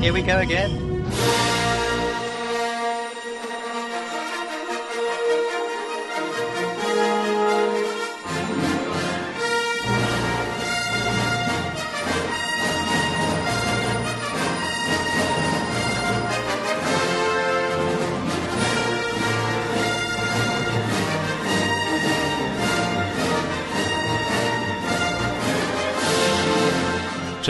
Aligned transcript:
Here 0.00 0.14
we 0.14 0.22
go 0.22 0.38
again. 0.38 1.49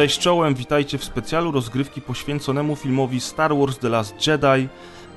Cześć 0.01 0.19
czołem, 0.19 0.55
witajcie 0.55 0.99
w 0.99 1.05
specjalu 1.05 1.53
rozgrywki 1.53 2.03
poświęconemu 2.03 2.77
filmowi 2.77 3.21
Star 3.21 3.57
Wars 3.57 3.79
The 3.79 3.89
Last 3.89 4.27
Jedi. 4.27 4.69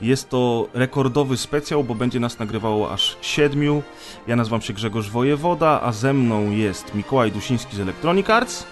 Jest 0.02 0.30
to 0.30 0.68
rekordowy 0.74 1.38
specjał, 1.38 1.84
bo 1.84 1.96
będzie 1.96 2.20
nas 2.20 2.40
nagrywało 2.40 2.92
aż 2.92 3.18
siedmiu. 3.22 3.84
Ja 4.28 4.36
nazywam 4.36 4.62
się 4.62 4.74
Grzegorz 4.74 5.10
Wojewoda, 5.10 5.82
a 5.82 5.92
ze 5.92 6.14
mną 6.14 6.52
jest 6.52 6.96
Mikołaj 6.96 7.32
Dusiński 7.32 7.76
z 7.76 7.80
Electronic 7.80 8.30
Arts, 8.30 8.66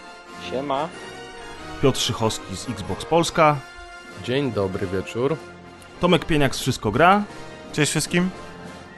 Siema. 0.50 0.90
Piotr 1.82 2.00
Szychowski 2.00 2.56
z 2.56 2.70
Xbox 2.70 3.06
Polska, 3.06 3.56
Dzień 4.24 4.52
dobry 4.52 4.88
wieczór. 4.88 5.36
Tomek 6.00 6.26
Pieniak 6.26 6.56
z 6.56 6.60
Wszystko 6.60 6.92
Gra 6.92 7.24
Cześć 7.74 7.92
wszystkim. 7.92 8.30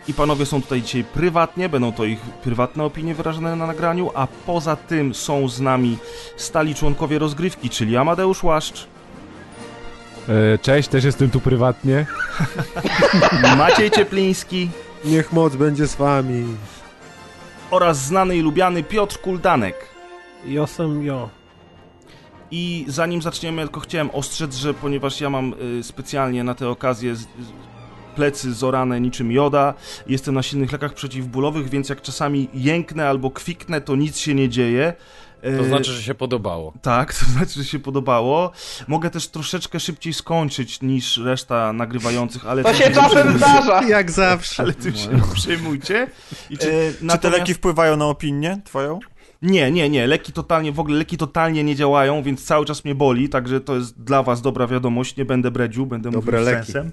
I 0.08 0.14
panowie 0.14 0.46
są 0.46 0.62
tutaj 0.62 0.82
dzisiaj 0.82 1.04
prywatnie, 1.04 1.70
będą 1.70 1.92
to 1.92 2.06
ich 2.06 2.20
prywatne 2.20 2.84
opinie 2.84 3.16
wyrażone 3.16 3.56
na 3.56 3.68
nagraniu, 3.68 4.12
a 4.16 4.28
poza 4.46 4.76
tym 4.76 5.14
są 5.14 5.48
z 5.50 5.62
nami 5.62 5.98
stali 6.38 6.76
członkowie 6.76 7.20
rozgrywki, 7.20 7.70
czyli 7.70 7.98
Amadeusz 7.98 8.44
Łaszcz, 8.44 8.88
E, 10.30 10.58
Cześć, 10.58 10.90
też 10.90 11.04
jestem 11.04 11.30
tu 11.30 11.40
prywatnie. 11.40 12.06
Maciej 13.58 13.92
Ciepliński 13.92 14.70
Niech 15.06 15.34
moc 15.34 15.56
będzie 15.56 15.88
z 15.88 15.96
wami. 15.96 16.46
oraz 17.72 17.98
znany 18.06 18.38
i 18.38 18.42
lubiany 18.42 18.84
Piotr 18.84 19.22
Kuldanek. 19.22 19.76
Josem 20.46 21.04
jo. 21.04 21.30
I 22.52 22.86
zanim 22.88 23.22
zaczniemy, 23.22 23.62
tylko 23.62 23.80
chciałem 23.80 24.10
ostrzec, 24.12 24.56
że 24.56 24.74
ponieważ 24.74 25.22
ja 25.22 25.30
mam 25.30 25.54
y, 25.80 25.84
specjalnie 25.84 26.44
na 26.44 26.56
tę 26.56 26.70
okazję 26.70 27.16
z, 27.16 27.28
plecy 28.16 28.54
zorane 28.54 29.02
niczym 29.02 29.32
joda, 29.32 29.74
jestem 30.08 30.36
na 30.36 30.44
silnych 30.44 30.72
lekach 30.72 30.94
przeciwbólowych, 30.94 31.70
więc 31.70 31.90
jak 31.90 32.02
czasami 32.02 32.48
jęknę 32.54 33.10
albo 33.10 33.32
kwiknę, 33.32 33.82
to 33.82 33.96
nic 33.96 34.18
się 34.18 34.34
nie 34.36 34.50
dzieje. 34.50 34.94
To 35.42 35.50
Y, 35.50 35.68
znaczy, 35.68 35.92
że 35.92 36.02
się 36.04 36.14
podobało. 36.16 36.74
Tak, 36.82 37.14
to 37.20 37.26
znaczy, 37.26 37.54
że 37.54 37.66
się 37.66 37.80
podobało. 37.80 38.52
Mogę 38.88 39.10
też 39.10 39.28
troszeczkę 39.28 39.80
szybciej 39.80 40.14
skończyć 40.14 40.82
niż 40.82 41.18
reszta 41.18 41.74
nagrywających, 41.74 42.46
ale... 42.48 42.64
To 42.64 42.74
się 42.74 42.92
czasem 42.92 43.38
zdarza. 43.38 43.84
Jak 43.98 44.12
zawsze. 44.12 44.64
Ale 44.64 44.74
tym 44.74 44.96
się 44.96 45.08
nie 45.08 45.22
przejmujcie. 45.34 46.08
I 46.50 46.54
E, 46.54 46.58
czy, 46.58 46.66
czy 46.66 46.94
te 47.00 47.06
natomiast- 47.06 47.40
leki 47.40 47.54
wpływają 47.54 47.98
na 47.98 48.06
opinię 48.06 48.62
twoją? 48.66 49.00
Nie, 49.42 49.72
nie, 49.72 49.90
nie. 49.90 50.08
Leki 50.08 50.32
totalnie, 50.34 50.72
w 50.72 50.80
ogóle 50.80 50.98
leki 50.98 51.18
totalnie 51.18 51.64
nie 51.64 51.76
działają, 51.76 52.24
więc 52.24 52.44
cały 52.46 52.66
czas 52.66 52.86
mnie 52.86 52.96
boli, 52.96 53.30
także 53.30 53.62
to 53.62 53.76
jest 53.76 54.02
dla 54.04 54.24
was 54.24 54.42
dobra 54.42 54.68
wiadomość. 54.68 55.18
Nie 55.18 55.26
będę 55.26 55.52
bredził, 55.52 55.86
będę 55.86 56.12
Dobre 56.12 56.40
mówił 56.40 56.54
leki. 56.54 56.72
sensem. 56.72 56.92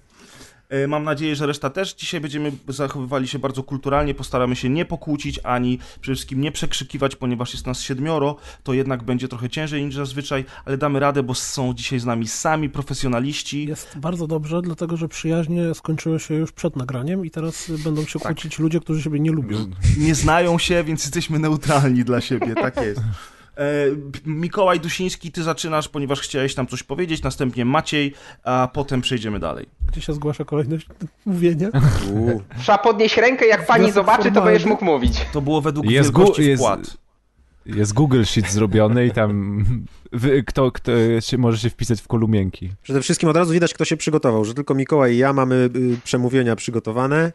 E, 0.70 0.86
Mam 0.86 1.04
nadzieję, 1.04 1.36
że 1.36 1.46
reszta 1.46 1.70
też. 1.70 1.94
Dzisiaj 1.94 2.20
będziemy 2.20 2.52
zachowywali 2.68 3.28
się 3.28 3.38
bardzo 3.38 3.62
kulturalnie, 3.62 4.14
postaramy 4.14 4.56
się 4.56 4.68
nie 4.68 4.84
pokłócić, 4.84 5.40
ani 5.44 5.78
przede 6.00 6.14
wszystkim 6.16 6.40
nie 6.40 6.52
przekrzykiwać, 6.52 7.16
ponieważ 7.16 7.52
jest 7.52 7.66
nas 7.66 7.80
siedmioro, 7.80 8.36
to 8.62 8.72
jednak 8.72 9.02
będzie 9.02 9.28
trochę 9.28 9.48
ciężej 9.50 9.84
niż 9.84 9.94
zazwyczaj, 9.94 10.44
ale 10.64 10.78
damy 10.78 11.00
radę, 11.00 11.22
bo 11.22 11.34
są 11.34 11.74
dzisiaj 11.74 11.98
z 11.98 12.04
nami 12.04 12.28
sami 12.28 12.68
profesjonaliści. 12.70 13.66
Jest 13.66 13.98
bardzo 13.98 14.26
dobrze, 14.26 14.62
dlatego 14.62 14.96
że 14.96 15.08
przyjaźnie 15.08 15.74
skończyły 15.74 16.20
się 16.20 16.34
już 16.34 16.52
przed 16.52 16.76
nagraniem 16.76 17.26
i 17.26 17.30
teraz 17.30 17.70
będą 17.84 18.04
się 18.04 18.18
kłócić 18.18 18.58
ludzie, 18.58 18.80
którzy 18.80 19.02
siebie 19.02 19.20
nie 19.20 19.32
lubią. 19.32 19.58
Nie 19.98 20.14
znają 20.14 20.58
się, 20.58 20.84
więc 20.84 21.04
jesteśmy 21.04 21.38
neutralni 21.38 22.04
dla 22.04 22.20
siebie, 22.20 22.54
tak 22.54 22.76
jest. 22.76 23.00
E, 23.60 23.64
Mikołaj 24.26 24.80
Dusiński, 24.80 25.32
ty 25.32 25.42
zaczynasz, 25.42 25.88
ponieważ 25.88 26.20
chciałeś 26.20 26.54
tam 26.54 26.66
coś 26.66 26.82
powiedzieć, 26.82 27.22
następnie 27.22 27.64
Maciej, 27.64 28.14
a 28.44 28.68
potem 28.72 29.00
przejdziemy 29.00 29.38
dalej. 29.38 29.66
Gdzie 29.88 30.00
się 30.00 30.12
zgłasza 30.12 30.44
kolejność 30.44 30.86
mówienia? 31.26 31.68
Trzeba 32.62 32.78
podnieść 32.78 33.16
rękę, 33.16 33.46
jak 33.46 33.66
pani 33.66 33.80
Wniosek 33.84 33.94
zobaczy, 33.94 34.18
to 34.22 34.24
formalny. 34.24 34.50
będziesz 34.50 34.68
mógł 34.68 34.84
mówić. 34.84 35.12
To 35.32 35.40
było 35.40 35.60
według 35.60 35.90
Jest 35.90 36.08
wielkości 36.16 36.42
jest- 36.44 36.62
wpłat. 36.62 36.96
Jest 37.66 37.92
Google 37.94 38.24
Sheet 38.24 38.50
zrobiony 38.50 39.06
i 39.06 39.10
tam 39.10 39.64
wy, 40.12 40.42
kto, 40.42 40.72
kto 40.72 40.92
się, 41.20 41.38
może 41.38 41.58
się 41.58 41.70
wpisać 41.70 42.00
w 42.00 42.06
kolumienki. 42.08 42.70
Przede 42.82 43.02
wszystkim 43.02 43.28
od 43.28 43.36
razu 43.36 43.52
widać, 43.52 43.74
kto 43.74 43.84
się 43.84 43.96
przygotował, 43.96 44.44
że 44.44 44.54
tylko 44.54 44.74
Mikołaj 44.74 45.14
i 45.14 45.18
ja 45.18 45.32
mamy 45.32 45.54
y, 45.76 45.96
przemówienia 46.04 46.56
przygotowane. 46.56 47.32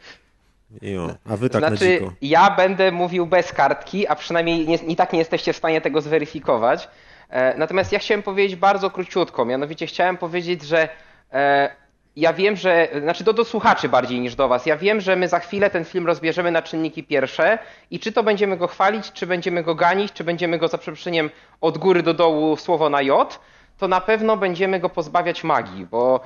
I 0.82 0.98
o, 0.98 1.16
a 1.30 1.38
wy 1.38 1.50
tak 1.50 1.62
na 1.62 1.68
znaczy, 1.68 2.00
dziko. 2.00 2.14
ja 2.22 2.52
będę 2.52 2.92
mówił 2.92 3.26
bez 3.26 3.54
kartki, 3.54 4.08
a 4.08 4.16
przynajmniej 4.16 4.68
nie, 4.68 4.76
i 4.76 4.96
tak 4.96 5.14
nie 5.14 5.20
jesteście 5.20 5.54
w 5.54 5.58
stanie 5.58 5.82
tego 5.82 6.02
zweryfikować. 6.02 6.90
E, 7.30 7.58
natomiast 7.58 7.92
ja 7.92 8.00
chciałem 8.00 8.24
powiedzieć 8.24 8.56
bardzo 8.56 8.92
króciutko, 8.92 9.46
mianowicie 9.46 9.88
chciałem 9.88 10.18
powiedzieć, 10.18 10.64
że 10.64 10.90
e, 11.34 11.76
ja 12.16 12.34
wiem, 12.34 12.56
że, 12.56 12.88
znaczy 13.02 13.24
do, 13.24 13.34
do 13.34 13.46
słuchaczy 13.46 13.90
bardziej 13.90 14.20
niż 14.20 14.36
do 14.36 14.48
was, 14.48 14.66
ja 14.66 14.78
wiem, 14.78 15.02
że 15.02 15.16
my 15.16 15.28
za 15.28 15.40
chwilę 15.40 15.70
ten 15.70 15.86
film 15.86 16.08
rozbierzemy 16.08 16.52
na 16.52 16.62
czynniki 16.62 17.04
pierwsze 17.04 17.58
i 17.92 18.00
czy 18.00 18.12
to 18.12 18.24
będziemy 18.24 18.58
go 18.58 18.68
chwalić, 18.68 19.12
czy 19.12 19.28
będziemy 19.28 19.64
go 19.64 19.76
ganić, 19.76 20.14
czy 20.14 20.24
będziemy 20.24 20.58
go 20.58 20.68
za 20.68 20.78
przeproszeniem 20.78 21.30
od 21.62 21.78
góry 21.78 22.04
do 22.04 22.14
dołu 22.14 22.58
słowo 22.58 22.90
na 22.90 23.02
J, 23.02 23.40
to 23.78 23.88
na 23.88 24.02
pewno 24.02 24.38
będziemy 24.38 24.80
go 24.80 24.90
pozbawiać 24.90 25.44
magii, 25.44 25.86
bo 25.86 26.20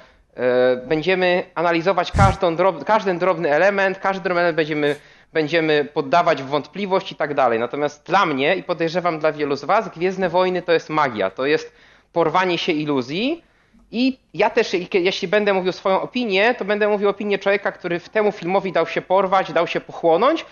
będziemy 0.85 1.43
analizować 1.55 2.11
każdą 2.11 2.55
każdy 2.85 3.13
drobny 3.13 3.51
element, 3.51 3.99
każdy 3.99 4.23
drobny 4.23 4.41
element 4.41 4.55
będziemy, 4.55 4.95
będziemy 5.33 5.85
poddawać 5.93 6.43
w 6.43 6.45
wątpliwość 6.45 7.11
i 7.11 7.15
tak 7.15 7.33
dalej. 7.33 7.59
Natomiast 7.59 8.05
dla 8.05 8.25
mnie 8.25 8.55
i 8.55 8.63
podejrzewam 8.63 9.19
dla 9.19 9.31
wielu 9.31 9.55
z 9.55 9.63
was, 9.63 9.89
Gwiezdne 9.89 10.29
Wojny 10.29 10.61
to 10.61 10.71
jest 10.71 10.89
magia, 10.89 11.29
to 11.29 11.45
jest 11.45 11.73
porwanie 12.13 12.57
się 12.57 12.71
iluzji 12.71 13.43
i 13.91 14.19
ja 14.33 14.49
też, 14.49 14.75
jeśli 14.93 15.27
będę 15.27 15.53
mówił 15.53 15.71
swoją 15.71 16.01
opinię, 16.01 16.55
to 16.55 16.65
będę 16.65 16.87
mówił 16.87 17.09
opinię 17.09 17.39
człowieka, 17.39 17.71
który 17.71 17.99
w 17.99 18.09
temu 18.09 18.31
filmowi 18.31 18.71
dał 18.71 18.87
się 18.87 19.01
porwać, 19.01 19.53
dał 19.53 19.67
się 19.67 19.81
pochłonąć 19.81 20.45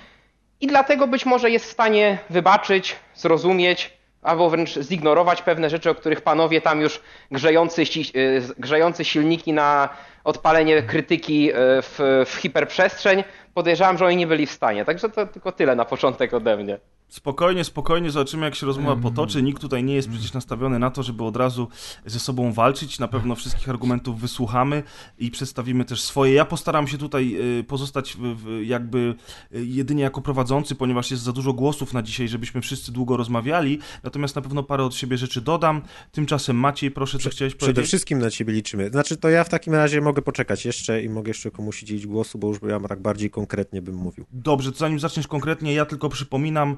i 0.61 0.67
dlatego 0.67 1.07
być 1.07 1.25
może 1.25 1.49
jest 1.49 1.65
w 1.65 1.71
stanie 1.71 2.17
wybaczyć, 2.29 2.95
zrozumieć, 3.15 3.96
albo 4.27 4.49
wręcz 4.49 4.79
zignorować 4.79 5.41
pewne 5.41 5.69
rzeczy, 5.69 5.89
o 5.89 5.95
których 5.95 6.21
panowie 6.21 6.61
tam 6.61 6.81
już 6.81 7.01
grzejący, 7.31 7.81
y, 8.15 8.41
grzejący 8.57 9.05
silniki 9.05 9.53
na 9.53 9.89
odpalenie 10.23 10.83
krytyki 10.83 11.51
y, 11.51 11.53
w, 11.81 11.99
w 12.25 12.35
hiperprzestrzeń, 12.35 13.23
podejrzewam, 13.53 13.97
że 13.97 14.05
oni 14.05 14.15
nie 14.15 14.27
byli 14.27 14.45
w 14.45 14.51
stanie. 14.51 14.85
Także 14.85 15.09
to 15.09 15.27
tylko 15.27 15.51
tyle 15.51 15.75
na 15.75 15.85
początek 15.85 16.33
ode 16.33 16.57
mnie. 16.57 16.79
Spokojnie, 17.09 17.63
spokojnie, 17.63 18.11
zobaczymy 18.11 18.45
jak 18.45 18.55
się 18.55 18.65
rozmowa 18.65 19.01
potoczy. 19.01 19.43
Nikt 19.43 19.61
tutaj 19.61 19.83
nie 19.83 19.95
jest 19.95 20.09
przecież 20.09 20.33
nastawiony 20.33 20.79
na 20.79 20.91
to, 20.91 21.03
żeby 21.03 21.23
od 21.23 21.35
razu 21.35 21.67
ze 22.05 22.19
sobą 22.19 22.53
walczyć. 22.53 22.99
Na 22.99 23.07
pewno 23.07 23.35
wszystkich 23.35 23.69
argumentów 23.69 24.19
wysłuchamy 24.19 24.83
i 25.19 25.31
przedstawimy 25.31 25.85
też 25.85 26.01
swoje. 26.01 26.33
Ja 26.33 26.45
postaram 26.45 26.87
się 26.87 26.97
tutaj 26.97 27.35
y, 27.59 27.63
pozostać 27.63 28.17
jakby 28.63 29.15
y, 29.55 29.65
jedynie 29.65 30.03
jako 30.03 30.21
prowadzący, 30.21 30.75
ponieważ 30.75 31.11
jest 31.11 31.23
za 31.23 31.33
dużo 31.33 31.53
głosów 31.53 31.93
na 31.93 32.03
dzisiaj, 32.03 32.27
żebyśmy 32.27 32.61
wszyscy 32.61 32.91
długo 32.91 33.17
rozmawiali. 33.17 33.79
Natomiast 34.03 34.35
na 34.35 34.41
pewno 34.41 34.63
parę 34.63 34.83
od 34.83 34.95
siebie 34.95 35.17
rzeczy 35.17 35.41
dodam. 35.41 35.81
Tymczasem 36.11 36.55
Maciej, 36.55 36.91
proszę, 36.91 37.19
co 37.19 37.29
chciałeś 37.29 37.55
Przede 37.55 37.73
powiedzieć? 37.73 37.87
wszystkim 37.87 38.19
na 38.19 38.29
ciebie 38.29 38.53
liczymy. 38.53 38.89
Znaczy, 38.89 39.17
to 39.17 39.29
ja 39.29 39.43
w 39.43 39.49
takim 39.49 39.73
razie 39.73 40.01
mogę 40.01 40.21
poczekać 40.21 40.65
jeszcze 40.65 41.03
i 41.03 41.09
mogę 41.09 41.29
jeszcze 41.29 41.51
komuś 41.51 41.83
udzielić 41.83 42.07
głosu, 42.07 42.37
bo 42.37 42.47
już 42.47 42.57
ja 42.69 42.79
tak 42.79 43.01
bardziej 43.01 43.29
konkretnie 43.29 43.81
bym 43.81 43.95
mówił. 43.95 44.25
Dobrze, 44.31 44.71
to 44.71 44.77
zanim 44.77 44.99
zaczniesz 44.99 45.27
konkretnie, 45.27 45.73
ja 45.73 45.85
tylko 45.85 46.09
przypominam, 46.09 46.77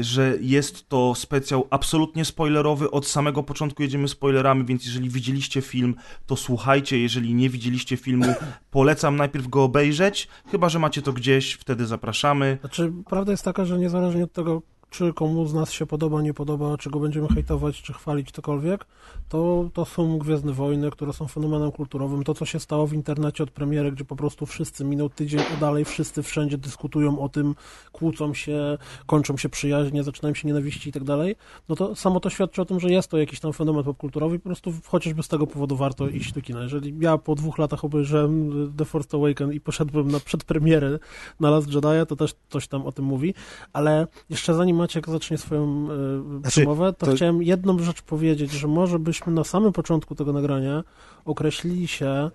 że 0.00 0.34
jest 0.40 0.88
to 0.88 1.14
specjał 1.14 1.66
absolutnie 1.70 2.24
spoilerowy. 2.24 2.90
Od 2.90 3.06
samego 3.06 3.42
początku 3.42 3.82
jedziemy 3.82 4.08
spoilerami, 4.08 4.64
więc 4.64 4.84
jeżeli 4.86 5.10
widzieliście 5.10 5.62
film, 5.62 5.94
to 6.26 6.36
słuchajcie. 6.36 6.98
Jeżeli 6.98 7.34
nie 7.34 7.50
widzieliście 7.50 7.96
filmu, 7.96 8.34
polecam 8.70 9.16
najpierw 9.16 9.48
go 9.48 9.64
obejrzeć. 9.64 10.28
Chyba, 10.50 10.68
że 10.68 10.78
macie 10.78 11.02
to 11.02 11.12
gdzieś, 11.12 11.52
wtedy 11.52 11.86
zapraszamy. 11.86 12.58
Znaczy, 12.60 12.92
prawda 13.08 13.32
jest 13.32 13.44
taka, 13.44 13.64
że 13.64 13.78
niezależnie 13.78 14.24
od 14.24 14.32
tego, 14.32 14.62
czy 14.90 15.12
komu 15.12 15.46
z 15.46 15.54
nas 15.54 15.72
się 15.72 15.86
podoba, 15.86 16.22
nie 16.22 16.34
podoba, 16.34 16.76
czy 16.78 16.90
go 16.90 17.00
będziemy 17.00 17.28
hejtować, 17.28 17.82
czy 17.82 17.92
chwalić, 17.92 18.30
cokolwiek, 18.30 18.86
to, 19.28 19.70
to 19.72 19.84
są 19.84 20.18
Gwiezdne 20.18 20.52
Wojny, 20.52 20.90
które 20.90 21.12
są 21.12 21.28
fenomenem 21.28 21.72
kulturowym. 21.72 22.24
To, 22.24 22.34
co 22.34 22.44
się 22.44 22.60
stało 22.60 22.86
w 22.86 22.92
internecie 22.92 23.44
od 23.44 23.50
premiery, 23.50 23.92
gdzie 23.92 24.04
po 24.04 24.16
prostu 24.16 24.46
wszyscy 24.46 24.84
minął 24.84 25.08
tydzień 25.08 25.40
i 25.56 25.60
dalej, 25.60 25.84
wszyscy 25.84 26.22
wszędzie 26.22 26.58
dyskutują 26.58 27.18
o 27.20 27.28
tym, 27.28 27.54
kłócą 27.92 28.34
się, 28.34 28.78
kończą 29.06 29.36
się 29.36 29.48
przyjaźnie, 29.48 30.02
zaczynają 30.02 30.34
się 30.34 30.48
nienawiści 30.48 30.88
i 30.88 30.92
tak 30.92 31.04
dalej, 31.04 31.36
no 31.68 31.76
to 31.76 31.94
samo 31.94 32.20
to 32.20 32.30
świadczy 32.30 32.62
o 32.62 32.64
tym, 32.64 32.80
że 32.80 32.90
jest 32.90 33.10
to 33.10 33.18
jakiś 33.18 33.40
tam 33.40 33.52
fenomen 33.52 33.84
popkulturowy 33.84 34.36
i 34.36 34.38
po 34.38 34.48
prostu 34.48 34.72
chociażby 34.86 35.22
z 35.22 35.28
tego 35.28 35.46
powodu 35.46 35.76
warto 35.76 36.08
iść 36.08 36.32
do 36.32 36.42
kina. 36.42 36.62
Jeżeli 36.62 36.94
ja 37.00 37.18
po 37.18 37.34
dwóch 37.34 37.58
latach 37.58 37.84
obejrzałem 37.84 38.52
The 38.76 38.84
Force 38.84 39.16
Awakens 39.16 39.54
i 39.54 39.60
poszedłem 39.60 40.10
na 40.10 40.20
przedpremierę 40.20 40.98
na 41.40 41.50
Last 41.50 41.72
Jedi, 41.74 42.06
to 42.08 42.16
też 42.16 42.34
coś 42.48 42.68
tam 42.68 42.86
o 42.86 42.92
tym 42.92 43.04
mówi, 43.04 43.34
ale 43.72 44.06
jeszcze 44.30 44.54
zanim 44.54 44.75
Maciek 44.76 45.08
zacznie 45.08 45.38
swoją 45.38 45.88
y, 45.90 46.40
Znaczy, 46.40 46.48
przemowę, 46.60 46.92
to, 46.92 47.06
to- 47.06 47.12
chciałem 47.12 47.42
jedną 47.42 47.78
rzecz 47.78 48.02
powiedzieć, 48.02 48.50
że 48.52 48.68
może 48.68 48.98
byśmy 48.98 49.32
na 49.32 49.44
samym 49.44 49.72
początku 49.72 50.14
tego 50.14 50.32
nagrania 50.32 50.84
określili 51.24 51.88
się, 51.88 52.06
e, 52.06 52.30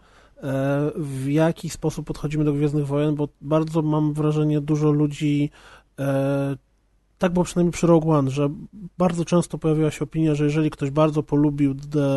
w 0.96 1.30
jaki 1.30 1.70
sposób 1.70 2.08
podchodzimy 2.08 2.44
do 2.44 2.54
Gwiezdnych 2.54 2.88
Wojen, 2.88 3.16
bo 3.16 3.28
bardzo 3.42 3.82
mam 3.82 4.14
wrażenie, 4.14 4.62
dużo 4.62 4.92
ludzi 4.92 5.50
e, 6.00 6.56
tak 7.22 7.34
było 7.34 7.46
przynajmniej 7.46 7.72
przy 7.72 7.88
Rogue 7.88 8.12
One, 8.12 8.32
że 8.32 8.50
bardzo 8.98 9.26
często 9.26 9.58
pojawiła 9.58 9.92
się 9.92 10.04
opinia, 10.04 10.36
że 10.36 10.44
jeżeli 10.44 10.70
ktoś 10.70 10.90
bardzo 10.90 11.24
polubił 11.24 11.76
The 11.76 12.10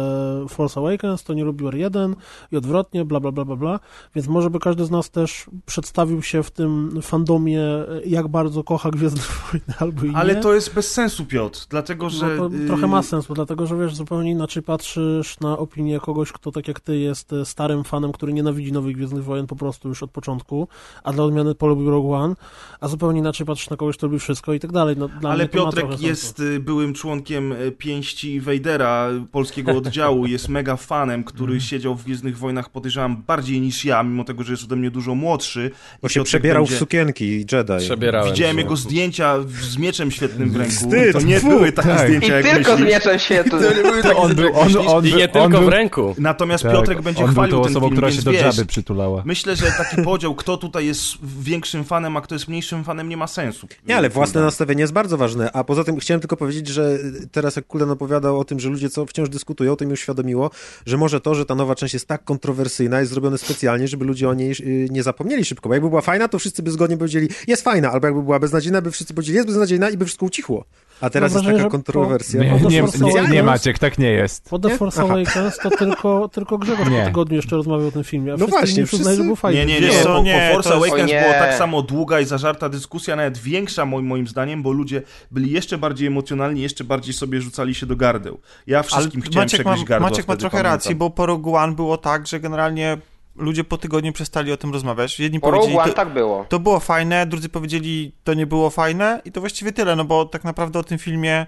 Force 0.49 0.81
Awakens, 0.81 1.25
to 1.25 1.35
nie 1.35 1.45
lubił 1.45 1.69
R1 1.69 2.15
i 2.53 2.57
odwrotnie, 2.57 3.05
bla, 3.05 3.21
bla, 3.21 3.33
bla, 3.33 3.45
bla, 3.45 3.57
bla. 3.57 3.81
Więc 4.15 4.29
może 4.29 4.51
by 4.51 4.59
każdy 4.59 4.85
z 4.85 4.91
nas 4.91 5.11
też 5.11 5.47
przedstawił 5.67 6.23
się 6.23 6.43
w 6.43 6.51
tym 6.51 7.03
fandomie, 7.03 7.63
jak 8.07 8.29
bardzo 8.29 8.65
kocha 8.65 8.91
Gwiezdne 8.91 9.23
Wojny, 9.53 9.75
albo 9.79 10.05
i 10.05 10.15
Ale 10.15 10.35
nie. 10.35 10.41
to 10.41 10.55
jest 10.55 10.75
bez 10.75 10.93
sensu, 10.93 11.27
Piotr, 11.27 11.67
dlatego 11.69 12.11
że... 12.11 12.37
No 12.37 12.49
to 12.49 12.57
y, 12.57 12.67
trochę 12.67 12.87
ma 12.87 13.03
sensu, 13.03 13.35
dlatego 13.35 13.67
że 13.67 13.77
wiesz, 13.77 13.95
zupełnie 13.97 14.31
inaczej 14.31 14.63
patrzysz 14.63 15.41
na 15.41 15.59
opinię 15.59 16.01
kogoś, 16.01 16.33
kto 16.33 16.53
tak 16.53 16.69
jak 16.69 16.81
ty 16.81 16.99
jest 16.99 17.33
e, 17.33 17.45
starym 17.45 17.85
fanem, 17.85 18.13
który 18.13 18.33
nienawidzi 18.33 18.73
nowych 18.73 18.97
Gwiezdnych 18.97 19.25
Wojen 19.25 19.47
po 19.47 19.57
prostu 19.57 19.89
już 19.89 20.03
od 20.03 20.11
początku, 20.11 20.69
a 21.03 21.13
dla 21.13 21.25
odmiany 21.25 21.55
polubił 21.55 21.91
Rogue 21.91 22.13
One, 22.13 22.35
a 22.81 22.89
zupełnie 22.89 23.21
inaczej 23.21 23.47
patrzysz 23.47 23.71
na 23.71 23.77
kogoś, 23.77 23.97
kto 23.97 24.07
lubi 24.07 24.19
wszystko 24.19 24.53
i 24.53 24.61
tak 24.61 24.73
dalej. 24.73 24.94
No, 24.97 25.09
dla 25.09 25.31
Ale 25.31 25.49
Piotrek 25.49 26.01
jest 26.01 26.23
sensu. 26.37 26.43
y, 26.43 26.61
byłym 26.61 26.95
członkiem 26.95 27.53
y, 27.53 27.73
pięści 27.73 28.41
Wejdera, 28.41 29.09
polskiego 29.33 29.73
oddziału, 29.79 30.27
jest 30.27 30.49
mega 30.49 30.77
fanem, 30.77 31.25
który 31.25 31.53
Mhm. 31.53 31.61
siedział 31.61 31.95
w 31.95 32.05
Gwiezdnych 32.05 32.39
Wojnach, 32.39 32.71
podejrzewam, 32.71 33.23
bardziej 33.27 33.61
niż 33.61 33.85
ja, 33.85 34.03
mimo 34.03 34.25
tego, 34.25 34.43
że 34.43 34.53
jest 34.53 34.65
ode 34.65 34.77
mnie 34.77 34.91
dużo 34.91 35.15
młodszy. 35.15 35.71
Bo 36.03 36.09
I 36.09 36.11
się 36.11 36.15
Piotrek 36.21 36.25
przebierał 36.29 36.63
będzie- 36.65 36.77
w 36.77 36.79
sukienki 36.79 37.37
Jedi. 37.53 37.73
Przebierałem 37.79 38.33
Widziałem 38.33 38.57
się. 38.57 38.63
jego 38.63 38.77
zdjęcia 38.77 39.39
w- 39.39 39.53
z 39.65 39.77
mieczem 39.79 40.11
świetnym 40.11 40.51
w 40.51 40.57
ręku. 40.57 40.75
Wstyd, 40.75 41.13
to 41.13 41.21
nie 41.21 41.41
fu, 41.41 41.49
były 41.49 41.73
takie 41.73 41.89
tak. 41.89 42.07
zdjęcia, 42.07 42.41
I 42.41 42.45
jak 42.45 42.55
tylko 42.57 42.77
z 42.77 42.81
myślisz. 42.81 42.95
mieczem 42.95 43.19
świetlnym. 43.19 44.03
To 44.03 44.17
on 44.17 44.35
był, 44.35 44.57
on, 44.61 44.69
on, 44.87 45.07
I 45.07 45.15
nie 45.15 45.33
on 45.33 45.51
tylko 45.51 45.63
w 45.63 45.69
ręku. 45.69 46.15
Natomiast 46.19 46.65
tak, 46.65 46.73
Piotrek 46.73 47.03
będzie 47.03 47.25
on 47.25 47.31
chwalił 47.31 47.51
był 47.51 47.59
tą 47.59 47.65
ten 47.65 47.73
osobą, 47.73 47.87
film, 47.87 47.97
która 47.97 48.13
się 48.13 48.23
do 48.23 48.33
Jabby 48.33 48.65
przytulała. 48.67 49.23
Myślę, 49.27 49.57
że 49.57 49.67
taki 49.79 50.03
podział, 50.03 50.35
kto 50.35 50.57
tutaj 50.57 50.87
jest 50.87 51.03
większym 51.41 51.85
fanem, 51.85 52.17
a 52.17 52.21
kto 52.21 52.35
jest 52.35 52.49
mniejszym 52.49 52.85
fanem, 52.85 53.09
nie 53.09 53.17
ma 53.17 53.27
sensu. 53.27 53.69
Nie, 53.89 53.97
ale 53.97 54.11
własne 54.11 54.41
nastawienie 54.41 54.84
jest 54.85 54.93
bardzo 54.93 55.17
ważne. 55.17 55.53
A 55.53 55.65
poza 55.65 55.85
tym 55.85 55.99
chciałem 55.99 56.21
tylko 56.21 56.37
powiedzieć, 56.37 56.69
że 56.69 56.99
teraz 57.33 57.57
jak 57.57 57.67
Kuldan 57.67 57.91
opowiadał 57.91 58.39
o 58.41 58.45
tym, 58.45 58.61
że 58.61 58.69
ludzie 58.69 58.91
co 58.91 59.07
wciąż 59.07 59.29
dyskutują, 59.29 59.77
to 59.77 59.87
mi 59.87 59.93
uświadomiło, 59.93 60.51
że 60.87 60.97
może 60.97 61.21
to, 61.21 61.35
że 61.35 61.47
ta 61.47 61.55
nowa 61.55 61.75
część 61.75 61.95
jest 61.95 62.09
tak 62.09 62.25
kontrowersyjna, 62.25 63.01
jest 63.01 63.13
zrobione 63.13 63.39
specjalnie, 63.39 63.89
żeby 63.89 64.05
ludzie 64.05 64.29
o 64.29 64.35
niej 64.35 64.53
y, 64.61 64.89
nie 64.91 65.03
zapomnieli 65.03 65.45
szybko. 65.45 65.69
Bo 65.69 65.75
jakby 65.75 65.89
była 65.89 66.01
fajna, 66.01 66.29
to 66.29 66.39
wszyscy 66.39 66.63
by 66.63 66.71
zgodnie 66.71 66.97
powiedzieli, 66.97 67.29
jest 67.47 67.63
fajna, 67.63 67.91
albo 67.93 68.07
jakby 68.07 68.23
była 68.23 68.39
beznadziejna, 68.39 68.83
by 68.83 68.91
wszyscy 68.91 69.15
powiedzieli, 69.15 69.37
jest 69.37 69.49
beznadziejna 69.49 69.91
i 69.91 69.97
by 69.97 70.05
wszystko 70.05 70.27
ucichło. 70.27 70.65
A 71.01 71.11
teraz 71.11 71.33
Mam 71.35 71.39
jest 71.43 71.47
taka 71.47 71.59
że 71.59 71.65
po- 71.65 71.71
kontrowersja. 71.71 72.43
Nie, 72.43 72.51
No 72.63 72.71
nie, 72.71 72.83
nie, 73.23 73.29
nie 73.31 73.43
Maciek, 73.43 73.79
tak 73.79 73.99
nie 73.99 74.11
jest. 74.11 74.49
Po 74.51 74.59
The 74.59 74.69
Nie? 74.69 74.79
Force. 74.79 75.03
Awakens 75.03 75.59
to 75.63 75.71
tylko, 75.71 76.29
tylko 76.29 76.59
Grzegorz 76.59 76.89
Nie. 76.91 77.01
po 77.01 77.07
tygodniu 77.07 77.37
jeszcze 77.37 77.57
rozmawiał 77.57 77.89
o 77.89 77.91
tym 77.91 78.05
filmie, 78.05 78.33
a 78.33 78.37
No 78.37 78.47
właśnie, 78.47 78.83
uznali, 78.83 78.87
wszyscy- 78.87 79.17
że 79.17 79.25
był 79.25 79.37
fajny. 79.37 79.67
Nie, 79.67 79.67
nie, 79.67 79.81
nie. 79.81 80.23
nie, 80.23 80.49
po 80.49 80.55
Force 80.63 80.75
Awakens 80.75 81.11
nie. 81.11 81.21
było 81.21 81.33
tak 81.33 81.55
samo 81.55 81.83
długa 81.83 82.21
i 82.21 82.25
zażarta 82.25 82.69
dyskusja, 82.69 83.17
nawet 83.17 83.39
większa 83.39 83.87
moim, 83.87 84.07
moim 84.07 84.27
zdaniem, 84.27 84.63
bo 84.63 84.73
ludzie 84.75 85.03
byli 85.31 85.51
jeszcze 85.51 85.79
bardziej 85.79 86.09
emocjonalni, 86.09 86.61
jeszcze 86.61 86.85
bardziej 86.85 87.15
sobie 87.15 87.41
rzucali 87.41 87.75
się 87.75 87.87
do 87.87 87.97
gardeł. 87.97 88.41
Ja 88.67 88.79
Ale 88.79 88.85
wszystkim 88.85 89.21
chciałem 89.21 89.45
Maciek 89.45 89.59
ma, 89.59 89.65
przegryźć 89.65 89.89
gardło 89.89 90.09
Maciek 90.11 90.29
ma 90.29 90.37
trochę 90.37 90.51
pamiętam. 90.53 90.73
racji, 90.73 90.95
bo 90.95 91.11
po 91.11 91.27
Rogue 91.27 91.57
One 91.57 91.75
było 91.75 91.99
tak, 91.99 92.27
że 92.27 92.41
generalnie 92.41 92.99
ludzie 93.37 93.65
po 93.65 93.79
tygodniu 93.79 94.13
przestali 94.13 94.53
o 94.53 94.57
tym 94.57 94.73
rozmawiać. 94.73 95.21
Jedni 95.21 95.41
Po 95.41 95.51
Rogue 95.51 95.61
powiedzieli, 95.61 95.79
One 95.81 95.91
to, 95.91 95.97
tak 95.97 96.13
było. 96.13 96.47
to 96.49 96.59
było 96.59 96.81
fajne, 96.81 97.27
drudzy 97.27 97.49
powiedzieli, 97.49 98.13
to 98.25 98.35
nie 98.35 98.47
było 98.47 98.71
fajne 98.71 99.23
i 99.25 99.33
to 99.33 99.41
właściwie 99.41 99.73
tyle, 99.73 99.97
no 99.97 100.05
bo 100.05 100.25
tak 100.25 100.45
naprawdę 100.45 100.79
o 100.79 100.85
tym 100.85 100.99
filmie 100.99 101.47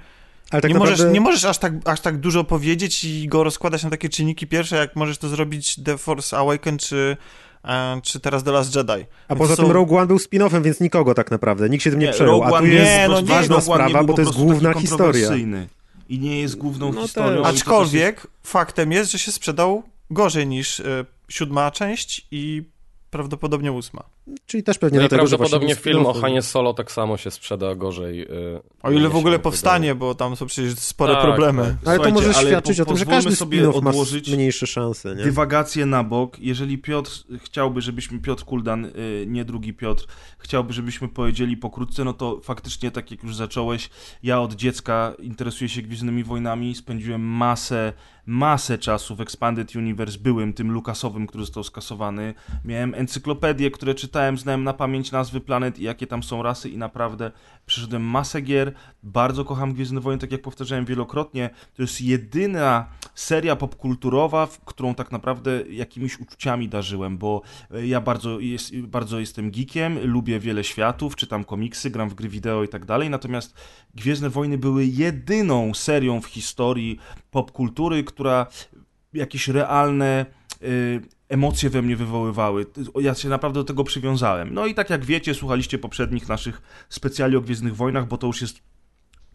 Ale 0.51 0.63
tak 0.63 0.69
nie, 0.69 0.75
naprawdę... 0.75 1.03
możesz, 1.03 1.15
nie 1.15 1.21
możesz 1.21 1.45
aż 1.45 1.59
tak, 1.59 1.73
aż 1.85 2.01
tak 2.01 2.19
dużo 2.19 2.45
powiedzieć 2.45 3.05
i 3.05 3.29
go 3.29 3.45
rozkładać 3.45 3.85
na 3.85 3.91
takie 3.91 4.09
czynniki 4.09 4.47
pierwsze, 4.47 4.77
jak 4.77 4.97
możesz 4.97 5.19
to 5.19 5.29
zrobić 5.29 5.83
The 5.85 5.99
Force 5.99 6.39
Awakens 6.39 6.83
czy, 6.83 7.17
czy 8.03 8.21
teraz 8.21 8.45
The 8.45 8.53
Last 8.53 8.77
Jedi. 8.77 8.93
A 8.93 9.35
Więc 9.35 9.39
poza 9.39 9.57
to 9.57 9.63
tym 9.63 9.67
są- 9.67 9.73
Rogue 9.73 9.97
One 9.97 10.07
był 10.07 10.17
spin-offem, 10.17 10.63
więc 10.63 10.81
nikogo 10.81 11.15
tak 11.15 11.31
naprawdę. 11.31 11.69
Nikt 11.69 11.85
się 11.85 11.91
tym 11.91 11.99
nie, 12.01 12.07
Nie, 12.07 12.13
przejął. 12.13 12.33
Rogue 12.33 12.45
A 12.45 12.49
tu 12.49 12.55
One 12.55 12.69
jest 12.69 12.91
nie, 12.91 13.09
no 13.09 13.21
nie, 13.21 13.27
ważna 13.27 13.61
sprawa, 13.61 14.05
bo 14.05 14.15
to 14.15 14.21
jest 14.23 14.35
główna 14.35 14.73
historia. 14.75 15.31
I 16.09 16.19
nie 16.19 16.41
jest 16.41 16.57
główną 16.57 16.93
No 16.93 17.03
historią. 17.03 17.37
to 17.37 17.43
też 17.43 17.53
jest- 17.53 17.63
Aczkolwiek 17.63 18.27
faktem 18.43 18.93
jest, 18.93 19.11
że 19.11 19.19
się 19.19 19.33
sprzedał 19.33 19.83
gorzej 20.11 20.47
niż 20.47 20.81
e, 20.81 21.05
siódma 21.29 21.71
część 21.71 22.27
i 22.31 22.63
prawdopodobnie 23.11 23.73
ósma. 23.73 24.03
Czyli 24.47 24.63
też 24.63 24.79
pewnie 24.79 24.99
No 24.99 25.05
i 25.05 25.09
dlatego, 25.09 25.27
że 25.27 25.37
prawdopodobnie 25.39 25.75
właśnie 25.75 25.93
film 25.93 26.07
o. 26.07 26.13
Hanie 26.13 26.43
Solo 26.43 26.75
tak 26.75 26.93
samo 26.93 27.17
się 27.17 27.31
sprzeda 27.31 27.75
gorzej. 27.75 28.23
y, 28.23 28.61
O 28.83 28.91
ile 28.91 29.03
w 29.09 29.17
ogóle 29.17 29.23
wydaje. 29.23 29.39
powstanie, 29.39 29.95
bo 29.95 30.15
tam 30.15 30.37
są 30.37 30.47
przecież 30.47 30.75
spore 30.75 31.13
Tak, 31.15 31.23
problemy. 31.23 31.77
tak. 31.85 31.89
Ale 31.89 31.99
to 32.05 32.11
może 32.11 32.35
świadczyć 32.35 32.77
po- 32.77 32.83
o 32.83 32.87
tym, 32.87 32.97
że 32.97 33.05
każdy 33.07 33.37
sobie 33.37 33.63
spin-off 33.63 33.83
ma 33.83 33.91
odłożyć 33.91 34.31
mniejsze 34.33 34.67
szanse, 34.67 35.15
nie? 35.17 35.25
Dywagację 35.25 35.87
na 35.87 36.05
bok. 36.05 36.39
Jeżeli 36.39 36.79
Piotr 36.79 37.11
chciałby, 37.45 37.81
żebyśmy, 37.81 38.19
Piotr 38.19 38.45
Kuldan, 38.45 38.85
y, 38.85 39.25
nie 39.29 39.45
drugi 39.45 39.75
Piotr, 39.75 40.07
chciałby, 40.39 40.73
żebyśmy 40.73 41.09
powiedzieli 41.09 41.57
pokrótce, 41.57 42.05
no 42.05 42.13
to 42.13 42.41
faktycznie, 42.43 42.91
tak 42.91 43.11
jak 43.11 43.23
już 43.23 43.37
zacząłeś, 43.37 43.91
ja 44.23 44.41
od 44.41 44.55
dziecka 44.55 45.15
interesuję 45.19 45.69
się 45.69 45.83
Gwiezdnymi 45.83 46.25
Wojnami, 46.25 46.75
spędziłem 46.75 47.21
masę, 47.21 47.93
masę 48.27 48.79
czasu 48.79 49.17
w 49.17 49.21
Expanded 49.21 49.77
Universe, 49.77 50.19
byłem 50.19 50.53
tym 50.53 50.73
Lukasowym, 50.73 51.27
który 51.27 51.45
został 51.45 51.65
skasowany, 51.65 52.35
miałem 52.65 52.95
encyklopedię, 52.95 53.71
które 53.71 53.95
czytałem, 53.95 54.39
znałem 54.39 54.65
na 54.65 54.73
pamięć 54.73 55.13
nazwy 55.13 55.41
planet 55.41 55.79
i 55.79 55.83
jakie 55.83 56.07
tam 56.07 56.23
są 56.23 56.43
rasy 56.43 56.69
i 56.69 56.79
naprawdę 56.79 57.33
przeszedłem 57.67 58.03
masę 58.03 58.41
gier, 58.41 58.73
bardzo 59.03 59.45
kocham 59.45 59.73
Gwiezdne 59.73 60.01
Wojny, 60.01 60.21
tak 60.21 60.33
jak 60.33 60.43
powtarzałem 60.43 60.85
wielokrotnie, 60.85 61.51
to 61.75 61.83
jest 61.83 62.01
jedyna 62.01 62.89
seria 63.15 63.57
popkulturowa, 63.57 64.47
w 64.47 64.65
którą 64.65 64.95
tak 64.95 65.13
naprawdę 65.13 65.63
jakimiś 65.71 66.21
uczuciami 66.21 66.69
darzyłem, 66.69 67.19
bo 67.19 67.43
e, 67.71 67.87
ja 67.87 68.01
bardzo, 68.01 68.41
jest, 68.41 68.77
bardzo 68.77 69.21
jestem 69.21 69.51
geekiem, 69.51 69.99
lubię 70.03 70.41
wiele 70.41 70.65
światów, 70.65 71.17
czytam 71.17 71.45
komiksy, 71.45 71.91
gram 71.91 72.09
w 72.09 72.15
gry 72.15 72.29
wideo 72.29 72.65
i 72.65 72.69
tak 72.69 72.85
dalej, 72.85 73.11
natomiast 73.11 73.55
Gwiezdne 73.95 74.31
Wojny 74.31 74.59
były 74.59 74.85
jedyną 74.87 75.75
serią 75.75 76.21
w 76.21 76.27
historii 76.27 76.99
popkultury, 77.31 78.05
która 78.17 78.47
jakieś 79.13 79.49
realne 79.49 80.27
y, 80.63 81.01
emocje 81.29 81.71
we 81.71 81.83
mnie 81.83 81.97
wywoływały. 81.97 82.67
Ja 83.01 83.15
się 83.15 83.29
naprawdę 83.29 83.61
do 83.61 83.65
tego 83.65 83.85
przywiązałem. 83.85 84.55
No 84.55 84.67
i 84.67 84.75
tak 84.75 84.91
jak 84.91 85.05
wiecie, 85.05 85.35
słuchaliście 85.35 85.79
poprzednich 85.79 86.29
naszych 86.29 86.63
specjali 86.89 87.37
o 87.37 87.41
Gwiezdnych 87.41 87.77
Wojnach, 87.77 88.09
bo 88.09 88.19
to 88.19 88.27
już 88.27 88.41
jest 88.41 88.63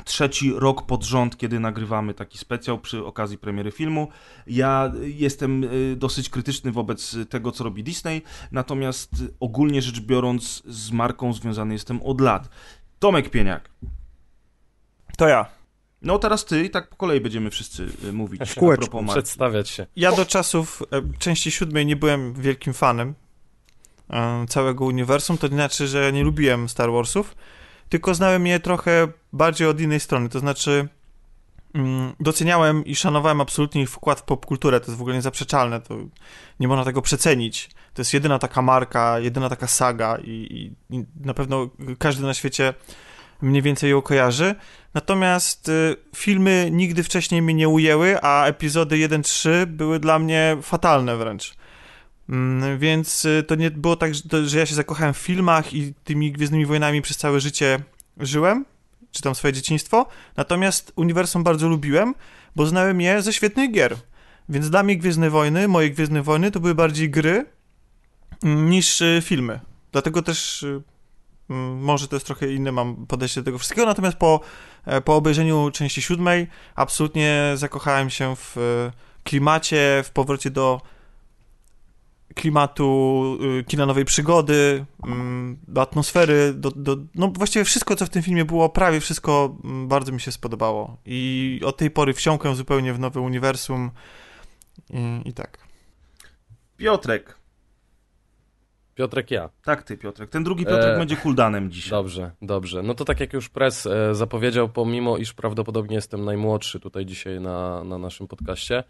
trzeci 0.04 0.54
rok 0.54 0.86
pod 0.86 1.04
rząd, 1.04 1.38
kiedy 1.38 1.60
nagrywamy 1.60 2.14
taki 2.14 2.38
specjal 2.38 2.80
przy 2.80 3.06
okazji 3.06 3.38
premiery 3.38 3.72
filmu. 3.72 4.08
Ja 4.48 4.92
jestem 5.02 5.64
y, 5.64 5.96
dosyć 5.96 6.30
krytyczny 6.30 6.72
wobec 6.72 7.18
tego, 7.30 7.52
co 7.52 7.64
robi 7.64 7.84
Disney, 7.84 8.22
natomiast 8.52 9.12
ogólnie 9.40 9.82
rzecz 9.82 10.00
biorąc 10.00 10.64
z 10.66 10.92
marką 10.92 11.34
związany 11.34 11.74
jestem 11.74 12.02
od 12.02 12.22
lat. 12.22 12.50
Tomek 13.00 13.30
Pieniak. 13.30 13.70
To 15.18 15.28
ja. 15.28 15.61
No 16.02 16.20
teraz 16.20 16.46
ty 16.46 16.64
i 16.64 16.70
tak 16.70 16.90
po 16.90 16.96
kolei 16.96 17.22
będziemy 17.22 17.50
wszyscy 17.50 17.88
y, 18.04 18.14
mówić. 18.14 18.42
W 18.50 18.56
kółeczku. 18.56 19.06
Przedstawiać 19.06 19.70
się. 19.70 19.88
Ja 19.96 20.12
do 20.12 20.26
czasów 20.26 20.84
e, 20.92 21.02
części 21.20 21.52
siódmej 21.52 21.86
nie 21.86 21.96
byłem 21.96 22.34
wielkim 22.34 22.74
fanem 22.74 23.14
e, 24.10 24.46
całego 24.50 24.86
uniwersum. 24.86 25.38
To 25.38 25.48
nie 25.48 25.54
znaczy, 25.54 25.88
że 25.88 26.14
nie 26.14 26.24
lubiłem 26.24 26.70
Star 26.70 26.92
Warsów, 26.92 27.36
tylko 27.90 28.16
znałem 28.16 28.48
je 28.48 28.60
trochę 28.60 29.08
bardziej 29.34 29.68
od 29.68 29.80
innej 29.82 30.00
strony. 30.00 30.30
To 30.30 30.40
znaczy, 30.40 30.88
mm, 31.74 32.14
doceniałem 32.20 32.86
i 32.86 32.96
szanowałem 32.96 33.42
absolutnie 33.42 33.82
ich 33.82 33.90
wkład 33.90 34.20
w 34.20 34.24
popkulturę. 34.24 34.80
To 34.80 34.86
jest 34.86 34.98
w 34.98 35.02
ogóle 35.02 35.16
niezaprzeczalne. 35.16 35.82
To 35.82 35.98
nie 36.60 36.68
można 36.68 36.86
tego 36.86 37.02
przecenić. 37.02 37.70
To 37.94 38.02
jest 38.02 38.14
jedyna 38.14 38.40
taka 38.40 38.62
marka, 38.62 39.20
jedyna 39.20 39.50
taka 39.50 39.68
saga 39.68 40.18
i, 40.24 40.30
i, 40.30 40.96
i 40.96 41.06
na 41.20 41.34
pewno 41.34 41.70
każdy 42.00 42.24
na 42.24 42.34
świecie 42.34 42.74
mniej 43.42 43.62
więcej 43.62 43.92
ją 43.92 44.02
kojarzy. 44.02 44.56
Natomiast 44.94 45.70
y, 45.70 45.96
filmy 46.16 46.70
nigdy 46.72 47.04
wcześniej 47.04 47.42
mnie 47.42 47.54
nie 47.54 47.70
ujęły, 47.70 48.22
a 48.22 48.46
epizody 48.46 48.96
1-3 48.96 49.66
były 49.66 50.00
dla 50.00 50.20
mnie 50.20 50.58
fatalne 50.62 51.18
wręcz. 51.18 51.54
Mm, 52.30 52.80
więc 52.80 53.26
y, 53.26 53.44
to 53.48 53.56
nie 53.56 53.72
było 53.72 53.96
tak, 53.96 54.12
że, 54.44 54.60
ja 54.60 54.66
się 54.66 54.76
zakochałem 54.76 55.14
w 55.14 55.18
filmach 55.18 55.74
i 55.74 55.94
tymi 56.04 56.32
Gwiezdnymi 56.32 56.66
Wojnami 56.66 57.02
przez 57.02 57.18
całe 57.18 57.40
życie 57.40 57.80
żyłem, 58.18 58.66
czy 59.12 59.22
tam 59.22 59.36
swoje 59.36 59.54
dzieciństwo. 59.54 60.08
Natomiast 60.38 60.94
uniwersum 60.96 61.44
bardzo 61.44 61.68
lubiłem, 61.68 62.16
bo 62.56 62.66
znałem 62.66 63.02
je 63.02 63.22
ze 63.22 63.34
świetnych 63.34 63.72
gier. 63.72 63.96
Więc 64.50 64.70
dla 64.70 64.84
mnie 64.84 64.98
Gwiezdne 64.98 65.30
Wojny, 65.30 65.68
moje 65.68 65.90
Gwiezdne 65.90 66.22
Wojny 66.22 66.52
to 66.52 66.60
były 66.60 66.76
bardziej 66.76 67.10
gry 67.10 67.46
mm, 68.44 68.70
niż 68.70 69.02
y, 69.02 69.22
filmy. 69.24 69.60
Dlatego 69.92 70.22
też 70.22 70.66
może 71.80 72.08
to 72.08 72.16
jest 72.16 72.26
trochę 72.26 72.54
inne 72.54 72.72
mam 72.72 73.06
podejście 73.06 73.42
do 73.42 73.46
tego 73.46 73.58
wszystkiego, 73.58 73.88
natomiast 73.88 74.18
po, 74.18 74.40
e, 74.86 75.02
po 75.02 75.16
obejrzeniu 75.16 75.72
części 75.72 76.02
siódmej 76.02 76.48
absolutnie 76.76 77.52
zakochałem 77.56 78.10
się 78.10 78.36
w 78.36 78.58
e, 78.58 78.92
klimacie, 79.24 80.02
w 80.06 80.12
powrocie 80.12 80.50
do 80.50 80.82
klimatu 82.36 83.38
y, 83.60 83.64
kina 83.64 83.86
nowej 83.86 84.06
przygody, 84.06 84.86
do 85.68 85.82
atmosfery, 85.82 86.54
do, 86.54 86.72
do, 86.72 86.98
no 87.16 87.28
właściwie 87.28 87.66
wszystko, 87.66 87.96
co 87.96 88.06
w 88.06 88.10
tym 88.10 88.24
filmie 88.24 88.46
było, 88.46 88.70
prawie 88.70 89.00
wszystko 89.00 89.58
bardzo 89.64 90.12
mi 90.12 90.22
się 90.22 90.32
spodobało. 90.32 90.98
I 91.06 91.62
od 91.66 91.78
tej 91.78 91.92
pory 91.92 92.14
wsiąkłem 92.14 92.56
zupełnie 92.56 92.94
w 92.94 93.00
nowe 93.00 93.20
uniwersum 93.20 93.92
i, 94.90 95.30
i 95.30 95.34
tak. 95.34 95.58
Piotrek. 96.78 97.41
Piotrek 99.02 99.32
ja. 99.32 99.50
Tak, 99.66 99.84
ty, 99.84 99.98
Piotrek. 99.98 100.30
Ten 100.30 100.44
drugi 100.44 100.66
Piotrek 100.66 100.96
E, 100.96 100.98
będzie 100.98 101.18
cooldanem 101.18 101.72
dzisiaj. 101.72 101.90
Dobrze, 101.90 102.32
dobrze. 102.42 102.82
No 102.82 102.94
to 102.94 103.06
tak 103.06 103.20
jak 103.20 103.34
już 103.34 103.50
Press 103.50 103.86
e, 103.86 104.16
zapowiedział, 104.16 104.70
pomimo 104.70 105.18
iż 105.18 105.34
prawdopodobnie 105.34 105.96
jestem 105.96 106.26
najmłodszy 106.26 106.80
tutaj 106.80 107.06
dzisiaj 107.06 107.40
na, 107.40 107.84
na 107.84 107.98
naszym 107.98 108.28
podcaście, 108.28 108.84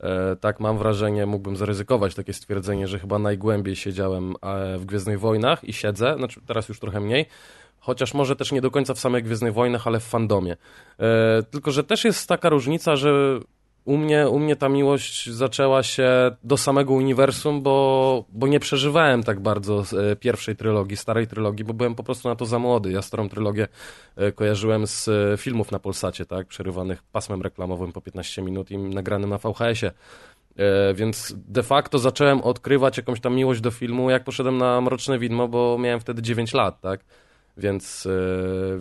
e, 0.00 0.36
tak 0.36 0.60
mam 0.60 0.78
wrażenie, 0.78 1.26
mógłbym 1.26 1.56
zaryzykować 1.56 2.14
takie 2.14 2.32
stwierdzenie, 2.32 2.88
że 2.88 2.98
chyba 2.98 3.18
najgłębiej 3.18 3.76
siedziałem 3.76 4.34
e, 4.42 4.78
w 4.78 4.84
Gwiezdnych 4.84 5.20
Wojnach 5.20 5.64
i 5.64 5.72
siedzę, 5.72 6.14
znaczy 6.16 6.40
teraz 6.46 6.68
już 6.68 6.80
trochę 6.80 7.00
mniej, 7.00 7.26
chociaż 7.78 8.14
może 8.14 8.36
też 8.36 8.52
nie 8.52 8.60
do 8.60 8.70
końca 8.70 8.94
w 8.94 8.98
samych 8.98 9.24
Gwiezdnych 9.24 9.54
Wojnach, 9.54 9.86
ale 9.86 10.00
w 10.00 10.04
fandomie. 10.04 10.56
Tylko, 11.50 11.70
że 11.70 11.84
też 11.84 12.04
jest 12.04 12.28
taka 12.28 12.48
różnica, 12.48 12.96
że 12.96 13.40
u 13.84 13.96
mnie, 13.96 14.28
u 14.28 14.38
mnie 14.38 14.56
ta 14.56 14.68
miłość 14.68 15.30
zaczęła 15.30 15.82
się 15.82 16.10
do 16.44 16.56
samego 16.56 16.92
uniwersum, 16.92 17.62
bo, 17.62 18.24
bo 18.28 18.46
nie 18.46 18.60
przeżywałem 18.60 19.22
tak 19.22 19.40
bardzo 19.40 19.84
e, 20.12 20.16
pierwszej 20.16 20.56
trylogii, 20.56 20.96
starej 20.96 21.26
trylogii, 21.26 21.64
bo 21.64 21.74
byłem 21.74 21.94
po 21.94 22.02
prostu 22.02 22.28
na 22.28 22.36
to 22.36 22.46
za 22.46 22.58
młody. 22.58 22.92
Ja 22.92 23.02
starą 23.02 23.28
trylogię 23.28 23.68
e, 24.16 24.32
kojarzyłem 24.32 24.86
z 24.86 25.08
e, 25.08 25.36
filmów 25.36 25.72
na 25.72 25.78
Polsacie, 25.78 26.26
tak, 26.26 26.46
przerywanych 26.46 27.02
pasmem 27.02 27.42
reklamowym 27.42 27.92
po 27.92 28.00
15 28.00 28.42
minut 28.42 28.70
i 28.70 28.78
nagranym 28.78 29.30
na 29.30 29.38
VHS-ie. 29.38 29.92
Więc 30.94 31.34
de 31.36 31.62
facto 31.62 31.98
zacząłem 31.98 32.40
odkrywać 32.40 32.96
jakąś 32.96 33.20
tam 33.20 33.34
miłość 33.34 33.60
do 33.60 33.70
filmu, 33.70 34.10
jak 34.10 34.24
poszedłem 34.24 34.58
na 34.58 34.80
Mroczne 34.80 35.18
Widmo, 35.18 35.48
bo 35.48 35.78
miałem 35.78 36.00
wtedy 36.00 36.22
9 36.22 36.54
lat, 36.54 36.80
tak? 36.80 37.00
Więc, 37.56 38.06
e, 38.06 38.78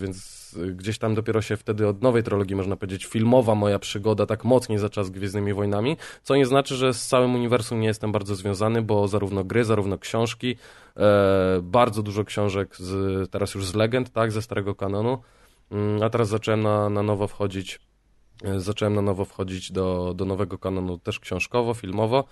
gdzieś 0.75 0.97
tam 0.97 1.15
dopiero 1.15 1.41
się 1.41 1.57
wtedy 1.57 1.87
od 1.87 2.01
nowej 2.01 2.23
trylogii, 2.23 2.55
można 2.55 2.75
powiedzieć, 2.75 3.05
filmowa 3.05 3.55
moja 3.55 3.79
przygoda 3.79 4.25
tak 4.25 4.45
mocniej 4.45 4.79
zaczęła 4.79 5.03
z 5.03 5.09
Gwiezdnymi 5.09 5.53
Wojnami, 5.53 5.97
co 6.23 6.35
nie 6.35 6.45
znaczy, 6.45 6.75
że 6.75 6.93
z 6.93 7.07
całym 7.07 7.35
uniwersum 7.35 7.79
nie 7.79 7.87
jestem 7.87 8.11
bardzo 8.11 8.35
związany, 8.35 8.81
bo 8.81 9.07
zarówno 9.07 9.43
gry, 9.43 9.65
zarówno 9.65 9.97
książki, 9.97 10.55
e, 10.97 11.59
bardzo 11.63 12.03
dużo 12.03 12.23
książek 12.23 12.75
z, 12.75 13.31
teraz 13.31 13.55
już 13.55 13.65
z 13.65 13.75
legend, 13.75 14.09
tak, 14.09 14.31
ze 14.31 14.41
starego 14.41 14.75
kanonu, 14.75 15.17
Mm, 15.71 16.03
a 16.03 16.09
teraz 16.09 16.27
zacząłem 16.27 16.61
na, 16.61 16.89
na 16.89 17.03
nowo 17.03 17.27
wchodzić 17.27 17.79
e, 18.43 18.59
zacząłem 18.59 18.95
na 18.95 19.01
nowo 19.01 19.25
wchodzić 19.25 19.71
do, 19.71 20.13
do 20.15 20.25
nowego 20.25 20.57
kanonu 20.57 20.97
też 20.97 21.19
książkowo, 21.19 21.73
filmowo. 21.73 22.23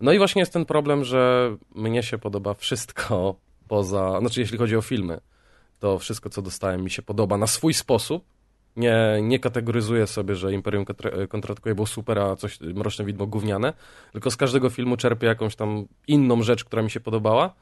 No 0.00 0.12
i 0.12 0.18
właśnie 0.18 0.40
jest 0.40 0.52
ten 0.52 0.64
problem, 0.64 1.04
że 1.04 1.56
mnie 1.74 2.02
się 2.02 2.18
podoba 2.18 2.54
wszystko 2.54 3.34
poza, 3.68 4.20
znaczy 4.20 4.40
jeśli 4.40 4.58
chodzi 4.58 4.76
o 4.76 4.82
filmy, 4.82 5.20
to 5.80 5.98
wszystko 5.98 6.30
co 6.30 6.42
dostałem 6.42 6.82
mi 6.82 6.90
się 6.90 7.02
podoba 7.02 7.36
na 7.36 7.46
swój 7.46 7.74
sposób. 7.74 8.24
Nie, 8.76 9.18
nie 9.22 9.38
kategoryzuję 9.38 10.06
sobie, 10.06 10.34
że 10.34 10.52
Imperium 10.52 10.84
kontra- 10.84 11.28
kontratakuje 11.28 11.74
było 11.74 11.86
super, 11.86 12.18
a 12.18 12.36
coś 12.36 12.60
Mroczne 12.60 13.04
Widmo 13.04 13.26
gówniane, 13.26 13.72
tylko 14.12 14.30
z 14.30 14.36
każdego 14.36 14.70
filmu 14.70 14.96
czerpię 14.96 15.26
jakąś 15.26 15.56
tam 15.56 15.86
inną 16.06 16.42
rzecz, 16.42 16.64
która 16.64 16.82
mi 16.82 16.90
się 16.90 17.00
podobała. 17.00 17.54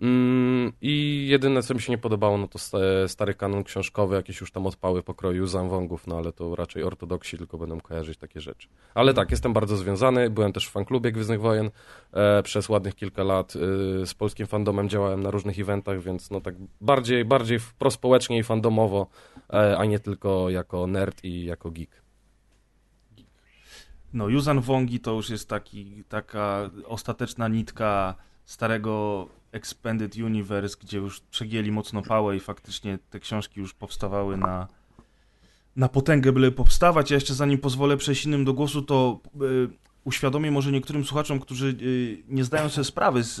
Mm, 0.00 0.72
I 0.80 1.26
jedyne, 1.28 1.62
co 1.62 1.74
mi 1.74 1.80
się 1.80 1.92
nie 1.92 1.98
podobało, 1.98 2.38
no 2.38 2.48
to 2.48 2.58
sta- 2.58 2.78
stary 3.08 3.34
kanon 3.34 3.64
książkowy, 3.64 4.16
jakieś 4.16 4.40
już 4.40 4.50
tam 4.50 4.66
odpały 4.66 5.02
pokroju 5.02 5.46
zamwągów, 5.46 6.06
no 6.06 6.16
ale 6.18 6.32
to 6.32 6.56
raczej 6.56 6.82
ortodoksi 6.82 7.38
tylko 7.38 7.58
będą 7.58 7.80
kojarzyć 7.80 8.18
takie 8.18 8.40
rzeczy. 8.40 8.68
Ale 8.94 9.14
tak, 9.14 9.30
jestem 9.30 9.52
bardzo 9.52 9.76
związany, 9.76 10.30
byłem 10.30 10.52
też 10.52 10.68
w 10.68 10.70
fanklubie 10.70 11.12
Gwiezdnych 11.12 11.40
Wojen 11.40 11.70
e, 12.12 12.42
przez 12.42 12.68
ładnych 12.68 12.94
kilka 12.94 13.22
lat, 13.22 13.54
e, 13.56 14.06
z 14.06 14.14
polskim 14.14 14.46
fandomem 14.46 14.88
działałem 14.88 15.22
na 15.22 15.30
różnych 15.30 15.58
eventach, 15.58 16.00
więc 16.00 16.30
no 16.30 16.40
tak 16.40 16.54
bardziej, 16.80 17.24
bardziej 17.24 17.58
prospołecznie 17.78 18.38
i 18.38 18.42
fandomowo, 18.42 19.06
e, 19.52 19.78
a 19.78 19.84
nie 19.84 19.98
tylko 19.98 20.50
jako 20.50 20.86
nerd 20.86 21.24
i 21.24 21.44
jako 21.44 21.70
geek. 21.70 22.02
No, 24.12 24.28
Yuzan 24.28 24.60
Wongi 24.60 25.00
to 25.00 25.12
już 25.12 25.30
jest 25.30 25.48
taki, 25.48 26.04
taka 26.08 26.70
ostateczna 26.86 27.48
nitka 27.48 28.14
starego 28.44 29.28
Expanded 29.56 30.16
Universe, 30.16 30.76
gdzie 30.80 30.98
już 30.98 31.20
przegięli 31.20 31.72
mocno 31.72 32.02
pałę 32.02 32.36
i 32.36 32.40
faktycznie 32.40 32.98
te 33.10 33.20
książki 33.20 33.60
już 33.60 33.74
powstawały 33.74 34.36
na, 34.36 34.68
na 35.76 35.88
potęgę, 35.88 36.32
byle 36.32 36.50
powstawać. 36.50 37.10
Ja 37.10 37.14
jeszcze 37.14 37.34
zanim 37.34 37.58
pozwolę 37.58 37.96
przejść 37.96 38.26
innym 38.26 38.44
do 38.44 38.52
głosu, 38.52 38.82
to 38.82 39.20
y, 39.42 39.68
uświadomię 40.04 40.50
może 40.50 40.72
niektórym 40.72 41.04
słuchaczom, 41.04 41.40
którzy 41.40 41.76
y, 41.82 42.22
nie 42.28 42.44
zdają 42.44 42.68
sobie 42.68 42.84
sprawy 42.84 43.22
z, 43.22 43.34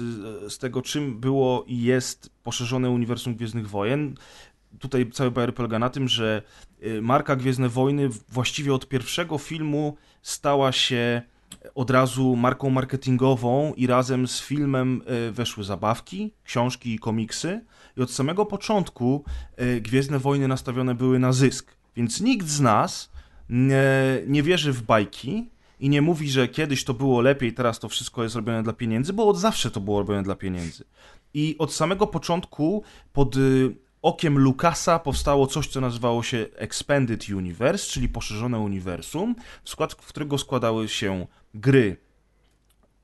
z 0.52 0.58
tego, 0.58 0.82
czym 0.82 1.20
było 1.20 1.64
i 1.66 1.82
jest 1.82 2.30
poszerzone 2.42 2.90
uniwersum 2.90 3.34
Gwiezdnych 3.34 3.68
Wojen. 3.68 4.14
Tutaj 4.78 5.10
cały 5.10 5.32
PR 5.32 5.54
polega 5.54 5.78
na 5.78 5.90
tym, 5.90 6.08
że 6.08 6.42
marka 7.02 7.36
Gwiezdne 7.36 7.68
Wojny 7.68 8.08
właściwie 8.08 8.74
od 8.74 8.88
pierwszego 8.88 9.38
filmu 9.38 9.96
stała 10.22 10.72
się 10.72 11.22
od 11.74 11.90
razu 11.90 12.36
marką 12.36 12.70
marketingową 12.70 13.74
i 13.76 13.86
razem 13.86 14.28
z 14.28 14.40
filmem 14.40 15.02
y, 15.28 15.32
weszły 15.32 15.64
zabawki, 15.64 16.32
książki 16.44 16.94
i 16.94 16.98
komiksy. 16.98 17.64
I 17.96 18.02
od 18.02 18.10
samego 18.10 18.46
początku 18.46 19.24
y, 19.60 19.80
Gwiezdne 19.80 20.18
Wojny 20.18 20.48
nastawione 20.48 20.94
były 20.94 21.18
na 21.18 21.32
zysk. 21.32 21.76
Więc 21.96 22.20
nikt 22.20 22.46
z 22.46 22.60
nas 22.60 23.10
nie, 23.50 23.82
nie 24.26 24.42
wierzy 24.42 24.72
w 24.72 24.82
bajki 24.82 25.50
i 25.80 25.88
nie 25.88 26.02
mówi, 26.02 26.30
że 26.30 26.48
kiedyś 26.48 26.84
to 26.84 26.94
było 26.94 27.20
lepiej, 27.20 27.52
teraz 27.52 27.78
to 27.78 27.88
wszystko 27.88 28.22
jest 28.22 28.36
robione 28.36 28.62
dla 28.62 28.72
pieniędzy, 28.72 29.12
bo 29.12 29.28
od 29.28 29.38
zawsze 29.38 29.70
to 29.70 29.80
było 29.80 29.98
robione 29.98 30.22
dla 30.22 30.36
pieniędzy. 30.36 30.84
I 31.34 31.56
od 31.58 31.72
samego 31.72 32.06
początku 32.06 32.82
pod 33.12 33.36
y, 33.36 33.76
okiem 34.06 34.38
Lucasa 34.38 34.98
powstało 34.98 35.46
coś, 35.46 35.68
co 35.68 35.80
nazywało 35.80 36.22
się 36.22 36.46
Expanded 36.56 37.28
Universe, 37.28 37.86
czyli 37.86 38.08
poszerzone 38.08 38.58
uniwersum, 38.58 39.34
w 39.64 39.70
skład 39.70 39.92
w 39.92 40.06
którego 40.06 40.38
składały 40.38 40.88
się 40.88 41.26
gry, 41.54 41.96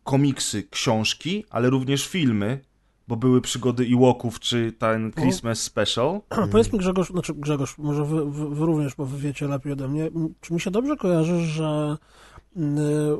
komiksy, 0.04 0.62
książki, 0.70 1.44
ale 1.50 1.70
również 1.70 2.08
filmy, 2.08 2.60
bo 3.08 3.16
były 3.16 3.40
przygody 3.40 3.86
Ewoków 3.94 4.40
czy 4.40 4.72
ten 4.72 5.12
Christmas 5.12 5.60
Special. 5.60 6.20
Powiedz 6.52 6.72
mi 6.72 6.78
Grzegorz, 6.78 7.10
znaczy 7.10 7.34
Grzegorz, 7.34 7.78
może 7.78 8.04
wy, 8.04 8.30
wy, 8.30 8.54
wy 8.54 8.66
również, 8.66 8.94
bo 8.94 9.06
wy 9.06 9.18
wiecie 9.18 9.48
lepiej 9.48 9.72
ode 9.72 9.88
mnie, 9.88 10.10
czy 10.40 10.54
mi 10.54 10.60
się 10.60 10.70
dobrze 10.70 10.96
kojarzy, 10.96 11.40
że 11.40 11.96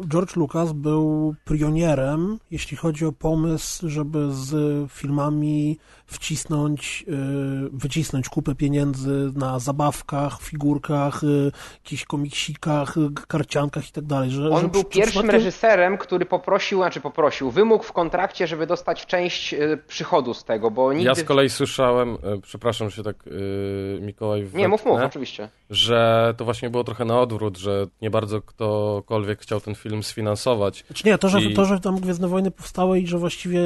George 0.08 0.36
Lucas 0.36 0.72
był 0.72 1.34
pionierem, 1.44 2.38
jeśli 2.50 2.76
chodzi 2.76 3.06
o 3.06 3.12
pomysł, 3.12 3.88
żeby 3.88 4.32
z 4.32 4.52
filmami 4.92 5.78
wcisnąć, 6.06 7.04
y, 7.08 7.14
wycisnąć 7.72 8.28
kupę 8.28 8.54
pieniędzy 8.54 9.32
na 9.34 9.58
zabawkach, 9.58 10.40
figurkach, 10.42 11.24
y, 11.24 11.52
jakichś 11.84 12.04
komiksikach, 12.04 12.96
y, 12.96 13.26
karciankach 13.28 13.88
i 13.88 13.92
tak 13.92 14.04
dalej. 14.04 14.30
On 14.50 14.70
był 14.70 14.84
pierwszym 14.84 15.22
przypadkiem- 15.22 15.30
reżyserem, 15.30 15.98
który 15.98 16.26
poprosił, 16.26 16.78
znaczy 16.78 17.00
poprosił, 17.00 17.50
wymógł 17.50 17.84
w 17.84 17.92
kontrakcie, 17.92 18.46
żeby 18.46 18.66
dostać 18.66 19.06
część 19.06 19.54
przychodu 19.86 20.34
z 20.34 20.44
tego, 20.44 20.70
bo 20.70 20.92
nigdy... 20.92 21.08
Ja 21.08 21.14
z 21.14 21.24
kolei 21.24 21.50
słyszałem, 21.50 22.18
przepraszam, 22.42 22.90
że 22.90 22.96
się 22.96 23.02
tak 23.02 23.16
Mikołaj 24.00 24.46
Nie, 24.54 24.68
mów, 24.68 24.84
mów, 24.84 25.00
oczywiście. 25.00 25.48
Że 25.72 26.34
to 26.36 26.44
właśnie 26.44 26.70
było 26.70 26.84
trochę 26.84 27.04
na 27.04 27.20
odwrót, 27.20 27.58
że 27.58 27.86
nie 28.02 28.10
bardzo 28.10 28.42
ktokolwiek 28.42 29.40
chciał 29.40 29.60
ten 29.60 29.74
film 29.74 30.02
sfinansować. 30.02 30.84
Znaczy 30.86 31.02
nie, 31.06 31.18
to 31.18 31.28
że, 31.28 31.42
I- 31.42 31.54
to, 31.54 31.64
że 31.64 31.80
tam 31.80 32.00
Gwiezdne 32.00 32.28
Wojny 32.28 32.50
powstały 32.50 33.00
i 33.00 33.06
że 33.06 33.18
właściwie 33.18 33.60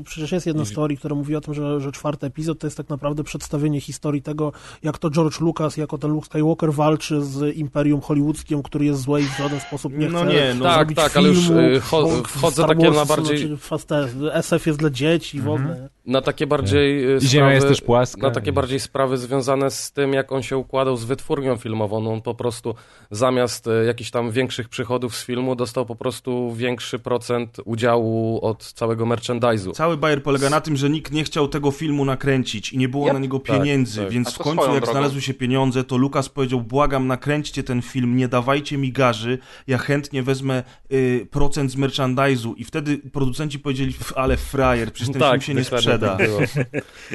y, 0.00 0.04
przecież 0.04 0.32
jest 0.32 0.46
jedna 0.46 0.62
I- 0.62 0.66
z 0.66 0.72
teorii, 0.74 0.98
która 0.98 1.14
mówi 1.14 1.36
o 1.36 1.40
tym, 1.40 1.54
że, 1.54 1.80
że 1.80 1.92
czwarty 1.92 2.26
epizod 2.26 2.58
to 2.58 2.66
jest 2.66 2.76
tak 2.76 2.88
naprawdę 2.88 3.24
przedstawienie 3.24 3.80
historii 3.80 4.22
tego, 4.22 4.52
jak 4.82 4.98
to 4.98 5.10
George 5.10 5.40
Lucas, 5.40 5.76
jako 5.76 5.98
ten 5.98 6.10
Luke 6.10 6.26
Skywalker 6.26 6.72
walczy 6.72 7.22
z 7.24 7.56
imperium 7.56 8.00
hollywoodzkim, 8.00 8.62
który 8.62 8.84
jest 8.84 9.00
złe 9.00 9.20
i 9.20 9.24
w 9.24 9.38
żaden 9.38 9.60
sposób 9.60 9.92
nie 9.98 10.08
No 10.08 10.18
chce 10.24 10.32
nie, 10.32 10.54
no 10.54 10.64
tak, 10.64 10.74
zrobić 10.76 10.96
tak, 10.98 11.16
ale 11.16 11.28
już, 11.28 11.38
filmu, 11.46 11.60
y, 11.60 11.80
cho- 11.80 12.22
wchodzę 12.28 12.64
takie 12.66 12.90
na 12.90 13.04
bardziej- 13.04 13.38
Znaczy, 13.38 14.32
SF 14.32 14.66
jest 14.66 14.78
dla 14.78 14.90
dzieci 14.90 15.38
i 15.38 15.40
w 15.40 15.48
ogóle. 15.48 15.88
Na 16.06 16.20
takie 16.20 16.46
bardziej 16.46 17.04
e, 17.14 17.20
ziemia 17.20 17.28
sprawy, 17.30 17.54
jest 17.54 17.68
też 17.68 17.80
płaska. 17.80 18.22
Na 18.22 18.30
takie 18.30 18.52
bardziej 18.52 18.80
sprawy 18.80 19.18
związane 19.18 19.70
z 19.70 19.92
tym, 19.92 20.12
jak 20.12 20.32
on 20.32 20.42
się 20.42 20.56
układał 20.56 20.96
z 20.96 21.04
wytwórnią 21.04 21.56
filmową. 21.56 22.00
No 22.00 22.12
on 22.12 22.22
po 22.22 22.34
prostu 22.34 22.74
zamiast 23.10 23.66
e, 23.66 23.84
jakichś 23.84 24.10
tam 24.10 24.30
większych 24.30 24.68
przychodów 24.68 25.16
z 25.16 25.24
filmu 25.24 25.56
dostał 25.56 25.86
po 25.86 25.96
prostu 25.96 26.54
większy 26.54 26.98
procent 26.98 27.56
udziału 27.64 28.38
od 28.44 28.72
całego 28.72 29.06
merchandise'u. 29.06 29.72
Cały 29.72 29.96
bajer 29.96 30.22
polega 30.22 30.50
na 30.50 30.60
tym, 30.60 30.76
że 30.76 30.90
nikt 30.90 31.12
nie 31.12 31.24
chciał 31.24 31.48
tego 31.48 31.70
filmu 31.70 32.04
nakręcić 32.04 32.72
i 32.72 32.78
nie 32.78 32.88
było 32.88 33.04
Yep. 33.06 33.12
na 33.14 33.18
niego 33.18 33.38
Tak, 33.38 33.56
pieniędzy, 33.56 34.00
tak. 34.02 34.10
więc 34.10 34.28
A 34.28 34.30
w 34.30 34.38
końcu 34.38 34.62
jak 34.64 34.72
drogą. 34.76 34.92
znalazły 34.92 35.20
się 35.20 35.34
pieniądze, 35.34 35.84
to 35.84 35.96
Lukas 35.96 36.28
powiedział, 36.28 36.60
błagam, 36.60 37.06
nakręćcie 37.06 37.62
ten 37.62 37.82
film, 37.82 38.16
nie 38.16 38.28
dawajcie 38.28 38.78
mi 38.78 38.92
garzy, 38.92 39.38
ja 39.66 39.78
chętnie 39.78 40.22
wezmę 40.22 40.62
y, 40.92 41.26
procent 41.30 41.70
z 41.72 41.76
merchandise'u 41.76 42.52
i 42.56 42.64
wtedy 42.64 42.98
producenci 42.98 43.58
powiedzieli, 43.58 43.92
"Pff, 43.92 44.12
ale 44.16 44.36
frajer, 44.36 44.92
przecież 44.92 45.12
ten 45.12 45.22
film 45.30 45.40
się 45.40 45.54
nie 45.54 45.64
sprzeda. 45.64 45.99
Tak. 46.00 46.20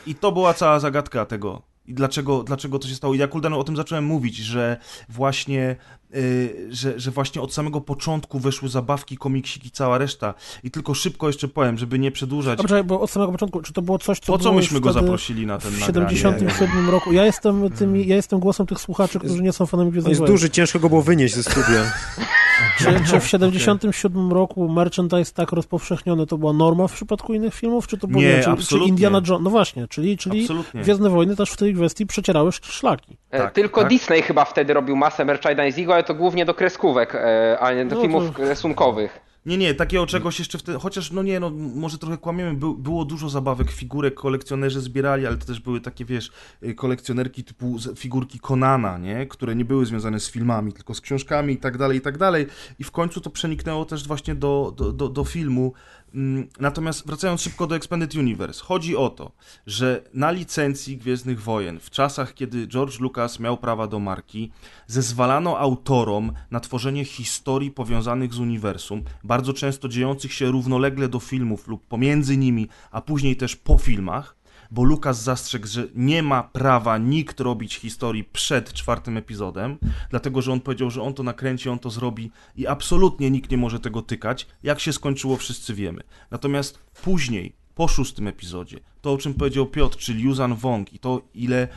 I 0.08 0.16
to 0.16 0.32
była 0.32 0.54
cała 0.54 0.80
zagadka 0.80 1.26
tego 1.26 1.62
I 1.88 1.94
dlaczego, 1.94 2.44
dlaczego 2.44 2.80
to 2.80 2.88
się 2.88 2.96
stało? 2.96 3.14
I 3.14 3.18
ja 3.18 3.28
Kuldanu 3.28 3.60
o 3.60 3.64
tym 3.64 3.76
zacząłem 3.76 4.06
mówić, 4.06 4.36
że 4.36 4.78
właśnie, 5.10 5.76
yy, 6.12 6.68
że, 6.70 7.00
że 7.00 7.12
właśnie 7.12 7.42
od 7.42 7.54
samego 7.54 7.82
początku 7.82 8.40
weszły 8.40 8.70
zabawki, 8.70 9.18
komiksiki, 9.18 9.72
cała 9.72 9.98
reszta. 9.98 10.34
I 10.64 10.72
tylko 10.72 10.94
szybko 10.94 11.28
jeszcze 11.28 11.48
powiem, 11.48 11.78
żeby 11.78 12.00
nie 12.00 12.12
przedłużać. 12.12 12.58
Dobrze, 12.58 12.84
bo 12.84 13.02
od 13.02 13.10
samego 13.10 13.32
początku, 13.32 13.62
czy 13.62 13.74
to 13.74 13.82
było 13.82 14.00
coś, 14.00 14.20
co 14.20 14.34
Po 14.34 14.38
co 14.38 14.44
było 14.44 14.56
myśmy 14.56 14.80
go 14.80 14.94
zaprosili 14.94 15.46
na 15.46 15.58
ten 15.58 15.72
w 15.72 15.80
nagranie? 15.80 16.18
77 16.18 16.90
roku. 16.90 17.14
Ja 17.14 17.26
jestem, 17.26 17.72
tymi, 17.72 18.08
ja 18.08 18.16
jestem 18.16 18.40
głosem 18.40 18.66
tych 18.66 18.80
słuchaczy, 18.80 19.20
którzy 19.20 19.44
nie 19.44 19.54
są 19.54 19.66
fanami 19.66 19.88
On 19.88 19.92
Gwiezdnych 19.92 20.20
jest 20.20 20.32
duży, 20.32 20.50
ciężko 20.50 20.80
go 20.80 20.90
było 20.90 21.02
wynieść 21.02 21.36
ze 21.36 21.44
studia. 21.44 21.92
Czy, 22.78 22.86
czy 23.12 23.20
w 23.20 23.28
77 23.28 24.32
roku 24.34 24.70
merchandise 24.70 25.34
tak 25.34 25.52
rozpowszechniony 25.52 26.28
to 26.28 26.38
była 26.38 26.54
norma 26.54 26.88
w 26.88 26.94
przypadku 26.94 27.34
innych 27.34 27.54
filmów, 27.54 27.88
czy 27.88 27.98
to 27.98 28.08
było 28.08 28.22
Nie, 28.24 28.28
nie, 28.38 28.44
czy, 28.58 28.68
czy. 28.68 28.78
Indiana 28.78 29.22
Jones? 29.28 29.44
No 29.44 29.50
właśnie, 29.50 29.88
czyli, 29.88 30.18
czyli 30.18 30.42
Absolutnie. 30.42 30.82
Gwiezdne 30.82 31.10
Wojny 31.10 31.36
też 31.36 31.52
w 31.52 31.58
tej 31.58 31.74
kwestii 31.76 32.06
przecierały 32.06 32.50
sz- 32.50 32.72
szlaki. 32.72 33.18
E, 33.32 33.40
Tak, 33.40 33.54
Tylko 33.54 33.82
tak. 33.82 33.90
Disney 33.90 34.22
chyba 34.22 34.46
wtedy 34.46 34.74
robił 34.74 34.96
masę 34.96 35.26
merchandisingu, 35.26 35.92
ale 35.92 36.04
to 36.04 36.14
głównie 36.14 36.46
do 36.46 36.54
kreskówek, 36.54 37.16
e, 37.16 37.58
a 37.60 37.74
nie 37.74 37.86
do 37.86 37.96
No 37.96 38.02
filmów 38.02 38.24
to- 38.38 38.44
rysunkowych. 38.44 39.20
Nie, 39.46 39.58
nie, 39.58 39.74
takiego 39.74 40.06
czegoś 40.06 40.40
jeszcze 40.40 40.58
wtedy, 40.58 40.80
chociaż 40.80 41.12
no 41.12 41.24
nie, 41.24 41.40
no 41.40 41.50
może 41.76 41.98
trochę 41.98 42.18
kłamiemy, 42.18 42.54
Był, 42.54 42.78
było 42.78 43.06
dużo 43.06 43.30
zabawek, 43.30 43.72
figurek 43.72 44.14
kolekcjonerzy 44.14 44.82
zbierali, 44.82 45.28
ale 45.28 45.38
to 45.38 45.46
też 45.46 45.60
były 45.60 45.82
takie, 45.82 46.06
wiesz, 46.06 46.32
y, 46.64 46.74
kolekcjonerki 46.74 47.44
typu 47.44 47.78
figurki 47.96 48.40
Konana, 48.40 48.98
nie, 48.98 49.26
które 49.26 49.56
nie 49.56 49.66
były 49.66 49.86
związane 49.86 50.20
z 50.20 50.32
filmami, 50.32 50.74
tylko 50.74 50.94
z 50.94 51.02
książkami 51.02 51.54
i 51.54 51.58
tak 51.58 51.78
dalej, 51.78 51.98
i 51.98 52.02
tak 52.02 52.18
dalej. 52.18 52.48
I 52.80 52.84
w 52.84 52.92
końcu 52.92 53.22
to 53.22 53.30
przeniknęło 53.30 53.86
też 53.86 54.08
właśnie 54.08 54.36
do, 54.36 54.74
do, 54.78 54.92
do, 54.92 55.10
do 55.10 55.24
filmu. 55.24 55.74
Mm, 56.14 56.48
Natomiast 56.60 57.08
wracając 57.08 57.42
szybko 57.42 57.68
do 57.68 57.76
Expanded 57.76 58.16
Universe, 58.16 58.64
chodzi 58.64 58.96
o 58.96 59.10
to, 59.10 59.32
że 59.68 60.04
na 60.14 60.32
licencji 60.32 60.98
Gwiezdnych 60.98 61.42
Wojen, 61.42 61.80
w 61.80 61.90
czasach, 61.90 62.34
kiedy 62.34 62.68
George 62.68 63.00
Lucas 63.00 63.40
miał 63.40 63.58
prawa 63.58 63.88
do 63.88 64.00
marki, 64.00 64.52
zezwalano 64.88 65.60
autorom 65.60 66.32
na 66.52 66.60
tworzenie 66.60 67.06
historii 67.06 67.72
powiązanych 67.72 68.34
z 68.34 68.40
uniwersum, 68.40 69.04
bardzo 69.24 69.54
często 69.54 69.88
dziejących 69.88 70.34
się 70.34 70.52
równolegle 70.52 71.10
do 71.10 71.20
filmów 71.20 71.68
lub 71.68 71.88
pomiędzy 71.88 72.38
nimi, 72.38 72.68
a 72.92 73.02
później 73.02 73.36
też 73.36 73.56
po 73.56 73.78
filmach, 73.78 74.35
bo 74.72 74.84
Lucas 74.84 75.24
zastrzegł, 75.24 75.68
że 75.68 75.88
nie 75.96 76.24
ma 76.24 76.44
prawa 76.44 76.98
nikt 76.98 77.40
robić 77.40 77.76
historii 77.76 78.24
przed 78.24 78.74
czwartym 78.74 79.18
epizodem, 79.18 79.78
dlatego 80.10 80.42
że 80.42 80.52
on 80.52 80.60
powiedział, 80.60 80.92
że 80.92 81.02
on 81.02 81.14
to 81.14 81.24
nakręci, 81.24 81.70
on 81.70 81.80
to 81.80 81.90
zrobi 81.90 82.32
i 82.56 82.68
absolutnie 82.68 83.32
nikt 83.32 83.52
nie 83.52 83.58
może 83.58 83.80
tego 83.80 84.02
tykać. 84.02 84.48
Jak 84.64 84.80
się 84.80 84.94
skończyło, 84.94 85.38
wszyscy 85.38 85.74
wiemy. 85.74 86.04
Natomiast 86.32 86.80
później, 87.04 87.56
po 87.76 87.88
szóstym 87.88 88.28
epizodzie, 88.28 88.80
to 89.02 89.14
o 89.14 89.18
czym 89.18 89.34
powiedział 89.34 89.66
Piotr, 89.66 89.98
czyli 89.98 90.24
Yuzan 90.24 90.56
Wong 90.56 90.94
i 90.94 91.00
to 91.00 91.22
ile 91.34 91.68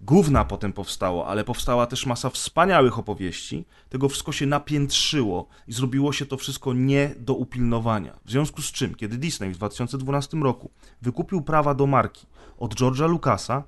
gówna 0.00 0.44
potem 0.44 0.72
powstało, 0.72 1.26
ale 1.26 1.44
powstała 1.44 1.86
też 1.86 2.06
masa 2.06 2.30
wspaniałych 2.30 2.98
opowieści, 2.98 3.64
tego 3.88 4.08
wszystko 4.08 4.32
się 4.32 4.46
napiętrzyło 4.46 5.48
i 5.68 5.72
zrobiło 5.72 6.12
się 6.12 6.26
to 6.26 6.36
wszystko 6.36 6.74
nie 6.74 7.14
do 7.18 7.34
upilnowania. 7.34 8.18
W 8.24 8.30
związku 8.30 8.62
z 8.62 8.72
czym, 8.72 8.94
kiedy 8.94 9.18
Disney 9.18 9.50
w 9.50 9.56
2012 9.56 10.36
roku 10.36 10.70
wykupił 11.02 11.42
prawa 11.42 11.74
do 11.74 11.86
marki 11.86 12.26
od 12.58 12.74
George'a 12.74 13.08
Lucasa, 13.08 13.62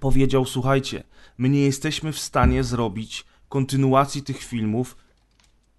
powiedział, 0.00 0.44
słuchajcie, 0.44 1.04
my 1.38 1.48
nie 1.48 1.60
jesteśmy 1.60 2.12
w 2.12 2.18
stanie 2.18 2.64
zrobić 2.64 3.24
kontynuacji 3.48 4.22
tych 4.22 4.42
filmów, 4.42 4.96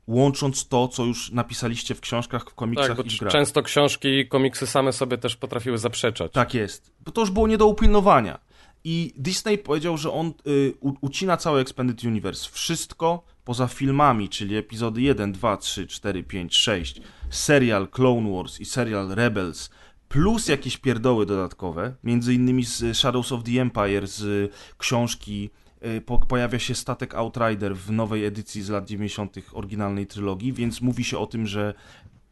łącząc 0.08 0.68
to, 0.68 0.88
co 0.88 1.06
już 1.06 1.32
napisaliście 1.32 1.96
w 1.96 2.02
książkach, 2.02 2.50
w 2.50 2.54
komiksach 2.54 2.88
Tak, 2.88 2.98
bo 2.98 3.04
i 3.04 3.10
w 3.10 3.20
grach. 3.20 3.32
często 3.32 3.64
książki 3.64 4.08
i 4.08 4.28
komiksy 4.28 4.68
same 4.68 4.94
sobie 4.94 5.18
też 5.18 5.36
potrafiły 5.36 5.78
zaprzeczać. 5.78 6.32
Tak 6.32 6.54
jest. 6.54 6.92
Bo 7.06 7.12
to 7.12 7.22
już 7.22 7.32
było 7.32 7.48
nie 7.48 7.58
do 7.58 7.68
upilnowania. 7.68 8.40
I 8.84 9.14
Disney 9.18 9.58
powiedział, 9.58 9.98
że 9.98 10.12
on 10.12 10.34
y, 10.48 10.74
ucina 11.02 11.38
cały 11.38 11.60
Expanded 11.62 12.04
Universe. 12.04 12.50
Wszystko 12.52 13.24
poza 13.46 13.68
filmami, 13.68 14.30
czyli 14.30 14.56
epizody 14.56 15.02
1, 15.02 15.32
2, 15.32 15.58
3, 15.58 15.88
4, 15.88 16.24
5, 16.24 16.56
6, 16.58 17.02
serial 17.30 17.88
Clone 17.88 18.32
Wars 18.32 18.60
i 18.60 18.66
serial 18.66 19.10
Rebels, 19.10 19.70
plus 20.16 20.48
jakieś 20.48 20.78
pierdoły 20.78 21.26
dodatkowe, 21.26 21.96
między 22.04 22.34
innymi 22.34 22.66
z 22.66 22.98
Shadows 22.98 23.32
of 23.32 23.44
the 23.44 23.62
Empire, 23.62 24.08
z 24.08 24.52
książki 24.78 25.50
y, 25.86 26.02
po, 26.02 26.20
pojawia 26.20 26.60
się 26.60 26.76
statek 26.76 27.16
Outrider 27.16 27.76
w 27.76 27.92
nowej 27.92 28.26
edycji 28.26 28.62
z 28.62 28.70
lat 28.70 28.86
90. 28.86 29.36
oryginalnej 29.54 30.08
trylogii, 30.08 30.54
więc 30.54 30.82
mówi 30.82 31.04
się 31.04 31.18
o 31.18 31.28
tym, 31.28 31.48
że 31.48 31.74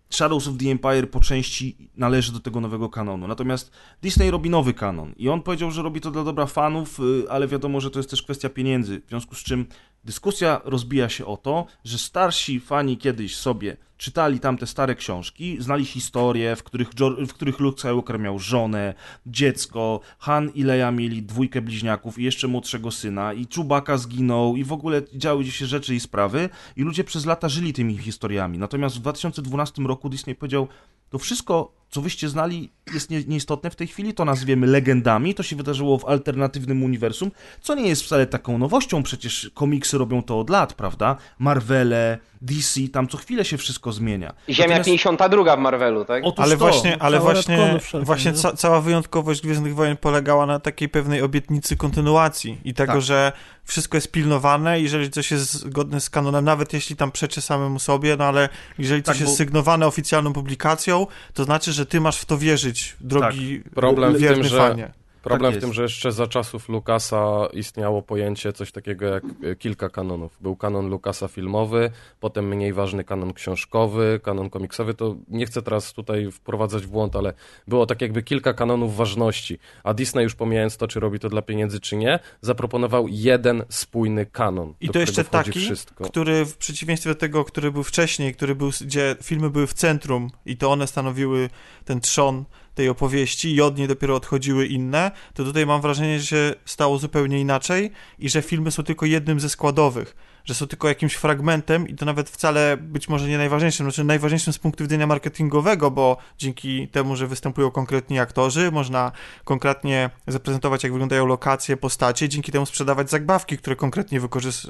Shadows 0.09 0.47
of 0.47 0.57
the 0.57 0.71
Empire 0.71 1.09
po 1.09 1.19
części 1.19 1.89
należy 1.97 2.31
do 2.31 2.39
tego 2.39 2.61
nowego 2.61 2.89
kanonu. 2.89 3.27
Natomiast 3.27 3.71
Disney 4.01 4.31
robi 4.31 4.49
nowy 4.49 4.73
kanon 4.73 5.13
i 5.17 5.29
on 5.29 5.41
powiedział, 5.41 5.71
że 5.71 5.81
robi 5.81 6.01
to 6.01 6.11
dla 6.11 6.23
dobra 6.23 6.45
fanów, 6.45 6.99
y, 6.99 7.29
ale 7.29 7.47
wiadomo, 7.47 7.81
że 7.81 7.91
to 7.91 7.99
jest 7.99 8.09
też 8.09 8.21
kwestia 8.21 8.49
pieniędzy. 8.49 9.01
W 9.05 9.09
związku 9.09 9.35
z 9.35 9.43
czym 9.43 9.65
dyskusja 10.03 10.61
rozbija 10.65 11.09
się 11.09 11.25
o 11.25 11.37
to, 11.37 11.65
że 11.83 11.97
starsi 11.97 12.59
fani 12.59 12.97
kiedyś 12.97 13.35
sobie 13.35 13.77
czytali 14.03 14.39
tamte 14.39 14.67
stare 14.67 14.95
książki, 14.95 15.57
znali 15.59 15.85
historie, 15.85 16.55
w 16.55 16.63
których, 16.63 16.89
w 17.27 17.33
których 17.33 17.59
Luke 17.59 17.79
Skywalker 17.79 18.19
miał 18.19 18.39
żonę, 18.39 18.93
dziecko, 19.25 19.99
Han 20.19 20.51
i 20.55 20.63
Leia 20.63 20.91
mieli 20.91 21.23
dwójkę 21.23 21.61
bliźniaków 21.61 22.19
i 22.19 22.23
jeszcze 22.23 22.47
młodszego 22.47 22.91
syna 22.91 23.33
i 23.33 23.47
Chewbacca 23.55 23.97
zginął 23.97 24.55
i 24.55 24.63
w 24.63 24.71
ogóle 24.71 25.01
działy 25.13 25.45
się 25.45 25.65
rzeczy 25.65 25.95
i 25.95 25.99
sprawy 25.99 26.49
i 26.75 26.83
ludzie 26.83 27.03
przez 27.03 27.25
lata 27.25 27.49
żyli 27.49 27.73
tymi 27.73 27.97
historiami. 27.97 28.57
Natomiast 28.57 28.95
w 28.95 28.99
2012 28.99 29.81
roku 29.81 30.09
Disney 30.09 30.35
powiedział, 30.35 30.67
to 31.09 31.19
wszystko, 31.19 31.73
co 31.93 32.01
wyście 32.01 32.29
znali, 32.29 32.69
jest 32.93 33.09
nie, 33.09 33.23
nieistotne 33.23 33.69
w 33.69 33.75
tej 33.75 33.87
chwili, 33.87 34.13
to 34.13 34.25
nazwiemy 34.25 34.67
legendami, 34.67 35.33
to 35.35 35.43
się 35.43 35.55
wydarzyło 35.55 35.97
w 35.97 36.05
alternatywnym 36.05 36.83
uniwersum, 36.83 37.31
co 37.61 37.75
nie 37.75 37.87
jest 37.87 38.03
wcale 38.03 38.25
taką 38.27 38.57
nowością, 38.57 39.03
przecież 39.03 39.51
komiksy 39.53 39.97
robią 39.97 40.23
to 40.23 40.39
od 40.39 40.49
lat, 40.49 40.73
prawda? 40.73 41.15
Marvele, 41.39 42.17
DC, 42.41 42.79
tam 42.93 43.07
co 43.07 43.17
chwilę 43.17 43.45
się 43.45 43.57
wszystko 43.57 43.91
zmienia. 43.91 44.33
Ziemia 44.49 44.67
Natomiast- 44.67 44.85
52 44.85 45.55
w 45.55 45.59
Marvelu, 45.59 46.05
tak? 46.05 46.23
Otóż 46.25 46.45
Ale 46.45 46.51
to, 46.57 46.57
właśnie, 46.57 47.01
ale 47.01 47.19
właśnie, 47.19 47.79
właśnie 48.01 48.31
nie? 48.31 48.37
ca 48.37 48.53
cała 48.53 48.81
wyjątkowość 48.81 49.41
Gwiezdnych 49.41 49.75
Wojen 49.75 49.97
polegała 49.97 50.45
na 50.45 50.59
takiej 50.59 50.89
pewnej 50.89 51.21
obietnicy 51.21 51.77
kontynuacji 51.77 52.57
i 52.63 52.73
tego, 52.73 52.93
Tak. 52.93 53.01
że 53.01 53.31
wszystko 53.65 53.97
jest 53.97 54.11
pilnowane, 54.11 54.79
jeżeli 54.81 55.09
coś 55.09 55.31
jest 55.31 55.53
zgodne 55.53 56.01
z 56.01 56.09
kanonem, 56.09 56.45
nawet 56.45 56.73
jeśli 56.73 56.95
tam 56.95 57.11
przeczy 57.11 57.41
samemu 57.41 57.79
sobie, 57.79 58.15
no 58.17 58.23
ale 58.25 58.49
jeżeli 58.77 59.03
coś 59.03 59.15
Tak, 59.15 59.21
jest 59.21 59.33
bo- 59.33 59.37
sygnowane 59.37 59.87
oficjalną 59.87 60.33
publikacją, 60.33 61.07
to 61.33 61.43
znaczy, 61.43 61.73
że 61.73 61.85
ty 61.85 62.01
masz 62.01 62.17
w 62.19 62.25
to 62.25 62.37
wierzyć, 62.37 62.95
drogi 63.01 63.63
Problem 63.75 64.13
w 64.15 64.19
tym, 64.19 64.43
że- 64.43 64.57
fanie. 64.57 64.91
Problem 65.23 65.51
Tak 65.51 65.59
w 65.59 65.63
tym, 65.63 65.73
że 65.73 65.83
jeszcze 65.83 66.11
za 66.11 66.27
czasów 66.27 66.69
Lucasa 66.69 67.47
istniało 67.53 68.01
pojęcie 68.01 68.53
coś 68.53 68.71
takiego 68.71 69.05
jak 69.05 69.23
e, 69.43 69.55
kilka 69.55 69.89
kanonów. 69.89 70.37
Był 70.41 70.55
kanon 70.55 70.89
Lucasa 70.89 71.27
filmowy, 71.27 71.91
potem 72.19 72.47
mniej 72.47 72.73
ważny 72.73 73.03
kanon 73.03 73.33
książkowy, 73.33 74.19
kanon 74.23 74.49
komiksowy. 74.49 74.93
To 74.93 75.15
nie 75.27 75.45
chcę 75.45 75.61
teraz 75.61 75.93
tutaj 75.93 76.31
wprowadzać 76.31 76.85
w 76.85 76.89
błąd, 76.89 77.15
ale 77.15 77.33
było 77.67 77.85
tak 77.85 78.01
jakby 78.01 78.23
kilka 78.23 78.53
kanonów 78.53 78.95
ważności. 78.95 79.59
A 79.83 79.93
Disney 79.93 80.23
już 80.23 80.35
pomijając 80.35 80.77
to, 80.77 80.87
czy 80.87 80.99
robi 80.99 81.19
to 81.19 81.29
dla 81.29 81.41
pieniędzy, 81.41 81.79
czy 81.79 81.95
nie, 81.95 82.19
zaproponował 82.41 83.07
jeden 83.07 83.63
spójny 83.69 84.25
kanon. 84.25 84.73
I 84.81 84.89
to 84.89 84.99
jeszcze 84.99 85.23
taki, 85.23 85.59
wszystko. 85.59 86.03
który 86.03 86.45
w 86.45 86.57
przeciwieństwie 86.57 87.09
do 87.09 87.15
tego, 87.15 87.45
który 87.45 87.71
był 87.71 87.83
wcześniej, 87.83 88.33
który 88.35 88.55
był, 88.55 88.69
gdzie 88.81 89.15
filmy 89.23 89.49
były 89.49 89.67
w 89.67 89.73
centrum 89.73 90.29
i 90.45 90.57
to 90.57 90.71
one 90.71 90.87
stanowiły 90.87 91.49
ten 91.85 92.01
trzon 92.01 92.45
tej 92.75 92.89
opowieści 92.89 93.55
i 93.55 93.61
od 93.61 93.77
niej 93.77 93.87
dopiero 93.87 94.15
odchodziły 94.15 94.65
inne, 94.65 95.11
to 95.33 95.43
tutaj 95.43 95.65
mam 95.65 95.81
wrażenie, 95.81 96.19
że 96.19 96.25
się 96.25 96.55
stało 96.65 96.97
zupełnie 96.97 97.39
inaczej 97.39 97.91
i 98.19 98.29
że 98.29 98.41
filmy 98.41 98.71
są 98.71 98.83
tylko 98.83 99.05
jednym 99.05 99.39
ze 99.39 99.49
składowych, 99.49 100.15
że 100.45 100.53
są 100.55 100.67
tylko 100.67 100.87
jakimś 100.87 101.15
fragmentem 101.15 101.87
i 101.87 101.95
to 101.95 102.05
nawet 102.05 102.29
wcale 102.29 102.77
być 102.77 103.09
może 103.09 103.27
nie 103.27 103.37
najważniejszym, 103.37 103.85
znaczy 103.85 104.03
najważniejszym 104.03 104.53
z 104.53 104.59
punktu 104.59 104.83
widzenia 104.83 105.07
marketingowego, 105.07 105.91
bo 105.91 106.17
dzięki 106.37 106.87
temu, 106.87 107.15
że 107.15 107.27
występują 107.27 107.71
konkretni 107.71 108.19
aktorzy, 108.19 108.71
można 108.71 109.11
konkretnie 109.43 110.09
zaprezentować, 110.27 110.83
jak 110.83 110.91
wyglądają 110.91 111.25
lokacje, 111.25 111.77
postacie, 111.77 112.29
dzięki 112.29 112.51
temu 112.51 112.65
sprzedawać 112.65 113.09
zagbawki, 113.09 113.57
które 113.57 113.75
konkretnie 113.75 114.21
wykorzys- 114.21 114.69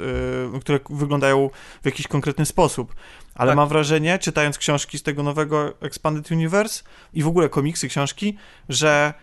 y, 0.55 0.59
które 0.59 0.79
wyglądają 0.89 1.49
w 1.81 1.85
jakiś 1.85 2.07
konkretny 2.07 2.45
sposób. 2.45 2.95
Ale 3.35 3.49
Tak. 3.49 3.57
mam 3.57 3.69
wrażenie, 3.69 4.19
czytając 4.19 4.57
książki 4.57 4.97
z 4.97 5.03
tego 5.03 5.23
nowego 5.23 5.81
Expanded 5.81 6.31
Universe 6.31 6.83
i 7.13 7.23
w 7.23 7.27
ogóle 7.27 7.49
komiksy, 7.49 7.87
książki, 7.87 8.37
że 8.69 9.13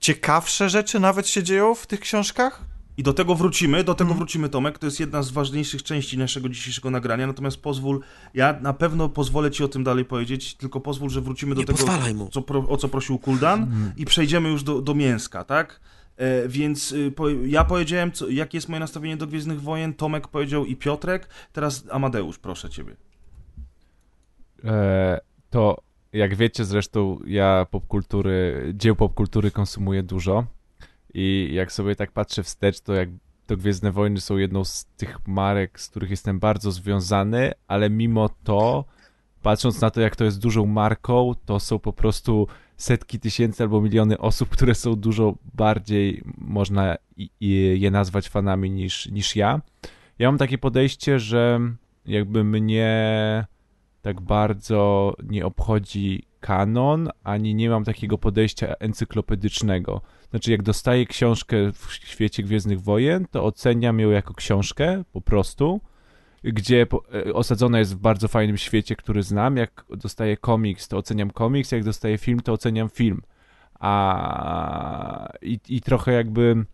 ciekawsze 0.00 0.70
rzeczy 0.70 1.00
nawet 1.00 1.28
się 1.28 1.42
dzieją 1.42 1.74
w 1.74 1.86
tych 1.86 2.00
książkach. 2.00 2.73
I 2.96 3.02
do 3.02 3.12
tego 3.12 3.34
wrócimy, 3.34 3.84
do 3.84 3.94
tego 3.94 4.08
Mhm. 4.10 4.18
wrócimy, 4.18 4.48
Tomek. 4.48 4.78
To 4.78 4.86
jest 4.86 5.00
jedna 5.00 5.22
z 5.22 5.30
ważniejszych 5.30 5.82
części 5.82 6.18
naszego 6.18 6.48
dzisiejszego 6.48 6.90
nagrania. 6.90 7.26
Natomiast 7.26 7.56
pozwól, 7.56 8.00
ja 8.34 8.60
na 8.60 8.72
pewno 8.72 9.08
pozwolę 9.08 9.50
ci 9.50 9.64
o 9.64 9.68
tym 9.68 9.84
dalej 9.84 10.04
powiedzieć, 10.04 10.54
tylko 10.54 10.80
pozwól, 10.80 11.10
że 11.10 11.20
wrócimy 11.20 11.54
do 11.54 11.60
Nie 11.60 11.66
tego, 11.66 11.78
pozwalaj 11.78 12.14
mu. 12.14 12.28
co, 12.28 12.44
o 12.68 12.76
co 12.76 12.88
prosił 12.88 13.18
Kuldan 13.18 13.92
i 13.96 14.04
przejdziemy 14.04 14.48
już 14.48 14.62
do, 14.62 14.82
do 14.82 14.94
mięska, 14.94 15.44
tak? 15.44 15.80
E, 16.16 16.48
więc 16.48 16.92
y, 16.92 17.12
po, 17.16 17.28
ja 17.30 17.64
powiedziałem, 17.64 18.12
co, 18.12 18.28
jakie 18.28 18.56
jest 18.56 18.68
moje 18.68 18.80
nastawienie 18.80 19.16
do 19.16 19.26
Gwiezdnych 19.26 19.62
Wojen, 19.62 19.94
Tomek 19.94 20.28
powiedział 20.28 20.64
i 20.66 20.76
Piotrek. 20.76 21.28
Teraz 21.52 21.84
Amadeusz, 21.90 22.38
proszę 22.38 22.70
ciebie. 22.70 22.96
E, 24.64 25.20
to 25.50 25.80
jak 26.12 26.34
wiecie 26.34 26.64
zresztą, 26.64 27.18
ja 27.26 27.66
popkultury, 27.70 28.72
dzieł 28.76 28.96
popkultury 28.96 29.50
konsumuję 29.50 30.02
dużo 30.02 30.44
I 31.14 31.50
jak 31.52 31.72
sobie 31.72 31.96
tak 31.96 32.12
patrzę 32.12 32.42
wstecz, 32.42 32.80
to 32.80 32.94
jak 32.94 33.08
to 33.46 33.56
Gwiezdne 33.56 33.92
Wojny 33.92 34.20
są 34.20 34.36
jedną 34.36 34.64
z 34.64 34.84
tych 34.96 35.28
marek, 35.28 35.80
z 35.80 35.88
których 35.88 36.10
jestem 36.10 36.38
bardzo 36.38 36.72
związany, 36.72 37.52
ale 37.68 37.90
mimo 37.90 38.28
to, 38.44 38.84
patrząc 39.42 39.80
na 39.80 39.90
to, 39.90 40.00
jak 40.00 40.16
to 40.16 40.24
jest 40.24 40.40
dużą 40.40 40.66
marką, 40.66 41.32
to 41.44 41.60
są 41.60 41.78
po 41.78 41.92
prostu 41.92 42.46
setki 42.76 43.20
tysięcy 43.20 43.62
albo 43.62 43.80
miliony 43.80 44.18
osób, 44.18 44.48
które 44.48 44.74
są 44.74 44.96
dużo 44.96 45.34
bardziej, 45.54 46.22
można 46.38 46.96
je 47.40 47.90
nazwać 47.90 48.28
fanami 48.28 48.70
niż, 48.70 49.06
niż 49.06 49.36
ja. 49.36 49.60
Ja 50.18 50.28
mam 50.28 50.38
takie 50.38 50.58
podejście, 50.58 51.18
że 51.18 51.60
jakby 52.06 52.44
mnie 52.44 53.46
tak 54.02 54.20
bardzo 54.20 55.14
nie 55.28 55.46
obchodzi 55.46 56.26
kanon, 56.40 57.08
ani 57.22 57.54
nie 57.54 57.70
mam 57.70 57.84
takiego 57.84 58.18
podejścia 58.18 58.74
encyklopedycznego. 58.80 60.00
Znaczy, 60.34 60.50
jak 60.50 60.62
dostaję 60.62 61.06
książkę 61.06 61.56
w 61.72 61.92
świecie 61.92 62.42
Gwiezdnych 62.42 62.80
Wojen, 62.80 63.26
to 63.30 63.44
oceniam 63.44 64.00
ją 64.00 64.10
jako 64.10 64.34
książkę 64.34 65.04
po 65.12 65.20
prostu, 65.20 65.80
gdzie 66.44 66.86
e, 67.26 67.34
osadzona 67.34 67.78
jest 67.78 67.94
w 67.94 67.98
bardzo 67.98 68.28
fajnym 68.28 68.56
świecie, 68.56 68.96
który 68.96 69.22
znam. 69.22 69.56
Jak 69.56 69.84
dostaję 69.96 70.36
komiks, 70.36 70.88
to 70.88 70.96
oceniam 70.96 71.30
komiks, 71.30 71.72
jak 71.72 71.84
dostaję 71.84 72.18
film, 72.18 72.40
to 72.40 72.52
oceniam 72.52 72.88
film. 72.88 73.22
A 73.80 75.28
i, 75.42 75.60
i 75.68 75.80
trochę 75.80 76.12
jakby 76.12 76.64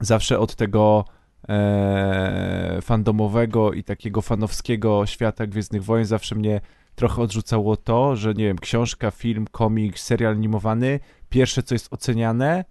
zawsze 0.00 0.38
od 0.38 0.54
tego 0.54 1.04
e, 1.48 2.78
fandomowego 2.82 3.72
i 3.72 3.84
takiego 3.84 4.22
fanowskiego 4.22 5.06
świata 5.06 5.46
Gwiezdnych 5.46 5.84
Wojen 5.84 6.04
zawsze 6.04 6.34
mnie 6.34 6.60
trochę 6.94 7.22
odrzucało 7.22 7.76
to, 7.76 8.16
że 8.16 8.34
nie 8.34 8.44
wiem, 8.44 8.58
książka, 8.58 9.10
film, 9.10 9.46
komiks, 9.50 10.02
serial 10.02 10.32
animowany, 10.32 11.00
pierwsze 11.28 11.62
co 11.62 11.74
jest 11.74 11.92
oceniane, 11.92 12.64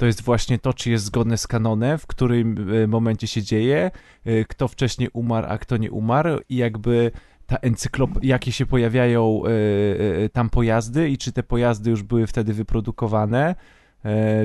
to 0.00 0.06
jest 0.06 0.22
właśnie 0.22 0.58
to, 0.58 0.74
czy 0.74 0.90
jest 0.90 1.04
zgodne 1.04 1.38
z 1.38 1.46
kanonem, 1.46 1.98
w 1.98 2.06
którym 2.06 2.70
e, 2.72 2.86
momencie 2.86 3.26
się 3.26 3.42
dzieje, 3.42 3.90
e, 4.24 4.44
kto 4.44 4.68
wcześniej 4.68 5.08
umarł, 5.12 5.46
a 5.50 5.58
kto 5.58 5.76
nie 5.76 5.90
umarł 5.90 6.40
i 6.48 6.56
jakby 6.56 7.10
ta 7.46 7.56
encyklop, 7.56 8.10
jakie 8.22 8.52
się 8.52 8.66
pojawiają 8.66 9.42
y, 9.46 10.30
tam 10.32 10.50
pojazdy 10.50 11.08
i 11.08 11.18
czy 11.18 11.32
te 11.32 11.42
pojazdy 11.42 11.90
już 11.90 12.02
były 12.02 12.26
wtedy 12.26 12.54
wyprodukowane, 12.54 13.54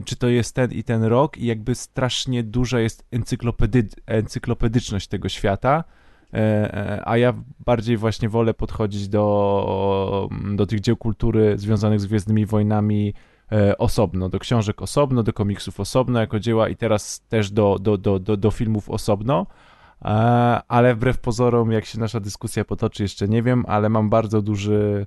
czy 0.05 0.15
to 0.15 0.27
jest 0.27 0.55
ten 0.55 0.71
i 0.71 0.83
ten 0.83 1.03
rok 1.03 1.37
i 1.37 1.45
jakby 1.45 1.75
strasznie 1.75 2.43
duża 2.43 2.79
jest 2.79 3.05
encyklopedy, 3.11 3.87
encyklopedyczność 4.05 5.07
tego 5.07 5.29
świata, 5.29 5.83
a 7.05 7.17
ja 7.17 7.33
bardziej 7.65 7.97
właśnie 7.97 8.29
wolę 8.29 8.53
podchodzić 8.53 9.07
do, 9.07 10.29
do 10.55 10.65
tych 10.65 10.79
dzieł 10.79 10.97
kultury 10.97 11.57
związanych 11.57 11.99
z 11.99 12.05
Gwiezdnymi 12.05 12.45
Wojnami 12.45 13.13
osobno, 13.77 14.29
do 14.29 14.39
książek 14.39 14.81
osobno, 14.81 15.23
do 15.23 15.33
komiksów 15.33 15.79
osobno 15.79 16.19
jako 16.19 16.39
dzieła 16.39 16.69
i 16.69 16.75
teraz 16.75 17.21
też 17.29 17.51
do, 17.51 17.77
do, 17.81 17.97
do, 17.97 18.19
do, 18.19 18.37
do 18.37 18.51
filmów 18.51 18.89
osobno, 18.89 19.45
E, 20.01 20.07
ale 20.67 20.95
wbrew 20.95 21.17
pozorom, 21.17 21.71
jak 21.71 21.85
się 21.85 21.99
nasza 21.99 22.19
dyskusja 22.19 22.65
potoczy, 22.65 23.03
jeszcze 23.03 23.27
nie 23.27 23.43
wiem, 23.43 23.65
ale 23.67 23.89
mam 23.89 24.09
bardzo 24.09 24.41
duży 24.41 25.05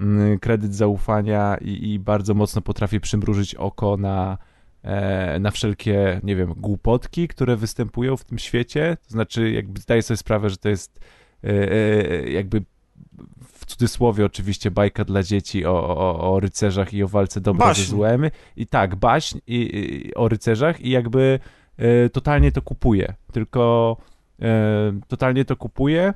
mm, 0.00 0.38
kredyt 0.38 0.74
zaufania 0.74 1.56
i, 1.60 1.92
i 1.92 1.98
bardzo 1.98 2.34
mocno 2.34 2.62
potrafię 2.62 3.00
przymrużyć 3.00 3.54
oko 3.54 3.96
na, 3.96 4.38
e, 4.82 5.38
na 5.38 5.50
wszelkie, 5.50 6.20
nie 6.22 6.36
wiem, 6.36 6.54
głupotki, 6.56 7.28
które 7.28 7.56
występują 7.56 8.16
w 8.16 8.24
tym 8.24 8.38
świecie. 8.38 8.96
To 9.04 9.10
znaczy, 9.10 9.50
jakby 9.50 9.80
zdaję 9.80 10.02
sobie 10.02 10.16
sprawę, 10.16 10.50
że 10.50 10.56
to 10.56 10.68
jest 10.68 11.00
e, 11.44 12.30
jakby 12.30 12.64
w 13.66 13.70
cudzysłowie 13.70 14.24
oczywiście 14.24 14.70
bajka 14.70 15.04
dla 15.04 15.22
dzieci 15.22 15.66
o, 15.66 15.96
o, 15.96 16.34
o 16.34 16.40
rycerzach 16.40 16.94
i 16.94 17.02
o 17.02 17.08
walce 17.08 17.40
dobra 17.40 17.66
baśń. 17.66 17.80
ze 17.80 17.86
złem. 17.86 18.30
I 18.56 18.66
tak, 18.66 18.96
baśń 18.96 19.38
i, 19.46 19.56
i, 19.56 20.14
o 20.14 20.28
rycerzach 20.28 20.80
i 20.80 20.90
jakby 20.90 21.38
totalnie 22.12 22.52
to 22.52 22.62
kupuję. 22.62 23.14
Tylko 23.32 23.96
E, 24.42 25.00
totalnie 25.08 25.44
to 25.44 25.56
kupuję 25.56 26.14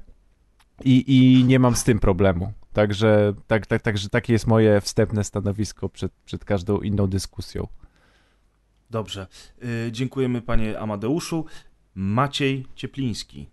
i, 0.85 1.05
i 1.17 1.45
nie 1.45 1.59
mam 1.59 1.77
z 1.77 1.85
tym 1.85 2.01
problemu. 2.01 2.53
Także, 2.73 3.33
tak, 3.47 3.67
tak, 3.67 3.83
także 3.83 4.09
takie 4.09 4.33
jest 4.33 4.47
moje 4.47 4.81
wstępne 4.81 5.25
stanowisko 5.25 5.89
przed, 5.89 6.13
przed 6.25 6.45
każdą 6.45 6.79
inną 6.79 7.07
dyskusją. 7.07 7.67
Dobrze. 8.91 9.27
Yy, 9.63 9.93
dziękujemy 9.93 10.43
panie 10.43 10.79
Amadeuszu. 10.79 11.45
Maciej 11.95 12.67
Ciepliński. 12.75 13.49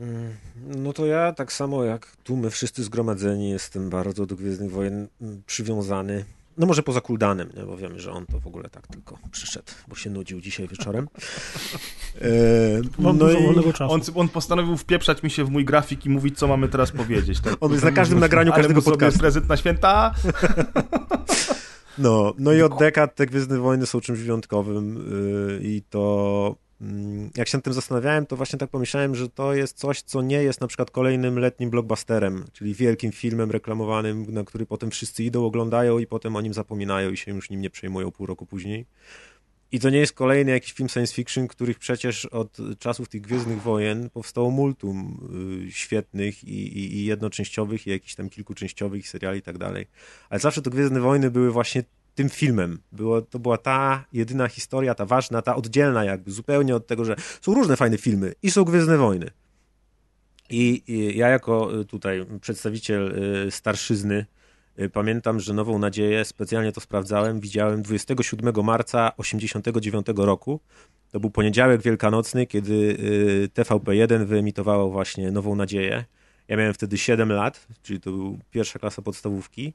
Mm, 0.00 0.36
no 0.66 0.92
to 0.92 1.06
ja 1.06 1.32
tak 1.32 1.52
samo 1.52 1.84
jak 1.84 2.16
tu 2.24 2.36
my 2.36 2.50
wszyscy 2.50 2.84
zgromadzeni 2.84 3.50
jestem 3.50 3.90
bardzo 3.90 4.26
do 4.26 4.36
Gwiezdnych 4.36 4.70
Wojen 4.70 5.08
mm, 5.20 5.42
przywiązany. 5.46 6.24
No 6.58 6.66
może 6.66 6.82
poza 6.82 7.00
Kuldanem, 7.00 7.48
nie? 7.56 7.62
bo 7.62 7.76
wiemy, 7.76 8.00
że 8.00 8.12
on 8.12 8.26
to 8.26 8.40
w 8.40 8.46
ogóle 8.46 8.68
tak 8.68 8.86
tylko 8.86 9.18
przyszedł, 9.30 9.72
bo 9.88 9.94
się 9.94 10.10
nudził 10.10 10.40
dzisiaj 10.40 10.68
wieczorem. 10.68 11.08
E, 12.20 12.24
Mam 12.98 13.18
no 13.18 13.32
i 13.32 13.72
czasu. 13.72 13.92
On, 13.94 14.00
on, 14.14 14.28
postanowił 14.28 14.76
wpieprzać 14.76 15.22
mi 15.22 15.30
się 15.30 15.44
w 15.44 15.50
mój 15.50 15.64
grafik 15.64 16.06
i 16.06 16.08
mówić, 16.08 16.38
co 16.38 16.46
mamy 16.46 16.68
teraz 16.68 16.90
powiedzieć. 16.90 17.40
Tak? 17.40 17.56
On 17.60 17.72
jest 17.72 17.84
na 17.84 17.92
każdym 17.92 18.20
nagraniu 18.20 18.52
każdego 18.52 18.82
podcastu. 18.82 19.20
prezent 19.20 19.48
na 19.48 19.56
święta. 19.56 20.14
No, 21.98 22.34
no 22.38 22.52
i 22.52 22.62
od 22.62 22.78
dekad 22.78 23.14
te 23.14 23.26
Gwiezdne 23.26 23.58
Wojny 23.58 23.86
są 23.86 24.00
czymś 24.00 24.18
wyjątkowym 24.18 24.94
yy, 24.94 25.60
i 25.62 25.82
to 25.90 26.56
jak 27.36 27.48
się 27.48 27.58
nad 27.58 27.64
tym 27.64 27.72
zastanawiałem, 27.72 28.26
to 28.26 28.36
właśnie 28.36 28.58
tak 28.58 28.70
pomyślałem, 28.70 29.14
że 29.14 29.28
to 29.28 29.54
jest 29.54 29.78
coś, 29.78 30.02
co 30.02 30.22
nie 30.22 30.42
jest 30.42 30.60
na 30.60 30.66
przykład 30.66 30.90
kolejnym 30.90 31.38
letnim 31.38 31.70
blockbusterem, 31.70 32.44
czyli 32.52 32.74
wielkim 32.74 33.12
filmem 33.12 33.50
reklamowanym, 33.50 34.34
na 34.34 34.44
który 34.44 34.66
potem 34.66 34.90
wszyscy 34.90 35.24
idą, 35.24 35.44
oglądają 35.44 35.98
i 35.98 36.06
potem 36.06 36.36
o 36.36 36.40
nim 36.40 36.54
zapominają 36.54 37.10
i 37.10 37.16
się 37.16 37.34
już 37.34 37.50
nim 37.50 37.60
nie 37.60 37.70
przejmują 37.70 38.10
pół 38.10 38.26
roku 38.26 38.46
później. 38.46 38.86
I 39.72 39.80
to 39.80 39.90
nie 39.90 39.98
jest 39.98 40.12
kolejny 40.12 40.50
jakiś 40.50 40.72
film 40.72 40.88
science 40.88 41.14
fiction, 41.14 41.48
których 41.48 41.78
przecież 41.78 42.26
od 42.26 42.56
czasów 42.78 43.08
tych 43.08 43.20
Gwiezdnych 43.20 43.62
Wojen 43.62 44.10
powstało 44.10 44.50
multum 44.50 45.28
y, 45.68 45.72
świetnych 45.72 46.44
i, 46.44 46.78
i, 46.78 46.94
i 46.96 47.04
jednoczęściowych, 47.04 47.86
i 47.86 47.90
jakichś 47.90 48.14
tam 48.14 48.28
kilkuczęściowych 48.28 49.08
seriali 49.08 49.38
i 49.38 49.42
tak 49.42 49.58
dalej. 49.58 49.86
Ale 50.30 50.40
zawsze 50.40 50.62
to 50.62 50.70
Gwiezdne 50.70 51.00
Wojny 51.00 51.30
były 51.30 51.50
właśnie 51.50 51.84
tym 52.14 52.28
filmem. 52.28 52.78
Było, 52.92 53.22
to 53.22 53.38
była 53.38 53.58
ta 53.58 54.04
jedyna 54.12 54.48
historia, 54.48 54.94
ta 54.94 55.06
ważna, 55.06 55.42
ta 55.42 55.56
oddzielna 55.56 56.04
jakby, 56.04 56.30
zupełnie 56.30 56.76
od 56.76 56.86
tego, 56.86 57.04
że 57.04 57.16
są 57.40 57.54
różne 57.54 57.76
fajne 57.76 57.98
filmy 57.98 58.32
i 58.42 58.50
są 58.50 58.64
Gwiezdne 58.64 58.98
Wojny. 58.98 59.30
I, 60.50 60.82
i 60.86 61.18
ja 61.18 61.28
jako 61.28 61.80
y, 61.80 61.84
tutaj 61.84 62.26
przedstawiciel 62.40 63.22
y, 63.46 63.50
starszyzny 63.50 64.26
y, 64.80 64.90
pamiętam, 64.90 65.40
że 65.40 65.54
Nową 65.54 65.78
Nadzieję, 65.78 66.24
specjalnie 66.24 66.72
to 66.72 66.80
sprawdzałem, 66.80 67.40
widziałem 67.40 67.82
27 67.82 68.64
marca 68.64 69.12
89 69.16 70.06
roku. 70.16 70.60
To 71.10 71.20
był 71.20 71.30
poniedziałek 71.30 71.82
wielkanocny, 71.82 72.46
kiedy 72.46 72.96
TVP1 73.54 74.24
wyemitowało 74.24 74.90
właśnie 74.90 75.30
Nową 75.30 75.54
Nadzieję. 75.54 76.04
Ja 76.48 76.56
miałem 76.56 76.74
wtedy 76.74 76.98
7 76.98 77.32
lat, 77.32 77.66
czyli 77.82 78.00
to 78.00 78.10
był 78.10 78.38
pierwsza 78.50 78.78
klasa 78.78 79.02
podstawówki. 79.02 79.72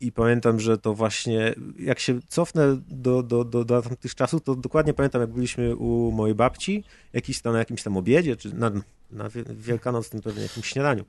I 0.00 0.12
pamiętam, 0.12 0.60
że 0.60 0.78
to 0.78 0.94
właśnie, 0.94 1.54
jak 1.78 1.98
się 1.98 2.20
cofnę 2.28 2.80
do, 2.88 3.22
do, 3.22 3.44
do, 3.44 3.64
do 3.64 3.82
tamtych 3.82 4.14
czasów, 4.14 4.42
to 4.42 4.54
dokładnie 4.54 4.94
pamiętam, 4.94 5.20
jak 5.20 5.30
byliśmy 5.30 5.76
u 5.76 6.12
mojej 6.12 6.34
babci, 6.34 6.84
jakiś 7.12 7.40
tam, 7.40 7.52
na 7.52 7.58
jakimś 7.58 7.82
tam 7.82 7.96
obiedzie, 7.96 8.36
czy 8.36 8.54
na, 8.54 8.70
na 9.10 9.28
wielkanocnym 9.50 10.22
pewnie 10.22 10.42
jakimś 10.42 10.66
śniadaniu. 10.66 11.04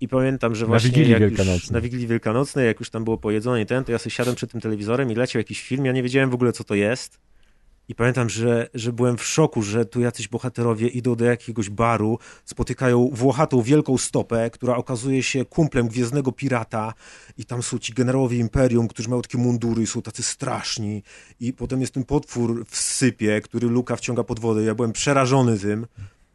I 0.00 0.08
pamiętam, 0.08 0.54
że 0.54 0.66
właśnie 0.66 0.90
na 0.90 0.94
Wigilii, 0.94 1.12
jak 1.12 1.20
Wielkanocnej. 1.20 1.54
Już, 1.54 1.70
na 1.70 1.80
Wigilii 1.80 2.06
Wielkanocnej, 2.06 2.66
jak 2.66 2.80
już 2.80 2.90
tam 2.90 3.04
było 3.04 3.18
pojedzone 3.18 3.62
i 3.62 3.66
ten, 3.66 3.84
to 3.84 3.92
ja 3.92 3.98
sobie 3.98 4.10
siadłem 4.10 4.36
przed 4.36 4.52
tym 4.52 4.60
telewizorem 4.60 5.10
i 5.10 5.14
leciał 5.14 5.40
jakiś 5.40 5.62
film, 5.62 5.84
ja 5.84 5.92
nie 5.92 6.02
wiedziałem 6.02 6.30
w 6.30 6.34
ogóle, 6.34 6.52
co 6.52 6.64
to 6.64 6.74
jest. 6.74 7.18
I 7.88 7.94
pamiętam, 7.94 8.30
że, 8.30 8.68
że 8.74 8.92
byłem 8.92 9.16
w 9.16 9.24
szoku, 9.24 9.62
że 9.62 9.84
tu 9.84 10.00
jacyś 10.00 10.28
bohaterowie 10.28 10.88
idą 10.88 11.14
do 11.14 11.24
jakiegoś 11.24 11.70
baru, 11.70 12.18
spotykają 12.44 13.10
włochatą 13.12 13.62
wielką 13.62 13.98
stopę, 13.98 14.50
która 14.50 14.76
okazuje 14.76 15.22
się 15.22 15.44
kumplem 15.44 15.88
gwiezdnego 15.88 16.32
pirata 16.32 16.94
i 17.38 17.44
tam 17.44 17.62
są 17.62 17.78
ci 17.78 17.92
generałowie 17.92 18.38
Imperium, 18.38 18.88
którzy 18.88 19.08
mają 19.08 19.22
takie 19.22 19.38
mundury 19.38 19.82
i 19.82 19.86
są 19.86 20.02
tacy 20.02 20.22
straszni 20.22 21.02
i 21.40 21.52
potem 21.52 21.80
jest 21.80 21.94
ten 21.94 22.04
potwór 22.04 22.64
w 22.68 22.76
sypie, 22.76 23.40
który 23.40 23.68
Luka 23.68 23.96
wciąga 23.96 24.24
pod 24.24 24.40
wodę. 24.40 24.62
Ja 24.62 24.74
byłem 24.74 24.92
przerażony 24.92 25.58
tym. 25.58 25.86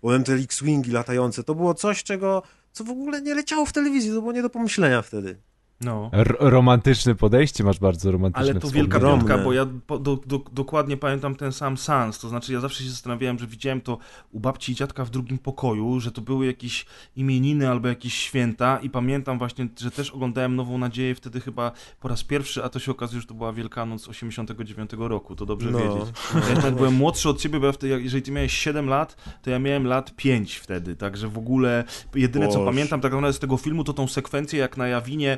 Potem 0.01 0.23
te 0.23 0.33
X-Wingi 0.33 0.91
latające. 0.91 1.43
To 1.43 1.55
było 1.55 1.73
coś, 1.73 2.03
czego, 2.03 2.43
co 2.71 2.83
w 2.83 2.89
ogóle 2.89 3.21
nie 3.21 3.35
leciało 3.35 3.65
w 3.65 3.73
telewizji, 3.73 4.11
to 4.11 4.19
było 4.19 4.31
nie 4.31 4.41
do 4.41 4.49
pomyślenia 4.49 5.01
wtedy. 5.01 5.37
No. 5.81 6.11
romantyczne 6.39 7.15
podejście 7.15 7.63
masz 7.63 7.79
bardzo 7.79 8.11
romantyczne. 8.11 8.51
Ale 8.51 8.59
to 8.59 8.69
wielka 8.69 8.99
piątka, 8.99 9.37
bo 9.37 9.53
ja 9.53 9.65
po, 9.87 9.99
do, 9.99 10.15
do, 10.25 10.41
dokładnie 10.51 10.97
pamiętam 10.97 11.35
ten 11.35 11.51
sam 11.51 11.77
sans. 11.77 12.19
To 12.19 12.29
znaczy, 12.29 12.53
ja 12.53 12.59
zawsze 12.59 12.83
się 12.83 12.89
zastanawiałem, 12.89 13.39
że 13.39 13.47
widziałem 13.47 13.81
to 13.81 13.97
u 14.31 14.39
babci 14.39 14.71
i 14.71 14.75
dziadka 14.75 15.05
w 15.05 15.09
drugim 15.09 15.37
pokoju, 15.37 15.99
że 15.99 16.11
to 16.11 16.21
były 16.21 16.45
jakieś 16.45 16.85
imieniny 17.15 17.69
albo 17.69 17.87
jakieś 17.87 18.13
święta 18.13 18.79
i 18.79 18.89
pamiętam 18.89 19.37
właśnie, 19.37 19.67
że 19.79 19.91
też 19.91 20.11
oglądałem 20.11 20.55
Nową 20.55 20.77
Nadzieję 20.77 21.15
wtedy 21.15 21.41
chyba 21.41 21.71
po 21.99 22.07
raz 22.07 22.23
pierwszy, 22.23 22.63
a 22.63 22.69
to 22.69 22.79
się 22.79 22.91
okazuje, 22.91 23.21
że 23.21 23.27
to 23.27 23.33
była 23.33 23.53
Wielkanoc 23.53 24.07
89 24.07 24.91
roku. 24.97 25.35
To 25.35 25.45
dobrze 25.45 25.71
no. 25.71 25.79
wiedzieć. 25.79 26.13
Ja 26.49 26.55
nawet 26.55 26.75
byłem 26.75 26.93
młodszy 26.93 27.29
od 27.29 27.39
ciebie, 27.39 27.59
bo 27.59 27.65
ja 27.65 27.71
wtedy, 27.71 28.01
jeżeli 28.01 28.23
ty 28.23 28.31
miałeś 28.31 28.53
7 28.53 28.89
lat, 28.89 29.15
to 29.41 29.49
ja 29.49 29.59
miałem 29.59 29.87
lat 29.87 30.15
5 30.15 30.55
wtedy. 30.55 30.95
Także 30.95 31.27
w 31.27 31.37
ogóle 31.37 31.83
jedyne, 32.15 32.45
Boż. 32.45 32.55
co 32.55 32.65
pamiętam 32.65 33.01
tak 33.01 33.11
naprawdę 33.11 33.33
z 33.33 33.39
tego 33.39 33.57
filmu, 33.57 33.83
to 33.83 33.93
tą 33.93 34.07
sekwencję, 34.07 34.59
jak 34.59 34.77
na 34.77 34.87
Jawinie 34.87 35.37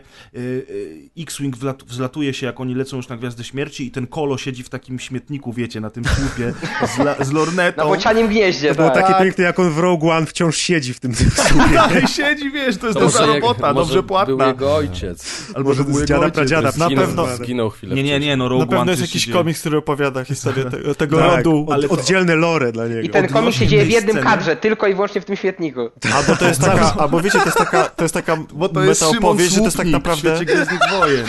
X-Wing 1.17 1.57
wlat, 1.57 1.83
wzlatuje 1.83 2.33
się, 2.33 2.45
jak 2.45 2.59
oni 2.59 2.75
lecą 2.75 2.97
już 2.97 3.07
na 3.07 3.17
Gwiazdę 3.17 3.43
Śmierci 3.43 3.87
i 3.87 3.91
ten 3.91 4.07
kolo 4.07 4.37
siedzi 4.37 4.63
w 4.63 4.69
takim 4.69 4.99
śmietniku, 4.99 5.53
wiecie, 5.53 5.81
na 5.81 5.89
tym 5.89 6.03
słupie 6.05 6.53
z, 6.95 6.99
la, 6.99 7.15
z 7.23 7.31
lornetą. 7.31 7.83
Na 7.83 7.89
bocianim 7.89 8.27
gnieździe, 8.27 8.69
To 8.69 8.75
było 8.75 8.89
tak. 8.89 9.07
takie 9.07 9.23
piękne, 9.23 9.43
jak 9.43 9.59
on 9.59 9.69
w 9.71 9.77
Rogue 9.79 10.09
One 10.09 10.25
wciąż 10.25 10.57
siedzi 10.57 10.93
w 10.93 10.99
tym 10.99 11.15
słupie. 11.49 11.73
Dalej 11.73 12.07
siedzi, 12.07 12.51
wiesz, 12.51 12.77
to 12.77 12.87
jest 12.87 12.99
To 12.99 13.05
dobra 13.05 13.25
robota, 13.25 13.73
dobrze 13.73 14.03
płatna. 14.03 14.35
był 14.35 14.47
jego 14.47 14.75
ojciec. 14.75 15.45
Albo 15.55 15.69
Może 15.69 15.83
że 15.83 15.89
był 15.89 15.99
z 15.99 16.05
dziada, 16.05 16.19
ojciec. 16.19 16.35
pradziada. 16.35 16.71
Na 16.77 16.85
Zginął, 16.85 17.05
pewno. 17.05 17.27
zginął 17.37 17.69
chwilę 17.69 17.95
Nie, 17.95 18.03
nie, 18.03 18.19
nie, 18.19 18.37
no 18.37 18.49
Rogue 18.49 18.59
Na 18.59 18.65
pewno 18.65 18.81
One 18.81 18.91
jest 18.91 19.01
jakiś 19.01 19.29
komiks, 19.29 19.59
który 19.59 19.77
opowiada 19.77 20.23
historię 20.23 20.65
te, 20.65 20.95
tego 20.95 21.17
Tak, 21.17 21.35
rodu. 21.37 21.65
od, 21.69 21.85
oddzielne 21.99 22.35
lore 22.35 22.71
dla 22.71 22.87
niego. 22.87 23.01
I 23.01 23.09
ten 23.09 23.27
komik 23.27 23.55
się 23.55 23.67
dzieje 23.67 23.85
w 23.85 23.89
jednym 23.89 24.15
sceny. 24.15 24.29
kadrze, 24.29 24.55
tylko 24.55 24.87
i 24.87 24.93
wyłącznie 24.93 25.21
w 25.21 25.25
tym 25.25 25.35
świetniku. 25.35 25.89
Albo 26.15 26.35
to 26.35 26.47
jest 26.47 26.61
taka, 26.71 26.95
albo 26.99 27.21
wiecie, 27.21 27.39
to 27.39 27.45
jest 27.45 27.57
taka, 27.57 27.83
to 27.83 28.03
jest 28.03 28.13
taka 28.13 28.37
Bo 28.53 28.69
to 28.69 28.83
jest 28.83 28.99
Szymon 28.99 29.13
metaopowieść, 29.15 29.51
że 29.51 29.59
to 29.59 29.65
jest 29.65 29.77
tak 29.77 29.85
Słupnik 29.85 30.03
naprawdę... 30.23 30.45
w 30.45 30.47
świecie 30.47 30.65
Gwiezdnych 30.65 30.79
Wojen. 30.99 31.25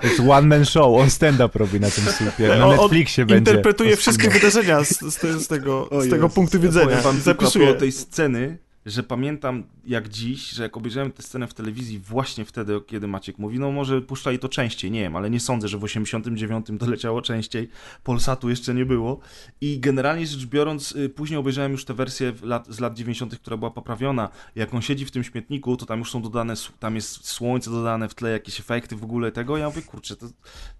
To 0.00 0.06
jest 0.06 0.20
one 0.30 0.46
man 0.48 0.64
show, 0.64 1.00
on 1.00 1.10
stand-up 1.10 1.58
robi 1.58 1.80
na 1.80 1.90
tym 1.90 2.04
słupie, 2.04 2.48
na 2.48 2.54
on- 2.54 2.62
on 2.62 2.80
Netflixie 2.80 3.26
będzie. 3.26 3.50
interpretuje 3.50 3.96
wszystkie 3.96 4.30
wydarzenia 4.30 4.84
z, 4.84 4.88
z, 5.00 5.42
z 5.44 5.48
tego, 5.48 5.88
z 6.00 6.10
tego 6.10 6.28
punktu 6.28 6.60
widzenia. 6.60 6.86
Powiem 6.86 7.00
wam 7.02 7.20
zapisuje. 7.20 7.70
o 7.70 7.74
tej 7.74 7.92
sceny, 7.92 8.58
że 8.86 9.02
pamiętam 9.02 9.62
jak 9.86 10.08
dziś, 10.08 10.50
że 10.50 10.62
jak 10.62 10.76
obejrzałem 10.76 11.12
tę 11.12 11.22
scenę 11.22 11.46
w 11.46 11.54
telewizji 11.54 11.98
właśnie 11.98 12.44
wtedy, 12.44 12.80
kiedy 12.86 13.06
Maciek 13.08 13.38
mówi, 13.38 13.58
no 13.58 13.70
może 13.72 14.00
puszczali 14.02 14.38
to 14.38 14.48
częściej, 14.48 14.90
nie 14.90 15.00
wiem, 15.00 15.16
ale 15.16 15.30
nie 15.30 15.40
sądzę, 15.40 15.68
że 15.68 15.78
w 15.78 15.84
89 15.84 16.66
to 16.78 16.86
leciało 16.90 17.22
częściej, 17.22 17.68
Polsatu 18.04 18.50
jeszcze 18.50 18.74
nie 18.74 18.86
było 18.86 19.20
i 19.60 19.80
generalnie 19.80 20.26
rzecz 20.26 20.46
biorąc, 20.46 20.92
y, 20.92 21.08
później 21.08 21.38
obejrzałem 21.38 21.72
już 21.72 21.84
tę 21.84 21.94
wersję 21.94 22.32
w 22.32 22.42
lat, 22.42 22.66
z 22.68 22.80
lat 22.80 22.94
90., 22.94 23.38
która 23.38 23.56
była 23.56 23.70
poprawiona, 23.70 24.28
jak 24.56 24.74
on 24.74 24.82
siedzi 24.82 25.04
w 25.04 25.10
tym 25.10 25.24
śmietniku, 25.24 25.76
to 25.76 25.86
tam 25.86 25.98
już 25.98 26.10
są 26.10 26.22
dodane, 26.22 26.54
tam 26.78 26.94
jest 26.94 27.28
słońce 27.28 27.70
dodane 27.70 28.08
w 28.08 28.14
tle, 28.14 28.30
jakieś 28.30 28.60
efekty 28.60 28.96
w 28.96 29.04
ogóle 29.04 29.32
tego, 29.32 29.56
ja 29.56 29.66
mówię, 29.66 29.82
kurczę, 29.82 30.16
to, 30.16 30.26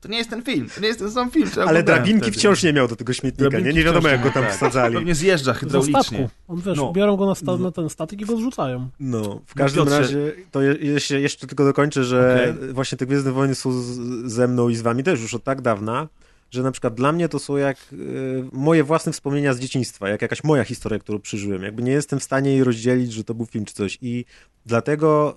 to 0.01 0.09
nie 0.09 0.19
jest 0.19 0.31
ten 0.31 0.43
film, 0.43 0.69
to 0.75 0.81
nie 0.81 0.87
jest 0.89 0.99
ten 0.99 1.11
sam 1.11 1.31
film. 1.31 1.49
Ale 1.67 1.83
drabinki 1.83 2.21
wtedy. 2.23 2.39
wciąż 2.39 2.63
nie 2.63 2.73
miał 2.73 2.89
do 2.89 2.97
tego 2.97 3.13
śmietnika, 3.13 3.45
nie? 3.45 3.51
Drabinki 3.51 3.79
Nie 3.79 3.85
wiadomo, 3.85 4.09
jak 4.09 4.23
go 4.23 4.31
tam 4.31 4.43
tak. 4.43 4.53
wsadzali. 4.55 4.95
Pewnie 4.95 5.15
zjeżdża 5.15 5.55
hydraulicznie. 5.55 6.29
On 6.49 6.61
wiesz, 6.61 6.77
No. 6.79 6.93
biorą 6.93 7.17
go 7.17 7.27
na, 7.27 7.35
sta- 7.35 7.57
na 7.57 7.71
ten 7.71 7.89
statek 7.90 8.20
i 8.20 8.24
go 8.24 8.37
zrzucają. 8.37 8.88
No, 9.00 9.40
w 9.46 9.55
każdym 9.55 9.85
Piotrze- 9.85 9.98
razie, 9.98 10.33
to 10.50 10.62
je, 10.62 10.74
jeszcze, 10.74 11.20
jeszcze 11.20 11.46
tylko 11.46 11.64
dokończę, 11.64 12.05
że 12.05 12.48
Okej. 12.55 12.72
właśnie 12.72 12.98
te 12.98 13.07
Gwiezdne 13.07 13.33
Wojny 13.33 13.55
są 13.55 13.72
z, 13.72 13.87
ze 14.33 14.48
mną 14.48 14.68
i 14.68 14.76
z 14.76 14.83
wami 14.83 15.03
też 15.05 15.20
już 15.20 15.35
od 15.35 15.44
tak 15.44 15.61
dawna, 15.61 16.09
że 16.50 16.62
na 16.62 16.72
przykład 16.72 16.94
dla 16.94 17.12
mnie 17.12 17.29
to 17.29 17.38
są 17.38 17.57
jak 17.57 17.76
e, 17.76 17.96
moje 18.53 18.85
własne 18.85 19.12
wspomnienia 19.12 19.55
z 19.55 19.61
dzieciństwa, 19.61 20.09
jak 20.09 20.22
jakaś 20.22 20.44
moja 20.44 20.64
historia, 20.64 20.98
którą 20.98 21.18
przeżyłem. 21.18 21.62
Jakby 21.62 21.83
nie 21.83 21.92
jestem 21.92 22.20
w 22.20 22.22
stanie 22.22 22.50
jej 22.50 22.64
rozdzielić, 22.64 23.12
że 23.12 23.24
to 23.24 23.35
był 23.35 23.46
film 23.46 23.64
czy 23.64 23.74
coś 23.74 23.98
i 24.03 24.24
dlatego 24.66 25.37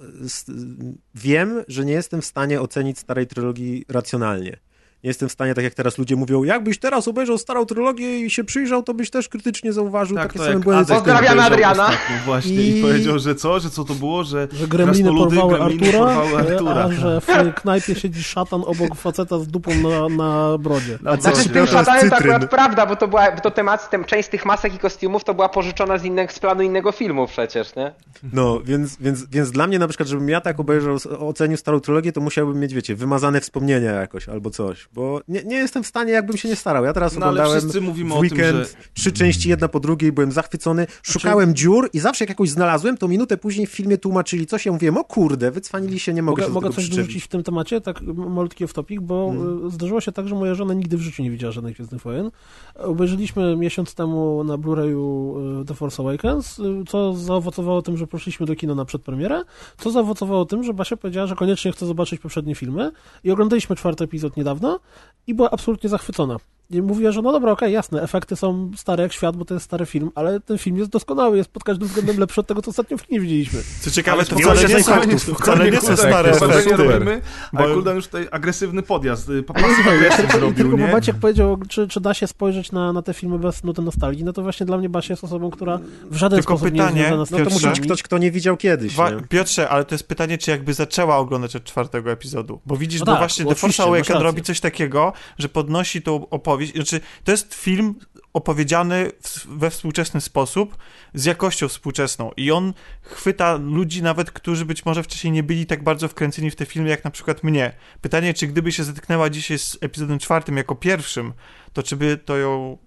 wiem, 1.15 1.63
że 1.67 1.85
nie 1.85 1.93
jestem 1.93 2.21
w 2.21 2.25
stanie 2.25 2.61
ocenić 2.61 2.99
starej 2.99 3.27
trylogii 3.27 3.85
racjonalnie. 3.89 4.57
Nie 5.03 5.07
jestem 5.09 5.29
w 5.29 5.31
stanie, 5.31 5.53
tak 5.53 5.63
jak 5.63 5.73
teraz 5.73 5.97
ludzie 5.97 6.15
mówią, 6.15 6.43
jakbyś 6.43 6.79
teraz 6.79 7.07
obejrzał 7.07 7.37
starą 7.37 7.65
trylogię 7.65 8.19
i 8.19 8.29
się 8.29 8.43
przyjrzał, 8.43 8.83
to 8.83 8.93
byś 8.93 9.09
też 9.09 9.29
krytycznie 9.29 9.73
zauważył 9.73 10.17
Tak, 10.17 10.33
takie 10.33 10.45
same 10.45 10.59
błędy. 10.59 10.93
Obejrzał 10.93 11.39
Adriana. 11.39 11.83
ostatnio 11.83 12.15
Właśnie 12.25 12.53
i... 12.55 12.79
I- 12.79 12.81
powiedział, 12.81 13.19
że 13.19 13.35
co, 13.35 13.59
że 13.59 13.69
co 13.69 13.83
to 13.83 13.93
było, 13.93 14.23
że 14.23 14.47
Że 14.51 14.67
gremliny 14.67 15.09
porwały 15.09 15.57
gremliny 15.57 15.87
Artura, 15.87 16.15
porwały 16.15 16.51
e, 16.51 16.53
Artura. 16.53 16.83
a 16.83 16.91
że 16.91 17.21
w 17.21 17.53
knajpie 17.61 17.95
siedzi 17.95 18.23
szatan 18.23 18.61
obok 18.65 18.95
faceta 18.95 19.39
z 19.39 19.47
dupą 19.47 19.71
na, 19.75 20.09
na 20.09 20.57
brodzie. 20.57 20.99
Na 21.01 21.15
Znaczy, 21.15 21.37
z 21.41 21.51
tym 21.51 21.67
szatanem 21.67 22.09
to 22.09 22.15
akurat 22.15 22.49
prawda, 22.49 22.85
bo 22.85 22.95
to 22.95 23.07
była, 23.07 23.31
bo 23.31 23.41
to 23.41 23.51
temat, 23.51 23.89
ten, 23.89 24.03
część 24.05 24.27
z 24.27 24.29
tych 24.31 24.45
masek 24.45 24.75
i 24.75 24.79
kostiumów 24.79 25.23
to 25.23 25.33
była 25.33 25.49
pożyczona 25.49 25.97
z, 25.97 26.05
innego, 26.05 26.33
z 26.33 26.39
planu 26.39 26.61
innego 26.61 26.91
filmu 26.91 27.27
przecież, 27.27 27.75
nie? 27.75 27.93
No, 28.33 28.59
więc, 28.59 28.97
więc, 28.97 29.25
więc 29.25 29.51
dla 29.51 29.67
mnie 29.67 29.79
na 29.79 29.87
przykład, 29.87 30.09
żebym 30.09 30.29
ja 30.29 30.41
tak 30.41 30.59
obejrzał, 30.59 30.97
ocenił 31.19 31.57
starą 31.57 31.79
trylogię, 31.79 32.11
to 32.11 32.21
musiałbym 32.21 32.59
mieć, 32.59 32.73
wiecie, 32.73 32.95
wymazane 32.95 33.41
wspomnienia 33.41 33.91
jakoś 33.91 34.29
albo 34.29 34.49
coś, 34.49 34.87
bo 34.93 35.21
nie, 35.27 35.43
nie 35.43 35.55
jestem 35.55 35.83
w 35.83 35.87
stanie, 35.87 36.11
jakbym 36.11 36.37
się 36.37 36.49
nie 36.49 36.55
starał. 36.55 36.85
Ja 36.85 36.93
teraz 36.93 37.13
No 37.13 37.17
oglądałem 37.19 37.59
wszyscy 37.59 37.81
mówimy 37.81 38.09
w 38.09 38.13
o 38.13 38.15
tym, 38.15 38.21
weekend 38.21 38.57
że... 38.57 38.65
Znaczy- 38.65 38.89
trzy 38.93 39.11
części, 39.11 39.49
jedna 39.49 39.67
po 39.67 39.79
drugiej, 39.79 40.11
byłem 40.11 40.31
zachwycony, 40.31 40.87
szukałem 41.03 41.55
dziur 41.55 41.89
i 41.93 41.99
zawsze 41.99 42.23
jak 42.23 42.29
jakąś 42.29 42.49
znalazłem, 42.49 42.97
to 42.97 43.07
minutę 43.07 43.37
później 43.37 43.67
w 43.67 43.71
filmie 43.71 43.97
tłumaczyli 43.97 44.45
coś, 44.45 44.65
ja 44.65 44.71
mówiłem, 44.71 44.97
o 44.97 45.03
kurde, 45.03 45.51
wycwanili 45.51 45.99
się, 45.99 46.13
nie 46.13 46.21
mogę, 46.23 46.41
Mogę, 46.41 46.47
się 46.47 46.53
mogę 46.53 46.69
coś 46.69 46.89
dorzucić 46.89 47.23
w 47.23 47.27
tym 47.27 47.43
temacie, 47.43 47.81
tak 47.81 48.01
m- 48.01 48.33
malutki 48.33 48.63
off 48.65 48.73
topic, 48.73 49.01
bo 49.01 49.33
y, 49.67 49.69
zdarzyło 49.71 50.01
się 50.01 50.11
tak, 50.11 50.27
że 50.27 50.35
moja 50.35 50.55
żona 50.55 50.73
nigdy 50.73 50.97
w 50.97 51.01
życiu 51.01 51.23
nie 51.23 51.31
widziała 51.31 51.51
żadnych 51.51 51.75
Gwiezdnych 51.75 52.01
Wojen. 52.01 52.31
Obejrzeliśmy 52.75 53.57
miesiąc 53.57 53.95
temu 53.95 54.43
na 54.43 54.57
Blu-rayu 54.57 55.61
y, 55.61 55.65
The 55.65 55.73
Force 55.73 56.03
Awakens, 56.03 56.61
co 56.87 57.13
zaowocowało 57.13 57.81
tym, 57.81 57.97
że 57.97 58.07
poszliśmy 58.07 58.45
do 58.45 58.55
kina 58.55 58.75
na 58.75 58.85
przedpremierę, 58.85 59.41
co 59.77 59.91
zaowocowało 59.91 60.45
tym, 60.45 60.63
że 60.63 60.73
Basia 60.73 60.97
powiedziała, 60.97 61.27
że 61.27 61.35
koniecznie 61.35 61.71
chce 61.71 61.85
zobaczyć 61.85 62.19
poprzednie 62.21 62.55
filmy 62.55 62.91
i 63.23 63.31
oglądaliśmy 63.31 63.75
czwarty 63.75 64.03
epizod 64.03 64.37
niedawno 64.37 64.79
i 65.27 65.33
była 65.33 65.51
absolutnie 65.51 65.89
zachwycona. 65.89 66.37
I 66.69 66.81
mówiła, 66.81 67.11
że 67.11 67.21
no 67.21 67.31
dobra, 67.31 67.51
okej, 67.51 67.73
jasne, 67.73 68.01
efekty 68.01 68.35
są 68.35 68.71
stare 68.77 69.03
jak 69.03 69.13
świat, 69.13 69.35
bo 69.35 69.45
to 69.45 69.53
jest 69.53 69.65
stary 69.65 69.85
film, 69.85 70.11
ale 70.15 70.39
ten 70.39 70.57
film 70.57 70.77
jest 70.77 70.91
doskonały, 70.91 71.37
jest 71.37 71.49
pod 71.49 71.63
każdym 71.63 71.87
względem 71.87 72.19
lepszy 72.19 72.41
od 72.41 72.47
tego, 72.47 72.61
co 72.61 72.69
ostatnio 72.69 72.97
w 72.97 73.03
kinie 73.03 73.19
widzieliśmy. 73.19 73.59
Co 73.81 73.91
ciekawe, 73.91 74.25
to 74.25 74.35
wcale 74.35 74.63
nie 74.63 74.83
są, 74.83 74.93
wcale 75.35 75.71
nie 75.71 75.81
są 75.81 75.97
stare 75.97 76.31
efekty. 76.31 76.83
robimy, 76.83 77.21
a 77.53 77.57
Bo- 77.57 77.73
Kuldan 77.73 77.95
już 77.95 78.05
tutaj 78.05 78.27
agresywny 78.31 78.83
podjazd, 78.83 79.29
y, 79.29 79.43
agresję 79.89 80.17
tylko, 80.17 80.37
zrobił, 80.37 80.55
tylko 80.55 80.77
bo 80.77 80.85
nie? 80.85 80.91
Maciek 80.91 81.15
powiedział, 81.15 81.57
czy, 81.69 81.87
czy 81.87 82.01
da 82.01 82.13
się 82.13 82.27
spojrzeć 82.27 82.71
na, 82.71 82.93
na 82.93 83.01
te 83.01 83.13
filmy 83.13 83.39
bez 83.39 83.63
nuty 83.63 83.81
nostalgii, 83.81 84.23
no 84.23 84.33
to 84.33 84.41
właśnie 84.41 84.65
dla 84.65 84.77
mnie 84.77 84.89
Basia 84.89 85.13
jest 85.13 85.23
osobą, 85.23 85.51
która 85.51 85.79
w 86.11 86.15
żaden 86.15 86.39
Tylko 86.39 86.57
sposób 86.57 86.71
pytanie, 86.71 86.93
nie 86.93 86.99
jest 86.99 87.09
związana 87.09 87.25
z 87.25 87.31
No 87.31 87.37
to 87.37 87.49
musi 87.49 87.67
być 87.67 87.81
ktoś, 87.81 88.03
kto 88.03 88.17
nie 88.17 88.31
widział 88.31 88.57
kiedyś, 88.57 88.95
Wa- 88.95 89.09
nie? 89.09 89.21
Piotrze, 89.29 89.69
ale 89.69 89.85
to 89.85 89.95
jest 89.95 90.07
pytanie, 90.07 90.37
czy 90.37 90.51
jakby 90.51 90.73
zaczęła 90.73 91.17
oglądać 91.17 91.55
od 91.55 91.63
czwartego 91.63 92.11
epizodu. 92.11 92.59
Bo 92.65 92.77
widzisz, 92.77 92.99
No 92.99 93.05
bo 93.05 93.11
tak, 93.11 93.21
właśnie 93.21 93.45
bo 93.45 93.51
The 93.51 93.55
Force 93.55 93.83
Awakens 93.83 94.21
robi 94.21 94.41
coś 94.41 94.59
takiego, 94.59 95.13
że 95.37 95.49
podnosi 95.49 96.01
tą 96.01 96.29
opowieść. 96.29 96.52
Znaczy, 96.75 97.01
to 97.23 97.31
jest 97.31 97.53
film 97.53 97.95
opowiedziany 98.33 99.11
w, 99.21 99.47
we 99.47 99.69
współczesny 99.69 100.21
sposób, 100.21 100.77
z 101.13 101.25
jakością 101.25 101.67
współczesną. 101.67 102.31
I 102.37 102.51
on 102.51 102.73
chwyta 103.01 103.55
ludzi 103.55 104.03
nawet, 104.03 104.31
którzy 104.31 104.65
być 104.65 104.85
może 104.85 105.03
wcześniej 105.03 105.33
nie 105.33 105.43
byli 105.43 105.65
tak 105.65 105.83
bardzo 105.83 106.07
wkręceni 106.07 106.51
w 106.51 106.55
te 106.55 106.65
filmy, 106.65 106.89
jak 106.89 107.03
na 107.03 107.11
przykład 107.11 107.43
mnie. 107.43 107.73
Pytanie, 108.01 108.33
czy 108.33 108.47
gdyby 108.47 108.71
się 108.71 108.83
zetknęła 108.83 109.29
dzisiaj 109.29 109.59
z 109.59 109.77
epizodem 109.81 110.19
czwartym 110.19 110.57
jako 110.57 110.75
pierwszym, 110.75 111.33
to 111.73 111.83
czy 111.83 111.95
by 111.95 112.17
to 112.17 112.37
ją 112.37 112.77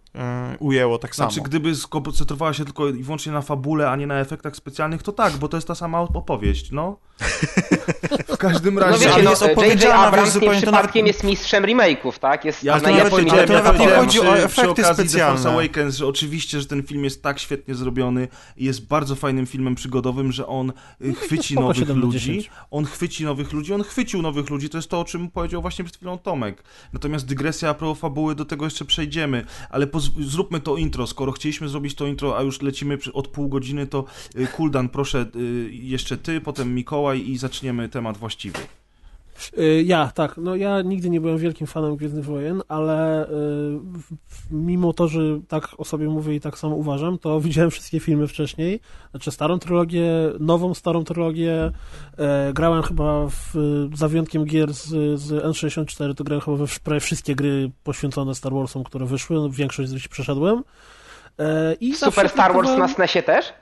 ujęło 0.59 0.99
tak 0.99 1.15
Znaczy, 1.15 1.35
samo? 1.35 1.45
gdyby 1.47 1.75
skoncentrowała 1.75 2.53
się 2.53 2.65
tylko 2.65 2.89
i 2.89 3.03
wyłącznie 3.03 3.33
na 3.33 3.43
fabule, 3.43 3.91
a 3.91 3.97
nie 3.97 4.07
na 4.07 4.21
efektach 4.21 4.57
specjalnych, 4.57 5.03
to 5.03 5.13
tak, 5.13 5.33
bo 5.37 5.49
to 5.49 5.57
jest 5.57 5.69
ta 5.69 5.75
sama 5.75 6.01
opowieść, 6.01 6.71
no. 6.73 6.99
W 8.29 8.37
każdym 8.37 8.75
No 8.75 8.81
razie... 8.81 8.99
wiecie, 8.99 9.15
ale 9.15 9.23
no, 9.23 9.31
jest 9.31 9.43
J.J. 9.43 9.59
opowiedziana, 9.59 9.95
wiesz, 9.97 10.07
Abrams 10.09 10.33
zupełnie 10.33 10.63
to 10.63 10.71
nawet- 10.71 10.95
jest 10.95 11.25
mistrzem 11.25 11.65
remake'ów, 11.65 12.19
tak? 12.19 12.45
Jest 12.45 12.65
Ja 12.65 12.75
ja 12.75 12.81
to 12.81 12.91
nawet 12.91 13.11
powiedziałem, 13.11 13.47
to 13.47 13.53
nawet 13.53 13.79
nie 13.81 13.89
chodzi 13.89 14.19
przy, 14.19 14.29
o 14.29 14.33
przy 14.35 14.43
efekty 14.43 14.71
okazji 14.71 14.85
The 14.85 14.85
Force 14.95 15.09
specjalne. 15.09 15.51
Awakens, 15.51 15.97
że 15.97 16.07
oczywiście, 16.07 16.61
że 16.61 16.67
ten 16.67 16.83
film 16.83 17.05
jest 17.05 17.23
tak 17.23 17.39
świetnie 17.39 17.75
zrobiony 17.75 18.29
i 18.57 18.65
jest 18.65 18.87
bardzo 18.87 19.15
fajnym 19.15 19.47
filmem 19.47 19.75
przygodowym, 19.75 20.33
że 20.33 20.47
on 20.47 20.73
y, 21.05 21.15
chwyci 21.15 21.55
spoko, 21.55 21.69
nowych 21.69 21.77
7 21.79 21.97
na 21.99 22.05
ludzi, 22.07 22.19
10. 22.19 22.51
on 22.71 22.85
chwyci 22.85 23.25
nowych 23.25 23.53
ludzi, 23.53 23.73
on 23.75 23.83
chwycił 23.83 24.23
nowych 24.23 24.51
ludzi, 24.51 24.69
to 24.69 24.79
jest 24.79 24.89
to, 24.91 25.01
o 25.01 25.05
czym 25.05 25.31
powiedział 25.31 25.63
właśnie 25.63 25.85
przed 25.85 25.97
chwilą 25.97 26.19
Tomek. 26.19 26.63
Natomiast 26.93 27.27
dygresja 27.27 27.71
a 27.71 27.75
propos 27.75 27.99
fabuły, 27.99 28.35
do 28.35 28.45
tego 28.45 28.65
jeszcze 28.65 28.85
przejdziemy, 28.85 29.45
ale 29.71 29.87
poz- 29.87 30.06
zróbmy 30.21 30.61
to 30.61 30.77
intro, 30.77 31.07
skoro 31.07 31.33
chcieliśmy 31.33 31.69
zrobić 31.69 31.95
to 31.95 32.07
intro, 32.07 32.39
a 32.39 32.43
już 32.43 32.63
lecimy 32.63 32.99
od 33.13 33.29
pół 33.29 33.49
godziny, 33.49 33.87
to 33.87 34.05
y, 34.37 34.47
Kuldan, 34.47 34.89
proszę, 34.89 35.27
y, 35.37 35.71
jeszcze 35.73 36.17
ty, 36.17 36.41
potem 36.41 36.75
Mikołaj 36.75 37.29
i 37.29 37.39
zaczniemy 37.39 37.89
temat 37.89 38.17
właściwy. 38.17 38.59
Y, 39.59 39.83
Ja, 39.87 40.11
tak. 40.15 40.37
No 40.37 40.57
ja 40.57 40.83
nigdy 40.83 41.11
nie 41.11 41.21
byłem 41.21 41.39
wielkim 41.39 41.67
fanem 41.67 41.97
Gwiezdnych 41.97 42.25
Wojen, 42.25 42.63
ale 42.69 43.29
y, 43.29 43.31
mimo 44.51 44.93
to, 44.93 45.09
że 45.09 45.21
tak 45.49 45.69
o 45.79 45.85
sobie 45.85 46.07
mówię 46.09 46.35
i 46.35 46.41
tak 46.41 46.59
samo 46.59 46.77
uważam, 46.77 47.19
to 47.19 47.41
widziałem 47.47 47.71
wszystkie 47.71 48.01
filmy 48.01 48.27
wcześniej. 48.27 48.81
Znaczy 49.11 49.31
starą 49.31 49.59
trylogię, 49.59 50.11
nową 50.41 50.75
starą 50.75 51.05
trylogię. 51.05 51.71
E, 52.19 52.53
grałem 52.53 52.83
chyba 52.83 53.27
w, 53.27 53.55
za 53.95 54.09
wyjątkiem 54.09 54.45
gier 54.45 54.75
z, 54.75 55.21
z 55.21 55.45
N64, 55.45 56.15
to 56.15 56.25
grałem 56.25 56.41
chyba 56.41 56.57
we 56.57 56.67
prawie 56.85 57.01
wszystkie 57.01 57.35
gry 57.35 57.71
poświęcone 57.85 58.35
Star 58.35 58.53
Warsom, 58.53 58.85
które 58.85 59.07
wyszły. 59.07 59.37
No, 59.37 59.51
Większość 59.51 59.89
z 59.89 59.93
nich 59.93 60.09
przeszedłem. 60.09 60.63
I 61.81 61.95
Super 61.95 62.29
Star 62.29 62.53
Wars 62.53 62.79
na 62.79 62.89
SNESie 62.89 63.23
też? 63.23 63.53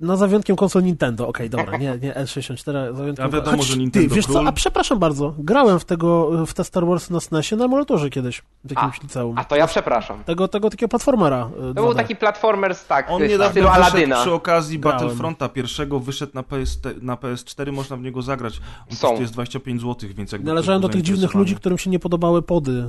No 0.00 0.16
za 0.16 0.26
wyjątkiem 0.26 0.56
konsol 0.56 0.82
Nintendo, 0.82 1.28
okej, 1.28 1.50
dobra, 1.50 1.76
nie, 1.78 1.98
nie 2.02 2.12
N64, 2.12 2.94
za 2.94 3.02
wyjątkiem... 3.02 3.26
A 3.26 3.28
wiadomo, 3.28 3.56
Choć 3.56 3.66
że 3.66 3.76
Nintendo 3.76 4.08
Ty, 4.08 4.14
wiesz 4.14 4.26
co, 4.26 4.46
a 4.46 4.52
przepraszam 4.52 4.98
bardzo, 4.98 5.34
grałem 5.38 5.78
w 5.80 5.84
tego, 5.84 6.30
w 6.46 6.54
te 6.54 6.64
Star 6.64 6.86
Wars 6.86 7.10
na 7.10 7.20
SNESie 7.20 7.56
na 7.56 7.64
emulatorze 7.64 8.10
kiedyś, 8.10 8.42
w 8.64 8.70
jakimś 8.70 8.98
A, 8.98 9.02
liceum. 9.02 9.38
A 9.38 9.44
to 9.44 9.56
ja 9.56 9.66
przepraszam. 9.66 10.24
Tego, 10.24 10.48
tego 10.48 10.70
takiego 10.70 10.88
platformera 10.88 11.50
y, 11.70 11.74
To 11.74 11.74
był 11.74 11.84
2D. 11.92 11.96
taki 11.96 12.16
platformers, 12.16 12.86
tak, 12.86 13.10
On 13.10 13.22
w 13.22 13.28
niedawno 13.28 13.50
stylu 13.50 13.68
Aladyna. 13.68 14.20
przy 14.20 14.32
okazji 14.32 14.78
Grałem. 14.78 14.98
Battlefronta 15.00 15.48
pierwszego, 15.48 16.00
wyszedł 16.00 16.32
na, 16.34 16.42
PS, 16.42 16.78
na 17.02 17.16
PS4, 17.16 17.72
można 17.72 17.96
w 17.96 18.02
niego 18.02 18.22
zagrać. 18.22 18.60
On 18.90 18.96
Są. 18.96 19.08
kosztuje 19.08 19.28
25 19.28 19.80
zł, 19.80 20.10
więc 20.14 20.32
jakby 20.32 20.46
Należałem 20.46 20.82
do 20.82 20.88
tych 20.88 21.02
dziwnych 21.02 21.34
ludzi, 21.34 21.56
którym 21.56 21.78
się 21.78 21.90
nie 21.90 21.98
podobały 21.98 22.42
pody, 22.42 22.72
y, 22.72 22.84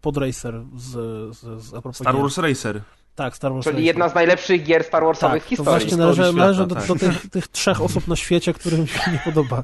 pod 0.00 0.16
Racer 0.16 0.60
z, 0.76 0.90
z, 1.36 1.62
z 1.64 1.74
a 1.74 1.82
propos 1.82 1.96
Star. 1.96 2.16
Wars 2.16 2.38
Racer. 2.38 2.80
Tak, 3.14 3.36
Star 3.36 3.52
Wars 3.52 3.64
Czyli 3.64 3.72
Racing. 3.74 3.86
jedna 3.86 4.08
z 4.08 4.14
najlepszych 4.14 4.64
gier 4.64 4.84
Star 4.84 5.04
Warsowych 5.04 5.32
tak, 5.34 5.42
w 5.42 5.44
to 5.44 5.48
historii. 5.56 5.80
właśnie 5.80 5.96
należy, 5.96 6.22
Historii 6.22 6.40
należy 6.40 6.60
świata, 6.64 6.74
do, 6.74 6.80
tak. 6.80 6.86
do 6.88 6.94
tych, 7.20 7.30
tych 7.30 7.48
trzech 7.48 7.82
osób 7.82 8.08
na 8.08 8.16
świecie, 8.16 8.52
którym 8.54 8.80
mi 8.80 8.88
się 8.88 9.10
nie 9.12 9.18
podoba. 9.24 9.62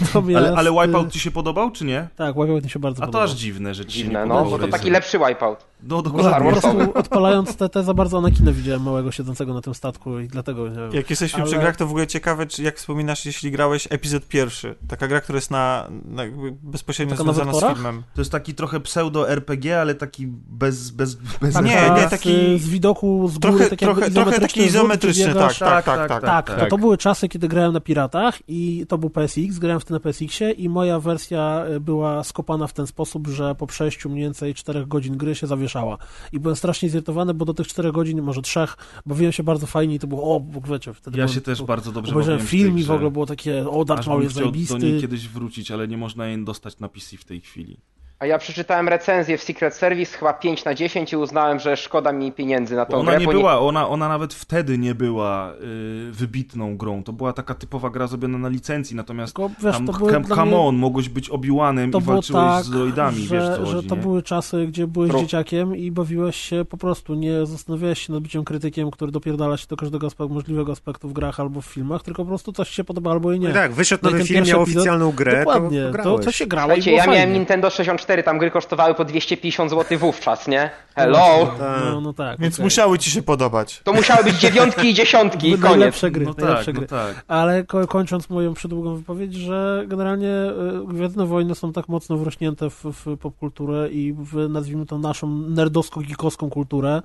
Natomiast, 0.00 0.46
Ale, 0.46 0.56
ale 0.56 0.70
y, 0.70 0.86
Wipeout 0.86 1.12
ci 1.12 1.20
się 1.20 1.30
podobał, 1.30 1.70
czy 1.70 1.84
nie? 1.84 2.08
Tak, 2.16 2.34
Wipeout 2.34 2.64
mi 2.64 2.70
się 2.70 2.78
bardzo 2.78 3.02
A 3.02 3.06
to 3.06 3.12
podobał. 3.12 3.28
aż 3.28 3.34
dziwne, 3.34 3.74
że 3.74 3.86
ci 3.86 3.98
się 3.98 4.04
Dziwne, 4.04 4.20
nie 4.20 4.26
no, 4.26 4.34
podobał 4.34 4.58
bo 4.58 4.66
to 4.66 4.72
taki 4.72 4.90
lepszy 4.90 5.18
wipeout. 5.18 5.64
No, 5.82 6.02
dokładnie. 6.02 6.52
Po 6.52 6.60
prostu 6.60 6.92
odpalając 7.00 7.56
te, 7.56 7.68
te 7.68 7.82
za 7.84 7.94
bardzo 7.94 8.18
Anakina 8.18 8.52
widziałem 8.52 8.82
małego 8.82 9.12
siedzącego 9.12 9.54
na 9.54 9.60
tym 9.60 9.74
statku 9.74 10.20
i 10.20 10.28
dlatego 10.28 10.68
nie 10.68 10.76
wiem. 10.76 10.92
Jak 10.92 11.10
jesteśmy 11.10 11.44
przy 11.44 11.54
Ale- 11.54 11.62
grach, 11.62 11.76
to 11.76 11.86
w 11.86 11.90
ogóle 11.90 12.06
ciekawe, 12.06 12.46
czy 12.46 12.62
jak 12.62 12.76
wspominasz, 12.76 13.26
jeśli 13.26 13.50
grałeś 13.50 13.88
epizod 13.90 14.26
pierwszy. 14.28 14.74
Taka 14.88 15.08
gra, 15.08 15.20
która 15.20 15.36
jest 15.36 15.50
na, 15.50 15.88
na 16.04 16.24
jakby 16.24 16.52
bezpośrednio 16.62 17.14
Taka 17.16 17.24
na 17.24 17.32
związana 17.32 17.72
z 17.72 17.74
filmem. 17.74 18.02
To 18.14 18.20
jest 18.20 18.32
taki 18.32 18.54
trochę 18.54 18.80
pseudo-RPG, 18.80 19.80
ale 19.80 19.94
taki 19.94 20.26
bez... 20.48 20.90
bez, 20.90 21.14
bez 21.14 21.54
Tak, 21.54 21.64
Nie, 21.64 21.74
ta 21.76 21.96
nie, 22.00 22.06
z- 22.06 22.10
taki- 22.10 22.58
Z 22.58 22.68
widoku 22.68 23.28
z 23.28 23.38
góry, 23.38 23.40
Trochę, 23.40 23.70
tak 23.70 23.78
trochę, 23.78 24.10
trochę 24.10 24.40
taki 24.40 24.60
izometryczny, 24.60 25.34
tak, 25.34 25.54
tak, 25.54 25.84
tak, 25.84 26.08
tak. 26.08 26.22
Tak, 26.22 26.60
To, 26.60 26.66
to 26.66 26.78
były 26.78 26.98
czasy, 26.98 27.28
kiedy 27.28 27.48
grałem 27.48 27.72
na 27.72 27.80
piratach 27.80 28.38
i 28.48 28.86
to 28.88 28.98
był 28.98 29.10
PSX, 29.10 29.58
grałem 29.58 29.80
wtedy 29.80 29.94
na 29.94 30.00
PSX-ie 30.00 30.50
i 30.50 30.68
moja 30.68 31.00
wersja 31.00 31.64
y, 31.76 31.80
była 31.80 32.24
skopana 32.24 32.66
w 32.66 32.72
ten 32.72 32.86
sposób, 32.86 33.28
że 33.28 33.54
po 33.54 33.66
przejściu 33.66 34.10
mniej 34.10 34.22
więcej 34.24 34.54
4 34.54 34.86
godzin 34.86 35.16
gry 35.16 35.34
się 35.34 35.46
zawieszała. 35.66 35.98
I 36.32 36.40
byłem 36.40 36.56
strasznie 36.56 36.88
zirytowany, 36.88 37.34
bo 37.34 37.44
do 37.44 37.54
tych 37.54 37.66
4 37.68 37.92
godzin, 37.92 38.22
może 38.22 38.42
3, 38.42 38.60
bawiłem 39.06 39.32
się 39.32 39.42
bardzo 39.42 39.66
fajnie 39.66 39.94
i 39.94 39.98
to 39.98 40.06
było, 40.06 40.36
o, 40.36 40.40
Bóg 40.40 40.68
wiecie, 40.68 40.94
wtedy 40.94 41.18
Ja 41.18 41.24
byłem, 41.24 41.34
się 41.34 41.40
też 41.40 41.58
bo- 41.60 41.66
bardzo 41.66 41.92
dobrze 41.92 42.14
bawiłem 42.14 42.40
film 42.40 42.78
i 42.78 42.84
w 42.84 42.90
ogóle 42.90 43.10
było 43.10 43.26
takie, 43.26 43.68
o, 43.70 43.84
Darth 43.84 44.06
Maul 44.08 44.22
jest 44.22 44.34
chciał 44.36 44.50
do 44.50 44.56
niej 44.56 44.66
zajebisty. 44.66 45.00
kiedyś 45.00 45.28
wrócić, 45.28 45.70
ale 45.70 45.88
nie 45.88 45.96
można 45.96 46.26
jej 46.26 46.44
dostać 46.44 46.78
na 46.78 46.88
PC 46.88 47.16
w 47.16 47.24
tej 47.24 47.40
chwili. 47.40 47.76
A 48.18 48.26
ja 48.26 48.38
przeczytałem 48.38 48.88
recenzję 48.88 49.38
w 49.38 49.42
Secret 49.42 49.74
Service, 49.74 50.18
chyba 50.18 50.32
5 50.32 50.64
na 50.64 50.74
10 50.74 51.12
i 51.12 51.16
uznałem, 51.16 51.58
że 51.58 51.76
szkoda 51.76 52.12
mi 52.12 52.32
pieniędzy 52.32 52.76
na 52.76 52.84
Bo 52.84 52.90
tą 52.90 52.98
ona 52.98 53.10
grę. 53.10 53.20
nie 53.20 53.26
bo 53.26 53.32
była, 53.32 53.60
ona, 53.60 53.88
ona 53.88 54.08
nawet 54.08 54.34
wtedy 54.34 54.78
nie 54.78 54.94
była 54.94 55.52
y, 55.52 56.12
wybitną 56.12 56.76
grą. 56.76 57.02
To 57.02 57.12
była 57.12 57.32
taka 57.32 57.54
typowa 57.54 57.90
gra 57.90 58.06
zrobiona 58.06 58.38
na 58.38 58.48
licencji, 58.48 58.96
natomiast 58.96 59.34
Tylko, 59.34 59.50
wiesz, 59.62 59.76
tam 59.76 59.86
come, 59.86 60.24
come 60.24 60.44
mnie- 60.46 60.56
on, 60.58 60.76
mogłeś 60.76 61.08
być 61.08 61.30
Obi-Wanem 61.30 61.88
i 61.98 62.04
walczyłeś 62.04 62.42
tak, 62.44 62.64
z 62.64 62.70
droidami, 62.70 63.22
że, 63.22 63.34
wiesz 63.34 63.44
co 63.58 63.66
że 63.66 63.74
chodzi, 63.76 63.88
to 63.88 63.96
nie? 63.96 64.02
były 64.02 64.22
czasy, 64.22 64.66
gdzie 64.66 64.86
byłeś 64.86 65.10
Tro- 65.12 65.20
dzieciakiem 65.20 65.55
i 65.76 65.90
bawiłeś 65.90 66.36
się 66.36 66.64
po 66.64 66.76
prostu, 66.76 67.14
nie 67.14 67.46
zastanawiałeś 67.46 68.06
się 68.06 68.12
nad 68.12 68.22
byciem 68.22 68.44
krytykiem, 68.44 68.90
który 68.90 69.12
dopierdala 69.12 69.56
się 69.56 69.66
do 69.68 69.76
każdego 69.76 70.06
aspektu, 70.06 70.34
możliwego 70.34 70.72
aspektu 70.72 71.08
w 71.08 71.12
grach 71.12 71.40
albo 71.40 71.60
w 71.60 71.66
filmach, 71.66 72.02
tylko 72.02 72.22
po 72.22 72.28
prostu 72.28 72.52
coś 72.52 72.68
ci 72.68 72.74
się 72.74 72.84
podoba 72.84 73.10
albo 73.10 73.32
i 73.32 73.40
nie. 73.40 73.48
No 73.48 73.54
tak, 73.54 73.72
wyszedł 73.72 74.00
No 74.04 74.10
nowy 74.10 74.18
ten 74.18 74.26
film, 74.26 74.38
pierwszy 74.38 74.52
miał 74.52 74.62
epizod- 74.64 74.76
oficjalną 74.76 75.12
grę, 75.12 75.38
Dokładnie, 75.44 75.82
to, 76.02 76.18
to, 76.18 76.32
się 76.32 76.46
grało 76.46 76.66
Słuchajcie, 76.66 76.92
i 76.92 76.94
ja 76.94 77.06
miałem 77.06 77.20
fajnie. 77.20 77.34
Nintendo 77.34 77.70
64, 77.70 78.22
tam 78.22 78.38
gry 78.38 78.50
kosztowały 78.50 78.94
po 78.94 79.04
250 79.04 79.70
zł 79.70 79.98
wówczas, 79.98 80.48
nie? 80.48 80.70
Hello! 80.94 81.54
Tak. 81.58 81.80
No, 81.84 82.00
no 82.00 82.12
tak. 82.12 82.38
Więc 82.40 82.54
okej. 82.54 82.64
musiały 82.64 82.98
ci 82.98 83.10
się 83.10 83.22
podobać. 83.22 83.80
To 83.84 83.92
musiały 83.92 84.24
być 84.24 84.36
dziewiątki 84.38 84.88
i 84.88 84.94
dziesiątki 84.94 85.48
i 85.48 85.52
koniec. 85.52 85.62
Najlepsze 85.62 86.10
gry, 86.10 86.24
No 86.24 86.34
najlepsze 86.38 86.64
tak, 86.66 86.74
gry. 86.74 86.86
no 86.90 86.96
tak. 86.98 87.24
Ale 87.28 87.64
ko 87.64 87.86
kończąc 87.86 88.30
moją 88.30 88.54
przydługą 88.54 88.96
wypowiedź, 88.96 89.34
że 89.34 89.84
generalnie 89.88 90.28
y, 90.28 90.86
Gwiezdne 90.86 91.26
Wojny 91.26 91.54
są 91.54 91.72
tak 91.72 91.88
mocno 91.88 92.16
wrośnięte 92.16 92.70
w, 92.70 92.84
w 92.84 93.16
popkulturę 93.18 93.88
i 93.90 94.14
w, 94.18 94.48
nazwijmy 94.48 94.86
to, 94.86 94.98
naszą 94.98 95.26
nerdowsko-gikowską 95.46 96.50
kulturę, 96.50 97.02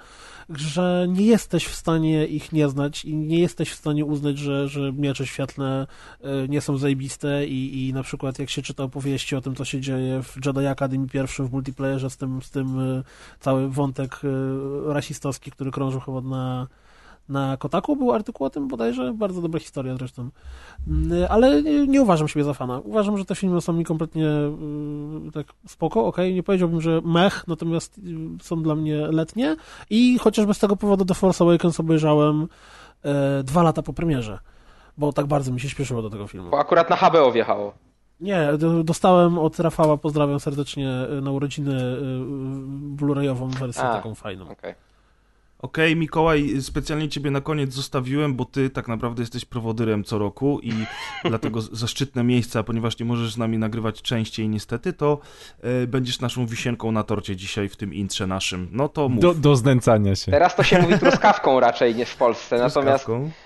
że 0.49 1.05
nie 1.09 1.25
jesteś 1.25 1.65
w 1.65 1.75
stanie 1.75 2.25
ich 2.25 2.51
nie 2.51 2.69
znać 2.69 3.05
i 3.05 3.15
nie 3.15 3.39
jesteś 3.39 3.69
w 3.71 3.75
stanie 3.75 4.05
uznać, 4.05 4.37
że, 4.37 4.67
że 4.67 4.93
miecze 4.93 5.27
świetlne 5.27 5.87
y, 6.45 6.49
nie 6.49 6.61
są 6.61 6.77
zajebiste 6.77 7.47
i, 7.47 7.87
i 7.87 7.93
na 7.93 8.03
przykład 8.03 8.39
jak 8.39 8.49
się 8.49 8.61
czyta 8.61 8.83
opowieści 8.83 9.35
o 9.35 9.41
tym, 9.41 9.55
co 9.55 9.65
się 9.65 9.81
dzieje 9.81 10.23
w 10.23 10.45
Jedi 10.45 10.67
Academy 10.67 11.07
pierwszym 11.07 11.47
w 11.47 11.51
multiplayerze 11.51 12.09
z 12.09 12.17
tym, 12.17 12.41
z 12.41 12.51
tym 12.51 12.79
y, 12.79 13.03
cały 13.39 13.69
wątek 13.69 14.21
y, 14.23 14.93
rasistowski, 14.93 15.51
który 15.51 15.71
krążył 15.71 15.99
chyba 15.99 16.21
na 16.21 16.67
na 17.29 17.57
Kotaku 17.57 17.95
był 17.95 18.11
artykuł 18.11 18.47
o 18.47 18.49
tym 18.49 18.67
bodajże, 18.67 19.13
bardzo 19.13 19.41
dobra 19.41 19.59
historia 19.59 19.95
zresztą. 19.95 20.29
Mm, 20.87 21.27
Ale 21.29 21.63
nie, 21.63 21.87
nie 21.87 22.01
uważam 22.01 22.27
siebie 22.27 22.43
za 22.43 22.53
fana. 22.53 22.79
Uważam, 22.79 23.17
że 23.17 23.25
te 23.25 23.35
filmy 23.35 23.61
są 23.61 23.73
mi 23.73 23.85
kompletnie 23.85 24.27
y, 24.27 25.31
tak 25.33 25.47
spoko, 25.67 26.05
okej, 26.05 26.33
nie 26.33 26.43
powiedziałbym, 26.43 26.81
że 26.81 27.01
mech, 27.05 27.47
natomiast 27.47 27.97
y, 27.97 28.01
są 28.41 28.63
dla 28.63 28.75
mnie 28.75 28.97
letnie 28.97 29.55
i 29.89 30.17
chociażby 30.17 30.53
z 30.53 30.59
tego 30.59 30.75
powodu 30.75 31.05
The 31.05 31.13
Force 31.13 31.43
Awakens 31.43 31.79
obejrzałem 31.79 32.47
e, 33.03 33.43
dwa 33.43 33.63
lata 33.63 33.81
po 33.81 33.93
premierze, 33.93 34.39
bo 34.97 35.13
tak 35.13 35.25
bardzo 35.25 35.51
mi 35.51 35.59
się 35.59 35.69
śpieszyło 35.69 36.01
do 36.01 36.09
tego 36.09 36.27
filmu. 36.27 36.49
Bo 36.49 36.59
akurat 36.59 36.89
na 36.89 36.95
HBO 36.95 37.31
wjechało. 37.31 37.73
Nie, 38.19 38.49
dostałem 38.83 39.39
od 39.39 39.59
Rafała, 39.59 39.97
pozdrawiam 39.97 40.39
serdecznie, 40.39 41.07
y, 41.17 41.21
na 41.21 41.31
urodziny 41.31 41.97
Blu-rayową 42.95 43.55
wersję 43.59 43.83
A. 43.83 43.93
taką 43.93 44.15
fajną. 44.15 44.45
Okej. 45.61 45.85
Okej, 45.85 45.95
Mikołaj, 45.95 46.61
specjalnie 46.61 47.09
ciebie 47.09 47.31
na 47.31 47.41
koniec 47.41 47.73
zostawiłem, 47.73 48.35
bo 48.35 48.45
ty 48.45 48.69
tak 48.69 48.87
naprawdę 48.87 49.21
jesteś 49.21 49.45
prowodyrem 49.45 50.03
co 50.03 50.17
roku 50.17 50.59
i 50.63 50.73
dlatego 51.29 51.61
zaszczytne 51.61 52.23
miejsca, 52.23 52.63
ponieważ 52.63 52.99
nie 52.99 53.05
możesz 53.05 53.33
z 53.33 53.37
nami 53.37 53.57
nagrywać 53.57 54.01
częściej 54.01 54.49
niestety, 54.49 54.93
to 54.93 55.19
e, 55.61 55.87
będziesz 55.87 56.19
naszą 56.19 56.45
wisienką 56.45 56.91
na 56.91 57.03
torcie 57.03 57.35
dzisiaj 57.35 57.69
w 57.69 57.75
tym 57.75 57.93
intrze 57.93 58.27
naszym. 58.27 58.67
No 58.71 58.89
to 58.89 59.09
mów. 59.09 59.21
Do, 59.21 59.33
do 59.33 59.55
znęcania 59.55 60.15
się. 60.15 60.31
Teraz 60.31 60.55
to 60.55 60.63
się 60.63 60.81
mówi 60.81 60.99
truskawką 60.99 61.59
raczej 61.59 61.95
niż 61.95 62.09
w 62.09 62.17
Polsce. 62.17 62.57
Natomiast 62.57 63.05
Truskawką. 63.05 63.25
E, 63.25 63.40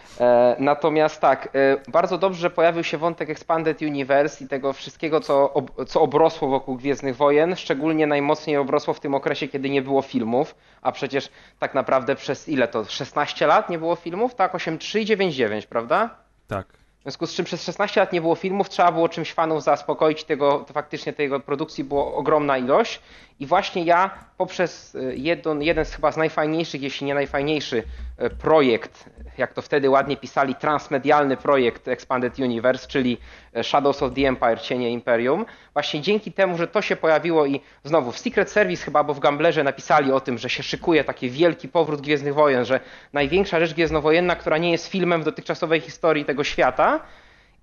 natomiast 0.60 1.22
tak, 1.22 1.50
e, 1.56 1.78
bardzo 1.92 2.18
dobrze 2.18 2.50
pojawił 2.50 2.84
się 2.84 2.98
wątek 2.98 3.30
Expanded 3.30 3.82
Universe 3.82 4.46
i 4.46 4.48
tego 4.48 4.74
wszystkiego, 4.74 5.20
co, 5.20 5.54
ob, 5.54 5.86
co 5.86 6.02
obrosło 6.02 6.48
wokół 6.48 6.76
Gwiezdnych 6.76 7.16
Wojen. 7.16 7.56
Szczególnie 7.56 8.08
najmocniej 8.08 8.58
obrosło 8.58 8.94
w 8.94 9.00
tym 9.00 9.16
okresie, 9.16 9.48
kiedy 9.48 9.70
nie 9.70 9.82
było 9.82 10.02
filmów, 10.02 10.56
a 10.82 10.92
przecież 10.92 11.30
tak 11.60 11.74
naprawdę 11.74 12.16
przez 12.16 12.50
ile 12.50 12.68
to? 12.68 12.86
16 12.86 13.48
lat 13.48 13.70
nie 13.70 13.78
było 13.78 13.96
filmów? 13.96 14.36
Tak, 14.36 14.54
8.3 14.54 15.00
i 15.00 15.06
9.9, 15.06 15.68
prawda? 15.68 16.10
Tak. 16.48 16.68
W 17.06 17.08
związku 17.08 17.28
z 17.28 17.34
czym 17.34 17.46
przez 17.46 17.64
16 17.64 18.00
lat 18.00 18.14
nie 18.14 18.22
było 18.22 18.36
filmów, 18.36 18.70
trzeba 18.70 18.92
było 18.92 19.10
czymś 19.10 19.34
fanów 19.34 19.64
zaspokoić, 19.64 20.24
tego, 20.24 20.60
to 20.68 20.74
faktycznie 20.74 21.14
tego 21.14 21.40
produkcji 21.40 21.84
była 21.84 22.14
ogromna 22.14 22.58
ilość 22.58 23.02
i 23.40 23.46
właśnie 23.46 23.84
ja 23.84 24.10
poprzez 24.38 24.96
e, 24.96 25.16
jeden, 25.16 25.62
jeden 25.62 25.86
z 25.86 25.94
chyba 25.94 26.12
z 26.12 26.18
najfajniejszych, 26.18 26.82
jeśli 26.82 27.08
nie 27.08 27.14
najfajniejszy 27.14 27.84
e, 28.18 28.30
projekt, 28.30 29.10
jak 29.38 29.54
to 29.54 29.62
wtedy 29.62 29.90
ładnie 29.90 30.18
pisali, 30.18 30.56
transmedialny 30.56 31.38
projekt 31.38 31.88
Expanded 31.88 32.40
Universe, 32.40 32.88
czyli 32.88 33.18
e, 33.56 33.64
Shadows 33.64 34.04
of 34.04 34.14
the 34.14 34.28
Empire, 34.28 34.62
Cienie 34.62 34.92
Imperium, 34.92 35.46
właśnie 35.74 36.02
dzięki 36.02 36.32
temu, 36.32 36.58
że 36.58 36.68
to 36.68 36.82
się 36.82 36.96
pojawiło 36.96 37.46
i 37.46 37.62
znowu 37.84 38.12
w 38.12 38.20
Secret 38.20 38.52
Service 38.52 38.86
chyba, 38.86 39.04
bo 39.04 39.14
w 39.14 39.20
Gamblerze 39.20 39.64
napisali 39.64 40.12
o 40.12 40.20
tym, 40.20 40.38
że 40.38 40.50
się 40.50 40.64
szykuje 40.64 41.04
taki 41.04 41.30
wielki 41.30 41.70
powrót 41.70 42.02
Gwiezdnych 42.02 42.34
Wojen, 42.34 42.66
że 42.66 42.80
największa 43.14 43.60
rzecz 43.60 43.74
gwiezdnowojenna, 43.74 44.36
która 44.36 44.58
nie 44.58 44.72
jest 44.72 44.88
filmem 44.88 45.22
w 45.22 45.26
dotychczasowej 45.26 45.82
historii 45.82 46.26
tego 46.26 46.44
świata, 46.44 47.00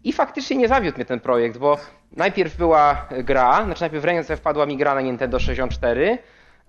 i 0.04 0.12
faktycznie 0.12 0.56
nie 0.56 0.68
zawiódł 0.68 0.96
mnie 0.96 1.04
ten 1.04 1.20
projekt, 1.20 1.58
bo 1.58 1.78
najpierw 2.16 2.56
była 2.56 3.06
gra, 3.10 3.64
znaczy 3.64 3.80
najpierw 3.80 4.02
w 4.02 4.04
ręce 4.04 4.36
wpadła 4.36 4.66
mi 4.66 4.76
gra 4.76 4.94
na 4.94 5.00
Nintendo 5.00 5.38
64. 5.38 6.18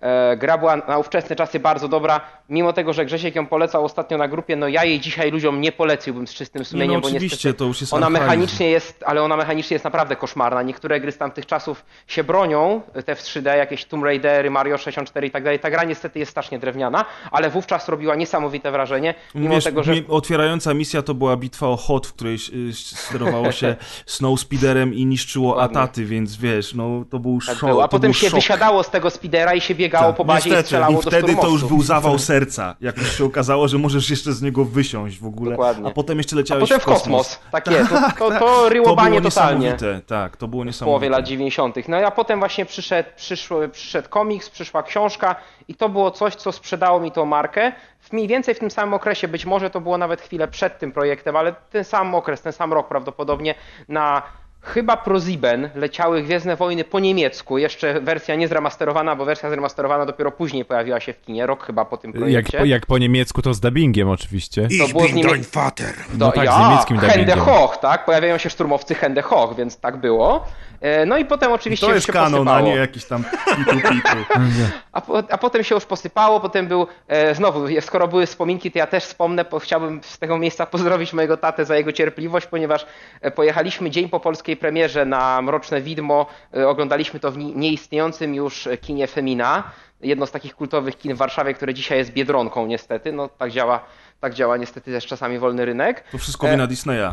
E, 0.01 0.37
Gra 0.37 0.57
była 0.57 0.75
na 0.75 0.97
ówczesne 0.97 1.35
czasy 1.35 1.59
bardzo 1.59 1.87
dobra, 1.87 2.21
mimo 2.53 2.73
tego, 2.73 2.93
że 2.93 3.05
Grzesiek 3.05 3.35
ją 3.35 3.47
polecał 3.47 3.85
ostatnio 3.85 4.17
na 4.17 4.27
grupie, 4.27 4.55
no 4.55 4.67
ja 4.67 4.83
jej 4.83 4.99
dzisiaj 4.99 5.31
ludziom 5.31 5.61
nie 5.61 5.71
poleciłbym 5.71 6.27
z 6.27 6.33
czystym 6.33 6.59
Nie, 6.59 6.65
sumieniem, 6.65 6.95
no 6.95 7.01
bo 7.01 7.09
niestety 7.09 7.53
to 7.53 7.65
już 7.65 7.81
jest 7.81 7.93
ona 7.93 8.09
mechanicznie 8.09 8.69
jest, 8.69 9.03
ale 9.07 9.23
ona 9.23 9.37
mechanicznie 9.37 9.75
jest 9.75 9.83
naprawdę 9.83 10.15
koszmarna. 10.15 10.61
Niektóre 10.63 10.99
gry 10.99 11.11
z 11.11 11.17
tamtych 11.17 11.45
czasów 11.45 11.85
się 12.07 12.23
bronią, 12.23 12.81
te 13.05 13.15
w 13.15 13.21
3D, 13.21 13.57
jakieś 13.57 13.85
Tomb 13.85 14.03
Raidery, 14.03 14.51
Mario 14.51 14.77
64 14.77 15.27
i 15.27 15.31
tak 15.31 15.43
dalej. 15.43 15.59
Ta 15.59 15.69
gra 15.69 15.83
niestety 15.83 16.19
jest 16.19 16.31
strasznie 16.31 16.59
drewniana, 16.59 17.05
ale 17.31 17.49
wówczas 17.49 17.89
robiła 17.89 18.15
niesamowite 18.15 18.71
wrażenie, 18.71 19.13
mimo 19.35 19.55
Wiesz, 19.55 19.63
tego, 19.63 19.83
że... 19.83 19.93
otwierająca 20.09 20.73
misja 20.73 21.01
to 21.01 21.13
była 21.13 21.37
bitwa 21.37 21.67
o 21.67 21.77
Hot, 21.77 22.07
w 22.07 22.13
której 22.13 22.35
y, 22.69 22.73
sterowało 22.73 23.51
się 23.51 23.75
Snowspeederem 24.05 24.93
i 24.93 25.05
niszczyło 25.05 25.49
Dokładnie. 25.49 25.79
ataty, 25.79 26.05
więc 26.05 26.35
wiesz, 26.37 26.73
no 26.73 27.05
to 27.09 27.19
był 27.19 27.39
Tak 27.47 27.57
szok. 27.57 27.69
A 27.83 27.87
potem 27.87 28.13
się 28.13 28.27
szok. 28.29 28.35
wysiadało 28.35 28.83
z 28.83 28.89
tego 28.89 29.09
speedera 29.09 29.53
i 29.53 29.61
się 29.61 29.75
biegało 29.75 30.07
Tak, 30.07 30.15
po 30.15 30.25
bazie 30.25 30.49
i 30.49 30.51
niestety. 30.51 30.65
strzelało 30.65 30.91
I 30.93 30.95
do 31.03 31.11
wtedy 31.11 31.35
to 31.35 31.47
już 31.49 31.65
był 31.65 31.81
zawał 31.81 32.19
serca, 32.33 32.42
jak 32.81 32.97
już 32.97 33.17
się 33.17 33.25
okazało, 33.25 33.67
że 33.67 33.77
możesz 33.77 34.09
jeszcze 34.09 34.33
z 34.33 34.41
niego 34.41 34.65
wysiąść 34.65 35.19
w 35.19 35.25
ogóle. 35.25 35.51
Dokładnie. 35.51 35.87
A 35.87 35.91
potem 35.91 36.17
jeszcze 36.17 36.35
A 36.35 36.39
leciałeś 36.39 36.63
potem 36.63 36.79
w 36.79 36.85
kosmos. 36.85 37.39
Tak 37.51 37.71
jest. 37.71 37.89
To, 37.89 38.29
to, 38.31 38.39
to 38.39 38.69
ryłobanie 38.69 39.21
totalnie. 39.21 39.65
niesamowite, 39.65 40.01
tak, 40.07 40.37
to 40.37 40.47
było 40.47 40.63
W 40.63 40.65
niesamowite. 40.65 40.85
połowie 40.89 41.09
lat 41.09 41.25
90. 41.25 41.75
No 41.87 41.97
a 41.97 42.11
potem 42.11 42.39
właśnie 42.39 42.65
przyszedł, 42.65 43.09
przyszły, 43.15 43.69
przyszedł 43.69 44.09
komiks, 44.09 44.49
przyszła 44.49 44.83
książka 44.83 45.35
i 45.67 45.75
to 45.75 45.89
było 45.89 46.11
coś, 46.11 46.35
co 46.35 46.51
sprzedało 46.51 46.99
mi 46.99 47.11
tą 47.11 47.25
markę. 47.25 47.71
W 47.99 48.13
mniej 48.13 48.27
więcej 48.27 48.55
w 48.55 48.59
tym 48.59 48.71
samym 48.71 48.93
okresie, 48.93 49.27
być 49.27 49.45
może 49.45 49.69
to 49.69 49.81
było 49.81 49.97
nawet 49.97 50.21
chwilę 50.21 50.47
przed 50.47 50.79
tym 50.79 50.91
projektem, 50.91 51.35
ale 51.35 51.53
ten 51.71 51.83
sam 51.83 52.15
okres, 52.15 52.41
ten 52.41 52.53
sam 52.53 52.73
rok 52.73 52.87
prawdopodobnie 52.87 53.55
na 53.89 54.21
chyba 54.63 54.97
ProSieben 54.97 55.69
leciały 55.75 56.23
Gwiezdne 56.23 56.55
Wojny 56.55 56.83
po 56.83 56.99
niemiecku, 56.99 57.57
jeszcze 57.57 58.01
wersja 58.01 58.35
nie 58.35 58.47
zremasterowana, 58.47 59.15
bo 59.15 59.25
wersja 59.25 59.49
zremasterowana 59.49 60.05
dopiero 60.05 60.31
później 60.31 60.65
pojawiła 60.65 60.99
się 60.99 61.13
w 61.13 61.21
kinie, 61.21 61.45
rok 61.45 61.65
chyba 61.65 61.85
po 61.85 61.97
tym 61.97 62.11
Jak, 62.11 62.19
projekcie. 62.19 62.57
po- 62.57 62.65
jak 62.65 62.85
po 62.85 62.97
niemiecku, 62.97 63.41
to 63.41 63.53
z 63.53 63.59
dubbingiem 63.59 64.09
oczywiście. 64.09 64.67
To 64.79 64.87
było 64.87 65.07
z 65.07 65.13
niemie... 65.13 65.33
Vater. 65.53 65.93
No 66.17 66.31
tak, 66.31 66.43
z 66.43 66.47
ja, 66.47 66.69
niemieckim 66.69 66.97
Hände 66.97 67.17
dubbingiem. 67.17 67.39
Hoch, 67.39 67.77
tak? 67.77 68.05
Pojawiają 68.05 68.37
się 68.37 68.49
szturmowcy 68.49 68.95
Hände 68.95 69.21
Hoch, 69.21 69.55
więc 69.55 69.77
tak 69.77 69.97
było. 69.97 70.45
E, 70.83 71.05
No 71.05 71.17
i 71.17 71.25
potem 71.25 71.51
oczywiście 71.51 71.87
To 71.87 71.93
jest 71.93 72.05
się 72.07 72.13
kanon, 72.13 72.33
a 72.33 72.37
posypało. 72.37 72.67
nie 72.67 72.75
jakiś 72.75 73.05
tam 73.05 73.23
pitu 73.57 73.75
pitu. 73.89 74.17
A, 74.91 75.01
po, 75.01 75.23
a 75.29 75.37
potem 75.37 75.63
się 75.63 75.75
już 75.75 75.85
posypało, 75.85 76.39
potem 76.39 76.67
był, 76.67 76.87
e, 77.07 77.35
znowu, 77.35 77.65
skoro 77.81 78.07
były 78.07 78.25
wspominki, 78.25 78.71
to 78.71 78.79
ja 78.79 78.87
też 78.87 79.03
wspomnę, 79.03 79.45
bo 79.45 79.59
chciałbym 79.59 80.03
z 80.03 80.17
tego 80.19 80.37
miejsca 80.37 80.65
pozdrowić 80.65 81.13
mojego 81.13 81.37
tatę 81.37 81.65
za 81.65 81.75
jego 81.77 81.91
cierpliwość, 81.91 82.47
ponieważ 82.47 82.85
e, 83.21 83.31
pojechaliśmy 83.31 83.89
dzień 83.89 84.09
po 84.09 84.19
polskiej 84.19 84.57
premierze 84.57 85.05
na 85.05 85.41
Mroczne 85.41 85.81
Widmo, 85.81 86.25
e, 86.57 86.67
oglądaliśmy 86.67 87.19
to 87.19 87.31
w 87.31 87.37
ni- 87.37 87.55
nieistniejącym 87.55 88.35
już 88.35 88.67
kinie 88.81 89.07
Femina, 89.07 89.63
jedno 90.01 90.25
z 90.25 90.31
takich 90.31 90.55
kultowych 90.55 90.97
kin 90.97 91.13
w 91.15 91.17
Warszawie, 91.17 91.53
które 91.53 91.73
dzisiaj 91.73 91.97
jest 91.97 92.11
Biedronką 92.13 92.65
niestety, 92.65 93.11
no 93.11 93.27
tak 93.29 93.51
działa, 93.51 93.79
tak 94.19 94.33
działa 94.33 94.57
niestety 94.57 94.91
też 94.91 95.05
czasami 95.07 95.39
wolny 95.39 95.65
rynek. 95.65 96.03
To 96.11 96.17
wszystko 96.17 96.47
wina 96.47 96.67
Disneya. 96.67 97.09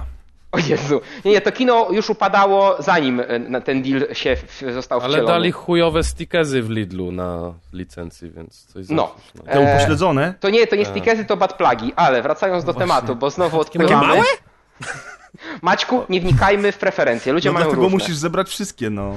O 0.52 0.58
Jezu, 0.58 1.00
nie, 1.24 1.30
nie, 1.32 1.40
to 1.40 1.52
kino 1.52 1.88
już 1.90 2.10
upadało 2.10 2.82
zanim 2.82 3.20
e, 3.54 3.60
ten 3.62 3.82
deal 3.82 4.14
się 4.14 4.36
w, 4.36 4.62
został 4.74 5.00
Ale 5.00 5.08
wcielony. 5.08 5.32
dali 5.32 5.52
chujowe 5.52 6.04
stikezy 6.04 6.62
w 6.62 6.70
Lidlu 6.70 7.12
na 7.12 7.54
licencji, 7.72 8.30
więc 8.30 8.64
coś 8.66 8.86
No. 8.88 9.14
zawsze, 9.36 9.52
Te 9.52 9.72
E, 9.72 9.74
upośledzone. 9.76 10.34
To 10.40 10.50
nie, 10.50 10.66
to 10.66 10.76
nie 10.76 10.84
Tak. 10.84 10.90
stikezy, 10.92 11.24
to 11.24 11.36
bad 11.36 11.56
plagi, 11.56 11.92
ale 11.96 12.22
wracając 12.22 12.64
do 12.64 12.74
tematu, 12.74 13.16
bo 13.16 13.30
znowu 13.30 13.60
odpływamy. 13.60 14.20
Maćku, 15.62 16.02
nie 16.08 16.20
wnikajmy 16.20 16.72
w 16.72 16.78
preferencje, 16.78 17.32
ludzie 17.32 17.48
No 17.48 17.52
mają 17.52 17.64
dlatego 17.66 17.82
różne. 17.82 17.98
musisz 17.98 18.16
zebrać 18.16 18.48
wszystkie, 18.48 18.90
no. 18.90 19.14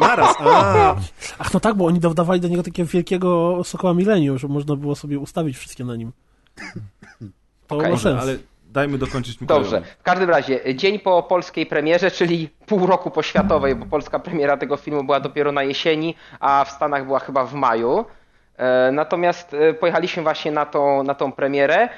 Naraz. 0.00 0.34
A, 0.40 0.96
Ach, 1.38 1.54
no 1.54 1.60
tak, 1.60 1.74
bo 1.74 1.86
oni 1.86 2.00
dodawali 2.00 2.40
do 2.40 2.48
niego 2.48 2.62
takiego 2.62 2.88
wielkiego 2.88 3.60
sokoła 3.64 3.94
milenium, 3.94 4.38
że 4.38 4.48
można 4.48 4.76
było 4.76 4.94
sobie 4.96 5.18
ustawić 5.18 5.56
wszystkie 5.58 5.84
na 5.84 5.96
nim. 5.96 6.12
To 7.66 7.76
Okej. 7.76 7.92
ma 7.92 7.98
sens. 7.98 8.22
ale 8.22 8.36
dajmy 8.74 8.98
dokończyć 8.98 9.40
Mikołajowi. 9.40 9.70
Dobrze, 9.70 9.86
w 9.98 10.02
każdym 10.02 10.30
razie, 10.30 10.74
dzień 10.74 10.98
po 10.98 11.22
polskiej 11.22 11.66
premierze, 11.66 12.10
czyli 12.10 12.48
pół 12.66 12.86
roku 12.86 13.10
po 13.10 13.22
światowej, 13.22 13.74
bo 13.74 13.86
polska 13.86 14.18
premiera 14.18 14.56
tego 14.56 14.76
filmu 14.76 15.04
była 15.04 15.20
dopiero 15.20 15.52
na 15.52 15.62
jesieni, 15.62 16.14
a 16.40 16.64
w 16.64 16.70
Stanach 16.70 17.06
była 17.06 17.18
chyba 17.18 17.44
w 17.44 17.54
maju. 17.54 18.04
E, 18.56 18.90
Natomiast 18.92 19.54
e, 19.54 19.74
pojechaliśmy 19.74 20.22
właśnie 20.22 20.52
na 20.52 20.66
tą, 20.66 21.02
na 21.02 21.14
tą 21.14 21.32
premierę. 21.32 21.88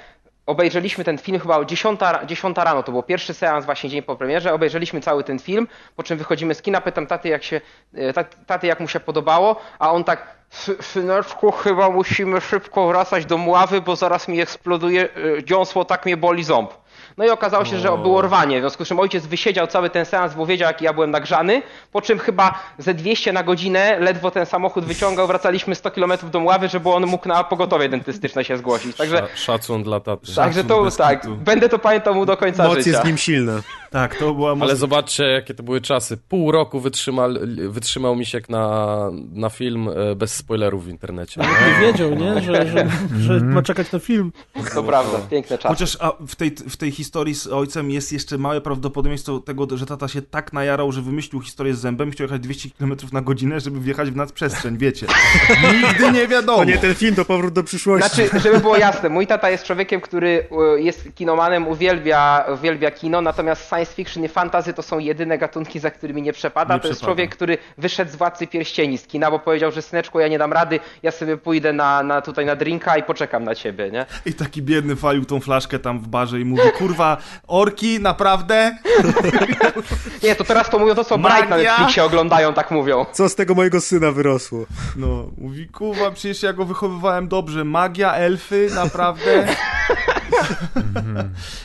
Obejrzeliśmy 0.47 1.05
ten 1.05 1.19
film 1.19 1.41
chyba 1.41 1.57
o 1.57 1.65
10, 1.65 2.01
10 2.27 2.57
rano, 2.57 2.83
to 2.83 2.93
był 2.93 3.03
pierwszy 3.03 3.35
seans 3.35 3.65
właśnie 3.65 3.91
dzień 3.91 4.03
po 4.03 4.17
premierze, 4.17 4.53
obejrzeliśmy 4.53 5.01
cały 5.01 5.25
ten 5.25 5.39
film, 5.39 5.69
po 5.97 6.03
czym 6.03 6.19
wychodzimy 6.19 6.55
z 6.55 6.63
kina, 6.63 6.81
pytam 6.81 7.07
taty 7.07 7.29
jak, 7.29 7.43
się, 7.45 7.61
e, 7.95 8.13
tat- 8.13 8.37
taty 8.47 8.67
jak 8.67 8.81
mu 8.81 8.89
się 8.89 9.01
podobało, 9.01 9.57
a 9.79 9.91
on 9.93 10.05
tak, 10.05 10.19
"Sy- 10.19 10.36
syneczku 10.81 11.53
chyba 11.53 11.91
musimy 11.91 12.41
szybko 12.41 12.89
wracać 12.89 13.27
do 13.27 13.39
mławy, 13.39 13.81
bo 13.81 13.97
zaraz 13.97 14.29
mi 14.29 14.41
eksploduje 14.41 15.09
e, 15.39 15.45
dziąsło, 15.45 15.85
tak 15.85 16.07
mnie 16.07 16.17
boli 16.17 16.45
ząb. 16.45 16.71
No 17.17 17.25
i 17.25 17.31
okazało 17.31 17.65
się, 17.65 17.79
że 17.79 17.89
było 17.99 18.23
rwanie, 18.23 18.59
w 18.59 18.63
związku 18.63 18.85
z 18.85 18.89
czym 18.89 18.99
ojciec 19.01 19.27
wysiedział 19.27 19.67
cały 19.67 19.91
ten 19.91 20.05
seans, 20.05 20.35
bo 20.35 20.47
wiedział, 20.47 20.67
jaki 20.69 20.85
ja 20.85 20.93
byłem 20.93 21.11
nagrzany, 21.11 21.63
po 21.93 22.03
czym 22.03 22.19
chyba 22.19 22.59
ze 22.79 22.95
200 22.95 23.33
na 23.33 23.43
godzinę 23.43 23.99
ledwo 24.01 24.31
ten 24.31 24.47
samochód 24.47 24.85
wyciągał, 24.85 25.27
wracaliśmy 25.27 25.75
100 25.75 25.91
km 25.91 26.13
do 26.33 26.41
Mławy, 26.41 26.69
żeby 26.69 26.91
on 26.91 27.07
mógł 27.07 27.29
na 27.29 27.45
pogotowie 27.45 27.89
dentystyczne 27.89 28.45
się 28.45 28.57
zgłosić. 28.57 28.97
Także, 28.97 29.17
Sza- 29.17 29.37
Szacun 29.37 29.83
dla 29.83 30.01
taty. 30.01 30.35
także 30.35 30.65
to 30.65 30.91
tak, 30.91 31.27
będę 31.29 31.69
to 31.69 31.79
pamiętał 31.79 32.15
mu 32.15 32.27
do 32.27 32.37
końca 32.37 32.69
moc 32.69 32.79
życia. 32.79 32.91
jest 32.91 33.03
w 33.03 33.07
nim 33.07 33.17
silna. 33.19 33.61
Tak, 33.91 34.17
to 34.17 34.35
była 34.35 34.51
Ale 34.51 34.59
mocna... 34.59 34.75
zobaczcie, 34.75 35.25
jakie 35.25 35.55
to 35.55 35.63
były 35.63 35.81
czasy. 35.81 36.17
Pół 36.17 36.53
roku 36.53 36.81
wytrzymał, 36.81 37.31
wytrzymał 37.69 38.17
Misiek 38.17 38.49
na, 38.49 38.97
na 39.33 39.51
film 39.51 39.89
e, 39.89 40.15
bez 40.15 40.35
spoilerów 40.35 40.85
w 40.85 40.89
internecie. 40.89 41.41
Nie 41.41 41.87
wiedział, 41.87 42.11
nie? 42.15 42.43
Że, 42.43 42.67
że, 42.67 42.87
że 43.21 43.41
ma 43.41 43.63
czekać 43.63 43.93
na 43.93 43.99
film. 43.99 44.33
To 44.75 44.83
prawda, 44.83 45.19
piękne 45.31 45.59
czasy. 45.59 45.69
Chociaż 45.69 45.97
a 46.01 46.13
w, 46.27 46.37
tej, 46.37 46.51
w 46.51 46.77
tej 46.77 46.91
historii 46.91 47.06
z 47.35 47.47
ojcem 47.47 47.91
jest 47.91 48.13
jeszcze 48.13 48.39
małe 48.39 48.61
prawdopodobieństwo 48.61 49.39
tego, 49.39 49.77
że 49.77 49.87
tata 49.87 50.09
się 50.09 50.23
tak 50.23 50.53
najarał, 50.53 50.93
że 50.93 51.03
wymyślił 51.03 51.43
historię 51.43 51.75
z 51.75 51.79
zębem, 51.79 52.11
chciał 52.11 52.25
jechać 52.25 52.41
200 52.41 52.71
km 52.79 52.97
na 53.13 53.21
godzinę, 53.21 53.61
żeby 53.61 53.81
wjechać 53.81 54.11
w 54.11 54.17
nadprzestrzeń, 54.17 54.79
wiecie. 54.79 55.07
Nigdy 55.83 56.13
nie 56.13 56.29
wiadomo. 56.29 56.59
To 56.59 56.65
nie 56.65 56.79
ten 56.79 56.95
film, 56.95 57.15
to 57.15 57.25
powrót 57.25 57.55
do 57.55 57.63
przyszłości. 57.63 58.09
Znaczy, 58.09 58.41
żeby 58.41 58.61
było 58.61 58.77
jasne, 58.77 59.09
mój 59.09 59.27
tata 59.27 59.51
jest 59.51 59.65
człowiekiem, 59.65 60.01
który 60.01 60.49
e, 60.77 60.81
jest 60.81 61.15
kinomanem, 61.15 61.69
uwielbia, 61.69 62.45
uwielbia 62.55 62.91
kino, 62.91 63.21
natomiast 63.21 63.69
science 63.69 63.95
fiction 63.95 64.25
i 64.25 64.29
fantasy 64.29 64.73
to 64.73 64.83
są 64.83 64.99
jedyne 64.99 65.39
gatunki, 65.39 65.79
za 65.79 65.91
którymi 65.91 66.23
nie 66.23 66.33
przepada. 66.33 66.75
Nie 66.75 66.81
to 66.81 66.89
jest 66.89 67.01
przepada. 67.01 67.15
człowiek, 67.15 67.35
który 67.35 67.59
wyszedł 67.79 68.11
z 68.11 68.17
Władcy 68.17 68.47
Pierścieni 68.47 68.99
z 68.99 69.07
kina, 69.07 69.31
bo 69.31 69.39
powiedział, 69.39 69.73
że 69.73 69.83
syneczku, 69.83 70.21
ja 70.21 70.29
nie 70.29 70.39
dam 70.39 70.53
rady, 70.53 70.81
ja 71.03 71.11
sobie 71.11 71.37
pójdę 71.37 71.73
na, 71.73 72.03
na 72.03 72.21
tutaj 72.21 72.47
na 72.47 72.57
drinka 72.57 72.97
i 72.97 73.03
poczekam 73.03 73.45
na 73.45 73.55
ciebie, 73.55 73.91
nie? 73.91 74.07
I 74.27 74.35
taki 74.35 74.63
biedny 74.63 74.97
falił 74.97 75.25
tą 75.25 75.41
flaszkę 75.41 75.79
tam 75.79 76.01
w 76.01 76.09
barze 76.09 76.41
i 76.41 76.45
mówi, 76.45 76.63
kurwa, 76.79 76.96
orki, 77.47 78.01
naprawdę? 78.01 78.77
Nie, 80.23 80.37
to 80.37 80.45
teraz 80.45 80.71
to 80.71 80.79
mówią 80.79 80.95
to, 80.95 81.05
co 81.05 81.19
Bright 81.19 81.51
na? 81.51 81.57
Netflixie 81.57 82.05
oglądają, 82.05 82.55
tak 82.55 82.71
mówią. 82.71 83.07
Co 83.13 83.29
z 83.29 83.35
tego 83.35 83.55
mojego 83.55 83.81
syna 83.81 84.13
wyrosło? 84.13 84.67
No, 84.97 85.31
mówi, 85.39 85.69
kurwa, 85.69 86.11
przecież 86.11 86.43
ja 86.43 86.53
go 86.53 86.65
wychowywałem 86.65 87.29
dobrze. 87.29 87.65
Magia, 87.65 88.15
elfy, 88.15 88.69
naprawdę? 88.75 89.47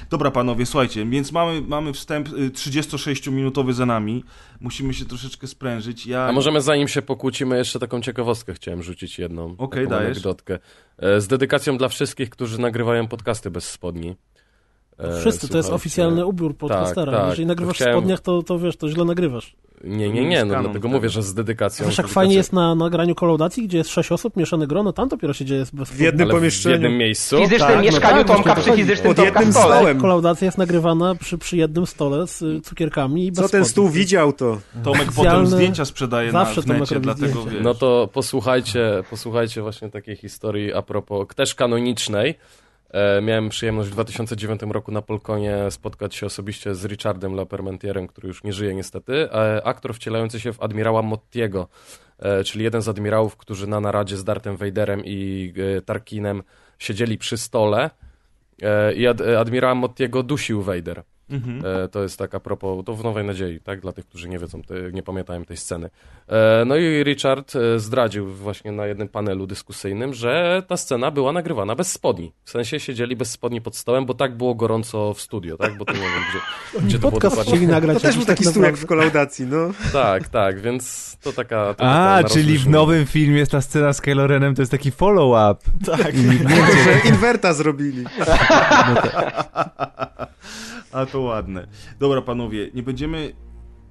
Dobra, 0.09 0.31
panowie, 0.31 0.65
słuchajcie, 0.65 1.05
więc 1.05 1.31
mamy, 1.31 1.61
mamy 1.61 1.93
wstęp 1.93 2.27
y, 2.27 2.31
36-minutowy 2.49 3.73
za 3.73 3.85
nami. 3.85 4.23
Musimy 4.59 4.93
się 4.93 5.05
troszeczkę 5.05 5.47
sprężyć. 5.47 6.05
Ja... 6.05 6.23
A 6.27 6.31
możemy 6.31 6.61
zanim 6.61 6.87
się 6.87 7.01
pokłócimy, 7.01 7.57
jeszcze 7.57 7.79
taką 7.79 8.01
ciekawostkę 8.01 8.53
chciałem 8.53 8.83
rzucić 8.83 9.19
jedną. 9.19 9.55
Okej, 9.57 9.83
taką 9.87 9.95
dajesz. 9.99 10.11
anegdotkę. 10.11 10.59
E, 10.97 11.21
Z 11.21 11.27
dedykacją 11.27 11.77
dla 11.77 11.87
wszystkich, 11.87 12.29
którzy 12.29 12.61
nagrywają 12.61 13.07
podcasty 13.07 13.51
bez 13.51 13.69
spodni. 13.69 14.15
E, 15.01 15.19
Wszyscy, 15.19 15.47
to 15.47 15.57
jest 15.57 15.69
oficjalny 15.69 16.25
ubiór 16.25 16.55
podcastera. 16.57 17.11
tak. 17.11 17.29
Jeżeli 17.29 17.45
nagrywasz 17.45 17.75
Chciałem- 17.75 17.93
w 17.93 17.97
spodniach, 17.97 18.19
to, 18.19 18.43
to 18.43 18.59
wiesz, 18.59 18.77
to 18.77 18.89
źle 18.89 19.05
nagrywasz. 19.05 19.55
Nie, 19.83 20.09
nie, 20.09 20.25
nie, 20.25 20.39
no 20.45 20.49
dlatego 20.49 20.71
wtedy. 20.79 20.87
mówię, 20.87 21.09
że 21.09 21.23
z 21.23 21.33
dedykacją. 21.33 21.85
Wiesz, 21.85 21.97
jak 21.97 22.07
fajnie 22.07 22.35
jest 22.35 22.53
na 22.53 22.75
nagraniu 22.75 23.15
kolaudacji, 23.15 23.67
gdzie 23.67 23.77
jest 23.77 23.89
sześć 23.89 24.11
osób, 24.11 24.35
mieszane 24.37 24.67
grono, 24.67 24.93
tam 24.93 25.07
dopiero 25.09 25.33
się 25.33 25.45
dzieje 25.45 25.65
bez 25.73 25.89
W 25.89 25.99
jednym 25.99 26.25
Ale 26.27 26.33
w 26.33 26.37
pomieszczeniu. 26.37 26.73
jednym 26.73 26.97
miejscu. 26.97 27.37
W 27.37 27.39
fizycznym 27.39 27.67
tak, 27.67 27.77
no 27.77 27.83
mieszkaniu 27.83 28.17
tak, 28.23 28.27
Tomka 28.27 28.55
przy 28.55 28.71
fizycznym 28.73 29.15
Pod 29.15 29.25
jednym 29.25 29.53
stole. 29.53 29.75
stołem. 29.75 30.01
Kolaudacja 30.01 30.45
jest 30.45 30.57
nagrywana 30.57 31.15
przy, 31.15 31.37
przy 31.37 31.57
jednym 31.57 31.85
stole 31.85 32.27
z 32.27 32.41
y, 32.41 32.61
cukierkami 32.61 33.25
i 33.25 33.31
bez 33.31 33.45
Co 33.45 33.49
ten 33.49 33.65
stół 33.65 33.89
widział, 33.89 34.33
to 34.33 34.57
Tomek 34.83 35.11
potem 35.11 35.13
Specjalne- 35.31 35.45
zdjęcia 35.47 35.85
sprzedaje 35.85 36.31
na, 36.31 36.45
Zawsze 36.45 36.63
Tomek 36.63 36.79
necie, 36.79 36.99
dlatego 36.99 37.45
wiesz. 37.45 37.53
No 37.63 37.73
to 37.73 38.09
posłuchajcie, 38.13 39.03
posłuchajcie 39.09 39.61
właśnie 39.61 39.89
takiej 39.89 40.15
historii 40.15 40.73
a 40.73 40.81
propos 40.81 41.27
też 41.35 41.55
kanonicznej. 41.55 42.35
E, 42.93 43.21
miałem 43.21 43.49
przyjemność 43.49 43.89
w 43.89 43.91
2009 43.91 44.61
roku 44.69 44.91
na 44.91 45.01
Polkonie 45.01 45.57
spotkać 45.69 46.15
się 46.15 46.25
osobiście 46.25 46.75
z 46.75 46.85
Richardem 46.85 47.35
Lapermentierem, 47.35 48.07
który 48.07 48.27
już 48.27 48.43
nie 48.43 48.53
żyje 48.53 48.75
niestety. 48.75 49.31
E, 49.31 49.61
aktor 49.63 49.95
wcielający 49.95 50.39
się 50.39 50.53
w 50.53 50.61
admirała 50.61 51.01
Mottiego, 51.01 51.67
e, 52.19 52.43
czyli 52.43 52.63
jeden 52.63 52.81
z 52.81 52.87
admirałów, 52.87 53.37
którzy 53.37 53.67
na 53.67 53.79
naradzie 53.79 54.17
z 54.17 54.23
Dartem 54.23 54.57
Vaderem 54.57 55.01
i 55.05 55.53
Tarkinem 55.85 56.43
siedzieli 56.79 57.17
przy 57.17 57.37
stole 57.37 57.89
i 58.95 59.07
ad, 59.07 59.21
admirała 59.21 59.75
Mottiego 59.75 60.23
dusił 60.23 60.61
Vader. 60.61 61.03
Mhm. 61.31 61.61
E, 61.83 61.87
to 61.87 62.03
jest 62.03 62.19
tak 62.19 62.35
a 62.35 62.39
propos, 62.39 62.85
to 62.85 62.93
w 62.93 63.03
Nowej 63.03 63.25
Nadziei, 63.25 63.59
tak? 63.59 63.79
Dla 63.79 63.91
tych, 63.91 64.05
którzy 64.05 64.29
nie 64.29 64.39
wiedzą, 64.39 64.61
te, 64.61 64.75
nie 64.91 65.03
pamiętają 65.03 65.45
tej 65.45 65.57
sceny. 65.57 65.89
E, 66.27 66.63
no 66.65 66.75
i 66.75 67.03
Richard 67.03 67.55
e, 67.55 67.79
zdradził 67.79 68.27
właśnie 68.33 68.71
na 68.71 68.85
jednym 68.85 69.07
panelu 69.07 69.47
dyskusyjnym, 69.47 70.13
że 70.13 70.63
ta 70.67 70.77
scena 70.77 71.11
była 71.11 71.31
nagrywana 71.31 71.75
bez 71.75 71.91
spodni. 71.91 72.33
W 72.43 72.49
sensie 72.49 72.79
siedzieli 72.79 73.15
bez 73.15 73.31
spodni 73.31 73.61
pod 73.61 73.75
stołem, 73.75 74.05
bo 74.05 74.13
tak 74.13 74.37
było 74.37 74.55
gorąco 74.55 75.13
w 75.13 75.21
studio, 75.21 75.57
tak? 75.57 75.77
Bo 75.77 75.85
to 75.85 75.93
nie 75.93 75.99
wiem, 75.99 76.09
gdzie, 76.29 76.85
gdzie 76.85 76.95
to 76.99 76.99
było 76.99 77.11
Podcast 77.11 77.41
chcieli 77.41 77.67
nagrać. 77.67 77.97
to 77.97 78.01
też 78.01 78.17
był 78.17 78.21
jakiś 78.21 78.27
tak 78.27 78.37
taki 78.37 78.49
stół 78.49 78.63
jak 78.63 78.77
w 78.77 78.85
kolaudacji, 78.85 79.45
no. 79.45 79.71
Tak, 79.93 80.27
tak, 80.27 80.61
więc 80.61 81.17
to 81.21 81.33
taka... 81.33 81.73
To 81.73 81.83
A, 81.83 82.17
taka 82.23 82.29
czyli 82.29 82.57
w 82.57 82.69
nowym 82.69 83.05
filmie 83.05 83.47
ta 83.47 83.61
scena 83.61 83.93
z 83.93 84.01
Kylo 84.01 84.27
Renem 84.27 84.55
to 84.55 84.61
jest 84.61 84.71
taki 84.71 84.91
follow-up. 84.91 85.71
Tak. 85.85 86.15
Że 86.15 87.09
inwerta 87.09 87.53
zrobili. 87.53 88.05
A 90.91 91.05
to 91.05 91.21
ładne. 91.21 91.67
Dobra, 91.99 92.21
panowie, 92.21 92.69
nie 92.73 92.83
będziemy 92.83 93.33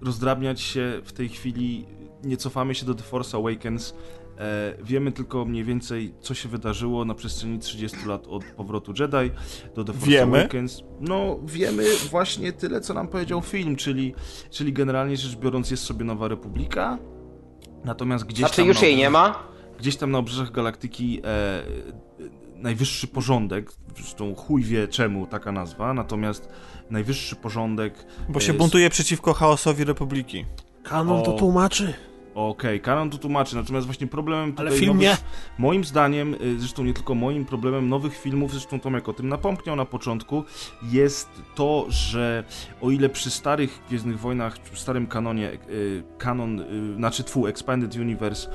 rozdrabniać 0.00 0.60
się 0.60 1.00
w 1.04 1.12
tej 1.12 1.28
chwili, 1.28 1.86
nie 2.24 2.36
cofamy 2.36 2.74
się 2.74 2.86
do 2.86 2.94
The 2.94 3.02
Force 3.02 3.36
Awakens. 3.36 3.94
E, 4.38 4.74
wiemy 4.82 5.12
tylko 5.12 5.44
mniej 5.44 5.64
więcej, 5.64 6.14
co 6.20 6.34
się 6.34 6.48
wydarzyło 6.48 7.04
na 7.04 7.14
przestrzeni 7.14 7.58
30 7.58 7.98
lat 8.06 8.26
od 8.26 8.44
powrotu 8.44 8.92
Jedi 8.98 9.30
do 9.74 9.84
The 9.84 9.92
Force 9.92 10.10
Wiemy? 10.10 10.38
Awakens. 10.38 10.82
No, 11.00 11.38
wiemy 11.44 11.84
właśnie 12.10 12.52
tyle, 12.52 12.80
co 12.80 12.94
nam 12.94 13.08
powiedział 13.08 13.40
film, 13.42 13.76
czyli, 13.76 14.14
czyli 14.50 14.72
generalnie 14.72 15.16
rzecz 15.16 15.36
biorąc 15.36 15.70
jest 15.70 15.82
sobie 15.82 16.04
Nowa 16.04 16.28
Republika, 16.28 16.98
natomiast 17.84 18.24
gdzieś 18.24 18.38
Znaczy 18.38 18.56
tam 18.56 18.66
już 18.66 18.80
na 18.80 18.86
jej 18.86 18.96
nie 18.96 19.10
ma? 19.10 19.42
Gdzieś 19.78 19.96
tam 19.96 20.10
na 20.10 20.18
obrzeżach 20.18 20.52
galaktyki 20.52 21.20
e, 21.24 21.62
najwyższy 22.60 23.06
porządek, 23.06 23.72
zresztą 23.96 24.34
chuj 24.34 24.62
wie 24.62 24.88
czemu 24.88 25.26
taka 25.26 25.52
nazwa, 25.52 25.94
natomiast 25.94 26.48
najwyższy 26.90 27.36
porządek... 27.36 28.06
Bo 28.28 28.40
się 28.40 28.52
e, 28.52 28.56
buntuje 28.56 28.90
przeciwko 28.90 29.34
chaosowi 29.34 29.84
Republiki. 29.84 30.44
Kanon 30.82 31.22
to 31.22 31.34
O. 31.34 31.38
tłumaczy. 31.38 31.94
Okej, 32.34 32.80
kanon 32.80 33.10
to 33.10 33.18
tłumaczy, 33.18 33.56
natomiast 33.56 33.86
właśnie 33.86 34.06
problemem 34.06 34.50
tutaj 34.50 34.66
Ale 34.66 34.76
film 34.76 34.98
nie. 34.98 35.16
moim 35.58 35.84
zdaniem, 35.84 36.34
y, 36.34 36.60
zresztą 36.60 36.84
nie 36.84 36.94
tylko 36.94 37.14
moim, 37.14 37.44
problemem 37.44 37.88
nowych 37.88 38.16
filmów, 38.18 38.50
zresztą 38.50 38.80
Tomek 38.80 39.08
o 39.08 39.12
tym 39.12 39.28
napomkniał 39.28 39.76
na 39.76 39.84
początku, 39.84 40.44
jest 40.82 41.28
to, 41.54 41.86
że 41.88 42.44
o 42.80 42.90
ile 42.90 43.08
przy 43.08 43.30
starych 43.30 43.82
Gwiezdnych 43.88 44.20
Wojnach, 44.20 44.62
czy 44.62 44.70
przy 44.70 44.82
starym 44.82 45.06
kanonie, 45.06 45.50
y, 45.70 46.02
kanon, 46.18 46.64
znaczy 46.96 47.24
twu, 47.24 47.46
Expanded 47.46 47.96
Universe, 47.96 48.50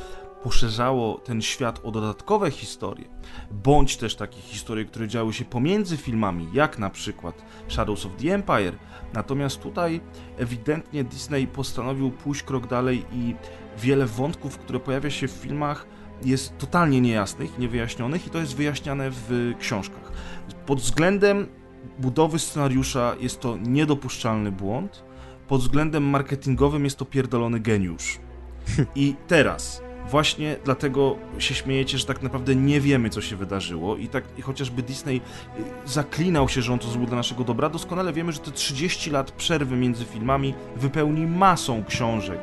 poszerzało 0.45 1.17
ten 1.17 1.41
świat 1.41 1.79
o 1.83 1.91
dodatkowe 1.91 2.51
historie, 2.51 3.05
bądź 3.51 3.97
też 3.97 4.15
takie 4.15 4.41
historie, 4.41 4.85
które 4.85 5.07
działy 5.07 5.33
się 5.33 5.45
pomiędzy 5.45 5.97
filmami, 5.97 6.47
jak 6.53 6.79
na 6.79 6.89
przykład 6.89 7.45
Shadows 7.67 8.05
of 8.05 8.11
the 8.15 8.33
Empire. 8.33 8.77
Natomiast 9.13 9.61
tutaj 9.61 10.01
ewidentnie 10.37 11.03
Disney 11.03 11.47
postanowił 11.47 12.11
pójść 12.11 12.43
krok 12.43 12.67
dalej 12.67 13.05
i 13.13 13.35
wiele 13.77 14.05
wątków, 14.05 14.57
które 14.57 14.79
pojawia 14.79 15.09
się 15.09 15.27
w 15.27 15.31
filmach, 15.31 15.87
jest 16.23 16.57
totalnie 16.57 17.01
niejasnych, 17.01 17.59
niewyjaśnionych 17.59 18.27
i 18.27 18.29
to 18.29 18.39
jest 18.39 18.55
wyjaśniane 18.55 19.11
w 19.11 19.53
książkach. 19.59 20.11
Pod 20.65 20.79
względem 20.79 21.47
budowy 21.99 22.39
scenariusza 22.39 23.15
jest 23.19 23.39
to 23.39 23.57
niedopuszczalny 23.57 24.51
błąd, 24.51 25.03
pod 25.47 25.61
względem 25.61 26.03
marketingowym 26.03 26.83
jest 26.83 26.97
to 26.97 27.05
pierdolony 27.05 27.59
geniusz. 27.59 28.19
I 28.95 29.15
teraz, 29.27 29.84
właśnie 30.09 30.55
dlatego 30.63 31.15
się 31.39 31.53
śmiejecie, 31.55 31.97
że 31.97 32.05
tak 32.05 32.21
naprawdę 32.21 32.55
nie 32.55 32.81
wiemy, 32.81 33.09
co 33.09 33.21
się 33.21 33.35
wydarzyło 33.35 33.97
i 33.97 34.07
tak 34.07 34.23
i 34.37 34.41
chociażby 34.41 34.81
Disney 34.83 35.15
y, 35.15 35.21
zaklinał 35.85 36.49
się, 36.49 36.61
że 36.61 36.73
on 36.73 36.79
to 36.79 36.87
zrobił 36.87 37.07
dla 37.07 37.17
naszego 37.17 37.43
dobra, 37.43 37.69
doskonale 37.69 38.13
wiemy, 38.13 38.31
że 38.31 38.39
te 38.39 38.51
30 38.51 39.11
lat 39.11 39.31
przerwy 39.31 39.75
między 39.75 40.05
filmami 40.05 40.53
wypełni 40.75 41.27
masą 41.27 41.83
książek, 41.85 42.39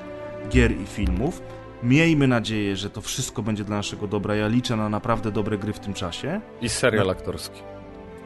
gier 0.50 0.80
i 0.80 0.86
filmów. 0.86 1.42
Miejmy 1.82 2.28
nadzieję, 2.28 2.76
że 2.76 2.90
to 2.90 3.00
wszystko 3.00 3.42
będzie 3.42 3.64
dla 3.64 3.76
naszego 3.76 4.06
dobra. 4.06 4.34
Ja 4.34 4.48
liczę 4.48 4.76
na 4.76 4.88
naprawdę 4.88 5.32
dobre 5.32 5.58
gry 5.58 5.72
w 5.72 5.78
tym 5.78 5.94
czasie. 5.94 6.40
I 6.60 6.68
serial 6.68 7.10
aktorski. 7.10 7.62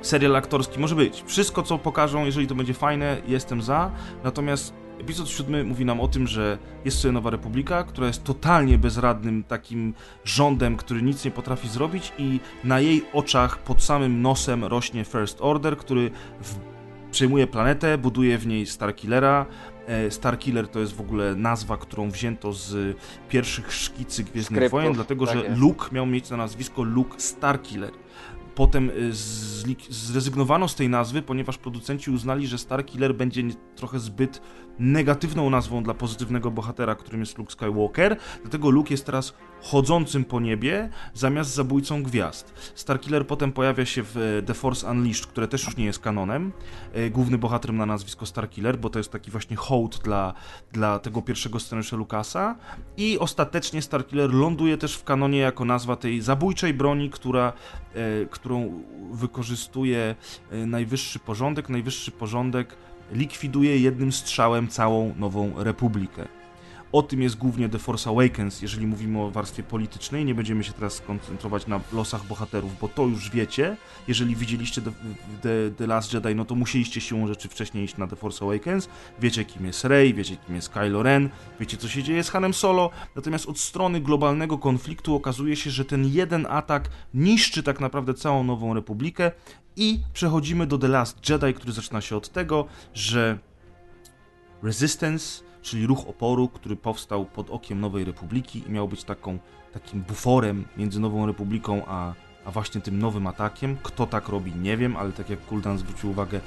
Serial 0.02 0.36
aktorski 0.36 0.80
może 0.80 0.94
być. 0.94 1.24
Wszystko, 1.26 1.62
co 1.62 1.78
pokażą, 1.78 2.24
jeżeli 2.24 2.46
to 2.46 2.54
będzie 2.54 2.74
fajne, 2.74 3.16
jestem 3.26 3.62
za. 3.62 3.90
Natomiast 4.24 4.85
epizod 5.00 5.28
siódmy 5.28 5.64
mówi 5.64 5.84
nam 5.84 6.00
o 6.00 6.08
tym, 6.08 6.26
że 6.26 6.58
jest 6.84 6.98
sobie 6.98 7.12
Nowa 7.12 7.30
Republika, 7.30 7.84
która 7.84 8.06
jest 8.06 8.24
totalnie 8.24 8.78
bezradnym 8.78 9.44
takim 9.44 9.94
rządem, 10.24 10.76
który 10.76 11.02
nic 11.02 11.24
nie 11.24 11.30
potrafi 11.30 11.68
zrobić 11.68 12.12
i 12.18 12.40
na 12.64 12.80
jej 12.80 13.04
oczach 13.12 13.58
pod 13.58 13.82
samym 13.82 14.22
nosem 14.22 14.64
rośnie 14.64 15.04
First 15.04 15.38
Order, 15.40 15.76
który 15.76 16.10
w... 16.42 16.54
przejmuje 17.10 17.46
planetę, 17.46 17.98
buduje 17.98 18.38
w 18.38 18.46
niej 18.46 18.66
Starkillera. 18.66 19.46
E, 19.86 20.10
Starkiller 20.10 20.68
to 20.68 20.80
jest 20.80 20.96
w 20.96 21.00
ogóle 21.00 21.34
nazwa, 21.34 21.76
którą 21.76 22.10
wzięto 22.10 22.52
z 22.52 22.96
pierwszych 23.28 23.72
szkicy 23.72 24.24
Gwiezdnych 24.24 24.70
Wojen, 24.70 24.92
dlatego 24.92 25.26
tak 25.26 25.36
że 25.36 25.44
jest. 25.44 25.60
Luke 25.60 25.86
miał 25.92 26.06
mieć 26.06 26.30
na 26.30 26.36
nazwisko 26.36 26.82
Luke 26.82 27.20
Starkiller. 27.20 27.90
Potem 28.56 28.90
y, 28.90 29.10
zrezygnowano 29.90 30.68
z 30.68 30.74
tej 30.74 30.88
nazwy, 30.88 31.22
ponieważ 31.22 31.58
producenci 31.58 32.10
uznali, 32.10 32.46
że 32.46 32.58
Starkiller 32.58 33.14
będzie 33.14 33.42
nie- 33.42 33.54
trochę 33.76 33.98
zbyt 33.98 34.40
negatywną 34.78 35.50
nazwą 35.50 35.82
dla 35.82 35.94
pozytywnego 35.94 36.50
bohatera, 36.50 36.94
którym 36.94 37.20
jest 37.20 37.38
Luke 37.38 37.52
Skywalker. 37.52 38.16
Dlatego 38.42 38.70
Luke 38.70 38.94
jest 38.94 39.06
teraz 39.06 39.34
chodzącym 39.66 40.24
po 40.24 40.40
niebie 40.40 40.88
zamiast 41.14 41.54
zabójcą 41.54 42.02
gwiazd. 42.02 42.72
Starkiller 42.74 43.26
potem 43.26 43.52
pojawia 43.52 43.86
się 43.86 44.02
w 44.02 44.16
e, 44.16 44.42
The 44.42 44.54
Force 44.54 44.90
Unleashed, 44.90 45.26
które 45.26 45.48
też 45.48 45.64
już 45.66 45.76
nie 45.76 45.84
jest 45.84 45.98
kanonem. 45.98 46.52
E, 46.92 47.10
Główny 47.10 47.38
bohater 47.38 47.72
ma 47.72 47.86
nazwisko 47.86 48.26
Starkiller, 48.26 48.78
bo 48.78 48.90
to 48.90 48.98
jest 48.98 49.12
taki 49.12 49.30
właśnie 49.30 49.56
hołd 49.56 50.00
dla, 50.04 50.34
dla 50.72 50.98
tego 50.98 51.22
pierwszego 51.22 51.60
scenariusza 51.60 51.96
Lucasa. 51.96 52.56
I 52.96 53.18
ostatecznie 53.18 53.82
Starkiller 53.82 54.34
ląduje 54.34 54.78
też 54.78 54.96
w 54.96 55.04
kanonie 55.04 55.38
jako 55.38 55.64
nazwa 55.64 55.96
tej 55.96 56.20
zabójczej 56.20 56.74
broni, 56.74 57.10
która, 57.10 57.52
e, 57.94 58.26
którą 58.26 58.82
wykorzystuje 59.12 60.14
najwyższy 60.66 61.18
porządek. 61.18 61.68
Najwyższy 61.68 62.10
porządek 62.10 62.76
likwiduje 63.12 63.78
jednym 63.78 64.12
strzałem 64.12 64.68
całą 64.68 65.14
Nową 65.18 65.52
Republikę. 65.56 66.35
O 66.96 67.02
tym 67.02 67.22
jest 67.22 67.36
głównie 67.36 67.68
The 67.68 67.78
Force 67.78 68.10
Awakens, 68.10 68.62
jeżeli 68.62 68.86
mówimy 68.86 69.20
o 69.20 69.30
warstwie 69.30 69.62
politycznej. 69.62 70.24
Nie 70.24 70.34
będziemy 70.34 70.64
się 70.64 70.72
teraz 70.72 70.94
skoncentrować 70.94 71.66
na 71.66 71.80
losach 71.92 72.26
bohaterów, 72.26 72.78
bo 72.80 72.88
to 72.88 73.06
już 73.06 73.30
wiecie. 73.30 73.76
Jeżeli 74.08 74.36
widzieliście 74.36 74.82
The, 74.82 74.92
The, 75.42 75.70
The 75.76 75.86
Last 75.86 76.14
Jedi, 76.14 76.34
no 76.34 76.44
to 76.44 76.54
musieliście 76.54 77.00
siłą 77.00 77.26
rzeczy 77.26 77.48
wcześniej 77.48 77.84
iść 77.84 77.96
na 77.96 78.06
The 78.06 78.16
Force 78.16 78.44
Awakens. 78.44 78.88
Wiecie, 79.20 79.44
kim 79.44 79.66
jest 79.66 79.84
Rey, 79.84 80.14
wiecie, 80.14 80.36
kim 80.46 80.54
jest 80.54 80.68
Kylo 80.68 81.02
Ren, 81.02 81.28
wiecie, 81.60 81.76
co 81.76 81.88
się 81.88 82.02
dzieje 82.02 82.24
z 82.24 82.30
Hanem 82.30 82.54
Solo. 82.54 82.90
Natomiast 83.16 83.46
od 83.46 83.58
strony 83.58 84.00
globalnego 84.00 84.58
konfliktu 84.58 85.14
okazuje 85.14 85.56
się, 85.56 85.70
że 85.70 85.84
ten 85.84 86.06
jeden 86.06 86.46
atak 86.50 86.88
niszczy 87.14 87.62
tak 87.62 87.80
naprawdę 87.80 88.14
całą 88.14 88.44
Nową 88.44 88.74
Republikę 88.74 89.32
i 89.76 90.00
przechodzimy 90.12 90.66
do 90.66 90.78
The 90.78 90.88
Last 90.88 91.30
Jedi, 91.30 91.54
który 91.54 91.72
zaczyna 91.72 92.00
się 92.00 92.16
od 92.16 92.28
tego, 92.28 92.66
że 92.94 93.38
Resistance, 94.62 95.42
czyli 95.62 95.86
ruch 95.86 96.08
oporu, 96.08 96.48
który 96.48 96.76
powstał 96.76 97.24
pod 97.24 97.50
okiem 97.50 97.80
Nowej 97.80 98.04
Republiki 98.04 98.62
i 98.66 98.70
miał 98.70 98.88
być 98.88 99.04
taką, 99.04 99.38
takim 99.72 100.02
buforem 100.02 100.64
między 100.76 101.00
Nową 101.00 101.26
Republiką 101.26 101.82
a, 101.86 102.14
a 102.44 102.50
właśnie 102.50 102.80
tym 102.80 102.98
nowym 102.98 103.26
atakiem. 103.26 103.76
Kto 103.82 104.06
tak 104.06 104.28
robi, 104.28 104.52
nie 104.54 104.76
wiem, 104.76 104.96
ale 104.96 105.12
tak 105.12 105.30
jak 105.30 105.40
Kuldan 105.46 105.78
zwrócił 105.78 106.10
uwagę, 106.10 106.40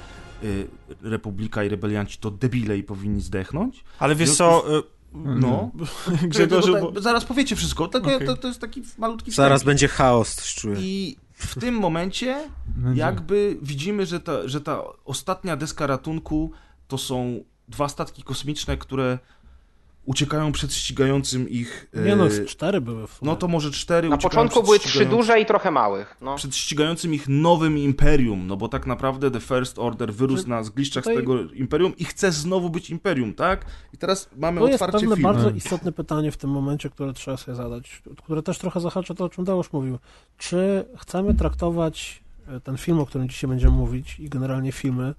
y, 0.44 0.68
Republika 1.02 1.64
i 1.64 1.68
rebelianci 1.68 2.18
to 2.18 2.30
debile 2.30 2.78
i 2.78 2.82
powinni 2.82 3.20
zdechnąć. 3.20 3.84
Ale 3.98 4.14
wiesz 4.14 4.36
co, 4.36 4.78
y, 4.78 4.82
No, 5.14 5.70
Grzegorzu, 6.22 6.72
Bo- 6.92 7.00
zaraz 7.00 7.24
powiecie 7.24 7.56
wszystko, 7.56 7.88
tylko 7.88 8.14
Okej. 8.14 8.26
to, 8.26 8.36
to 8.36 8.48
jest 8.48 8.60
taki 8.60 8.82
malutki 8.98 9.30
Zaraz 9.30 9.62
będzie 9.64 9.88
chaos, 9.88 10.34
coś 10.34 10.54
czuję. 10.54 10.76
I 10.80 11.16
w 11.32 11.60
tym 11.60 11.74
momencie 11.74 12.48
Będzie. 12.66 13.00
jakby 13.00 13.58
widzimy, 13.62 14.06
że 14.06 14.20
ta, 14.20 14.48
że 14.48 14.60
ta 14.60 14.82
ostatnia 15.04 15.56
deska 15.56 15.86
ratunku 15.86 16.50
to 16.88 16.98
są 16.98 17.40
dwa 17.70 17.88
statki 17.88 18.22
kosmiczne, 18.22 18.76
które 18.76 19.18
uciekają 20.04 20.52
przed 20.52 20.74
ścigającym 20.74 21.48
ich. 21.48 21.86
Nie 22.04 22.16
no, 22.16 22.26
e, 22.26 22.30
z 22.30 22.46
cztery 22.46 22.80
były 22.80 23.06
no 23.22 23.36
to 23.36 23.48
może 23.48 23.70
cztery. 23.70 24.08
Na 24.08 24.18
początku 24.18 24.62
były 24.62 24.78
trzy 24.78 25.06
duże 25.06 25.40
i 25.40 25.46
trochę 25.46 25.70
małych. 25.70 26.16
No. 26.20 26.36
Przed 26.36 26.56
ścigającym 26.56 27.14
ich 27.14 27.28
nowym 27.28 27.78
imperium, 27.78 28.46
no 28.46 28.56
bo 28.56 28.68
tak 28.68 28.86
naprawdę 28.86 29.30
The 29.30 29.40
First 29.40 29.78
Order 29.78 30.14
wyrósł 30.14 30.42
Czy 30.42 30.48
na 30.48 30.62
zgliszczach 30.62 31.04
z 31.04 31.06
tutaj- 31.06 31.22
tego 31.22 31.42
imperium 31.42 31.96
i 31.96 32.04
chce 32.04 32.32
znowu 32.32 32.70
być 32.70 32.90
imperium, 32.90 33.34
tak? 33.34 33.64
I 33.92 33.98
teraz 33.98 34.28
mamy 34.36 34.60
To 34.60 34.68
jest 34.68 34.82
otwarcie 34.82 34.98
pewne 35.00 35.16
filmu. 35.16 35.32
bardzo 35.32 35.50
istotne 35.50 35.92
pytanie 35.92 36.32
w 36.32 36.36
tym 36.36 36.50
momencie, 36.50 36.90
które 36.90 37.12
trzeba 37.12 37.36
sobie 37.36 37.54
zadać, 37.56 38.02
które 38.24 38.42
też 38.42 38.58
trochę 38.58 38.80
zahacza 38.80 39.14
to, 39.14 39.24
o 39.24 39.28
czym 39.28 39.44
Dałosz 39.44 39.72
mówił. 39.72 39.98
Czy 40.38 40.84
chcemy 40.98 41.34
traktować 41.34 42.22
e, 42.48 42.60
ten 42.60 42.76
film, 42.76 42.98
o 42.98 43.06
którym 43.06 43.28
dzisiaj 43.28 43.50
będziemy 43.50 43.76
mówić 43.76 44.20
i 44.20 44.28
generalnie 44.28 44.72
filmy, 44.72 45.14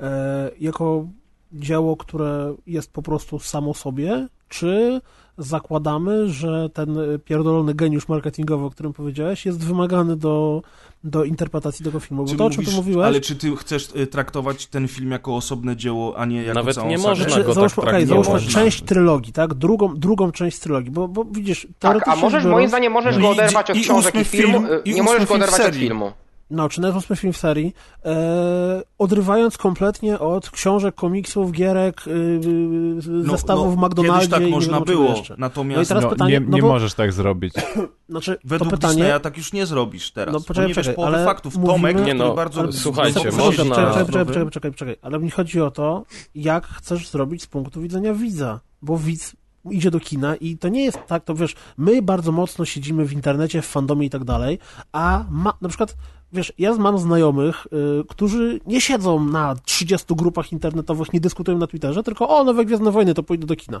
e, 0.00 0.50
jako 0.60 1.08
dzieło, 1.52 1.96
które 1.96 2.54
jest 2.66 2.92
po 2.92 3.02
prostu 3.02 3.38
samo 3.38 3.74
sobie, 3.74 4.28
czy 4.48 5.00
zakładamy, 5.38 6.28
że 6.28 6.70
ten 6.74 6.98
pierdolony 7.24 7.74
geniusz 7.74 8.08
marketingowy, 8.08 8.64
o 8.64 8.70
którym 8.70 8.92
powiedziałeś, 8.92 9.46
jest 9.46 9.64
wymagany 9.64 10.16
do, 10.16 10.62
do 11.04 11.24
interpretacji 11.24 11.84
tego 11.84 12.00
filmu? 12.00 12.24
Bo 12.24 12.30
Czy 12.30 12.36
to, 12.36 12.44
o 12.44 12.50
czym 12.50 12.60
mówisz- 12.64 12.76
mówiłeś... 12.76 13.06
Ale 13.06 13.20
czy 13.20 13.36
ty 13.36 13.56
chcesz 13.56 13.88
y, 13.96 14.06
traktować 14.06 14.66
ten 14.66 14.88
film 14.88 15.10
jako 15.10 15.36
osobne 15.36 15.76
dzieło, 15.76 16.18
a 16.18 16.24
nie 16.26 16.42
jako 16.42 16.54
Nawet 16.60 16.74
całą 16.74 16.88
nie 16.88 16.98
można 16.98 17.24
Znaczy, 17.24 17.44
go 17.44 17.54
załóżmy, 17.54 17.76
tak 17.82 17.88
okej, 17.88 17.92
traktować. 18.06 18.08
załóżmy 18.26 18.32
Można. 18.46 18.60
część 18.60 18.82
trylogii, 18.82 19.32
tak? 19.32 19.54
Drugą, 19.54 19.94
drugą 19.96 20.32
część 20.32 20.58
trylogii, 20.58 20.90
bo, 20.90 21.08
bo 21.08 21.24
widzisz, 21.24 21.66
Tak, 21.78 22.08
a 22.08 22.16
możesz, 22.16 22.42
biorąc- 22.44 22.52
moim 22.56 22.68
zdaniem, 22.68 22.92
możesz 22.92 23.16
No 23.16 23.22
go 23.22 23.28
i- 23.28 23.32
oderwać 23.32 23.70
od 23.70 23.76
i 23.76 23.80
książek 23.80 24.14
ósmy 24.14 24.20
i 24.20 24.24
filmu. 24.24 24.52
film- 24.60 24.66
y, 24.72 24.80
i 24.84 24.94
nie 24.94 25.02
ósmy 25.02 25.12
możesz 25.12 25.28
go 25.28 25.34
oderwać 25.34 25.60
od 25.60 25.74
filmu. 25.74 26.12
No, 26.50 26.68
czy 26.68 26.80
nawet 26.80 26.96
ósmy 26.96 27.16
film 27.16 27.32
w 27.32 27.36
serii, 27.36 27.74
e, 28.04 28.82
odrywając 28.98 29.58
kompletnie 29.58 30.18
od 30.18 30.50
książek, 30.50 30.94
komiksów, 30.94 31.52
gierek, 31.52 32.06
y, 32.06 32.10
y, 32.10 33.30
zestawów 33.30 33.74
w 33.76 33.78
McDonaldzie 33.78 34.26
Kiedyś 34.26 34.30
tak 34.30 34.42
i 34.48 34.50
można 34.50 34.80
było, 34.80 35.08
jeszcze. 35.08 35.34
natomiast 35.38 35.76
No 35.76 35.82
i 35.82 35.86
teraz 35.86 36.04
no, 36.04 36.10
pytanie, 36.10 36.32
nie, 36.32 36.40
no 36.40 36.56
nie 36.56 36.62
bo- 36.62 36.68
możesz 36.68 36.94
tak 36.94 37.12
zrobić. 37.12 37.54
Znaczy, 38.08 38.38
według 38.44 38.70
to 38.70 38.76
pytanie... 38.76 38.94
Disneya 39.02 39.20
tak 39.22 39.36
już 39.36 39.52
nie 39.52 39.66
zrobisz 39.66 40.10
teraz. 40.10 40.32
No, 40.32 40.40
poczekaj, 40.40 40.62
bo 40.64 40.68
nie 40.68 40.74
wiesz 40.74 40.84
czekaj, 40.86 40.94
połowy 40.96 41.16
ale 41.16 41.24
faktów. 41.24 41.54
mówimy- 41.56 41.72
Tomek, 41.72 42.06
Nie 42.06 42.14
no, 42.14 42.34
bardzo... 42.34 42.60
ale 42.60 42.72
słuchajcie, 42.72 43.30
można- 43.32 43.74
Czekaj, 43.74 44.06
czekaj, 44.06 44.26
czekaj, 44.26 44.50
czekaj, 44.50 44.74
czekaj, 44.74 44.96
ale 45.02 45.18
mi 45.18 45.30
chodzi 45.30 45.60
o 45.60 45.70
to, 45.70 46.04
jak 46.34 46.66
chcesz 46.66 47.08
zrobić 47.08 47.42
z 47.42 47.46
punktu 47.46 47.80
widzenia 47.80 48.14
widza, 48.14 48.60
bo 48.82 48.96
widz 48.98 49.36
idzie 49.70 49.90
do 49.90 50.00
kina 50.00 50.36
i 50.36 50.58
to 50.58 50.68
nie 50.68 50.84
jest 50.84 50.98
tak, 51.06 51.24
to 51.24 51.34
wiesz, 51.34 51.54
my 51.76 52.02
bardzo 52.02 52.32
mocno 52.32 52.64
siedzimy 52.64 53.04
w 53.04 53.12
internecie, 53.12 53.62
w 53.62 53.66
fandomie 53.66 54.06
i 54.06 54.10
tak 54.10 54.24
dalej, 54.24 54.58
a 54.92 55.24
ma, 55.30 55.52
na 55.60 55.68
przykład, 55.68 55.96
wiesz, 56.32 56.52
ja 56.58 56.74
mam 56.74 56.98
znajomych, 56.98 57.66
y, 58.00 58.04
którzy 58.08 58.60
nie 58.66 58.80
siedzą 58.80 59.24
na 59.24 59.54
30 59.64 60.14
grupach 60.14 60.52
internetowych, 60.52 61.12
nie 61.12 61.20
dyskutują 61.20 61.58
na 61.58 61.66
Twitterze, 61.66 62.02
tylko 62.02 62.28
o, 62.28 62.44
nowe 62.44 62.64
Gwiezdne 62.64 62.90
Wojny, 62.90 63.14
to 63.14 63.22
pójdę 63.22 63.46
do 63.46 63.56
kina. 63.56 63.80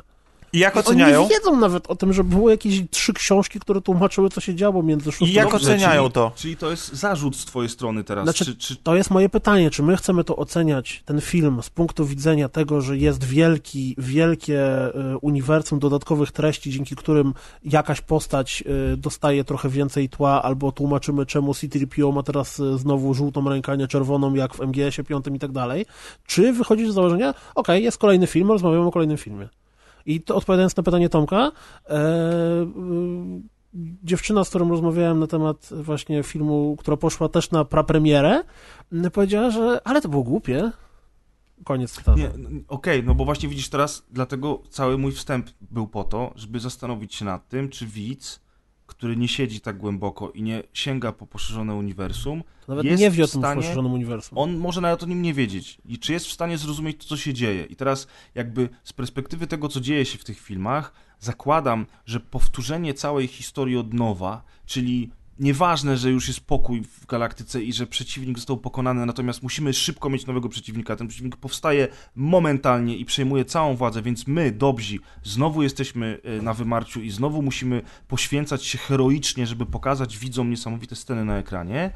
I 0.52 0.58
jak 0.58 0.76
Oni 0.76 0.86
oceniają? 0.86 1.22
nie 1.22 1.28
wiedzą 1.28 1.56
nawet 1.56 1.86
o 1.86 1.96
tym, 1.96 2.12
że 2.12 2.24
były 2.24 2.50
jakieś 2.50 2.82
trzy 2.90 3.12
książki, 3.12 3.60
które 3.60 3.80
tłumaczyły, 3.80 4.30
co 4.30 4.40
się 4.40 4.54
działo 4.54 4.82
między 4.82 5.12
szóstą 5.12 5.26
I 5.26 5.32
jak 5.32 5.54
a 5.54 5.56
oceniają 5.56 6.02
czyli, 6.02 6.12
to? 6.12 6.32
Czyli 6.36 6.56
to 6.56 6.70
jest 6.70 6.92
zarzut 6.92 7.36
z 7.36 7.44
twojej 7.44 7.68
strony 7.68 8.04
teraz. 8.04 8.24
Znaczy, 8.24 8.44
czy, 8.44 8.56
czy 8.56 8.76
To 8.76 8.96
jest 8.96 9.10
moje 9.10 9.28
pytanie, 9.28 9.70
czy 9.70 9.82
my 9.82 9.96
chcemy 9.96 10.24
to 10.24 10.36
oceniać, 10.36 11.02
ten 11.04 11.20
film, 11.20 11.62
z 11.62 11.70
punktu 11.70 12.06
widzenia 12.06 12.48
tego, 12.48 12.80
że 12.80 12.96
jest 12.96 13.24
wielki, 13.24 13.94
wielkie 13.98 14.88
y, 14.88 15.18
uniwersum 15.20 15.78
dodatkowych 15.78 16.32
treści, 16.32 16.70
dzięki 16.70 16.96
którym 16.96 17.34
jakaś 17.64 18.00
postać 18.00 18.64
y, 18.92 18.96
dostaje 18.96 19.44
trochę 19.44 19.68
więcej 19.68 20.08
tła, 20.08 20.42
albo 20.42 20.72
tłumaczymy, 20.72 21.26
czemu 21.26 21.54
C-3PO 21.54 22.14
ma 22.14 22.22
teraz 22.22 22.60
y, 22.60 22.78
znowu 22.78 23.14
żółtą 23.14 23.48
rękę, 23.48 23.72
a 23.72 23.76
nie 23.76 23.88
czerwoną, 23.88 24.34
jak 24.34 24.54
w 24.54 24.60
MGS-ie 24.60 25.04
5 25.04 25.26
i 25.34 25.38
tak 25.38 25.52
dalej, 25.52 25.86
czy 26.26 26.52
wychodzisz 26.52 26.90
z 26.90 26.94
założenia, 26.94 27.34
okej, 27.54 27.84
jest 27.84 27.98
kolejny 27.98 28.26
film, 28.26 28.48
rozmawiamy 28.48 28.86
o 28.86 28.90
kolejnym 28.90 29.16
filmie. 29.16 29.48
I 30.08 30.20
to 30.20 30.36
odpowiadając 30.36 30.76
na 30.76 30.82
pytanie 30.82 31.08
Tomka, 31.08 31.52
e, 31.86 31.96
y, 31.96 32.66
dziewczyna, 34.04 34.44
z 34.44 34.48
którą 34.48 34.68
rozmawiałem 34.68 35.18
na 35.18 35.26
temat 35.26 35.70
właśnie 35.72 36.22
filmu, 36.22 36.76
która 36.78 36.96
poszła 36.96 37.28
też 37.28 37.50
na 37.50 37.64
prapremierę, 37.64 38.42
powiedziała, 39.12 39.50
że 39.50 39.80
ale 39.84 40.00
to 40.00 40.08
było 40.08 40.22
głupie. 40.22 40.72
Koniec 41.64 41.92
cytatu. 41.92 42.20
Okej, 42.68 43.04
no 43.04 43.14
bo 43.14 43.24
właśnie 43.24 43.48
widzisz 43.48 43.68
teraz, 43.68 44.06
dlatego 44.10 44.62
cały 44.70 44.98
mój 44.98 45.12
wstęp 45.12 45.50
był 45.70 45.86
po 45.86 46.04
to, 46.04 46.32
żeby 46.36 46.60
zastanowić 46.60 47.14
się 47.14 47.24
nad 47.24 47.48
tym, 47.48 47.68
czy 47.68 47.86
widz, 47.86 48.40
który 48.98 49.16
nie 49.16 49.28
siedzi 49.28 49.60
tak 49.60 49.78
głęboko 49.78 50.30
i 50.30 50.42
nie 50.42 50.62
sięga 50.72 51.12
po 51.12 51.26
poszerzone 51.26 51.74
uniwersum, 51.74 52.42
nawet 52.68 52.84
nie 52.98 53.10
wie 53.10 53.24
o 53.24 53.28
tym 53.28 53.40
stanie- 53.40 53.60
poszerzonym 53.62 53.92
uniwersum. 53.92 54.38
on 54.38 54.56
może 54.56 54.80
nawet 54.80 55.02
o 55.02 55.06
nim 55.06 55.22
nie 55.22 55.34
wiedzieć. 55.34 55.78
I 55.88 55.98
czy 55.98 56.12
jest 56.12 56.26
w 56.26 56.32
stanie 56.32 56.58
zrozumieć 56.58 56.96
to, 57.02 57.04
co 57.08 57.16
się 57.16 57.34
dzieje. 57.34 57.64
I 57.64 57.76
teraz 57.76 58.06
jakby 58.34 58.68
z 58.84 58.92
perspektywy 58.92 59.46
tego, 59.46 59.68
co 59.68 59.80
dzieje 59.80 60.04
się 60.04 60.18
w 60.18 60.24
tych 60.24 60.40
filmach, 60.40 60.92
zakładam, 61.20 61.86
że 62.06 62.20
powtórzenie 62.20 62.94
całej 62.94 63.26
historii 63.26 63.76
od 63.76 63.94
nowa, 63.94 64.42
czyli 64.66 65.10
nieważne, 65.38 65.96
że 65.96 66.10
już 66.10 66.28
jest 66.28 66.40
pokój 66.40 66.82
w 66.82 67.06
galaktyce 67.06 67.62
i 67.62 67.72
że 67.72 67.86
przeciwnik 67.86 68.38
został 68.38 68.56
pokonany, 68.56 69.06
natomiast 69.06 69.42
musimy 69.42 69.72
szybko 69.72 70.10
mieć 70.10 70.26
nowego 70.26 70.48
przeciwnika. 70.48 70.96
Ten 70.96 71.08
przeciwnik 71.08 71.36
powstaje 71.36 71.88
momentalnie 72.16 72.96
i 72.96 73.04
przejmuje 73.04 73.44
całą 73.44 73.76
władzę, 73.76 74.02
więc 74.02 74.26
my, 74.26 74.52
dobrzy, 74.52 74.98
znowu 75.22 75.62
jesteśmy 75.62 76.20
e, 76.24 76.42
na 76.42 76.54
wymarciu 76.54 77.00
i 77.00 77.10
znowu 77.10 77.42
musimy 77.42 77.82
poświęcać 78.08 78.64
się 78.64 78.78
heroicznie, 78.78 79.46
żeby 79.46 79.66
pokazać 79.66 80.18
widzom 80.18 80.50
niesamowite 80.50 80.96
sceny 80.96 81.24
na 81.24 81.38
ekranie. 81.38 81.90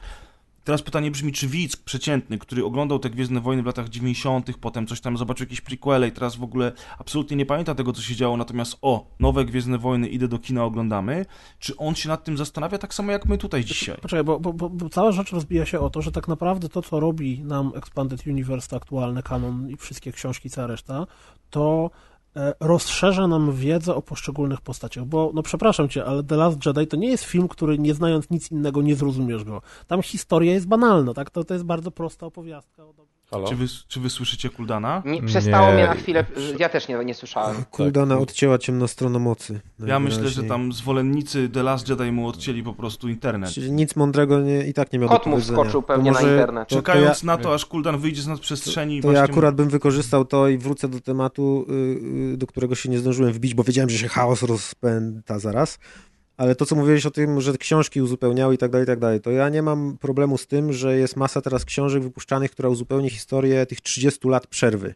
Teraz 0.64 0.82
pytanie 0.82 1.10
brzmi, 1.10 1.32
czy 1.32 1.48
widz 1.48 1.76
przeciętny, 1.76 2.38
który 2.38 2.64
oglądał 2.64 2.98
te 2.98 3.10
Gwiezdne 3.10 3.40
Wojny 3.40 3.62
w 3.62 3.66
latach 3.66 3.88
90., 3.88 4.56
potem 4.56 4.86
coś 4.86 5.00
tam 5.00 5.16
zobaczył 5.16 5.44
jakieś 5.44 5.60
prequele 5.60 6.08
i 6.08 6.12
teraz 6.12 6.36
w 6.36 6.42
ogóle 6.42 6.72
absolutnie 6.98 7.36
nie 7.36 7.46
pamięta 7.46 7.74
tego, 7.74 7.92
co 7.92 8.02
się 8.02 8.14
działo, 8.16 8.36
natomiast 8.36 8.78
o, 8.82 9.06
nowe 9.20 9.44
Gwiezdne 9.44 9.78
Wojny, 9.78 10.08
idę 10.08 10.28
do 10.28 10.38
kina, 10.38 10.64
oglądamy, 10.64 11.26
czy 11.58 11.76
on 11.76 11.94
się 11.94 12.08
nad 12.08 12.24
tym 12.24 12.36
zastanawia 12.36 12.78
tak 12.78 12.94
samo 12.94 13.12
jak 13.12 13.26
my 13.26 13.38
tutaj 13.38 13.64
dzisiaj? 13.64 13.96
Poczekaj, 14.02 14.24
bo, 14.24 14.40
bo, 14.40 14.52
bo, 14.52 14.70
bo 14.70 14.88
cała 14.88 15.12
rzecz 15.12 15.32
rozbija 15.32 15.66
się 15.66 15.80
o 15.80 15.90
to, 15.90 16.02
że 16.02 16.12
tak 16.12 16.28
naprawdę 16.28 16.68
to, 16.68 16.82
co 16.82 17.00
robi 17.00 17.40
nam 17.44 17.72
Expanded 17.74 18.26
Universe, 18.26 18.68
to 18.68 18.76
aktualny 18.76 19.22
kanon 19.22 19.70
i 19.70 19.76
wszystkie 19.76 20.12
książki, 20.12 20.50
cała 20.50 20.66
reszta, 20.66 21.06
to 21.50 21.90
rozszerza 22.60 23.26
nam 23.26 23.52
wiedzę 23.52 23.94
o 23.94 24.02
poszczególnych 24.02 24.60
postaciach, 24.60 25.04
bo, 25.04 25.30
no 25.34 25.42
przepraszam 25.42 25.88
cię, 25.88 26.04
ale 26.04 26.24
The 26.24 26.36
Last 26.36 26.66
Jedi 26.66 26.86
to 26.86 26.96
nie 26.96 27.08
jest 27.08 27.24
film, 27.24 27.48
który 27.48 27.78
nie 27.78 27.94
znając 27.94 28.30
nic 28.30 28.50
innego 28.50 28.82
nie 28.82 28.96
zrozumiesz 28.96 29.44
go. 29.44 29.62
Tam 29.86 30.02
historia 30.02 30.52
jest 30.52 30.66
banalna, 30.66 31.14
tak? 31.14 31.30
To, 31.30 31.44
to 31.44 31.54
jest 31.54 31.66
bardzo 31.66 31.90
prosta 31.90 32.26
opowiastka. 32.26 32.84
o. 32.84 33.11
Halo? 33.32 33.48
Czy 33.48 33.56
wy, 33.56 33.66
czy 33.88 34.00
wy 34.00 34.10
słyszycie 34.10 34.50
Kuldana? 34.50 35.02
Nie, 35.06 35.22
przestało 35.22 35.66
Nie. 35.68 35.74
mnie 35.74 35.86
na 35.86 35.94
chwilę, 35.94 36.24
ja 36.58 36.68
też 36.68 36.88
nie, 36.88 37.04
nie 37.04 37.14
słyszałem. 37.14 37.56
Kuldana 37.70 38.14
Tak. 38.14 38.22
odcięła 38.22 38.58
ciemna 38.58 38.88
strona 38.88 39.18
mocy. 39.18 39.60
Ja 39.86 40.00
myślę, 40.00 40.28
że 40.28 40.42
tam 40.42 40.72
zwolennicy 40.72 41.48
The 41.48 41.62
Last 41.62 41.88
Jedi 41.88 42.12
mu 42.12 42.28
odcięli 42.28 42.62
po 42.62 42.74
prostu 42.74 43.08
internet. 43.08 43.50
Czyli 43.50 43.72
Nic 43.72 43.96
mądrego 43.96 44.40
nie, 44.40 44.66
i 44.66 44.72
tak 44.74 44.92
nie 44.92 44.98
miał 44.98 45.08
Kot 45.08 45.26
mu 45.26 45.40
wskoczył 45.40 45.82
To 45.82 45.88
pewnie 45.88 46.12
na 46.12 46.20
internet. 46.20 46.68
to- 46.68 46.74
to 46.74 46.80
Czekając 46.82 47.22
ja- 47.22 47.26
na 47.26 47.36
to, 47.38 47.54
aż 47.54 47.66
Kuldan 47.66 47.98
wyjdzie 47.98 48.22
z 48.22 48.26
nadprzestrzeni 48.26 48.96
i 48.98 49.00
To 49.02 49.12
ja 49.12 49.22
akurat 49.22 49.54
bym 49.54 49.68
wykorzystał 49.68 50.24
to 50.24 50.48
i 50.48 50.58
wrócę 50.58 50.88
do 50.88 51.00
tematu, 51.00 51.66
y, 51.70 51.72
y, 52.34 52.36
do 52.36 52.46
którego 52.46 52.74
się 52.74 52.88
nie 52.88 52.98
zdążyłem 52.98 53.32
wbić, 53.32 53.54
bo 53.54 53.62
wiedziałem, 53.64 53.90
że 53.90 53.98
się 53.98 54.08
chaos 54.08 54.42
rozpęta 54.42 55.38
zaraz. 55.38 55.78
Ale 56.36 56.54
to, 56.54 56.66
co 56.66 56.76
mówiłeś 56.76 57.06
o 57.06 57.10
tym, 57.10 57.40
że 57.40 57.58
książki 57.58 58.02
uzupełniały 58.02 58.54
i 58.54 58.58
tak 58.58 58.70
dalej, 58.70 58.84
i 58.84 58.86
tak 58.86 58.98
dalej, 58.98 59.20
to 59.20 59.30
ja 59.30 59.48
nie 59.48 59.62
mam 59.62 59.98
problemu 60.00 60.38
z 60.38 60.46
tym, 60.46 60.72
że 60.72 60.98
jest 60.98 61.16
masa 61.16 61.40
teraz 61.40 61.64
książek 61.64 62.02
wypuszczanych, 62.02 62.50
która 62.50 62.68
uzupełni 62.68 63.10
historię 63.10 63.66
tych 63.66 63.80
30 63.80 64.28
lat 64.28 64.46
przerwy. 64.46 64.94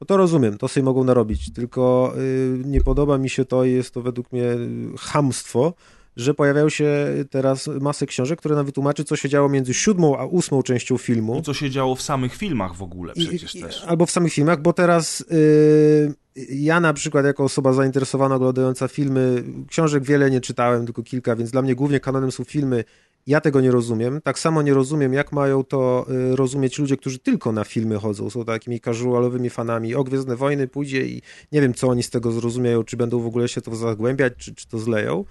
No 0.00 0.04
to 0.06 0.16
rozumiem, 0.16 0.58
to 0.58 0.68
sobie 0.68 0.84
mogą 0.84 1.04
narobić, 1.04 1.52
tylko 1.52 2.12
y, 2.18 2.62
nie 2.64 2.80
podoba 2.80 3.18
mi 3.18 3.30
się 3.30 3.44
to 3.44 3.64
i 3.64 3.72
jest 3.72 3.94
to 3.94 4.02
według 4.02 4.32
mnie 4.32 4.42
y, 4.44 4.58
chamstwo, 4.98 5.74
że 6.16 6.34
pojawiają 6.34 6.68
się 6.68 6.94
teraz 7.30 7.66
masę 7.80 8.06
książek, 8.06 8.38
które 8.38 8.54
nam 8.54 8.66
wytłumaczy, 8.66 9.04
co 9.04 9.16
się 9.16 9.28
działo 9.28 9.48
między 9.48 9.74
siódmą 9.74 10.16
a 10.18 10.24
ósmą 10.24 10.62
częścią 10.62 10.98
filmu. 10.98 11.38
I 11.38 11.42
co 11.42 11.54
się 11.54 11.70
działo 11.70 11.94
w 11.94 12.02
samych 12.02 12.34
filmach 12.34 12.74
w 12.74 12.82
ogóle 12.82 13.12
przecież 13.14 13.54
i- 13.54 13.60
też. 13.62 13.84
Albo 13.86 14.06
w 14.06 14.10
samych 14.10 14.32
filmach, 14.32 14.62
bo 14.62 14.72
teraz 14.72 15.24
yy, 15.30 16.14
ja 16.50 16.80
na 16.80 16.92
przykład 16.92 17.24
jako 17.24 17.44
osoba 17.44 17.72
zainteresowana 17.72 18.34
oglądająca 18.34 18.88
filmy, 18.88 19.44
książek 19.68 20.04
wiele 20.04 20.30
nie 20.30 20.40
czytałem, 20.40 20.84
tylko 20.84 21.02
kilka, 21.02 21.36
więc 21.36 21.50
dla 21.50 21.62
mnie 21.62 21.74
głównie 21.74 22.00
kanonem 22.00 22.32
są 22.32 22.44
filmy. 22.44 22.84
Ja 23.26 23.40
tego 23.40 23.60
nie 23.60 23.70
rozumiem. 23.70 24.20
Tak 24.20 24.38
samo 24.38 24.62
nie 24.62 24.74
rozumiem, 24.74 25.12
jak 25.12 25.32
mają 25.32 25.64
to 25.64 26.06
y, 26.32 26.36
rozumieć 26.36 26.78
ludzie, 26.78 26.96
którzy 26.96 27.18
tylko 27.18 27.52
na 27.52 27.64
filmy 27.64 27.96
chodzą, 27.96 28.30
są 28.30 28.44
takimi 28.44 28.80
casualowymi 28.80 29.50
fanami. 29.50 29.94
O 29.94 30.04
Gwiezdne 30.04 30.36
Wojny 30.36 30.68
pójdzie 30.68 31.06
i 31.06 31.22
nie 31.52 31.60
wiem, 31.60 31.74
co 31.74 31.88
oni 31.88 32.02
z 32.02 32.10
tego 32.10 32.32
zrozumieją, 32.32 32.84
czy 32.84 32.96
będą 32.96 33.20
w 33.20 33.26
ogóle 33.26 33.48
się 33.48 33.60
to 33.60 33.76
zagłębiać, 33.76 34.32
czy, 34.36 34.54
czy 34.54 34.68
to 34.68 34.78
zleją. 34.78 35.24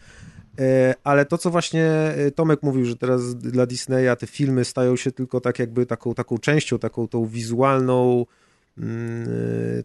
E, 0.60 0.96
Ale 1.04 1.26
to, 1.26 1.38
co 1.38 1.50
właśnie 1.50 1.86
e, 1.86 2.32
Tomek 2.32 2.64
mówił, 2.64 2.86
że 2.86 2.96
teraz 2.96 3.36
dla 3.36 3.66
Disneya 3.66 4.16
te 4.20 4.28
filmy 4.28 4.66
stają 4.66 4.96
się 4.96 5.12
tylko 5.12 5.42
tak 5.42 5.60
jakby 5.60 5.86
taką, 5.86 6.14
taką 6.14 6.38
częścią, 6.38 6.80
taką 6.80 7.08
tą 7.08 7.26
wizualną, 7.26 8.26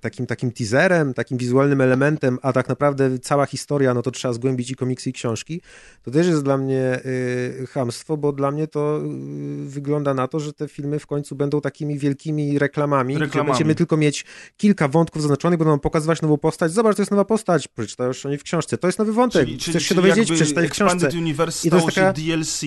takim, 0.00 0.26
takim 0.26 0.52
teaserem, 0.52 1.14
takim 1.14 1.38
wizualnym 1.38 1.80
elementem, 1.80 2.38
a 2.42 2.52
tak 2.52 2.68
naprawdę 2.68 3.18
cała 3.18 3.46
historia, 3.46 3.94
no 3.94 4.02
to 4.02 4.10
trzeba 4.10 4.34
zgłębić 4.34 4.70
i 4.70 4.74
komiksy 4.76 5.10
i 5.10 5.12
książki, 5.12 5.60
to 6.02 6.10
też 6.10 6.26
jest 6.26 6.42
dla 6.44 6.56
mnie 6.58 7.00
y, 7.06 7.66
chamstwo, 7.66 8.16
bo 8.16 8.32
dla 8.32 8.50
mnie 8.50 8.66
to 8.66 9.00
y, 9.00 9.68
wygląda 9.68 10.14
na 10.14 10.28
to, 10.28 10.40
że 10.40 10.52
te 10.52 10.68
filmy 10.68 10.98
w 10.98 11.06
końcu 11.06 11.36
będą 11.36 11.60
takimi 11.60 11.98
wielkimi 11.98 12.58
reklamami, 12.58 13.18
Reklamami. 13.18 13.50
będziemy 13.50 13.74
tylko 13.74 13.96
mieć 13.96 14.24
kilka 14.56 14.88
wątków 14.88 15.22
zaznaczonych, 15.22 15.58
będą 15.58 15.70
nam 15.70 15.80
pokazywać 15.80 16.22
nową 16.22 16.38
postać, 16.38 16.72
zobacz, 16.72 16.96
to 16.96 17.02
jest 17.02 17.10
nowa 17.10 17.24
postać, 17.24 17.68
przeczytałeś 17.68 18.26
o 18.26 18.28
niej 18.28 18.38
w 18.38 18.42
książce, 18.42 18.78
to 18.78 18.88
jest 18.88 18.98
nowy 18.98 19.12
wątek, 19.12 19.48
chcesz 19.60 19.82
się 19.82 19.94
dowiedzieć, 19.94 20.32
przeczytaj 20.32 20.68
w 20.68 20.70
książce. 20.70 21.08
Universe 21.18 21.68
I 21.68 21.70
to 21.70 21.76
jest 21.76 21.88
taka- 21.88 22.12
DLC. 22.12 22.62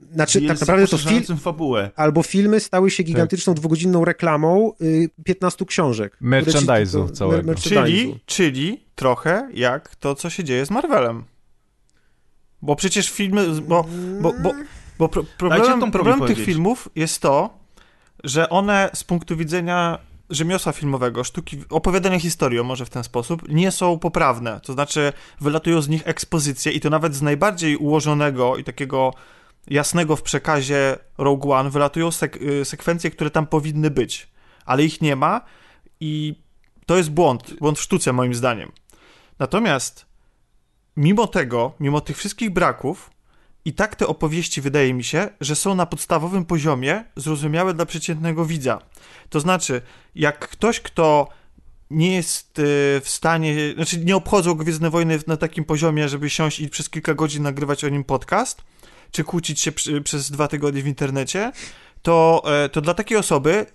Znaczy, 0.00 0.40
DLC 0.40 0.48
tak 0.48 0.60
naprawdę 0.60 0.86
to 0.86 0.98
film, 0.98 1.38
fabułę. 1.38 1.90
albo 1.96 2.22
filmy 2.22 2.60
stały 2.60 2.90
się 2.90 3.02
gigantyczną 3.02 3.54
dwugodzinną 3.54 4.04
reklamą 4.04 4.72
y, 4.82 5.10
15 5.24 5.64
książek. 5.64 6.16
Merchandise'u 6.22 7.12
całego. 7.12 7.52
merchandise'u. 7.52 7.70
Czyli, 7.70 8.20
czyli 8.26 8.84
trochę 8.94 9.48
jak 9.54 9.96
to, 9.96 10.14
co 10.14 10.30
się 10.30 10.44
dzieje 10.44 10.66
z 10.66 10.70
Marvelem. 10.70 11.24
Bo 12.62 12.76
przecież 12.76 13.10
filmy, 13.10 13.60
bo, 13.60 13.86
bo, 14.20 14.32
bo, 14.42 14.52
bo 14.98 15.08
pro, 15.08 15.24
problem, 15.38 15.92
tych 16.12 16.18
powiedzieć. 16.18 16.46
filmów 16.46 16.88
jest 16.94 17.20
to, 17.20 17.58
że 18.24 18.48
one 18.48 18.90
z 18.94 19.04
punktu 19.04 19.36
widzenia 19.36 19.98
rzemiosła 20.30 20.72
filmowego, 20.72 21.24
sztuki, 21.24 21.58
opowiadania 21.70 22.20
historii, 22.20 22.64
może 22.64 22.86
w 22.86 22.90
ten 22.90 23.04
sposób, 23.04 23.48
nie 23.48 23.70
są 23.70 23.98
poprawne. 23.98 24.60
To 24.62 24.72
znaczy, 24.72 25.12
wylatują 25.40 25.82
z 25.82 25.88
nich 25.88 26.02
ekspozycje 26.04 26.72
i 26.72 26.80
to 26.80 26.90
nawet 26.90 27.14
z 27.14 27.22
najbardziej 27.22 27.76
ułożonego 27.76 28.56
i 28.56 28.64
takiego 28.64 29.14
jasnego 29.66 30.16
w 30.16 30.22
przekazie 30.22 30.96
Rogue 31.18 31.52
One 31.52 31.70
wylatują 31.70 32.10
sek 32.10 32.36
y, 32.36 32.64
sekwencje, 32.64 33.10
które 33.10 33.30
tam 33.30 33.46
powinny 33.46 33.90
być, 33.90 34.28
ale 34.64 34.84
ich 34.84 35.00
nie 35.00 35.16
ma 35.16 35.40
i 36.00 36.42
to 36.86 36.96
jest 36.96 37.10
błąd, 37.10 37.54
błąd 37.60 37.78
w 37.78 37.82
sztuce 37.82 38.12
moim 38.12 38.34
zdaniem. 38.34 38.72
Natomiast 39.38 40.06
mimo 40.96 41.26
tego, 41.26 41.72
mimo 41.80 42.00
tych 42.00 42.16
wszystkich 42.16 42.50
braków, 42.50 43.10
i 43.64 43.72
tak 43.72 43.96
te 43.96 44.06
opowieści 44.06 44.60
wydaje 44.60 44.94
mi 44.94 45.04
się, 45.04 45.28
że 45.40 45.56
są 45.56 45.74
na 45.74 45.86
podstawowym 45.86 46.44
poziomie 46.44 47.04
zrozumiałe 47.16 47.74
dla 47.74 47.86
przeciętnego 47.86 48.44
widza. 48.44 48.82
To 49.28 49.40
znaczy, 49.40 49.82
jak 50.14 50.48
ktoś, 50.48 50.80
kto 50.80 51.28
nie 51.90 52.14
jest 52.14 52.58
y, 52.58 52.62
w 53.00 53.08
stanie, 53.08 53.54
znaczy 53.74 54.04
nie 54.04 54.16
obchodzą 54.16 54.54
Gwiezdne 54.54 54.90
Wojny 54.90 55.18
na 55.26 55.36
takim 55.36 55.64
poziomie, 55.64 56.08
żeby 56.08 56.30
siąść 56.30 56.60
i 56.60 56.68
przez 56.68 56.90
kilka 56.90 57.14
godzin 57.14 57.42
nagrywać 57.42 57.84
o 57.84 57.88
nim 57.88 58.04
podcast, 58.04 58.62
czy 59.14 59.24
kłócić 59.24 59.60
się 59.60 59.72
przy, 59.72 60.00
przez 60.02 60.30
dwa 60.30 60.48
tygodnie 60.48 60.82
w 60.82 60.86
internecie, 60.86 61.52
to, 62.02 62.42
e, 62.46 62.68
to 62.68 62.80
dla 62.80 62.94
takiej 62.94 63.16
osoby 63.18 63.66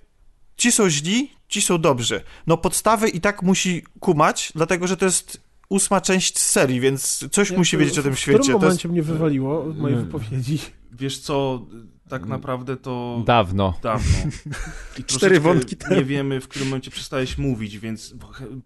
ci 0.57 0.71
są 0.71 0.89
źli, 0.89 1.31
ci 1.47 1.61
są 1.61 1.77
dobrzy. 1.81 2.21
No 2.47 2.57
podstawy 2.57 3.09
i 3.09 3.21
tak 3.21 3.41
musi 3.43 3.83
kumać, 3.99 4.51
dlatego 4.55 4.87
że 4.87 4.97
to 4.97 5.05
jest 5.05 5.41
ósma 5.69 6.01
część 6.01 6.39
serii, 6.39 6.79
więc 6.79 7.25
coś 7.31 7.51
Ja 7.51 7.57
musi 7.57 7.77
wiedzieć 7.77 7.99
o 7.99 8.03
tym 8.03 8.15
W 8.15 8.19
świecie. 8.19 8.39
którym 8.39 8.59
To 8.59 8.65
jest, 8.65 8.83
momencie 8.83 8.87
mnie 8.89 9.03
wywaliło 9.03 9.73
z 9.73 9.77
mojej 9.77 9.97
Nie. 9.97 10.03
wypowiedzi? 10.03 10.59
Wiesz 10.91 11.19
co, 11.19 11.65
tak 12.09 12.25
naprawdę 12.25 12.77
to 12.77 13.23
Dawno. 13.25 13.73
dawno. 13.83 14.17
I 14.99 15.03
Cztery 15.03 15.39
wątki 15.39 15.77
temu. 15.77 15.95
Nie 15.95 16.05
wiemy, 16.05 16.41
w 16.41 16.47
którym 16.47 16.67
momencie 16.67 16.91
przestałeś 16.91 17.37
mówić, 17.37 17.79
więc 17.79 18.13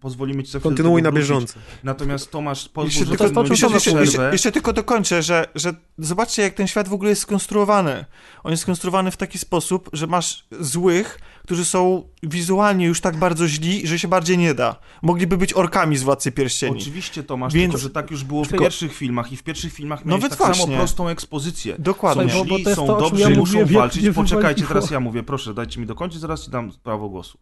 pozwolimy 0.00 0.42
ci 0.42 0.50
za 0.50 0.58
chwilę 0.58 0.70
Kontynuuj 0.70 1.02
na 1.02 1.12
bieżąco. 1.12 1.54
Natomiast 1.84 2.30
Tomasz, 2.30 2.68
pozwól, 2.68 2.84
Jeszcze 2.86 3.04
tylko, 3.06 3.24
jeszcze, 3.42 3.70
przerwę. 3.80 4.00
jeszcze, 4.00 4.32
jeszcze 4.32 4.52
tylko 4.52 4.72
dokończę, 4.72 5.22
że, 5.22 5.46
że 5.54 5.74
zobaczcie, 5.98 6.42
jak 6.42 6.54
ten 6.54 6.66
świat 6.66 6.88
w 6.88 6.92
ogóle 6.92 7.10
jest 7.10 7.22
skonstruowany. 7.22 8.04
On 8.44 8.50
jest 8.50 8.62
skonstruowany 8.62 9.10
w 9.10 9.16
taki 9.16 9.38
sposób, 9.38 9.90
że 9.92 10.06
masz 10.06 10.46
złych, 10.60 11.18
którzy 11.44 11.64
są 11.64 12.08
wizualnie 12.22 12.86
już 12.86 13.00
tak 13.00 13.16
bardzo 13.16 13.48
źli, 13.48 13.86
że 13.86 13.98
się 13.98 14.08
bardziej 14.08 14.38
nie 14.38 14.54
da. 14.54 14.76
Mogliby 15.02 15.36
być 15.36 15.54
orkami 15.54 15.96
z 15.96 16.02
Władcy 16.02 16.32
Pierścieni. 16.32 16.76
Oczywiście, 16.80 17.22
Tomasz, 17.22 17.52
Więc- 17.52 17.72
tylko 17.72 17.82
że 17.82 17.90
tak 17.90 18.10
już 18.10 18.24
było 18.24 18.44
w 18.44 18.48
tylko- 18.48 18.64
pierwszych 18.64 18.94
filmach 18.94 19.32
i 19.32 19.36
w 19.36 19.42
pierwszych 19.42 19.72
filmach 19.72 20.04
No 20.04 20.08
miałeś 20.18 20.22
tak 20.30 20.38
samo 20.38 20.54
właśnie. 20.54 20.76
prostą 20.76 21.08
ekspozycję. 21.08 21.76
Dokładnie. 21.78 22.32
Są 22.32 22.38
Bo- 22.38 22.44
bo 22.44 22.54
źli, 22.54 22.64
to 22.64 22.70
jest 22.70 22.80
są 22.80 22.86
to, 22.86 23.00
dobrzy, 23.00 23.22
ja 23.22 23.30
muszą 23.30 23.58
jak 23.58 23.68
walczyć. 23.72 24.04
Poczekajcie, 24.14 24.66
teraz 24.66 24.90
ja 24.90 25.00
mówię, 25.00 25.22
proszę, 25.22 25.54
dajcie 25.54 25.80
mi 25.80 25.86
dokończyć, 25.86 26.20
zaraz 26.20 26.44
ci 26.44 26.50
dam 26.50 26.72
prawo 26.82 27.08
głosu. 27.08 27.38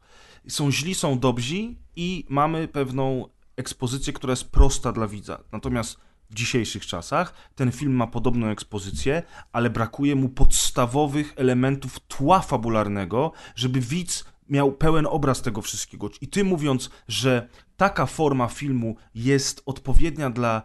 Są 0.49 0.71
źli, 0.73 0.95
są 0.95 1.19
dobrzy 1.19 1.75
i 1.97 2.25
mamy 2.29 2.69
pewną 2.69 3.27
ekspozycję, 3.57 4.13
która 4.13 4.31
jest 4.33 4.45
prosta 4.51 4.93
dla 4.93 5.07
widza. 5.09 5.39
Natomiast 5.53 5.97
w 6.33 6.35
dzisiejszych 6.35 6.87
czasach 6.87 7.35
ten 7.55 7.73
film 7.73 7.93
ma 7.93 8.07
podobną 8.07 8.47
ekspozycję, 8.47 9.23
ale 9.53 9.71
brakuje 9.71 10.15
mu 10.17 10.29
podstawowych 10.29 11.33
elementów 11.37 12.01
tła 12.01 12.41
fabularnego, 12.41 13.33
żeby 13.55 13.81
widz 13.81 14.25
miał 14.49 14.73
pełen 14.73 15.07
obraz 15.11 15.43
tego 15.43 15.63
wszystkiego. 15.63 16.11
I 16.21 16.29
ty 16.29 16.45
mówiąc, 16.45 16.91
że 17.09 17.49
taka 17.77 18.07
forma 18.07 18.49
filmu 18.49 18.97
jest 19.15 19.63
odpowiednia 19.67 20.31
dla 20.31 20.63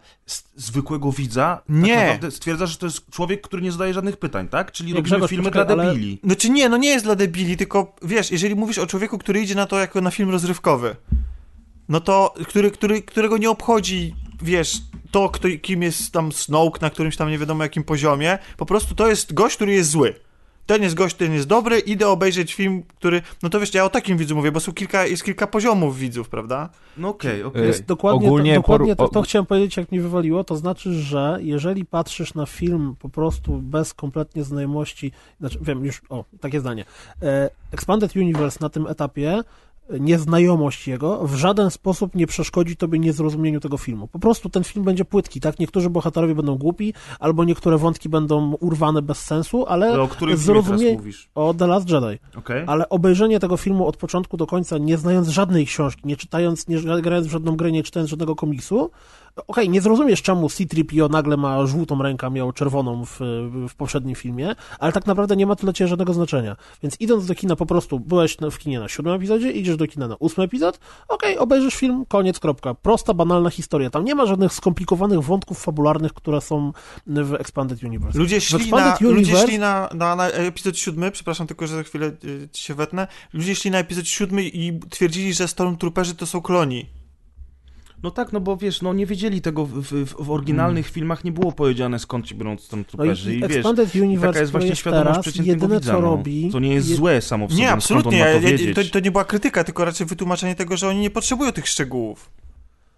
zwykłego 0.56 1.12
widza, 1.12 1.62
Nie. 1.68 1.94
tak 1.94 2.06
naprawdę 2.06 2.30
stwierdzasz, 2.30 2.70
że 2.70 2.76
to 2.76 2.86
jest 2.86 3.10
człowiek, 3.10 3.40
który 3.42 3.62
nie 3.62 3.72
zadaje 3.72 3.94
żadnych 3.94 4.16
pytań, 4.16 4.48
tak? 4.48 4.72
Czyli 4.72 4.88
Nie, 4.88 4.94
robimy 4.94 5.08
Grzegorz, 5.10 5.30
filmy 5.30 5.44
poczekaj, 5.44 5.76
dla 5.76 5.84
ale- 5.84 5.92
debili. 5.94 6.18
No 6.22 6.36
czy 6.36 6.50
nie, 6.50 6.68
no 6.68 6.76
nie 6.76 6.88
jest 6.88 7.04
dla 7.04 7.14
debili, 7.14 7.56
tylko 7.56 7.96
wiesz, 8.02 8.30
jeżeli 8.30 8.54
mówisz 8.54 8.78
o 8.78 8.86
człowieku, 8.86 9.18
który 9.18 9.40
idzie 9.42 9.54
na 9.54 9.66
to 9.66 9.78
jako 9.78 10.00
na 10.00 10.10
film 10.10 10.30
rozrywkowy, 10.30 10.96
no 11.88 12.00
to, 12.00 12.34
który, 12.48 12.70
który, 12.70 13.02
którego 13.02 13.38
nie 13.38 13.50
obchodzi, 13.50 14.14
wiesz, 14.42 14.82
to, 15.10 15.28
kto, 15.28 15.48
kim 15.62 15.82
jest 15.82 16.12
tam 16.12 16.32
Snoke 16.32 16.78
na 16.80 16.90
którymś 16.90 17.16
tam 17.16 17.30
nie 17.30 17.38
wiadomo 17.38 17.62
jakim 17.62 17.84
poziomie, 17.84 18.38
po 18.56 18.66
prostu 18.66 18.94
to 18.94 19.08
jest 19.08 19.34
gość, 19.34 19.56
który 19.56 19.72
jest 19.72 19.90
zły. 19.90 20.14
Ten 20.66 20.82
jest 20.82 20.94
gość, 20.94 21.16
ten 21.16 21.32
jest 21.32 21.46
dobry, 21.46 21.78
idę 21.78 22.08
obejrzeć 22.08 22.54
film, 22.54 22.82
który, 22.98 23.22
no 23.42 23.48
to 23.48 23.60
wiesz, 23.60 23.74
ja 23.74 23.84
o 23.84 23.90
takim 23.90 24.18
widzu 24.18 24.36
mówię, 24.36 24.52
bo 24.52 24.60
są 24.60 24.72
kilka, 24.72 25.06
jest 25.06 25.24
kilka 25.24 25.46
poziomów 25.46 25.98
widzów, 25.98 26.28
prawda? 26.28 26.68
No 26.96 27.08
okej, 27.08 27.42
okej. 27.42 27.66
Jest 27.66 27.84
Dokładnie, 27.84 28.28
Ogólnie 28.28 28.54
to, 28.54 28.60
dokładnie 28.60 28.94
poru- 28.94 28.96
to, 28.96 29.08
to 29.08 29.22
chciałem 29.22 29.46
powiedzieć, 29.46 29.76
jak 29.76 29.92
mi 29.92 30.00
wywaliło, 30.00 30.44
to 30.44 30.56
znaczy, 30.56 30.92
że 30.92 31.38
jeżeli 31.40 31.84
patrzysz 31.84 32.34
na 32.34 32.46
film 32.46 32.94
po 32.98 33.08
prostu 33.08 33.58
bez 33.58 33.94
kompletnie 33.94 34.44
znajomości, 34.44 35.12
znaczy 35.40 35.58
wiem, 35.62 35.84
już, 35.84 36.02
o, 36.08 36.24
takie 36.40 36.60
zdanie, 36.60 36.84
e, 37.22 37.50
Expanded 37.72 38.16
Universe 38.16 38.58
na 38.60 38.68
tym 38.68 38.86
etapie, 38.86 39.42
nieznajomość 40.00 40.88
jego 40.88 41.26
w 41.26 41.34
żaden 41.34 41.70
sposób 41.70 42.14
nie 42.14 42.26
przeszkodzi 42.26 42.76
tobie 42.76 42.98
niezrozumieniu 42.98 43.60
tego 43.60 43.78
filmu. 43.78 44.08
Po 44.08 44.18
prostu 44.18 44.48
ten 44.48 44.64
film 44.64 44.84
będzie 44.84 45.04
płytki, 45.04 45.40
tak? 45.40 45.58
Niektórzy 45.58 45.90
bohaterowie 45.90 46.34
będą 46.34 46.58
głupi, 46.58 46.94
albo 47.20 47.44
niektóre 47.44 47.78
wątki 47.78 48.08
będą 48.08 48.52
urwane 48.60 49.02
bez 49.02 49.24
sensu, 49.24 49.66
ale 49.66 50.02
o 50.02 50.08
którym 50.08 50.36
zrozumie... 50.36 50.92
mówisz? 50.92 51.30
O 51.34 51.54
The 51.54 51.66
Last 51.66 51.90
Jedi. 51.90 52.18
Okej? 52.36 52.64
Ale 52.66 52.88
obejrzenie 52.88 53.40
tego 53.40 53.56
filmu 53.56 53.86
od 53.86 53.96
początku 53.96 54.36
do 54.36 54.46
końca, 54.46 54.78
nie 54.78 54.98
znając 54.98 55.28
żadnej 55.28 55.66
książki, 55.66 56.02
nie 56.04 56.16
czytając, 56.16 56.68
nie 56.68 56.78
grając 57.02 57.26
w 57.26 57.30
żadną 57.30 57.56
grę, 57.56 57.72
nie 57.72 57.82
czytając 57.82 58.10
żadnego 58.10 58.36
komiksu, 58.36 58.90
okej, 59.46 59.68
nie 59.68 59.80
zrozumiesz 59.80 60.22
czemu 60.22 60.48
C-3PO 60.48 61.10
nagle 61.10 61.36
ma 61.36 61.66
żółtą 61.66 62.02
rękę, 62.02 62.26
a 62.26 62.30
miał 62.30 62.52
czerwoną 62.52 63.04
w, 63.04 63.18
w 63.68 63.74
poprzednim 63.76 64.14
filmie, 64.14 64.54
ale 64.78 64.92
tak 64.92 65.06
naprawdę 65.06 65.36
nie 65.36 65.46
ma 65.46 65.56
to 65.56 65.62
dla 65.62 65.72
ciebie 65.72 65.88
żadnego 65.88 66.14
znaczenia. 66.14 66.56
Więc 66.82 66.96
idąc 67.00 67.26
do 67.26 67.34
kina 67.34 67.56
po 67.56 67.66
prostu, 67.66 68.00
byłeś 68.00 68.36
w 68.50 68.58
kinie 68.58 68.80
na 68.80 68.88
siódmym 68.88 69.14
epizodzie, 69.14 69.50
idziesz 69.50 69.76
do 69.76 69.86
kina 69.86 70.08
na 70.08 70.16
ósmy 70.16 70.44
epizod, 70.44 70.80
okej, 71.08 71.38
obejrzysz 71.38 71.74
film, 71.74 72.04
koniec, 72.08 72.38
kropka. 72.38 72.74
Prosta, 72.74 73.14
banalna 73.14 73.50
historia. 73.50 73.90
Tam 73.90 74.04
nie 74.04 74.14
ma 74.14 74.26
żadnych 74.26 74.52
skomplikowanych 74.52 75.22
wątków 75.22 75.62
fabularnych, 75.62 76.14
które 76.14 76.40
są 76.40 76.72
w 77.06 77.34
Expanded 77.34 77.82
Universe. 77.82 78.18
Ludzie 78.18 78.40
szli, 78.40 78.58
na, 78.58 78.64
Expanded 78.64 79.00
ludzie 79.00 79.32
Universe- 79.32 79.46
szli 79.46 79.58
na, 79.58 79.88
na, 79.94 80.16
na 80.16 80.26
epizod 80.26 80.78
siódmy, 80.78 81.10
przepraszam 81.10 81.46
tylko, 81.46 81.66
że 81.66 81.76
za 81.76 81.82
chwilę 81.82 82.12
ci 82.52 82.64
się 82.64 82.74
wetnę, 82.74 83.06
ludzie 83.32 83.54
szli 83.54 83.70
na 83.70 83.78
epizod 83.78 84.08
siódmy 84.08 84.42
i 84.44 84.80
twierdzili, 84.90 85.34
że 85.34 85.48
Stormtrooperzy 85.48 86.14
to 86.14 86.26
są 86.26 86.42
kloni. 86.42 86.97
No 88.02 88.10
tak, 88.10 88.32
no 88.32 88.40
bo 88.40 88.56
wiesz, 88.56 88.82
no 88.82 88.92
nie 88.94 89.06
wiedzieli 89.06 89.40
tego 89.40 89.66
w, 89.66 89.82
w, 89.82 90.24
w 90.24 90.30
oryginalnych 90.30 90.88
filmach, 90.90 91.24
nie 91.24 91.32
było 91.32 91.52
powiedziane 91.52 91.98
skąd 91.98 92.26
ci 92.26 92.34
biorą 92.34 92.50
No 92.50 92.56
i, 92.56 92.60
Stormtrooperzy 92.60 93.34
i, 93.34 93.40
wiesz, 93.40 93.56
Expanded 93.56 93.94
i 93.94 94.02
Universe, 94.02 94.26
taka 94.26 94.40
jest 94.40 94.52
właśnie 94.52 94.68
jest 94.68 94.80
świadomość 94.80 95.08
teraz, 95.10 95.22
przeciętnego 95.22 95.62
jedyne 95.64 95.80
widza, 95.80 95.92
co 95.92 96.00
no. 96.00 96.06
robi... 96.10 96.50
To 96.52 96.58
nie 96.60 96.74
jest 96.74 96.88
je- 96.88 96.96
złe 96.96 97.20
samo 97.20 97.46
w 97.46 97.50
sobie, 97.50 97.62
Nie, 97.62 97.70
absolutnie. 97.70 98.10
to 98.10 98.16
Ja, 98.16 98.28
ja, 98.28 98.40
wiedzieć? 98.40 98.76
to, 98.76 98.82
to 98.92 99.00
nie 99.00 99.10
była 99.10 99.24
krytyka, 99.24 99.64
tylko 99.64 99.84
raczej 99.84 100.06
wytłumaczenie 100.06 100.54
tego, 100.54 100.76
że 100.76 100.88
oni 100.88 101.00
nie 101.00 101.10
potrzebują 101.10 101.52
tych 101.52 101.68
szczegółów. 101.68 102.30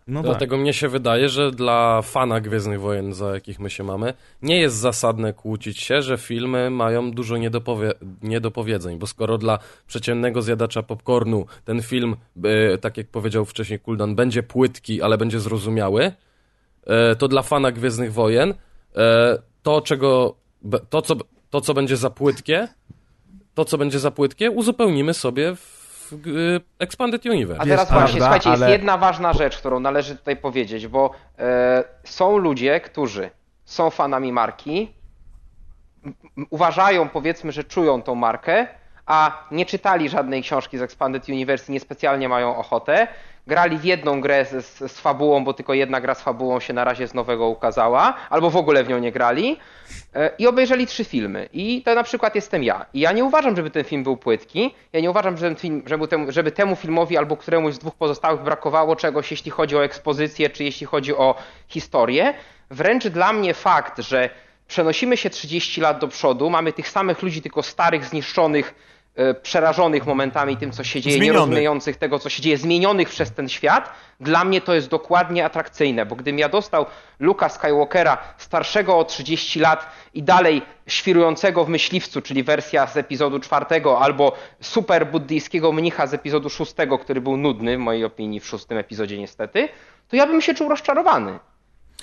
No 0.09 0.21
tak. 0.21 0.31
Dlatego 0.31 0.57
mnie 0.57 0.73
się 0.73 0.89
wydaje, 0.89 1.29
że 1.29 1.51
dla 1.51 2.03
fana 2.03 2.41
Gwiezdnych 2.41 2.81
Wojen, 2.81 3.13
za 3.13 3.35
jakich 3.35 3.61
my 3.61 3.71
się 3.71 3.85
mamy, 3.85 4.15
nie 4.43 4.61
jest 4.61 4.77
zasadne 4.77 5.33
kłócić 5.33 5.81
się, 5.81 6.03
że 6.03 6.19
filmy 6.19 6.71
mają 6.71 7.11
dużo 7.11 7.37
niedopowie 7.37 7.93
niedopowiedzeń, 8.23 8.99
bo 8.99 9.07
skoro 9.07 9.39
dla 9.39 9.59
przeciętnego 9.87 10.43
zjadacza 10.43 10.83
popcornu 10.83 11.47
ten 11.65 11.83
film, 11.83 12.17
e, 12.45 12.79
tak 12.79 12.97
jak 12.97 13.07
powiedział 13.07 13.45
wcześniej 13.45 13.79
Kuldan, 13.79 14.15
będzie 14.15 14.43
płytki, 14.43 15.03
ale 15.03 15.19
będzie 15.19 15.41
zrozumiały, 15.41 16.13
e, 16.87 17.17
to 17.17 17.29
dla 17.29 17.43
fana 17.43 17.73
Gwiezdnych 17.73 18.13
Wojen 18.13 18.55
e, 18.97 19.39
to, 19.63 19.81
czego, 19.81 20.35
to, 20.91 21.03
co, 21.03 21.17
to, 21.51 21.61
co 21.61 21.75
będzie 21.75 21.97
za 21.97 22.11
płytkie, 22.11 22.69
to, 23.55 23.65
co 23.65 23.79
będzie 23.79 23.99
za 23.99 24.11
płytkie, 24.11 24.51
uzupełnimy 24.51 25.15
sobie 25.15 25.57
w 25.57 25.80
e, 26.13 26.17
Expanded 26.79 27.27
Universe. 27.27 27.63
A 27.63 27.65
teraz 27.65 27.81
Jest 27.81 27.93
właśnie, 27.93 28.21
prawda, 28.21 28.25
słuchajcie, 28.25 28.51
jest 28.51 28.63
ale- 28.63 28.73
jedna 28.73 28.99
ważna 28.99 29.33
rzecz, 29.33 29.59
którą 29.59 29.81
należy 29.81 30.17
tutaj 30.17 30.37
powiedzieć, 30.37 30.87
bo 30.87 31.11
e, 31.39 31.85
są 32.05 32.37
ludzie, 32.37 32.81
którzy 32.81 33.31
są 33.65 33.91
fanami 33.91 34.33
marki, 34.33 34.93
uważają, 36.51 37.09
powiedzmy, 37.09 37.53
że 37.53 37.65
czują 37.65 38.03
tą 38.03 38.15
markę, 38.15 38.67
a 39.07 39.45
nie 39.51 39.67
czytali 39.67 40.09
żadnej 40.09 40.43
książki 40.43 40.79
z 40.79 40.83
Expanded 40.83 41.29
Universe 41.29 41.73
i 41.73 41.73
niespecjalnie 41.73 42.29
mają 42.29 42.57
ochotę. 42.57 43.09
Grali 43.51 43.79
w 43.79 43.85
jedną 43.85 44.21
grę 44.21 44.45
z, 44.45 44.67
z, 44.67 44.93
z 44.93 45.01
fabułą, 45.01 45.45
bo 45.45 45.55
tylko 45.55 45.75
jedna 45.75 46.01
gra 46.01 46.15
z 46.15 46.23
fabułą 46.23 46.61
się 46.61 46.73
na 46.73 46.85
razie 46.85 47.09
z 47.09 47.15
nowego 47.15 47.49
ukazała, 47.49 48.15
albo 48.31 48.51
w 48.51 48.57
ogóle 48.57 48.85
w 48.85 48.89
nią 48.89 48.99
nie 48.99 49.13
grali. 49.13 49.59
E, 50.15 50.31
I 50.39 50.47
obejrzeli 50.47 50.87
trzy 50.87 51.05
filmy. 51.05 51.49
I 51.53 51.83
to 51.83 51.95
na 51.95 52.03
przykład 52.03 52.35
jestem 52.35 52.63
ja. 52.65 52.87
I 52.95 53.01
ja 53.01 53.13
nie 53.13 53.25
uważam, 53.25 53.57
żeby 53.57 53.71
ten 53.71 53.85
film 53.85 54.03
był 54.03 54.17
płytki. 54.17 54.75
Ja 54.93 55.01
nie 55.01 55.11
uważam, 55.11 55.37
że 55.37 55.47
ten 55.47 55.57
film, 55.57 55.83
żeby, 55.87 56.09
temu, 56.09 56.33
żeby 56.33 56.53
temu 56.53 56.77
filmowi 56.77 57.17
albo 57.17 57.37
któremuś 57.37 57.75
z 57.75 57.79
dwóch 57.79 57.95
pozostałych 57.95 58.43
brakowało 58.43 58.97
czegoś, 58.97 59.31
jeśli 59.31 59.51
chodzi 59.51 59.77
o 59.77 59.85
ekspozycję, 59.85 60.51
czy 60.51 60.65
jeśli 60.65 60.87
chodzi 60.87 61.17
o 61.17 61.35
historię. 61.69 62.35
Wręcz 62.71 63.07
dla 63.07 63.33
mnie 63.33 63.55
fakt, 63.55 63.99
że 63.99 64.31
przenosimy 64.69 65.17
się 65.17 65.31
30 65.31 65.81
lat 65.81 65.99
do 65.99 66.09
przodu, 66.09 66.51
mamy 66.51 66.73
tych 66.73 66.89
samych 66.89 67.23
ludzi, 67.23 67.43
tylko 67.43 67.63
starych, 67.63 68.05
zniszczonych, 68.05 68.75
przerażonych 69.43 70.07
momentami 70.07 70.57
tym, 70.57 70.73
co 70.73 70.85
się 70.85 71.01
dzieje, 71.01 71.17
Zmienionych. 71.17 71.35
nierozumiejących 71.35 71.97
tego, 71.97 72.19
co 72.19 72.29
się 72.29 72.43
dzieje, 72.43 72.59
zmienionych 72.59 73.09
przez 73.09 73.33
ten 73.33 73.49
świat, 73.49 73.93
dla 74.21 74.45
mnie 74.45 74.61
to 74.61 74.75
jest 74.75 74.89
dokładnie 74.89 75.45
atrakcyjne, 75.45 76.07
bo 76.07 76.17
gdybym 76.17 76.39
ja 76.39 76.49
dostał 76.49 76.87
Luka 77.19 77.49
Skywalkera 77.49 78.19
starszego 78.39 78.99
o 78.99 79.05
30 79.05 79.61
lat 79.61 79.87
i 80.15 80.23
dalej 80.23 80.63
świrującego 80.87 81.65
w 81.65 81.69
myśliwcu, 81.69 82.23
czyli 82.23 82.43
wersja 82.43 82.87
z 82.87 82.97
epizodu 82.97 83.41
czwartego, 83.41 84.01
albo 84.01 84.37
super 84.61 85.07
buddyjskiego 85.11 85.73
mnicha 85.73 86.07
z 86.07 86.15
epizodu 86.15 86.51
szóstego, 86.51 86.99
który 86.99 87.21
był 87.21 87.37
nudny 87.37 87.77
w 87.77 87.81
mojej 87.81 88.05
opinii 88.05 88.41
w 88.41 88.47
szóstym 88.47 88.79
epizodzie 88.79 89.19
niestety, 89.19 89.69
to 90.09 90.17
ja 90.17 90.27
bym 90.27 90.41
się 90.41 90.55
czuł 90.55 90.69
rozczarowany. 90.69 91.39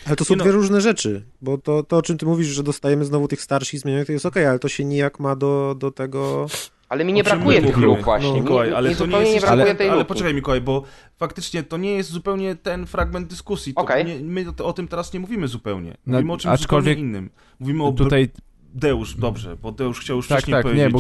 Ale 0.06 0.16
to 0.16 0.26
są 0.26 0.36
no. 0.36 0.44
dwie 0.44 0.52
różne 0.52 0.82
rzeczy, 0.82 1.26
bo 1.42 1.58
to, 1.58 1.84
to, 1.84 1.98
o 1.98 2.02
czym 2.02 2.18
ty 2.18 2.26
mówisz, 2.26 2.48
że 2.48 2.64
dostajemy 2.64 3.06
znowu 3.06 3.28
tych 3.28 3.42
starszych 3.42 3.80
zmienionych, 3.80 4.08
to 4.08 4.14
jest 4.14 4.26
okej, 4.26 4.46
ale 4.46 4.60
to 4.60 4.70
się 4.70 4.86
nijak 4.86 5.20
ma 5.20 5.36
do, 5.36 5.76
do 5.78 5.92
tego... 5.92 6.48
Ale 6.90 7.06
mi 7.06 7.14
nie 7.14 7.24
brakuje 7.24 7.62
my 7.62 7.68
tych 7.68 7.78
luk 7.78 8.02
właśnie. 8.02 8.30
No, 8.30 8.36
Mi- 8.36 8.42
Mikołaj, 8.42 8.74
ale 8.74 8.90
mi 8.90 8.96
to 8.96 9.06
nie 9.06 9.18
jest... 9.18 9.34
nie 9.34 9.40
brakuje 9.42 9.64
ale, 9.64 9.76
tej 9.76 9.90
ale 9.90 9.98
luki. 9.98 10.08
poczekaj 10.08 10.34
Mikołaj, 10.34 10.62
bo 10.62 10.84
faktycznie 11.18 11.64
to 11.64 11.78
nie 11.78 11.92
jest 11.92 12.10
zupełnie 12.10 12.56
ten 12.56 12.86
fragment 12.86 13.28
dyskusji. 13.28 13.74
To 13.74 13.82
Okej. 13.82 14.06
nie, 14.06 14.20
my 14.20 14.46
o 14.64 14.74
tym 14.74 14.88
teraz 14.88 15.14
nie 15.14 15.20
mówimy 15.20 15.48
zupełnie. 15.48 15.98
No, 16.06 16.14
Mówimy 16.14 16.34
o 16.34 16.38
czymś 16.38 16.54
aczkolwiek 16.54 16.98
zupełnie 16.98 17.10
innym. 17.10 17.30
Mówimy 17.60 17.84
o 17.84 17.92
Tutaj 17.92 18.30
Deusz, 18.74 19.16
dobrze, 19.16 19.58
bo 19.62 19.72
Deusz 19.72 20.00
chciał 20.00 20.18
już 20.18 20.28
Tak, 20.28 20.38
wcześniej 20.38 20.54
tak, 20.54 20.64
powiedzieć. 20.64 20.86
nie, 20.86 20.90
bo 20.92 21.00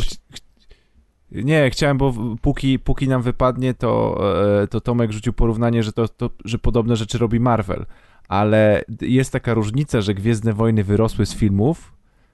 nie, 1.31 1.69
chciałem, 1.69 1.97
bo 1.97 2.13
póki, 2.41 2.79
póki 2.79 3.07
nam 3.07 3.21
wypadnie, 3.21 3.73
to, 3.73 4.21
e, 4.63 4.67
to 4.67 4.81
Tomek 4.81 5.11
rzucił 5.11 5.33
porównanie, 5.33 5.83
że, 5.83 5.93
to, 5.93 6.07
to, 6.07 6.29
że 6.45 6.59
podobne 6.59 6.95
rzeczy 6.95 7.17
robi 7.17 7.39
Marvel, 7.39 7.85
ale 8.27 8.83
jest 9.01 9.31
taka 9.31 9.53
różnica, 9.53 10.01
że 10.01 10.13
Gwiezdne 10.13 10.53
Wojny 10.53 10.83
wyrosły 10.83 11.25
z 11.25 11.35
filmów 11.35 11.93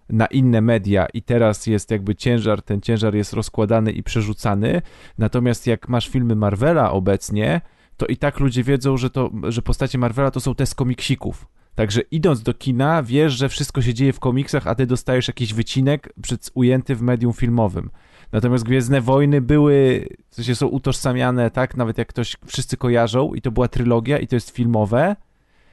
na 0.09 0.25
inne 0.25 0.61
media 0.61 1.05
i 1.13 1.21
teraz 1.21 1.67
jest 1.67 1.91
jakby 1.91 2.15
ciężar, 2.15 2.61
ten 2.61 2.81
ciężar 2.81 3.15
jest 3.15 3.33
rozkładany 3.33 3.91
i 3.91 4.03
przerzucany, 4.03 4.81
natomiast 5.17 5.67
jak 5.67 5.89
masz 5.89 6.09
filmy 6.09 6.35
Marvela 6.35 6.91
obecnie, 6.91 7.61
to 7.97 8.05
i 8.05 8.17
tak 8.17 8.39
ludzie 8.39 8.63
wiedzą, 8.63 8.97
że, 8.97 9.09
to, 9.09 9.31
że 9.43 9.61
postacie 9.61 9.97
Marvela 9.97 10.31
to 10.31 10.39
są 10.39 10.55
te 10.55 10.65
z 10.65 10.75
komiksików. 10.75 11.47
Także 11.75 12.01
idąc 12.01 12.43
do 12.43 12.53
kina, 12.53 13.03
wiesz, 13.03 13.33
że 13.33 13.49
wszystko 13.49 13.81
się 13.81 13.93
dzieje 13.93 14.13
w 14.13 14.19
komiksach, 14.19 14.67
a 14.67 14.75
ty 14.75 14.85
dostajesz 14.85 15.27
jakiś 15.27 15.53
wycinek 15.53 16.13
przed, 16.21 16.51
ujęty 16.53 16.95
w 16.95 17.01
medium 17.01 17.33
filmowym. 17.33 17.89
Natomiast 18.31 18.63
Gwiezdne 18.63 19.01
Wojny 19.01 19.41
były, 19.41 20.07
w 20.29 20.35
sensie 20.35 20.55
są 20.55 20.67
utożsamiane, 20.67 21.51
tak, 21.51 21.77
nawet 21.77 21.97
jak 21.97 22.07
ktoś 22.07 22.37
wszyscy 22.45 22.77
kojarzą 22.77 23.33
i 23.33 23.41
to 23.41 23.51
była 23.51 23.67
trylogia 23.67 24.19
i 24.19 24.27
to 24.27 24.35
jest 24.35 24.49
filmowe, 24.49 25.15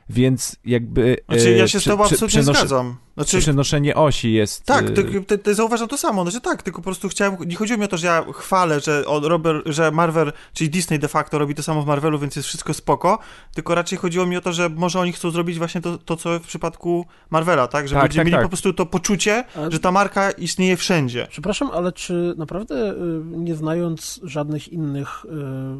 więc 0.09 0.57
jakby... 0.65 1.17
Znaczy, 1.29 1.51
ja 1.57 1.65
e, 1.65 1.69
się 1.69 1.79
z 1.79 1.83
prze- 1.83 1.91
tobą 1.91 2.05
prze- 2.05 2.15
absolutnie 2.15 2.41
przenoszę- 2.41 2.59
zgadzam. 2.59 2.97
Znaczy, 3.25 3.39
Przenoszenie 3.39 3.95
osi 3.95 4.33
jest... 4.33 4.65
tak, 4.65 4.87
e, 4.87 4.91
to, 4.91 5.03
to, 5.27 5.39
to 5.39 5.55
zauważam 5.55 5.89
to 5.89 5.97
samo, 5.99 6.25
no, 6.25 6.31
że 6.31 6.41
tak, 6.41 6.63
tylko 6.63 6.81
po 6.81 6.85
prostu 6.85 7.09
chciałem, 7.09 7.37
nie 7.47 7.57
chodziło 7.57 7.79
mi 7.79 7.85
o 7.85 7.89
to, 7.89 7.97
że 7.97 8.07
ja 8.07 8.25
chwalę, 8.33 8.81
że, 8.81 9.05
Robert, 9.23 9.63
że 9.67 9.91
Marvel, 9.91 10.33
czyli 10.53 10.71
Disney 10.71 10.99
de 10.99 11.09
facto 11.09 11.39
robi 11.39 11.55
to 11.55 11.63
samo 11.63 11.83
w 11.83 11.87
Marvelu, 11.87 12.19
więc 12.19 12.37
jest 12.37 12.49
wszystko 12.49 12.75
spoko, 12.75 13.19
tylko 13.55 13.75
raczej 13.75 13.99
chodziło 13.99 14.27
mi 14.27 14.37
o 14.37 14.41
to, 14.41 14.53
że 14.53 14.69
może 14.69 15.01
oni 15.01 15.13
chcą 15.13 15.31
zrobić 15.31 15.59
właśnie 15.59 15.81
to, 15.81 15.99
to 15.99 16.17
co 16.17 16.39
w 16.39 16.47
przypadku 16.47 17.07
Marvela, 17.31 17.69
tak, 17.69 17.89
że 17.89 17.95
Tak, 17.95 18.05
będziemy 18.05 18.21
tak, 18.21 18.27
mieli 18.27 18.37
tak. 18.37 18.43
po 18.43 18.49
prostu 18.49 18.73
to 18.73 18.87
poczucie, 18.87 19.45
Ale- 19.57 19.71
że 19.71 19.79
ta 19.81 19.93
marka 19.93 20.31
istnieje 20.31 20.77
wszędzie. 20.77 21.27
Przepraszam, 21.31 21.71
ale 21.75 21.93
czy 21.93 22.35
naprawdę, 22.39 22.93
y, 22.93 22.97
nie 23.37 23.55
znając 23.55 24.21
żadnych 24.23 24.69
innych 24.69 25.25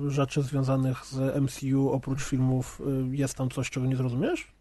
y, 0.07 0.11
rzeczy 0.11 0.43
związanych 0.43 1.07
z 1.07 1.37
MCU 1.37 1.91
oprócz 1.93 2.23
filmów, 2.23 2.81
y, 3.13 3.17
jest 3.17 3.35
tam 3.35 3.51
coś, 3.51 3.71
czego 3.71 3.87
nie 3.87 3.97
zrozumiesz? 3.97 4.60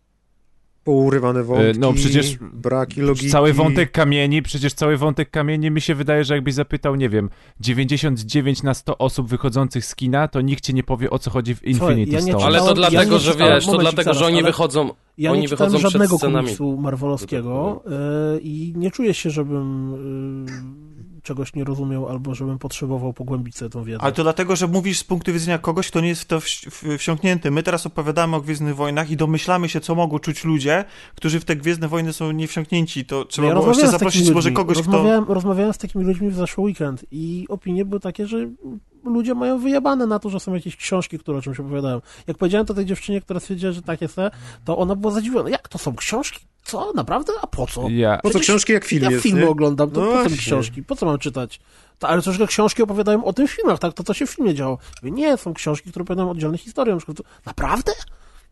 Pourywane 0.84 1.44
wątki, 1.44 1.80
no 1.80 1.94
przecież 1.94 2.38
braki 2.54 3.02
logiki. 3.02 3.30
Cały 3.30 3.54
wątek 3.54 3.92
kamieni, 3.92 4.42
przecież 4.42 4.74
cały 4.74 4.98
wątek 4.98 5.30
kamieni 5.30 5.72
mi 5.72 5.82
się 5.82 5.96
wydaje, 5.96 6.24
że 6.24 6.34
jakbyś 6.36 6.54
zapytał, 6.54 6.96
nie 6.96 7.10
wiem, 7.10 7.30
99 7.60 8.64
na 8.64 8.74
100 8.74 8.98
osób 8.98 9.28
wychodzących 9.28 9.86
z 9.86 9.96
kina, 9.96 10.28
to 10.28 10.42
nikt 10.42 10.64
ci 10.64 10.74
nie 10.74 10.84
powie 10.84 11.10
o 11.10 11.20
co 11.20 11.32
chodzi 11.32 11.56
w 11.56 11.64
Infinity 11.66 12.12
ja 12.12 12.20
nie 12.20 12.32
Stone. 12.32 12.46
Ale 12.46 12.60
to 12.60 12.68
ja 12.68 12.74
dlatego, 12.74 13.14
nie 13.14 13.20
że 13.20 13.32
czytałem- 13.32 13.54
wiesz, 13.54 13.66
to 13.66 13.78
dlatego, 13.78 14.14
że 14.14 14.20
zaraz, 14.20 14.28
oni 14.32 14.38
ale- 14.40 14.48
wychodzą, 14.48 14.90
Ja 15.18 15.32
oni 15.32 15.42
nie 15.42 15.48
wychodzą 15.48 15.78
przed 15.78 15.92
żadnego 15.92 16.18
scenami. 16.18 16.46
komiksu 16.46 16.78
marvelowskiego 16.78 17.84
y, 18.36 18.40
i 18.42 18.74
nie 18.76 18.92
czuję 18.92 19.14
się, 19.14 19.30
żebym 19.30 19.94
y, 20.46 20.89
czegoś 21.24 21.54
nie 21.54 21.64
rozumiał 21.64 22.10
albo 22.10 22.36
żebym 22.36 22.60
potrzebował 22.60 23.14
pogłębić 23.14 23.58
sobie 23.58 23.70
tą 23.70 23.84
wiedzę. 23.84 24.02
Ale 24.02 24.12
to 24.12 24.24
dlatego, 24.24 24.56
że 24.56 24.68
mówisz 24.68 25.00
z 25.00 25.04
punktu 25.04 25.34
widzenia 25.34 25.58
kogoś, 25.58 25.88
kto 25.88 26.02
nie 26.02 26.08
jest 26.08 26.22
w 26.22 26.26
to 26.26 26.40
wsiąknięty. 26.98 27.52
My 27.52 27.64
teraz 27.64 27.86
opowiadamy 27.86 28.36
o 28.36 28.42
Gwiezdnych 28.42 28.76
Wojnach 28.76 29.12
i 29.12 29.18
domyślamy 29.18 29.70
się, 29.70 29.82
co 29.82 29.96
mogą 29.96 30.20
czuć 30.20 30.44
ludzie, 30.44 30.86
którzy 31.16 31.40
w 31.40 31.46
te 31.46 31.56
Gwiezdne 31.56 31.88
Wojny 31.88 32.14
są 32.14 32.32
nie 32.32 32.48
wsiąknięci. 32.48 33.06
To 33.06 33.26
trzeba 33.26 33.48
ja 33.48 33.54
było 33.54 33.68
jeszcze 33.68 33.88
zaprosić 33.88 34.32
może 34.32 34.52
kogoś, 34.52 34.78
kto... 34.78 34.92
rozmawiałem, 34.92 35.26
rozmawiałem 35.28 35.74
z 35.74 35.78
takimi 35.78 36.06
ludźmi 36.06 36.30
w 36.30 36.36
zeszły 36.36 36.64
weekend 36.64 37.06
i 37.12 37.46
opinie 37.50 37.86
były 37.86 38.00
takie, 38.00 38.28
że 38.28 38.38
ludzie 39.04 39.36
mają 39.36 39.60
wyjebane 39.60 40.08
na 40.08 40.20
to, 40.20 40.30
że 40.30 40.40
są 40.40 40.54
jakieś 40.54 40.76
książki, 40.76 41.20
które 41.20 41.38
o 41.38 41.42
czymś 41.42 41.60
opowiadają. 41.60 42.02
Jak 42.28 42.38
powiedziałem 42.38 42.66
to 42.66 42.74
tej 42.74 42.86
dziewczynie, 42.86 43.22
która 43.22 43.40
stwierdziła, 43.40 43.72
że 43.72 43.82
tak 43.82 44.02
jest, 44.02 44.16
to 44.66 44.78
ona 44.78 44.96
była 44.96 45.14
zadziwiona. 45.14 45.50
Jak 45.50 45.68
to 45.68 45.78
są 45.78 45.96
książki? 45.96 46.49
Co? 46.64 46.94
Naprawdę? 46.96 47.34
A 47.42 47.48
po 47.48 47.68
co? 47.68 47.90
Ja, 47.90 48.18
Po 48.18 48.30
co 48.30 48.40
książki 48.40 48.74
jak 48.74 48.86
film 48.86 49.04
ja 49.04 49.12
jest, 49.12 49.24
filmy 49.24 49.42
nie? 49.42 49.50
oglądam, 49.50 49.92
to 49.92 50.00
No 50.02 50.06
po 50.08 50.12
co 50.14 50.18
mi 50.18 50.22
właśnie. 50.24 50.38
książki? 50.38 50.84
Po 50.84 50.96
co 50.96 51.06
mam 51.06 51.20
czytać? 51.20 51.60
To, 52.00 52.10
ale 52.10 52.22
troszkę 52.22 52.48
książki 52.48 52.84
opowiadają 52.84 53.26
o 53.26 53.34
tym 53.34 53.48
w 53.48 53.52
filmach, 53.52 53.80
tak? 53.80 53.94
To, 53.94 54.04
co 54.04 54.14
się 54.14 54.26
w 54.26 54.30
filmie 54.30 54.54
działo. 54.54 54.78
Mówię, 55.04 55.12
nie, 55.12 55.38
są 55.38 55.54
książki, 55.54 55.90
które 55.90 56.04
opowiadają 56.04 56.32
oddzielne 56.32 56.58
historie. 56.58 56.94
Na 56.94 56.98
przykład, 56.98 57.18
to, 57.18 57.24
naprawdę? 57.46 57.92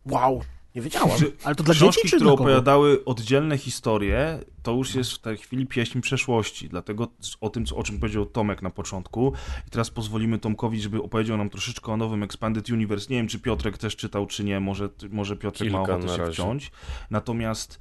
Wow, 0.06 0.42
nie 0.74 0.82
wiedziałam. 0.82 1.18
Czy 1.18 1.32
Ale 1.44 1.54
to 1.54 1.62
dla 1.64 1.74
Książki, 1.74 2.02
dzieci 2.02 2.10
czy 2.10 2.16
które 2.16 2.30
dla 2.30 2.36
kogo? 2.36 2.42
opowiadały 2.44 3.04
oddzielne 3.04 3.58
historie, 3.58 4.38
to 4.62 4.72
już 4.72 4.94
jest 4.94 5.12
w 5.12 5.18
tej 5.18 5.36
chwili 5.36 5.66
pieśń 5.66 6.00
przeszłości. 6.00 6.68
Dlatego 6.68 7.08
o 7.40 7.50
tym, 7.50 7.66
co- 7.66 7.76
o 7.76 7.82
czym 7.82 7.98
powiedział 7.98 8.26
Tomek 8.26 8.62
na 8.62 8.70
początku. 8.70 9.32
I 9.66 9.70
teraz 9.70 9.90
pozwolimy 9.90 10.38
Tomkowi, 10.38 10.80
żeby 10.80 11.02
opowiedział 11.02 11.36
nam 11.36 11.50
troszeczkę 11.50 11.92
o 11.92 11.96
nowym 11.96 12.22
Expanded 12.22 12.70
Universe. 12.70 13.06
Nie 13.10 13.16
wiem, 13.16 13.28
czy 13.28 13.38
Piotrek 13.38 13.78
też 13.78 13.96
czytał, 13.96 14.26
czy 14.26 14.44
nie. 14.44 14.60
Może, 14.60 14.88
może 15.10 15.36
Piotrek 15.36 15.72
ma 15.72 15.78
Kilka 15.78 15.92
ochotę 15.92 16.06
na 16.06 16.12
się 16.16 16.18
razie. 16.22 16.32
wciąć. 16.32 16.70
Natomiast 17.10 17.78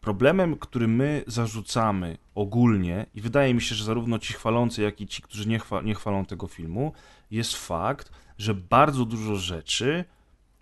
problemem, 0.00 0.56
który 0.56 0.88
my 0.88 1.24
zarzucamy 1.26 2.18
ogólnie, 2.34 3.06
i 3.14 3.20
wydaje 3.20 3.54
mi 3.54 3.62
się, 3.62 3.74
że 3.74 3.84
zarówno 3.84 4.18
ci 4.18 4.32
chwalący, 4.32 4.82
jak 4.82 5.00
i 5.00 5.06
ci, 5.06 5.22
którzy 5.22 5.48
nie, 5.48 5.58
chwa, 5.58 5.82
nie 5.82 5.94
chwalą 5.94 6.24
tego 6.24 6.46
filmu, 6.46 6.92
jest 7.30 7.56
fakt, 7.56 8.12
że 8.38 8.54
bardzo 8.54 9.04
dużo 9.04 9.36
rzeczy 9.36 10.04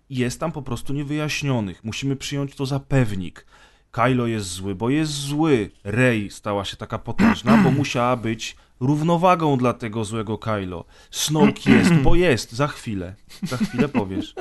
jest 0.09 0.39
tam 0.39 0.51
po 0.51 0.61
prostu 0.61 0.93
niewyjaśnionych. 0.93 1.83
Musimy 1.83 2.15
przyjąć 2.15 2.55
to 2.55 2.65
za 2.65 2.79
pewnik. 2.79 3.45
Kylo 3.91 4.27
jest 4.27 4.47
zły, 4.47 4.75
bo 4.75 4.89
jest 4.89 5.11
zły. 5.11 5.71
Rey 5.83 6.29
stała 6.31 6.65
się 6.65 6.77
taka 6.77 6.99
potężna, 6.99 7.57
bo 7.57 7.71
musiała 7.81 8.15
być 8.15 8.55
równowagą 8.79 9.57
dla 9.57 9.73
tego 9.73 10.05
złego 10.05 10.37
Kylo. 10.37 10.85
Snoke 11.11 11.71
jest, 11.71 11.93
bo 11.93 12.15
jest. 12.15 12.51
Za 12.51 12.67
chwilę. 12.67 13.15
Za 13.43 13.57
chwilę 13.57 13.89
powiesz. 13.89 14.33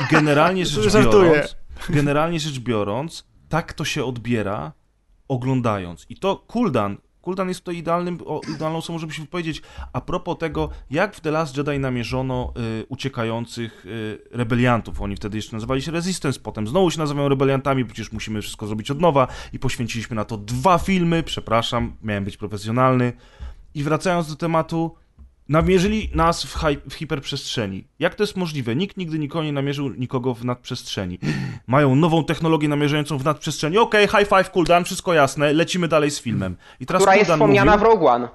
I 0.00 0.12
generalnie 0.14 0.66
rzecz 0.90 0.92
biorąc, 0.92 1.56
generalnie 1.88 2.40
rzecz 2.40 2.58
biorąc, 2.58 3.31
tak 3.52 3.72
to 3.72 3.84
się 3.84 4.04
odbiera 4.04 4.72
oglądając. 5.28 6.06
I 6.08 6.16
to 6.16 6.36
Kuldan, 6.36 6.96
Kuldan 7.22 7.48
jest 7.48 7.60
tutaj 7.60 7.76
idealnym, 7.76 8.18
o, 8.26 8.40
idealną 8.54 8.78
osobą, 8.78 8.98
żeby 8.98 9.12
się 9.12 9.22
wypowiedzieć 9.22 9.62
a 9.92 10.00
propos 10.00 10.38
tego, 10.38 10.68
jak 10.90 11.14
w 11.14 11.20
The 11.20 11.30
Last 11.30 11.56
Jedi 11.56 11.78
namierzono 11.78 12.52
y, 12.80 12.86
uciekających 12.88 13.86
y, 13.86 14.18
rebeliantów. 14.30 15.00
Oni 15.00 15.16
wtedy 15.16 15.38
jeszcze 15.38 15.56
nazywali 15.56 15.82
się 15.82 15.92
Resistance, 15.92 16.40
potem 16.40 16.66
znowu 16.66 16.90
się 16.90 16.98
nazywają 16.98 17.28
rebeliantami, 17.28 17.84
przecież 17.84 18.12
musimy 18.12 18.42
wszystko 18.42 18.66
zrobić 18.66 18.90
od 18.90 19.00
nowa 19.00 19.28
i 19.52 19.58
poświęciliśmy 19.58 20.16
na 20.16 20.24
to 20.24 20.36
dwa 20.36 20.78
filmy, 20.78 21.22
przepraszam, 21.22 21.96
miałem 22.02 22.24
być 22.24 22.36
profesjonalny. 22.36 23.12
I 23.74 23.82
wracając 23.82 24.28
do 24.28 24.36
tematu, 24.36 24.94
namierzyli 25.48 26.10
nas 26.14 26.44
w, 26.44 26.54
hi- 26.58 26.78
w 26.90 26.94
hiperprzestrzeni. 26.94 27.84
Jak 27.98 28.14
to 28.14 28.22
jest 28.22 28.36
możliwe? 28.36 28.76
Nikt 28.76 28.96
nigdy 28.96 29.18
nikogo 29.18 29.44
nie 29.44 29.52
namierzył 29.52 29.90
nikogo 29.94 30.34
w 30.34 30.44
nadprzestrzeni. 30.44 31.18
Mają 31.66 31.94
nową 31.94 32.24
technologię 32.24 32.68
namierzającą 32.68 33.18
w 33.18 33.24
nadprzestrzeni. 33.24 33.78
Okej, 33.78 34.08
high 34.08 34.28
five, 34.28 34.50
cooldown, 34.50 34.84
wszystko 34.84 35.12
jasne, 35.14 35.52
lecimy 35.52 35.88
dalej 35.88 36.10
z 36.10 36.20
filmem. 36.20 36.56
I 36.80 36.86
teraz 36.86 37.02
która 37.02 37.16
jest 37.16 37.30
wspomniana 37.30 37.72
mówił, 37.72 37.86
w 37.86 37.90
Rogue 37.92 38.06
One. 38.08 38.28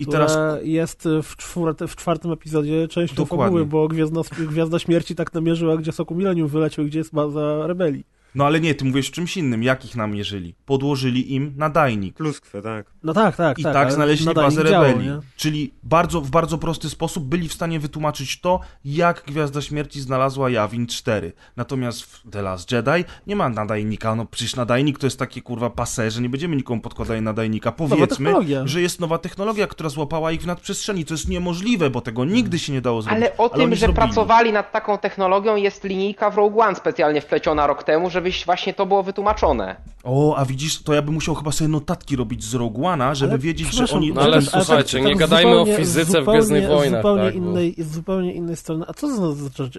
I 0.00 0.06
teraz 0.06 0.38
jest 0.62 1.08
w, 1.22 1.36
czwarte, 1.36 1.88
w 1.88 1.96
czwartym 1.96 2.32
epizodzie 2.32 2.88
częścią 2.88 3.16
Dokładnie. 3.16 3.44
fabuły, 3.44 3.66
bo 3.66 3.88
Gwiazda, 3.88 4.20
Gwiazda 4.38 4.78
Śmierci 4.78 5.14
tak 5.14 5.34
namierzyła, 5.34 5.76
gdzie 5.76 5.92
Soku 5.92 6.14
Millennium 6.14 6.48
wyleciał, 6.48 6.84
gdzie 6.84 6.98
jest 6.98 7.14
baza 7.14 7.66
rebelii. 7.66 8.04
No 8.34 8.46
ale 8.46 8.60
nie, 8.60 8.74
ty 8.74 8.84
mówisz 8.84 9.08
o 9.10 9.12
czymś 9.12 9.36
innym. 9.36 9.62
Jak 9.62 9.84
ich 9.84 9.96
namierzyli? 9.96 10.54
Podłożyli 10.66 11.34
im 11.34 11.52
nadajnik. 11.56 12.16
Pluskwę, 12.16 12.62
tak. 12.62 12.86
No 13.02 13.12
tak, 13.14 13.36
tak, 13.36 13.58
I 13.58 13.62
tak. 13.62 13.72
tak, 13.72 13.82
ale 13.82 13.92
znaleźli 13.92 14.34
bazę 14.34 14.62
rebelii. 14.62 15.06
nie? 15.08 15.18
Czyli 15.36 15.74
bardzo, 15.82 16.20
w 16.20 16.30
bardzo 16.30 16.58
prosty 16.58 16.90
sposób 16.90 17.24
byli 17.24 17.48
w 17.48 17.52
stanie 17.52 17.80
wytłumaczyć 17.80 18.40
to, 18.40 18.60
jak 18.84 19.22
Gwiazda 19.26 19.62
Śmierci 19.62 20.00
znalazła 20.00 20.50
Jawin 20.50 20.86
4. 20.86 21.32
Natomiast 21.56 22.02
w 22.02 22.30
The 22.30 22.42
Last 22.42 22.72
Jedi 22.72 23.04
nie 23.26 23.36
ma 23.36 23.48
nadajnika. 23.48 24.14
No 24.14 24.26
przecież 24.26 24.56
nadajnik 24.56 24.98
to 24.98 25.06
jest 25.06 25.18
takie 25.18 25.42
kurwa 25.42 25.70
pase, 25.70 26.10
że 26.10 26.22
nie 26.22 26.28
będziemy 26.28 26.56
nikomu 26.56 26.80
podkładali 26.80 27.22
nadajnika. 27.22 27.72
Powiedzmy, 27.72 28.34
że 28.64 28.80
jest 28.82 29.00
nowa 29.00 29.18
technologia, 29.18 29.66
która 29.66 29.88
złapała 29.88 30.32
ich 30.32 30.42
w 30.42 30.46
nadprzestrzeni. 30.46 31.04
To 31.04 31.14
jest 31.14 31.28
niemożliwe, 31.28 31.90
bo 31.90 32.00
tego 32.00 32.24
nigdy 32.24 32.58
się 32.58 32.72
nie 32.72 32.80
dało 32.80 33.02
zrobić. 33.02 33.22
Ale 33.24 33.36
o 33.36 33.48
tym, 33.48 33.62
oni 33.62 33.74
że 33.74 33.80
zrobili. 33.80 33.96
pracowali 33.96 34.52
nad 34.52 34.72
taką 34.72 34.98
technologią 34.98 35.56
jest 35.56 35.84
linijka 35.84 36.30
w 36.30 36.36
Rogue 36.36 36.60
One 36.60 36.74
specjalnie 36.74 37.20
wpleciona 37.20 37.66
rok 37.66 37.84
temu, 37.84 38.10
żebyś 38.24 38.44
właśnie 38.46 38.74
to 38.74 38.86
było 38.86 39.02
wytłumaczone. 39.02 39.76
O, 40.04 40.36
a 40.36 40.44
widzisz, 40.44 40.82
to 40.82 40.94
ja 40.94 41.02
bym 41.02 41.14
musiał 41.14 41.34
chyba 41.34 41.52
sobie 41.52 41.68
notatki 41.68 42.16
robić 42.16 42.44
z 42.44 42.54
Rogue 42.54 42.80
One'a, 42.82 43.14
żeby 43.14 43.32
Ale 43.32 43.38
wiedzieć, 43.38 43.72
że 43.74 43.84
oni... 43.94 44.12
No 44.12 44.20
ale 44.22 44.42
słuchajcie, 44.42 44.98
tak 44.98 45.06
nie 45.06 45.16
gadajmy 45.16 45.50
o 45.50 45.58
zupełnie- 45.58 45.76
fizyce 45.76 46.04
w 46.04 46.08
zupełnie- 46.08 46.32
Gwiezdnych 46.32 46.68
Wojnach, 46.68 47.00
Zupełnie, 47.02 47.24
tak, 47.24 47.32
bo- 47.34 47.38
innej, 47.38 47.74
z 47.78 47.92
zupełnie 47.94 48.32
innej 48.34 48.56
strony. 48.56 48.84
A 48.88 48.92
co 48.94 49.34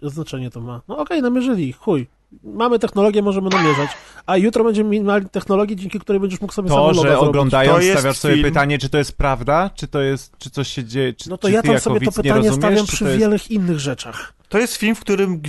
znaczenie 0.10 0.50
to 0.52 0.62
ma? 0.62 0.82
No 0.88 0.98
okej, 0.98 1.22
namierzyli, 1.22 1.74
chuj. 1.74 2.08
Mamy 2.44 2.80
technologię, 2.80 3.22
możemy 3.22 3.50
namierzać. 3.50 3.90
A 4.26 4.38
jutro 4.38 4.64
będziemy 4.64 4.90
mieli 4.90 5.06
technologię, 5.32 5.76
dzięki 5.76 6.00
której 6.00 6.20
będziesz 6.20 6.42
mógł 6.42 6.54
sobie 6.54 6.70
To, 6.70 6.94
że 6.94 7.20
oglądając 7.20 7.86
To 7.86 8.00
stawiasz 8.00 8.18
sobie 8.18 8.34
film- 8.34 8.46
pytanie, 8.46 8.78
czy 8.78 8.90
to 8.90 8.98
jest 8.98 9.18
prawda, 9.18 9.70
czy 9.76 9.88
to 9.88 10.02
jest, 10.02 10.38
czy 10.38 10.50
coś 10.50 10.68
się 10.68 10.84
dzieje, 10.84 11.14
czy, 11.14 11.30
No 11.30 11.38
to 11.38 11.48
czy 11.48 11.54
ja 11.54 11.64
tam 11.64 11.80
sobie 11.80 12.02
to 12.02 12.12
pytanie 12.12 12.52
stawiam 12.52 12.86
przy 12.86 13.00
to 13.00 13.06
jest... 13.10 13.20
wielu 13.20 13.36
innych 13.50 13.80
rzeczach. 13.80 14.34
To 14.50 14.60
jest 14.60 14.76
film, 14.76 14.96
w 14.96 15.00
którym 15.00 15.42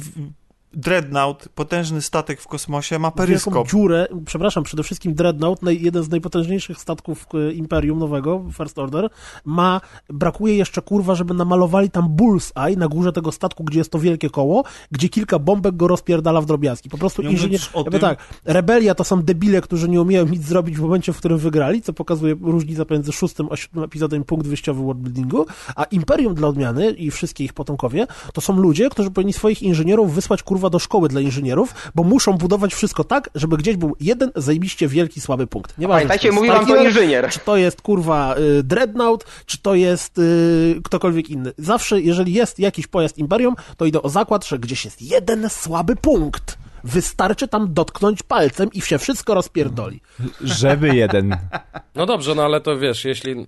Dreadnought, 0.76 1.48
potężny 1.48 2.02
statek 2.02 2.40
w 2.40 2.48
kosmosie, 2.48 2.98
ma 2.98 3.08
Wielką 3.08 3.16
peryskop. 3.26 3.68
dziurę, 3.70 4.06
przepraszam, 4.26 4.64
przede 4.64 4.82
wszystkim 4.82 5.14
Dreadnought, 5.14 5.62
jeden 5.68 6.02
z 6.02 6.08
najpotężniejszych 6.08 6.78
statków 6.78 7.26
e, 7.34 7.52
Imperium 7.52 7.98
nowego, 7.98 8.44
First 8.58 8.78
Order, 8.78 9.08
ma, 9.44 9.80
brakuje 10.10 10.56
jeszcze 10.56 10.82
kurwa, 10.82 11.14
żeby 11.14 11.34
namalowali 11.34 11.90
tam 11.90 12.08
bullseye 12.08 12.76
na 12.76 12.88
górze 12.88 13.12
tego 13.12 13.32
statku, 13.32 13.64
gdzie 13.64 13.78
jest 13.78 13.90
to 13.92 13.98
wielkie 13.98 14.30
koło, 14.30 14.64
gdzie 14.92 15.08
kilka 15.08 15.38
bombek 15.38 15.76
go 15.76 15.88
rozpierdala 15.88 16.40
w 16.40 16.46
drobiazgi. 16.46 16.90
Po 16.90 16.98
prostu 16.98 17.22
Nie 17.22 17.30
inżynier... 17.30 17.60
tym- 17.90 18.00
tak, 18.00 18.18
rebelia 18.44 18.94
to 18.94 19.04
są 19.04 19.22
debile, 19.22 19.60
którzy 19.60 19.88
nie 19.88 20.00
umieją 20.02 20.26
nic 20.26 20.42
zrobić 20.42 20.76
w 20.76 20.80
momencie, 20.80 21.12
w 21.12 21.16
którym 21.16 21.38
wygrali, 21.38 21.82
co 21.82 21.92
pokazuje 21.92 22.36
różnicę 22.42 22.86
pomiędzy 22.86 23.12
szóstym 23.12 23.48
a 23.50 23.56
siódmym 23.56 23.84
epizodem 23.84 24.24
punkt 24.24 24.46
wyjściowy 24.46 24.82
worldbuildingu, 24.82 25.46
a 25.76 25.84
Imperium 25.84 26.34
dla 26.34 26.48
odmiany 26.48 26.90
i 26.90 27.10
wszystkie 27.10 27.44
ich 27.44 27.52
potomkowie, 27.52 28.06
to 28.32 28.40
są 28.40 28.56
ludzie, 28.56 28.90
którzy 28.90 29.10
powinni 29.10 29.32
swoich 29.32 29.62
inżynierów 29.62 30.14
wysłać 30.14 30.42
kurwa 30.42 30.65
do 30.70 30.78
szkoły 30.78 31.08
dla 31.08 31.20
inżynierów, 31.20 31.74
bo 31.94 32.02
muszą 32.02 32.32
budować 32.32 32.74
wszystko 32.74 33.04
tak, 33.04 33.30
żeby 33.34 33.56
gdzieś 33.56 33.76
był 33.76 33.96
jeden 34.00 34.30
zajebiście 34.34 34.88
wielki 34.88 35.20
słaby 35.20 35.46
punkt. 35.46 35.78
Nieważne, 35.78 36.08
Pamiętajcie, 36.08 36.28
czy 36.28 36.34
to 36.34 36.44
jest 36.44 36.52
mówił 36.52 36.66
wam 36.66 36.66
to 36.66 36.84
inżynier. 36.84 37.30
Czy 37.30 37.38
to 37.38 37.56
jest 37.56 37.82
kurwa 37.82 38.36
y, 38.36 38.62
Dreadnought, 38.62 39.26
czy 39.46 39.58
to 39.58 39.74
jest 39.74 40.18
y, 40.18 40.80
ktokolwiek 40.84 41.30
inny. 41.30 41.52
Zawsze, 41.58 42.00
jeżeli 42.00 42.32
jest 42.32 42.58
jakiś 42.58 42.86
pojazd 42.86 43.18
Imperium, 43.18 43.54
to 43.76 43.84
idę 43.84 44.02
o 44.02 44.08
zakład, 44.08 44.46
że 44.46 44.58
gdzieś 44.58 44.84
jest 44.84 45.02
jeden 45.02 45.50
słaby 45.50 45.96
punkt. 45.96 46.58
Wystarczy 46.84 47.48
tam 47.48 47.74
dotknąć 47.74 48.22
palcem 48.22 48.72
i 48.72 48.80
się 48.80 48.98
wszystko 48.98 49.34
rozpierdoli. 49.34 50.00
Żeby 50.40 50.96
jeden. 50.96 51.36
No 51.94 52.06
dobrze, 52.06 52.34
no 52.34 52.44
ale 52.44 52.60
to 52.60 52.78
wiesz, 52.78 53.04
jeśli 53.04 53.46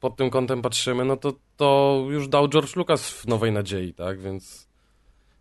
pod 0.00 0.16
tym 0.16 0.30
kątem 0.30 0.62
patrzymy, 0.62 1.04
no 1.04 1.16
to, 1.16 1.32
to 1.56 2.00
już 2.10 2.28
dał 2.28 2.48
George 2.48 2.76
Lucas 2.76 3.10
w 3.10 3.26
Nowej 3.26 3.52
Nadziei, 3.52 3.94
tak? 3.94 4.20
Więc 4.20 4.68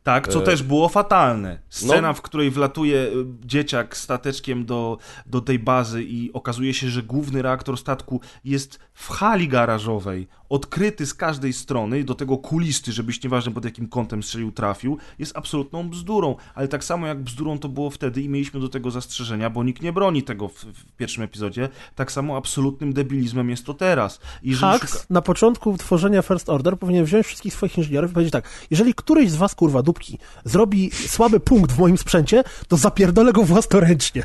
Tak, 0.03 0.27
co 0.27 0.39
E, 0.39 0.45
też 0.45 0.63
było 0.63 0.89
fatalne. 0.89 1.59
Scena, 1.69 2.07
no. 2.07 2.13
w 2.13 2.21
której 2.21 2.51
wlatuje 2.51 2.97
y, 2.97 3.11
dzieciak 3.45 3.97
stateczkiem 3.97 4.65
do, 4.65 4.97
do 5.25 5.41
tej 5.41 5.59
bazy 5.59 6.03
i 6.03 6.33
okazuje 6.33 6.73
się, 6.73 6.89
że 6.89 7.03
główny 7.03 7.41
reaktor 7.41 7.77
statku 7.77 8.21
jest 8.45 8.79
w 8.93 9.09
hali 9.09 9.47
garażowej, 9.47 10.27
odkryty 10.53 11.05
z 11.05 11.13
każdej 11.13 11.53
strony, 11.53 12.03
do 12.03 12.15
tego 12.15 12.37
kulisty, 12.37 12.91
żebyś 12.91 13.23
nieważne 13.23 13.51
pod 13.51 13.65
jakim 13.65 13.87
kątem 13.87 14.23
strzelił 14.23 14.51
trafił, 14.51 14.97
jest 15.19 15.37
absolutną 15.37 15.89
bzdurą. 15.89 16.35
Ale 16.55 16.67
tak 16.67 16.83
samo 16.83 17.07
jak 17.07 17.21
bzdurą 17.21 17.59
to 17.59 17.69
było 17.69 17.89
wtedy 17.89 18.21
i 18.21 18.29
mieliśmy 18.29 18.59
do 18.59 18.69
tego 18.69 18.91
zastrzeżenia, 18.91 19.49
bo 19.49 19.63
nikt 19.63 19.81
nie 19.81 19.93
broni 19.93 20.23
tego 20.23 20.47
w, 20.47 20.53
w 20.53 20.91
pierwszym 20.97 21.23
epizodzie, 21.23 21.69
tak 21.95 22.11
samo 22.11 22.37
absolutnym 22.37 22.93
debilizmem 22.93 23.49
jest 23.49 23.65
to 23.65 23.73
teraz. 23.73 24.19
I 24.43 24.53
Hux 24.53 24.61
szuka- 24.61 25.05
na 25.09 25.21
początku 25.21 25.77
tworzenia 25.77 26.21
First 26.21 26.49
Order 26.49 26.79
powinien 26.79 27.05
wziąć 27.05 27.25
wszystkich 27.25 27.53
swoich 27.53 27.77
inżynierów 27.77 28.11
i 28.11 28.13
powiedzieć 28.13 28.31
tak, 28.33 28.49
jeżeli 28.71 28.93
któryś 28.93 29.31
z 29.31 29.35
was, 29.35 29.55
kurwa, 29.55 29.83
dupki, 29.83 30.19
zrobi 30.45 30.91
słaby 30.91 31.39
punkt 31.39 31.71
w 31.71 31.79
moim 31.79 31.97
sprzęcie, 31.97 32.43
to 32.67 32.77
zapierdolę 32.77 33.33
go 33.33 33.43
własnoręcznie. 33.43 34.23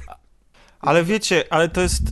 Ale 0.80 1.04
wiecie, 1.04 1.44
ale 1.50 1.68
to 1.68 1.80
jest. 1.80 2.02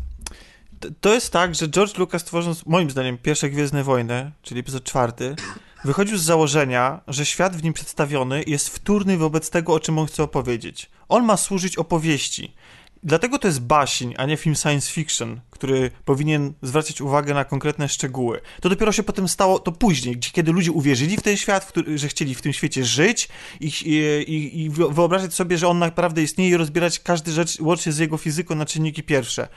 To- 1.01 1.14
jest 1.14 1.33
tak, 1.33 1.55
że 1.55 1.68
George 1.68 1.99
Lucas 1.99 2.24
tworząc, 2.24 2.66
moim 2.66 2.91
zdaniem, 2.91 3.18
pierwsze 3.18 3.51
Gwiezdne 3.51 3.85
Wojny, 3.85 4.33
czyli 4.43 4.61
epizod 4.61 4.85
czwarty, 4.85 5.37
wychodził 5.85 6.18
z 6.18 6.22
założenia, 6.22 7.01
że 7.09 7.27
świat 7.27 7.57
w 7.57 7.62
nim 7.62 7.72
przedstawiony 7.72 8.45
jest 8.47 8.68
wtórny 8.68 9.16
wobec 9.16 9.51
tego, 9.51 9.74
o 9.74 9.81
czym 9.81 9.99
on 9.99 10.07
chce 10.07 10.22
opowiedzieć. 10.22 10.91
On 11.09 11.24
ma 11.24 11.37
służyć 11.37 11.77
opowieści. 11.77 12.55
Dlatego 13.03 13.39
to 13.39 13.49
jest 13.49 13.61
baśń, 13.61 14.14
a 14.16 14.27
nie 14.27 14.37
film 14.37 14.55
science 14.55 14.93
fiction, 14.93 15.41
który 15.51 15.91
powinien 16.05 16.53
zwracać 16.62 17.01
uwagę 17.01 17.35
na 17.35 17.45
konkretne 17.45 17.89
szczegóły. 17.89 18.41
To 18.61 18.68
dopiero 18.68 18.93
się 18.93 19.03
potem 19.03 19.29
stało, 19.29 19.59
to 19.59 19.72
później, 19.72 20.16
gdzie, 20.16 20.31
kiedy 20.31 20.53
ludzie 20.53 20.72
uwierzyli 20.72 21.16
w 21.16 21.22
ten 21.22 21.37
świat, 21.37 21.64
w 21.64 21.68
który, 21.68 21.99
że 21.99 22.09
chcieli 22.09 22.35
w 22.35 22.43
tym 22.43 22.53
świecie 22.53 22.85
żyć 22.85 23.29
i, 23.61 23.66
i, 23.66 24.62
i 24.62 24.70
wyobrażać 24.70 25.35
sobie, 25.35 25.59
że 25.59 25.68
on 25.68 25.79
naprawdę 25.79 26.22
istnieje 26.22 26.51
i 26.51 26.57
rozbierać 26.57 27.01
każdy 27.01 27.33
rzecz 27.33 27.61
łącznie 27.61 27.93
z 27.93 27.99
jego 27.99 28.16
fizyką 28.16 28.55
na 28.55 28.66
czynniki 28.66 29.03
pierwsze. 29.03 29.49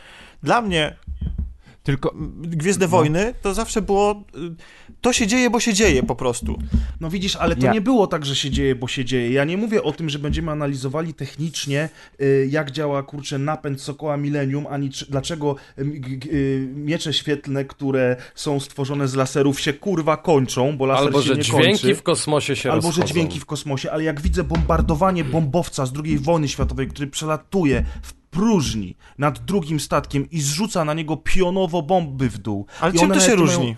Dla 0.44 0.62
mnie 0.62 0.96
Tylko 1.84 2.14
Gwiezdne 2.42 2.88
Wojny 2.88 3.34
to 3.42 3.54
zawsze 3.54 3.82
było. 3.82 4.24
y, 4.36 4.56
To 5.02 5.14
się 5.14 5.28
dzieje, 5.28 5.50
bo 5.50 5.60
się 5.60 5.74
dzieje 5.74 6.04
po 6.04 6.16
prostu. 6.16 6.60
No 7.02 7.10
widzisz, 7.10 7.36
ale 7.36 7.56
to 7.56 7.66
Ja- 7.66 7.74
nie 7.74 7.82
było 7.82 8.08
tak, 8.08 8.26
że 8.26 8.36
się 8.36 8.50
dzieje, 8.50 8.76
bo 8.76 8.88
się 8.88 9.06
dzieje. 9.06 9.32
Ja 9.32 9.44
nie 9.46 9.58
mówię 9.58 9.84
o 9.84 9.92
tym, 9.94 10.10
że 10.10 10.20
będziemy 10.20 10.52
analizowali 10.52 11.14
technicznie, 11.14 11.90
y, 12.22 12.48
jak 12.52 12.72
działa, 12.72 13.04
kurczę, 13.04 13.38
napęd 13.38 13.82
Sokoła 13.82 14.18
Millennium, 14.18 14.68
ani 14.70 14.90
dlaczego 15.10 15.56
y, 15.80 16.68
miecze 16.76 17.14
świetlne, 17.14 17.66
które 17.66 18.16
są 18.36 18.60
stworzone 18.60 19.08
z 19.08 19.16
laserów 19.16 19.60
się 19.60 19.74
kurwa 19.74 20.18
kończą, 20.18 20.78
bo 20.78 20.86
laser 20.86 21.06
albo 21.08 21.22
się 21.22 21.28
że 21.28 21.36
nie 21.36 21.42
dźwięki 21.44 21.68
kończy. 21.82 21.96
w 21.96 22.04
kosmosie 22.04 22.56
się 22.56 22.72
Albo 22.72 22.82
że 22.82 22.88
rozchodzą. 22.88 23.08
dźwięki 23.08 23.40
w 23.40 23.46
kosmosie, 23.46 23.92
ale 23.92 24.04
jak 24.04 24.22
widzę 24.22 24.44
bombardowanie 24.44 25.24
bombowca 25.24 25.86
z 25.86 25.94
II 26.06 26.20
wojny 26.20 26.48
światowej, 26.48 26.88
który 26.88 27.08
przelatuje 27.08 27.84
w 28.02 28.19
próżni 28.32 28.96
nad 29.18 29.40
drugim 29.40 29.80
statkiem 29.80 30.30
i 30.32 30.42
zrzuca 30.42 30.86
na 30.86 30.94
niego 30.94 31.18
pionowo 31.18 31.82
bomby 31.82 32.30
w 32.30 32.38
dół. 32.38 32.66
Ale 32.80 32.94
I 32.94 33.00
czym 33.00 33.10
to 33.10 33.20
się 33.20 33.20
nawet 33.28 33.40
mają- 33.40 33.58
różni? 33.58 33.76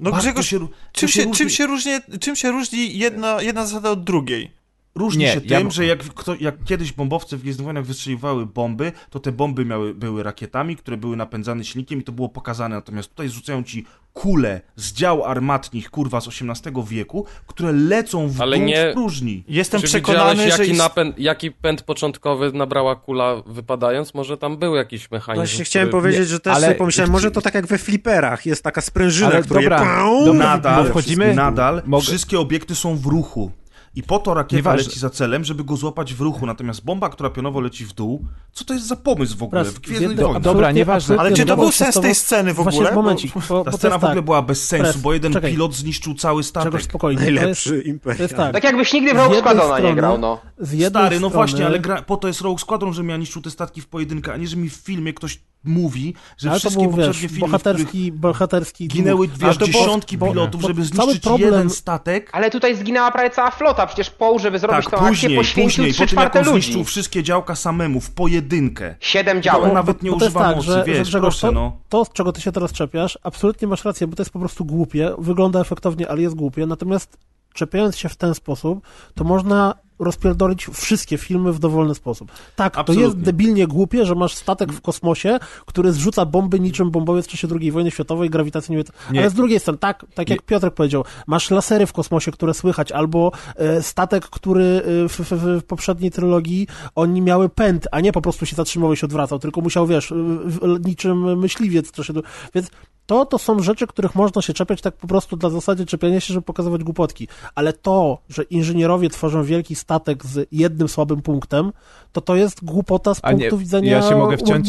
No 0.00 0.12
Grzegorz, 0.12 0.46
się 0.46 0.68
czym 0.92 1.08
się, 1.08 1.22
różni- 1.24 1.36
czym 1.38 1.50
się, 1.50 1.66
różni, 1.66 1.92
czym 2.20 2.36
się 2.36 2.50
różni 2.50 2.98
jedna, 2.98 3.42
jedna 3.42 3.66
zasada 3.66 3.90
od 3.90 4.04
drugiej? 4.04 4.50
Różni 4.94 5.24
Nie, 5.24 5.32
się 5.32 5.40
ja 5.44 5.58
tym, 5.58 5.66
m- 5.66 5.70
że 5.70 5.86
jak, 5.86 5.98
kto, 5.98 6.34
jak 6.40 6.64
kiedyś 6.64 6.92
bombowce 6.92 7.36
w 7.36 7.40
Gwiezdnych 7.42 7.64
Wojnach 7.64 7.84
wystrzeliwały 7.84 8.46
bomby, 8.46 8.92
to 9.10 9.20
te 9.20 9.32
bomby 9.32 9.64
miały, 9.64 9.94
były 9.94 10.22
rakietami, 10.22 10.76
które 10.76 10.96
były 10.96 11.16
napędzane 11.16 11.64
silnikiem 11.64 12.00
i 12.00 12.02
to 12.04 12.12
było 12.12 12.28
pokazane. 12.28 12.74
Natomiast 12.76 13.08
tutaj 13.08 13.28
rzucają 13.28 13.62
ci 13.62 13.86
kule 14.12 14.60
z 14.76 14.92
dział 14.92 15.24
armatnich, 15.24 15.90
kurwa, 15.90 16.20
z 16.20 16.28
XVIII 16.28 16.84
wieku, 16.88 17.26
które 17.46 17.72
lecą 17.72 18.28
w 18.28 18.40
Ale 18.40 18.58
nie- 18.58 18.90
w 18.90 18.94
próżni. 18.94 19.44
Jestem 19.48 19.80
Czy 19.80 19.86
przekonany, 19.86 20.30
widziałeś, 20.30 20.54
że. 20.54 20.58
jaki, 20.62 20.70
Ist... 20.72 20.78
napęd, 20.78 21.18
jaki 21.18 21.50
pęd 21.52 21.82
początkowy 21.82 22.52
nabrała 22.52 22.96
kula 22.96 23.42
wypadając? 23.46 24.14
Może 24.14 24.36
tam 24.38 24.56
był 24.56 24.74
jakiś 24.74 25.10
mechanizm, 25.10 25.40
Właśnie 25.46 25.64
chciałem 25.64 25.88
który... 25.88 26.02
powiedzieć, 26.02 26.28
że 26.28 26.40
też 26.40 26.54
ale- 26.56 26.66
sobie 26.66 26.78
pomyślałem, 26.78 27.10
może 27.12 27.30
to 27.30 27.40
tak 27.42 27.54
jak 27.54 27.66
we 27.66 27.78
fliperach, 27.78 28.46
jest 28.46 28.62
taka 28.64 28.80
sprężyna, 28.80 29.30
Ale 29.30 29.42
która 29.42 29.60
dobra, 29.60 29.78
je... 29.78 30.24
Dobra, 30.24 30.44
Nadal, 30.56 31.34
nadal 31.34 31.82
mogę- 31.86 32.02
wszystkie 32.06 32.40
obiekty 32.40 32.74
są 32.74 32.96
w 32.96 33.06
ruchu. 33.06 33.52
I 33.94 34.02
po 34.02 34.18
to 34.18 34.34
rakieta 34.34 34.56
Nieważne. 34.56 34.84
leci 34.86 35.00
za 35.00 35.10
celem, 35.10 35.44
żeby 35.44 35.64
go 35.64 35.76
złapać 35.76 36.14
w 36.14 36.20
ruchu. 36.20 36.46
Natomiast 36.46 36.84
bomba, 36.84 37.08
która 37.08 37.30
pionowo 37.30 37.60
leci 37.60 37.84
w 37.86 37.92
dół, 37.92 38.24
co 38.52 38.64
to 38.64 38.74
jest 38.74 38.86
za 38.86 38.96
pomysł 38.96 39.36
w 39.38 39.42
ogóle? 39.42 39.62
Raz, 39.64 39.72
W 39.72 39.80
Gwiezdnych 39.80 40.10
jedno- 40.10 40.24
Wojnach. 40.24 40.42
dobra, 40.42 40.72
nieważne. 40.72 41.16
Ale 41.18 41.32
czy 41.32 41.44
to 41.46 41.56
był 41.56 41.72
sens 41.72 42.00
tej 42.00 42.14
sceny 42.14 42.54
w 42.54 42.60
ogóle? 42.60 42.72
Właśnie, 42.76 42.94
Bo- 42.94 43.02
momencik, 43.02 43.32
bo, 43.34 43.40
bo 43.48 43.64
Ta 43.64 43.72
scena 43.72 43.94
jest 43.94 44.00
w 44.00 44.04
ogóle 44.04 44.16
tak, 44.16 44.24
była 44.24 44.42
bez 44.42 44.68
sensu, 44.68 44.84
Pres, 44.92 44.96
bo 45.02 45.12
jeden 45.12 45.32
czekaj. 45.32 45.50
pilot 45.52 45.74
zniszczył 45.74 46.14
cały 46.14 46.42
statek. 46.44 46.72
Czegoś 46.72 46.82
spokojnie. 46.84 47.22
Jest, 47.24 47.34
Najlepszy 47.36 47.82
to 47.82 47.88
imperial. 47.88 48.22
jest 48.22 48.36
tak. 48.36 48.52
Tak 48.52 48.64
jakbyś 48.64 48.92
nigdy 48.92 49.14
w 49.14 49.16
Rogue 49.16 49.34
Squadrona 49.34 49.78
nie 49.80 49.94
grał, 49.94 50.18
no. 50.18 50.40
Z 50.58 50.72
jednej 50.72 50.90
Stary, 50.90 51.20
no 51.20 51.28
strony, 51.28 51.34
właśnie, 51.34 51.66
ale 51.66 51.80
gra, 51.80 52.02
po 52.02 52.16
to 52.16 52.28
jest 52.28 52.40
Rogue 52.40 52.58
Squadron, 52.58 52.92
że 52.92 53.04
ja 53.04 53.16
niszczył 53.16 53.42
te 53.42 53.50
statki 53.50 53.80
w 53.80 53.86
pojedynkę, 53.86 54.32
a 54.32 54.36
nie, 54.36 54.46
że 54.46 54.56
mi 54.56 54.70
w 54.70 54.74
filmie 54.74 55.12
ktoś 55.12 55.40
mówi, 55.64 56.14
że 56.38 56.50
ale 56.50 56.58
wszystkie 56.58 56.82
był, 56.82 56.90
poprzednie 56.90 57.12
wiesz, 57.12 57.30
filmy, 57.30 57.38
bohaterski, 57.40 58.12
bohaterski 58.12 58.88
ginęły 58.88 59.28
było- 59.28 59.52
dziesiątki 59.54 60.18
bo- 60.18 60.28
pilotów, 60.28 60.62
bo 60.62 60.68
żeby 60.68 60.82
cały 60.88 61.02
zniszczyć 61.04 61.22
problem- 61.22 61.52
jeden 61.54 61.70
statek. 61.70 62.30
Ale 62.32 62.50
tutaj 62.50 62.76
zginęła 62.76 63.10
prawie 63.10 63.30
cała 63.30 63.50
flota, 63.50 63.86
przecież 63.86 64.10
Poł, 64.10 64.38
żeby 64.38 64.58
zrobić 64.58 64.84
Tak, 64.84 64.90
tą 64.90 64.96
akcję, 64.96 65.08
później, 65.10 65.36
poświęcił 65.36 65.84
później, 65.84 66.08
czwarte 66.08 66.40
on 66.40 66.44
ludzi. 66.46 66.62
zniszczył 66.62 66.84
wszystkie 66.84 67.22
działka 67.22 67.54
samemu, 67.54 68.00
w 68.00 68.10
pojedynkę. 68.10 68.94
Siedem 69.00 69.36
On 69.36 69.42
działek. 69.42 69.72
nawet 69.74 70.02
nie 70.02 70.12
używa 70.12 70.40
tak, 70.40 70.56
mocy, 70.56 70.66
że, 70.66 70.72
że 70.72 70.84
wiesz, 70.84 71.08
Grzegorz, 71.08 71.34
proszę, 71.40 71.46
to, 71.46 71.52
no. 71.52 71.76
to, 71.88 72.04
z 72.04 72.12
czego 72.12 72.32
ty 72.32 72.40
się 72.40 72.52
teraz 72.52 72.72
czepiasz, 72.72 73.18
absolutnie 73.22 73.68
masz 73.68 73.84
rację, 73.84 74.06
bo 74.06 74.16
to 74.16 74.22
jest 74.22 74.32
po 74.32 74.38
prostu 74.38 74.64
głupie, 74.64 75.10
wygląda 75.18 75.60
efektownie, 75.60 76.08
ale 76.08 76.22
jest 76.22 76.34
głupie, 76.34 76.66
natomiast 76.66 77.16
czepiając 77.54 77.96
się 77.98 78.08
w 78.08 78.16
ten 78.16 78.34
sposób, 78.34 78.80
to 79.14 79.24
można 79.24 79.74
rozpierdolić 80.00 80.66
wszystkie 80.66 81.18
filmy 81.18 81.52
w 81.52 81.58
dowolny 81.58 81.94
sposób. 81.94 82.32
Tak, 82.56 82.74
to 82.74 82.80
Absolutnie. 82.80 83.04
jest 83.04 83.18
debilnie 83.18 83.66
głupie, 83.66 84.06
że 84.06 84.14
masz 84.14 84.34
statek 84.34 84.72
w 84.72 84.80
kosmosie, 84.80 85.38
który 85.66 85.92
zrzuca 85.92 86.24
bomby 86.26 86.60
niczym 86.60 86.90
bombowiec 86.90 87.26
w 87.26 87.28
czasie 87.28 87.48
II 87.60 87.70
wojny 87.70 87.90
światowej, 87.90 88.30
grawitacji 88.30 88.76
nie... 88.76 88.84
Nie. 89.10 89.20
Ale 89.20 89.30
z 89.30 89.34
drugiej 89.34 89.60
strony, 89.60 89.78
tak, 89.78 90.06
tak 90.14 90.30
jak 90.30 90.38
Nie. 90.40 90.46
Piotrek 90.46 90.74
powiedział, 90.74 91.04
masz 91.26 91.50
lasery 91.50 91.86
w 91.86 91.92
kosmosie, 91.92 92.30
które 92.32 92.54
słychać, 92.54 92.92
albo 92.92 93.32
e, 93.56 93.82
statek, 93.82 94.26
który 94.26 94.64
e, 94.64 95.08
w, 95.08 95.12
w, 95.12 95.60
w 95.60 95.64
poprzedniej 95.64 96.10
trylogii 96.10 96.66
oni 96.94 97.22
miały 97.22 97.48
pęd, 97.48 97.88
a 97.92 98.00
nie 98.00 98.12
po 98.12 98.20
prostu 98.20 98.46
się 98.46 98.56
zatrzymywał 98.56 98.92
i 98.92 98.96
się 98.96 99.06
odwracał, 99.06 99.38
tylko 99.38 99.60
musiał, 99.60 99.86
wiesz, 99.86 100.12
w, 100.44 100.86
niczym 100.86 101.38
myśliwiec, 101.38 101.92
to 101.92 102.02
się, 102.02 102.12
więc 102.54 102.70
to, 103.10 103.26
to 103.26 103.38
są 103.38 103.62
rzeczy, 103.62 103.86
których 103.86 104.14
można 104.14 104.42
się 104.42 104.52
czepiać 104.52 104.80
tak 104.80 104.96
po 104.96 105.06
prostu 105.06 105.36
dla 105.36 105.50
zasady 105.50 105.86
czepiania 105.86 106.20
się, 106.20 106.34
żeby 106.34 106.44
pokazywać 106.44 106.84
głupotki. 106.84 107.28
Ale 107.54 107.72
to, 107.72 108.18
że 108.28 108.42
inżynierowie 108.42 109.10
tworzą 109.10 109.44
wielki 109.44 109.74
statek 109.74 109.89
z 110.24 110.48
jednym 110.52 110.88
słabym 110.88 111.22
punktem, 111.22 111.72
to 112.12 112.20
to 112.20 112.36
jest 112.36 112.64
głupota 112.64 113.14
z 113.14 113.20
A 113.22 113.32
nie, 113.32 113.38
punktu 113.38 113.58
widzenia 113.58 113.92
ja 113.92 114.02
się 114.02 114.16
mogę 114.16 114.36
wciąć? 114.36 114.66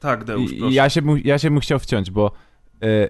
Tak, 0.00 0.24
Deusz, 0.24 0.50
proszę. 0.58 0.74
ja, 0.74 0.88
się, 0.90 1.02
mu- 1.02 1.16
ja 1.16 1.38
się 1.38 1.50
bym 1.50 1.60
chciał 1.60 1.78
wciąć, 1.78 2.10
bo 2.10 2.32
e, 2.82 3.08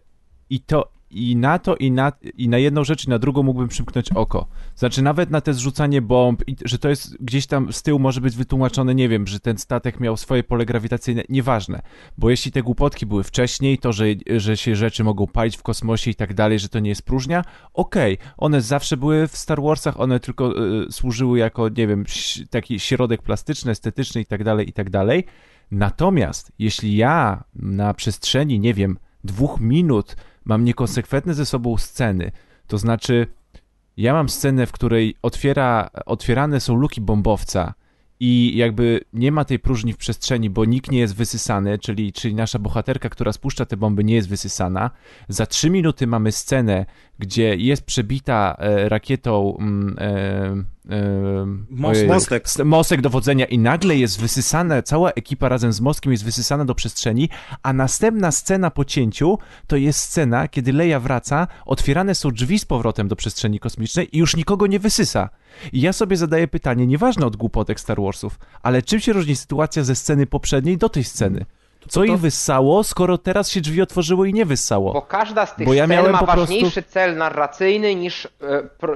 i 0.51 0.61
to 0.61 0.89
i 1.11 1.37
na 1.37 1.59
to, 1.59 1.77
i 1.77 1.91
na, 1.91 2.13
i 2.37 2.49
na 2.49 2.59
jedną 2.59 2.85
rzecz, 2.85 3.07
i 3.07 3.11
na 3.11 3.19
drugą 3.19 3.43
mógłbym 3.43 3.69
przymknąć 3.69 4.13
oko. 4.13 4.47
Znaczy, 4.77 5.03
nawet 5.03 5.31
na 5.31 5.41
te 5.41 5.55
zrzucanie 5.55 6.03
bomb, 6.03 6.49
i, 6.49 6.57
że 6.65 6.79
to 6.79 6.89
jest 6.89 7.23
gdzieś 7.23 7.47
tam 7.47 7.73
z 7.73 7.83
tyłu 7.83 7.99
może 7.99 8.21
być 8.21 8.37
wytłumaczone, 8.37 8.95
nie 8.95 9.09
wiem, 9.09 9.27
że 9.27 9.41
ten 9.41 9.59
statek 9.59 10.01
miał 10.01 10.17
swoje 10.17 10.45
pole 10.45 10.67
grawitacyjne, 10.67 11.23
nieważne. 11.29 11.83
Bo 12.19 12.31
jeśli 12.31 12.53
te 12.53 12.63
głupotki 12.63 13.07
były 13.07 13.25
wcześniej, 13.25 13.79
to, 13.79 13.93
że, 13.93 14.05
że 14.37 14.57
się 14.57 14.77
rzeczy 14.77 15.05
mogą 15.05 15.27
palić 15.27 15.57
w 15.57 15.63
kosmosie 15.63 16.11
i 16.11 16.15
tak 16.15 16.35
dalej, 16.35 16.59
że 16.59 16.69
to 16.69 16.79
nie 16.79 16.89
jest 16.89 17.03
próżnia, 17.03 17.45
okej, 17.75 18.19
one 18.37 18.63
zawsze 18.63 18.97
były 18.97 19.29
w 19.29 19.37
Star 19.37 19.63
Warsach, 19.63 20.01
one 20.01 20.21
tylko 20.21 20.55
e, 20.57 20.93
służyły 20.93 21.39
jako, 21.39 21.69
nie 21.69 21.87
wiem, 21.87 22.05
taki 22.51 22.81
środek 22.81 23.23
plastyczny, 23.23 23.71
estetyczny 23.71 24.21
i 24.21 24.27
tak 24.27 24.45
dalej, 24.45 24.69
i 24.69 24.73
tak 24.73 24.91
dalej. 24.91 25.25
Natomiast 25.71 26.53
jeśli 26.59 26.97
ja 26.97 27.45
na 27.55 27.95
przestrzeni, 27.95 28.61
nie 28.61 28.75
wiem, 28.75 28.99
dwóch 29.25 29.61
minut 29.61 30.17
mam 30.45 30.65
niekonsekwentne 30.65 31.35
ze 31.35 31.47
sobą 31.47 31.77
sceny, 31.79 32.33
to 32.67 32.79
znaczy 32.79 33.27
ja 33.97 34.13
mam 34.13 34.29
scenę, 34.29 34.67
w 34.67 34.73
której 34.73 35.15
otwiera, 35.23 35.91
otwierane 36.07 36.61
są 36.61 36.75
luki 36.75 37.01
bombowca 37.01 37.75
i 38.21 38.57
jakby 38.57 39.01
nie 39.13 39.33
ma 39.33 39.45
tej 39.45 39.59
próżni 39.59 39.93
w 39.93 39.97
przestrzeni, 39.97 40.51
bo 40.51 40.65
nikt 40.65 40.91
nie 40.91 40.99
jest 40.99 41.17
wysysany, 41.17 41.79
czyli, 41.79 42.13
czyli 42.13 42.35
nasza 42.35 42.59
bohaterka, 42.59 43.09
która 43.09 43.33
spuszcza 43.33 43.67
te 43.67 43.77
bomby, 43.77 44.05
nie 44.05 44.15
jest 44.15 44.29
wysysana. 44.29 44.91
Za 45.29 45.47
trzy 45.47 45.71
minuty 45.71 46.07
mamy 46.07 46.33
scenę, 46.33 46.87
gdzie 47.21 47.57
jest 47.57 47.83
przebita 47.83 48.57
e, 48.59 48.89
rakietą 48.89 49.57
mm, 49.61 49.97
e, 49.99 50.95
e, 50.95 51.47
Most- 51.71 52.07
Mostek. 52.07 52.45
mostek 52.65 53.01
dowodzenia 53.01 53.47
i 53.47 53.59
nagle 53.59 53.97
jest 53.97 54.21
wysysana, 54.21 54.83
cała 54.83 55.11
ekipa 55.11 55.49
razem 55.49 55.73
z 55.73 55.81
mostkiem 55.81 56.13
jest 56.13 56.25
wysysana 56.25 56.65
do 56.65 56.75
przestrzeni, 56.75 57.29
a 57.63 57.73
następna 57.73 58.33
scena 58.33 58.71
po 58.71 58.85
cięciu 58.85 59.39
to 59.67 59.77
jest 59.77 60.01
scena, 60.01 60.49
kiedy 60.49 60.73
Leia 60.73 61.01
wraca, 61.01 61.47
otwierane 61.67 62.15
są 62.15 62.31
drzwi 62.31 62.59
z 62.59 62.65
powrotem 62.65 63.09
do 63.09 63.17
przestrzeni 63.17 63.61
kosmicznej 63.61 64.17
i 64.17 64.19
już 64.19 64.37
nikogo 64.37 64.67
nie 64.67 64.79
wysysa. 64.79 65.29
I 65.73 65.81
ja 65.81 65.93
sobie 65.93 66.17
zadaję 66.17 66.49
pytanie, 66.49 66.87
nieważne 66.87 67.27
od 67.27 67.37
głupotek 67.37 67.81
Star 67.81 68.01
Warsów, 68.03 68.39
ale 68.63 68.83
czym 68.83 69.01
się 69.01 69.13
różni 69.13 69.37
sytuacja 69.37 69.85
ze 69.85 69.95
sceny 69.95 70.27
poprzedniej 70.27 70.79
do 70.79 70.89
tej 70.89 71.05
sceny? 71.05 71.45
Co 71.91 72.05
ich 72.05 72.19
wyssało, 72.19 72.85
skoro 72.85 73.19
teraz 73.19 73.51
się 73.51 73.61
drzwi 73.61 73.83
otworzyły 73.83 74.29
i 74.29 74.33
nie 74.33 74.47
wyssało? 74.47 74.93
Bo 74.93 75.03
każda 75.03 75.47
z 75.47 75.55
tych 75.55 75.67
Bo 75.67 75.75
ja 75.75 75.87
scen 75.87 76.13
ma 76.13 76.19
po 76.19 76.25
prostu- 76.25 76.41
ważniejszy 76.41 76.83
cel 76.83 77.17
narracyjny 77.17 77.95
niż, 77.95 78.29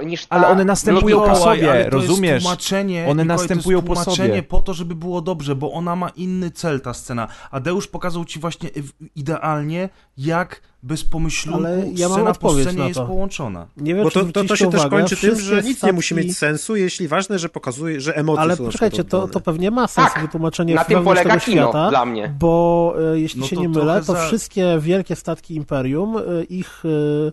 e, 0.01 0.05
niż 0.05 0.25
ta 0.25 0.35
Ale 0.35 0.47
one 0.47 0.65
następują 0.65 1.21
po 1.21 1.35
sobie, 1.35 1.71
ale 1.71 1.83
to 1.85 1.89
rozumiesz? 1.89 2.31
Jest 2.31 2.43
tłumaczenie, 2.45 3.05
One 3.07 3.23
Mikołaj, 3.23 3.27
następują 3.27 3.81
to 3.81 3.87
po 3.87 3.93
jest 3.93 4.03
tłumaczenie 4.05 4.29
sobie. 4.29 4.43
po 4.43 4.61
to, 4.61 4.73
żeby 4.73 4.95
było 4.95 5.21
dobrze, 5.21 5.55
bo 5.55 5.71
ona 5.71 5.95
ma 5.95 6.09
inny 6.09 6.51
cel, 6.51 6.81
ta 6.81 6.93
scena. 6.93 7.27
A 7.51 7.59
Deusz 7.59 7.87
pokazał 7.87 8.25
ci 8.25 8.39
właśnie 8.39 8.69
idealnie, 9.15 9.89
jak 10.17 10.61
bez 10.85 11.03
pomyślunku 11.03 11.59
Ale 11.65 11.85
ja 11.95 12.09
mam 12.09 12.17
scena 12.17 12.25
po 12.25 12.31
odpowiedź 12.31 12.63
scenie 12.65 12.79
na 12.79 12.87
jest 12.87 12.99
to. 12.99 13.05
połączona. 13.05 13.67
Nie 13.77 13.95
wiem, 13.95 14.03
Bo 14.03 14.11
czy 14.11 14.19
to, 14.19 14.25
to, 14.31 14.43
to 14.43 14.55
się 14.55 14.71
też 14.71 14.79
uwagę, 14.81 14.97
kończy 14.97 15.17
tym, 15.17 15.29
że 15.29 15.35
wszystkie 15.35 15.69
nic 15.69 15.83
nie 15.83 15.93
musi 15.93 16.15
statki- 16.15 16.17
mieć 16.17 16.37
sensu, 16.37 16.75
jeśli 16.75 17.07
ważne, 17.07 17.39
że 17.39 17.49
pokazuje, 17.49 18.01
że 18.01 18.15
emocje 18.17 18.41
Ale 18.41 18.55
są 18.55 18.65
poczekajcie, 18.65 19.03
to, 19.03 19.27
to 19.27 19.39
pewnie 19.39 19.71
ma 19.71 19.87
sens 19.87 20.13
Tak, 20.13 20.21
wytłumaczenie 20.21 20.75
na 20.75 20.83
tym 20.83 21.03
polega 21.03 21.29
tego 21.29 21.45
kino 21.45 21.61
świata, 21.63 21.89
dla 21.89 22.05
mnie. 22.05 22.33
bo 22.39 22.95
e, 23.13 23.19
jeśli 23.19 23.41
No 23.41 23.47
się 23.47 23.55
nie 23.57 23.69
mylę, 23.69 24.01
to 24.05 24.13
za- 24.13 24.27
wszystkie 24.27 24.77
wielkie 24.79 25.15
statki 25.15 25.55
Imperium, 25.55 26.17
e, 26.17 26.21
ich 26.43 26.83
e, 26.85 27.31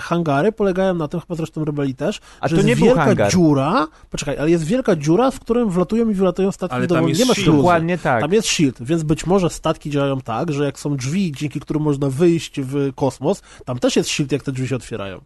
hangary 0.00 0.52
polegają 0.52 0.94
na 0.94 1.08
tym, 1.08 1.20
chyba 1.20 1.34
zresztą 1.34 1.64
Rebeli 1.64 1.94
też, 1.94 2.20
A 2.40 2.48
że 2.48 2.56
to 2.56 2.56
jest 2.56 2.68
nie 2.68 2.76
był 2.76 2.84
wielka 2.84 3.04
hangar. 3.04 3.32
dziura, 3.32 3.86
poczekaj, 4.10 4.38
ale 4.38 4.50
jest 4.50 4.64
wielka 4.64 4.96
dziura, 4.96 5.30
w 5.30 5.40
którym 5.40 5.70
wlatują 5.70 6.10
i 6.10 6.14
wylatują 6.14 6.52
statki 6.52 6.76
Ale 6.76 6.86
do 6.86 7.08
jest 7.08 7.20
Nie 7.20 7.26
ma 7.26 7.34
shield. 7.34 7.44
śluzy. 7.44 7.56
Dokładnie 7.58 7.98
tak. 7.98 8.20
Tam 8.20 8.32
jest 8.32 8.48
shield, 8.48 8.82
więc 8.82 9.02
być 9.02 9.26
może 9.26 9.50
statki 9.50 9.90
działają 9.90 10.20
tak, 10.20 10.52
że 10.52 10.64
jak 10.64 10.78
są 10.78 10.96
drzwi, 10.96 11.32
dzięki 11.32 11.60
którym 11.60 11.82
można 11.82 12.10
wyjść 12.10 12.60
w 12.60 12.92
kosmos, 12.94 13.42
tam 13.64 13.78
też 13.78 13.96
jest 13.96 14.08
shield, 14.08 14.32
jak 14.32 14.42
te 14.42 14.52
drzwi 14.52 14.68
się 14.68 14.76
otwierają. 14.76 15.20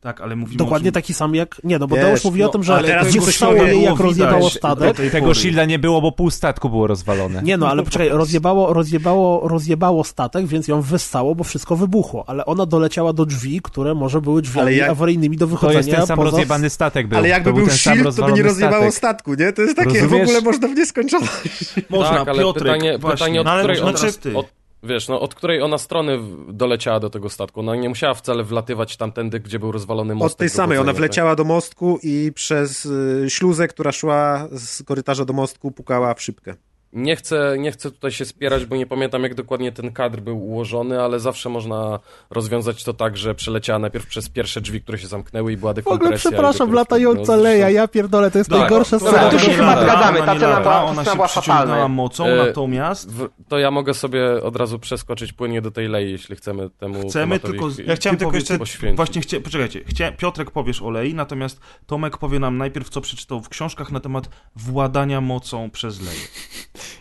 Tak, 0.00 0.20
ale 0.20 0.36
mówimy 0.36 0.58
Dokładnie 0.58 0.86
czym... 0.86 0.92
taki 0.94 1.14
sam 1.14 1.34
jak... 1.34 1.60
Nie, 1.64 1.78
no 1.78 1.86
bo 1.86 1.96
Wiesz, 1.96 2.04
Deusz 2.04 2.24
mówi 2.24 2.40
no, 2.40 2.46
o 2.46 2.48
tym, 2.48 2.62
że 2.62 2.74
ale 2.74 2.88
teraz 2.88 3.08
shielda 3.08 3.62
jej, 3.62 3.82
jak 3.82 3.96
rozjebało 4.00 4.50
statek. 4.50 4.96
Tego 5.12 5.34
shielda 5.34 5.64
nie 5.64 5.78
było, 5.78 6.00
bo 6.00 6.12
pół 6.12 6.30
statku 6.30 6.70
było 6.70 6.86
rozwalone. 6.86 7.42
Nie 7.42 7.56
no, 7.56 7.68
ale 7.68 7.82
poczekaj, 7.82 8.08
rozjebało, 8.08 8.72
rozjebało, 8.74 9.48
rozjebało 9.48 10.04
statek, 10.04 10.46
więc 10.46 10.68
ją 10.68 10.80
wyssało, 10.82 11.34
bo 11.34 11.44
wszystko 11.44 11.76
wybuchło. 11.76 12.24
Ale 12.26 12.46
ona 12.46 12.66
doleciała 12.66 13.12
do 13.12 13.26
drzwi, 13.26 13.60
które 13.62 13.94
może 13.94 14.20
były 14.20 14.42
drzwiami 14.42 14.76
jak- 14.76 14.90
awaryjnymi 14.90 15.36
do 15.36 15.46
To 15.46 15.50
wychodzenia 15.50 15.78
jest 15.78 15.90
ten 15.90 16.06
sam 16.06 16.16
poza... 16.16 16.30
rozjebany 16.30 16.70
statek 16.70 17.08
był. 17.08 17.18
Ale 17.18 17.28
jakby 17.28 17.50
to 17.50 17.56
był 17.56 17.66
ten 17.66 17.76
sam 17.76 17.94
shield, 17.94 18.16
to 18.16 18.26
by 18.26 18.32
nie 18.32 18.42
rozjebało 18.42 18.82
statek. 18.82 18.94
statku, 18.94 19.34
nie? 19.34 19.52
To 19.52 19.62
jest 19.62 19.76
takie, 19.76 19.90
w 20.00 20.02
Rozumiesz? 20.02 20.22
ogóle 20.28 20.40
można 20.40 20.68
w 20.68 20.74
nieskończoność. 20.74 21.74
Można, 21.90 22.18
tak, 22.18 22.28
ale 22.28 22.38
Piotrek, 22.42 22.62
pytanie, 22.74 22.98
pytanie 22.98 23.40
od 23.40 23.44
No 23.46 23.50
ale 23.52 23.60
której 23.62 23.78
znaczy- 23.78 24.06
ona... 24.06 24.12
ty. 24.22 24.36
Od, 24.36 24.59
wiesz, 24.82 25.08
no, 25.08 25.20
od 25.20 25.34
której 25.34 25.62
ona 25.62 25.78
strony 25.78 26.18
doleciała 26.48 27.00
do 27.00 27.10
tego 27.10 27.28
statku? 27.28 27.60
Ona 27.60 27.76
nie 27.76 27.88
musiała 27.88 28.14
wcale 28.14 28.44
wlatywać 28.44 28.96
tamtędy, 28.96 29.40
gdzie 29.40 29.58
był 29.58 29.72
rozwalony 29.72 30.14
most. 30.14 30.34
Od 30.34 30.38
tej 30.38 30.48
samej, 30.48 30.78
ona 30.78 30.92
wleciała 30.92 31.36
do 31.36 31.44
mostku 31.44 31.98
i 32.02 32.32
przez 32.34 32.86
y, 32.86 33.24
śluzę, 33.28 33.68
która 33.68 33.92
szła 33.92 34.48
z 34.52 34.82
korytarza 34.82 35.24
do 35.24 35.32
mostku, 35.32 35.70
pukała 35.70 36.14
w 36.14 36.22
szybkę. 36.22 36.54
Nie 36.92 37.16
chcę, 37.16 37.56
nie 37.58 37.72
chcę 37.72 37.90
tutaj 37.90 38.10
się 38.12 38.24
spierać, 38.24 38.64
bo 38.66 38.76
nie 38.76 38.86
pamiętam 38.86 39.22
jak 39.22 39.34
dokładnie 39.34 39.72
ten 39.72 39.92
kadr 39.92 40.20
był 40.20 40.38
ułożony, 40.46 41.02
ale 41.02 41.20
zawsze 41.20 41.48
można 41.48 41.98
rozwiązać 42.30 42.84
to 42.84 42.94
tak, 42.94 43.16
że 43.16 43.34
przeleciała 43.34 43.78
najpierw 43.78 44.06
przez 44.06 44.28
pierwsze 44.28 44.60
drzwi, 44.60 44.80
które 44.82 44.98
się 44.98 45.06
zamknęły 45.06 45.52
i 45.52 45.56
była 45.56 45.72
W 45.74 45.78
ogóle 45.78 45.96
dekompresja. 45.96 46.30
przepraszam, 46.30 46.72
latająca 46.72 47.36
no, 47.36 47.42
Leja, 47.42 47.70
ja 47.70 47.88
pierdolę, 47.88 48.30
to 48.30 48.38
jest 48.38 48.50
Tak, 48.50 48.58
najgorsza 48.60 48.98
to- 48.98 49.08
scena. 49.08 49.30
tu 49.30 49.38
się 49.38 49.46
ona 49.62 49.76
chyba 49.76 49.82
zgadzamy, 49.82 50.18
ta 50.18 50.24
ona 50.32 50.40
cena 50.40 50.60
była- 50.60 50.84
ona 50.84 51.04
się 51.04 51.14
była 51.14 51.26
przyciągnęła 51.28 51.60
fatalna. 51.66 51.88
mocą, 51.88 52.26
E, 52.26 52.36
natomiast... 52.46 53.12
W, 53.12 53.28
to 53.48 53.58
ja 53.58 53.70
mogę 53.70 53.94
sobie 53.94 54.42
od 54.42 54.56
razu 54.56 54.78
przeskoczyć 54.78 55.32
płynnie 55.32 55.62
do 55.62 55.70
tej 55.70 55.88
Lei, 55.88 56.10
jeśli 56.10 56.36
chcemy 56.36 56.70
temu 56.70 57.08
Chcemy, 57.08 57.40
tylko... 57.40 57.68
Ja 57.86 57.96
chciałem 57.96 58.16
ty 58.16 58.24
tylko 58.24 58.36
jeszcze- 58.36 58.58
poświęcić. 58.58 58.96
Właśnie 58.96 59.22
chcia... 59.22 59.40
Poczekajcie, 59.40 59.80
chcia... 59.84 60.12
Piotrek 60.12 60.50
powiesz 60.50 60.82
o 60.82 60.90
Lei, 60.90 61.14
natomiast 61.14 61.60
Tomek 61.86 62.18
powie 62.18 62.38
nam 62.38 62.58
najpierw, 62.58 62.88
co 62.88 63.00
przeczytał 63.00 63.40
w 63.40 63.48
książkach 63.48 63.92
na 63.92 64.00
temat 64.00 64.28
władania 64.56 65.20
mocą 65.20 65.70
przez 65.70 66.00
Leję. 66.00 66.20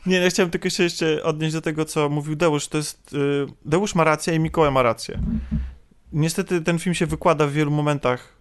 Nie, 0.06 0.18
ja 0.18 0.30
chciałem 0.30 0.50
tylko 0.50 0.70
się 0.70 0.84
jeszcze 0.84 1.24
odnieść 1.24 1.54
do 1.54 1.62
tego, 1.62 1.86
co 1.86 2.10
mówił 2.10 2.36
Deusz. 2.36 2.68
To 2.68 2.78
jest. 2.78 3.14
Y, 3.14 3.46
Deusz 3.66 3.96
ma 3.96 4.04
rację 4.04 4.36
i 4.36 4.40
Mikołaj 4.40 4.72
ma 4.72 4.84
rację. 4.84 5.20
Niestety 6.14 6.62
ten 6.62 6.80
film 6.80 6.96
się 6.96 7.06
wykłada 7.06 7.48
w 7.48 7.52
wielu 7.52 7.72
momentach, 7.72 8.34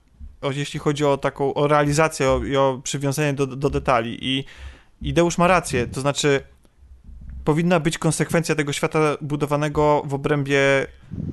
jeśli 0.51 0.80
chodzi 0.80 1.05
o 1.05 1.16
taką 1.16 1.55
o 1.55 1.68
realizację 1.68 2.30
o, 2.30 2.45
i 2.45 2.57
o 2.57 2.80
przywiązanie 2.84 3.32
do, 3.32 3.47
do 3.47 3.70
detali. 3.70 4.18
I, 4.20 4.45
I 5.03 5.12
Deusz 5.12 5.39
ma 5.39 5.47
rację. 5.47 5.86
To 5.86 6.01
znaczy, 6.01 6.41
powinna 7.45 7.80
być 7.80 7.99
konsekwencja 7.99 8.55
tego 8.55 8.72
świata 8.72 9.16
budowanego 9.20 10.03
w 10.07 10.14
obrębie 10.14 10.86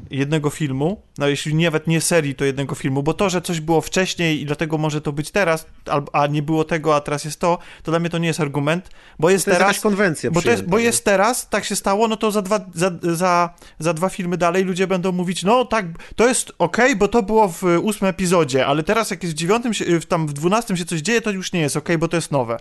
jednego 0.09 0.49
filmu, 0.49 1.01
no 1.17 1.27
jeśli 1.27 1.55
nawet 1.55 1.87
nie 1.87 2.01
serii, 2.01 2.35
to 2.35 2.45
jednego 2.45 2.75
filmu, 2.75 3.03
bo 3.03 3.13
to, 3.13 3.29
że 3.29 3.41
coś 3.41 3.59
było 3.59 3.81
wcześniej 3.81 4.41
i 4.41 4.45
dlatego 4.45 4.77
może 4.77 5.01
to 5.01 5.11
być 5.11 5.31
teraz, 5.31 5.65
a 6.13 6.27
nie 6.27 6.41
było 6.41 6.63
tego, 6.63 6.95
a 6.95 7.01
teraz 7.01 7.25
jest 7.25 7.39
to, 7.39 7.57
to 7.83 7.91
dla 7.91 7.99
mnie 7.99 8.09
to 8.09 8.17
nie 8.17 8.27
jest 8.27 8.39
argument, 8.39 8.89
bo 9.19 9.29
jest 9.29 9.45
To 9.45 9.51
jest 9.51 9.59
teraz... 9.59 9.69
jakaś 9.69 9.81
konwencja 9.81 10.31
Bo, 10.31 10.41
to 10.41 10.51
jest, 10.51 10.65
bo 10.65 10.79
jest 10.79 11.05
teraz, 11.05 11.49
tak 11.49 11.65
się 11.65 11.75
stało, 11.75 12.07
no 12.07 12.17
to 12.17 12.31
za 12.31 12.41
dwa, 12.41 12.59
za, 12.73 12.91
za, 13.01 13.53
za 13.79 13.93
dwa 13.93 14.09
filmy 14.09 14.37
dalej 14.37 14.63
ludzie 14.63 14.87
będą 14.87 15.11
mówić, 15.11 15.43
no 15.43 15.65
tak, 15.65 15.85
to 16.15 16.27
jest 16.27 16.51
okej, 16.59 16.95
bo 16.95 17.07
to 17.07 17.23
było 17.23 17.47
w 17.49 17.63
ósmym 17.81 18.09
epizodzie, 18.09 18.65
ale 18.65 18.83
teraz 18.83 19.11
jak 19.11 19.23
jest 19.23 19.35
w 19.35 19.37
dziewiątym, 19.37 19.71
tam 20.07 20.27
w 20.27 20.33
dwunastym 20.33 20.77
się 20.77 20.85
coś 20.85 21.01
dzieje, 21.01 21.21
to 21.21 21.31
już 21.31 21.53
nie 21.53 21.59
jest 21.59 21.77
okej, 21.77 21.97
bo 21.97 22.07
to 22.07 22.17
jest 22.17 22.31
nowe. 22.31 22.57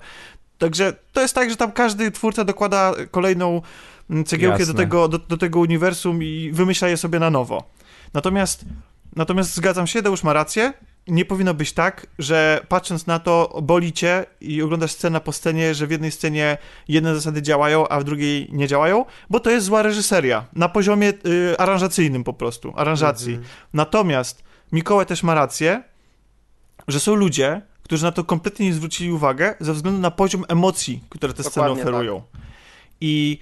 Także 0.64 0.92
to 1.12 1.20
jest 1.20 1.34
tak, 1.34 1.50
że 1.50 1.56
tam 1.56 1.72
każdy 1.72 2.10
twórca 2.10 2.44
dokłada 2.44 2.92
kolejną 3.10 3.62
mm, 4.10 4.24
cegiełkę 4.24 4.66
do 4.66 4.74
tego, 4.74 5.08
do, 5.08 5.18
do 5.18 5.36
tego 5.36 5.60
uniwersum 5.60 6.22
i 6.22 6.50
wymyśla 6.52 6.88
je 6.88 6.96
sobie 6.96 7.18
na 7.18 7.30
nowo. 7.30 7.64
Natomiast, 8.14 8.64
natomiast 9.16 9.54
zgadzam 9.54 9.86
się, 9.86 10.02
Deusz 10.02 10.22
ma 10.22 10.32
rację, 10.32 10.72
nie 11.08 11.24
powinno 11.24 11.54
być 11.54 11.72
tak, 11.72 12.06
że 12.18 12.60
patrząc 12.68 13.06
na 13.06 13.18
to, 13.18 13.60
boli 13.62 13.92
cię 13.92 14.26
i 14.40 14.62
oglądasz 14.62 14.92
scena 14.92 15.20
po 15.20 15.32
scenie, 15.32 15.74
że 15.74 15.86
w 15.86 15.90
jednej 15.90 16.10
scenie 16.10 16.58
jedne 16.88 17.14
zasady 17.14 17.42
działają, 17.42 17.88
a 17.88 18.00
w 18.00 18.04
drugiej 18.04 18.48
nie 18.52 18.68
działają, 18.68 19.04
bo 19.30 19.40
to 19.40 19.50
jest 19.50 19.66
zła 19.66 19.82
reżyseria. 19.82 20.44
Na 20.52 20.68
poziomie 20.68 21.12
y, 21.26 21.58
aranżacyjnym 21.58 22.24
po 22.24 22.32
prostu, 22.32 22.72
aranżacji. 22.76 23.38
Natomiast 23.72 24.44
Mikołaj 24.72 25.06
też 25.06 25.22
ma 25.22 25.34
rację, 25.34 25.82
że 26.88 27.00
są 27.00 27.14
ludzie, 27.14 27.62
którzy 27.84 28.04
na 28.04 28.12
to 28.12 28.24
kompletnie 28.24 28.66
nie 28.66 28.74
zwrócili 28.74 29.12
uwagę 29.12 29.54
ze 29.60 29.74
względu 29.74 30.00
na 30.00 30.10
poziom 30.10 30.44
emocji, 30.48 31.00
które 31.08 31.34
te 31.34 31.42
sceny 31.42 31.54
Dokładnie 31.54 31.82
oferują. 31.82 32.22
I 33.00 33.38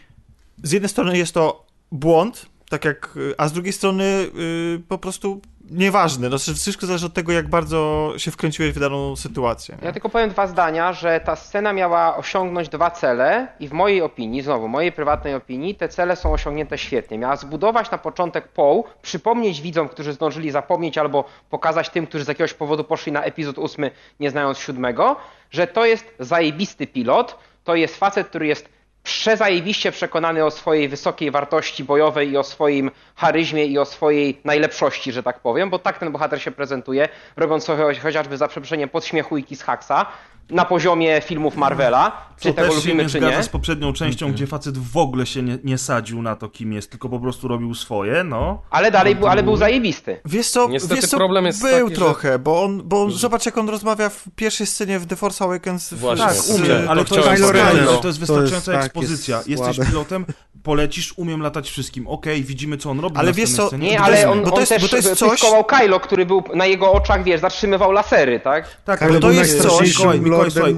z 0.63 0.73
jednej 0.73 0.89
strony 0.89 1.19
jest 1.19 1.35
to 1.35 1.67
błąd, 1.93 2.47
tak 2.69 2.85
jak, 2.85 3.17
y, 3.17 3.35
a 3.39 3.49
z 3.49 3.53
drugiej 3.53 3.73
strony 3.73 4.05
y, 4.05 4.83
po 4.89 4.99
prostu 4.99 5.41
nieważny. 5.71 6.29
No, 6.29 6.39
wszystko 6.39 6.87
zależy 6.87 7.07
od 7.07 7.15
tego, 7.15 7.33
jak 7.33 7.49
bardzo 7.49 8.13
się 8.17 8.31
wkręciłeś 8.31 8.73
w 8.73 8.81
daną 8.81 9.17
sytuację. 9.17 9.77
Ja 9.83 9.93
tylko 9.93 10.09
powiem 10.09 10.31
dwa 10.31 10.47
zdania, 10.47 10.93
że 10.93 11.21
ta 11.21 11.37
scena 11.37 11.73
miała 11.73 12.17
osiągnąć 12.17 12.69
dwa 12.69 12.91
cele 12.91 13.49
i 13.61 13.69
w 13.69 13.73
mojej 13.73 14.03
opinii, 14.03 14.43
znowu 14.43 14.69
mojej 14.69 14.93
prywatnej 14.93 15.35
opinii, 15.35 15.75
te 15.75 15.89
cele 15.89 16.17
są 16.17 16.33
osiągnięte 16.33 16.79
świetnie. 16.79 17.19
Miała 17.19 17.37
zbudować 17.37 17.91
na 17.91 17.99
początek 17.99 18.49
Poł, 18.49 18.85
przypomnieć 19.03 19.61
widzom, 19.61 19.89
którzy 19.89 20.13
zdążyli 20.13 20.51
zapomnieć 20.51 20.99
albo 20.99 21.25
pokazać 21.51 21.91
tym, 21.91 22.07
którzy 22.07 22.25
z 22.25 22.29
jakiegoś 22.29 22.55
powodu 22.55 22.85
poszli 22.85 23.13
na 23.13 23.23
epizod 23.23 23.59
ósmy, 23.59 23.91
nie 24.21 24.31
znając 24.31 24.59
siódmego, 24.59 25.17
że 25.51 25.67
to 25.67 25.85
jest 25.85 26.15
zajebisty 26.19 26.87
pilot, 26.87 27.39
to 27.65 27.75
jest 27.75 27.97
facet, 27.97 28.29
który 28.29 28.47
jest 28.47 28.69
przezajebiście 29.03 29.93
przekonany 29.93 30.45
o 30.45 30.51
swojej 30.51 30.89
wysokiej 30.89 31.31
wartości 31.31 31.85
bojowej 31.85 32.31
i 32.31 32.37
o 32.37 32.43
swoim 32.45 32.91
charyzmie 33.17 33.67
i 33.67 33.79
o 33.79 33.85
swojej 33.85 34.41
najlepszości, 34.45 35.13
że 35.13 35.23
tak 35.23 35.41
powiem, 35.41 35.71
bo 35.71 35.79
tak 35.79 35.99
ten 35.99 36.13
bohater 36.13 36.43
się 36.43 36.51
prezentuje, 36.51 37.09
robiąc 37.37 37.65
sobie 37.65 37.85
cho- 37.85 38.01
chociażby 38.03 38.37
za 38.37 38.49
przeproszeniem 38.49 38.89
podśmiechujki 38.89 39.57
z 39.57 39.63
Haxa 39.63 40.07
na 40.51 40.65
poziomie 40.65 41.21
filmów 41.21 41.57
Marvela, 41.57 42.13
czy 42.41 42.49
Co 42.49 42.55
tego 42.55 42.75
lubimy, 42.75 43.03
nie 43.03 43.09
czy 43.09 43.21
nie. 43.21 43.43
z 43.43 43.49
poprzednią 43.49 43.93
częścią, 43.93 44.33
gdzie 44.33 44.47
facet 44.47 44.79
w 44.79 44.97
ogóle 44.97 45.27
się 45.27 45.43
nie, 45.43 45.59
nie 45.65 45.79
sadził 45.79 46.23
na 46.23 46.37
to, 46.37 46.49
kim 46.49 46.73
jest, 46.73 46.91
tylko 46.91 47.09
po 47.09 47.21
prostu 47.21 47.49
robił 47.49 47.75
swoje, 47.75 48.25
no. 48.25 48.63
Ale 48.71 48.91
dalej 48.91 49.17
był, 49.17 49.27
ale 49.29 49.43
był 49.43 49.57
zajebisty. 49.57 50.21
Wiesz 50.25 50.51
co, 50.51 50.69
Niestety 50.69 50.95
wiesz 50.95 51.05
co 51.11 51.17
problem 51.17 51.47
jest 51.47 51.63
był 51.63 51.71
taki, 51.73 51.89
że- 51.91 51.95
trochę, 51.97 52.39
bo 52.39 52.63
on, 52.65 52.83
bo 52.85 53.03
on, 53.03 53.11
zobacz 53.11 53.47
jak 53.47 53.59
on 53.59 53.69
rozmawia 53.69 54.09
w 54.09 54.25
pierwszej 54.37 54.67
scenie 54.67 54.99
w 54.99 55.07
The 55.07 55.17
Force 55.17 55.45
Awakens. 55.45 55.91
W, 55.93 55.99
Właśnie, 55.99 56.31
z, 56.31 56.51
umie, 56.51 56.67
z, 56.67 56.89
Ale 56.89 57.05
to, 57.05 57.15
chciałem 57.15 57.41
jest, 57.41 57.53
to 57.53 57.59
jest 57.59 58.03
To 58.03 58.09
jest 58.09 58.19
wystarczająca 58.21 58.73
tak, 58.73 58.85
ekspozycja. 58.85 59.37
jest 59.37 59.49
Jesteś 59.49 59.89
pilotem, 59.89 60.27
polecisz, 60.63 61.15
umiem 61.17 61.41
latać 61.43 61.71
wszystkim. 61.71 62.07
Okej, 62.07 62.43
widzimy 62.45 62.77
co 62.77 62.91
on 62.91 63.01
robi 63.01 63.17
Ale 63.17 63.29
na 63.29 63.33
wiesz 63.35 63.49
scenie, 63.49 63.57
co, 63.63 63.69
scenie, 63.69 63.89
Nie, 63.91 64.01
ale 64.01 64.31
on, 64.31 64.39
bo 64.43 64.47
to 64.49 64.55
on 64.55 64.61
jest- 64.61 64.73
też 64.73 64.83
bo 64.83 64.89
to 64.89 64.97
jest 64.97 65.15
coś- 65.15 65.41
Kylo, 65.67 66.01
który 66.01 66.27
był 66.27 66.43
na 66.55 66.67
jego 66.67 66.93
oczach, 66.93 67.25
wiesz, 67.25 67.41
zatrzymywał 67.41 67.93
lasery, 67.93 68.41
tak? 68.41 68.83
Tak, 68.85 69.03
Ale 69.03 69.11
ale 69.11 69.21
to 69.21 69.27
to 69.27 69.33
jest 69.33 69.63
coś-. 69.63 69.89
Mikołaj, 69.89 70.21
Mikołaj, 70.21 70.51
słuchaj, 70.51 70.75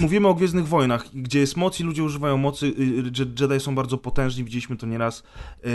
mówimy 0.00 0.28
o 0.28 0.34
Gwiezdnych 0.34 0.68
Wojnach, 0.68 1.04
gdzie 1.14 1.40
jest 1.40 1.56
moc 1.56 1.80
i 1.80 1.82
ludzie 1.84 2.02
używają 2.02 2.36
mocy, 2.36 2.66
y, 2.66 2.72
Je- 3.18 3.26
Jedi 3.40 3.60
są 3.60 3.74
bardzo 3.74 3.98
potężni, 3.98 4.44
widzieliśmy 4.44 4.76
to 4.76 4.86
nieraz, 4.86 5.22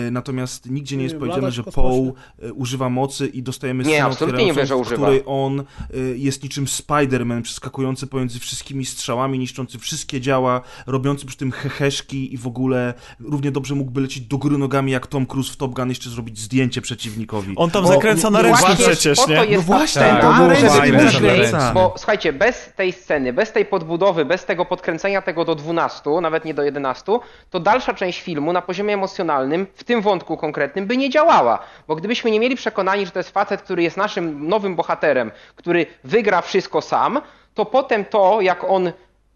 y, 0.07 0.11
natomiast 0.11 0.69
nigdzie 0.69 0.97
nie 0.97 1.03
jest 1.03 1.15
powiedziane, 1.17 1.51
że. 1.51 1.63
Poe 1.63 2.11
y, 2.43 2.53
używa 2.53 2.89
mocy 2.89 3.27
i 3.27 3.43
dostajemy 3.43 3.83
Nie, 3.83 3.89
scenę 3.89 4.05
absolutnie 4.05 4.45
nie 4.45 4.53
wiem, 4.53 4.65
że 4.65 4.75
w 4.75 4.79
używa. 4.79 4.95
której 5.05 5.23
on 5.25 5.59
y, 5.59 5.63
jest 6.17 6.43
niczym 6.43 6.65
Spider-Man, 6.65 7.41
przeskakujący 7.41 8.07
pomiędzy 8.07 8.39
wszystkimi 8.39 8.85
strzałami, 8.85 9.39
niszczący 9.39 9.79
wszystkie 9.79 10.21
działa, 10.21 10.61
robiący 10.87 11.25
przy 11.25 11.37
tym 11.37 11.51
heheszki 11.51 12.33
i 12.33 12.37
w 12.37 12.47
ogóle 12.47 12.93
równie 13.45 13.51
dobrze 13.51 13.75
mógłby 13.75 14.01
lecieć 14.01 14.23
do 14.23 14.37
góry 14.37 14.57
nogami 14.57 14.91
jak 14.91 15.07
Tom 15.07 15.25
Cruise 15.25 15.53
w 15.53 15.57
Top 15.57 15.71
Gun, 15.71 15.89
jeszcze 15.89 16.09
zrobić 16.09 16.39
zdjęcie 16.39 16.81
przeciwnikowi. 16.81 17.53
On 17.55 17.71
tam 17.71 17.83
Bo- 17.83 17.87
zakręca 17.87 18.29
na 18.29 18.37
no 18.37 18.43
ręcznym 18.43 18.67
Właśnie 18.67 18.85
przecież, 18.85 19.27
nie? 19.27 19.55
No 19.55 19.61
właśnie, 19.61 20.01
scena, 20.01 20.21
to 20.21 20.33
było 20.33 20.69
fajne. 20.69 21.11
Bo 21.73 21.93
słuchajcie, 21.97 22.33
bez 22.33 22.73
tej 22.75 22.93
sceny, 22.93 23.33
bez 23.33 23.51
tej 23.51 23.65
podbudowy, 23.65 24.25
bez 24.25 24.45
tego 24.45 24.65
podkręcenia 24.65 25.21
tego 25.21 25.45
do 25.45 25.55
12, 25.55 26.09
nawet 26.21 26.45
nie 26.45 26.53
do 26.53 26.63
11, 26.63 27.19
to 27.49 27.59
dalsza 27.59 27.93
część 27.93 28.21
filmu 28.21 28.53
na 28.53 28.61
poziomie 28.61 28.93
emocjonalnym, 28.93 29.67
w 29.75 29.83
tym 29.83 30.01
wątku 30.01 30.37
konkretnym, 30.37 30.87
by 30.87 30.97
nie 30.97 31.09
działała. 31.09 31.59
Bo 31.87 31.95
gdybyśmy 31.95 32.31
nie 32.31 32.39
mieli 32.39 32.55
przekonani, 32.55 33.05
że 33.05 33.11
to 33.11 33.19
jest 33.19 33.31
facet, 33.31 33.61
który 33.61 33.83
jest 33.83 33.97
naszym 33.97 34.47
nowym 34.47 34.75
bohaterem, 34.75 35.31
który 35.55 35.85
wygra 36.03 36.41
wszystko 36.41 36.81
sam, 36.81 37.21
to 37.53 37.65
potem 37.65 38.05
to, 38.05 38.41
jak 38.41 38.63
on 38.63 38.91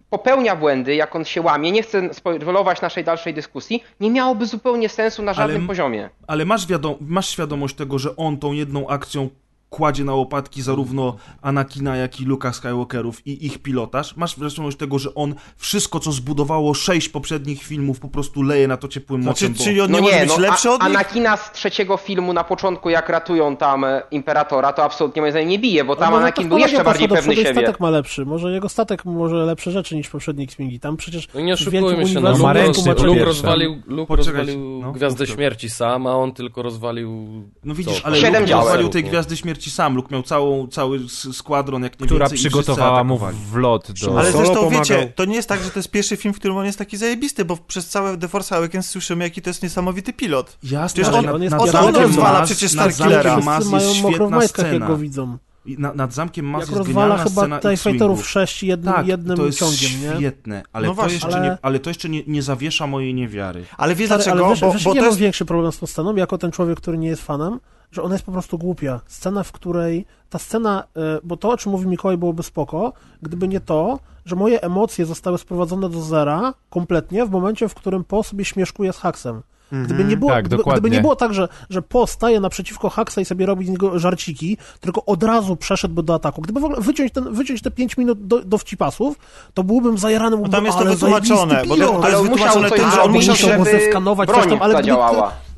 popełnia 0.10 0.56
błędy, 0.56 0.95
jak 0.95 1.15
on 1.15 1.26
się 1.26 1.41
łamie, 1.41 1.72
nie 1.72 1.84
chcę 1.84 2.14
spoilerować 2.14 2.81
naszej 2.81 3.03
dalszej 3.03 3.34
dyskusji, 3.34 3.84
nie 3.99 4.11
miałoby 4.11 4.45
zupełnie 4.45 4.90
sensu 4.90 5.23
na 5.23 5.34
żadnym 5.34 5.57
Ale- 5.57 5.68
poziomie. 5.68 6.10
Ale 6.27 6.45
masz, 6.45 6.68
masz 7.02 7.30
świadomość 7.30 7.76
tego, 7.76 7.99
że 7.99 8.15
on 8.15 8.38
tą 8.38 8.52
jedną 8.52 8.88
akcją 8.88 9.30
kładzie 9.70 10.04
na 10.04 10.14
łopatki 10.14 10.62
zarówno 10.62 11.16
Anakina, 11.41 11.96
jak 11.96 12.22
i 12.22 12.26
Luka 12.26 12.54
Skywalkerów 12.54 13.28
i 13.28 13.46
ich 13.46 13.60
pilotaż. 13.60 14.16
Masz 14.18 14.32
świadomość 14.32 14.78
tego, 14.78 15.00
że 15.00 15.16
on 15.16 15.36
wszystko, 15.58 16.00
co 16.00 16.12
zbudowało 16.12 16.74
sześć 16.74 17.10
poprzednich 17.10 17.64
filmów, 17.64 18.00
po 18.00 18.08
prostu 18.08 18.41
leje 18.44 18.68
na 18.68 18.78
to 18.78 18.88
ciepłym 18.88 19.24
Znaczy, 19.24 19.46
mocem. 19.50 19.58
bo... 19.58 19.64
czyli 19.64 19.82
on 19.82 19.91
No 19.91 19.98
nie 19.98 20.02
może 20.04 20.16
nie, 20.16 20.22
być 20.22 20.30
no, 20.30 20.40
lepszy 20.40 20.70
a, 20.70 20.72
od 20.72 20.82
nich? 20.82 20.90
Anakina 20.90 21.38
z 21.38 21.52
trzeciego 21.52 21.98
filmu 21.98 22.34
na 22.34 22.44
początku, 22.44 22.90
jak 22.90 23.10
ratują 23.10 23.58
tam 23.58 23.84
e, 23.86 24.02
Imperatora, 24.12 24.74
to 24.74 24.84
absolutnie 24.84 25.22
moim 25.22 25.32
zdaniem 25.32 25.50
nie 25.50 25.60
bije, 25.60 25.84
bo 25.84 25.96
tam 25.96 26.14
Anakin 26.14 26.50
był 26.50 26.58
jeszcze 26.58 26.84
bardziej 26.84 27.08
pewny 27.08 27.36
siebie. 27.36 27.52
statek 27.52 27.80
ma 27.80 27.90
lepszy. 27.90 28.26
Może 28.26 28.52
jego 28.52 28.70
statek 28.70 29.06
może 29.06 29.36
lepsze 29.36 29.72
rzeczy 29.72 29.96
niż 29.96 30.10
poprzednie 30.10 30.44
X-Wingi. 30.44 30.80
Tam 30.80 30.98
przecież 30.98 31.28
No 31.34 31.41
nie 31.41 31.54
oszukujmy 31.54 32.08
się, 32.08 32.20
no, 32.20 32.32
Luke, 32.32 32.54
roz. 32.54 33.04
Luke 33.04 33.26
rozwalił, 33.26 33.82
Luke 33.88 34.16
rozwalił 34.16 34.80
no, 34.82 34.91
Gwiazdę 34.91 35.24
mów, 35.26 35.34
Śmierci 35.36 35.70
sam, 35.70 36.08
a 36.08 36.16
on 36.16 36.32
tylko 36.32 36.62
rozwalił... 36.62 37.28
No 37.64 37.76
widzisz, 37.76 38.00
co? 38.00 38.06
ale 38.06 38.18
Siedem 38.18 38.41
Luke 38.44 38.54
rozwalił 38.56 38.90
tej? 38.90 39.04
Gwiazdy 39.04 39.38
Śmierci 39.38 39.59
sam. 39.68 39.95
Luke 39.95 40.10
miał 40.11 40.23
całą, 40.23 40.68
cały 40.68 40.99
składron, 41.31 41.84
jak 41.84 41.99
nie 41.99 42.06
która 42.06 42.19
więcej, 42.30 42.38
przygotowała 42.38 43.03
mu 43.03 43.19
wlot 43.52 43.91
do... 43.91 44.19
Ale 44.19 44.31
zresztą 44.31 44.56
pomagał. 44.56 44.80
wiecie, 44.80 45.14
to 45.15 45.26
nie 45.26 45.36
jest 45.36 45.49
tak, 45.49 45.64
że 45.64 45.69
to 45.72 45.80
jest 45.80 45.91
pierwszy 45.91 46.18
film, 46.18 46.34
w 46.34 46.40
którym 46.40 46.57
on 46.57 46.65
jest 46.65 46.77
taki 46.77 46.98
zajebisty, 46.98 47.45
bo 47.45 47.57
przez 47.57 47.88
całe 47.90 48.18
The 48.18 48.27
Force 48.27 48.56
Awakens 48.57 48.90
słyszymy, 48.90 49.23
jaki 49.23 49.41
to 49.41 49.49
jest 49.49 49.64
niesamowity 49.64 50.14
pilot. 50.14 50.57
Jasne, 50.64 50.88
Przecież 51.03 51.07
ale 51.07 51.30
on- 51.30 51.36
on 51.36 51.41
jest 51.44 51.52
nad 51.52 51.61
on 51.61 51.69
zamkiem 51.72 52.03
rozwala 52.03 52.45
przecież 52.45 52.73
nad 52.73 52.94
Starkillera. 52.94 53.40
mają 53.40 53.60
jest 53.80 53.95
świetna 53.95 54.30
majtkach, 54.30 54.65
jak 54.65 54.76
scena. 54.76 54.88
go 54.88 54.98
widzą. 54.98 55.38
I 55.65 55.76
na, 55.80 55.94
nad 55.94 56.14
zamkiem 56.14 56.52
Jak 56.52 56.60
jest 56.60 56.72
rozwala 56.72 57.07
genialna 57.07 57.23
chyba 57.23 57.41
scena 57.41 57.60
TIE. 57.60 57.77
Fighterów 57.77 58.30
6 58.30 58.64
jednym, 58.64 58.94
Tak, 58.94 59.07
jednym 59.07 59.38
to 59.38 59.45
jest 59.45 59.60
ciągiem, 59.60 60.02
nie? 60.02 60.15
świetne, 60.18 60.64
ale, 60.73 60.88
No 60.88 60.91
to 60.91 60.95
właśnie. 60.95 61.14
jeszcze 61.14 61.27
Ale- 61.27 61.41
nie, 61.49 61.57
ale 61.61 61.80
to 61.80 61.90
jeszcze 61.90 62.10
nie, 62.10 62.23
nie 62.27 62.41
zawiesza 62.41 62.88
mojej 62.88 63.14
niewiary. 63.14 63.65
Ale 63.77 63.95
wiesz 63.95 64.07
Stary, 64.07 64.23
dlaczego? 64.23 64.45
ale 64.45 64.53
wiesz, 64.56 64.61
bo, 64.61 64.72
wiesz, 64.73 64.84
bo 64.84 64.90
to 64.91 64.95
ja 64.95 65.02
mam 65.02 65.10
jest... 65.10 65.19
większy 65.19 65.45
problem 65.45 65.72
z 65.72 65.80
tą 65.80 65.88
sceną, 65.88 66.15
jako 66.15 66.38
ten 66.38 66.52
człowiek, 66.52 66.77
który 66.77 66.98
nie 66.98 67.07
jest 67.07 67.22
fanem, 67.22 67.60
że 67.91 68.03
ona 68.03 68.16
jest 68.16 68.26
po 68.26 68.32
prostu 68.32 68.57
głupia. 68.57 69.02
Scena, 69.07 69.44
w 69.44 69.52
której 69.52 70.06
ta 70.30 70.40
scena, 70.40 70.84
y, 70.98 70.99
bo 71.24 71.38
to, 71.38 71.49
o 71.49 71.57
czym 71.57 71.72
mówi 71.72 71.88
Mikołaj, 71.88 72.18
byłoby 72.18 72.44
spoko, 72.44 72.94
gdyby 73.22 73.48
nie 73.48 73.60
to, 73.60 73.99
że 74.26 74.36
moje 74.36 74.61
emocje 74.61 75.06
zostały 75.06 75.38
sprowadzone 75.38 75.90
do 75.90 76.02
zera 76.02 76.53
kompletnie 76.70 77.26
w 77.26 77.30
momencie, 77.30 77.70
w 77.70 77.74
którym 77.76 78.03
Po 78.03 78.24
sobie 78.24 78.45
śmieszkuje 78.45 78.94
z 78.94 78.98
Haksem. 78.98 79.41
Gdyby 79.72 80.03
nie 80.03 80.18
było, 80.18 80.32
Tak, 80.32 80.45
gdyby, 80.45 80.57
dokładnie. 80.57 80.82
gdyby 80.82 80.95
nie 80.95 81.02
było 81.02 81.16
tak, 81.16 81.34
że, 81.34 81.48
że 81.70 81.82
Po 81.82 82.07
staje 82.07 82.40
naprzeciwko 82.40 82.90
Haksa 82.90 83.22
i 83.22 83.26
sobie 83.26 83.45
robi 83.45 83.66
z 83.66 83.70
niego 83.70 83.99
żarciki, 83.99 84.57
tylko 84.80 85.06
od 85.06 85.24
razu 85.24 85.56
przeszedłby 85.56 86.03
do 86.03 86.14
ataku. 86.14 86.41
Gdyby 86.41 86.60
w 86.60 86.64
ogóle 86.64 86.82
wyciąć, 86.82 87.11
ten, 87.11 87.34
wyciąć 87.34 87.61
te 87.61 87.72
5 87.72 87.98
minut 87.98 88.28
do, 88.28 88.40
do 88.40 88.57
wcipasów, 88.57 89.20
to 89.53 89.64
byłbym 89.64 89.98
zajarany, 89.98 90.32
No 90.32 90.38
mógłbym, 90.38 90.52
tam 90.52 90.66
jest 90.66 90.78
to 90.78 90.82
ale 90.84 90.91
wytłumaczone, 90.91 91.64
bo 91.68 91.78
to 91.78 92.03
Ale 92.03 92.10
jest 92.10 92.22
on 92.22 92.30
musiał 92.30 92.60
wytłumaczone 92.61 92.72
tym, 92.72 92.91
że 92.91 93.02
on 93.02 93.11
musiał 93.11 93.36
żeby 93.36 93.64
zeskanować 93.66 94.30
coś 94.30 94.38
broń 94.38 94.49
tam, 94.49 94.61
ale 94.61 94.84
gdyby, 94.84 94.98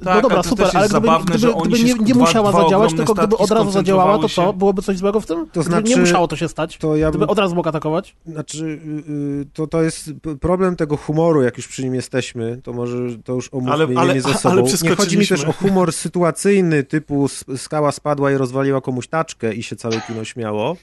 no 0.01 0.11
Tak, 0.11 0.21
dobra, 0.21 0.35
ale 0.35 0.43
to 0.43 0.49
super, 0.49 0.67
ale 0.73 0.89
gdyby, 0.89 1.07
zabawne, 1.07 1.35
gdyby, 1.35 1.53
gdyby 1.61 1.83
nie, 1.83 1.93
nie 1.93 2.13
dwa- 2.13 2.19
musiała 2.19 2.49
dwa 2.51 2.63
zadziałać, 2.63 2.93
tylko 2.93 3.13
gdyby 3.13 3.37
od 3.37 3.51
razu 3.51 3.71
zadziałała, 3.71 4.19
to 4.19 4.29
co? 4.29 4.53
Byłoby 4.53 4.81
coś 4.81 4.97
złego 4.97 5.19
w 5.21 5.25
tym? 5.25 5.37
To 5.37 5.61
Gdyby 5.61 5.75
nie 5.75 5.81
znaczy- 5.81 5.99
musiało 5.99 6.27
to 6.27 6.35
się 6.35 6.47
stać? 6.47 6.77
To 6.77 6.95
ja 6.95 7.09
Gdyby 7.09 7.27
od 7.27 7.39
razu 7.39 7.55
mógł 7.55 7.69
atakować? 7.69 8.15
Znaczy, 8.25 8.65
y, 8.65 9.11
y, 9.11 9.45
to, 9.53 9.67
to 9.67 9.81
jest 9.83 10.11
problem 10.41 10.75
tego 10.75 10.97
humoru, 10.97 11.41
jak 11.41 11.57
już 11.57 11.67
przy 11.67 11.83
nim 11.83 11.95
jesteśmy, 11.95 12.59
to 12.63 12.73
może 12.73 12.97
to 13.23 13.33
już 13.33 13.49
omówmy 13.53 13.71
Ale- 13.71 13.87
ale, 13.95 14.13
nie 14.13 14.21
ze 14.21 14.29
ale 14.29 14.37
sobą. 14.37 14.63
Nie 14.83 14.95
chodzi 14.95 15.17
mi 15.17 15.27
też 15.27 15.45
o 15.45 15.51
humor 15.53 15.93
sytuacyjny, 15.93 16.83
typu 16.83 17.27
skała 17.57 17.91
spadła 17.91 18.31
i 18.31 18.35
rozwaliła 18.35 18.81
komuś 18.81 19.07
taczkę 19.07 19.53
i 19.53 19.63
się 19.63 19.75
całe 19.75 20.01
kino 20.07 20.23
śmiało, 20.25 20.75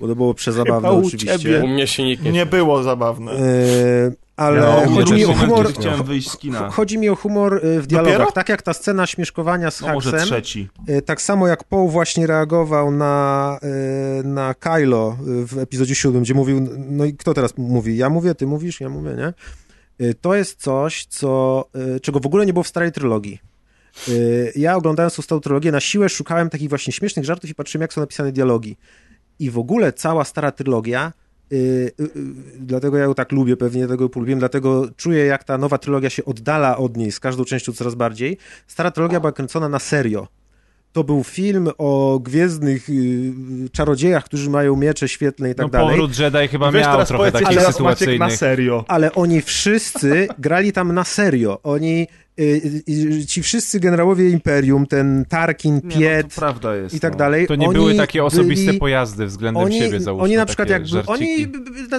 bo 0.00 0.08
to 0.08 0.16
było 0.16 0.34
przezabawne 0.34 0.88
Chyba 0.88 1.00
u 1.00 1.06
oczywiście. 1.06 1.38
ciebie. 1.38 1.60
U 1.64 1.68
mnie 1.68 1.86
się 1.86 2.04
nikt 2.04 2.22
nie 2.22 2.32
Nie 2.32 2.46
było 2.46 2.82
zabawne. 2.82 3.32
E, 3.32 4.21
ale 4.36 4.60
Ja 4.60 4.88
chodzi 4.88 5.12
mi 5.12 5.24
o 5.24 5.34
humor... 5.34 5.66
kiedy 5.66 5.80
chciałem 5.80 6.02
wyjść 6.02 6.30
z 6.30 6.36
kina. 6.36 6.70
Chodzi 6.70 6.98
mi 6.98 7.08
o 7.08 7.16
humor 7.16 7.60
w 7.62 7.86
dialogach. 7.86 8.12
Dopiero? 8.12 8.32
Tak 8.32 8.48
jak 8.48 8.62
ta 8.62 8.72
scena 8.72 9.06
śmieszkowania 9.06 9.70
z 9.70 9.80
No 9.80 9.86
Haksem, 9.86 10.28
y, 10.88 11.02
tak 11.02 11.22
samo 11.22 11.48
jak 11.48 11.64
Paul 11.64 11.90
właśnie 11.90 12.26
reagował 12.26 12.90
na, 12.90 13.58
y, 14.20 14.24
na 14.24 14.54
Kylo 14.54 15.16
y, 15.42 15.46
w 15.46 15.58
epizodzie 15.58 15.94
siódmym, 15.94 16.22
gdzie 16.22 16.34
mówił, 16.34 16.68
no 16.78 17.04
i 17.04 17.14
kto 17.14 17.34
teraz 17.34 17.58
mówi? 17.58 17.96
Ja 17.96 18.10
mówię, 18.10 18.34
ty 18.34 18.46
mówisz, 18.46 18.80
ja 18.80 18.88
mówię, 18.88 19.10
nie? 19.16 19.32
To 20.20 20.34
jest 20.34 20.60
coś, 20.60 21.06
co, 21.06 21.64
czego 22.02 22.20
w 22.20 22.26
ogóle 22.26 22.46
nie 22.46 22.52
było 22.52 22.62
w 22.62 22.68
starej 22.68 22.92
trylogii. 22.92 23.38
Ja 24.56 24.76
oglądając 24.76 25.16
tą 25.16 25.22
starą 25.22 25.40
trylogię 25.40 25.72
na 25.72 25.80
siłę 25.80 26.08
szukałem 26.08 26.50
takich 26.50 26.68
właśnie 26.68 26.92
śmiesznych 26.92 27.24
żartów 27.24 27.50
i 27.50 27.54
patrzyłem, 27.54 27.82
jak 27.82 27.92
są 27.92 28.00
napisane 28.00 28.32
dialogi. 28.32 28.76
I 29.38 29.50
w 29.50 29.58
ogóle 29.58 29.92
cała 29.92 30.24
stara 30.24 30.52
trylogia, 30.52 31.12
dlatego 32.58 32.96
ja 32.96 33.04
ją 33.04 33.14
tak 33.14 33.32
lubię, 33.32 33.56
pewnie 33.56 33.86
ją 33.86 34.08
polubiłem, 34.08 34.38
dlatego 34.38 34.88
czuję, 34.96 35.24
jak 35.24 35.44
ta 35.44 35.58
nowa 35.58 35.78
trylogia 35.78 36.10
się 36.10 36.24
oddala 36.24 36.76
od 36.76 36.96
niej 36.96 37.12
z 37.12 37.20
każdą 37.20 37.44
częścią 37.44 37.72
coraz 37.72 37.94
bardziej. 37.94 38.38
Stara 38.66 38.90
trylogia 38.90 39.20
była 39.20 39.32
kręcona 39.32 39.68
na 39.68 39.78
serio. 39.78 40.28
To 40.92 41.04
był 41.04 41.24
film 41.24 41.68
o 41.78 42.20
gwiezdnych 42.22 42.88
y, 42.90 43.32
czarodziejach, 43.72 44.24
którzy 44.24 44.50
mają 44.50 44.76
miecze 44.76 45.08
świetlne 45.08 45.50
i 45.50 45.54
tak 45.54 45.66
No 45.66 45.70
dalej. 45.70 45.88
powrót 45.88 46.18
Jedi 46.18 46.48
chyba 46.48 46.70
miał 46.70 46.82
teraz 46.92 47.08
trochę 47.08 47.30
powiedz, 47.30 47.44
takich 47.48 47.62
sytuacyjnych. 47.66 48.18
na 48.18 48.30
serio. 48.30 48.84
ale 48.88 49.12
oni 49.14 49.42
wszyscy 49.42 50.28
grali 50.38 50.72
tam 50.72 50.94
na 50.94 51.04
serio. 51.04 51.58
Oni, 51.62 52.06
y, 52.40 52.82
y, 52.88 53.26
ci 53.26 53.42
wszyscy 53.42 53.80
generałowie 53.80 54.30
Imperium, 54.30 54.86
ten 54.86 55.24
Tarkin, 55.28 55.74
Nie, 55.74 55.80
no 55.84 55.90
Piet 56.00 56.34
to 56.34 56.40
prawda 56.40 56.76
jest. 56.76 56.94
i 56.94 57.00
tak 57.00 57.12
no. 57.12 57.18
dalej. 57.18 57.46
To 57.46 57.54
nie 57.54 57.66
oni 57.68 57.74
były 57.78 57.94
takie 57.94 58.24
osobiste 58.24 58.66
byli, 58.66 58.78
pojazdy 58.78 59.26
względem 59.26 59.62
oni, 59.64 59.78
siebie, 59.78 60.00
załóżmy, 60.00 60.24
Oni 60.24 60.36
na 60.36 60.46
przykład 60.46 60.70
jakby, 60.70 60.88
żarciki. 60.88 61.12
oni 61.12 61.46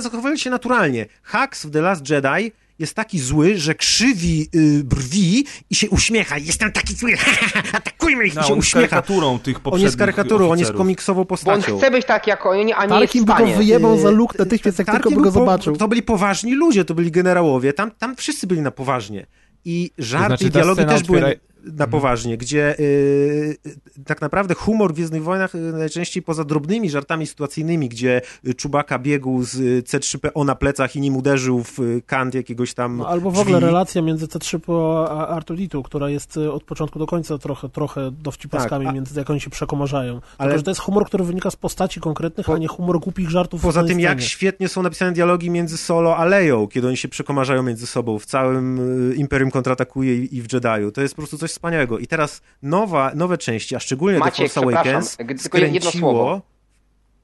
zachowywali 0.01 0.39
się 0.39 0.49
naturalnie. 0.49 1.05
Hux 1.23 1.65
w 1.65 1.71
The 1.71 1.81
Last 1.81 2.09
Jedi 2.09 2.51
jest 2.79 2.93
taki 2.95 3.19
zły, 3.19 3.57
że 3.57 3.75
krzywi 3.75 4.49
y, 4.55 4.83
brwi 4.83 5.45
i 5.69 5.75
się 5.75 5.89
uśmiecha. 5.89 6.37
Jestem 6.37 6.71
taki 6.71 6.93
zły, 6.95 7.13
atakujmy 7.73 8.25
ich 8.25 8.35
No, 8.35 8.41
i 8.41 8.45
się 8.45 8.53
on 8.53 8.55
jest 8.59 8.67
uśmiecha. 8.67 8.87
karykaturą 8.87 9.39
tych 9.39 9.57
On 9.63 9.81
jest 9.81 9.97
karykaturą, 9.97 10.51
on 10.51 10.59
jest 10.59 10.71
komiksową 10.71 11.15
Bo 11.15 11.21
on 11.21 11.27
postacią. 11.27 11.77
chce 11.77 11.91
być 11.91 12.05
tak 12.05 12.27
jak 12.27 12.45
oni, 12.45 12.73
a 12.73 12.85
nie 12.85 13.01
jest 13.01 13.13
w 13.13 13.19
by 13.19 13.25
go 13.25 13.33
stanie. 13.33 13.55
wyjebał 13.55 13.97
za 13.99 14.09
Yy, 14.09 14.15
luk 14.15 14.39
natychmiast, 14.39 14.79
jak 14.79 14.85
Tarkin 14.87 15.01
tylko 15.03 15.09
by 15.09 15.15
go 15.15 15.21
był 15.31 15.31
po- 15.31 15.39
zobaczył. 15.39 15.75
To 15.77 15.87
byli 15.87 16.03
poważni 16.03 16.53
ludzie, 16.55 16.85
to 16.85 16.93
byli 16.95 17.11
generałowie, 17.11 17.73
tam, 17.73 17.91
tam 17.91 18.15
wszyscy 18.15 18.47
byli 18.47 18.61
na 18.61 18.71
poważnie. 18.71 19.25
I 19.65 19.91
żarty 19.97 20.27
znaczy, 20.27 20.43
i 20.43 20.47
ta 20.47 20.51
dialogi 20.59 20.85
też 20.85 21.03
były 21.03 21.19
otwiera- 21.21 21.39
na 21.63 21.87
poważnie, 21.87 22.37
gdzie 22.37 22.79
y, 22.79 23.57
tak 24.05 24.21
naprawdę 24.21 24.53
humor 24.55 24.91
w 24.91 24.95
Gwiezdnych 24.95 25.23
Wojnach 25.23 25.55
y, 25.55 25.57
najczęściej 25.57 26.23
poza 26.23 26.43
drobnymi 26.43 26.89
żartami 26.89 27.27
sytuacyjnymi, 27.27 27.89
gdzie 27.89 28.21
y, 28.47 28.53
Czubaka 28.53 28.99
biegł 28.99 29.43
z 29.43 29.55
y, 29.55 29.83
C3PO 29.85 30.45
na 30.45 30.55
plecach 30.55 30.95
i 30.95 31.01
nim 31.01 31.15
uderzył 31.17 31.63
w 31.63 31.79
y, 31.79 32.01
kant 32.05 32.33
jakiegoś 32.35 32.73
tam 32.73 32.97
No, 32.97 33.07
albo 33.07 33.31
w 33.31 33.33
drzwi. 33.33 33.41
ogóle 33.43 33.59
relacja 33.59 34.01
między 34.01 34.27
C3PO 34.27 35.05
a 35.09 35.27
Artuditu, 35.27 35.83
która 35.83 36.09
jest 36.09 36.37
y, 36.37 36.51
od 36.51 36.63
początku 36.63 36.99
do 36.99 37.05
końca 37.05 37.37
trochę, 37.37 37.69
trochę 37.69 38.11
dowcipaskami, 38.11 38.85
Tak, 38.85 38.91
a- 38.91 38.95
między 38.95 39.19
jak 39.19 39.29
oni 39.29 39.41
się 39.41 39.49
przekomarzają. 39.49 40.21
Ale... 40.37 40.49
Tylko, 40.49 40.57
że 40.59 40.63
to 40.63 40.71
jest 40.71 40.81
humor, 40.81 41.05
który 41.05 41.23
wynika 41.23 41.51
z 41.51 41.55
postaci 41.55 41.99
konkretnych, 41.99 42.45
Po- 42.45 42.53
a 42.53 42.57
nie 42.57 42.67
humor 42.67 42.99
głupich 42.99 43.29
żartów 43.29 43.61
Poza 43.61 43.83
tym, 43.83 43.99
jak 43.99 44.21
świetnie 44.21 44.67
są 44.67 44.81
napisane 44.83 45.11
dialogi 45.11 45.49
między 45.49 45.77
Solo 45.77 46.17
a 46.17 46.25
Leją, 46.25 46.67
kiedy 46.67 46.87
oni 46.87 46.97
się 46.97 47.07
przekomarzają 47.07 47.63
między 47.63 47.87
sobą 47.87 48.19
w 48.19 48.25
całym 48.25 48.79
y, 49.11 49.15
Imperium 49.15 49.51
kontratakuje 49.51 50.17
i, 50.17 50.35
i 50.37 50.41
w 50.41 50.53
Jediu. 50.53 50.91
To 50.91 51.01
jest 51.01 51.15
po 51.15 51.21
prostu 51.21 51.37
coś 51.37 51.52
wspaniałego. 51.53 51.99
I 51.99 52.07
teraz 52.07 52.41
nowa, 52.61 53.11
nowe 53.15 53.37
części, 53.37 53.75
a 53.75 53.79
szczególnie 53.79 54.19
Maciek, 54.19 54.53
The 54.53 54.61
Force 54.61 54.79
Awakens, 54.79 55.15
przepraszam, 55.15 55.37
tylko 55.43 55.57
jedno 55.57 55.91
słowo. 55.91 56.41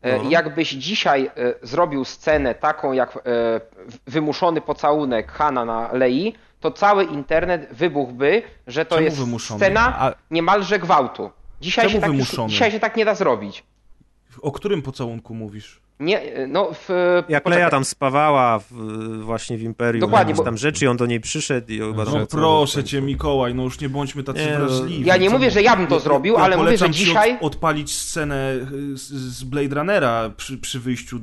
E, 0.02 0.18
No. 0.24 0.30
Jakbyś 0.30 0.70
dzisiaj 0.70 1.26
e, 1.26 1.32
zrobił 1.62 2.06
scenę 2.06 2.56
taką 2.56 2.94
jak 2.94 3.18
e, 3.18 3.20
wymuszony 4.08 4.62
pocałunek 4.62 5.32
Hana 5.32 5.66
na 5.66 5.94
Lei, 5.94 6.34
to 6.60 6.72
cały 6.72 7.04
internet 7.04 7.68
wybuchłby, 7.72 8.42
że 8.68 8.86
to 8.86 8.96
Czemu 8.96 9.06
jest 9.06 9.18
wymuszony? 9.18 9.60
scena 9.60 9.96
A- 10.00 10.14
niemalże 10.32 10.80
gwałtu. 10.80 11.32
Dzisiaj 11.62 11.90
się, 11.90 12.00
tak, 12.02 12.12
dzisiaj 12.48 12.72
się 12.72 12.80
tak 12.80 12.96
nie 12.96 13.06
da 13.06 13.16
zrobić. 13.16 13.64
O 14.42 14.52
którym 14.52 14.82
pocałunku 14.82 15.34
mówisz? 15.34 15.82
Nie, 16.00 16.22
no 16.48 16.70
w... 16.74 16.90
Jak 17.30 17.44
poczekaj. 17.44 17.60
Leia 17.62 17.70
tam 17.70 17.86
spawała 17.86 18.60
w, 18.60 18.72
właśnie 19.22 19.58
w 19.58 19.62
Imperium, 19.62 20.00
Dokładnie, 20.02 20.34
bo- 20.34 20.44
tam 20.44 20.58
rzeczy 20.58 20.86
i 20.86 20.88
on 20.88 20.98
do 20.98 21.06
niej 21.06 21.20
przyszedł 21.20 21.72
i 21.72 21.82
uważał, 21.82 22.18
No 22.20 22.26
co, 22.28 22.38
proszę 22.38 22.82
w 22.82 22.84
cię. 22.84 23.02
Mikołaj, 23.02 23.56
no 23.56 23.64
już 23.64 23.82
nie 23.82 23.90
bądźmy 23.90 24.24
tacy 24.24 24.40
Nie, 24.40 24.52
no, 24.60 24.66
wrażliwi. 24.66 25.06
Ja 25.06 25.18
nie 25.18 25.28
Co- 25.28 25.34
mówię, 25.34 25.52
że 25.52 25.62
ja 25.62 25.76
bym 25.76 25.88
to 25.88 26.00
zrobił, 26.00 26.38
ale 26.38 26.58
mówię, 26.58 26.78
że 26.78 26.90
dzisiaj... 26.90 27.38
Od, 27.42 27.44
odpalić 27.44 27.96
scenę 27.98 28.54
y, 28.94 28.98
z, 28.98 29.10
z 29.12 29.44
Blade 29.44 29.76
Runnera 29.76 30.30
przy, 30.38 30.58
przy 30.58 30.80
wyjściu 30.80 31.20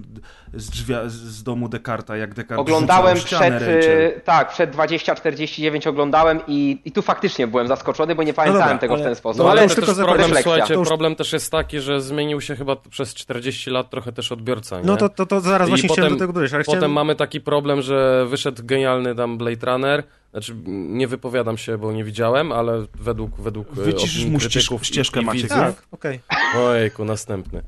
z, 0.55 0.70
drzwia, 0.70 1.01
z- 1.09 1.43
domu 1.43 1.69
Descarta, 1.69 2.16
jak 2.16 2.35
Descartes 2.35 2.59
Oglądałem 2.61 3.16
przed, 3.16 3.40
Rachel. 3.40 3.81
y, 3.81 4.20
tak, 4.24 4.48
przed 4.53 4.70
2049 4.70 5.86
oglądałem 5.86 6.40
i, 6.48 6.78
i 6.85 6.93
tu 6.93 7.03
faktycznie 7.03 7.47
byłem 7.47 7.69
zaskoczony, 7.69 8.15
bo 8.15 8.23
nie 8.23 8.35
pamiętałem 8.35 8.65
dobra, 8.66 8.78
tego 8.78 8.94
w 8.94 8.97
ale- 8.97 9.05
ten 9.07 9.15
sposób. 9.15 9.39
No, 9.39 9.44
ale 9.44 9.53
ale 9.53 9.62
już 9.62 9.74
tylko 9.74 9.94
problem, 9.94 10.16
refleksja. 10.16 10.43
słuchajcie, 10.43 10.74
To 10.74 10.81
już- 10.81 10.89
problem 10.89 11.16
też 11.16 11.32
jest 11.32 11.53
taki, 11.53 11.81
że 11.81 12.01
zmienił 12.01 12.40
się 12.40 12.57
chyba 12.57 12.77
przez 12.77 13.15
40 13.15 13.70
lat 13.70 13.90
trochę 13.90 14.12
też 14.12 14.32
odbiorca, 14.32 14.65
nie? 14.70 14.82
No 14.86 14.97
to, 14.97 15.09
to, 15.09 15.26
to 15.26 15.40
zaraz 15.40 15.68
I 15.68 15.70
właśnie 15.70 15.88
potem- 15.88 16.02
chciałem 16.05 16.18
do 16.18 16.18
tego 16.24 16.32
dojść, 16.32 16.55
ale 16.55 16.64
Potem 16.64 16.78
chciałem... 16.78 16.93
mamy 16.93 17.14
taki 17.16 17.40
problem, 17.40 17.82
że 17.82 18.26
wyszedł 18.30 18.62
genialny 18.64 19.14
tam 19.14 19.38
Blade 19.38 19.66
Runner. 19.72 20.02
Znaczy, 20.30 20.56
nie 20.66 21.09
wypowiadam 21.09 21.59
się, 21.59 21.78
bo 21.78 21.93
nie 21.93 22.05
widziałem, 22.05 22.52
ale 22.52 22.86
według, 23.01 23.40
według 23.40 23.68
e, 23.72 23.74
Wyciszysz 23.82 24.24
mu 24.24 24.38
krytyków 24.38 24.82
ścież- 24.82 24.86
ścieżkę, 24.86 25.20
i, 25.20 25.22
i 25.22 25.26
Maciek, 25.26 25.43
widzów. 25.43 25.59
Tak, 25.59 25.74
okej. 25.93 26.20
Ojejku, 26.59 27.05
następny. 27.05 27.62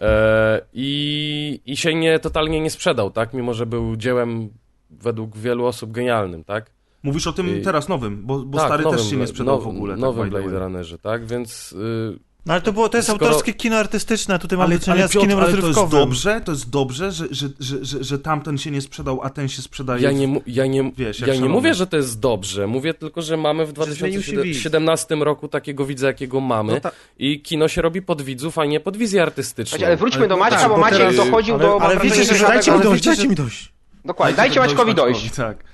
E, 0.00 0.60
i, 0.72 1.60
I 1.66 1.76
się 1.76 1.94
nie, 1.94 2.18
totalnie 2.18 2.60
nie 2.60 2.70
sprzedał, 2.70 3.10
tak? 3.10 3.32
Mimo, 3.34 3.54
że 3.54 3.66
był 3.66 3.96
dziełem 3.96 4.48
według 4.90 5.36
wielu 5.36 5.66
osób 5.66 5.92
genialnym, 5.92 6.44
tak? 6.44 6.70
Mówisz 7.02 7.26
o 7.26 7.32
tym 7.32 7.58
I- 7.58 7.62
teraz 7.62 7.88
nowym, 7.88 8.26
bo, 8.26 8.38
bo 8.38 8.58
tak, 8.58 8.66
stary 8.66 8.84
nowym 8.84 8.98
też 8.98 9.10
się 9.10 9.16
nie 9.16 9.26
sprzedał 9.26 9.56
now- 9.58 9.64
w 9.64 9.68
ogóle. 9.68 9.96
Nowym 9.96 10.22
tak, 10.24 10.30
by 10.32 10.36
the 10.42 10.48
Blade. 10.48 10.64
Runnerze, 10.64 10.98
tak? 10.98 11.26
Więc 11.26 11.72
y, 11.72 12.18
No 12.46 12.52
ale 12.52 12.62
to 12.62 12.72
było, 12.72 12.88
to 12.88 12.96
jest 12.96 13.08
Skoro- 13.08 13.26
autorskie 13.26 13.54
kino 13.54 13.76
artystyczne, 13.76 14.38
tutaj 14.38 14.58
mamy 14.58 14.66
Ale, 14.70 14.78
do 14.78 14.84
czynienia 14.84 15.02
ale, 15.02 15.08
z 15.08 15.12
kinem 15.12 15.38
ale 15.38 15.46
to 15.46 15.50
jest 15.50 15.62
rozrywkowym. 15.62 16.00
dobrze, 16.00 16.40
to 16.44 16.52
jest 16.52 16.70
dobrze, 16.70 17.12
że, 17.12 17.26
że, 17.30 17.48
że, 17.60 17.84
że, 17.84 18.04
że 18.04 18.18
tamten 18.18 18.58
się 18.58 18.70
nie 18.70 18.80
sprzedał, 18.80 19.20
a 19.22 19.30
ten 19.30 19.48
się 19.48 19.62
sprzedaje. 19.62 20.02
ja 20.02 20.10
nie, 20.12 20.40
ja 20.46 20.66
nie, 20.66 20.92
Wiesz, 20.96 21.20
ja 21.20 21.34
nie 21.34 21.48
mówię, 21.48 21.74
że 21.74 21.86
to 21.86 21.96
jest 21.96 22.20
dobrze. 22.20 22.66
Mówię 22.66 22.94
tylko, 22.94 23.22
że 23.22 23.36
mamy 23.36 23.66
w 23.66 23.72
zmienił 23.94 24.22
się 24.22 24.30
widz. 24.32 24.34
2017 24.34 25.14
roku 25.14 25.48
takiego 25.48 25.86
widza, 25.86 26.06
jakiego 26.06 26.40
mamy. 26.40 26.72
No 26.72 26.80
ta- 26.80 26.92
I 27.18 27.40
kino 27.42 27.68
się 27.68 27.82
robi 27.82 28.02
pod 28.02 28.22
widzów, 28.22 28.58
a 28.58 28.64
nie 28.64 28.80
pod 28.80 28.96
wizję 28.96 29.22
artystyczną. 29.22 29.86
Ale 29.86 29.96
wróćmy 29.96 30.18
Ale- 30.18 30.28
do 30.28 30.36
Maćka, 30.36 30.58
tak, 30.60 30.68
bo 30.68 30.76
Maciek 30.76 30.98
teraz- 30.98 31.16
dochodził 31.16 31.54
ale- 31.54 31.64
do... 31.64 31.80
ale 31.82 31.96
wiecie, 32.00 32.24
że 32.24 32.38
Dajcie 32.46 32.70
mi 32.70 32.74
ale 32.76 32.84
dojść, 32.84 33.04
dajcie 33.04 33.28
mi 33.28 33.34
dojść. 33.34 33.72
Dokładnie, 34.04 34.36
dajcie 34.36 34.60
Maćkowi 34.60 34.94
dojść. 34.94 35.30
Tak. 35.30 35.64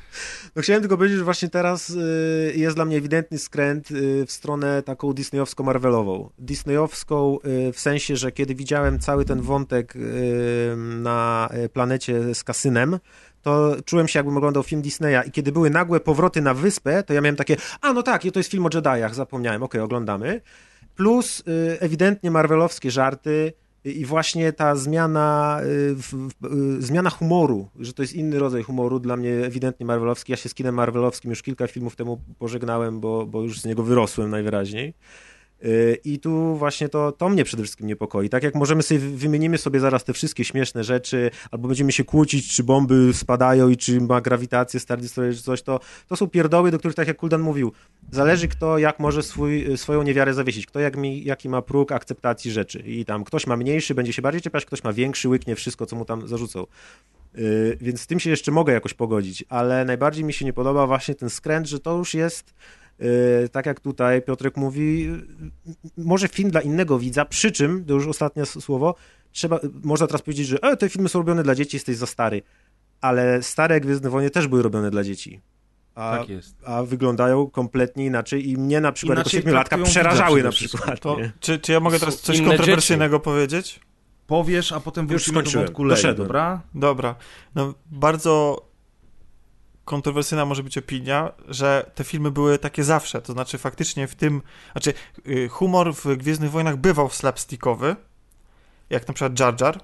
No 0.57 0.63
chciałem 0.63 0.83
tylko 0.83 0.97
powiedzieć, 0.97 1.19
że 1.19 1.25
właśnie 1.25 1.49
teraz 1.49 1.91
y, 1.91 2.53
jest 2.57 2.77
dla 2.77 2.85
mnie 2.85 2.97
ewidentny 2.97 3.39
skręt 3.39 3.91
y, 3.91 4.27
w 4.27 4.33
stronę 4.33 4.83
taką 4.83 5.13
disneyowsko-marvelową. 5.13 6.29
Disneyowską 6.39 7.39
y, 7.69 7.73
w 7.73 7.81
sensie, 7.81 8.17
że 8.17 8.33
kiedy 8.33 8.55
widziałem 8.55 8.99
cały 8.99 9.25
ten 9.25 9.41
wątek 9.41 9.95
na 10.77 11.49
planecie 11.73 12.35
z 12.35 12.45
kasynem, 12.45 12.99
to 13.43 13.77
czułem 13.85 14.09
się 14.09 14.19
jakbym 14.19 14.37
oglądał 14.37 14.63
film 14.63 14.83
Disneya 14.83 15.29
i 15.29 15.31
kiedy 15.31 15.53
były 15.53 15.71
nagłe 15.71 16.01
powroty 16.01 16.43
na 16.43 16.55
wyspę, 16.55 17.03
to 17.03 17.13
ja 17.15 17.21
miałem 17.21 17.37
takie, 17.37 17.57
a 17.81 17.93
no 17.93 18.03
tak, 18.03 18.23
to 18.33 18.39
jest 18.39 18.51
film 18.51 18.67
o 18.67 18.69
Jediach, 18.75 19.15
zapomniałem, 19.15 19.63
okej, 19.63 19.81
oglądamy. 19.81 20.41
Plus 20.97 21.43
ewidentnie 21.81 22.31
marvelowskie 22.31 22.91
żarty 22.91 23.53
i 23.85 24.05
właśnie 24.05 24.53
ta 24.53 24.77
zmiana, 24.77 25.61
y, 25.65 26.47
y, 26.79 26.83
zmiana 26.83 27.11
humoru, 27.11 27.69
że 27.79 27.93
to 27.93 28.03
jest 28.03 28.15
inny 28.15 28.39
rodzaj 28.39 28.63
humoru, 28.63 28.99
dla 28.99 29.17
mnie 29.17 29.31
ewidentnie 29.31 29.87
marvelowski. 29.87 30.33
Ja 30.33 30.37
się 30.37 30.49
z 30.49 30.55
kinem 30.55 30.75
marvelowskim 30.75 31.31
już 31.31 31.43
kilka 31.43 31.67
filmów 31.67 31.97
temu 31.97 32.21
pożegnałem, 32.39 33.01
bo, 33.01 33.27
bo 33.27 33.43
już 33.43 33.61
z 33.61 33.65
niego 33.65 33.83
wyrosłem 33.83 34.31
najwyraźniej. 34.31 34.95
Y, 35.65 35.99
I 36.05 36.19
tu 36.19 36.57
właśnie 36.57 36.89
to, 36.89 37.13
to 37.13 37.29
mnie 37.29 37.45
przede 37.45 37.63
wszystkim 37.63 37.87
niepokoi. 37.87 38.29
Tak 38.29 38.43
jak 38.43 38.55
możemy 38.55 38.83
sobie, 38.83 39.01
wymienimy 39.01 39.59
sobie 39.59 39.81
zaraz 39.81 40.05
te 40.05 40.13
wszystkie 40.13 40.45
śmieszne 40.45 40.85
rzeczy, 40.85 41.31
albo 41.51 41.69
będziemy 41.69 41.93
się 41.93 42.05
kłócić, 42.05 42.57
czy 42.57 42.65
bomby 42.65 43.15
spadają 43.15 43.69
i 43.69 43.77
czy 43.77 44.01
ma 44.01 44.21
grawitację 44.21 44.81
Star 44.81 45.01
Destroyer, 45.01 45.35
czy 45.35 45.43
coś, 45.43 45.63
to, 45.63 45.81
to 46.09 46.17
są 46.17 46.29
pierdoły, 46.29 46.71
do 46.71 46.79
których, 46.79 46.95
tak 46.95 47.09
jak 47.09 47.17
Kuldan 47.17 47.41
mówił, 47.41 47.73
zależy 48.11 48.49
kto 48.49 48.79
jak 48.79 49.01
może 49.01 49.23
swój, 49.23 49.79
swoją 49.79 50.03
niewiarę 50.03 50.35
zawiesić, 50.35 50.67
kto 50.67 50.81
jak 50.81 50.97
mi, 50.97 51.25
jaki 51.25 51.49
ma 51.49 51.63
próg 51.63 51.93
akceptacji 51.93 52.51
rzeczy. 52.51 52.79
I 52.79 53.05
tam 53.05 53.25
ktoś 53.25 53.47
ma 53.47 53.57
mniejszy, 53.57 53.95
będzie 53.95 54.13
się 54.13 54.23
bardziej 54.23 54.43
czepiać, 54.43 54.65
ktoś 54.65 54.85
ma 54.85 54.93
większy, 54.93 55.29
łyknie 55.29 55.57
wszystko, 55.57 55.87
co 55.87 55.97
mu 55.97 56.05
tam 56.05 56.29
zarzucą. 56.29 56.67
Yy, 57.35 57.79
więc 57.81 58.01
z 58.01 58.07
tym 58.07 58.21
się 58.21 58.31
jeszcze 58.31 58.51
mogę 58.53 58.73
jakoś 58.73 58.95
pogodzić, 58.95 59.45
ale 59.49 59.85
najbardziej 59.85 60.25
mi 60.25 60.33
się 60.33 60.45
nie 60.45 60.53
podoba 60.53 60.87
właśnie 60.87 61.15
ten 61.15 61.31
skręt, 61.31 61.69
że 61.69 61.81
to 61.81 61.99
już 61.99 62.15
jest 62.15 62.55
tak 63.53 63.67
jak 63.67 63.81
tutaj 63.81 64.23
Piotrek 64.23 64.57
mówi, 64.57 65.03
yy, 65.05 65.15
może 65.99 66.29
film 66.29 66.51
dla 66.51 66.61
innego 66.61 66.99
widza, 66.99 67.25
przy 67.25 67.53
czym, 67.53 67.85
to 67.85 67.95
już 67.95 68.07
ostatnie 68.07 68.47
słowo, 68.47 68.95
trzeba, 69.33 69.61
można 69.85 70.07
teraz 70.07 70.23
powiedzieć, 70.23 70.47
że 70.47 70.63
e, 70.63 70.77
te 70.77 70.89
filmy 70.89 71.09
są 71.09 71.19
robione 71.19 71.43
dla 71.43 71.55
dzieci, 71.55 71.77
jesteś 71.77 71.97
za 71.97 72.07
stary, 72.07 72.43
ale 73.01 73.43
stare 73.43 73.81
Gwiezdne 73.81 74.11
Wojny 74.11 74.31
też 74.31 74.47
były 74.49 74.63
robione 74.63 74.91
dla 74.91 75.05
dzieci. 75.05 75.41
A, 75.95 76.17
Tak 76.19 76.29
jest. 76.29 76.57
a 76.67 76.83
wyglądają 76.83 77.51
kompletnie 77.51 78.07
inaczej 78.07 78.49
i 78.51 78.57
mnie 78.57 78.81
na 78.81 78.93
przykład 78.93 79.17
Inaczej 79.19 79.31
jako 79.39 79.43
siedmiolatka 79.43 79.77
traktują 79.77 79.87
widza 79.87 80.01
przerażały 80.01 80.35
przede 80.41 80.49
na 80.49 80.53
przykład. 80.53 81.01
To, 81.01 81.17
czy, 81.41 81.59
czy 81.59 81.73
ja 81.73 81.81
mogę 81.81 81.99
teraz 81.99 82.21
coś 82.21 82.41
kontrowersyjnego 82.43 83.21
powiedzieć? 83.21 83.81
Powiesz, 84.27 84.73
a 84.73 84.81
potem 84.81 85.05
Już 85.05 85.11
wrócimy 85.13 85.35
do 85.35 85.41
skończyłem. 85.41 85.67
wątku 85.67 85.85
Lei, 85.85 85.97
Doszedłem. 85.97 86.17
dobra? 86.29 86.61
Dobra. 86.75 87.15
No, 87.55 87.75
bardzo 87.91 88.63
kontrowersyjna 89.91 90.45
może 90.45 90.63
być 90.63 90.79
opinia, 90.79 91.33
że 91.49 91.91
te 91.95 92.05
filmy 92.05 92.31
były 92.31 92.59
takie 92.59 92.85
zawsze. 92.85 93.23
To 93.23 93.33
znaczy, 93.33 93.59
faktycznie 93.59 94.07
w 94.09 94.15
tym. 94.15 94.43
Znaczy, 94.73 94.95
y, 95.29 95.49
humor 95.49 95.95
w 95.95 96.17
Gwiezdnych 96.17 96.51
Wojnach 96.51 96.77
bywał 96.77 97.11
slapstickowy, 97.11 97.97
jak 98.91 99.09
na 99.09 99.15
przykład 99.15 99.41
Jar 99.41 99.61
Jar. 99.61 99.81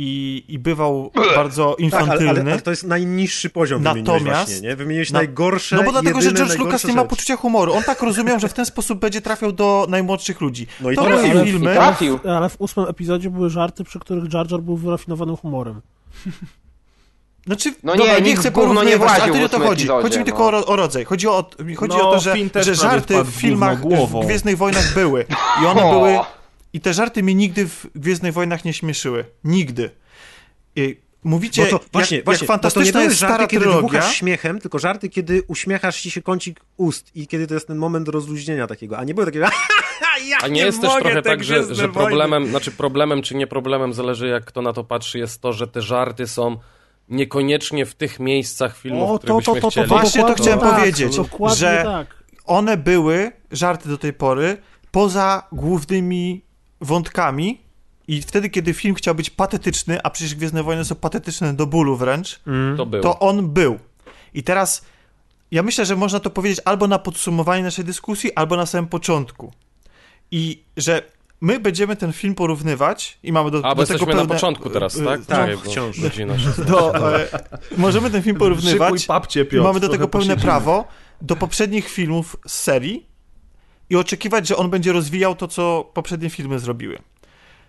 I, 0.00 0.44
i 0.48 0.58
bywał 0.58 1.10
bardzo 1.34 1.64
Tak, 1.70 1.76
ale, 1.78 1.84
infantylny. 1.84 2.40
ale, 2.40 2.52
ale 2.52 2.60
to 2.60 2.70
jest 2.70 2.84
najniższy 2.84 3.50
poziom 3.50 3.82
Natomiast- 3.82 4.24
właśnie, 4.24 4.60
nie? 4.68 4.76
Wymieniłeś 4.76 5.10
Na- 5.10 5.18
najgorsze, 5.18 5.76
no 5.76 5.82
bo 5.82 5.92
dlatego, 5.92 6.20
że 6.20 6.26
jedyne, 6.28 6.46
George 6.46 6.60
Lucas 6.60 6.84
nie 6.84 6.94
ma 6.94 7.04
poczucia 7.04 7.36
humoru. 7.36 7.72
On 7.72 7.82
tak 7.82 8.02
rozumiał, 8.02 8.40
że 8.40 8.48
w 8.48 8.52
ten 8.54 8.66
sposób 8.66 8.98
będzie 8.98 9.20
trafiał 9.20 9.52
do 9.52 9.86
najmłodszych 9.88 10.40
ludzi. 10.40 10.66
No 10.80 10.90
i 10.90 10.96
to 10.96 11.04
trafił. 11.04 11.30
Ale- 11.30 11.44
filmy. 11.44 11.74
Trafił. 11.74 12.18
Ale 12.28 12.48
w 12.48 12.60
ósmym 12.60 12.86
epizodzie 12.88 13.30
były 13.30 13.50
żarty, 13.50 13.84
przy 13.84 13.98
których 13.98 14.32
Jar 14.32 14.50
Jar 14.52 14.60
był 14.60 14.76
wyrafinowanym 14.76 15.36
humorem. 15.36 15.80
Znaczy, 17.48 17.74
No 17.82 17.96
dobra, 17.96 18.14
nie, 18.14 18.20
nie 18.20 18.28
nikt 18.28 18.40
chcę 18.40 18.50
gówno 18.50 18.84
nie 18.84 18.98
porównywać, 18.98 19.20
ale 19.20 19.32
to 19.32 19.38
nie 19.38 19.42
w 19.42 19.44
o 19.44 19.48
to 19.48 19.58
chodzi. 19.58 19.82
epizodzie, 19.84 20.02
chodzi 20.02 20.16
mi 20.18 20.20
no. 20.20 20.24
tylko 20.24 20.44
o, 20.46 20.66
o 20.66 20.76
rodzaj. 20.76 21.04
Chodzi 21.04 21.28
o, 21.28 21.50
chodzi 21.76 21.96
No, 21.98 22.10
o 22.10 22.12
to, 22.14 22.20
że, 22.20 22.34
że 22.64 22.74
żarty 22.74 23.24
w 23.24 23.28
filmach 23.28 23.80
w 23.80 24.26
Gwiezdnych 24.26 24.56
Wojnach 24.56 24.94
były. 24.94 25.26
I 25.62 25.66
one 25.66 25.84
O! 25.84 25.90
były... 25.92 26.18
I 26.72 26.80
te 26.80 26.94
żarty 26.94 27.22
mnie 27.22 27.34
nigdy 27.34 27.68
w 27.68 27.86
Gwiezdnych 27.94 28.32
Wojnach 28.34 28.64
nie 28.64 28.72
śmieszyły. 28.72 29.24
Nigdy. 29.44 29.90
I 30.76 30.96
mówicie, 31.24 31.64
Bo 31.64 31.78
to 31.78 31.84
właśnie, 31.92 32.16
jak, 32.16 32.24
właśnie, 32.24 32.44
jak 32.44 32.48
to 32.48 32.52
fantastyczna 32.52 32.84
nie 32.86 32.92
były 32.92 33.04
jest 33.04 33.18
żarty, 33.18 33.34
stara 33.34 33.46
kiedy 33.46 33.64
trylogia. 33.64 33.88
wybuchasz 33.88 34.14
śmiechem, 34.16 34.60
tylko 34.60 34.78
żarty, 34.78 35.08
kiedy 35.08 35.42
uśmiechasz 35.46 36.00
ci 36.00 36.10
się 36.10 36.22
kącik 36.22 36.60
ust 36.76 37.16
i 37.16 37.26
kiedy 37.26 37.46
to 37.46 37.54
jest 37.54 37.66
ten 37.66 37.76
moment 37.76 38.08
rozluźnienia 38.08 38.66
takiego, 38.66 38.98
a 38.98 39.04
nie 39.04 39.14
było 39.14 39.26
takiego 39.26 39.46
ja 40.28 40.38
A 40.42 40.48
nie, 40.48 40.60
jest 40.60 40.80
też 40.80 40.90
trochę 41.00 41.22
tak, 41.22 41.44
że, 41.44 41.74
że 41.74 41.88
problemem, 41.88 42.46
znaczy 42.46 42.70
problemem 42.70 43.22
czy 43.22 43.34
nie 43.34 43.46
problemem, 43.46 43.92
zależy 43.92 44.28
jak 44.28 44.44
kto 44.44 44.62
na 44.62 44.72
to 44.72 44.84
patrzy, 44.84 45.18
jest 45.18 45.40
to, 45.40 45.52
że 45.52 45.66
te 45.68 45.82
żarty 45.82 46.26
są 46.26 46.56
niekoniecznie 47.08 47.86
w 47.86 47.94
tych 47.94 48.20
miejscach 48.20 48.76
filmów, 48.78 49.10
O, 49.10 49.18
które 49.18 49.32
to- 49.32 49.36
byśmy 49.38 49.54
to- 49.54 49.60
to- 49.60 49.60
to- 49.60 49.70
chcieli. 49.70 49.86
Właśnie 49.88 50.22
to 50.24 50.34
chciałem 50.34 50.60
tak, 50.60 50.74
powiedzieć, 50.76 51.16
dokładnie 51.16 51.56
że 51.58 51.82
tak. 51.84 52.24
one 52.46 52.76
były, 52.76 53.32
żarty 53.50 53.88
do 53.88 53.98
tej 53.98 54.12
pory, 54.12 54.56
poza 54.90 55.42
głównymi 55.52 56.42
wątkami 56.80 57.60
i 58.08 58.22
wtedy, 58.22 58.50
kiedy 58.50 58.74
film 58.74 58.94
chciał 58.94 59.14
być 59.14 59.30
patetyczny, 59.30 60.02
a 60.02 60.10
przecież 60.10 60.34
Gwiezdne 60.34 60.62
Wojny 60.62 60.84
są 60.84 60.94
patetyczne 60.94 61.54
do 61.54 61.66
bólu 61.66 61.96
wręcz, 61.96 62.40
To 62.76 62.86
było. 62.86 63.02
to 63.02 63.18
on 63.18 63.48
był. 63.48 63.78
I 64.34 64.42
teraz 64.42 64.84
ja 65.50 65.62
myślę, 65.62 65.86
że 65.86 65.96
można 65.96 66.20
to 66.20 66.30
powiedzieć 66.30 66.60
albo 66.64 66.86
na 66.88 66.98
podsumowanie 66.98 67.62
naszej 67.62 67.84
dyskusji, 67.84 68.34
albo 68.34 68.56
na 68.56 68.66
samym 68.66 68.88
początku. 68.88 69.52
I 70.30 70.62
że 70.76 71.02
my 71.40 71.60
będziemy 71.60 71.96
ten 71.96 72.12
film 72.12 72.34
porównywać 72.34 73.18
i 73.22 73.32
mamy 73.32 73.50
do, 73.50 73.58
A, 73.58 73.62
bo 73.62 73.68
do 73.68 73.74
tego 73.74 73.80
jesteśmy 73.80 74.06
pełne... 74.06 74.22
na 74.22 74.34
początku 74.34 74.70
teraz, 74.70 74.96
y, 74.96 75.04
tak? 75.04 75.20
y, 75.20 75.26
tak, 75.26 75.56
bo 75.56 75.60
wciąż. 75.60 76.00
Godzina 76.00 76.38
16. 76.38 76.64
Do, 76.64 77.12
e, 77.20 77.28
możemy 77.76 78.10
ten 78.10 78.22
film 78.22 78.36
porównywać 78.36 79.06
papcie, 79.06 79.40
i 79.40 79.44
Piotr, 79.44 79.66
mamy 79.66 79.80
do 79.80 79.88
tego 79.88 80.08
pełne 80.08 80.26
posiedzimy. 80.26 80.42
prawo 80.42 80.84
do 81.22 81.36
poprzednich 81.36 81.88
filmów 81.88 82.36
z 82.46 82.52
serii 82.52 83.06
i 83.90 83.96
oczekiwać, 83.96 84.48
że 84.48 84.56
on 84.56 84.70
będzie 84.70 84.92
rozwijał 84.92 85.34
to, 85.34 85.48
co 85.48 85.90
poprzednie 85.94 86.30
filmy 86.30 86.58
zrobiły. 86.58 86.98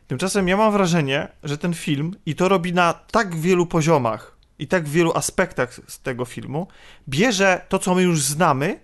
Tymczasem 0.08 0.48
ja 0.48 0.58
mam 0.58 0.72
wrażenie, 0.72 1.28
że 1.44 1.58
ten 1.58 1.74
film, 1.74 2.16
i 2.26 2.36
to 2.36 2.50
robi 2.50 2.74
na 2.74 2.94
tak 2.94 3.36
wielu 3.36 3.66
poziomach 3.66 4.38
i 4.60 4.68
tak 4.68 4.88
wielu 4.88 5.14
aspektach 5.14 5.80
z 5.88 6.00
tego 6.00 6.26
filmu, 6.26 6.68
bierze 7.10 7.62
to, 7.70 7.80
co 7.80 7.96
my 7.96 8.02
już 8.02 8.22
znamy 8.22 8.80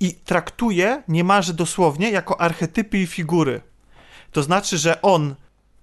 i 0.00 0.14
traktuje 0.14 1.02
niemalże 1.08 1.54
dosłownie 1.54 2.10
jako 2.10 2.40
archetypy 2.40 2.98
i 2.98 3.06
figury. 3.06 3.60
To 4.32 4.42
znaczy, 4.42 4.78
że 4.78 5.02
on 5.02 5.34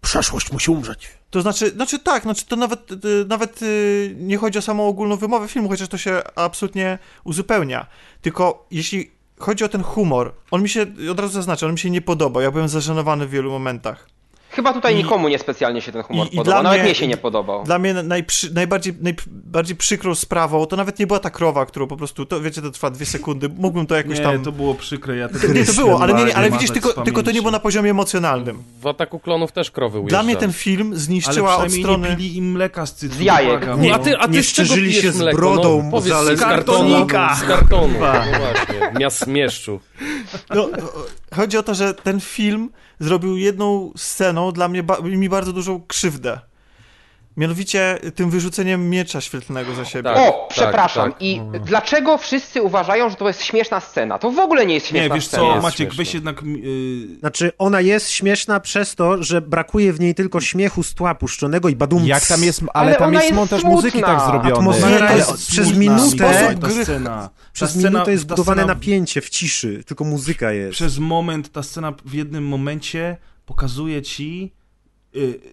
przeszłość 0.01 0.51
musi 0.51 0.71
umrzeć. 0.71 1.07
To 1.29 1.41
znaczy, 1.41 1.69
znaczy 1.69 1.99
tak, 1.99 2.23
znaczy 2.23 2.45
to 2.45 2.55
nawet, 2.55 2.91
y, 2.91 3.25
nawet 3.27 3.61
y, 3.61 4.15
nie 4.17 4.37
chodzi 4.37 4.59
o 4.59 4.61
samą 4.61 4.87
ogólną 4.87 5.15
wymowę 5.15 5.47
filmu, 5.47 5.69
chociaż 5.69 5.87
to 5.87 5.97
się 5.97 6.21
absolutnie 6.35 6.99
uzupełnia. 7.23 7.85
Tylko 8.21 8.67
jeśli 8.71 9.11
chodzi 9.39 9.63
o 9.63 9.69
ten 9.69 9.83
humor, 9.83 10.33
on 10.51 10.61
mi 10.61 10.69
się, 10.69 10.85
od 11.11 11.19
razu 11.19 11.33
zaznaczę, 11.33 11.65
on 11.65 11.71
mi 11.71 11.79
się 11.79 11.89
nie 11.89 12.01
podobał. 12.01 12.43
Ja 12.43 12.51
byłem 12.51 12.67
zażenowany 12.67 13.27
w 13.27 13.29
wielu 13.29 13.51
momentach. 13.51 14.09
Chyba 14.57 14.73
tutaj 14.73 14.93
I- 14.93 14.97
nikomu 14.97 15.27
niespecjalnie 15.27 15.81
się 15.81 15.91
ten 15.91 16.03
humor 16.03 16.27
i- 16.27 16.33
i 16.33 16.37
podobał. 16.37 16.53
dla 16.53 16.63
Nawet 16.63 16.79
mnie- 16.79 16.85
mnie 16.89 16.95
się 16.95 17.07
nie 17.07 17.17
podobał. 17.17 17.63
Dla 17.63 17.79
mnie 17.79 17.93
najprzy, 17.93 18.53
najbardziej, 18.53 18.93
najbardziej 19.01 19.75
przykrą 19.75 20.15
sprawą 20.15 20.65
to 20.65 20.75
nawet 20.75 20.99
nie 20.99 21.07
była 21.07 21.19
ta 21.19 21.29
krowa, 21.29 21.65
którą 21.65 21.87
po 21.87 21.97
prostu, 21.97 22.25
to 22.25 22.41
wiecie, 22.41 22.61
to 22.61 22.71
trwa 22.71 22.89
dwie 22.89 23.05
sekundy, 23.05 23.49
mógłbym 23.49 23.85
to 23.87 23.95
jakoś 23.95 24.17
Nie, 24.17 24.23
tam... 24.23 24.43
to 24.43 24.51
było 24.51 24.75
przykre, 24.75 25.15
ja 25.17 25.29
tego 25.29 25.53
nie, 25.53 25.65
to 25.65 25.73
było, 25.73 26.01
ale, 26.01 26.13
nie, 26.13 26.23
nie, 26.25 26.35
ale 26.35 26.51
widzisz, 26.51 26.69
z 26.69 26.73
tylko, 26.73 26.93
tylko 27.03 27.23
to 27.23 27.31
nie 27.31 27.39
było 27.39 27.51
na 27.51 27.59
poziomie 27.59 27.91
emocjonalnym. 27.91 28.63
W 28.81 28.87
Ataku 28.87 29.19
Klonów 29.19 29.51
też 29.51 29.71
krowy 29.71 30.01
Dla 30.03 30.23
mnie 30.23 30.27
ujeżdżały. 30.27 30.39
ten 30.41 30.53
film 30.53 30.87
Ale 30.89 30.99
zniszczyła 30.99 31.57
od 31.57 31.71
strony... 31.71 32.09
nie 32.09 32.15
pili 32.15 32.37
im 32.37 32.51
mleka 32.51 32.85
z 32.85 32.95
cytru. 32.95 33.17
Z 33.17 33.21
jajek. 33.21 33.59
błagam. 33.59 33.81
Nie, 33.81 33.93
A 33.95 33.99
ty, 33.99 34.17
a 34.17 34.27
ty 34.27 34.33
nie 34.33 34.43
z 34.43 34.53
czego 34.53 34.73
pijesz 34.75 35.01
się 35.01 35.11
z 35.11 35.35
brodą, 35.35 35.81
no, 35.83 35.91
powiedz, 35.91 36.13
z 36.13 36.39
kartonu, 36.39 36.39
kartonika. 36.39 37.35
z 37.35 37.43
kartonu, 37.43 37.93
no 37.99 38.39
właśnie, 38.39 38.99
miast 38.99 39.27
mieszczu. 39.27 39.79
No, 40.55 40.69
chodzi 41.35 41.57
o 41.57 41.63
to, 41.63 41.75
że 41.75 41.93
ten 41.93 42.19
film 42.19 42.69
zrobił 42.99 43.37
jedną 43.37 43.91
sceną 43.95 44.51
dla 44.51 44.67
mnie 44.67 44.83
ba- 44.83 45.01
mi 45.01 45.29
bardzo 45.29 45.53
dużą 45.53 45.81
krzywdę. 45.87 46.39
Mianowicie 47.37 47.99
tym 48.15 48.29
wyrzuceniem 48.29 48.89
miecza 48.89 49.21
świetlnego 49.21 49.73
za 49.75 49.85
siebie. 49.85 50.03
Tak. 50.03 50.17
O, 50.17 50.47
przepraszam. 50.49 51.11
tak. 51.11 51.21
I 51.21 51.41
dlaczego 51.65 52.17
wszyscy 52.17 52.61
uważają, 52.61 53.09
że 53.09 53.15
to 53.15 53.27
jest 53.27 53.43
śmieszna 53.43 53.79
scena? 53.79 54.19
To 54.19 54.31
w 54.31 54.39
ogóle 54.39 54.65
nie 54.65 54.73
jest 54.73 54.87
śmieszna 54.87 55.07
Nie, 55.07 55.15
wiesz 55.15 55.27
scena. 55.27 55.43
co, 55.43 55.49
Jest 55.51 55.63
Maciek, 55.63 55.77
śmieszne. 55.93 55.97
weź 56.05 56.13
jednak... 56.13 56.41
Yy, 56.43 57.19
Znaczy, 57.19 57.51
ona 57.57 57.81
jest 57.81 58.09
śmieszna 58.09 58.59
przez 58.59 58.95
to, 58.95 59.23
że 59.23 59.41
brakuje 59.41 59.93
w 59.93 59.99
niej 59.99 60.15
tylko 60.15 60.41
śmiechu 60.41 60.83
z 60.83 60.93
tła 60.93 61.15
puszczonego 61.15 61.69
i 61.69 61.75
badum. 61.75 62.05
Jak 62.05 62.25
tam 62.27 62.43
jest, 62.43 62.61
ale, 62.61 62.69
Ale 62.73 62.95
tam 62.95 63.07
ona 63.07 63.13
jest 63.13 63.25
jest 63.25 63.35
montaż 63.35 63.61
smutna. 63.61 63.75
muzyki 63.75 64.01
tak 64.01 64.21
zrobiony. 64.21 64.53
Atmosfera 64.55 65.13
jest 65.15 65.47
przez 65.47 65.77
minutę. 65.77 66.55
gry- 66.59 66.83
scena. 66.83 67.29
Przez 67.53 67.73
ta 67.73 67.89
minutę 67.89 68.11
jest 68.11 68.25
budowane 68.27 68.61
scena- 68.63 68.67
napięcie 68.67 69.21
w 69.21 69.29
ciszy, 69.29 69.83
tylko 69.83 70.03
muzyka 70.03 70.51
jest. 70.51 70.73
Przez 70.73 70.97
moment, 70.99 71.51
ta 71.51 71.63
scena 71.63 71.93
w 72.05 72.13
jednym 72.13 72.47
momencie 72.47 73.17
pokazuje 73.45 74.01
ci, 74.01 74.53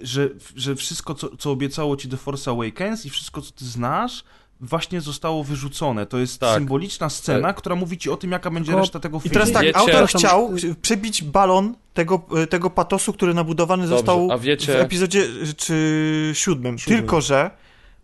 że, 0.02 0.28
że 0.56 0.76
wszystko, 0.76 1.14
co, 1.14 1.36
co 1.36 1.50
obiecało 1.50 1.96
ci 1.96 2.08
The 2.08 2.16
Force 2.16 2.50
Awakens 2.50 3.06
i 3.06 3.10
wszystko, 3.10 3.40
co 3.42 3.52
ty 3.52 3.64
znasz, 3.64 4.24
właśnie 4.60 5.00
zostało 5.00 5.44
wyrzucone. 5.44 6.06
To 6.06 6.18
jest 6.18 6.40
Tak. 6.40 6.54
symboliczna 6.54 7.08
scena, 7.10 7.52
która 7.52 7.76
mówi 7.76 7.98
ci 7.98 8.10
o 8.10 8.16
tym, 8.16 8.32
jaka 8.32 8.50
będzie 8.50 8.66
Tylko- 8.66 8.80
reszta 8.80 9.00
tego 9.00 9.18
I 9.18 9.20
filmu. 9.20 9.32
teraz 9.34 9.52
tak, 9.52 9.62
Wiecie- 9.62 9.78
autor 9.78 10.08
chciał 10.08 10.54
y- 10.56 10.74
przebić 10.74 11.22
balon 11.22 11.74
tego, 11.94 12.26
tego 12.50 12.70
patosu, 12.70 13.12
który 13.12 13.34
nabudowany 13.34 13.82
Dobrze, 13.82 13.96
został 13.96 14.32
a 14.32 14.38
wiecie- 14.38 14.72
w 14.72 14.76
epizodzie 14.76 15.20
y, 15.22 15.54
czy 15.54 16.30
siódmym. 16.34 16.78
Siódmym. 16.78 16.98
Tylko, 17.00 17.20
że 17.20 17.50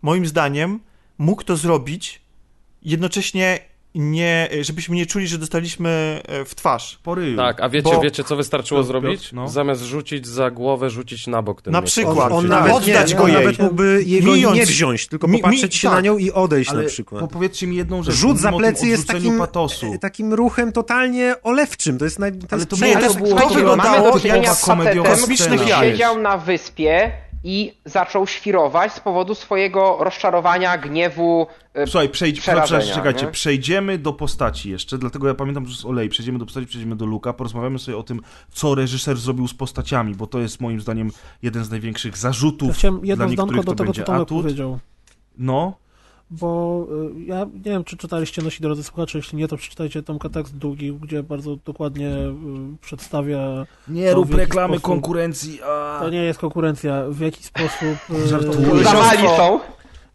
moim 0.01 0.27
zdaniem 0.27 0.79
mógł 1.17 1.43
to 1.43 1.57
zrobić 1.57 2.21
jednocześnie 2.83 3.59
nie, 3.95 4.49
żebyśmy 4.61 4.95
nie 4.95 5.05
czuli, 5.05 5.27
że 5.27 5.37
dostaliśmy 5.37 6.21
e, 6.27 6.45
w 6.45 6.55
twarz. 6.55 6.99
Po 7.03 7.15
ryju. 7.15 7.37
Tak, 7.37 7.61
a 7.61 7.69
wiecie, 7.69 7.91
Bo- 7.91 8.01
wiecie 8.01 8.23
co 8.23 8.35
wystarczyło 8.35 8.79
Piotr, 8.79 8.87
zrobić? 8.87 9.31
No. 9.33 9.47
Zamiast 9.47 9.81
rzucić 9.81 10.27
za 10.27 10.51
głowę, 10.51 10.89
rzucić 10.89 11.27
na 11.27 11.41
bok 11.41 11.61
ten 11.61 11.71
Na 11.73 11.81
miecz. 11.81 11.91
przykład. 11.91 12.31
On, 12.31 12.37
on 12.37 12.47
nawet, 12.47 12.73
Oddać 12.73 13.09
nie, 13.11 13.17
go 13.17 13.23
on 13.23 13.29
jej. 13.29 13.39
nawet 13.39 13.59
mógłby 13.59 14.03
jego 14.05 14.31
Mijąc- 14.33 14.55
nie 14.55 14.65
wziąć, 14.65 15.07
tylko 15.07 15.27
mi- 15.27 15.33
mi- 15.33 15.41
popatrzeć 15.41 15.75
się 15.75 15.87
tak. 15.87 15.95
na 15.97 16.01
nią 16.01 16.17
i 16.17 16.31
odejść 16.31 16.69
Ale 16.69 16.83
na 16.83 16.89
przykład. 16.89 17.21
po, 17.21 17.27
powiedzcie 17.27 17.67
mi 17.67 17.75
jedną 17.75 18.03
rzecz. 18.03 18.15
Rzut 18.15 18.37
za 18.37 18.51
plecy 18.51 18.87
jest 18.87 19.07
takim, 19.07 19.37
patosu. 19.37 19.93
e, 19.93 19.99
takim 19.99 20.33
ruchem 20.33 20.71
totalnie 20.71 21.35
olewczym. 21.43 21.97
To 21.97 22.05
jest, 22.05 22.19
naj, 22.19 22.31
to 22.31 22.37
Ale 22.51 22.59
jest 22.59 22.69
to 22.69 22.77
było- 22.77 22.93
to 22.93 23.07
to 23.07 23.13
było- 23.13 23.29
to 23.29 23.35
Mamy 23.35 23.55
wyglądało 23.55 24.17
jak 24.25 24.59
komediowa 24.59 25.15
siedział 25.81 26.21
na 26.21 26.37
wyspie 26.37 27.11
i 27.43 27.73
zaczął 27.85 28.27
świrować 28.27 28.93
z 28.93 28.99
powodu 28.99 29.35
swojego 29.35 29.97
rozczarowania, 29.99 30.77
gniewu. 30.77 31.47
e, 31.73 31.87
Słuchaj, 31.87 32.09
przejdź, 32.09 32.41
przepraszam, 32.41 32.81
czekajcie, 32.81 33.25
nie? 33.25 33.31
przejdziemy 33.31 33.97
do 33.97 34.13
postaci 34.13 34.69
jeszcze, 34.69 34.97
dlatego 34.97 35.27
ja 35.27 35.33
pamiętam, 35.33 35.65
że 35.65 35.75
z 35.75 35.85
Olej, 35.85 36.09
przejdziemy 36.09 36.39
do 36.39 36.45
postaci, 36.45 36.67
przejdziemy 36.67 36.95
do 36.95 37.05
Luka, 37.05 37.33
porozmawiamy 37.33 37.79
sobie 37.79 37.97
o 37.97 38.03
tym, 38.03 38.21
co 38.51 38.75
reżyser 38.75 39.17
zrobił 39.17 39.47
z 39.47 39.53
postaciami, 39.53 40.15
bo 40.15 40.27
to 40.27 40.39
jest 40.39 40.61
moim 40.61 40.81
zdaniem 40.81 41.11
jeden 41.41 41.63
z 41.63 41.69
największych 41.69 42.17
zarzutów 42.17 42.67
Ja 42.69 42.73
chciałem 42.73 42.99
dla 42.99 43.07
jedno 43.07 43.25
niektórych 43.25 43.51
zdanko 43.53 43.63
do 43.63 43.71
to 43.71 43.75
tego, 43.75 43.85
będzie 43.85 44.01
co 44.01 44.05
Tomek 44.05 44.21
atut. 44.21 44.41
powiedział. 44.43 44.79
No, 45.37 45.73
Bo 46.31 46.87
y, 47.17 47.23
ja 47.23 47.45
nie 47.53 47.61
wiem, 47.71 47.83
czy 47.83 47.97
czytaliście 47.97 48.41
nasi 48.41 48.61
drodzy 48.63 48.83
słuchacze, 48.83 49.17
jeśli 49.17 49.37
nie, 49.37 49.47
to 49.47 49.57
przeczytajcie 49.57 50.03
Tomka 50.03 50.29
tekst 50.29 50.57
długi, 50.57 50.93
gdzie 50.93 51.23
bardzo 51.23 51.55
dokładnie 51.65 52.07
y, 52.07 52.31
przedstawia, 52.81 53.65
nie 53.87 54.09
To 54.09 54.15
rób 54.15 54.33
reklamy 54.33 54.73
sposób- 54.73 54.85
konkurencji, 54.85 55.59
a... 55.63 55.99
to 56.03 56.09
nie 56.09 56.23
jest 56.23 56.39
konkurencja, 56.39 57.03
w 57.09 57.19
jaki 57.19 57.43
sposób... 57.43 57.97
y, 58.25 58.27
Żartuję. 58.27 58.83
Są. 59.37 59.59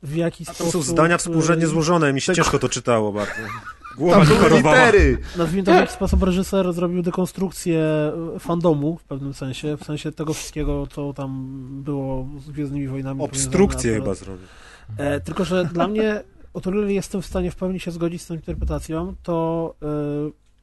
W 0.03 0.17
jaki 0.17 0.45
To 0.47 0.55
sposób... 0.55 0.73
są 0.73 0.83
zdania 0.83 1.19
współrzędnie 1.19 1.67
złożone, 1.67 2.13
mi 2.13 2.21
się 2.21 2.27
tego- 2.33 2.37
ciężko 2.45 2.59
to 2.59 2.69
czytało 2.69 3.13
bardzo. 3.13 3.33
Głowa 3.99 4.17
Tam 4.27 4.27
były 4.37 4.51
litery! 4.57 5.19
Nazwijmy 5.37 5.65
to, 5.67 5.73
w 5.73 5.75
jaki 5.75 5.93
sposób 5.93 6.23
reżyser 6.23 6.73
zrobił 6.73 7.03
dekonstrukcję 7.03 7.83
fandomu 8.39 8.97
w 8.97 9.05
pewnym 9.05 9.35
sensie, 9.35 9.77
w 9.77 9.85
sensie 9.85 10.13
tego 10.13 10.35
wszystkiego, 10.35 10.87
co 10.87 11.13
tam 11.13 11.49
było 11.85 12.27
z 12.47 12.51
Gwiezdnymi 12.51 12.89
Wojnami. 12.89 13.23
Obstrukcję 13.23 13.95
chyba 13.95 14.15
zrobił. 14.15 14.47
E, 14.97 15.21
tylko, 15.21 15.45
że 15.45 15.65
dla 15.65 15.89
mnie, 15.89 16.23
o 16.55 16.61
tyle 16.61 16.93
jestem 16.93 17.23
w 17.23 17.27
stanie 17.27 17.51
w 17.51 17.57
pełni 17.57 17.81
się 17.81 17.91
zgodzić 17.91 18.23
z 18.23 18.27
tą 18.27 18.35
interpretacją, 18.35 19.15
to 19.23 19.75
e, 19.83 19.87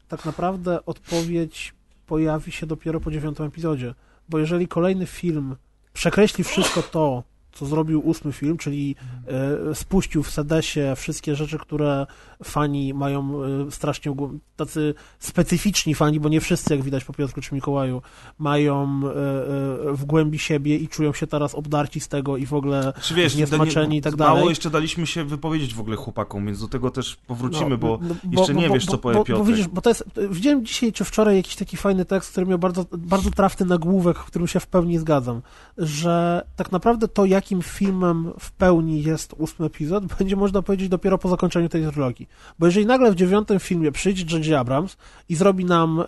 tak 0.07 0.25
naprawdę 0.25 0.85
odpowiedź 0.85 1.73
pojawi 2.07 2.51
się 2.51 2.65
dopiero 2.65 2.99
po 2.99 3.11
dziewiątym 3.11 3.45
epizodzie. 3.45 3.93
Bo 4.29 4.39
jeżeli 4.39 4.67
kolejny 4.67 5.05
film 5.05 5.55
przekreśli 5.93 6.43
wszystko 6.43 6.81
to, 6.81 7.23
co 7.51 7.65
zrobił 7.65 8.07
ósmy 8.07 8.31
film, 8.31 8.57
czyli 8.57 8.95
e, 9.71 9.75
spuścił 9.75 10.23
w 10.23 10.29
sedesie 10.29 10.93
wszystkie 10.95 11.35
rzeczy, 11.35 11.57
które 11.57 12.05
fani 12.43 12.93
mają 12.93 13.43
e, 13.43 13.71
strasznie 13.71 14.15
tacy 14.55 14.93
specyficzni 15.19 15.95
fani, 15.95 16.19
bo 16.19 16.29
nie 16.29 16.41
wszyscy, 16.41 16.75
jak 16.75 16.83
widać 16.83 17.03
po 17.03 17.13
Piotrku 17.13 17.41
czy 17.41 17.55
Mikołaju, 17.55 18.01
mają 18.39 19.01
e, 19.03 19.09
e, 19.89 19.93
w 19.93 20.05
głębi 20.05 20.39
siebie 20.39 20.77
i 20.77 20.87
czują 20.87 21.13
się 21.13 21.27
teraz 21.27 21.55
obdarci 21.55 21.99
z 21.99 22.07
tego 22.07 22.37
i 22.37 22.45
w 22.45 22.53
ogóle 22.53 22.93
Czy 23.01 23.13
wiesz, 23.13 23.33
zniesmaczeni 23.33 23.97
i 23.97 24.01
tak 24.01 24.17
Mało 24.17 24.35
dalej. 24.35 24.49
jeszcze 24.49 24.69
daliśmy 24.69 25.07
się 25.07 25.23
wypowiedzieć 25.23 25.73
w 25.73 25.79
ogóle 25.79 25.95
chłopakom, 25.95 26.45
więc 26.45 26.59
do 26.61 26.67
tego 26.67 26.89
też 26.89 27.15
powrócimy, 27.15 27.69
No, 27.69 27.77
bo 27.77 27.99
no, 28.01 28.15
jeszcze 28.31 28.53
nie 28.53 28.69
wiesz, 28.69 28.85
co 28.85 28.97
powie 28.97 29.15
bo, 29.15 29.23
Piotrek. 29.23 29.37
Bo 29.37 29.45
widzisz, 29.45 29.67
bo 29.67 29.81
to 29.81 29.89
jest, 29.89 30.03
widziałem 30.29 30.65
dzisiaj 30.65 30.93
czy 30.93 31.03
wczoraj 31.03 31.35
jakiś 31.35 31.55
taki 31.55 31.77
fajny 31.77 32.05
tekst, 32.05 32.31
który 32.31 32.45
miał 32.45 32.59
bardzo, 32.59 32.85
bardzo 32.91 33.31
trafny 33.31 33.65
nagłówek, 33.65 34.17
w 34.17 34.25
którym 34.25 34.47
się 34.47 34.59
w 34.59 34.67
pełni 34.67 34.97
zgadzam, 34.97 35.41
że 35.77 36.45
tak 36.55 36.71
naprawdę 36.71 37.07
to, 37.07 37.25
jakim 37.25 37.61
filmem 37.61 38.31
w 38.39 38.51
pełni 38.51 39.03
jest 39.03 39.33
ósmy 39.37 39.65
epizod, 39.65 40.05
będzie 40.19 40.35
można 40.35 40.61
powiedzieć 40.61 40.89
dopiero 40.89 41.17
po 41.17 41.29
zakończeniu 41.29 41.69
tej 41.69 41.87
trylogii. 41.91 42.27
Bo 42.59 42.65
jeżeli 42.65 42.85
nagle 42.85 43.11
w 43.11 43.15
dziewiątym 43.15 43.59
filmie 43.59 43.91
przyjdzie 43.91 44.37
J.J. 44.37 44.59
Abrams 44.59 44.97
i 45.29 45.35
zrobi 45.35 45.65
nam 45.65 45.99
e, 45.99 46.03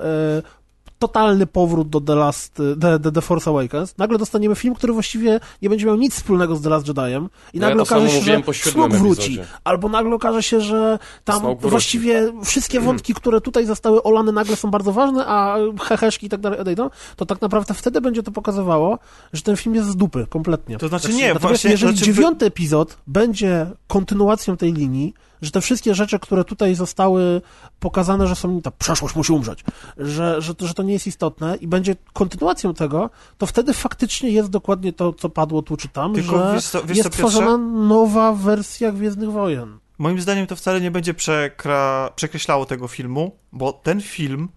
totalny 1.00 1.48
powrót 1.48 1.90
do 1.90 2.02
The 2.02 2.16
Last, 2.16 2.54
The, 2.82 3.00
The, 3.00 3.12
The 3.12 3.22
Force 3.22 3.50
Awakens, 3.50 3.98
nagle 3.98 4.18
dostaniemy 4.18 4.56
film, 4.56 4.76
który 4.76 4.94
właściwie 4.94 5.40
nie 5.62 5.70
będzie 5.70 5.86
miał 5.86 5.96
nic 5.96 6.16
wspólnego 6.16 6.56
z 6.56 6.62
The 6.62 6.70
Last 6.70 6.86
Jedi'em 6.88 7.28
i 7.54 7.60
No 7.60 7.68
ja 7.68 7.76
nagle 7.76 7.86
samo 7.86 8.02
okaże 8.02 8.20
się, 8.20 8.22
że 8.22 8.72
Snoke 8.72 8.98
wróci, 8.98 9.24
epizodzie. 9.34 9.48
albo 9.64 9.90
nagle 9.90 10.16
okaże 10.16 10.44
się, 10.44 10.62
że 10.62 11.00
tam 11.24 11.40
Snoke 11.40 11.62
wróci. 11.62 11.72
właściwie 11.72 12.34
wszystkie 12.44 12.80
wątki, 12.80 13.14
które 13.14 13.42
tutaj 13.42 13.66
zostały 13.66 14.04
olane 14.04 14.32
nagle 14.32 14.56
są 14.56 14.72
bardzo 14.72 14.92
ważne, 14.92 15.26
a 15.28 15.58
heheszki 15.84 16.26
i 16.26 16.30
tak 16.30 16.42
dalej 16.42 16.60
odejdą, 16.60 16.90
to 17.16 17.26
tak 17.26 17.42
naprawdę 17.42 17.74
wtedy 17.74 18.02
będzie 18.02 18.24
to 18.24 18.32
pokazywało, 18.32 19.00
że 19.34 19.42
ten 19.42 19.58
film 19.58 19.76
jest 19.76 19.88
z 19.88 19.96
dupy 19.96 20.28
kompletnie. 20.30 20.78
To 20.78 20.88
znaczy 20.88 21.06
Znaczy, 21.08 21.18
nie, 21.18 21.28
Natomiast 21.34 21.42
właśnie... 21.48 21.72
jeżeli 21.72 21.98
znaczy, 21.98 22.06
dziewiąty 22.06 22.46
epizod 22.46 22.98
będzie 23.08 23.72
kontynuacją 23.88 24.58
tej 24.58 24.74
linii, 24.74 25.14
że 25.42 25.52
te 25.52 25.62
wszystkie 25.62 25.96
rzeczy, 25.96 26.20
które 26.20 26.44
tutaj 26.44 26.76
zostały 26.76 27.42
pokazane, 27.80 28.28
że 28.28 28.36
są 28.36 28.62
ta 28.62 28.72
przeszłość 28.72 29.16
musi 29.16 29.34
umrzeć, 29.34 29.64
że, 29.98 30.42
że, 30.42 30.56
to, 30.56 30.68
że 30.68 30.74
to 30.74 30.84
nie 30.84 30.94
jest 30.94 31.08
istotne 31.08 31.56
i 31.56 31.68
będzie 31.68 31.96
kontynuacją 32.14 32.74
tego, 32.74 33.10
to 33.38 33.46
wtedy 33.46 33.74
faktycznie 33.74 34.30
jest 34.30 34.50
dokładnie 34.50 34.94
to, 34.94 35.14
co 35.14 35.30
padło 35.30 35.62
tu 35.62 35.78
czy 35.78 35.88
tam, 35.88 36.14
Tylko 36.14 36.38
że 36.38 36.54
wiesz 36.54 36.66
co- 36.66 36.84
wiesz 36.84 36.98
jest 36.98 37.10
co, 37.10 37.18
tworzona 37.18 37.58
nowa 37.88 38.34
wersja 38.34 38.92
Gwiezdnych 38.92 39.32
Wojen. 39.32 39.78
Moim 39.98 40.22
zdaniem 40.22 40.48
to 40.48 40.56
wcale 40.56 40.82
nie 40.82 40.92
będzie 40.92 41.14
przekra... 41.14 42.10
przekreślało 42.16 42.66
tego 42.66 42.88
filmu, 42.88 43.36
bo 43.52 43.74
ten 43.74 44.02
film 44.02 44.50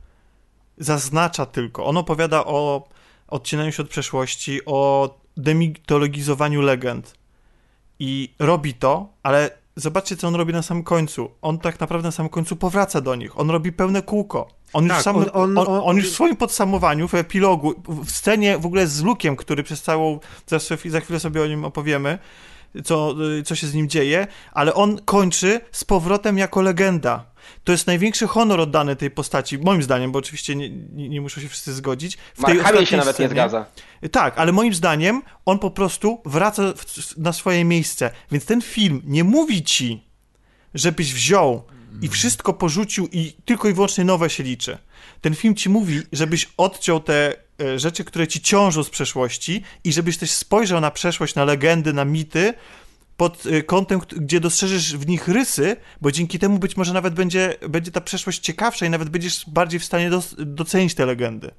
zaznacza 0.78 1.46
tylko, 1.46 1.86
on 1.86 1.96
opowiada 1.96 2.44
o 2.44 2.88
odcinaniu 3.28 3.72
się 3.72 3.82
od 3.82 3.88
przeszłości, 3.88 4.60
o 4.66 5.18
demitologizowaniu 5.36 6.60
legend 6.60 7.14
i 7.98 8.34
robi 8.38 8.74
to, 8.74 9.08
ale 9.22 9.50
zobaczcie, 9.80 10.16
co 10.16 10.28
on 10.28 10.34
robi 10.34 10.52
na 10.52 10.62
samym 10.62 10.82
końcu. 10.82 11.30
On 11.42 11.58
tak 11.58 11.80
naprawdę 11.80 12.08
na 12.08 12.12
samym 12.12 12.30
końcu 12.30 12.56
powraca 12.56 13.00
do 13.00 13.14
nich, 13.14 13.40
on 13.40 13.50
robi 13.50 13.72
pełne 13.72 14.02
kółko. 14.02 14.48
On, 14.72 14.84
już, 14.84 14.92
Tak, 14.92 15.00
w 15.00 15.04
samym, 15.04 15.24
on- 15.32 15.58
on- 15.58 15.80
on, 15.84 15.96
już 15.96 16.10
w 16.10 16.12
swoim 16.14 16.36
podsumowaniu, 16.36 17.08
w 17.08 17.14
epilogu, 17.14 17.74
w 17.88 18.10
scenie 18.10 18.58
w 18.58 18.66
ogóle 18.66 18.86
z 18.86 19.02
Lukiem, 19.02 19.36
który 19.36 19.62
przez 19.62 19.82
całą, 19.82 20.20
za, 20.46 20.58
za 20.86 21.00
chwilę 21.00 21.20
sobie 21.20 21.42
o 21.42 21.46
nim 21.46 21.64
opowiemy, 21.64 22.18
co, 22.84 23.14
co 23.44 23.54
się 23.54 23.66
z 23.66 23.74
nim 23.74 23.88
dzieje, 23.88 24.26
ale 24.52 24.74
on 24.74 24.98
kończy 25.04 25.60
z 25.72 25.84
powrotem 25.84 26.38
jako 26.38 26.62
legenda. 26.62 27.24
To 27.64 27.72
jest 27.72 27.86
największy 27.86 28.26
honor 28.26 28.60
oddany 28.60 28.96
tej 28.96 29.10
postaci, 29.10 29.58
moim 29.58 29.82
zdaniem, 29.82 30.12
bo 30.12 30.18
oczywiście 30.18 30.56
nie, 30.56 30.70
nie, 30.70 31.08
nie 31.08 31.20
muszą 31.20 31.40
się 31.40 31.48
wszyscy 31.48 31.74
zgodzić. 31.74 32.18
W 32.34 32.44
tej 32.44 32.54
Mark 32.54 32.66
Hamill 32.66 32.86
się 32.86 32.96
nawet 32.96 33.18
nie 33.18 33.28
zgadza. 33.28 33.66
tak, 34.12 34.38
ale 34.38 34.52
moim 34.52 34.74
zdaniem 34.74 35.22
on 35.44 35.58
po 35.58 35.70
prostu 35.70 36.22
wraca 36.24 36.72
w, 36.76 37.16
na 37.16 37.32
swoje 37.32 37.64
miejsce. 37.64 38.10
Więc 38.32 38.44
ten 38.44 38.62
film 38.62 39.02
nie 39.04 39.24
mówi 39.24 39.62
ci, 39.62 40.04
żebyś 40.74 41.14
wziął 41.14 41.62
i 42.02 42.08
wszystko 42.08 42.52
porzucił 42.52 43.08
i 43.12 43.32
tylko 43.44 43.68
i 43.68 43.72
wyłącznie 43.72 44.04
nowe 44.04 44.30
się 44.30 44.42
liczy. 44.42 44.78
Ten 45.20 45.34
film 45.34 45.54
ci 45.54 45.68
mówi, 45.68 46.02
żebyś 46.12 46.48
odciął 46.56 47.00
te 47.00 47.36
e, 47.60 47.78
rzeczy, 47.78 48.04
które 48.04 48.28
ci 48.28 48.40
ciążą 48.40 48.84
z 48.84 48.90
przeszłości 48.90 49.62
i 49.84 49.92
żebyś 49.92 50.16
też 50.16 50.30
spojrzał 50.30 50.80
na 50.80 50.90
przeszłość, 50.90 51.34
na 51.34 51.44
legendy, 51.44 51.92
na 51.92 52.04
mity 52.04 52.54
pod 53.18 53.44
e, 53.46 53.62
kątem, 53.62 54.00
gdzie 54.16 54.40
dostrzeżesz 54.40 54.96
w 54.96 55.06
nich 55.08 55.28
rysy, 55.28 55.76
bo 56.00 56.12
dzięki 56.12 56.38
temu 56.38 56.58
być 56.58 56.76
może 56.76 56.92
nawet 56.92 57.14
będzie, 57.14 57.54
będzie 57.68 57.90
ta 57.90 58.00
przeszłość 58.00 58.40
ciekawsza 58.40 58.86
i 58.86 58.90
nawet 58.90 59.08
będziesz 59.08 59.44
bardziej 59.50 59.80
w 59.80 59.84
stanie 59.84 60.10
dos- 60.10 60.34
docenić 60.38 60.94
te 60.94 61.06
legendy. 61.06 61.50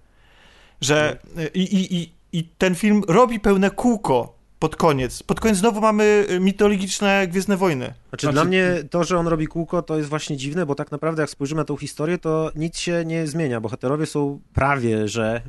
Że 0.82 1.18
i, 1.54 1.60
i, 1.62 1.96
i, 1.96 2.12
i 2.34 2.44
ten 2.58 2.76
film 2.76 3.02
robi 3.08 3.40
pełne 3.40 3.72
kółko 3.72 4.36
pod 4.60 4.76
koniec. 4.76 5.24
Pod 5.24 5.40
koniec 5.40 5.58
znowu 5.58 5.82
mamy 5.82 6.26
y, 6.32 6.40
mitologiczne 6.40 7.28
Gwiezdne 7.28 7.58
Wojny. 7.58 7.86
Znaczy, 8.10 8.22
Znaczy- 8.22 8.34
dla 8.34 8.44
mnie 8.46 8.74
to, 8.90 9.04
że 9.04 9.18
on 9.18 9.28
robi 9.28 9.48
kółko, 9.48 9.82
to 9.82 9.98
jest 9.98 10.10
właśnie 10.10 10.38
dziwne, 10.38 10.66
bo 10.66 10.76
tak 10.76 10.92
naprawdę 10.92 11.22
jak 11.22 11.30
spojrzymy 11.30 11.62
na 11.62 11.66
tą 11.66 11.78
historię, 11.78 12.18
to 12.18 12.52
nic 12.56 12.78
się 12.80 13.04
nie 13.06 13.28
zmienia. 13.28 13.62
Bohaterowie 13.62 14.06
są 14.06 14.40
prawie, 14.54 15.08
że 15.08 15.42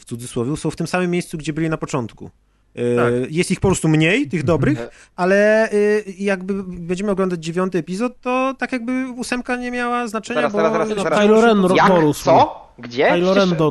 w 0.00 0.04
cudzysłowie, 0.06 0.56
są 0.56 0.70
w 0.70 0.76
tym 0.76 0.86
samym 0.86 1.10
miejscu, 1.10 1.38
gdzie 1.38 1.52
byli 1.52 1.68
na 1.70 1.76
początku. 1.76 2.30
Yy, 2.74 2.96
Tak. 2.96 3.32
Jest 3.32 3.50
ich 3.50 3.60
po 3.60 3.68
prostu 3.68 3.88
mniej, 3.88 4.28
tych 4.28 4.42
dobrych, 4.44 4.88
ale 5.16 5.68
yy, 5.72 6.14
jakby 6.18 6.54
będziemy 6.64 7.10
oglądać 7.10 7.44
dziewiąty 7.44 7.78
epizod, 7.78 8.20
to 8.20 8.54
tak 8.58 8.72
jakby 8.72 9.10
ósemka 9.16 9.56
nie 9.56 9.70
miała 9.70 10.06
znaczenia, 10.08 10.40
Zaraz, 10.40 10.52
bo... 10.52 10.58
zaraz, 10.58 10.72
zaraz, 10.72 10.96
no, 10.96 11.02
zaraz. 11.02 11.18
Kylo 11.18 11.40
Ren 11.40 11.62
Jak? 11.76 11.92
Co? 12.16 12.71
Gdzie? 12.78 13.14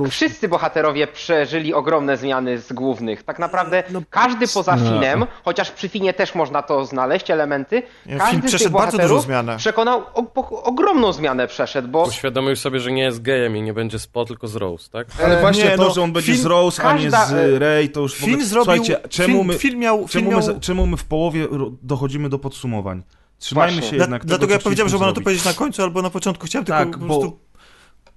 Wszyscy 0.10 0.48
bohaterowie 0.48 1.08
przeżyli 1.08 1.74
ogromne 1.74 2.18
zmiany 2.18 2.60
z 2.60 2.74
głównych. 2.74 3.24
Tak 3.24 3.40
naprawdę 3.40 3.84
No, 3.90 4.02
każdy 4.10 4.48
poza 4.48 4.76
no. 4.76 4.86
Finem, 4.92 5.26
chociaż 5.46 5.72
przy 5.72 5.90
Finie 5.90 6.14
też 6.14 6.36
można 6.36 6.62
to 6.62 6.86
znaleźć, 6.86 7.32
elementy, 7.32 7.84
Film 8.06 8.20
każdy 8.20 8.50
z 8.50 8.64
tych 8.64 8.70
bohaterów 8.70 9.24
zmianę. 9.24 9.58
przekonał, 9.58 10.04
o, 10.14 10.24
po, 10.24 10.64
ogromną 10.64 11.14
zmianę 11.14 11.48
przeszedł, 11.48 11.88
bo 11.88 12.04
Uświadomił 12.08 12.56
sobie, 12.56 12.80
że 12.80 12.92
nie 12.92 13.04
jest 13.04 13.22
gejem 13.22 13.58
i 13.58 13.62
nie 13.62 13.74
będzie 13.74 14.00
z 14.00 14.08
Po, 14.08 14.26
tylko 14.26 14.48
z 14.48 14.56
Rose, 14.56 14.90
tak? 14.92 15.08
Ale 15.24 15.38
E, 15.38 15.42
właśnie 15.42 15.64
nie, 15.64 15.78
to, 15.78 15.84
no, 15.84 15.94
że 15.94 16.02
on 16.02 16.12
będzie 16.14 16.32
film- 16.32 16.44
z 16.44 16.46
Rose, 16.46 16.84
a 16.84 16.94
nie 16.94 17.02
każda, 17.04 17.26
z 17.26 17.34
Rey, 17.62 17.90
to 17.90 18.02
już 18.02 18.16
w 18.16 18.24
ogóle... 18.24 18.36
Film 18.38 18.48
zrobił... 18.50 18.76
Słuchajcie, 18.86 19.10
czemu 19.10 19.34
film, 19.34 19.48
my... 19.48 19.54
film 19.54 19.80
miał... 19.80 19.98
Film 19.98 20.10
Czemu 20.10 20.32
miał... 20.32 20.48
my, 20.56 20.60
czemu 20.60 20.88
my 20.88 20.98
w 20.98 21.06
połowie 21.06 21.48
dochodzimy 21.82 22.30
do 22.30 22.40
podsumowań? 22.40 23.04
Trzymajmy 23.40 23.74
Właśnie. 23.74 23.90
się 23.90 23.96
Dla, 23.96 24.04
jednak 24.04 24.26
dlatego 24.26 24.42
tego, 24.46 24.54
ja 24.54 24.60
co 24.60 24.64
powiedziałem, 24.64 24.90
że 24.90 24.98
można 24.98 25.14
to 25.14 25.22
powiedzieć 25.22 25.46
na 25.46 25.54
końcu 25.54 25.84
albo 25.84 26.02
na 26.02 26.10
początku. 26.10 26.46
Chciałem 26.48 26.66
Tak, 26.66 26.84
tylko 26.84 27.00
po 27.00 27.06
bo... 27.06 27.20
prostu... 27.20 27.40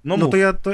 No, 0.05 0.17
No 0.17 0.27
to 0.27 0.37
ja... 0.37 0.53
To... 0.53 0.71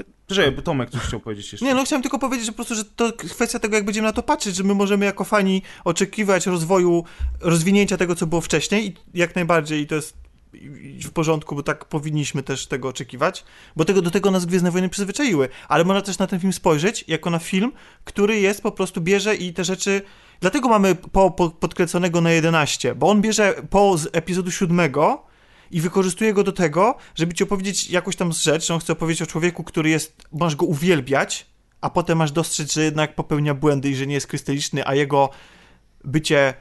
Bo 0.55 0.61
Tomek 0.61 0.89
coś 0.89 1.01
chciał 1.01 1.19
powiedzieć 1.19 1.51
jeszcze. 1.51 1.65
Nie, 1.65 1.75
no 1.75 1.85
chciałem 1.85 2.01
tylko 2.01 2.19
powiedzieć, 2.19 2.45
że 2.45 2.51
po 2.51 2.55
prostu, 2.55 2.75
że 2.75 2.85
to 2.85 3.13
kwestia 3.13 3.59
tego, 3.59 3.75
jak 3.75 3.85
będziemy 3.85 4.07
na 4.07 4.13
to 4.13 4.23
patrzeć, 4.23 4.55
że 4.55 4.63
my 4.63 4.73
możemy 4.73 5.05
jako 5.05 5.23
fani 5.23 5.61
oczekiwać 5.83 6.45
rozwoju, 6.45 7.03
rozwinięcia 7.39 7.97
tego, 7.97 8.15
co 8.15 8.27
było 8.27 8.41
wcześniej 8.41 8.87
i 8.87 8.93
jak 9.13 9.35
najbardziej 9.35 9.87
to 9.87 9.95
jest 9.95 10.17
w 11.03 11.11
porządku, 11.11 11.55
bo 11.55 11.63
tak 11.63 11.85
powinniśmy 11.85 12.43
też 12.43 12.67
tego 12.67 12.87
oczekiwać, 12.87 13.45
bo 13.75 13.85
tego, 13.85 14.01
do 14.01 14.11
tego 14.11 14.31
nas 14.31 14.45
Gwiezdne 14.45 14.71
Wojny 14.71 14.89
przyzwyczaiły, 14.89 15.49
ale 15.67 15.83
można 15.83 16.01
też 16.01 16.17
na 16.17 16.27
ten 16.27 16.39
film 16.39 16.53
spojrzeć 16.53 17.05
jako 17.07 17.29
na 17.29 17.39
film, 17.39 17.71
który 18.03 18.39
jest 18.39 18.63
po 18.63 18.71
prostu, 18.71 19.01
bierze 19.01 19.35
i 19.35 19.53
te 19.53 19.63
rzeczy, 19.63 20.01
dlatego 20.39 20.69
mamy 20.69 20.95
po, 20.95 21.31
po 21.31 21.49
podkręconego 21.49 22.21
na 22.21 22.31
11, 22.31 22.95
bo 22.95 23.09
on 23.09 23.21
bierze 23.21 23.55
po 23.69 23.97
z 23.97 24.07
epizodu 24.13 24.51
siódmego 24.51 25.30
i 25.71 25.81
wykorzystuje 25.81 26.33
go 26.33 26.43
do 26.43 26.51
tego, 26.51 26.97
żeby 27.15 27.33
ci 27.33 27.43
opowiedzieć 27.43 27.89
jakąś 27.89 28.15
tam 28.15 28.31
rzecz, 28.33 28.71
on 28.71 28.79
chce 28.79 28.93
opowiedzieć 28.93 29.21
o 29.21 29.25
człowieku, 29.25 29.63
który 29.63 29.89
jest, 29.89 30.27
masz 30.33 30.55
go 30.55 30.65
uwielbiać, 30.65 31.45
a 31.81 31.89
potem 31.89 32.17
masz 32.17 32.31
dostrzec, 32.31 32.73
że 32.73 32.83
jednak 32.83 33.15
popełnia 33.15 33.53
błędy 33.53 33.89
i 33.89 33.95
że 33.95 34.07
nie 34.07 34.13
jest 34.13 34.27
krystaliczny, 34.27 34.87
a 34.87 34.95
jego 34.95 35.29
bycie 36.03 36.53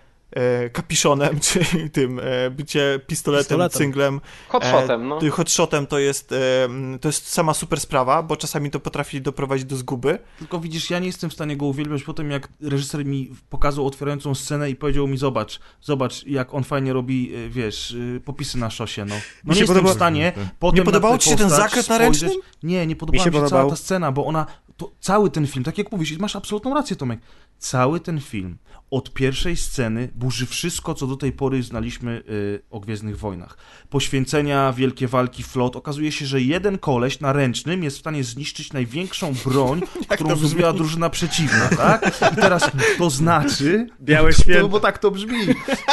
kapiszonem, 0.73 1.41
czy 1.47 1.65
tym 1.93 2.21
tym 2.21 2.21
bycie 2.51 3.01
pistoletem, 3.07 3.45
Pistoletem. 3.45 3.79
cynglem, 3.79 4.21
hotshotem, 4.49 5.09
no. 5.09 5.19
e, 5.27 5.31
hotshotem 5.31 5.87
to 5.87 5.99
jest, 5.99 6.33
e, 6.33 6.69
to 7.01 7.09
jest 7.09 7.29
sama 7.29 7.55
super 7.55 7.81
sprawa, 7.81 8.23
bo 8.23 8.37
czasami 8.37 8.71
to 8.71 8.81
potrafi 8.81 9.21
doprowadzić 9.21 9.65
do 9.67 9.77
zguby. 9.77 10.19
Tylko 10.39 10.61
widzisz, 10.61 10.91
ja 10.91 10.99
nie 10.99 11.07
jestem 11.07 11.31
w 11.31 11.33
stanie 11.33 11.57
go 11.57 11.67
uwielbiać 11.67 12.03
po 12.03 12.15
tym, 12.15 12.31
jak 12.31 12.49
reżyser 12.63 13.07
mi 13.07 13.31
pokazał 13.51 13.87
otwierającą 13.87 14.35
scenę 14.35 14.71
i 14.71 14.77
powiedział 14.77 15.07
mi, 15.07 15.19
zobacz, 15.19 15.61
zobacz, 15.81 16.27
jak 16.27 16.55
on 16.55 16.65
fajnie 16.65 16.93
robi, 16.93 17.33
wiesz, 17.49 17.97
popisy 18.25 18.59
na 18.59 18.71
szosie, 18.71 19.05
no. 19.05 19.15
No 19.45 19.55
nie 19.55 19.61
jestem 19.61 19.77
podoba- 19.77 19.93
w 19.93 19.97
stanie 19.97 20.33
potem 20.59 20.85
Nie 20.85 20.93
tę 21.01 21.19
ci 21.19 21.31
się 21.31 21.37
ten 21.37 21.51
zakręt 21.51 21.89
na 21.89 21.99
ręcznym? 21.99 22.31
Nie, 22.63 22.87
nie 22.87 22.97
podobała 22.97 23.25
Mi 23.25 23.31
mi 23.31 23.33
się 23.35 23.39
się, 23.39 23.49
cała 23.49 23.63
podobał. 23.63 23.71
ta 23.71 23.77
scena, 23.77 24.13
bo 24.13 24.27
ona, 24.27 24.47
to, 24.81 24.93
cały 25.01 25.31
ten 25.31 25.47
film, 25.47 25.65
tak 25.65 25.79
jak 25.79 25.93
mówisz, 25.93 26.19
masz 26.19 26.37
absolutną 26.37 26.75
rację, 26.75 26.97
Tomek, 26.97 27.21
cały 27.59 28.01
ten 28.01 28.21
film 28.21 28.59
od 28.91 29.15
pierwszej 29.15 29.57
sceny 29.57 30.09
burzy 30.15 30.47
wszystko, 30.47 30.95
co 30.95 31.07
do 31.07 31.17
tej 31.17 31.33
pory 31.33 31.63
znaliśmy 31.63 32.23
y, 32.29 32.63
o 32.71 32.81
Gwiezdnych 32.81 33.19
Wojnach. 33.19 33.57
Poświęcenia, 33.91 34.73
wielkie 34.73 35.09
walki, 35.09 35.43
flot. 35.43 35.77
Okazuje 35.77 36.13
się, 36.13 36.27
że 36.27 36.41
jeden 36.41 36.79
koleś 36.79 37.21
na 37.21 37.33
ręcznym 37.33 37.83
jest 37.83 37.97
w 37.97 38.01
stanie 38.01 38.25
zniszczyć 38.25 38.73
największą 38.73 39.35
broń, 39.45 39.81
którą 40.09 40.37
zrobiła 40.37 40.73
drużyna 40.73 41.11
przeciwna, 41.11 41.69
tak? 41.69 42.23
I 42.33 42.37
teraz 42.37 42.71
to 42.99 43.11
znaczy... 43.11 43.87
Białe 44.01 44.33
To, 44.33 44.43
święto. 44.43 44.69
bo 44.69 44.81
tak 44.81 44.99
to 44.99 45.11
brzmi. 45.11 45.39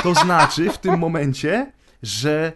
To 0.03 0.13
znaczy 0.13 0.69
w 0.69 0.77
tym 0.77 0.99
momencie, 0.99 1.71
że 2.03 2.53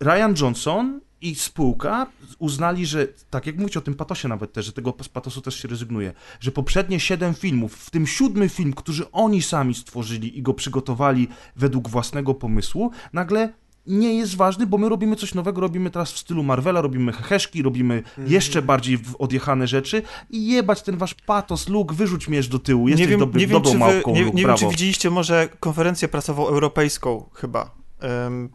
Ryan 0.00 0.34
Johnson 0.40 1.00
i 1.24 1.34
spółka 1.34 2.06
uznali, 2.38 2.86
że, 2.86 3.08
tak 3.30 3.46
jak 3.46 3.58
mówicie 3.58 3.78
o 3.78 3.82
tym 3.82 3.94
patosie 3.94 4.28
nawet 4.28 4.52
też, 4.52 4.66
że 4.66 4.72
tego 4.72 4.94
z 5.02 5.08
patosu 5.08 5.40
też 5.40 5.62
się 5.62 5.68
rezygnuje, 5.68 6.12
że 6.40 6.52
poprzednie 6.52 7.00
siedem 7.00 7.34
filmów, 7.34 7.74
w 7.74 7.90
tym 7.90 8.06
siódmy 8.06 8.48
film, 8.48 8.72
który 8.72 9.10
oni 9.12 9.42
sami 9.42 9.74
stworzyli 9.74 10.38
i 10.38 10.42
go 10.42 10.54
przygotowali 10.54 11.28
według 11.56 11.88
własnego 11.88 12.34
pomysłu, 12.34 12.90
nagle 13.12 13.52
nie 13.86 14.14
jest 14.14 14.36
ważny, 14.36 14.66
bo 14.66 14.78
my 14.78 14.88
robimy 14.88 15.16
coś 15.16 15.34
nowego, 15.34 15.60
robimy 15.60 15.90
teraz 15.90 16.12
w 16.12 16.18
stylu 16.18 16.42
Marvela, 16.42 16.80
robimy 16.80 17.12
heheszki, 17.12 17.62
robimy 17.62 18.02
jeszcze 18.26 18.62
bardziej 18.62 18.98
odjechane 19.18 19.66
rzeczy 19.66 20.02
i 20.30 20.46
jebać 20.46 20.82
ten 20.82 20.96
wasz 20.96 21.14
patos, 21.14 21.68
Luke, 21.68 21.94
wyrzuć 21.94 22.28
miecz 22.28 22.48
do 22.48 22.58
tyłu, 22.58 22.88
jesteś 22.88 23.06
nie 23.06 23.10
wiem, 23.10 23.20
dobry, 23.20 23.40
nie 23.40 23.46
wiem, 23.46 23.62
dobrą 23.62 23.72
czy 23.72 23.78
wy, 23.78 23.84
małpką, 23.84 24.12
nie, 24.12 24.24
Luke, 24.24 24.36
nie 24.36 24.46
wiem, 24.46 24.56
czy 24.56 24.68
widzieliście 24.68 25.10
może 25.10 25.48
konferencję 25.60 26.08
prasową 26.08 26.48
europejską 26.48 27.30
chyba. 27.34 27.70
em, 28.00 28.48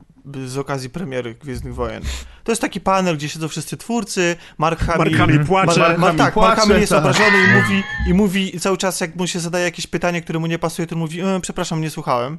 z 0.46 0.58
okazji 0.58 0.90
premiery 0.90 1.36
Gwiezdnych 1.36 1.76
Wojen. 1.76 2.04
To 2.44 2.52
jest 2.52 2.62
taki 2.62 2.82
panel, 2.82 3.18
gdzie 3.18 3.30
siedzą 3.30 3.48
wszyscy 3.48 3.78
twórcy, 3.78 4.36
Mark 4.58 4.80
Hamill... 4.80 4.98
Mark 5.00 5.18
Hamill 5.18 5.46
płacze. 5.46 5.80
Ma, 5.80 5.90
ma, 5.90 5.94
Hamill 6.08 6.18
tak, 6.18 6.18
Mark 6.18 6.34
płacze, 6.34 6.62
Hamill 6.62 6.80
jest 6.80 6.90
tak. 6.90 7.00
obrażony 7.00 7.38
i 7.38 7.62
mówi, 7.62 7.84
i 8.08 8.14
mówi 8.14 8.60
cały 8.60 8.78
czas, 8.78 9.02
jak 9.02 9.16
mu 9.16 9.28
się 9.28 9.40
zadaje 9.40 9.66
jakieś 9.66 9.88
pytanie, 9.88 10.22
które 10.22 10.40
mu 10.40 10.48
nie 10.48 10.60
pasuje, 10.60 10.88
to 10.88 10.96
on 10.96 11.00
mówi, 11.00 11.22
e, 11.22 11.40
przepraszam, 11.42 11.82
nie 11.82 11.90
słuchałem. 11.90 12.38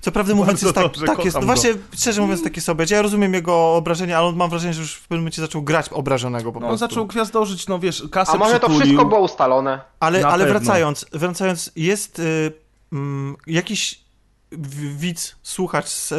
Co 0.00 0.12
prawdę 0.12 0.34
mówiąc, 0.34 0.62
jest 0.62 0.74
tak, 0.74 0.84
dobrze, 0.84 1.06
tak 1.06 1.24
jest. 1.24 1.36
No 1.40 1.46
właśnie, 1.46 1.74
szczerze 1.96 2.20
mówiąc, 2.22 2.42
takie 2.42 2.60
sobie. 2.60 2.86
Ja 2.90 3.02
rozumiem 3.02 3.34
jego 3.34 3.74
obrażenie, 3.76 4.18
ale 4.18 4.26
on 4.26 4.36
mam 4.36 4.50
wrażenie, 4.50 4.74
że 4.74 4.80
już 4.80 4.94
w 4.94 5.02
pewnym 5.02 5.20
momencie 5.20 5.42
zaczął 5.42 5.62
grać 5.62 5.88
obrażonego 5.88 6.52
po 6.52 6.60
No, 6.60 6.66
on 6.66 6.70
prostu. 6.70 6.94
zaczął 6.94 7.06
gwiazdożyć, 7.06 7.66
no 7.68 7.78
wiesz, 7.78 8.04
kasę 8.10 8.32
A 8.32 8.36
może 8.36 8.52
to 8.52 8.58
przytulił. 8.58 8.80
wszystko 8.80 9.04
było 9.04 9.20
ustalone? 9.20 9.80
Ale, 10.00 10.20
Na 10.20 10.28
ale 10.28 10.44
pewno. 10.44 10.60
wracając, 10.60 11.06
wracając, 11.12 11.72
jest 11.76 12.18
y, 12.18 12.52
mm, 12.92 13.36
jakiś 13.46 14.00
widz, 14.52 15.36
słuchacz 15.42 16.12
y, 16.12 16.16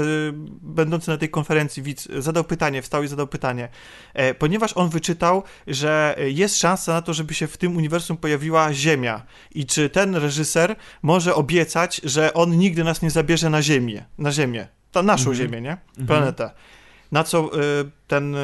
będący 0.61 1.09
na 1.09 1.17
tej 1.17 1.29
konferencji, 1.29 1.83
widz, 1.83 2.07
zadał 2.17 2.43
pytanie, 2.43 2.81
wstał 2.81 3.03
i 3.03 3.07
zadał 3.07 3.27
pytanie, 3.27 3.69
e, 4.13 4.33
ponieważ 4.33 4.73
on 4.73 4.89
wyczytał, 4.89 5.43
że 5.67 6.15
jest 6.27 6.57
szansa 6.57 6.93
na 6.93 7.01
to, 7.01 7.13
żeby 7.13 7.33
się 7.33 7.47
w 7.47 7.57
tym 7.57 7.77
uniwersum 7.77 8.17
pojawiła 8.17 8.73
Ziemia 8.73 9.25
i 9.51 9.65
czy 9.65 9.89
ten 9.89 10.15
reżyser 10.15 10.75
może 11.01 11.35
obiecać, 11.35 12.01
że 12.03 12.33
on 12.33 12.57
nigdy 12.57 12.83
nas 12.83 13.01
nie 13.01 13.11
zabierze 13.11 13.49
na 13.49 13.61
Ziemię, 13.61 14.05
na 14.17 14.31
Ziemię, 14.31 14.67
ta 14.91 15.03
naszą 15.03 15.29
Mhm. 15.29 15.37
Ziemię, 15.37 15.61
nie? 15.61 15.77
Planetę. 16.07 16.51
Na 17.11 17.23
co 17.23 17.59
y, 17.59 17.91
ten, 18.07 18.35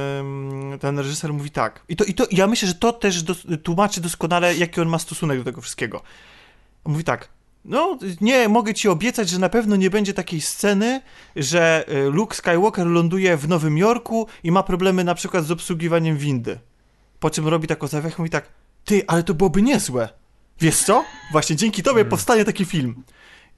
ten 0.79 0.99
reżyser 0.99 1.33
mówi 1.33 1.51
tak. 1.51 1.83
I 1.89 1.95
to, 1.95 2.03
i 2.03 2.13
to 2.13 2.27
ja 2.31 2.47
myślę, 2.47 2.67
że 2.67 2.73
to 2.75 2.93
też 2.93 3.23
dos, 3.23 3.43
tłumaczy 3.63 4.01
doskonale, 4.01 4.55
jaki 4.55 4.81
on 4.81 4.87
ma 4.87 4.99
stosunek 4.99 5.37
do 5.37 5.43
tego 5.43 5.61
wszystkiego. 5.61 6.01
On 6.83 6.91
mówi 6.91 7.03
tak. 7.03 7.36
No, 7.67 7.97
nie, 8.21 8.49
mogę 8.49 8.73
ci 8.73 8.89
obiecać, 8.89 9.29
że 9.29 9.39
na 9.39 9.49
pewno 9.49 9.75
nie 9.75 9.89
będzie 9.89 10.13
takiej 10.13 10.41
sceny, 10.41 11.01
że 11.35 11.85
y, 11.89 12.09
Luke 12.09 12.35
Skywalker 12.35 12.87
ląduje 12.87 13.37
w 13.37 13.47
Nowym 13.47 13.77
Jorku 13.77 14.27
i 14.43 14.51
ma 14.51 14.63
problemy 14.63 15.03
na 15.03 15.15
przykład 15.15 15.45
z 15.45 15.51
obsługiwaniem 15.51 16.17
windy. 16.17 16.59
Po 17.19 17.29
czym 17.29 17.47
robi 17.47 17.67
taką 17.67 17.87
zawiechę 17.87 18.15
i 18.17 18.21
mówi 18.21 18.29
tak, 18.29 18.49
ty, 18.85 19.03
ale 19.07 19.23
to 19.23 19.33
byłoby 19.33 19.61
niezłe. 19.61 20.09
Wiesz 20.59 20.77
co? 20.77 21.03
Właśnie 21.31 21.55
dzięki 21.55 21.83
tobie 21.83 22.05
powstanie 22.05 22.45
taki 22.45 22.65
film. 22.65 23.03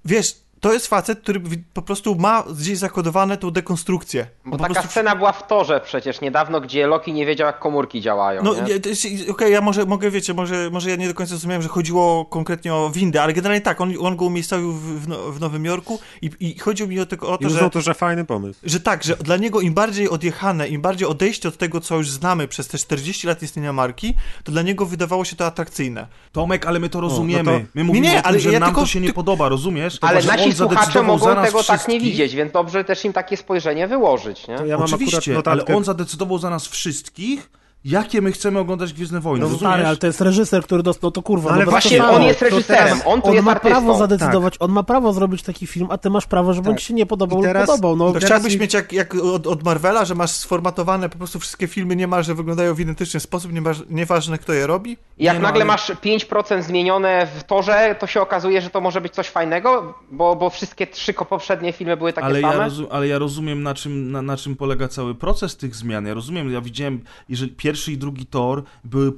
Wiesz, 0.05 0.35
to 0.59 0.73
jest 0.73 0.87
facet, 0.87 1.19
który 1.19 1.41
po 1.73 1.81
prostu 1.81 2.15
ma 2.15 2.43
gdzieś 2.59 2.77
zakodowane 2.77 3.37
tą 3.37 3.51
dekonstrukcję. 3.51 4.27
Bo 4.45 4.57
taka 4.57 4.73
prostu 4.73 4.89
scena 4.89 5.15
była 5.15 5.31
w 5.31 5.47
torze 5.47 5.81
przecież 5.85 6.21
niedawno, 6.21 6.61
gdzie 6.61 6.87
Loki 6.87 7.13
nie 7.13 7.25
wiedział, 7.25 7.47
jak 7.47 7.59
komórki 7.59 8.01
działają. 8.01 8.43
No, 8.43 8.53
nie? 8.55 8.61
nie, 8.61 8.79
to 8.79 8.89
jest- 8.89 9.05
okej, 9.29 9.53
ja 9.53 9.61
może 9.61 9.85
mogę, 9.85 10.11
wiecie, 10.11 10.33
może, 10.33 10.69
może 10.71 10.89
ja 10.89 10.95
nie 10.95 11.07
do 11.07 11.13
końca 11.13 11.29
zrozumiałem, 11.29 11.61
że 11.61 11.69
chodziło 11.69 12.25
konkretnie 12.25 12.73
o 12.73 12.89
windę, 12.89 13.23
ale 13.23 13.33
generalnie 13.33 13.61
tak, 13.61 13.81
on, 13.81 13.93
on 13.99 14.15
go 14.15 14.25
umiejscowił 14.25 14.71
w, 14.73 15.03
w, 15.03 15.07
No- 15.07 15.31
w 15.31 15.39
Nowym 15.39 15.65
Jorku 15.65 15.99
i, 16.21 16.29
i 16.39 16.59
chodziło 16.59 16.89
mi 16.89 16.99
o, 16.99 17.05
tylko 17.05 17.29
o 17.29 17.35
I 17.35 17.39
to, 17.39 17.47
uznał 17.47 17.63
że, 17.63 17.69
to, 17.69 17.81
że 17.81 17.93
fajny 17.93 18.25
pomysł. 18.25 18.59
że 18.63 18.79
tak, 18.79 19.03
że 19.03 19.15
dla 19.15 19.37
niego 19.37 19.61
im 19.61 19.73
bardziej 19.73 20.09
odjechane, 20.09 20.67
im 20.67 20.81
bardziej 20.81 21.07
odejście 21.07 21.49
od 21.49 21.57
tego, 21.57 21.81
co 21.81 21.95
już 21.97 22.09
znamy 22.11 22.47
przez 22.47 22.67
te 22.67 22.77
40 22.77 23.27
lat 23.27 23.43
istnienia 23.43 23.73
marki, 23.73 24.13
to 24.43 24.51
dla 24.51 24.61
niego 24.61 24.85
wydawało 24.85 25.25
się 25.25 25.35
to 25.35 25.45
atrakcyjne. 25.45 26.07
Tomek, 26.31 26.65
ale 26.65 26.79
my 26.79 26.89
to 26.89 27.01
rozumiemy. 27.01 27.51
no 27.51 27.59
to- 27.59 27.65
My 27.75 27.83
mówimy 27.83 28.07
Nie, 28.07 28.13
nie, 28.13 28.19
o 28.19 28.21
tym, 28.21 28.29
ale 28.29 28.39
że 28.39 28.51
ja 28.51 28.59
nam 28.59 28.69
tylko- 28.69 28.81
to 28.81 28.87
się 28.87 28.99
nie 29.01 29.07
ty- 29.07 29.13
podoba, 29.13 29.49
rozumiesz? 29.49 29.97
Ale 30.01 30.21
że 30.21 30.29
on 30.31 30.48
nasi 30.49 30.57
słuchacze 30.57 31.03
mogą 31.03 31.25
za 31.25 31.35
nas 31.35 31.45
tego 31.45 31.63
tak 31.63 31.69
nie 31.69 31.75
wszystkich. 31.77 32.01
widzieć, 32.01 32.35
więc 32.35 32.51
dobrze 32.53 32.83
też 32.83 33.05
im 33.05 33.13
takie 33.13 33.37
spojrzenie 33.37 33.87
wyłożyć, 33.87 34.47
nie? 34.47 34.57
To 34.57 34.65
ja 34.65 34.77
mam 34.77 34.85
Oczywiście, 34.85 35.41
ale 35.45 35.65
on 35.65 35.83
zadecydował 35.83 36.37
za 36.37 36.49
nas 36.49 36.67
wszystkich, 36.67 37.49
jakie 37.85 38.21
my 38.21 38.31
chcemy 38.31 38.59
oglądać 38.59 38.93
Gwiezdne 38.93 39.19
Wojny, 39.19 39.39
No 39.39 39.51
rozumiesz? 39.51 39.59
stary, 39.73 39.85
ale 39.87 39.97
to 39.97 40.07
jest 40.07 40.21
reżyser, 40.21 40.63
który 40.63 40.83
dostał 40.83 41.11
to 41.11 41.21
kurwa. 41.21 41.49
Ale 41.51 41.65
no 41.65 41.71
właśnie 41.71 41.97
to 41.97 42.11
on 42.11 42.23
jest 42.23 42.41
reżyserem, 42.41 42.99
on 43.05 43.21
tu 43.21 43.27
on 43.27 43.33
jest 43.33 43.45
ma 43.45 43.51
artystą. 43.51 43.69
prawo 43.69 43.97
zadecydować, 43.97 44.55
on 44.59 44.71
ma 44.71 44.83
prawo 44.83 45.13
zrobić 45.13 45.43
taki 45.43 45.67
film, 45.67 45.87
a 45.91 45.97
ty 45.97 46.09
masz 46.09 46.25
prawo, 46.25 46.53
żeby 46.53 46.69
on 46.69 46.75
Tak. 46.75 46.81
ci 46.81 46.87
się 46.87 46.93
nie 46.93 47.05
podobał 47.05 47.39
I 47.39 47.43
teraz- 47.43 47.67
lub 47.67 47.75
podobał. 47.77 47.95
No, 47.95 48.05
To 48.13 48.13
teraz 48.19 48.25
chciałbyś 48.29 48.53
mi- 48.53 48.59
mieć 48.61 48.73
jak, 48.73 48.93
jak 48.93 49.15
od, 49.15 49.47
od 49.47 49.63
Marvela, 49.63 50.05
że 50.05 50.15
masz 50.15 50.31
sformatowane 50.31 51.09
po 51.09 51.17
prostu 51.17 51.39
wszystkie 51.39 51.67
filmy 51.67 51.95
niemalże 51.95 52.35
wyglądają 52.35 52.73
w 52.73 52.79
identyczny 52.79 53.19
sposób, 53.19 53.53
nieważ, 53.53 53.77
nieważne 53.89 54.37
kto 54.37 54.53
je 54.53 54.67
robi? 54.67 54.97
I 55.17 55.23
jak 55.23 55.33
Nie, 55.35 55.39
no, 55.39 55.47
nagle 55.47 55.61
ale- 55.61 55.65
masz 55.65 55.91
5% 56.01 56.63
zmienione 56.63 57.27
w 57.39 57.43
torze, 57.43 57.95
to 57.99 58.07
się 58.07 58.21
okazuje, 58.21 58.61
że 58.61 58.69
to 58.69 58.81
może 58.81 59.01
być 59.01 59.13
coś 59.13 59.27
fajnego, 59.27 59.93
bo, 60.11 60.35
bo 60.35 60.49
wszystkie 60.49 60.87
trzy 60.87 61.13
poprzednie 61.13 61.73
filmy 61.73 61.97
były 61.97 62.13
takie 62.13 62.25
ale, 62.27 62.41
ja 62.41 62.51
same. 62.51 62.63
rozum, 62.63 62.87
ale 62.91 63.07
ja 63.07 63.17
rozumiem, 63.17 63.63
na 63.63 63.73
czym, 63.73 64.11
na, 64.11 64.21
na 64.21 64.37
czym 64.37 64.55
polega 64.55 64.87
cały 64.87 65.15
proces 65.15 65.57
tych 65.57 65.75
zmian. 65.75 66.05
Ja 66.05 66.13
rozumiem, 66.13 66.53
ja 66.53 66.61
widziałem, 66.61 67.01
jeżeli 67.29 67.51
pierwszy 67.69 67.91
i 67.91 67.97
drugi 67.97 68.25
tor 68.25 68.63
były 68.83 69.11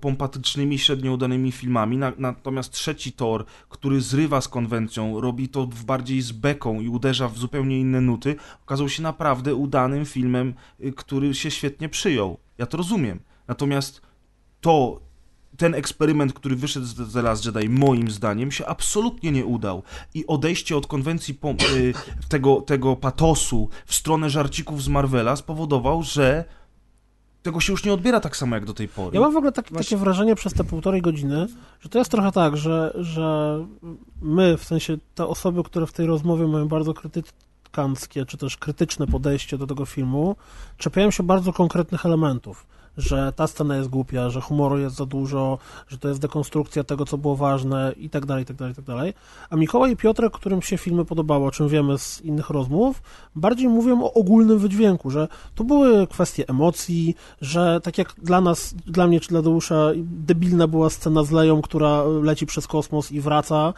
pompatycznymi, 0.00 0.78
średnio 0.78 1.12
udanymi 1.12 1.52
filmami, 1.52 1.98
na, 1.98 2.12
natomiast 2.18 2.72
trzeci 2.72 3.12
tor, 3.12 3.44
który 3.68 4.00
zrywa 4.00 4.40
z 4.40 4.48
konwencją, 4.48 5.20
robi 5.20 5.48
to 5.48 5.66
w 5.66 5.84
bardziej 5.84 6.22
z 6.22 6.32
beką 6.32 6.80
i 6.80 6.88
uderza 6.88 7.28
w 7.28 7.38
zupełnie 7.38 7.80
inne 7.80 8.00
nuty, 8.00 8.36
okazał 8.62 8.88
się 8.88 9.02
naprawdę 9.02 9.54
udanym 9.54 10.06
filmem, 10.06 10.54
y, 10.80 10.92
który 10.92 11.34
się 11.34 11.50
świetnie 11.50 11.88
przyjął. 11.88 12.38
Ja 12.58 12.66
to 12.66 12.76
rozumiem. 12.76 13.20
Natomiast 13.48 14.02
to 14.60 15.00
ten 15.56 15.74
eksperyment, 15.74 16.32
który 16.32 16.56
wyszedł 16.56 16.86
z 16.86 17.12
The 17.12 17.22
Last 17.22 17.46
Jedi, 17.46 17.68
moim 17.68 18.10
zdaniem, 18.10 18.52
się 18.52 18.66
absolutnie 18.66 19.32
nie 19.32 19.44
udał. 19.44 19.82
I 20.14 20.26
odejście 20.26 20.76
od 20.76 20.86
konwencji 20.86 21.38
y, 21.74 21.94
tego, 22.28 22.60
tego 22.60 22.96
patosu 22.96 23.68
w 23.86 23.94
stronę 23.94 24.30
żarcików 24.30 24.82
z 24.82 24.88
Marvela 24.88 25.36
spowodował, 25.36 26.02
że 26.02 26.44
tego 27.42 27.60
się 27.60 27.72
już 27.72 27.84
nie 27.84 27.92
odbiera 27.92 28.20
tak 28.20 28.36
samo 28.36 28.56
jak 28.56 28.64
do 28.64 28.74
tej 28.74 28.88
pory. 28.88 29.14
Ja 29.14 29.20
mam 29.20 29.32
w 29.32 29.36
ogóle 29.36 29.52
tak, 29.52 29.70
takie 29.70 29.96
wrażenie 29.96 30.34
przez 30.34 30.54
te 30.54 30.64
półtorej 30.64 31.02
godziny, 31.02 31.46
że 31.80 31.88
to 31.88 31.98
jest 31.98 32.10
trochę 32.10 32.32
tak, 32.32 32.56
że, 32.56 32.92
że 32.98 33.58
my, 34.22 34.56
w 34.56 34.64
sensie 34.64 34.96
te 35.14 35.26
osoby, 35.26 35.62
które 35.62 35.86
w 35.86 35.92
tej 35.92 36.06
rozmowie 36.06 36.46
mają 36.46 36.68
bardzo 36.68 36.94
krytykanckie, 36.94 38.26
czy 38.26 38.36
też 38.36 38.56
krytyczne 38.56 39.06
podejście 39.06 39.58
do 39.58 39.66
tego 39.66 39.86
filmu, 39.86 40.36
czepiają 40.78 41.10
się 41.10 41.22
bardzo 41.22 41.52
konkretnych 41.52 42.06
elementów. 42.06 42.66
Że 42.96 43.32
ta 43.36 43.46
scena 43.46 43.76
jest 43.76 43.88
głupia, 43.88 44.30
że 44.30 44.40
humoru 44.40 44.78
jest 44.78 44.96
za 44.96 45.06
dużo, 45.06 45.58
że 45.88 45.98
to 45.98 46.08
jest 46.08 46.20
dekonstrukcja 46.20 46.84
tego, 46.84 47.04
co 47.04 47.18
było 47.18 47.36
ważne 47.36 47.92
i 47.96 48.10
tak 48.10 48.26
dalej, 48.26 48.42
i 48.42 48.46
tak 48.46 48.56
dalej, 48.56 48.72
i 48.72 48.76
tak 48.76 48.84
dalej. 48.84 49.14
A 49.50 49.56
Mikołaj 49.56 49.92
i 49.92 49.96
Piotrek, 49.96 50.32
którym 50.32 50.62
się 50.62 50.78
filmy 50.78 51.04
podobało, 51.04 51.46
o 51.46 51.50
czym 51.50 51.68
wiemy 51.68 51.98
z 51.98 52.20
innych 52.20 52.50
rozmów, 52.50 53.02
bardziej 53.36 53.68
mówią 53.68 54.02
o 54.02 54.14
ogólnym 54.14 54.58
wydźwięku, 54.58 55.10
że 55.10 55.28
tu 55.54 55.64
były 55.64 56.06
kwestie 56.06 56.48
emocji, 56.48 57.14
że 57.40 57.80
tak 57.82 57.98
jak 57.98 58.14
dla 58.22 58.40
nas, 58.40 58.74
dla 58.74 59.06
mnie 59.06 59.20
czy 59.20 59.28
dla 59.28 59.42
Deusza 59.42 59.90
debilna 59.96 60.66
była 60.66 60.90
scena 60.90 61.24
z 61.24 61.30
Leją, 61.30 61.62
która 61.62 62.02
leci 62.04 62.46
przez 62.46 62.66
kosmos 62.66 63.12
i 63.12 63.20
wraca, 63.20 63.72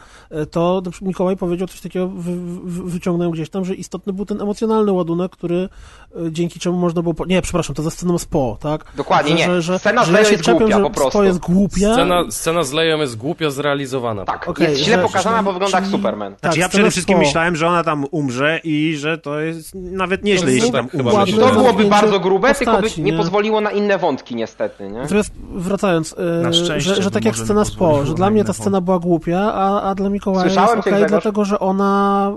to 0.51 0.81
Mikołaj 1.01 1.37
powiedział 1.37 1.67
coś 1.67 1.81
takiego, 1.81 2.07
wy, 2.07 2.35
wy, 2.63 2.83
wyciągnąłem 2.83 3.31
gdzieś 3.31 3.49
tam, 3.49 3.65
że 3.65 3.75
istotny 3.75 4.13
był 4.13 4.25
ten 4.25 4.41
emocjonalny 4.41 4.91
ładunek, 4.91 5.31
który 5.31 5.69
e, 6.15 6.31
dzięki 6.31 6.59
czemu 6.59 6.77
można 6.77 7.01
było... 7.01 7.13
Po... 7.13 7.25
Nie, 7.25 7.41
przepraszam, 7.41 7.75
to 7.75 7.83
ze 7.83 7.91
sceną 7.91 8.17
z 8.17 8.25
Po, 8.25 8.57
tak? 8.61 8.95
Dokładnie, 9.05 9.35
nie. 9.35 9.77
Scena 9.79 10.05
z 10.05 10.09
Leją 10.09 10.29
jest 10.31 10.43
czepiam, 10.43 10.57
głupia 10.59 10.77
że 10.77 10.83
po 10.83 10.89
prostu. 10.89 11.23
Jest 11.23 11.39
głupia. 11.39 11.93
Scena, 11.93 12.23
scena 12.29 12.63
z 12.63 12.71
Leją 12.73 12.97
jest 12.97 13.17
głupio 13.17 13.51
zrealizowana. 13.51 14.25
Tak, 14.25 14.47
Okej, 14.49 14.69
jest 14.69 14.81
źle 14.81 14.95
że- 14.95 15.03
pokazana, 15.03 15.43
bo 15.43 15.53
wygląda 15.53 15.79
jak 15.79 15.87
Superman. 15.87 16.31
Tak, 16.33 16.39
Znaczy 16.41 16.59
ja 16.59 16.69
przede 16.69 16.91
wszystkim 16.91 17.15
Po. 17.17 17.21
myślałem, 17.23 17.55
że 17.55 17.67
ona 17.67 17.83
tam 17.83 18.05
umrze 18.11 18.59
i 18.63 18.95
że 18.97 19.17
to 19.17 19.39
jest 19.39 19.75
nawet 19.75 20.23
nieźle, 20.23 20.45
To 20.45 20.49
jeśli 20.51 20.61
jest 20.61 20.73
tam 20.73 20.89
chyba 20.89 21.11
umrze. 21.11 21.37
To 21.37 21.47
że- 21.47 21.53
byłoby 21.53 21.83
bardzo 21.85 22.19
grube, 22.19 22.55
tylko 22.55 22.81
by 22.81 22.87
nie 22.97 23.03
nie? 23.03 23.17
pozwoliło 23.17 23.61
na 23.61 23.71
inne 23.71 23.97
wątki 23.97 24.35
niestety, 24.35 24.83
nie? 24.89 24.99
Natomiast 24.99 25.31
wracając, 25.55 26.15
e, 26.17 26.43
Na 26.43 26.53
szczęście, 26.53 26.95
że, 26.95 27.01
że 27.03 27.11
tak 27.11 27.25
jak 27.25 27.35
scena 27.35 27.65
z 27.65 27.71
Po, 27.71 28.05
że 28.05 28.13
dla 28.13 28.29
mnie 28.29 28.43
ta 28.45 28.53
scena 28.53 28.81
była 28.81 28.99
głupia, 28.99 29.39
a, 29.53 29.81
a 29.81 29.95
dla 29.95 30.09
Mikołaja 30.09 30.49
Słyszałem 30.49 30.75
jest 30.77 30.87
okej, 30.87 31.05
dlatego 31.07 31.45
że 31.45 31.59
ona 31.59 32.31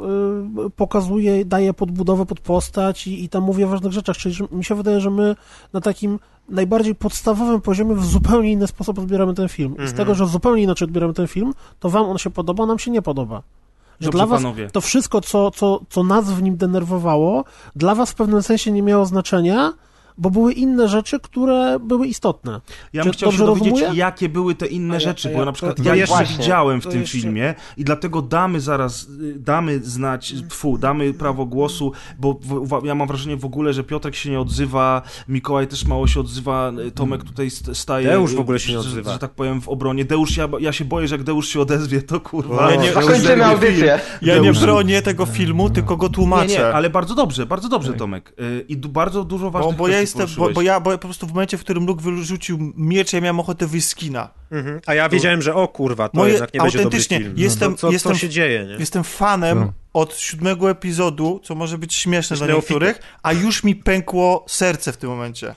y, 0.66 0.70
pokazuje, 0.70 1.45
daje 1.45 1.74
podbudowę 1.74 2.27
pod 2.27 2.40
postać 2.40 3.07
i, 3.07 3.24
i 3.24 3.28
tam 3.28 3.43
mówi 3.43 3.65
o 3.65 3.69
ważnych 3.69 3.93
rzeczach, 3.93 4.16
czyli 4.16 4.35
że 4.35 4.45
mi 4.53 4.65
się 4.65 4.74
wydaje, 4.74 5.01
że 5.01 5.11
my 5.11 5.36
na 5.73 5.81
takim 5.81 6.19
najbardziej 6.48 6.94
podstawowym 6.94 7.60
poziomie 7.60 7.94
w 7.94 8.04
zupełnie 8.04 8.52
inny 8.52 8.66
sposób 8.66 8.98
odbieramy 8.98 9.34
ten 9.34 9.48
film. 9.48 9.76
I 9.84 9.88
z 9.88 9.92
tego, 9.94 10.14
że 10.14 10.26
zupełnie 10.26 10.62
inaczej 10.62 10.86
odbieramy 10.86 11.14
ten 11.14 11.26
film, 11.26 11.54
to 11.80 11.90
wam 11.90 12.06
on 12.06 12.18
się 12.18 12.30
podoba, 12.30 12.66
nam 12.66 12.78
się 12.78 12.90
nie 12.90 13.02
podoba. 13.02 13.42
Że 14.00 14.04
Dobrze, 14.04 14.18
dla 14.18 14.26
was 14.26 14.42
panowie. 14.42 14.70
to 14.70 14.80
wszystko, 14.80 15.20
co, 15.20 15.50
co, 15.50 15.80
co 15.90 16.02
nas 16.04 16.30
w 16.30 16.42
nim 16.42 16.56
denerwowało, 16.56 17.44
dla 17.76 17.94
was 17.94 18.10
w 18.10 18.14
pewnym 18.14 18.42
sensie 18.42 18.72
nie 18.72 18.82
miało 18.82 19.06
znaczenia, 19.06 19.72
bo 20.19 20.31
były 20.31 20.53
inne 20.53 20.89
rzeczy, 20.89 21.20
które 21.20 21.78
były 21.81 22.07
istotne. 22.07 22.61
Ja 22.93 23.03
Czy 23.03 23.09
bym 23.09 23.12
chciał 23.12 23.32
się 23.32 23.39
dowiedzieć, 23.39 23.70
rozumuję? 23.73 23.99
jakie 23.99 24.28
były 24.28 24.55
te 24.55 24.66
inne 24.66 24.95
ja- 24.95 25.01
rzeczy, 25.01 25.28
a 25.28 25.32
bo 25.32 25.39
ja- 25.39 25.45
na 25.45 25.53
przykład 25.53 25.77
to- 25.77 25.82
ja 25.82 25.90
to 25.90 25.95
jeszcze 25.97 26.16
właśnie, 26.16 26.36
widziałem 26.36 26.81
w 26.81 26.86
tym 26.86 27.01
jeszcze- 27.01 27.19
filmie 27.19 27.55
i 27.77 27.85
dlatego 27.85 28.23
damy 28.23 28.61
zaraz, 28.61 29.09
y, 29.23 29.35
damy 29.39 29.81
znać, 29.85 30.35
tfu, 30.49 30.78
damy 30.78 31.15
prawo 31.15 31.47
głosu, 31.47 31.93
bo 32.19 32.39
w, 32.43 32.69
w, 32.69 32.85
ja 32.85 32.95
mam 32.95 33.09
wrażenie 33.09 33.36
w 33.36 33.45
ogóle, 33.45 33.73
że 33.73 33.85
Piotrek 33.85 34.15
się 34.15 34.31
nie 34.31 34.40
odzywa, 34.40 35.03
Mikołaj 35.28 35.66
też 35.69 35.85
mało 35.86 36.07
się 36.07 36.20
odzywa, 36.20 36.73
y, 36.86 36.90
Tomek 36.90 37.24
tutaj 37.24 37.47
st- 37.51 37.74
staje... 37.77 38.09
Deusz 38.09 38.35
w 38.35 38.39
y, 38.39 38.40
ogóle 38.40 38.59
się 38.61 38.69
nie 38.73 38.82
że- 38.82 38.89
odzywa. 38.89 39.12
Że, 39.12 39.19
tak 39.19 39.31
powiem 39.31 39.61
w 39.61 39.69
obronie. 39.69 40.05
Deusz, 40.05 40.36
ja, 40.36 40.49
ja 40.61 40.73
się 40.73 40.85
boję, 40.85 41.09
że 41.09 41.15
jak 41.15 41.24
Deusz 41.24 41.49
się 41.49 41.61
odezwie, 41.61 42.03
to 42.03 42.20
kurwa... 42.20 42.66
O, 42.66 42.70
Ja 42.70 42.77
nie- 42.77 42.93
zerwie 43.19 43.47
audycję. 43.47 44.01
Ja 44.23 44.39
nie 44.39 44.53
bronię 44.53 45.03
tego 45.03 45.27
filmu, 45.27 45.70
tylko 45.70 45.97
go 45.97 46.07
Nie, 46.07 46.12
tłumaczę. 46.15 46.49
nie, 46.49 46.66
ale 46.66 46.90
bardzo 46.90 47.15
dobrze, 47.15 47.47
bardzo 47.47 47.69
dobrze 47.69 47.93
Tomek. 47.93 48.32
I 48.69 48.77
bardzo 48.77 49.24
dużo 49.24 49.45
Bo, 49.45 49.51
ważnych 49.51 49.77
bo 49.77 49.89
ja 49.89 49.95
kwestii 49.97 50.07
jestem, 50.16 50.36
bo, 50.39 50.51
bo 50.51 50.62
ja 50.62 50.80
bo 50.80 50.90
ja 50.93 50.98
po 50.98 51.09
prostu 51.09 51.26
w 51.26 51.32
momencie, 51.32 51.59
w 51.59 51.60
którym 51.60 51.86
Luke 51.86 52.02
wyrzucił 52.02 52.72
miecz, 52.76 53.12
ja 53.12 53.20
miałem 53.20 53.40
ochotę 53.40 53.66
wyjść 53.66 53.89
z 53.89 53.94
kina. 53.94 54.30
Mhm. 54.51 54.80
A 54.86 54.94
ja 54.94 55.09
wiedziałem, 55.09 55.43
że 55.43 55.55
o 55.55 55.68
kurwa, 55.68 56.09
to 56.09 56.16
Moje- 56.18 56.30
jednak 56.32 56.55
nie 56.55 56.60
będzie 56.60 56.78
dobry 56.78 56.85
autentycznie, 56.85 57.18
film. 57.18 57.35
jestem- 57.36 57.70
no, 57.70 57.76
co, 57.76 57.90
jestem- 57.90 58.12
co 58.12 58.18
się 58.18 58.28
dzieje, 58.28 58.64
nie? 58.64 58.72
Jestem 58.74 59.05
fanem 59.05 59.59
No. 59.60 59.72
od 59.93 60.16
siódmego 60.16 60.70
epizodu, 60.70 61.40
co 61.44 61.55
może 61.55 61.78
być 61.78 61.94
śmieszne 61.94 62.36
dla 62.36 62.47
niektórych, 62.47 63.01
a 63.22 63.32
już 63.32 63.64
mi 63.64 63.76
pękło 63.76 64.44
serce 64.48 64.93
w 64.93 64.97
tym 64.97 65.10
momencie. 65.10 65.55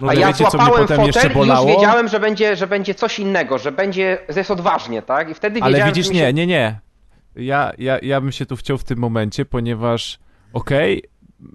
No, 0.00 0.08
A 0.10 0.14
to 0.14 0.20
ja 0.20 0.26
wiecie, 0.26 0.38
co 0.38 0.42
mnie 0.44 0.50
złapałem 0.50 0.72
potem 0.82 0.96
fotel 0.96 1.06
jeszcze 1.06 1.20
i 1.20 1.24
już 1.24 1.34
bolało? 1.34 1.66
wiedziałem, 1.66 2.08
że 2.08 2.20
będzie, 2.20 2.56
że 2.56 2.66
będzie 2.66 2.94
coś 2.94 3.18
innego, 3.18 3.58
że 3.58 3.72
będzie, 3.72 4.18
że 4.28 4.40
jest 4.40 4.50
odważnie, 4.50 5.02
tak? 5.02 5.30
I 5.30 5.34
wtedy 5.34 5.62
Ale 5.62 5.72
wiedziałem, 5.72 5.94
widzisz, 5.94 6.06
że 6.06 6.12
mi 6.12 6.18
się... 6.18 6.22
nie, 6.24 6.32
nie, 6.32 6.46
nie. 6.46 6.80
Ja, 7.36 7.72
ja, 7.78 7.98
ja 8.02 8.20
bym 8.20 8.32
się 8.32 8.46
tu 8.46 8.56
wciął 8.56 8.78
w 8.78 8.84
tym 8.84 8.98
momencie, 8.98 9.44
ponieważ 9.44 10.18
okej, 10.52 11.02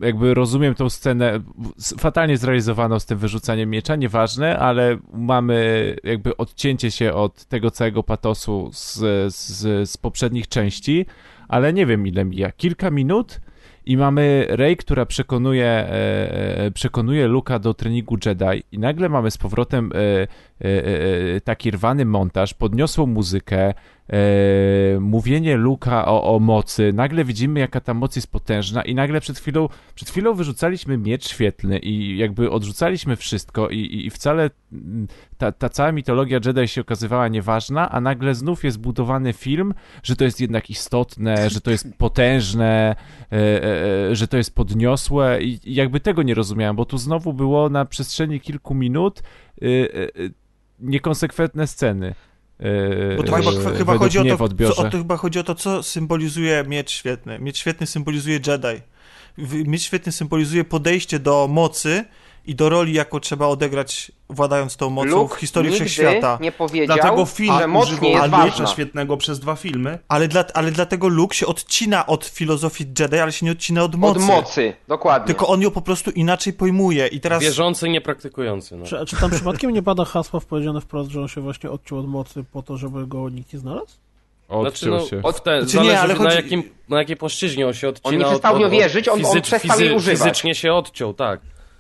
jakby 0.02 0.34
rozumiem 0.34 0.76
tą 0.76 0.90
scenę. 0.90 1.40
Fatalnie 2.00 2.38
zrealizowaną 2.38 3.00
z 3.00 3.06
tym 3.06 3.18
wyrzucaniem 3.18 3.70
miecza, 3.70 3.96
nieważne, 3.96 4.60
ale 4.60 4.98
mamy 5.14 5.96
jakby 6.04 6.38
odcięcie 6.38 6.92
się 6.92 7.14
od 7.14 7.46
tego 7.46 7.72
całego 7.72 8.04
patosu 8.04 8.70
z, 8.74 8.98
z, 9.36 9.90
z 9.90 9.98
poprzednich 9.98 10.48
części, 10.48 11.06
ale 11.48 11.74
nie 11.74 11.86
wiem 11.86 12.08
ile 12.08 12.26
mija, 12.26 12.52
kilka 12.52 12.92
minut 12.92 13.40
i 13.90 13.98
mamy 13.98 14.48
Rey, 14.50 14.78
która 14.78 15.06
przekonuje, 15.06 15.66
e, 15.66 15.92
e, 16.58 16.72
przekonuje 16.72 17.28
Luka 17.28 17.60
do 17.60 17.74
treningu 17.74 18.18
Jedi. 18.26 18.64
I 18.72 18.80
nagle 18.80 19.10
mamy 19.10 19.32
z 19.32 19.38
powrotem 19.38 19.92
e, 19.96 20.28
taki 21.44 21.72
rwany 21.72 22.06
montaż, 22.06 22.54
podniosłą 22.54 23.06
muzykę, 23.06 23.74
e, 24.10 25.00
mówienie 25.00 25.58
Luka 25.58 26.06
o, 26.06 26.36
o 26.36 26.40
mocy, 26.40 26.94
nagle 26.94 27.26
widzimy 27.26 27.60
jaka 27.60 27.82
ta 27.82 27.94
moc 27.94 28.16
jest 28.16 28.32
potężna 28.32 28.82
i 28.82 28.96
nagle 28.96 29.22
przed 29.22 29.40
chwilą, 29.40 29.70
przed 29.96 30.10
chwilą 30.10 30.34
wyrzucaliśmy 30.34 30.98
miecz 30.98 31.30
świetlny 31.30 31.80
i 31.80 32.18
jakby 32.18 32.52
odrzucaliśmy 32.52 33.16
wszystko 33.16 33.70
i, 33.70 34.06
i, 34.06 34.10
wcale 34.10 34.50
mm, 34.74 35.08
ta, 35.38 35.52
ta 35.52 35.70
cała 35.70 35.92
mitologia 35.92 36.40
Jedi 36.46 36.68
się 36.68 36.82
okazywała 36.82 37.28
nieważna, 37.28 37.92
a 37.92 38.02
nagle 38.02 38.36
znów 38.36 38.64
jest 38.64 38.80
budowany 38.80 39.34
film, 39.34 39.74
że 40.04 40.16
to 40.16 40.24
jest 40.24 40.42
jednak 40.42 40.70
istotne, 40.70 41.50
że 41.50 41.62
to 41.62 41.72
jest 41.72 41.88
potężne, 41.98 42.96
e, 43.32 43.36
e, 43.36 44.10
e, 44.10 44.16
że 44.16 44.28
to 44.28 44.38
jest 44.38 44.56
podniosłe 44.56 45.44
i, 45.44 45.60
jakby 45.66 46.00
tego 46.00 46.24
nie 46.24 46.34
rozumiałem, 46.34 46.76
bo 46.76 46.86
tu 46.86 46.98
znowu 46.98 47.34
było 47.34 47.70
na 47.70 47.86
przestrzeni 47.86 48.40
kilku 48.40 48.76
minut 48.76 49.24
e, 49.62 49.66
e, 49.66 50.04
e, 50.04 50.10
niekonsekwentne 50.82 51.68
sceny. 51.68 52.16
e, 52.60 53.16
Bo 53.18 53.24
to 53.24 53.36
chyba, 53.36 53.52
e, 53.52 53.76
chyba, 53.78 53.98
chodzi 53.98 54.20
o 54.20 54.24
to, 54.24 54.38
co, 54.48 54.82
o 54.82 54.90
to 54.90 54.98
chyba 54.98 55.18
chodzi 55.18 55.40
o 55.40 55.44
to, 55.44 55.56
co 55.56 55.84
symbolizuje 55.84 56.64
miecz 56.68 56.92
świetny. 56.92 57.40
Miecz 57.40 57.58
świetny 57.58 57.88
symbolizuje 57.88 58.40
Jedi. 58.48 58.82
Miecz 59.66 59.82
świetny 59.82 60.12
symbolizuje 60.12 60.64
podejście 60.64 61.20
do 61.20 61.48
mocy 61.48 62.06
i 62.46 62.56
do 62.56 62.70
roli, 62.70 62.94
jaką 62.94 63.20
trzeba 63.20 63.48
odegrać, 63.48 64.12
władając 64.30 64.78
tą 64.78 64.90
mocą 64.90 65.10
Luke 65.10 65.36
w 65.36 65.40
historii 65.40 65.72
nigdy 65.72 65.86
wszechświata. 65.86 66.38
nie 66.42 66.52
powiedział, 66.52 66.98
Dlatego 66.98 67.26
film 67.26 67.56
że 67.60 67.68
moc 67.68 67.88
używał 67.88 68.10
nie 68.10 68.68
świetnego 68.68 69.18
przez 69.18 69.40
dwa 69.40 69.56
filmy. 69.56 70.00
Ale, 70.08 70.28
dla, 70.28 70.44
ale 70.54 70.72
dlatego 70.72 71.08
Luke 71.08 71.36
się 71.36 71.48
odcina 71.48 72.06
od 72.06 72.26
filozofii 72.26 72.86
Jedi, 73.00 73.18
ale 73.18 73.32
się 73.32 73.46
nie 73.46 73.52
odcina 73.52 73.84
od 73.84 73.96
mocy. 73.96 74.20
Od 74.20 74.26
mocy, 74.26 74.74
dokładnie. 74.88 75.28
Tylko 75.28 75.48
on 75.48 75.62
ją 75.62 75.72
po 75.72 75.82
prostu 75.82 76.12
inaczej 76.12 76.54
pojmuje. 76.54 77.08
I 77.08 77.20
teraz. 77.20 77.44
Wierzący 77.44 77.88
i 77.88 77.92
niepraktykujący. 77.92 78.78
No. 78.78 78.86
Czy, 78.86 79.06
czy 79.08 79.16
tam 79.16 79.32
przypadkiem 79.32 79.72
nie 79.72 79.84
pada 79.84 80.06
hasła 80.06 80.40
powiedziane 80.50 80.82
wprost, 80.82 81.10
że 81.12 81.22
on 81.22 81.28
się 81.28 81.42
właśnie 81.42 81.70
odciął 81.70 82.00
od 82.00 82.08
mocy 82.08 82.44
po 82.52 82.62
to, 82.64 82.78
żeby 82.78 83.08
go 83.08 83.30
nikt 83.30 83.54
nie 83.54 83.60
znalazł? 83.60 83.98
Odciął 84.50 84.92
Znaczy, 85.00 85.10
się. 85.10 85.16
no, 85.24 85.30
od 85.30 85.44
te, 85.44 85.62
Znaczy 85.62 85.72
zależy 85.78 85.92
nie, 85.94 86.00
ale 86.00 86.14
na, 86.14 86.20
chodzi- 86.20 86.36
jakim, 86.36 86.64
na 86.90 86.98
jakiej 86.98 87.18
płaszczyźnie 87.18 87.68
on 87.68 87.74
się 87.74 87.90
odcina. 87.90 88.10
On 88.10 88.18
nie 88.18 88.26
od- 88.26 88.32
przestał 88.32 88.52
od- 88.54 88.58
w 88.58 88.62
nią 88.62 88.66
od 88.68 88.72
wierzyć, 88.72 89.08
on- 89.08 89.26
on 89.26 89.42
przestał 89.42 89.80
jej 89.80 89.96
używać. 89.96 90.20
Fizycznie 90.20 90.56
się 90.56 90.74
odciął, 90.74 91.14
tak. 91.14 91.40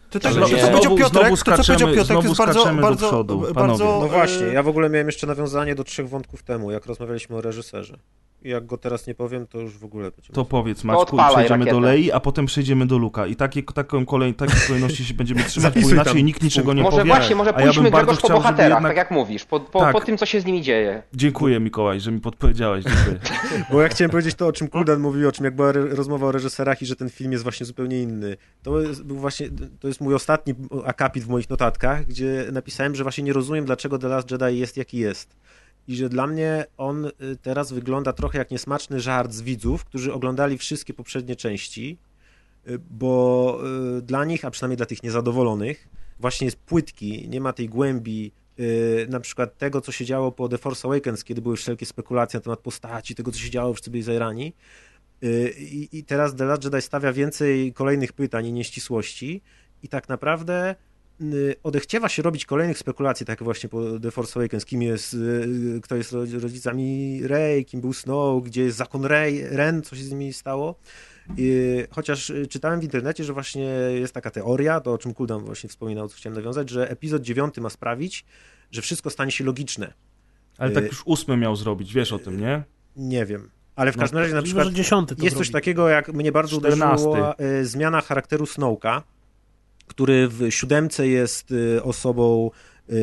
To, 0.10 0.20
tak, 0.20 0.34
to, 0.34 0.40
nie. 0.40 0.58
co 0.58 0.68
powiedział 0.68 0.96
Piotrek, 0.98 1.38
znowu 1.38 1.44
to, 1.44 1.64
co 1.64 1.64
powiedział 1.64 1.94
Piotrek, 1.94 2.24
jest 2.24 2.38
bardzo, 2.38 2.66
bardzo, 2.76 3.08
przodu, 3.08 3.40
bardzo... 3.40 3.54
panowie. 3.54 3.84
No 3.84 4.08
właśnie, 4.08 4.46
ja 4.46 4.64
w 4.64 4.68
ogóle 4.68 4.90
miałem 4.90 5.08
jeszcze 5.08 5.28
nawiązanie 5.28 5.76
do 5.76 5.84
trzech 5.84 6.10
wątków 6.10 6.44
temu, 6.44 6.72
jak 6.72 6.86
rozmawialiśmy 6.86 7.36
o 7.36 7.42
reżyserze. 7.42 8.00
Jak 8.44 8.66
go 8.66 8.78
teraz 8.78 9.08
nie 9.08 9.16
powiem, 9.16 9.48
to 9.48 9.60
już 9.60 9.78
w 9.78 9.84
ogóle 9.86 10.12
będzie. 10.12 10.34
To 10.34 10.46
powiedz 10.46 10.84
Maćku, 10.84 11.02
odpalaj 11.02 11.32
przejdziemy 11.34 11.60
rakietę. 11.66 11.72
do 11.72 11.80
Lei, 11.88 12.12
a 12.12 12.20
potem 12.20 12.46
przejdziemy 12.46 12.88
do 12.88 12.98
Luka. 12.98 13.28
I 13.28 13.36
takie, 13.36 13.64
taką 13.64 14.06
kolej, 14.06 14.34
takiej 14.34 14.60
kolejności 14.68 15.06
się 15.06 15.14
będziemy 15.14 15.44
trzymać, 15.44 15.74
bo 15.82 15.90
inaczej 15.90 16.14
tam. 16.14 16.26
nikt 16.26 16.44
niczego 16.44 16.74
nie 16.74 16.84
może 16.84 16.98
powie. 16.98 17.08
właśnie, 17.10 17.36
może 17.36 17.50
a 17.50 17.52
ja 17.54 17.58
bym 17.58 17.66
pójdźmy 17.74 17.92
bardzo 17.92 18.12
Grzegorz 18.12 18.22
po 18.32 18.38
bohaterach, 18.38 18.70
jednak- 18.78 18.90
tak 18.92 18.98
jak 18.98 19.12
mówisz, 19.12 19.46
po, 19.46 19.60
po, 19.60 19.80
Tak. 19.80 19.92
po 19.94 20.02
tym, 20.02 20.18
co 20.18 20.26
się 20.26 20.42
z 20.42 20.46
nimi 20.46 20.62
dzieje. 20.62 21.04
Dziękuję 21.14 21.60
Mikołaj, 21.60 22.00
że 22.00 22.12
mi 22.12 22.20
podpowiedziałeś. 22.20 22.86
Dziękuję. 22.86 23.20
Bo 23.72 23.82
ja 23.82 23.88
chciałem 23.90 24.12
powiedzieć 24.12 24.36
to, 24.36 24.48
o 24.48 24.52
czym 24.52 24.68
Kuldan 24.68 25.00
mówił, 25.00 25.30
o 25.30 25.32
czym 25.32 25.46
jak 25.46 25.56
była 25.56 25.70
re- 25.70 25.96
rozmowa 25.96 26.28
o 26.28 26.32
reżyserach 26.32 26.82
i 26.82 26.86
że 26.86 26.96
ten 26.96 27.10
film 27.10 27.32
jest 27.32 27.44
właśnie 27.44 27.66
zupełnie 27.66 28.02
inny. 28.02 28.38
To 28.64 28.82
jest, 28.82 29.04
był 29.04 29.18
właśnie, 29.18 29.50
to 29.80 29.88
jest 29.88 30.02
mój 30.02 30.14
ostatni 30.16 30.54
akapit 30.86 31.24
w 31.24 31.28
moich 31.30 31.50
notatkach, 31.50 32.06
gdzie 32.06 32.46
napisałem, 32.52 32.96
że 32.96 33.04
właśnie 33.04 33.24
nie 33.24 33.34
rozumiem, 33.34 33.66
dlaczego 33.66 33.98
The 33.98 34.08
Last 34.08 34.32
Jedi 34.32 34.60
jest 34.60 34.78
jaki 34.78 34.98
jest. 34.98 35.36
I 35.90 35.96
że 35.96 36.10
dla 36.10 36.28
mnie 36.28 36.66
on 36.78 37.06
y, 37.06 37.12
teraz 37.42 37.72
wygląda 37.72 38.14
trochę 38.14 38.38
jak 38.38 38.52
niesmaczny 38.52 39.00
żart 39.00 39.32
z 39.32 39.42
widzów, 39.42 39.86
którzy 39.86 40.14
oglądali 40.14 40.58
wszystkie 40.58 40.94
poprzednie 40.94 41.36
części, 41.36 41.98
y, 42.68 42.80
bo 42.90 43.62
y, 43.98 44.02
dla 44.02 44.26
nich, 44.26 44.46
a 44.46 44.52
przynajmniej 44.52 44.78
dla 44.78 44.86
tych 44.86 45.04
niezadowolonych, 45.04 45.88
właśnie 46.20 46.46
jest 46.46 46.58
płytki, 46.58 47.30
nie 47.30 47.42
ma 47.42 47.54
tej 47.54 47.70
głębi, 47.70 48.32
na 49.10 49.20
przykład 49.20 49.58
tego, 49.58 49.82
co 49.82 49.92
się 49.92 50.06
działo 50.06 50.32
po 50.32 50.50
The 50.50 50.58
Force 50.58 50.88
Awakens, 50.88 51.24
kiedy 51.24 51.42
były 51.42 51.56
wszelkie 51.58 51.86
spekulacje 51.86 52.38
na 52.38 52.42
temat 52.42 52.60
postaci, 52.60 53.16
tego, 53.16 53.32
co 53.32 53.40
się 53.40 53.50
działo 53.50 53.74
w. 53.74 53.80
Y, 55.24 55.56
I, 55.60 55.98
I 55.98 56.04
teraz 56.04 56.36
The 56.36 56.46
Last 56.46 56.64
Jedi 56.64 56.82
stawia 56.82 57.14
więcej 57.14 57.74
kolejnych 57.74 58.14
pytań 58.14 58.46
i 58.46 58.54
nieścisłości 58.54 59.42
i 59.84 59.88
tak 59.88 60.10
naprawdę 60.10 60.76
odechciewa 61.64 62.10
się 62.10 62.22
robić 62.22 62.46
kolejnych 62.46 62.78
spekulacji, 62.78 63.26
tak 63.26 63.40
jak 63.40 63.44
właśnie 63.44 63.70
po 63.70 64.00
The 64.00 64.12
Force 64.12 64.40
Awakens, 64.40 64.66
kim 64.66 64.82
jest, 64.82 65.14
y, 65.14 65.80
kto 65.84 65.96
jest 65.96 66.12
ro- 66.12 66.26
rodzicami 66.42 67.20
Rey, 67.24 67.66
kim 67.66 67.82
był 67.82 67.94
Snow, 67.94 68.44
gdzie 68.44 68.64
jest 68.64 68.78
zakon 68.78 69.06
Rey, 69.06 69.44
Ren, 69.48 69.82
co 69.82 69.96
się 69.96 70.04
z 70.04 70.12
nimi 70.12 70.34
stało. 70.34 70.76
Y, 71.40 71.88
Chociaż 71.92 72.30
y, 72.30 72.48
czytałem 72.48 72.80
w 72.80 72.84
internecie, 72.84 73.24
że 73.24 73.34
właśnie 73.34 73.64
jest 73.94 74.14
taka 74.14 74.32
teoria, 74.32 74.80
to 74.80 74.94
o 74.94 74.98
czym 74.98 75.14
Kuldan 75.14 75.40
właśnie 75.46 75.70
wspominał, 75.70 76.10
co 76.10 76.18
chciałem 76.18 76.36
nawiązać, 76.38 76.70
że 76.70 76.90
epizod 76.90 77.22
9 77.22 77.58
ma 77.58 77.70
sprawić, 77.70 78.26
że 78.72 78.82
wszystko 78.82 79.10
stanie 79.10 79.32
się 79.32 79.44
logiczne. 79.44 79.94
Ale 80.58 80.72
tak 80.72 80.86
już 80.86 81.02
ósmy 81.06 81.38
miał 81.38 81.56
zrobić, 81.56 81.94
wiesz 81.94 82.14
o 82.14 82.20
tym, 82.20 82.40
nie? 82.40 82.64
Nie 82.96 83.26
wiem. 83.26 83.50
Ale 83.76 83.92
w 83.92 83.96
No, 83.96 84.02
każdym 84.02 84.20
razie 84.20 84.34
na 84.34 84.42
przykład 84.42 84.68
jest 85.24 85.38
coś 85.38 85.52
takiego, 85.52 85.90
jak 85.90 86.14
mnie 86.14 86.32
bardzo 86.32 86.58
14. 86.60 87.08
uderzyła 87.08 87.36
e, 87.38 87.66
zmiana 87.66 88.02
charakteru 88.02 88.46
Snowka, 88.46 89.04
który 89.90 90.28
w 90.28 90.52
siódemce 90.52 91.08
jest 91.08 91.54
e, 91.78 91.84
osobą 91.84 92.52
e, 92.90 92.94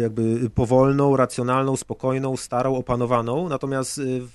jakby 0.00 0.50
powolną, 0.50 1.16
racjonalną, 1.16 1.76
spokojną, 1.76 2.36
starą, 2.36 2.76
opanowaną, 2.76 3.48
natomiast 3.48 3.98
e, 3.98 4.02
w, 4.06 4.34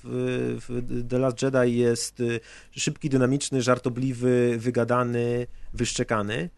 w 0.68 1.08
The 1.08 1.18
Last 1.18 1.42
Jedi 1.42 1.76
jest 1.76 2.22
szybki, 2.70 3.08
dynamiczny, 3.10 3.62
żartobliwy, 3.62 4.56
wygadany, 4.58 5.46
wyszczekany. 5.74 6.50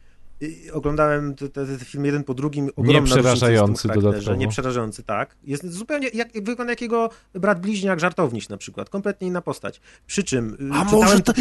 Oglądałem 0.73 1.35
te, 1.35 1.49
te, 1.49 1.67
te 1.67 1.85
filmy 1.85 2.07
jeden 2.07 2.25
po 2.25 2.35
drugim. 2.35 2.71
tym 2.87 3.05
przerażający 3.05 3.89
dodatkowo. 3.89 4.37
Nie 4.37 4.49
przerażający, 4.49 5.03
tak. 5.03 5.37
Jest 5.45 5.71
zupełnie, 5.73 6.09
jak, 6.15 6.33
wygląda 6.33 6.73
jak 6.73 6.81
jego 6.81 7.11
brat 7.35 7.61
bliźniak 7.61 8.01
żartowniś 8.01 8.49
na 8.49 8.57
przykład. 8.57 8.91
Kompletnie 8.91 9.29
inna 9.29 9.43
postać. 9.43 9.81
Przy 10.07 10.25
czym... 10.25 10.55
y, 10.55 10.57
A 10.73 10.85
czytałem- 10.85 10.91
może 10.91 11.21
to, 11.21 11.33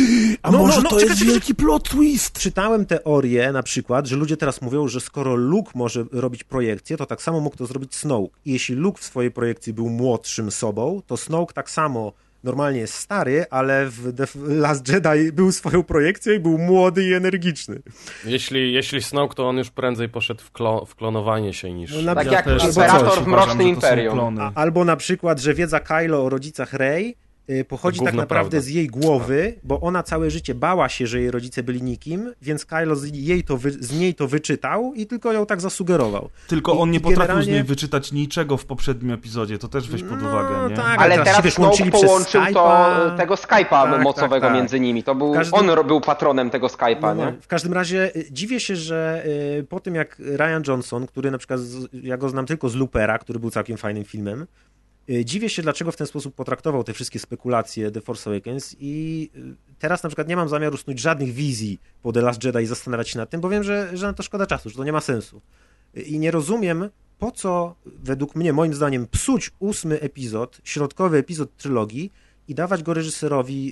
a 0.41 0.51
No, 0.51 0.57
no, 0.57 0.65
może 0.65 0.81
no, 0.81 0.89
to 0.89 0.95
czekaj, 0.95 1.07
jest 1.07 1.19
czekaj, 1.19 1.33
wielki 1.33 1.55
plot 1.55 1.89
twist? 1.89 2.39
Czytałem 2.39 2.85
teorię 2.85 3.51
na 3.51 3.63
przykład, 3.63 4.07
że 4.07 4.15
ludzie 4.15 4.37
teraz 4.37 4.61
mówią, 4.61 4.87
że 4.87 4.99
skoro 4.99 5.35
Luke 5.35 5.71
może 5.75 6.05
robić 6.11 6.43
projekcję, 6.43 6.97
to 6.97 7.05
tak 7.05 7.21
samo 7.21 7.39
mógł 7.39 7.57
to 7.57 7.65
zrobić 7.65 7.95
Snoke. 7.95 8.37
I 8.45 8.51
jeśli 8.51 8.75
Luke 8.75 9.01
w 9.01 9.03
swojej 9.03 9.31
projekcji 9.31 9.73
był 9.73 9.89
młodszym 9.89 10.51
sobą, 10.51 11.01
to 11.07 11.17
Snoke 11.17 11.53
tak 11.53 11.69
samo 11.69 12.13
normalnie 12.43 12.79
jest 12.79 12.93
stary, 12.93 13.45
ale 13.49 13.85
w 13.85 14.13
The 14.15 14.25
Last 14.35 14.87
Jedi 14.89 15.31
był 15.33 15.51
swoją 15.51 15.83
projekcją 15.83 16.33
i 16.33 16.39
był 16.39 16.57
młody 16.57 17.03
i 17.03 17.13
energiczny. 17.13 17.81
Jeśli, 18.25 18.73
jeśli 18.73 19.01
Snoke, 19.03 19.35
to 19.35 19.49
on 19.49 19.57
już 19.57 19.69
prędzej 19.69 20.09
poszedł 20.09 20.41
w, 20.43 20.51
klo, 20.51 20.85
w 20.85 20.95
klonowanie 20.95 21.53
się 21.53 21.73
niż... 21.73 21.95
No, 21.95 22.01
na- 22.01 22.15
Tak 22.15 22.25
Ja 22.25 22.31
jak 22.31 22.63
Imperator 22.63 23.23
w 23.23 23.27
Mrocznym 23.27 23.67
Imperium. 23.67 24.39
albo 24.55 24.85
na 24.85 24.95
przykład, 24.95 25.39
że 25.39 25.53
wiedza 25.53 25.79
Kylo 25.79 26.25
o 26.25 26.29
rodzicach 26.29 26.73
Rey 26.73 27.15
pochodzi 27.67 27.99
To 27.99 28.05
tak 28.05 28.13
naprawdę 28.13 28.49
prawda. 28.51 28.65
z 28.65 28.67
jej 28.67 28.87
głowy, 28.87 29.53
bo 29.63 29.81
ona 29.81 30.03
całe 30.03 30.31
życie 30.31 30.55
bała 30.55 30.89
się, 30.89 31.07
że 31.07 31.19
jej 31.21 31.31
rodzice 31.31 31.63
byli 31.63 31.81
nikim, 31.83 32.33
więc 32.41 32.65
Kylo 32.65 32.95
z, 32.95 33.15
jej 33.15 33.43
to 33.43 33.57
wy, 33.57 33.71
z 33.71 33.99
niej 33.99 34.13
to 34.15 34.27
wyczytał 34.27 34.93
i 34.95 35.05
tylko 35.07 35.33
ją 35.33 35.45
tak 35.45 35.61
zasugerował. 35.61 36.29
Tylko 36.47 36.73
I- 36.73 36.77
on 36.77 36.91
nie 36.91 36.97
i 36.97 37.01
potrafił 37.01 37.23
z 37.25 37.27
generalnie- 37.27 37.51
niej 37.53 37.63
wyczytać 37.63 38.11
niczego 38.11 38.57
w 38.57 38.65
poprzednim 38.65 39.11
epizodzie, 39.11 39.57
to 39.57 39.67
też 39.67 39.89
weź 39.89 40.03
pod 40.03 40.21
No, 40.21 40.29
uwagę, 40.29 40.69
nie? 40.69 40.75
tak. 40.75 41.01
Ale 41.01 41.15
teraz 41.17 41.37
teraz 41.37 41.53
Snoke 41.53 41.75
przez 41.77 41.91
połączył 41.91 42.41
to, 42.41 42.49
Skype'a. 42.49 43.17
tego 43.17 43.35
Skype'a 43.35 43.69
Tak, 43.91 44.01
mocowego 44.03 44.41
tak, 44.41 44.49
tak. 44.49 44.53
między 44.53 44.79
nimi. 44.79 45.03
To 45.03 45.15
był, 45.15 45.33
Każdy- 45.33 45.55
on 45.55 45.87
był 45.87 46.01
patronem 46.01 46.49
tego 46.49 46.67
Skype'a, 46.67 47.15
No, 47.17 47.25
nie? 47.31 47.33
w 47.41 47.47
każdym 47.47 47.73
razie 47.73 48.15
y, 48.15 48.25
dziwię 48.31 48.59
się, 48.59 48.75
że 48.75 49.23
y, 49.59 49.63
po 49.69 49.79
tym 49.79 49.95
jak 49.95 50.17
Ryan 50.19 50.63
Johnson, 50.67 51.07
który 51.07 51.31
na 51.31 51.37
przykład, 51.37 51.59
z, 51.59 51.87
ja 52.03 52.17
go 52.17 52.29
znam 52.29 52.45
tylko 52.45 52.69
z 52.69 52.75
Loopera, 52.75 53.17
który 53.19 53.39
był 53.39 53.49
całkiem 53.51 53.77
fajnym 53.77 54.03
filmem, 54.03 54.41
y, 54.41 54.45
dziwię 55.09 55.49
się, 55.49 55.61
dlaczego 55.61 55.91
w 55.91 55.97
ten 55.97 56.07
sposób 56.07 56.35
potraktował 56.35 56.83
te 56.83 56.93
wszystkie 56.93 57.19
spekulacje 57.19 57.91
The 57.91 58.01
Force 58.01 58.29
Awakens 58.29 58.75
i 58.79 59.29
y, 59.35 59.75
teraz 59.79 60.03
na 60.03 60.09
przykład 60.09 60.27
nie 60.27 60.35
mam 60.35 60.49
zamiaru 60.49 60.77
snuć 60.77 60.99
żadnych 60.99 61.33
wizji 61.33 61.79
po 62.01 62.11
The 62.13 62.21
Last 62.21 62.43
Jedi 62.43 62.59
i 62.59 62.65
zastanawiać 62.65 63.09
się 63.09 63.17
nad 63.17 63.29
tym, 63.29 63.41
bo 63.41 63.49
wiem, 63.49 63.63
że, 63.63 63.97
że 63.97 64.07
na 64.07 64.13
to 64.13 64.23
szkoda 64.23 64.45
czasu, 64.45 64.69
że 64.69 64.75
to 64.75 64.83
nie 64.83 64.91
ma 64.91 65.01
sensu. 65.01 65.41
Y, 65.97 66.01
I 66.01 66.19
nie 66.19 66.31
rozumiem, 66.31 66.89
po 67.19 67.31
co 67.31 67.75
według 67.85 68.35
mnie, 68.35 68.53
moim 68.53 68.73
zdaniem, 68.73 69.07
psuć 69.07 69.51
ósmy 69.59 69.99
epizod, 69.99 70.61
środkowy 70.63 71.17
epizod 71.17 71.57
trylogii 71.57 72.11
i 72.47 72.55
dawać 72.55 72.83
go 72.83 72.93
reżyserowi, 72.93 73.65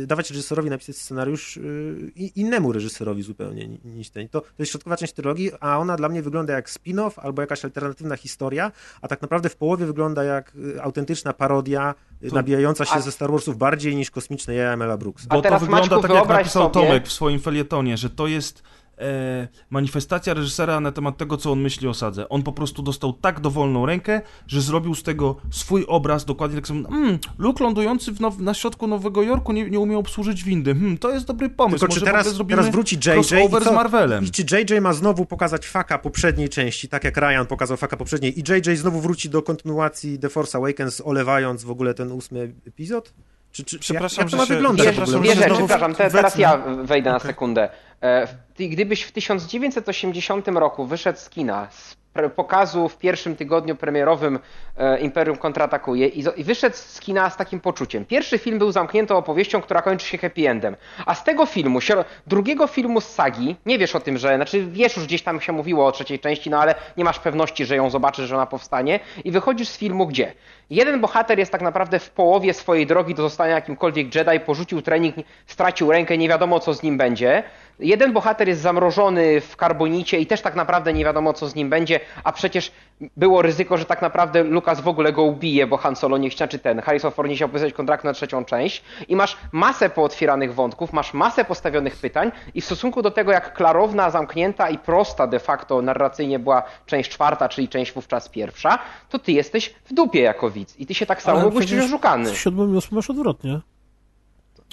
yy, 0.00 0.06
dawać 0.06 0.30
reżyserowi 0.30 0.70
napisać 0.70 0.96
scenariusz 0.96 1.56
yy, 1.56 2.12
i- 2.16 2.40
innemu 2.40 2.72
reżyserowi 2.72 3.22
zupełnie 3.22 3.68
ni- 3.68 3.80
niż 3.84 4.10
ten. 4.10 4.28
To, 4.28 4.40
to 4.40 4.46
jest 4.58 4.72
środkowa 4.72 4.96
część 4.96 5.12
trylogii, 5.12 5.50
a 5.60 5.78
ona 5.78 5.96
dla 5.96 6.08
mnie 6.08 6.22
wygląda 6.22 6.52
jak 6.52 6.70
spin-off 6.70 7.10
albo 7.16 7.42
jakaś 7.42 7.64
alternatywna 7.64 8.16
historia, 8.16 8.72
a 9.02 9.08
tak 9.08 9.22
naprawdę 9.22 9.48
w 9.48 9.56
połowie 9.56 9.86
wygląda 9.86 10.24
jak 10.24 10.52
y, 10.76 10.82
autentyczna 10.82 11.32
parodia 11.32 11.94
y, 12.22 12.26
To- 12.28 12.32
a- 12.32 12.34
nabijająca 12.36 12.84
się 12.84 13.00
ze 13.00 13.12
Star 13.12 13.30
Warsów 13.30 13.56
bardziej 13.58 13.96
niż 13.96 14.10
kosmiczne 14.10 14.54
jaja 14.54 14.76
Mela 14.76 14.96
Brooksa. 14.96 15.26
A 15.30 15.34
Bo 15.34 15.42
to 15.42 15.58
wygląda 15.58 15.80
Maćku, 15.86 16.02
tak, 16.02 16.10
jak 16.10 16.28
napisał 16.28 16.62
sobie- 16.62 16.86
Tomek 16.86 17.06
w 17.08 17.12
swoim 17.12 17.40
felietonie, 17.40 17.96
że 17.96 18.10
to 18.10 18.26
jest 18.26 18.62
e, 18.98 19.48
manifestacja 19.70 20.34
reżysera 20.34 20.80
na 20.80 20.92
temat 20.92 21.16
tego, 21.16 21.36
co 21.36 21.52
on 21.52 21.60
myśli 21.60 21.88
o 21.88 21.94
sadze. 21.94 22.28
On 22.28 22.42
po 22.42 22.52
prostu 22.52 22.82
dostał 22.82 23.12
tak 23.12 23.40
dowolną 23.40 23.86
rękę, 23.86 24.20
że 24.46 24.60
zrobił 24.60 24.94
z 24.94 25.02
tego 25.02 25.36
swój 25.50 25.84
obraz, 25.88 26.24
dokładnie 26.24 26.56
tak 26.56 26.68
samo. 26.68 26.88
Mm, 26.88 27.18
Luke 27.38 27.64
lądujący 27.64 28.12
w 28.12 28.20
now, 28.20 28.38
na 28.38 28.54
środku 28.54 28.86
Nowego 28.86 29.22
Jorku 29.22 29.52
nie, 29.52 29.70
nie 29.70 29.80
umiał 29.80 30.00
obsłużyć 30.00 30.44
windy. 30.44 30.74
Hmm, 30.74 30.98
to 30.98 31.10
jest 31.10 31.26
dobry 31.26 31.50
pomysł. 31.50 31.78
Tylko 31.78 31.94
czy 31.94 32.00
Może 32.00 32.06
w 32.06 32.24
teraz, 32.24 32.38
teraz 32.48 32.68
wróci 32.68 32.96
JJ 32.96 33.08
i, 33.08 33.12
crossover 33.12 33.62
co? 33.62 33.70
z 33.70 33.74
Marvelem. 33.74 34.24
I 34.24 34.30
czy 34.30 34.42
JJ 34.42 34.80
ma 34.80 34.92
znowu 34.92 35.26
pokazać 35.26 35.66
faka 35.68 35.98
poprzedniej 35.98 36.48
części, 36.48 36.88
tak 36.88 37.04
jak 37.04 37.16
Ryan 37.16 37.46
pokazał 37.48 37.76
faka 37.76 37.96
poprzedniej 37.96 38.38
i 38.40 38.42
JJ 38.48 38.76
znowu 38.76 39.00
wróci 39.00 39.30
do 39.30 39.42
kontynuacji 39.42 40.18
The 40.18 40.28
Force 40.28 40.58
Awakens, 40.58 41.02
olewając 41.04 41.64
w 41.64 41.70
ogóle 41.70 41.94
ten 41.94 42.12
ósmy 42.12 42.52
epizod? 42.66 43.14
Czy, 43.52 43.64
czy, 43.64 43.78
Przepraszam, 43.78 44.24
jak, 44.24 44.24
jak 44.24 44.30
to 44.30 44.36
że 44.36 44.36
ma 44.36 44.46
się- 44.46 44.54
wyglądać 44.54 44.86
przepraszam, 44.86 45.20
dwie 45.20 45.30
że 45.30 45.36
rzeczy, 45.36 45.48
znowu 45.48 45.66
przepraszam, 45.66 45.94
te, 45.94 46.04
wetnę. 46.04 46.18
teraz 46.18 46.36
ja 46.38 46.58
wejdę 46.84 47.12
na 47.12 47.18
sekundę. 47.18 47.68
E, 48.04 48.28
Gdybyś 48.58 49.02
w 49.02 49.12
1980 49.12 50.48
roku 50.48 50.84
wyszedł 50.86 51.18
z 51.18 51.30
kina 51.30 51.68
z 51.70 51.96
pokazu 52.36 52.88
w 52.88 52.98
pierwszym 52.98 53.36
tygodniu 53.36 53.76
premierowym 53.76 54.38
e, 54.76 54.98
Imperium 54.98 55.36
kontratakuje 55.36 56.06
i, 56.06 56.44
wyszedł 56.44 56.76
z 56.76 57.00
kina 57.00 57.30
z 57.30 57.36
takim 57.36 57.60
poczuciem. 57.60 58.04
Pierwszy 58.04 58.38
film 58.38 58.58
był 58.58 58.72
zamkniętą 58.72 59.16
opowieścią, 59.16 59.60
która 59.60 59.82
kończy 59.82 60.06
się 60.06 60.18
happy 60.18 60.48
endem. 60.48 60.76
A 61.06 61.14
z 61.14 61.24
tego 61.24 61.46
filmu, 61.46 61.78
drugiego 62.26 62.66
filmu 62.66 63.00
z 63.00 63.08
sagi, 63.08 63.56
nie 63.66 63.78
wiesz 63.78 63.96
o 63.96 64.00
tym, 64.00 64.18
że, 64.18 64.36
znaczy 64.36 64.66
wiesz 64.66 64.96
już 64.96 65.06
gdzieś 65.06 65.22
tam 65.22 65.40
się 65.40 65.52
mówiło 65.52 65.86
o 65.86 65.92
trzeciej 65.92 66.18
części, 66.18 66.50
no 66.50 66.60
ale 66.60 66.74
nie 66.96 67.04
masz 67.04 67.18
pewności, 67.18 67.64
że 67.64 67.76
ją 67.76 67.90
zobaczysz, 67.90 68.28
że 68.28 68.34
ona 68.34 68.46
powstanie 68.46 69.00
i 69.24 69.30
wychodzisz 69.30 69.68
z 69.68 69.76
filmu 69.76 70.06
gdzie? 70.06 70.32
Jeden 70.70 71.00
bohater 71.00 71.38
jest 71.38 71.52
tak 71.52 71.62
naprawdę 71.62 71.98
w 71.98 72.10
połowie 72.10 72.54
swojej 72.54 72.86
drogi 72.86 73.14
do 73.14 73.22
zostania 73.22 73.54
jakimkolwiek 73.54 74.14
Jedi, 74.14 74.40
porzucił 74.40 74.82
trening, 74.82 75.14
stracił 75.46 75.92
rękę, 75.92 76.18
nie 76.18 76.28
wiadomo 76.28 76.60
co 76.60 76.74
z 76.74 76.82
nim 76.82 76.98
będzie. 76.98 77.42
Jeden 77.78 78.12
bohater 78.12 78.48
jest 78.48 78.60
zamrożony 78.60 79.40
w 79.40 79.56
karbonicie 79.56 80.18
i 80.18 80.26
też 80.26 80.40
tak 80.40 80.54
naprawdę 80.54 80.92
nie 80.92 81.04
wiadomo 81.04 81.32
co 81.32 81.48
z 81.48 81.54
nim 81.54 81.70
będzie, 81.70 82.00
a 82.24 82.32
przecież 82.32 82.72
było 83.16 83.42
ryzyko, 83.42 83.76
że 83.76 83.84
tak 83.84 84.02
naprawdę 84.02 84.42
Lucas 84.42 84.80
w 84.80 84.88
ogóle 84.88 85.12
go 85.12 85.22
ubije, 85.22 85.66
bo 85.66 85.76
Han 85.76 85.96
Solo 85.96 86.18
nie 86.18 86.30
chciał, 86.30 86.48
czy 86.48 86.58
ten, 86.58 86.80
Harrison 86.80 87.10
Ford 87.12 87.28
nie 87.28 87.36
chciał 87.36 87.48
podpisać 87.48 87.72
kontraktu 87.72 88.06
na 88.06 88.12
trzecią 88.12 88.44
część 88.44 88.84
i 89.08 89.16
masz 89.16 89.36
masę 89.52 89.90
pootwieranych 89.90 90.54
wątków, 90.54 90.92
masz 90.92 91.14
masę 91.14 91.44
postawionych 91.44 91.96
pytań 91.96 92.32
i 92.54 92.60
w 92.60 92.64
stosunku 92.64 93.02
do 93.02 93.10
tego, 93.10 93.32
jak 93.32 93.52
klarowna, 93.54 94.10
zamknięta 94.10 94.70
i 94.70 94.78
prosta 94.78 95.26
de 95.26 95.38
facto 95.38 95.82
narracyjnie 95.82 96.38
była 96.38 96.62
część 96.86 97.10
czwarta, 97.10 97.48
czyli 97.48 97.68
część 97.68 97.92
wówczas 97.92 98.28
pierwsza, 98.28 98.78
to 99.10 99.18
ty 99.18 99.32
jesteś 99.32 99.74
w 99.84 99.94
dupie 99.94 100.20
jako 100.20 100.50
widz 100.54 100.76
i 100.80 100.86
ty 100.86 100.94
się 100.94 101.06
tak 101.06 101.22
samo 101.22 101.42
czuć 101.42 101.54
przecież 101.66 101.84
oszukany. 101.84 102.32
W 102.32 102.38
siódmym 102.38 102.74
i 102.74 102.76
ósmym 102.76 102.96
masz 102.96 103.10
odwrotnie. 103.10 103.60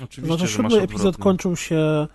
Oczywiście, 0.03 0.37
że 0.37 0.63
masz 0.63 0.71
siódmy 0.71 0.83
epizod 0.83 1.07
odwrotnie. 1.07 1.23
kończył 1.23 1.55
się 1.55 1.77
e, 1.77 2.07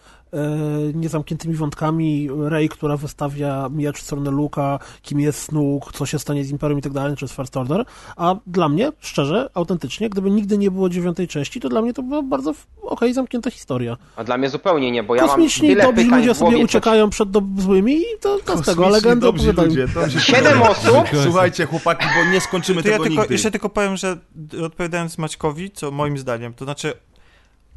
niezamkniętymi 0.94 1.54
wątkami. 1.54 2.28
Rey, 2.48 2.68
która 2.68 2.96
wystawia 2.96 3.68
miecz 3.72 3.98
w 3.98 4.02
stronę 4.02 4.30
Luka, 4.30 4.78
kim 5.02 5.20
jest 5.20 5.42
Snook, 5.42 5.92
co 5.92 6.06
się 6.06 6.18
stanie 6.18 6.44
z 6.44 6.50
Imperium 6.50 6.78
i 6.78 6.82
tak 6.82 6.92
dalej, 6.92 7.16
czy 7.16 7.24
jest 7.24 7.36
First 7.36 7.56
Order. 7.56 7.84
A 8.16 8.36
dla 8.46 8.68
mnie, 8.68 8.92
szczerze, 9.00 9.50
autentycznie, 9.54 10.10
gdyby 10.10 10.30
nigdy 10.30 10.58
nie 10.58 10.70
było 10.70 10.88
dziewiątej 10.88 11.28
części, 11.28 11.60
to 11.60 11.68
dla 11.68 11.82
mnie 11.82 11.92
to 11.92 12.02
była 12.02 12.22
bardzo 12.22 12.54
okej 12.82 13.14
zamknięta 13.14 13.50
historia. 13.50 13.96
A 14.16 14.24
dla 14.24 14.38
mnie 14.38 14.50
zupełnie 14.50 14.90
nie, 14.90 15.02
bo 15.02 15.14
ja 15.14 15.22
mam 15.22 15.30
Kosmiczni 15.30 15.68
tyle 15.68 15.84
dobrzy 15.84 16.04
pytań 16.04 16.20
ludzie 16.20 16.34
sobie 16.34 16.58
uciekają 16.58 17.10
przed 17.10 17.30
do, 17.30 17.42
złymi 17.58 17.96
i 17.96 18.04
to, 18.20 18.38
to 18.44 18.58
z 18.58 18.66
tego, 18.66 18.88
legendy 18.88 19.26
dobrzy 19.26 19.50
opowiadają. 19.50 19.88
to 19.94 20.10
Siedem 20.20 20.62
osób? 20.62 21.04
Słuchajcie, 21.22 21.66
chłopaki, 21.66 22.06
bo 22.16 22.32
nie 22.32 22.40
skończymy 22.40 22.82
To 22.82 22.88
ja 22.88 22.94
tego 22.94 23.04
tylko, 23.04 23.20
nigdy. 23.22 23.34
jeszcze 23.34 23.50
tylko 23.50 23.68
powiem, 23.68 23.96
że 23.96 24.16
odpowiadając 24.64 25.18
Maćkowi, 25.18 25.70
co 25.70 25.90
moim 25.90 26.18
zdaniem, 26.18 26.54
to 26.54 26.64
znaczy 26.64 26.92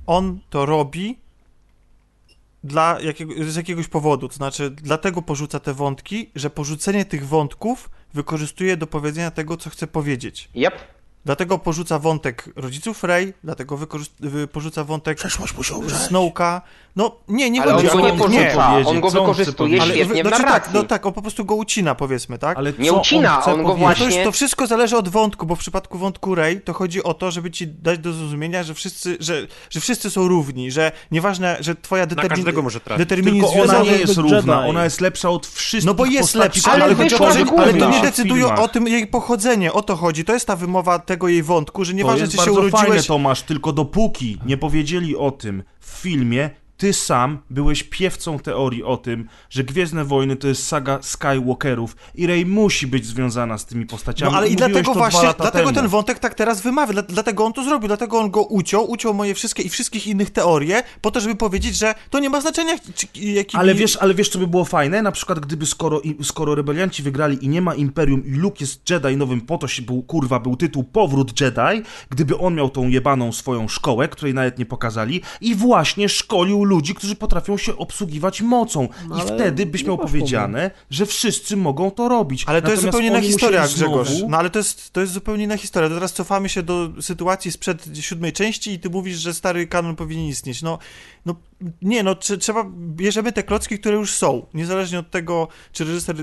on 0.08 0.40
to 0.50 0.66
robi 0.66 1.20
dla 2.64 3.00
jakiego, 3.02 3.34
z 3.48 3.56
jakiegoś 3.56 3.88
powodu, 3.88 4.28
to 4.28 4.36
znaczy 4.36 4.70
dlatego 4.70 5.22
porzuca 5.22 5.60
te 5.60 5.74
wątki, 5.74 6.30
że 6.36 6.50
porzucenie 6.50 7.06
tych 7.06 7.28
wątków 7.28 7.90
wykorzystuje 8.14 8.78
do 8.78 8.88
powiedzenia 8.88 9.32
tego, 9.32 9.58
co 9.58 9.70
chce 9.70 9.88
powiedzieć. 9.88 10.50
Yep. 10.56 10.99
Dlatego 11.30 11.58
porzuca 11.60 12.00
wątek 12.00 12.50
rodziców 12.56 13.04
Rey, 13.04 13.34
dlatego 13.44 13.78
wykorzyst- 13.78 14.14
wy- 14.20 14.48
porzuca 14.48 14.84
wątek 14.84 15.18
Przeszłość 15.18 15.58
musi 15.58 15.74
umrzeć. 15.74 15.98
Snowka. 16.00 16.62
No 16.96 17.16
nie, 17.28 17.50
nie 17.50 17.62
Ale 17.62 17.72
on 17.76 17.78
chodzi 17.78 17.88
go 17.88 17.94
o 17.94 18.00
nie 18.06 18.12
on 18.12 18.18
porzuca, 18.20 18.78
on 18.90 19.02
go 19.02 19.08
on 19.08 19.14
wykorzystuje 19.14 19.78
powiedzieć. 19.80 19.96
świetnie 20.06 20.24
w 20.24 20.28
znaczy 20.28 20.44
tak, 20.44 20.70
no 20.74 20.84
tak, 20.84 21.06
on 21.06 21.14
po 21.14 21.22
prostu 21.22 21.46
go 21.46 21.56
ucina, 21.56 21.96
powiedzmy, 21.96 22.38
tak? 22.38 22.58
Ale 22.58 22.74
Nie 22.80 22.94
ucina, 22.94 23.42
chce 23.42 23.54
on 23.54 23.64
go 23.64 23.70
powiedzieć? 23.76 23.90
No 23.90 23.96
to, 23.96 24.04
już, 24.04 24.14
właśnie- 24.14 24.24
to 24.24 24.32
wszystko 24.32 24.68
zależy 24.68 24.98
od 24.98 25.10
wątku, 25.10 25.46
bo 25.46 25.56
w 25.56 25.60
przypadku 25.60 25.98
wątku 25.98 26.36
Rey 26.36 26.62
to 26.62 26.74
chodzi 26.74 27.04
o 27.04 27.14
to, 27.14 27.32
żeby 27.32 27.52
ci 27.52 27.68
dać 27.68 28.00
do 28.00 28.14
zrozumienia, 28.14 28.64
że 28.64 28.74
wszyscy, 28.74 29.18
że, 29.20 29.48
że 29.70 29.80
wszyscy 29.80 30.10
są 30.10 30.28
równi, 30.28 30.72
że 30.72 30.92
nieważne, 31.12 31.58
że 31.60 31.76
twoja 31.76 32.04
Na 32.06 32.16
każdego 32.16 32.38
determin, 32.38 32.64
może 32.64 32.80
trafić. 32.80 33.08
determinizm 33.08 33.48
Tylko 33.48 33.64
ona 33.64 33.82
nie 33.84 33.92
jest 33.92 34.18
Jedi. 34.18 34.30
równa, 34.30 34.66
ona 34.66 34.84
jest 34.84 35.02
lepsza 35.02 35.30
od 35.30 35.48
wszystkich 35.48 35.86
No 35.88 35.94
bo 35.94 36.06
jest 36.06 36.36
lepsza, 36.36 36.72
Ale 36.72 36.84
ale, 36.84 36.96
chodzi 36.96 37.10
to, 37.10 37.18
że 37.18 37.24
ale 37.60 37.74
to 37.74 37.90
nie 37.90 38.12
filmach. 38.14 38.60
o 38.60 38.68
tym 38.68 38.88
jej 38.88 39.08
pochodzenie, 39.08 39.74
o 39.74 39.82
to 39.82 39.96
chodzi. 39.96 40.26
To 40.26 40.34
jest 40.34 40.48
ta 40.48 40.56
wymowa 40.56 41.00
tego 41.00 41.19
jej 41.28 41.44
wątku, 41.44 41.86
że 41.86 41.92
To 41.92 41.98
nieważne, 41.98 42.20
jest 42.20 42.32
czy 42.32 42.38
się 42.38 42.46
bardzo 42.46 42.62
fajne, 42.62 42.78
urodziłeś... 42.78 43.08
Tomasz, 43.08 43.42
tylko 43.42 43.74
dopóki 43.74 44.38
nie 44.46 44.58
powiedzieli 44.58 45.16
o 45.16 45.32
tym 45.32 45.64
w 45.80 45.90
filmie, 45.90 46.50
ty 46.80 46.94
sam 46.94 47.38
byłeś 47.50 47.84
piewcą 47.84 48.40
teorii 48.40 48.84
o 48.84 48.98
tym, 48.98 49.28
że 49.50 49.64
Gwiezdne 49.64 50.06
Wojny 50.06 50.36
to 50.36 50.48
jest 50.48 50.68
saga 50.68 51.00
Skywalkerów 51.02 51.96
i 52.16 52.28
Rey 52.28 52.46
musi 52.46 52.88
być 52.88 53.06
związana 53.06 53.58
z 53.58 53.66
tymi 53.66 53.86
postaciami. 53.86 54.32
No 54.32 54.38
ale 54.38 54.48
i 54.48 54.52
Mówiłeś 54.52 54.72
dlatego 54.72 54.94
właśnie, 54.94 55.34
dlatego 55.38 55.66
temu. 55.66 55.74
ten 55.74 55.88
wątek 55.88 56.20
tak 56.20 56.34
teraz 56.36 56.62
wymawia, 56.62 56.94
dla- 56.94 57.02
dlatego 57.02 57.46
on 57.46 57.54
to 57.54 57.64
zrobił, 57.64 57.88
dlatego 57.88 58.20
on 58.20 58.32
go 58.32 58.42
uciął, 58.44 58.92
uciął 58.92 59.14
moje 59.14 59.34
wszystkie 59.36 59.64
i 59.64 59.70
wszystkich 59.70 60.08
innych 60.08 60.30
teorie, 60.30 60.84
po 61.02 61.12
to, 61.12 61.20
żeby 61.20 61.36
powiedzieć, 61.36 61.78
że 61.78 61.96
to 62.10 62.20
nie 62.20 62.30
ma 62.30 62.42
znaczenia, 62.42 62.76
jaki... 63.16 63.58
Ale 63.58 63.76
wiesz, 63.76 63.98
ale 63.98 64.14
wiesz, 64.14 64.30
co 64.30 64.40
by 64.40 64.48
było 64.48 64.66
fajne? 64.66 65.02
Na 65.02 65.12
przykład, 65.12 65.40
gdyby 65.40 65.66
skoro, 65.66 66.02
skoro 66.24 66.56
rebelianci 66.56 67.04
wygrali 67.04 67.46
i 67.46 67.50
nie 67.50 67.62
ma 67.62 67.76
Imperium 67.76 68.26
i 68.26 68.32
Luke 68.32 68.58
jest 68.60 68.90
Jedi 68.90 69.18
nowym, 69.18 69.42
po 69.42 69.58
to 69.58 69.68
się 69.68 69.82
był, 69.82 70.02
kurwa, 70.04 70.40
był 70.40 70.56
tytuł 70.56 70.84
Powrót 70.84 71.42
Jedi, 71.42 71.84
gdyby 72.10 72.38
on 72.38 72.56
miał 72.56 72.70
tą 72.70 72.88
jebaną 72.88 73.32
swoją 73.32 73.68
szkołę, 73.68 74.08
której 74.08 74.34
nawet 74.34 74.60
nie 74.60 74.66
pokazali 74.66 75.22
i 75.42 75.56
właśnie 75.56 76.10
szkolił 76.10 76.69
ludzi, 76.70 76.96
którzy 76.96 77.16
potrafią 77.16 77.58
się 77.58 77.78
obsługiwać 77.78 78.42
mocą. 78.42 78.84
I 78.86 79.22
ale 79.22 79.26
wtedy 79.36 79.66
byś 79.66 79.84
miał 79.84 79.98
powiedziane, 79.98 80.72
że 80.90 81.06
wszyscy 81.06 81.58
mogą 81.58 81.92
to 81.92 82.10
robić. 82.10 82.44
Ale 82.48 82.62
to 82.62 82.72
jest 82.72 82.84
Natomiast 82.84 82.92
zupełnie 82.92 83.08
inna 83.08 83.18
oni 83.18 83.28
historia, 83.28 83.68
Grzegorz. 83.68 84.10
znowu- 84.10 84.30
No 84.30 84.38
ale 84.38 84.50
to 84.50 84.60
jest, 84.60 84.94
to 84.94 85.02
jest 85.02 85.14
zupełnie 85.14 85.44
inna 85.44 85.58
historia. 85.58 85.90
To 85.90 85.96
teraz 85.96 86.14
cofamy 86.14 86.50
się 86.50 86.64
do 86.64 86.90
sytuacji 87.02 87.52
sprzed 87.52 87.90
siódmej 88.00 88.34
części 88.34 88.72
i 88.72 88.80
ty 88.80 88.90
mówisz, 88.90 89.18
że 89.18 89.34
stary 89.34 89.68
kanon 89.68 89.96
powinien 89.96 90.26
istnieć. 90.26 90.62
No, 90.62 90.80
no 91.30 91.36
nie, 91.82 92.04
no 92.04 92.14
trze- 92.14 92.38
trzeba, 92.38 92.66
bierzemy 92.78 93.32
te 93.32 93.44
klocki, 93.44 93.80
które 93.80 93.96
już 93.96 94.12
są. 94.14 94.46
Niezależnie 94.54 95.00
od 95.00 95.10
tego, 95.12 95.48
czy 95.72 95.84
reżyser 95.86 96.16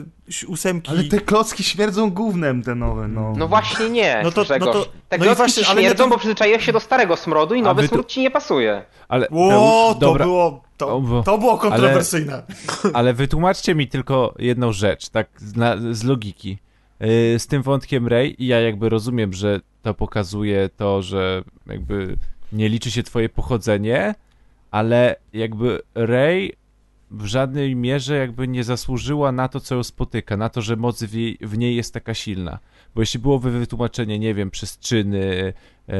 ósemki... 0.46 0.90
Ale 0.90 1.04
te 1.04 1.20
klocki 1.20 1.62
śmierdzą 1.64 2.10
gównem 2.10 2.62
te 2.62 2.74
nowe, 2.74 3.08
no. 3.08 3.32
No 3.36 3.48
właśnie 3.48 3.90
nie, 3.90 4.20
No 4.24 4.30
to- 4.30 4.44
Grzegorz. 4.44 4.66
no 4.66 4.72
to- 4.72 4.84
Te 5.08 5.18
no 5.18 5.24
i 5.24 5.26
klocki 5.26 5.36
właśnie, 5.36 5.66
ale 5.66 5.80
śmierdzą, 5.80 6.04
to- 6.04 6.10
bo 6.10 6.18
przyzwyczaiłeś 6.18 6.64
się 6.66 6.72
do 6.72 6.80
starego 6.80 7.16
smrodu 7.16 7.54
i 7.54 7.62
nowy 7.62 7.82
wy 7.82 7.88
tu- 7.88 7.94
smród 7.94 8.06
ci 8.08 8.20
nie 8.20 8.30
pasuje. 8.30 8.82
Ale, 9.08 9.28
Ło, 9.30 9.94
to 9.94 10.00
dobra, 10.00 10.24
było, 10.24 10.62
to, 10.76 11.02
to 11.24 11.38
było 11.38 11.58
kontrowersyjne. 11.58 12.42
ale 12.94 13.14
wytłumaczcie 13.14 13.74
mi 13.74 13.88
tylko 13.88 14.34
jedną 14.38 14.72
rzecz, 14.72 15.08
tak 15.08 15.28
z, 15.36 15.56
na, 15.56 15.76
z 15.90 16.04
logiki. 16.04 16.58
Yy, 17.00 17.38
z 17.38 17.46
tym 17.46 17.62
wątkiem 17.62 18.08
Rey 18.08 18.42
i 18.42 18.46
ja 18.46 18.60
jakby 18.60 18.88
rozumiem, 18.88 19.32
że 19.32 19.60
to 19.82 19.94
pokazuje 19.94 20.68
to, 20.76 21.02
że 21.02 21.42
jakby 21.66 22.16
nie 22.52 22.68
liczy 22.68 22.90
się 22.90 23.02
twoje 23.02 23.28
pochodzenie, 23.28 24.14
ale 24.70 25.16
jakby 25.32 25.80
Rey 25.94 26.56
w 27.10 27.26
żadnej 27.26 27.76
mierze 27.76 28.16
jakby 28.16 28.48
nie 28.48 28.64
zasłużyła 28.64 29.32
na 29.32 29.48
to, 29.48 29.60
co 29.60 29.74
ją 29.74 29.82
spotyka, 29.82 30.36
na 30.36 30.48
to, 30.48 30.62
że 30.62 30.76
moc 30.76 31.02
w, 31.02 31.14
jej, 31.14 31.38
w 31.40 31.58
niej 31.58 31.76
jest 31.76 31.94
taka 31.94 32.14
silna. 32.14 32.58
Bo 32.94 33.02
jeśli 33.02 33.20
byłoby 33.20 33.50
wytłumaczenie, 33.50 34.18
nie 34.18 34.34
wiem, 34.34 34.50
przez 34.50 34.78
czyny, 34.78 35.52
e, 35.88 35.94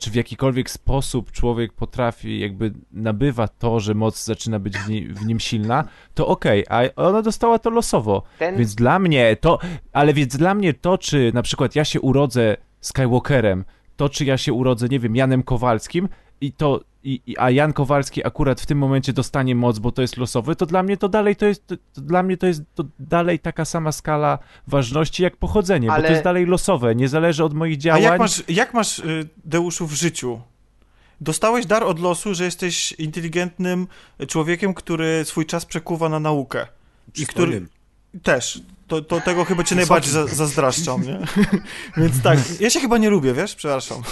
czy 0.00 0.10
w 0.10 0.14
jakikolwiek 0.14 0.70
sposób 0.70 1.32
człowiek 1.32 1.72
potrafi, 1.72 2.38
jakby 2.38 2.72
nabywa 2.92 3.48
to, 3.48 3.80
że 3.80 3.94
moc 3.94 4.24
zaczyna 4.24 4.58
być 4.58 4.78
w, 4.78 4.86
w 5.14 5.26
nim 5.26 5.40
silna, 5.40 5.84
to 6.14 6.26
okej, 6.26 6.64
a 6.68 6.82
ona 6.96 7.22
dostała 7.22 7.58
to 7.58 7.70
losowo. 7.70 8.22
Ten... 8.38 8.56
Więc 8.56 8.74
dla 8.74 8.98
mnie 8.98 9.36
to, 9.40 9.58
ale 9.92 10.14
więc 10.14 10.36
dla 10.36 10.54
mnie 10.54 10.74
to, 10.74 10.98
czy 10.98 11.30
na 11.34 11.42
przykład 11.42 11.76
ja 11.76 11.84
się 11.84 12.00
urodzę 12.00 12.56
Skywalkerem, 12.80 13.64
to 13.96 14.08
czy 14.08 14.24
ja 14.24 14.38
się 14.38 14.52
urodzę, 14.52 14.88
nie 14.88 15.00
wiem, 15.00 15.16
Janem 15.16 15.42
Kowalskim 15.42 16.08
i 16.40 16.52
to, 16.52 16.80
i, 17.04 17.20
i, 17.26 17.38
a 17.38 17.50
Jan 17.50 17.72
Kowalski 17.72 18.26
akurat 18.26 18.60
w 18.60 18.66
tym 18.66 18.78
momencie 18.78 19.12
dostanie 19.12 19.54
moc, 19.54 19.78
bo 19.78 19.92
to 19.92 20.02
jest 20.02 20.16
losowy, 20.16 20.56
to 20.56 20.66
dla 20.66 20.82
mnie 20.82 20.96
to 20.96 21.08
dalej 21.08 21.36
to 21.36 21.46
jest, 21.46 21.66
to, 21.66 21.76
dla 21.96 22.22
mnie 22.22 22.36
to 22.36 22.46
jest 22.46 22.62
to 22.74 22.84
dalej 22.98 23.38
taka 23.38 23.64
sama 23.64 23.92
skala 23.92 24.38
ważności 24.66 25.22
jak 25.22 25.36
pochodzenie, 25.36 25.88
bo 25.88 25.94
Ale- 25.94 26.04
to 26.06 26.12
jest 26.12 26.24
dalej 26.24 26.46
losowe, 26.46 26.94
nie 26.94 27.08
zależy 27.08 27.44
od 27.44 27.54
moich 27.54 27.76
A 27.76 27.80
działań. 27.80 28.02
jak 28.02 28.18
masz, 28.18 28.42
jak 28.48 28.74
masz, 28.74 28.98
y, 28.98 29.28
Deuszu, 29.44 29.86
w 29.86 29.92
życiu? 29.92 30.40
Dostałeś 31.20 31.66
dar 31.66 31.82
od 31.82 31.98
losu, 31.98 32.34
że 32.34 32.44
jesteś 32.44 32.92
inteligentnym 32.92 33.86
człowiekiem, 34.28 34.74
który 34.74 35.24
swój 35.24 35.46
czas 35.46 35.66
przekuwa 35.66 36.08
na 36.08 36.20
naukę. 36.20 36.66
I 37.16 37.26
który... 37.26 37.66
Też. 38.22 38.60
To, 38.88 39.02
to 39.02 39.20
tego 39.20 39.44
chyba 39.44 39.64
cię 39.64 39.76
najbardziej 39.76 40.12
za, 40.12 40.26
zazdraszczam, 40.26 41.02
nie? 41.02 41.18
Więc 42.02 42.22
tak, 42.22 42.38
ja 42.60 42.70
się 42.70 42.80
chyba 42.80 42.98
nie 42.98 43.10
lubię, 43.10 43.32
wiesz? 43.34 43.54
Przepraszam. 43.54 44.02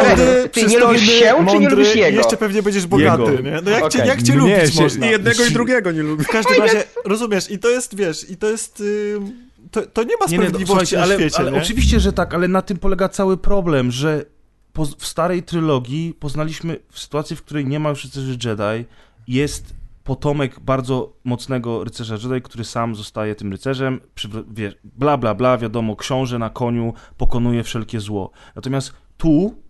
Ale 0.00 0.48
ty 0.48 0.66
nie 0.66 0.78
lubisz 0.78 1.02
się, 1.02 1.34
czy 1.50 1.58
nie 1.58 1.68
lubisz 1.68 1.94
jego? 1.94 2.18
jeszcze 2.18 2.36
pewnie 2.36 2.62
będziesz 2.62 2.86
bogaty, 2.86 3.22
Jego. 3.22 3.42
nie? 3.42 3.60
No 3.64 3.70
jak 3.70 3.80
cię, 3.92 3.98
Okej. 3.98 4.08
jak 4.08 4.22
cię 4.22 4.32
Mnie 4.36 4.56
lubić 4.56 4.74
się- 4.74 4.82
można? 4.82 5.06
I 5.06 5.10
jednego 5.10 5.44
i 5.44 5.50
drugiego 5.50 5.92
nie 5.92 6.02
lubię. 6.02 6.24
W 6.24 6.28
każdym 6.28 6.58
razie, 6.62 6.84
rozumiesz, 7.04 7.50
i 7.50 7.58
to 7.58 7.68
jest, 7.68 7.96
wiesz, 7.96 8.30
i 8.30 8.36
to 8.36 8.50
jest... 8.50 8.80
ym, 9.16 9.32
to, 9.70 9.82
to 9.86 10.02
nie 10.02 10.14
ma 10.20 10.26
Nie, 10.26 10.38
nie, 10.38 10.44
sprawiedliwości 10.44 10.66
słuchajcie, 10.66 10.96
na 10.96 11.02
ale, 11.02 11.14
świecie, 11.14 11.36
ale 11.38 11.52
nie? 11.52 11.58
oczywiście, 11.58 12.00
że 12.00 12.12
tak, 12.12 12.34
ale 12.34 12.48
na 12.48 12.62
tym 12.62 12.78
polega 12.78 13.08
cały 13.08 13.36
problem, 13.36 13.90
że 13.90 14.24
po, 14.72 14.84
w 14.98 15.06
starej 15.06 15.42
trylogii 15.42 16.14
poznaliśmy 16.20 16.78
w 16.90 16.98
sytuacji, 17.00 17.36
w 17.36 17.42
której 17.42 17.66
nie 17.66 17.80
ma 17.80 17.88
już 17.90 18.04
rycerzy 18.04 18.38
Jedi, 18.44 18.84
jest 19.28 19.64
potomek 20.04 20.60
bardzo 20.60 21.12
mocnego 21.24 21.84
rycerza 21.84 22.14
Jedi, 22.14 22.42
który 22.42 22.64
sam 22.64 22.94
zostaje 22.94 23.34
tym 23.34 23.52
rycerzem, 23.52 24.00
przywr- 24.16 24.44
wie, 24.50 24.72
bla 24.84 25.16
bla 25.16 25.34
bla, 25.34 25.58
wiadomo, 25.58 25.96
książę 25.96 26.38
na 26.38 26.50
koniu 26.50 26.94
pokonuje 27.16 27.62
wszelkie 27.62 28.00
zło. 28.00 28.30
Natomiast 28.56 28.92
tu 29.16 29.61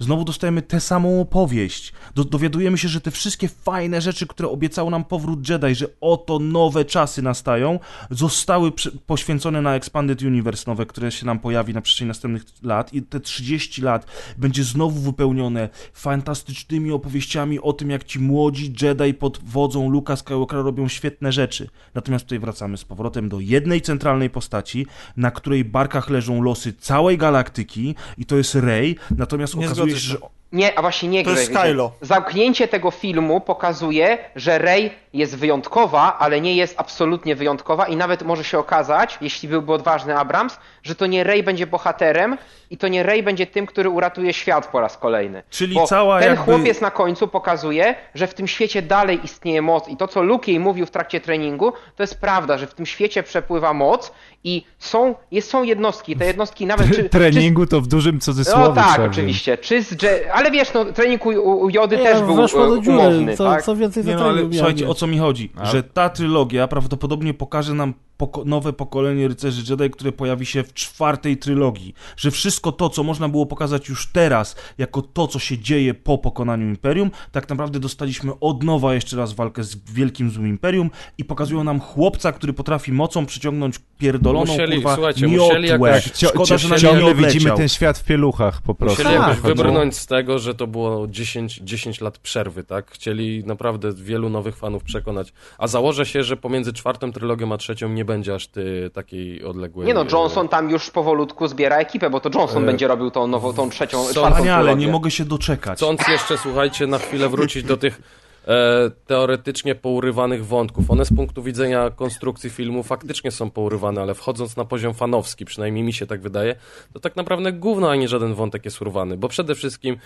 Znowu 0.00 0.24
dostajemy 0.24 0.62
tę 0.62 0.80
samą 0.80 1.20
opowieść. 1.20 1.92
Do, 2.14 2.24
dowiadujemy 2.24 2.78
się, 2.78 2.88
że 2.88 3.00
te 3.00 3.10
wszystkie 3.10 3.48
fajne 3.48 4.00
rzeczy, 4.00 4.26
które 4.26 4.48
obiecało 4.48 4.90
nam 4.90 5.04
powrót 5.04 5.48
Jedi, 5.48 5.74
że 5.74 5.86
oto 6.00 6.38
nowe 6.38 6.84
czasy 6.84 7.22
nastają, 7.22 7.78
zostały 8.10 8.72
przy, 8.72 8.92
poświęcone 9.06 9.62
na 9.62 9.74
Expanded 9.74 10.22
Universe 10.22 10.70
nowe, 10.70 10.86
które 10.86 11.12
się 11.12 11.26
nam 11.26 11.38
pojawi 11.38 11.74
na 11.74 11.80
przestrzeni 11.80 12.08
następnych 12.08 12.44
lat 12.62 12.94
i 12.94 13.02
te 13.02 13.20
30 13.20 13.82
lat 13.82 14.06
będzie 14.38 14.64
znowu 14.64 15.00
wypełnione 15.00 15.68
fantastycznymi 15.92 16.92
opowieściami 16.92 17.60
o 17.60 17.72
tym, 17.72 17.90
jak 17.90 18.04
ci 18.04 18.18
młodzi 18.18 18.74
Jedi 18.82 19.14
pod 19.14 19.38
wodzą 19.44 19.90
Luka 19.90 20.16
Skywalkera 20.16 20.62
robią 20.62 20.88
świetne 20.88 21.32
rzeczy. 21.32 21.68
Natomiast 21.94 22.24
tutaj 22.24 22.38
wracamy 22.38 22.76
z 22.76 22.84
powrotem 22.84 23.28
do 23.28 23.40
jednej 23.40 23.80
centralnej 23.82 24.30
postaci, 24.30 24.86
na 25.16 25.30
której 25.30 25.64
barkach 25.64 26.10
leżą 26.10 26.42
losy 26.42 26.72
całej 26.72 27.18
galaktyki 27.18 27.94
i 28.18 28.24
to 28.24 28.36
jest 28.36 28.54
Rey, 28.54 28.96
natomiast 29.10 29.54
okazuje 29.54 29.89
zgodzę 29.90 30.00
się, 30.00 30.08
się. 30.08 30.12
że 30.12 30.39
Nie, 30.52 30.78
a 30.78 30.82
właśnie 30.82 31.08
nie 31.08 31.24
To 31.24 31.30
jest 31.30 31.50
Greg. 31.52 31.62
Kylo. 31.62 31.92
Zamknięcie 32.00 32.68
tego 32.68 32.90
filmu 32.90 33.40
pokazuje, 33.40 34.18
że 34.36 34.58
Rey 34.58 34.90
jest 35.12 35.36
wyjątkowa, 35.36 36.18
ale 36.18 36.40
nie 36.40 36.54
jest 36.54 36.74
absolutnie 36.78 37.36
wyjątkowa 37.36 37.86
i 37.86 37.96
nawet 37.96 38.22
może 38.22 38.44
się 38.44 38.58
okazać, 38.58 39.18
jeśli 39.20 39.48
byłby 39.48 39.72
odważny 39.72 40.16
Abrams, 40.18 40.58
że 40.82 40.94
to 40.94 41.06
nie 41.06 41.24
Rey 41.24 41.42
będzie 41.42 41.66
bohaterem 41.66 42.38
i 42.70 42.76
to 42.76 42.88
nie 42.88 43.02
Rey 43.02 43.22
będzie 43.22 43.46
tym, 43.46 43.66
który 43.66 43.88
uratuje 43.88 44.32
świat 44.32 44.66
po 44.66 44.80
raz 44.80 44.98
kolejny. 44.98 45.42
Czyli 45.50 45.74
Bo 45.74 45.86
cała 45.86 46.20
ten 46.20 46.28
jakby- 46.28 46.44
chłopiec 46.44 46.80
na 46.80 46.90
końcu 46.90 47.28
pokazuje, 47.28 47.94
że 48.14 48.26
w 48.26 48.34
tym 48.34 48.48
świecie 48.48 48.82
dalej 48.82 49.20
istnieje 49.24 49.62
moc 49.62 49.88
i 49.88 49.96
to, 49.96 50.08
co 50.08 50.22
Luke 50.22 50.50
jej 50.50 50.60
mówił 50.60 50.86
w 50.86 50.90
trakcie 50.90 51.20
treningu, 51.20 51.72
to 51.96 52.02
jest 52.02 52.20
prawda, 52.20 52.58
że 52.58 52.66
w 52.66 52.74
tym 52.74 52.86
świecie 52.86 53.22
przepływa 53.22 53.72
moc 53.72 54.12
i 54.44 54.64
są, 54.78 55.14
jest, 55.30 55.50
są 55.50 55.62
jednostki, 55.62 56.16
te 56.16 56.26
jednostki 56.26 56.66
nawet... 56.66 56.86
Czy, 56.90 56.94
czy 56.94 57.08
Treningu 57.08 57.66
to 57.66 57.80
w 57.80 57.86
dużym 57.86 58.20
cudzysłowie. 58.20 58.64
no 58.68 58.74
tak, 58.74 59.00
oczywiście. 59.00 59.58
Czy 59.58 59.82
z 59.82 60.02
Je- 60.02 60.34
ale 60.40 60.50
wiesz, 60.50 60.74
no, 60.74 60.84
trening 60.84 61.26
u, 61.26 61.28
u 61.30 61.70
Jody 61.70 61.96
Nie, 61.96 62.02
też 62.02 62.22
był 62.22 62.42
e, 62.42 62.48
dziury, 62.82 62.98
umowny, 62.98 63.36
co, 63.36 63.44
tak? 63.44 63.62
co 63.62 63.76
więcej 63.76 64.04
Nie 64.04 64.12
za 64.12 64.18
no, 64.18 64.24
ale 64.28 64.42
słuchajcie, 64.52 64.88
o 64.88 64.94
co 64.94 65.06
mi 65.06 65.18
chodzi? 65.18 65.52
A- 65.56 65.66
Że 65.66 65.82
ta 65.82 66.08
trylogia 66.10 66.68
prawdopodobnie 66.68 67.34
pokaże 67.34 67.74
nam 67.74 67.94
poko- 68.20 68.44
nowe 68.46 68.72
pokolenie 68.72 69.28
rycerzy 69.28 69.62
Jedi, 69.72 69.90
które 69.90 70.12
pojawi 70.12 70.46
się 70.46 70.62
w 70.62 70.74
czwartej 70.74 71.36
trylogii. 71.36 71.94
Że 72.16 72.30
wszystko 72.30 72.72
to, 72.72 72.88
co 72.90 73.02
można 73.02 73.28
było 73.28 73.46
pokazać 73.46 73.88
już 73.88 74.12
teraz, 74.12 74.56
jako 74.78 75.02
to, 75.02 75.26
co 75.28 75.38
się 75.38 75.58
dzieje 75.58 75.94
po 75.94 76.18
pokonaniu 76.18 76.66
Imperium, 76.68 77.10
tak 77.32 77.48
naprawdę 77.48 77.80
dostaliśmy 77.80 78.32
od 78.40 78.62
nowa 78.62 78.94
jeszcze 78.94 79.16
raz 79.16 79.32
walkę 79.32 79.64
z 79.64 79.76
wielkim 79.92 80.30
złym 80.30 80.46
Imperium 80.48 80.90
i 81.18 81.24
pokazują 81.24 81.64
nam 81.64 81.80
chłopca, 81.80 82.32
który 82.32 82.52
potrafi 82.52 82.92
mocą 82.92 83.26
przyciągnąć 83.26 83.78
pierdoloną, 83.98 84.52
Musieli- 84.52 84.74
kurwa, 84.74 84.94
słuchajcie, 84.94 85.26
miotłę. 85.26 85.46
musieli 85.46 85.68
jakoś- 85.68 86.04
Cio, 86.12 86.28
Szkoda, 86.28 86.58
że 86.58 86.68
na 86.68 86.76
nie 86.76 87.14
widzimy 87.14 87.50
ten 87.56 87.68
świat 87.68 87.98
w 87.98 88.04
pieluchach 88.04 88.62
po 88.62 88.74
prostu. 88.74 89.00
Chcieli 89.00 89.14
jakoś 89.14 89.36
Tak, 89.36 89.44
wybrnąć 89.44 89.96
z 89.96 90.06
tego, 90.06 90.38
że 90.38 90.54
to 90.54 90.66
było 90.66 91.06
10, 91.08 91.60
10 91.64 92.00
lat 92.00 92.18
przerwy, 92.18 92.64
tak? 92.64 92.90
Chcieli 92.90 93.44
naprawdę 93.44 93.92
wielu 93.94 94.28
nowych 94.28 94.56
fanów 94.56 94.84
przekonać. 94.84 95.32
A 95.58 95.66
założę 95.66 96.06
się, 96.06 96.24
że 96.24 96.36
pomiędzy 96.36 96.72
czwartą 96.72 97.12
trylogią 97.12 97.52
a 97.52 97.56
trzecią 97.56 97.88
nie 97.88 98.04
będzie 98.10 98.34
aż 98.34 98.46
ty 98.48 98.90
takiej 98.94 99.44
odległej... 99.44 99.86
Nie 99.86 99.94
no, 99.94 100.02
e, 100.02 100.06
Johnson 100.12 100.48
tam 100.48 100.70
już 100.70 100.90
powolutku 100.90 101.48
zbiera 101.48 101.76
ekipę, 101.76 102.10
bo 102.10 102.20
to 102.20 102.30
Johnson 102.38 102.62
E, 102.62 102.66
będzie 102.66 102.88
robił 102.88 103.10
tą 103.10 103.26
nową, 103.26 103.52
tą 103.52 103.70
trzecią, 103.70 104.04
są- 104.04 104.12
czwartą 104.12 104.38
Panie, 104.38 104.54
ale 104.54 104.76
nie 104.76 104.88
mogę 104.88 105.10
się 105.10 105.24
doczekać. 105.24 105.78
Chcąc 105.78 106.08
jeszcze, 106.08 106.38
słuchajcie, 106.38 106.86
na 106.86 106.98
chwilę 106.98 107.28
wrócić 107.28 107.64
do 107.64 107.76
tych 107.76 108.00
e, 108.48 108.90
teoretycznie 109.06 109.74
pourywanych 109.74 110.46
wątków. 110.46 110.90
One 110.90 111.04
z 111.04 111.12
punktu 111.16 111.42
widzenia 111.42 111.90
konstrukcji 111.90 112.50
filmu 112.50 112.82
faktycznie 112.82 113.30
są 113.30 113.50
pourywane, 113.50 114.00
ale 114.00 114.14
wchodząc 114.14 114.56
na 114.56 114.64
poziom 114.64 114.94
fanowski, 114.94 115.44
przynajmniej 115.44 115.84
mi 115.84 115.92
się 115.92 116.06
tak 116.06 116.20
wydaje, 116.20 116.56
to 116.92 117.00
tak 117.00 117.16
naprawdę 117.16 117.52
gówno, 117.52 117.90
a 117.90 117.96
nie 117.96 118.08
żaden 118.08 118.34
wątek 118.34 118.64
jest 118.64 118.82
urwany. 118.82 119.16
Bo 119.16 119.28
przede 119.28 119.54
wszystkim 119.54 119.96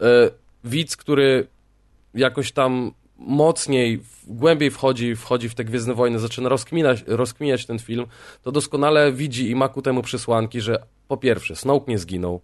e, 0.00 0.04
widz, 0.64 0.96
który 0.96 1.46
jakoś 2.14 2.52
tam 2.52 2.92
mocniej, 3.18 4.00
głębiej 4.26 4.70
wchodzi, 4.70 5.16
wchodzi 5.16 5.48
w 5.48 5.54
te 5.54 5.64
Gwiezdne 5.64 5.94
Wojny, 5.94 6.18
zaczyna 6.18 6.48
rozkminiać, 6.48 7.04
rozkminiać 7.06 7.66
ten 7.66 7.78
film, 7.78 8.06
to 8.42 8.52
doskonale 8.52 9.12
widzi 9.12 9.50
i 9.50 9.54
ma 9.54 9.68
ku 9.68 9.82
temu 9.82 10.02
przesłanki, 10.02 10.60
że 10.60 10.82
po 11.08 11.16
pierwsze, 11.16 11.56
Snoke 11.56 11.92
nie 11.92 11.98
zginął, 11.98 12.40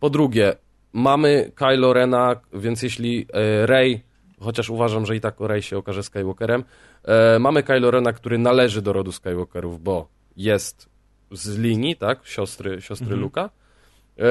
po 0.00 0.10
drugie, 0.10 0.56
mamy 0.92 1.52
Kylo 1.54 1.92
Rena, 1.92 2.40
więc 2.52 2.82
jeśli 2.82 3.26
e, 3.32 3.66
Rey, 3.66 4.02
chociaż 4.40 4.70
uważam, 4.70 5.06
że 5.06 5.16
i 5.16 5.20
tak 5.20 5.40
Rey 5.40 5.62
się 5.62 5.78
okaże 5.78 6.02
Skywalkerem, 6.02 6.64
e, 7.04 7.38
mamy 7.38 7.62
Kylo 7.62 7.90
Rena, 7.90 8.12
który 8.12 8.38
należy 8.38 8.82
do 8.82 8.92
rodu 8.92 9.12
Skywalkerów, 9.12 9.82
bo 9.82 10.08
jest 10.36 10.88
z 11.32 11.58
linii, 11.58 11.96
tak, 11.96 12.26
siostry, 12.26 12.82
siostry 12.82 13.16
Luka, 13.16 13.50
e, 14.18 14.22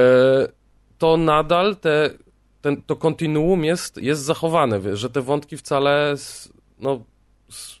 to 0.98 1.16
nadal 1.16 1.76
te, 1.76 2.10
ten, 2.60 2.82
to 2.82 2.96
kontinuum 2.96 3.64
jest, 3.64 3.96
jest 3.96 4.22
zachowane, 4.22 4.96
że 4.96 5.10
te 5.10 5.22
wątki 5.22 5.56
wcale 5.56 6.16
z, 6.16 6.52
no, 6.78 7.04
z, 7.48 7.80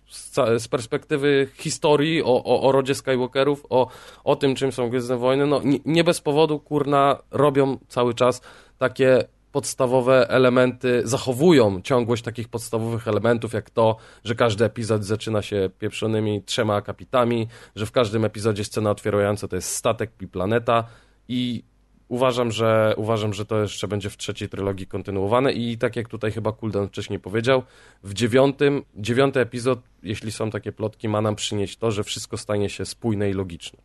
z 0.58 0.68
perspektywy 0.68 1.48
historii 1.54 2.22
o, 2.22 2.44
o, 2.44 2.62
o 2.62 2.72
rodzie 2.72 2.94
Skywalkerów, 2.94 3.66
o, 3.70 3.88
o 4.24 4.36
tym, 4.36 4.54
czym 4.54 4.72
są 4.72 4.90
Gwiezdne 4.90 5.16
Wojny, 5.16 5.46
no 5.46 5.60
nie, 5.64 5.78
nie 5.84 6.04
bez 6.04 6.20
powodu, 6.20 6.60
kurna, 6.60 7.18
robią 7.30 7.78
cały 7.88 8.14
czas 8.14 8.40
takie 8.78 9.24
podstawowe 9.52 10.28
elementy, 10.28 11.02
zachowują 11.04 11.82
ciągłość 11.82 12.22
takich 12.22 12.48
podstawowych 12.48 13.08
elementów, 13.08 13.52
jak 13.52 13.70
to, 13.70 13.96
że 14.24 14.34
każdy 14.34 14.64
epizod 14.64 15.04
zaczyna 15.04 15.42
się 15.42 15.70
pieprzonymi 15.78 16.42
trzema 16.42 16.74
akapitami, 16.74 17.48
że 17.76 17.86
w 17.86 17.92
każdym 17.92 18.24
epizodzie 18.24 18.64
scena 18.64 18.90
otwierająca 18.90 19.48
to 19.48 19.56
jest 19.56 19.74
statek 19.74 20.10
i 20.20 20.28
planeta 20.28 20.84
i 21.28 21.64
uważam, 22.08 22.52
że 22.52 22.94
uważam, 22.96 23.34
że 23.34 23.44
to 23.44 23.62
jeszcze 23.62 23.88
będzie 23.88 24.10
w 24.10 24.16
trzeciej 24.16 24.48
trylogii 24.48 24.86
kontynuowane 24.86 25.52
i 25.52 25.78
tak 25.78 25.96
jak 25.96 26.08
tutaj 26.08 26.32
chyba 26.32 26.52
Kuldan 26.52 26.88
wcześniej 26.88 27.20
powiedział, 27.20 27.62
w 28.02 28.14
dziewiątym, 28.14 28.82
dziewiąty 28.96 29.40
epizod, 29.40 29.78
jeśli 30.02 30.32
są 30.32 30.50
takie 30.50 30.72
plotki, 30.72 31.08
ma 31.08 31.20
nam 31.20 31.36
przynieść 31.36 31.76
to, 31.76 31.90
że 31.90 32.04
wszystko 32.04 32.36
stanie 32.36 32.68
się 32.70 32.86
spójne 32.86 33.30
i 33.30 33.32
logiczne. 33.32 33.78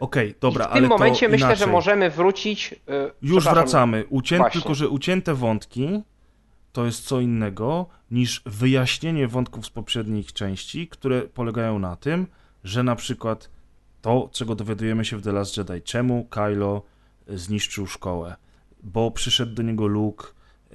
Okej, 0.00 0.34
dobra, 0.40 0.64
I 0.64 0.68
w 0.68 0.72
ale 0.72 0.80
tym 0.80 0.90
to 0.90 0.94
momencie 0.98 1.28
myślę, 1.28 1.48
że 1.48 1.54
inaczej. 1.54 1.72
możemy 1.72 2.10
wrócić... 2.10 2.74
e, 2.88 3.10
Już 3.22 3.44
wracamy. 3.44 4.04
Właśnie. 4.10 4.50
tylko, 4.50 4.74
że 4.74 4.88
ucięte 4.88 5.34
wątki 5.34 6.02
to 6.72 6.84
jest 6.86 7.04
co 7.04 7.20
innego 7.20 7.86
niż 8.10 8.42
wyjaśnienie 8.46 9.28
wątków 9.28 9.66
z 9.66 9.70
poprzednich 9.70 10.32
części, 10.32 10.88
które 10.88 11.22
polegają 11.22 11.78
na 11.78 11.96
tym, 11.96 12.26
że 12.64 12.82
na 12.82 12.96
przykład 12.96 13.50
to, 14.02 14.28
czego 14.32 14.54
dowiadujemy 14.54 15.04
się 15.04 15.16
w 15.16 15.22
The 15.22 15.32
Last 15.32 15.56
Jedi, 15.56 15.82
czemu 15.84 16.24
Kylo 16.24 16.82
zniszczył 17.28 17.86
szkołę, 17.86 18.36
bo 18.82 19.10
przyszedł 19.10 19.54
do 19.54 19.62
niego 19.62 19.86
Luke, 19.86 20.26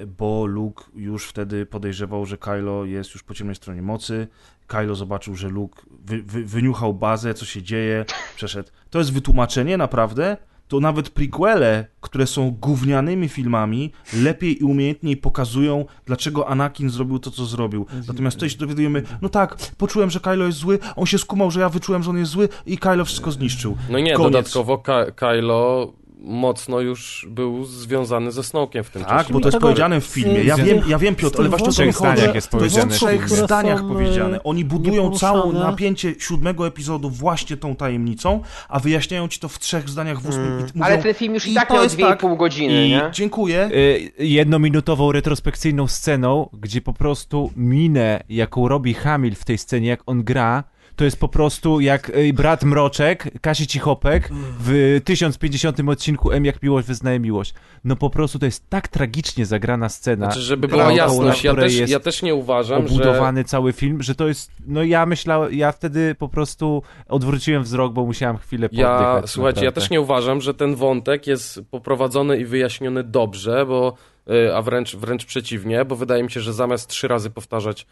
bo 0.07 0.45
Luke 0.45 0.83
już 0.95 1.27
wtedy 1.27 1.65
podejrzewał, 1.65 2.25
że 2.25 2.37
Kylo 2.37 2.85
jest 2.85 3.13
już 3.13 3.23
po 3.23 3.33
ciemnej 3.33 3.55
stronie 3.55 3.81
mocy, 3.81 4.27
Kylo 4.67 4.95
zobaczył, 4.95 5.35
że 5.35 5.49
Luke 5.49 5.81
wy, 6.05 6.23
wy, 6.23 6.45
wyniuchał 6.45 6.93
bazę, 6.93 7.33
co 7.33 7.45
się 7.45 7.63
dzieje, 7.63 8.05
przeszedł. 8.35 8.69
To 8.89 8.99
jest 8.99 9.13
wytłumaczenie 9.13 9.77
naprawdę, 9.77 10.37
to 10.67 10.79
nawet 10.79 11.09
prequele, 11.09 11.85
które 12.01 12.27
są 12.27 12.51
gównianymi 12.51 13.29
filmami, 13.29 13.91
lepiej 14.13 14.61
i 14.61 14.63
umiejętniej 14.63 15.17
pokazują, 15.17 15.85
dlaczego 16.05 16.47
Anakin 16.49 16.89
zrobił 16.89 17.19
to, 17.19 17.31
co 17.31 17.45
zrobił. 17.45 17.85
Natomiast 18.07 18.37
tutaj 18.37 18.49
się 18.49 18.57
dowiadujemy, 18.57 19.03
no 19.21 19.29
tak, 19.29 19.57
poczułem, 19.77 20.09
że 20.09 20.19
Kylo 20.19 20.45
jest 20.45 20.57
zły, 20.57 20.79
on 20.95 21.05
się 21.05 21.17
skumał, 21.17 21.51
że 21.51 21.59
ja 21.59 21.69
wyczułem, 21.69 22.03
że 22.03 22.09
on 22.09 22.17
jest 22.17 22.31
zły 22.31 22.49
i 22.65 22.77
Kylo 22.77 23.05
wszystko 23.05 23.31
zniszczył. 23.31 23.77
No 23.89 23.99
nie, 23.99 24.13
Koniec. 24.13 24.31
dodatkowo 24.31 24.77
Ka- 24.77 25.11
Kylo 25.11 25.93
mocno 26.19 26.79
już 26.79 27.27
był 27.29 27.65
związany 27.65 28.31
ze 28.31 28.43
Snokiem 28.43 28.83
w 28.83 28.89
tym 28.89 29.01
Tak, 29.03 29.11
czasie. 29.17 29.33
bo 29.33 29.39
to 29.39 29.47
jest 29.47 29.57
powiedziane 29.59 30.01
w 30.01 30.05
filmie. 30.05 30.43
Ja 30.43 30.55
wiem, 30.57 30.81
ja 30.87 30.97
wiem 30.99 31.15
Piotr, 31.15 31.39
ale 31.39 31.49
właśnie 31.49 31.67
o 31.69 31.71
chodzi. 31.71 31.91
zdaniach 31.97 32.35
jest 32.35 32.49
To 32.49 32.63
jest 32.63 32.75
w 32.75 32.79
powiedziane. 32.79 32.91
trzech 32.95 33.25
które 33.25 33.43
zdaniach 33.45 33.79
są, 33.79 33.87
powiedziane. 33.87 34.37
e, 34.37 34.43
Oni 34.43 34.65
budują 34.65 35.11
całe 35.11 35.53
napięcie 35.53 36.15
siódmego 36.19 36.67
epizodu 36.67 37.09
właśnie 37.09 37.57
tą 37.57 37.75
tajemnicą, 37.75 38.41
a 38.69 38.79
wyjaśniają 38.79 39.27
ci 39.27 39.39
to 39.39 39.49
w 39.49 39.59
trzech 39.59 39.89
zdaniach 39.89 40.21
w 40.21 40.29
ósmym. 40.29 40.59
i 40.59 40.63
mówią, 40.63 40.85
Ale 40.85 40.97
ten 40.97 41.13
film 41.13 41.33
już 41.33 41.47
i, 41.47 41.51
i 41.51 41.55
tak 41.55 41.67
to 41.67 41.73
miał 41.73 41.83
jest 41.83 41.97
2,5 41.97 42.17
tak. 42.29 42.37
godziny, 42.37 42.85
I 42.87 42.89
nie? 42.89 43.09
dziękuję. 43.13 43.69
Y, 43.73 44.11
jednominutową 44.25 45.11
retrospekcyjną 45.11 45.87
sceną, 45.87 46.49
gdzie 46.53 46.81
po 46.81 46.93
prostu 46.93 47.51
minę, 47.55 48.23
jaką 48.29 48.67
robi 48.67 48.93
Hamil 48.93 49.35
w 49.35 49.45
tej 49.45 49.57
scenie, 49.57 49.87
jak 49.87 49.99
on 50.05 50.23
gra, 50.23 50.63
to 50.97 51.05
jest 51.05 51.19
po 51.19 51.27
prostu 51.27 51.79
jak 51.79 52.09
y, 52.09 52.33
brat 52.33 52.63
Mroczek, 52.63 53.41
Kasi 53.41 53.67
Cichopek 53.67 54.29
w 54.59 54.99
1050 55.05 55.79
odcinku 55.89 56.31
M 56.31 56.45
jak 56.45 56.63
miłość 56.63 56.87
wyznaje 56.87 57.19
miłość. 57.19 57.53
No 57.83 57.95
po 57.95 58.09
prostu 58.09 58.39
to 58.39 58.45
jest 58.45 58.69
tak 58.69 58.87
tragicznie 58.87 59.45
zagrana 59.45 59.89
scena. 59.89 60.25
Znaczy, 60.25 60.41
żeby 60.41 60.67
była 60.67 60.91
jasność, 60.91 61.43
ja 61.43 61.55
też, 61.55 61.89
ja 61.89 61.99
też 61.99 62.21
nie 62.21 62.35
uważam, 62.35 62.87
że... 62.87 62.93
obudowany 62.93 63.43
cały 63.43 63.73
film, 63.73 64.03
że 64.03 64.15
to 64.15 64.27
jest, 64.27 64.51
no 64.67 64.83
ja 64.83 65.05
myślałem, 65.05 65.53
ja 65.53 65.71
wtedy 65.71 66.15
po 66.15 66.29
prostu 66.29 66.83
odwróciłem 67.07 67.63
wzrok, 67.63 67.93
bo 67.93 68.05
musiałem 68.05 68.37
chwilę 68.37 68.69
poddychać. 68.69 69.21
Ja, 69.21 69.27
słuchajcie, 69.27 69.59
ja 69.59 69.65
naprawdę. 69.65 69.81
też 69.81 69.89
nie 69.89 70.01
uważam, 70.01 70.41
że 70.41 70.53
ten 70.53 70.75
wątek 70.75 71.27
jest 71.27 71.61
poprowadzony 71.71 72.37
i 72.37 72.45
wyjaśniony 72.45 73.03
dobrze, 73.03 73.65
bo 73.65 73.93
y, 74.29 74.55
a 74.55 74.61
wręcz, 74.61 74.95
wręcz 74.95 75.25
przeciwnie, 75.25 75.85
bo 75.85 75.95
wydaje 75.95 76.23
mi 76.23 76.31
się, 76.31 76.41
że 76.41 76.53
zamiast 76.53 76.89
trzy 76.89 77.07
razy 77.07 77.29
powtarzać 77.29 77.85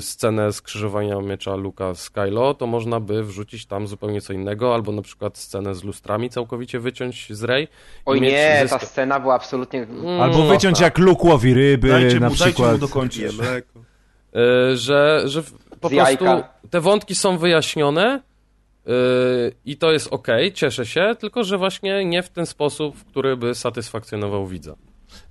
scenę 0.00 0.52
skrzyżowania 0.52 1.20
miecza 1.20 1.54
Luka 1.56 1.94
z 1.94 2.10
Kylo, 2.10 2.54
to 2.54 2.66
można 2.66 3.00
by 3.00 3.24
wrzucić 3.24 3.66
tam 3.66 3.86
zupełnie 3.86 4.20
co 4.20 4.32
innego, 4.32 4.74
albo 4.74 4.92
na 4.92 5.02
przykład 5.02 5.38
scenę 5.38 5.74
z 5.74 5.84
lustrami 5.84 6.30
całkowicie 6.30 6.80
wyciąć 6.80 7.26
z 7.30 7.44
Rey. 7.44 7.68
Oj 8.06 8.20
nie, 8.20 8.60
zyska- 8.64 8.78
ta 8.78 8.86
scena 8.86 9.20
była 9.20 9.34
absolutnie... 9.34 9.82
Mm, 9.82 10.20
Albo 10.20 10.36
prosta. 10.36 10.54
wyciąć 10.54 10.80
jak 10.80 10.98
Luke 10.98 11.28
łowi 11.28 11.54
ryby 11.54 11.88
Dajcie 11.88 12.20
na 12.20 12.28
mu, 12.28 12.34
dajcie 12.34 12.44
przykład. 12.44 12.72
mu 12.72 12.78
dokończyć. 12.78 13.22
Y, 13.24 14.76
że, 14.76 15.22
że 15.24 15.42
po 15.42 15.48
Z 15.48 15.80
prostu 15.80 15.94
jajka. 15.96 16.48
te 16.70 16.80
wątki 16.80 17.14
są 17.14 17.38
wyjaśnione 17.38 18.20
y, 18.86 18.90
i 19.64 19.76
to 19.76 19.92
jest 19.92 20.08
ok, 20.12 20.26
cieszę 20.54 20.86
się, 20.86 21.16
tylko 21.18 21.44
że 21.44 21.58
właśnie 21.58 22.04
nie 22.04 22.22
w 22.22 22.28
ten 22.28 22.46
sposób, 22.46 22.96
w 22.96 23.04
który 23.04 23.36
by 23.36 23.54
satysfakcjonował 23.54 24.46
widza. 24.46 24.74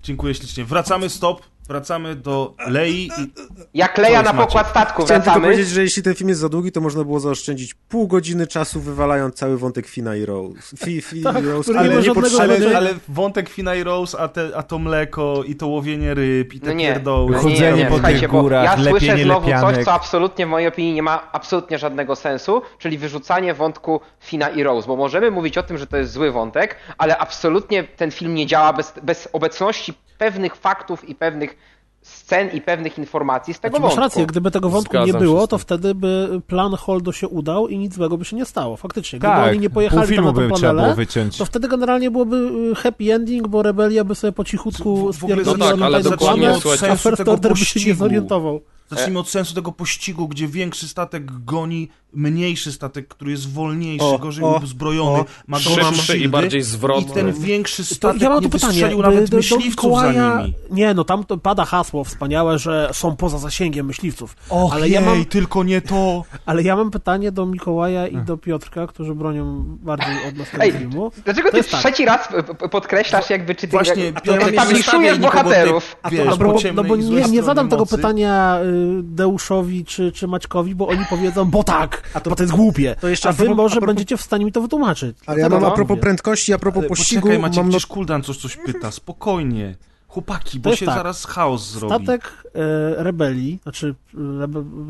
Dziękuję 0.03 0.33
ślicznie. 0.33 0.65
Wracamy, 0.65 1.09
stop. 1.09 1.41
Wracamy 1.67 2.15
do 2.15 2.53
Lei 2.67 3.05
i 3.17 3.31
Jak 3.73 3.97
leja 3.97 4.21
na 4.21 4.33
pokład 4.33 4.69
statku, 4.69 5.03
Chciałem 5.03 5.23
wracamy. 5.23 5.43
powiedzieć, 5.45 5.67
że 5.69 5.81
jeśli 5.81 6.03
ten 6.03 6.15
film 6.15 6.29
jest 6.29 6.41
za 6.41 6.49
długi, 6.49 6.71
to 6.71 6.81
można 6.81 7.03
było 7.03 7.19
zaoszczędzić 7.19 7.73
pół 7.73 8.07
godziny 8.07 8.47
czasu 8.47 8.81
wywalając 8.81 9.35
cały 9.35 9.57
wątek 9.57 9.87
Fina 9.87 10.15
i 10.15 10.25
Rose. 10.25 10.77
Fi, 10.77 11.01
fi, 11.01 11.21
Tak, 11.33 11.45
Rose 11.45 11.79
ale 11.79 12.01
nie 12.01 12.11
Ale, 12.41 12.77
ale 12.77 12.93
wątek 13.07 13.49
Fina 13.49 13.75
i 13.75 13.83
Rose, 13.83 14.19
a, 14.19 14.27
te, 14.27 14.49
a 14.55 14.63
to 14.63 14.79
mleko, 14.79 15.43
i 15.47 15.55
to 15.55 15.67
łowienie 15.67 16.13
ryb, 16.13 16.53
i 16.53 16.59
te 16.59 16.67
No 16.67 16.73
nie, 16.73 16.87
pierdoły. 16.93 17.31
no 17.31 17.37
nie, 17.37 17.43
Chodzenie 17.43 17.77
nie, 17.77 17.83
nie, 17.83 17.89
po 17.89 17.99
tych 18.07 18.27
górach, 18.27 18.63
ja 18.79 18.83
słyszę 18.89 19.17
znowu 19.23 19.47
lepianek. 19.47 19.75
coś, 19.75 19.85
co 19.85 19.93
absolutnie 19.93 20.45
w 20.45 20.49
mojej 20.49 20.67
opinii 20.67 20.93
nie 20.93 21.03
ma 21.03 21.31
absolutnie 21.31 21.77
żadnego 21.77 22.15
sensu, 22.15 22.61
czyli 22.79 22.97
wyrzucanie 22.97 23.53
wątku 23.53 23.99
Fina 24.19 24.49
i 24.49 24.63
Rose, 24.63 24.87
bo 24.87 24.95
możemy 24.95 25.31
mówić 25.31 25.57
o 25.57 25.63
tym, 25.63 25.77
że 25.77 25.87
to 25.87 25.97
jest 25.97 26.11
zły 26.11 26.31
wątek, 26.31 26.75
ale 26.97 27.17
absolutnie 27.17 27.83
ten 27.83 28.11
film 28.11 28.35
nie 28.35 28.45
działa 28.45 28.73
bez, 28.73 28.93
bez 29.03 29.29
obecności 29.33 29.93
pewnych 30.17 30.55
faktów 30.55 31.09
i 31.09 31.15
pewnych 31.15 31.57
scen 32.01 32.49
i 32.53 32.61
pewnych 32.61 32.97
informacji 32.97 33.53
z 33.53 33.59
tego 33.59 33.77
Znaczy, 33.77 33.81
masz 33.81 33.89
wątku. 33.95 34.01
rację, 34.19 34.25
gdyby 34.25 34.51
tego 34.51 34.69
wątku 34.69 34.91
Zgadzam 34.91 35.07
nie 35.07 35.13
było, 35.13 35.47
to 35.47 35.57
wtedy 35.57 35.95
by 35.95 36.41
plan 36.47 36.73
Holdo 36.75 37.11
się 37.11 37.27
udał 37.27 37.67
i 37.67 37.77
nic 37.77 37.95
złego 37.95 38.17
by 38.17 38.25
się 38.25 38.35
nie 38.35 38.45
stało. 38.45 38.77
Faktycznie. 38.77 39.19
Gdyby 39.19 39.33
Tak, 39.33 39.49
oni 39.49 39.59
nie 39.59 39.69
pojechali 39.69 40.15
tam 40.15 40.25
na 40.25 40.33
planelę, 40.57 40.95
wyciąć. 40.95 41.37
to 41.37 41.45
wtedy 41.45 41.67
generalnie 41.67 42.11
byłoby 42.11 42.35
y, 42.71 42.75
happy 42.75 43.13
ending, 43.13 43.47
bo 43.47 43.63
rebelia 43.63 44.03
by 44.03 44.15
sobie 44.15 44.31
po 44.31 44.43
cichutku 44.43 44.93
ogóle 44.99 45.13
spierdoliła 45.13 45.71
tak, 45.71 45.81
ale 45.81 46.01
dokładnie, 46.03 46.53
słuchajcie, 46.61 46.91
a 46.91 46.95
First 46.95 47.27
Order 47.27 47.51
by 47.53 47.57
się 47.57 47.79
nie 47.89 47.95
zorientował. 47.95 48.61
Zacznijmy 48.95 49.19
od 49.19 49.29
sensu 49.29 49.55
tego 49.55 49.71
pościgu, 49.71 50.27
gdzie 50.27 50.47
większy 50.47 50.87
statek 50.87 51.43
goni 51.45 51.89
mniejszy 52.15 52.71
statek, 52.71 53.07
który 53.07 53.31
jest 53.31 53.53
wolniejszy, 53.53 54.05
O, 54.05 54.19
gorzej 54.19 54.43
o, 54.45 54.59
uzbrojony, 54.63 55.19
o. 55.19 55.25
ma 55.47 55.57
gorsze 55.57 55.83
Szybszy 55.95 56.17
i 56.17 56.29
bardziej 56.29 56.59
i 56.59 56.63
zwrotny. 56.63 57.13
ten 57.13 57.33
większy 57.33 57.85
To 57.87 57.95
statek 57.95 58.21
ja 58.21 58.29
mam 58.29 58.43
nie 58.43 58.49
pytanie. 58.49 58.95
nawet 58.97 59.23
do- 59.23 59.27
do 59.31 59.37
myśliwców 59.37 59.83
Mikołaja- 59.91 60.13
za 60.37 60.41
nimi. 60.41 60.53
Nie, 60.71 60.93
no 60.93 61.03
tam 61.03 61.23
to 61.23 61.37
pada 61.37 61.65
hasło 61.65 62.03
wspaniałe, 62.03 62.59
że 62.59 62.89
są 62.93 63.15
poza 63.15 63.37
zasięgiem 63.37 63.85
myśliwców. 63.85 64.35
Och 64.49 64.73
ale 64.73 64.81
jej, 64.85 64.91
ja 64.93 65.01
mam, 65.01 65.25
tylko 65.25 65.63
nie 65.63 65.81
to. 65.81 66.23
ale 66.45 66.63
ja 66.63 66.75
mam 66.75 66.91
pytanie 66.91 67.31
do 67.31 67.45
Mikołaja 67.45 68.07
i 68.07 68.17
do 68.17 68.37
Piotrka, 68.37 68.87
którzy 68.87 69.15
bronią 69.15 69.63
bardziej 69.67 70.15
od 70.29 70.35
nas 70.37 70.49
tego 70.49 70.63
filmu. 70.77 71.11
Dlaczego 71.25 71.51
To 71.51 71.57
ty 71.57 71.63
tak. 71.63 71.79
trzeci 71.79 72.05
raz 72.05 72.27
p- 72.27 72.43
p- 72.43 72.69
podkreślasz 72.69 73.29
jakby, 73.29 73.55
czy 73.55 73.61
ty 73.67 73.71
Właśnie, 73.71 74.05
jak, 74.05 74.27
establishujesz 74.47 75.17
bohaterów? 75.19 75.95
tej- 76.09 76.17
wiesz, 76.17 76.27
no, 76.27 76.37
bo, 76.37 76.55
no 76.73 76.83
bo 76.83 76.95
i 76.95 76.99
nie, 76.99 77.21
nie 77.21 77.43
zadam 77.43 77.69
tego 77.69 77.85
pytania 77.85 78.59
y, 78.63 78.82
Deuszowi 79.03 79.85
czy, 79.85 80.11
czy 80.11 80.27
Maćkowi, 80.27 80.75
bo 80.75 80.87
oni 80.87 81.05
powiedzą, 81.09 81.45
bo 81.51 81.63
tak, 81.63 82.09
A 82.13 82.19
to- 82.19 82.29
bo 82.29 82.35
to 82.35 82.43
jest 82.43 82.55
głupie. 82.55 82.95
to 83.01 83.07
jeszcze 83.09 83.29
a 83.29 83.31
a 83.31 83.33
wy 83.33 83.45
propos- 83.45 83.57
może 83.57 83.73
a 83.75 83.77
propos- 83.77 83.87
będziecie 83.87 84.17
w 84.17 84.21
stanie 84.21 84.45
mi 84.45 84.51
to 84.51 84.61
wytłumaczyć. 84.61 85.17
Ale 85.25 85.39
ja 85.39 85.49
mam 85.49 85.65
a 85.65 85.71
propos 85.71 85.99
prędkości, 85.99 86.53
a 86.53 86.57
propos 86.57 86.79
Ale 86.79 86.89
pościgu, 86.89 87.21
Poczekaj, 87.21 87.39
Maciek, 87.41 87.57
mam 87.57 87.69
przecież 87.69 87.87
Kuldan 87.87 88.23
coś, 88.23 88.37
coś 88.37 88.57
pyta, 88.57 88.91
spokojnie. 88.91 89.75
Chłopaki, 90.07 90.59
bo 90.59 90.75
się 90.75 90.85
tak. 90.85 90.95
zaraz 90.95 91.25
chaos 91.25 91.71
zrobi. 91.71 92.05
Statek 92.05 92.23
e, 92.55 93.03
rebelii, 93.03 93.59
znaczy 93.63 93.95
e, 94.13 94.17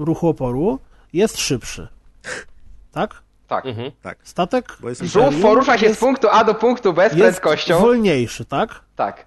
ruchu 0.05 0.27
oporu, 0.27 0.79
jest 1.13 1.37
szybszy. 1.39 1.87
Tak? 2.91 3.21
Tak. 3.47 3.65
Mhm. 3.65 3.91
Statek 4.23 4.77
Bo 4.81 4.89
jest 4.89 5.01
Żółw 5.01 5.41
porusza 5.41 5.73
się 5.77 5.85
z 5.85 5.89
jest, 5.89 5.99
punktu 5.99 6.27
A 6.31 6.43
do 6.43 6.55
punktu 6.55 6.93
B 6.93 7.01
z 7.09 7.13
jest 7.13 7.19
prędkością. 7.21 7.79
wolniejszy, 7.79 8.45
tak? 8.45 8.81
Tak. 8.95 9.25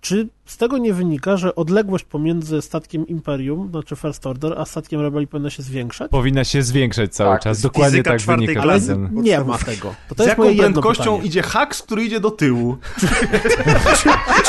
Czy 0.00 0.28
z 0.46 0.56
tego 0.56 0.78
nie 0.78 0.92
wynika, 0.92 1.36
że 1.36 1.54
odległość 1.54 2.04
pomiędzy 2.04 2.62
statkiem 2.62 3.06
Imperium, 3.06 3.68
znaczy 3.70 3.96
First 3.96 4.26
Order, 4.26 4.54
a 4.58 4.64
statkiem 4.64 5.00
rebelii 5.00 5.26
powinna 5.28 5.50
się 5.50 5.62
zwiększać? 5.62 6.10
Powinna 6.10 6.44
się 6.44 6.62
zwiększać 6.62 7.14
cały 7.14 7.30
Tak, 7.34 7.42
czas. 7.42 7.60
Dokładnie 7.60 8.02
tak 8.02 8.20
wynika. 8.20 8.62
Ale 8.62 8.80
nie 9.10 9.40
ma 9.40 9.58
tego. 9.58 9.94
To, 10.08 10.14
to 10.14 10.24
Z 10.24 10.26
jest 10.26 10.38
jaką 10.38 10.56
prędkością 10.56 11.04
pytanie. 11.04 11.22
idzie 11.28 11.42
haks, 11.42 11.82
który 11.82 12.04
idzie 12.04 12.20
do 12.20 12.30
tyłu? 12.30 12.76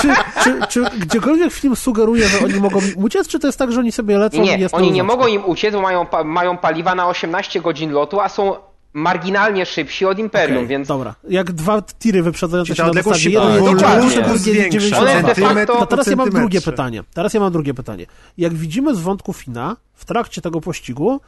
czy, 0.01 0.09
czy, 0.41 0.59
czy 0.69 0.84
gdziekolwiek 0.99 1.53
film 1.53 1.76
sugeruje, 1.76 2.27
że 2.27 2.45
oni 2.45 2.53
mogą 2.53 2.80
im 2.81 3.03
uciec, 3.03 3.27
czy 3.27 3.39
to 3.39 3.47
jest 3.47 3.59
tak, 3.59 3.71
że 3.71 3.80
oni 3.80 3.91
sobie 3.91 4.17
lecą 4.17 4.41
Nie, 4.41 4.57
i 4.57 4.61
jest 4.61 4.76
oni 4.76 4.91
nie 4.91 5.03
mogą 5.03 5.27
im 5.27 5.45
uciec, 5.45 5.73
bo 5.73 5.81
mają, 5.81 6.05
mają 6.26 6.57
paliwa 6.57 6.95
na 6.95 7.07
18 7.07 7.61
godzin 7.61 7.91
lotu, 7.91 8.19
a 8.19 8.30
są 8.30 8.55
marginalnie 8.94 9.66
szybsi 9.66 10.06
od 10.06 10.20
Imperium, 10.20 10.57
Okej, 10.57 10.68
więc 10.68 10.88
Dobra, 10.88 11.16
jak 11.30 11.52
dwa 11.52 11.82
tiry 11.82 12.24
wyprzedzające 12.24 12.76
się 12.76 12.84
na 12.84 12.94
dostawie, 12.94 13.30
jeden 13.30 13.49
jest 13.53 13.66
dokładnie. 13.66 14.02
duży, 14.03 14.22
drugi 14.24 14.40
zwiększa. 14.40 14.80
90 14.80 15.02
One 15.10 15.22
de 15.22 15.36
centymetr 15.36 15.56
facto- 15.74 15.80
To 15.80 15.86
teraz 15.86 16.07
ja 16.07 16.16
mam 16.16 16.30
drugie 16.30 16.61
pytanie. 16.61 17.03
Teraz 17.14 17.34
ja 17.34 17.40
mam 17.40 17.52
drugie 17.52 17.74
pytanie. 17.74 18.06
Jak 18.38 18.53
widzimy 18.53 18.95
z 18.95 18.99
wątku 18.99 19.34
Fina, 19.34 19.76
w 19.94 20.06
trakcie 20.06 20.41
tego 20.41 20.61
pościgu, 20.61 21.22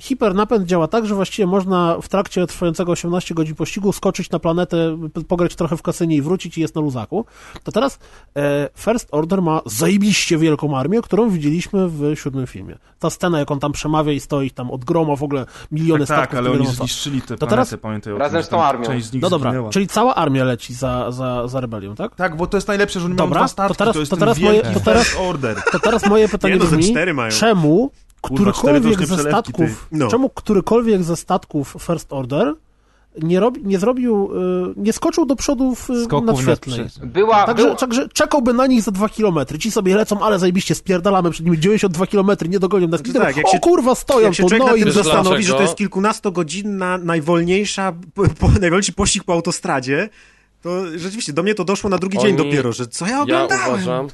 hipernapęd 0.00 0.66
działa 0.66 0.88
tak, 0.88 1.06
że 1.06 1.14
właściwie 1.14 1.46
można 1.46 1.96
w 2.02 2.08
trakcie 2.08 2.46
trwającego 2.46 2.92
18 2.92 3.34
godzin 3.34 3.54
pościgu 3.54 3.92
skoczyć 3.92 4.30
na 4.30 4.38
planetę, 4.38 4.98
pograć 5.28 5.56
trochę 5.56 5.76
w 5.76 5.82
kasynie 5.82 6.16
i 6.16 6.22
wrócić 6.22 6.58
i 6.58 6.60
jest 6.60 6.74
na 6.74 6.80
luzaku. 6.80 7.24
To 7.62 7.72
teraz 7.72 7.98
e, 8.36 8.68
First 8.76 9.08
Order 9.12 9.42
ma 9.42 9.60
zajebiście 9.66 10.38
wielką 10.38 10.78
armię, 10.78 11.02
którą 11.02 11.30
widzieliśmy 11.30 11.88
w 11.88 12.12
siódmym 12.14 12.46
filmie. 12.46 12.78
Ta 12.98 13.10
scena, 13.10 13.38
jak 13.38 13.50
on 13.50 13.60
tam 13.60 13.72
przemawia 13.72 14.12
i 14.12 14.20
stoi 14.20 14.50
tam 14.50 14.70
od 14.70 14.84
groma 14.84 15.16
w 15.16 15.22
ogóle 15.22 15.46
miliony 15.72 16.06
Tak, 16.06 16.16
tak, 16.16 16.28
statków. 16.28 16.38
ale 16.38 16.50
nie 16.50 16.66
oni 16.66 16.76
zniszczyli 16.76 17.22
tę 17.22 17.26
To 17.28 17.46
planetę, 17.46 17.50
teraz- 17.70 17.74
pamiętaj 17.82 18.12
o 18.12 18.18
Razem 18.18 18.42
z 18.42 18.48
tą 18.48 18.62
armią. 18.62 18.84
Część 18.86 19.06
z 19.06 19.12
nich 19.12 19.22
No 19.22 19.30
dobra, 19.30 19.50
zginęła. 19.50 19.70
czyli 19.70 19.86
cała 19.86 20.14
armia 20.14 20.44
leci 20.44 20.74
za, 20.74 21.10
za, 21.12 21.48
za 21.48 21.60
rebelią, 21.60 21.94
tak? 21.94 22.14
Tak, 22.14 22.36
bo 22.36 22.46
to 22.46 22.56
jest 22.56 22.68
najlepsze, 22.68 23.00
że 23.00 23.06
oni 23.06 23.14
mają 23.14 23.26
Dobra, 23.28 23.40
dwa 23.40 23.48
statki, 23.48 23.74
to 23.74 23.78
teraz- 23.78 23.96
jest 23.96 24.10
to 24.10 24.16
teraz 24.16 24.38
moje- 24.40 24.62
to 24.74 24.80
teraz- 24.80 25.06
First 25.06 25.20
Order. 25.20 25.56
To 25.72 25.78
teraz 25.78 26.06
moje 26.06 26.28
pytanie 26.28 26.54
Nie, 26.54 26.60
no, 26.60 26.66
brzmi, 26.66 27.12
mają. 27.14 27.30
czemu 27.30 27.90
Kurwa, 28.20 28.52
którykolwiek 28.52 29.06
ze 29.06 29.18
statków, 29.18 29.88
No. 29.92 30.08
czemu 30.08 30.28
którykolwiek 30.28 31.02
ze 31.02 31.16
statków 31.16 31.76
First 31.80 32.12
Order 32.12 32.54
nie, 33.22 33.40
robi, 33.40 33.60
nie 33.64 33.78
zrobił, 33.78 34.30
y, 34.70 34.74
nie 34.76 34.92
skoczył 34.92 35.26
do 35.26 35.36
przodu 35.36 35.74
w 35.74 35.88
nad 36.24 36.36
prze- 36.60 37.06
była, 37.06 37.44
Także, 37.46 37.64
była, 37.64 37.76
także 37.76 38.08
czekałby 38.08 38.52
na 38.52 38.66
nich 38.66 38.82
za 38.82 38.90
dwa 38.90 39.08
kilometry. 39.08 39.58
Ci 39.58 39.70
sobie 39.70 39.96
lecą, 39.96 40.20
ale 40.22 40.38
zajebiście 40.38 40.74
spierdalamy 40.74 41.30
przed 41.30 41.46
nimi 41.46 41.58
92 41.58 42.06
kilometry, 42.06 42.48
nie 42.48 42.58
dogonią 42.58 42.88
nas. 42.88 43.00
Znaczy 43.00 43.18
tak, 43.18 43.36
jak 43.36 43.46
o 43.46 43.50
się- 43.50 43.58
kurwa, 43.60 43.94
stoją 43.94 44.20
Jak 44.26 44.34
się 44.34 44.46
tu, 44.46 44.56
no 44.58 44.74
i 44.76 44.92
zastanowi, 44.92 45.44
że 45.44 45.54
to 45.54 45.62
jest 45.62 45.74
kilkunastogodzinna, 45.76 46.98
najwolniejsza, 46.98 47.92
po, 48.14 48.22
po, 48.22 48.48
najwolniejszy 48.48 48.92
pościg 48.92 49.24
po 49.24 49.32
autostradzie, 49.32 50.08
to 50.62 50.98
rzeczywiście 50.98 51.32
do 51.32 51.42
mnie 51.42 51.54
to 51.54 51.64
doszło 51.64 51.90
na 51.90 51.98
drugi 51.98 52.18
dzień 52.18 52.26
Oni- 52.28 52.36
dopiero, 52.36 52.72
że 52.72 52.86
co 52.86 53.06
ja 53.06 53.12
Ja 53.12 53.22
oglądałem? 53.22 53.68
uważam, 53.68 54.08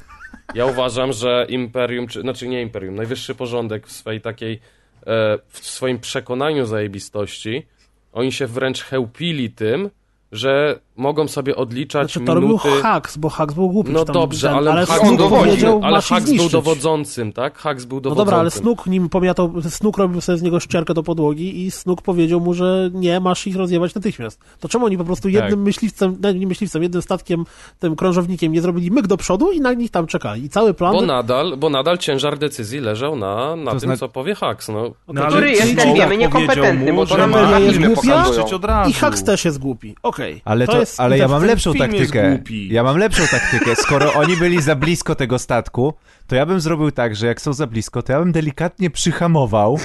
ja 0.55 0.66
uważam, 0.66 1.12
że 1.12 1.47
Imperium, 1.48 2.06
czy, 2.06 2.20
znaczy 2.20 2.48
nie 2.48 2.62
Imperium, 2.62 2.94
najwyższy 2.94 3.35
porządek 3.35 3.86
w 3.86 3.93
swojej 3.93 4.20
takiej, 4.20 4.61
e, 5.06 5.39
w 5.48 5.59
swoim 5.59 5.98
przekonaniu 5.98 6.66
zajebistości, 6.66 7.66
oni 8.12 8.32
się 8.32 8.47
wręcz 8.47 8.82
chełpili 8.82 9.51
tym, 9.51 9.90
że 10.32 10.81
mogą 10.97 11.29
sobie 11.29 11.57
odliczać 11.57 12.12
Znaczy, 12.12 12.27
to 12.27 12.35
robił 12.35 12.49
minuty... 12.49 12.69
Haks, 12.83 13.16
bo 13.16 13.29
Haks 13.29 13.55
był 13.55 13.69
głupi. 13.71 13.93
No 13.93 14.05
dobrze, 14.05 14.49
ten, 14.49 14.57
ale, 14.57 14.73
ale 14.73 14.87
Hux 14.87 14.91
on 15.01 15.07
Snook 15.07 15.16
był, 15.16 15.29
dowodzi. 15.29 15.45
powiedział, 15.51 15.81
ale 15.85 16.01
Hux 16.03 16.33
był 16.37 16.49
dowodzącym, 16.49 17.33
tak? 17.33 17.59
Hux 17.62 17.85
był 17.85 17.97
No 17.97 18.01
dowodzącym. 18.01 18.25
dobra, 18.27 18.39
ale 18.41 18.51
Snook 18.51 18.87
nim 18.87 19.09
pomiatał, 19.09 19.53
Snook 19.69 19.99
robił 19.99 20.21
sobie 20.21 20.39
z 20.39 20.43
niego 20.43 20.61
ścierkę 20.61 20.95
do 20.95 21.03
podłogi 21.03 21.65
i 21.66 21.71
Snook 21.71 22.03
powiedział 22.03 22.41
mu, 22.41 22.55
że 22.55 22.91
nie, 22.93 23.21
masz 23.21 23.47
ich 23.47 23.57
rozjebać 23.57 23.95
natychmiast. 23.95 24.41
To 24.61 24.69
czemu 24.69 24.87
oni 24.87 24.99
po 24.99 25.05
prostu 25.05 25.29
jednym 25.29 25.51
Tak. 25.51 25.59
myśliwcem, 25.59 26.16
nie, 26.35 26.47
myśliwcem, 26.47 26.83
jednym 26.83 27.03
statkiem, 27.03 27.45
tym 27.79 27.97
krążownikiem 27.97 28.53
nie 28.53 28.61
zrobili 28.61 28.91
myk 28.91 29.07
do 29.07 29.16
przodu 29.16 29.53
i 29.53 29.61
na 29.61 29.73
nich 29.73 29.91
tam 29.91 30.07
czekali. 30.07 30.45
I 30.45 30.49
cały 30.49 30.75
plan... 30.75 30.93
Bo 30.95 31.03
nadal, 31.03 31.57
bo 31.57 31.71
nadal 31.71 31.99
ciężar 31.99 32.39
decyzji 32.39 32.81
leżał 32.81 33.16
na, 33.16 33.57
na 33.57 33.65
To 33.73 33.81
tym, 33.81 33.89
zna- 33.89 33.97
co 33.97 34.09
powie 34.09 34.35
Hux. 34.35 34.69
No, 34.69 34.91
No, 35.09 35.21
ale 35.23 35.31
Który 35.31 35.51
jest, 35.51 35.75
wiemy, 35.95 36.16
niekompetentny, 36.16 36.93
mu, 36.93 36.97
bo 37.01 37.07
to 37.07 37.16
nam 37.16 37.31
ma 37.31 37.51
na 37.51 37.59
jest 37.59 37.77
filmy 37.79 37.95
pokazują. 37.95 38.47
I 38.89 38.93
Hux 38.93 39.25
też 39.25 39.45
jest 39.45 39.59
głupi. 39.59 39.95
Okej. 40.03 40.43
Ale, 40.45 40.66
to, 40.66 40.84
jest 40.90 41.01
ale 41.01 41.19
ja 41.19 41.28
mam 41.28 41.40
ten 41.40 41.48
lepszą 41.48 41.74
taktykę. 41.74 42.39
Ja 42.69 42.82
mam 42.82 42.97
lepszą 42.97 43.23
taktykę. 43.31 43.77
Skoro 43.77 44.12
oni 44.15 44.36
byli 44.36 44.62
za 44.62 44.74
blisko 44.77 45.15
tego 45.15 45.39
statku, 45.39 45.94
to 46.27 46.36
ja 46.36 46.47
bym 46.47 46.61
zrobił 46.61 46.90
tak, 46.90 47.16
że 47.16 47.27
jak 47.27 47.40
są 47.40 47.52
za 47.52 47.66
blisko, 47.66 48.02
to 48.02 48.12
ja 48.12 48.19
bym 48.19 48.32
delikatnie 48.32 48.90
przyhamował 48.90 49.78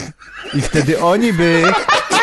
i 0.53 0.61
wtedy 0.61 0.99
oni 0.99 1.33
by 1.33 1.63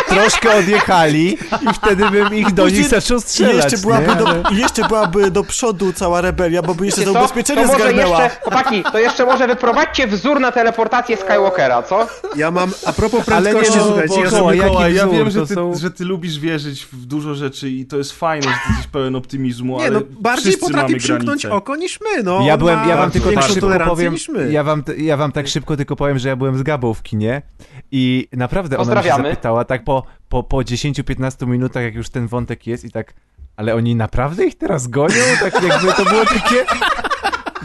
troszkę 0.09 0.59
odjechali 0.59 1.33
i 1.71 1.75
wtedy 1.75 2.11
bym 2.11 2.35
ich 2.35 2.53
do 2.55 2.69
nich 2.69 2.89
zaczął 2.89 3.19
I 3.19 3.21
strzelać. 3.21 3.55
jeszcze, 3.55 3.79
byłaby 3.79 4.07
nie? 4.09 4.15
do, 4.17 4.51
I 4.53 4.57
jeszcze 4.57 4.89
byłaby 4.89 5.31
do 5.31 5.45
przodu 5.45 5.93
cała 5.93 6.21
rebelia, 6.21 6.63
bo 6.63 6.75
by 6.75 6.87
jeszcze 6.87 7.01
Wiecie 7.01 7.13
ubezpieczenie 7.19 7.63
to 7.63 7.67
może 7.73 7.79
zgarnęła. 7.85 8.23
jeszcze, 8.25 8.41
chłopaki, 8.43 8.83
to 8.93 8.99
jeszcze 8.99 9.27
może 9.27 9.47
wyprowadźcie 9.47 10.07
wzór 10.07 10.41
na 10.41 10.53
teleportację 10.53 11.17
Skywalkera, 11.17 11.83
co? 11.83 12.07
Ja 12.37 12.51
mam, 12.51 12.71
a 12.87 12.93
propos 12.93 13.29
Ale 13.29 13.51
nie, 13.55 13.59
prędkości, 13.61 13.79
no, 13.79 13.85
słuchajcie, 13.87 14.21
ja 14.57 14.69
koła, 14.69 14.89
ja 14.89 15.07
wiem, 15.09 15.31
że 15.31 15.47
ty, 15.47 15.55
są- 15.55 15.75
że 15.79 15.91
ty 15.91 16.05
lubisz 16.05 16.39
wierzyć 16.39 16.87
w 16.93 17.07
dużo 17.07 17.35
rzeczy 17.35 17.71
i 17.71 17.87
to 17.87 17.97
jest 17.97 18.13
fajne, 18.13 18.43
że 18.49 18.49
ty 18.67 18.69
jesteś 18.69 18.87
pełen 18.87 19.17
optymizmu, 19.17 19.79
Nie, 19.79 19.85
ale 19.87 19.91
no, 19.95 20.01
bardziej 20.21 20.57
potrafi 20.57 20.97
przymknąć 20.97 21.43
granice. 21.43 21.57
oko 21.57 21.77
niż 21.77 21.99
my, 22.01 22.23
no. 22.23 22.41
Ja 22.47 22.57
byłem, 22.57 22.89
ja 22.89 22.97
wam 22.97 23.11
tylko 23.11 23.33
tak 23.33 23.45
szybko 23.45 23.69
powiem, 23.87 24.13
niż 24.13 24.29
my. 24.29 24.53
ja 24.53 24.65
wam, 24.65 24.83
ja 24.99 25.17
wam 25.17 25.33
tak 25.33 25.49
szybko 25.49 25.77
tylko 25.77 25.97
powiem, 25.97 26.19
że 26.19 26.29
ja 26.29 26.37
byłem 26.37 26.59
z 26.59 26.63
Gabą 26.63 26.95
w 26.95 27.03
kinie 27.03 27.43
i 27.93 28.29
naprawdę 28.33 28.79
ona 28.79 28.95
mnie 28.95 29.03
się 29.11 29.17
zapytała 29.17 29.65
tak 29.65 29.85
po, 29.85 29.96
po, 30.29 30.43
po 30.43 30.57
10-15 30.57 31.47
minutach, 31.47 31.83
jak 31.83 31.95
już 31.95 32.11
ten 32.11 32.27
wątek 32.27 32.67
jest 32.67 32.85
i 32.85 32.91
tak, 32.91 33.15
ale 33.57 33.75
oni 33.75 33.95
naprawdę 33.95 34.45
ich 34.47 34.59
teraz 34.59 34.89
gonią? 34.89 35.25
Tak 35.41 35.63
jakby 35.63 35.93
to 35.93 36.05
było 36.05 36.25
takie... 36.25 36.65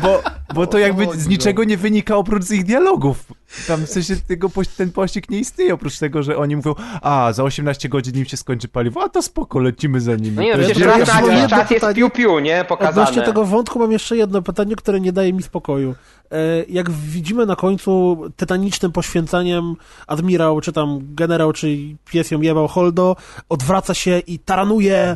Bo, 0.01 0.21
bo 0.53 0.67
to 0.67 0.77
jakby 0.77 1.07
z 1.13 1.27
niczego 1.27 1.63
nie 1.63 1.77
wynika 1.77 2.15
oprócz 2.15 2.51
ich 2.51 2.63
dialogów. 2.65 3.25
Tam 3.67 3.85
w 3.85 3.89
sensie 3.89 4.15
tego, 4.27 4.49
ten 4.77 4.91
pościg 4.91 5.29
nie 5.29 5.39
istnieje, 5.39 5.73
oprócz 5.73 5.99
tego, 5.99 6.23
że 6.23 6.37
oni 6.37 6.55
mówią, 6.55 6.75
a 7.01 7.33
za 7.33 7.43
18 7.43 7.89
godzin 7.89 8.17
im 8.17 8.25
się 8.25 8.37
skończy 8.37 8.67
paliwo, 8.67 9.03
a 9.03 9.09
to 9.09 9.21
spoko, 9.21 9.59
lecimy 9.59 10.01
za 10.01 10.15
nimi. 10.15 10.35
No 10.35 10.41
nie, 10.41 10.51
To 10.51 10.57
no 10.61 10.67
jest 10.67 10.79
ja- 10.79 10.87
jakiś 10.87 11.07
jedno 11.07 11.47
czas 11.49 11.69
jest 11.71 11.73
pytanie- 11.85 11.95
piu-piu, 11.95 12.41
nie? 12.41 12.65
Pokazane. 12.69 13.01
Odnośnie 13.01 13.21
tego 13.21 13.45
wątku 13.45 13.79
mam 13.79 13.91
jeszcze 13.91 14.17
jedno 14.17 14.41
pytanie, 14.41 14.75
które 14.75 14.99
nie 14.99 15.11
daje 15.11 15.33
mi 15.33 15.43
spokoju. 15.43 15.95
E, 16.31 16.35
Jak 16.69 16.89
widzimy 16.91 17.45
na 17.45 17.55
końcu 17.55 18.17
tytanicznym 18.35 18.91
poświęceniem 18.91 19.75
admirał, 20.07 20.61
czy 20.61 20.71
tam 20.73 20.99
generał, 21.15 21.53
czy 21.53 21.77
pies 22.11 22.31
ją 22.31 22.41
jebał 22.41 22.67
Holdo, 22.67 23.15
odwraca 23.49 23.93
się 23.93 24.19
i 24.19 24.39
taranuje 24.39 24.95
e, 24.97 25.15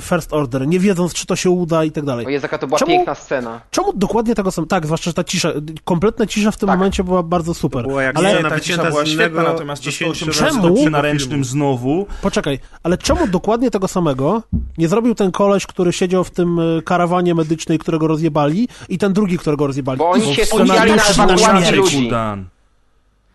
First 0.00 0.32
Order, 0.32 0.68
nie 0.68 0.78
wiedząc, 0.78 1.14
czy 1.14 1.26
to 1.26 1.36
się 1.36 1.50
uda 1.50 1.84
i 1.84 1.90
tak 1.92 2.04
dalej. 2.04 2.26
O 2.26 2.28
Jezu, 2.28 2.44
jaka 2.44 2.58
to 2.58 2.66
była 2.66 2.78
Czemu- 2.78 2.90
piękna 2.90 3.14
scena. 3.14 3.60
Czemu 3.70 3.92
dokładnie 3.92 4.34
tego 4.34 4.50
są... 4.50 4.66
Tak, 4.66 4.86
zwłaszcza, 4.86 5.10
że 5.10 5.14
ta 5.14 5.24
cisza, 5.24 5.52
kompletna 5.84 6.26
cisza 6.26 6.50
w 6.50 6.56
tym 6.56 6.66
Tak. 6.66 6.78
momencie 6.78 7.04
była 7.04 7.22
bardzo 7.22 7.54
super. 7.54 7.86
Była 7.86 8.02
jak 8.02 8.16
Ale- 8.18 8.42
Ta 8.50 8.60
cisza 8.60 8.84
była 8.84 9.06
świetna, 9.06 9.24
innego 9.24 9.42
natomiast 9.42 9.82
to 9.82 9.90
10 9.90 10.16
180 10.16 10.50
Czemu? 10.52 10.62
stopni 10.66 10.90
na 10.90 11.00
ręcznym 11.02 11.44
znowu. 11.44 12.06
Poczekaj, 12.22 12.58
ale 12.82 12.98
czemu 12.98 13.26
dokładnie 13.28 13.70
tego 13.70 13.88
samego 13.88 14.42
nie 14.78 14.88
zrobił 14.88 15.14
ten 15.14 15.32
koleś, 15.32 15.66
który 15.66 15.92
siedział 15.92 16.24
w 16.24 16.30
tym 16.30 16.58
e, 16.60 16.82
karawanie 16.82 17.34
medycznej, 17.34 17.78
którego 17.78 18.06
rozjebali 18.06 18.68
i 18.88 18.98
ten 18.98 19.12
drugi, 19.12 19.38
którego 19.38 19.66
rozjebali? 19.66 19.98
Bo 19.98 20.10
oni 20.10 20.34
się 20.34 20.46
skupiali 20.46 20.90
na 20.90 20.96
tak 20.96 21.10
ewakuacji 21.10 21.76
ludzi. 21.76 21.96
Kuldan. 21.96 22.44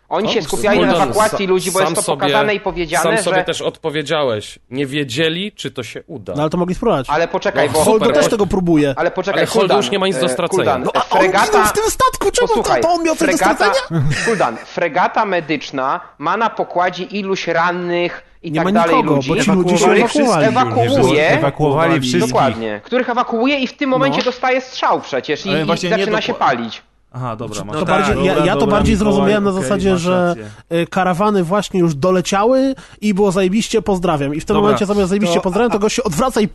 Oni 0.08 0.28
się 0.28 0.42
skupiali 0.42 0.80
na 0.80 0.94
ewakuacji 0.94 1.46
ludzi, 1.46 1.70
bo 1.70 1.80
jest 1.80 1.94
to 1.94 2.02
sobie- 2.02 2.16
pokazane 2.18 2.54
i 2.54 2.60
powiedziane, 2.60 3.02
Sam 3.02 3.18
sobie 3.24 3.36
że... 3.36 3.44
też 3.44 3.62
odpowiedziałeś. 3.62 4.58
Nie 4.70 4.86
wiedzieli, 4.86 5.52
czy 5.52 5.70
to 5.70 5.82
się 5.82 6.02
uda. 6.06 6.32
No 6.36 6.42
ale 6.42 6.50
to 6.50 6.56
mogli 6.56 6.74
spróbować. 6.74 7.06
Ale 7.10 7.28
poczekaj, 7.28 7.66
No, 7.66 7.72
bo... 7.72 7.84
Holdo 7.84 8.12
też 8.12 8.28
tego 8.28 8.46
próbuje. 8.46 8.94
Ale 8.96 9.10
poczekaj, 9.10 9.40
Ale 9.40 9.46
Holdo 9.46 9.60
Kuldan, 9.60 9.76
już 9.76 9.90
nie 9.90 9.98
ma 9.98 10.06
nic 10.06 10.18
do 10.18 10.26
e, 10.26 10.28
stracenia. 10.28 10.56
Kuldan, 10.58 10.82
No, 10.82 10.90
a 10.94 11.08
on 11.10 11.18
fregata... 11.20 11.46
ginął 11.46 11.64
w 11.66 11.72
tym 11.72 11.84
statku, 11.90 12.30
czemu 12.30 12.48
to, 12.48 12.54
Posłuchaj, 12.54 12.82
to 12.82 12.88
on 12.88 13.02
miał 13.04 13.16
coś 13.16 13.30
do 13.30 13.36
fregata, 13.36 13.54
stracenia? 13.74 14.02
Kuldan, 14.26 14.56
fregata 14.56 15.24
medyczna 15.24 16.00
ma 16.18 16.36
na 16.36 16.50
pokładzie 16.50 17.04
iluś 17.04 17.46
rannych 17.48 18.24
i 18.42 18.50
Nie 18.52 18.56
tak 18.56 18.64
ma 18.64 18.72
dalej 18.72 18.96
nikogo, 18.96 19.14
ludzi, 19.16 19.28
bo 19.28 19.42
ci 19.42 19.50
ludzie 19.50 19.78
się 19.78 19.90
ewakuowali. 19.90 20.46
ewakuuje, 20.46 21.28
Ewakuowali 21.28 22.00
wszystkich. 22.00 22.26
dokładnie, 22.26 22.80
których 22.84 23.08
ewakuuje 23.10 23.58
i 23.58 23.66
w 23.66 23.72
tym 23.76 23.90
momencie 23.90 24.18
No. 24.18 24.24
dostaje 24.24 24.60
strzał 24.60 25.00
przecież 25.00 25.46
i, 25.46 25.50
i 25.84 25.88
zaczyna 25.88 26.20
się 26.20 26.34
palić. 26.34 26.82
Aha, 27.16 27.36
dobra. 27.36 27.64
masz 27.64 27.76
To 27.78 27.84
rację. 27.84 28.04
bardziej, 28.14 28.24
ja, 28.26 28.34
Dobra, 28.34 28.46
ja 28.46 28.54
to 28.54 28.60
dobra, 28.60 28.76
bardziej 28.76 28.94
Mikołaj, 28.94 29.12
zrozumiałem 29.14 29.44
na 29.44 29.50
okej, 29.50 29.62
zasadzie, 29.62 29.98
że 29.98 30.26
rację. 30.28 30.50
e, 30.68 30.86
karawany 30.86 31.44
właśnie 31.44 31.80
już 31.80 31.94
doleciały 31.94 32.74
i 33.00 33.14
było 33.14 33.32
zajebiście, 33.32 33.82
pozdrawiam. 33.82 34.34
I 34.34 34.40
w 34.40 34.44
tym 34.44 34.54
Dobra, 34.54 34.62
momencie 34.62 34.86
zamiast 34.86 35.08
zajebiście 35.08 35.34
to- 35.34 35.40
pozdrawiam, 35.40 35.70
to 35.70 35.78
gość 35.78 35.96
się 35.96 36.02
odwraca 36.04 36.40
i 36.40 36.48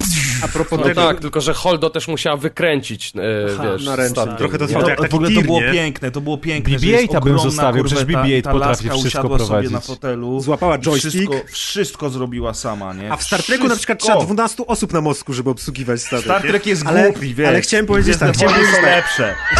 A 0.43 0.47
propos 0.47 0.79
No 0.79 0.85
tego, 0.85 1.01
tak, 1.01 1.19
tylko 1.19 1.41
że 1.41 1.53
Holdo 1.53 1.89
też 1.89 2.07
musiała 2.07 2.37
wykręcić, 2.37 3.13
e, 3.15 3.19
Aha, 3.53 3.63
wiesz, 3.63 3.85
Trochę 4.37 4.57
to 4.57 4.67
To, 4.67 4.89
jak 4.89 4.99
taki 4.99 5.11
w 5.11 5.15
ogóle 5.15 5.31
to 5.31 5.41
było 5.41 5.59
piękne, 5.71 6.11
to 6.11 6.21
było 6.21 6.37
piękne, 6.37 6.79
że 6.79 6.85
BB-8 6.87 6.91
jest 7.13 7.19
bym 7.23 7.39
zostawił, 7.39 7.83
przecież 7.83 8.05
korweta, 8.05 8.23
BB-8 8.27 8.41
ta 8.41 8.51
potrafi 8.51 8.89
wszystko 8.89 9.29
prowadzić. 9.29 9.71
na 9.71 9.79
fotelu. 9.79 10.39
Złapała 10.39 10.77
joystick. 10.79 11.13
Wszystko, 11.31 11.35
wszystko 11.51 12.09
zrobiła 12.09 12.53
sama, 12.53 12.93
nie? 12.93 13.11
A 13.11 13.17
w 13.17 13.23
Star 13.23 13.43
Treku 13.43 13.67
na 13.67 13.75
przykład 13.75 13.99
trzeba 13.99 14.19
12 14.19 14.67
osób 14.67 14.93
na 14.93 15.01
mostku, 15.01 15.33
żeby 15.33 15.49
obsługiwać 15.49 16.01
statek. 16.01 16.25
Star? 16.25 16.41
Trek 16.41 16.65
jest 16.65 16.83
głupi, 16.83 17.35
wiesz. 17.35 17.47
Ale 17.47 17.61
chciałem 17.61 17.85
powiedzieć 17.85 18.17
Gwiezdne 18.17 18.27
tak, 18.27 19.05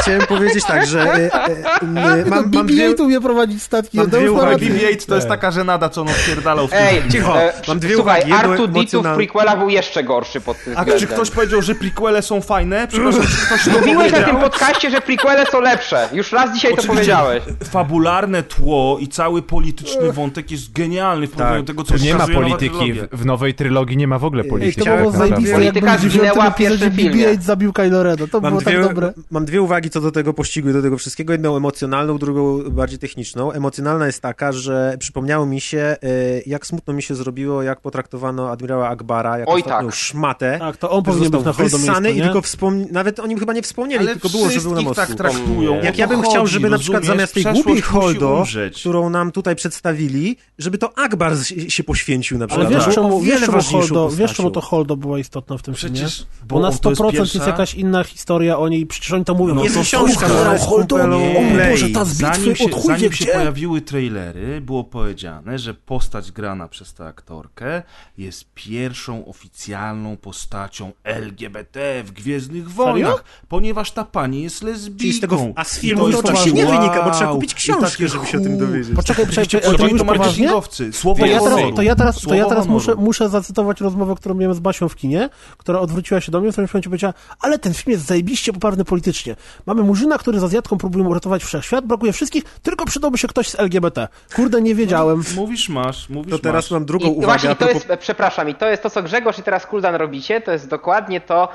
chciałem 0.02 0.28
powiedzieć 0.28 0.64
tak, 0.68 0.86
lepsze. 0.94 1.30
chciałem 1.30 1.30
powiedzieć 1.30 1.32
tak, 1.32 1.96
że 1.96 2.02
e, 2.02 2.12
e, 2.12 2.22
e, 2.22 2.26
mam, 2.30 2.50
mam 2.52 2.66
dwie... 2.68 2.90
BB-8 2.90 2.98
tu 2.98 3.04
umie 3.06 3.22
prowadzić 3.22 3.64
statki. 3.64 3.98
mam 3.98 4.06
no 4.06 4.12
to 4.12 4.18
dwie 4.18 4.32
uwagi. 4.32 4.66
nawet- 4.70 4.82
BB-8 4.82 5.06
to 5.08 5.16
jest 5.16 5.28
taka 5.28 5.52
żenada, 5.52 5.90
co 5.90 6.02
on 6.02 6.08
odpierdalał 6.10 6.68
w 6.68 6.72
tym 6.72 6.80
Ej, 6.82 6.96
filmie. 6.96 7.12
Cicho, 7.12 7.42
e, 7.42 7.54
mam 7.68 7.80
dwie 7.80 7.96
słuchaj, 7.96 8.22
uwagi, 8.26 8.34
Artu 8.34 8.52
Ditu 8.68 8.72
w 8.74 8.76
emocjonalne. 8.78 9.18
prequelach 9.18 9.60
był 9.60 9.70
jeszcze 9.70 10.04
gorszy 10.04 10.42
pod 10.42 10.64
tym 10.64 10.74
A 10.78 10.86
czy 10.86 10.92
względem. 10.92 11.16
ktoś 11.18 11.32
powiedział, 11.32 11.62
że 11.62 11.76
prequele 11.76 12.22
są 12.22 12.42
fajne? 12.42 12.88
Przepraszam, 12.88 13.22
czy 13.22 13.46
ktoś 13.46 13.64
to 13.66 13.72
Mówiłeś 13.80 14.12
na 14.12 14.20
tym 14.24 14.36
podcaście, 14.38 14.90
że 14.92 15.02
prequele 15.02 15.46
są 15.46 15.62
lepsze. 15.62 16.10
Już 16.14 16.32
raz 16.32 16.56
dzisiaj 16.56 16.72
to 16.72 16.78
Oczywiście 16.78 16.96
powiedziałeś. 16.96 17.44
Fabularne 17.64 18.44
tło 18.44 18.98
i 19.00 19.08
cały 19.08 19.42
polityczny 19.42 20.12
wątek 20.12 20.52
jest 20.52 20.72
genialny 20.74 21.28
w 21.28 21.32
porównaniu 21.32 21.56
Tak. 21.56 21.66
do 21.66 21.74
tego, 21.74 21.84
co 21.84 21.94
To 21.98 22.04
nie 22.04 22.16
ma 22.16 22.28
polityki, 22.28 22.94
w, 22.94 23.08
w 23.12 23.26
nowej 23.26 23.54
trylogii 23.54 23.98
nie 23.98 24.08
ma 24.08 24.20
w 24.20 24.26
ogóle 24.26 24.44
Ej, 24.44 24.50
polityki. 24.50 24.82
to 24.82 24.98
było 24.98 25.12
tak 25.12 25.20
zajebiste, 25.20 25.56
Polityka 25.56 25.98
zginęła 25.98 26.52
w 26.52 26.56
pierwszym 26.56 26.92
filmie. 26.92 27.28
BB-8 27.28 27.42
zabił 27.42 27.74
Kylo 27.74 28.04
Rena. 28.04 28.28
To 28.32 28.42
Mam 28.42 28.52
było 28.52 28.62
tak 28.62 28.82
dobre. 28.84 29.14
mam 29.32 29.46
dwie 29.46 29.62
uwagi 29.62 29.90
co 29.90 30.02
do 30.02 30.12
tego 30.12 30.34
pościgu 30.34 30.70
i 30.70 30.74
do 30.82 30.84
tego 30.84 30.98
wszystkiego. 30.98 31.34
Jedną 31.34 31.58
emocjonalną, 31.58 32.18
drugą 32.18 32.64
bardziej 32.70 33.00
techniczną. 33.00 33.52
Emocjonalna 33.52 34.06
jest 34.06 34.22
taka, 34.22 34.52
że 34.52 34.96
przypomniało 35.00 35.46
mi 35.46 35.62
się, 35.62 35.78
e, 35.80 35.98
jak 36.46 36.68
smutno 36.68 36.94
mi 36.94 37.04
się 37.04 37.16
zrobiło, 37.16 37.64
jak 37.64 37.82
potraktowano 37.82 38.50
admirała 38.52 38.88
Akbara, 38.90 39.38
jak 39.40 39.50
Oj, 39.50 39.62
ostatnią 39.62 39.88
tak. 39.90 39.96
szmatę. 39.96 40.56
Tak, 40.60 40.78
to 40.78 40.90
on 40.90 41.04
powinien 41.04 41.32
być 41.32 41.44
na 41.44 41.54
miejscu, 41.60 41.78
i 42.14 42.16
nie? 42.16 42.22
tylko 42.24 42.42
wspomni... 42.42 42.88
Nawet 42.92 43.20
o 43.20 43.28
nim 43.28 43.40
chyba 43.40 43.54
nie 43.54 43.62
wspomnieli, 43.62 44.04
Ale 44.04 44.12
tylko 44.14 44.30
było, 44.30 44.50
że 44.50 44.62
był 44.62 44.76
na 44.76 44.82
mostku. 44.82 45.06
tak 45.08 45.16
traktują. 45.16 45.82
Jak 45.84 45.98
ja 45.98 46.08
bym 46.08 46.22
chciał, 46.22 46.42
chodzi, 46.42 46.54
żeby 46.54 46.70
na 46.70 46.78
przykład 46.78 47.04
rozumiesz? 47.04 47.18
zamiast 47.18 47.34
tej 47.34 47.44
głupiej 47.64 47.82
Holdo, 47.82 48.38
umrzeć. 48.38 48.80
którą 48.80 49.10
nam 49.10 49.32
tutaj 49.32 49.56
przedstawili, 49.56 50.38
żeby 50.60 50.78
to 50.78 50.98
Akbar 50.98 51.34
się 51.68 51.84
poświęcił 51.84 52.38
na 52.38 52.44
Ale 52.44 52.48
przykład. 52.50 52.70
wiesz 52.74 52.86
tak. 52.86 52.94
czemu, 52.94 53.22
wiesz, 53.22 53.42
czemu 53.42 53.62
Holdo, 53.62 54.10
wiesz 54.10 54.34
czemu 54.34 54.52
to. 54.52 54.62
Holdo 54.62 54.96
była 54.98 55.20
istotna 55.20 55.58
w 55.58 55.62
tym 55.62 55.74
filmie? 55.76 55.96
Przecież, 55.96 56.26
Bo 56.48 56.60
na 56.60 56.68
on 56.68 56.78
to 56.78 56.90
100% 56.92 57.14
jest, 57.14 57.34
pierwsza- 57.34 57.48
jakaś 57.48 57.74
inna 57.76 58.04
historia 58.04 58.58
o 58.60 58.68
niej, 58.70 58.86
przecież 58.86 59.12
oni 59.12 59.26
to 59.26 59.34
mówią. 59.34 59.54
No 59.56 59.60
No 59.60 59.64
Jest 59.64 59.76
to 59.76 59.82
książka, 59.82 60.26
która 60.26 60.54
jest 60.54 60.66
Holdo, 60.70 60.96
kupelą 60.96 61.18
o. 61.18 61.70
Boże, 61.72 61.90
ta 61.90 62.06
z 62.06 62.14
Zanim 62.14 62.46
bitwy 62.46 62.56
się, 62.56 62.66
od 62.66 62.72
chuj 62.74 62.82
wie 62.82 63.00
zanim 63.00 63.14
się 63.14 63.24
gdzie. 63.26 63.34
pojawiły 63.34 63.82
trailery, 63.82 64.62
było 64.62 64.84
powiedziane, 64.84 65.60
że 65.60 65.74
postać 65.74 66.32
grana 66.32 66.68
przez 66.68 66.94
tę 66.94 67.06
aktorkę 67.06 67.84
jest 68.18 68.46
pierwszą 68.56 69.26
oficjalną 69.26 70.18
postacią 70.18 70.92
LGBT 71.04 72.04
w 72.04 72.12
Gwiezdnych 72.12 72.72
Wojnach, 72.72 73.24
ponieważ 73.48 73.92
ta 73.92 74.04
pani 74.04 74.44
jest 74.44 74.64
lesbijką. 74.64 75.18
Z 75.18 75.22
tego, 75.22 75.54
a 75.56 75.64
z 75.64 75.80
filmu 75.80 76.12
to 76.12 76.20
oczywiście 76.20 76.52
nie 76.52 76.66
wynika, 76.66 77.04
bo 77.06 77.12
trzeba 77.12 77.32
kupić 77.32 77.54
książkę, 77.54 78.08
żeby 78.08 78.26
się 78.26 78.38
o 78.38 78.42
tym 78.42 78.58
dowiedzieć. 78.58 78.96
Poczekaj, 78.96 79.26
poczekaj, 79.26 79.62
to 79.78 79.88
już 79.88 80.04
marketingowcy. 80.04 80.94
Słowo 80.94 81.20
To 81.20 81.26
ja, 81.26 81.40
teraz, 81.40 81.60
to 81.76 81.82
ja 81.82 81.96
teraz, 81.96 82.22
to 82.22 82.34
ja 82.36 82.46
teraz 82.46 82.68
muszę, 82.68 82.96
muszę 82.96 83.30
zacytować 83.30 83.82
rozmowę, 83.82 84.16
którą 84.16 84.36
miałem 84.36 84.56
z 84.56 84.60
Basią 84.60 84.90
w 84.90 84.96
kinie, 84.96 85.30
która 85.58 85.80
odwróciła 85.80 86.22
się 86.22 86.32
do 86.32 86.42
mnie, 86.42 86.50
w 86.50 86.54
którymś 86.54 86.74
momencie 86.74 86.90
powiedziała, 86.90 87.14
ale 87.40 87.60
ten 87.60 87.74
film 87.74 87.92
jest 87.92 88.06
zajebiście 88.06 88.54
poprawny 88.54 88.86
politycznie. 88.86 89.36
Mamy 89.66 89.84
Murzyna, 89.84 90.18
który 90.18 90.40
z 90.40 90.44
Azjatką 90.60 90.78
próbuje 90.78 91.06
uratować 91.06 91.44
wszechświat, 91.44 91.86
brakuje 91.86 92.14
wszystkich, 92.14 92.44
tylko 92.44 92.86
przydałby 92.86 93.18
się 93.18 93.28
ktoś 93.28 93.50
z 93.50 93.60
LGBT. 93.60 94.08
Kurde, 94.36 94.62
nie 94.62 94.76
wiedziałem. 94.76 95.24
Mówisz 95.36 95.70
masz, 95.70 96.10
mówisz 96.10 96.32
To 96.32 96.40
teraz 96.40 96.66
masz. 96.66 96.72
mam 96.72 96.86
drugą 96.86 97.06
I 97.06 97.10
uwagę. 97.10 97.26
właśnie 97.26 97.50
to 97.50 97.66
propos- 97.66 97.90
jest, 97.90 98.02
przepraszam, 98.02 98.50
i 98.50 98.56
to 98.56 98.70
jest 98.70 98.84
to, 98.84 98.90
co 98.90 99.04
Grzegorz 99.04 99.40
i 99.40 99.44
teraz 99.44 99.66
Kuldan 99.66 99.96
robicie, 99.96 100.42
to 100.42 100.52
jest 100.52 100.68
dokładnie 100.68 101.22
to, 101.22 101.50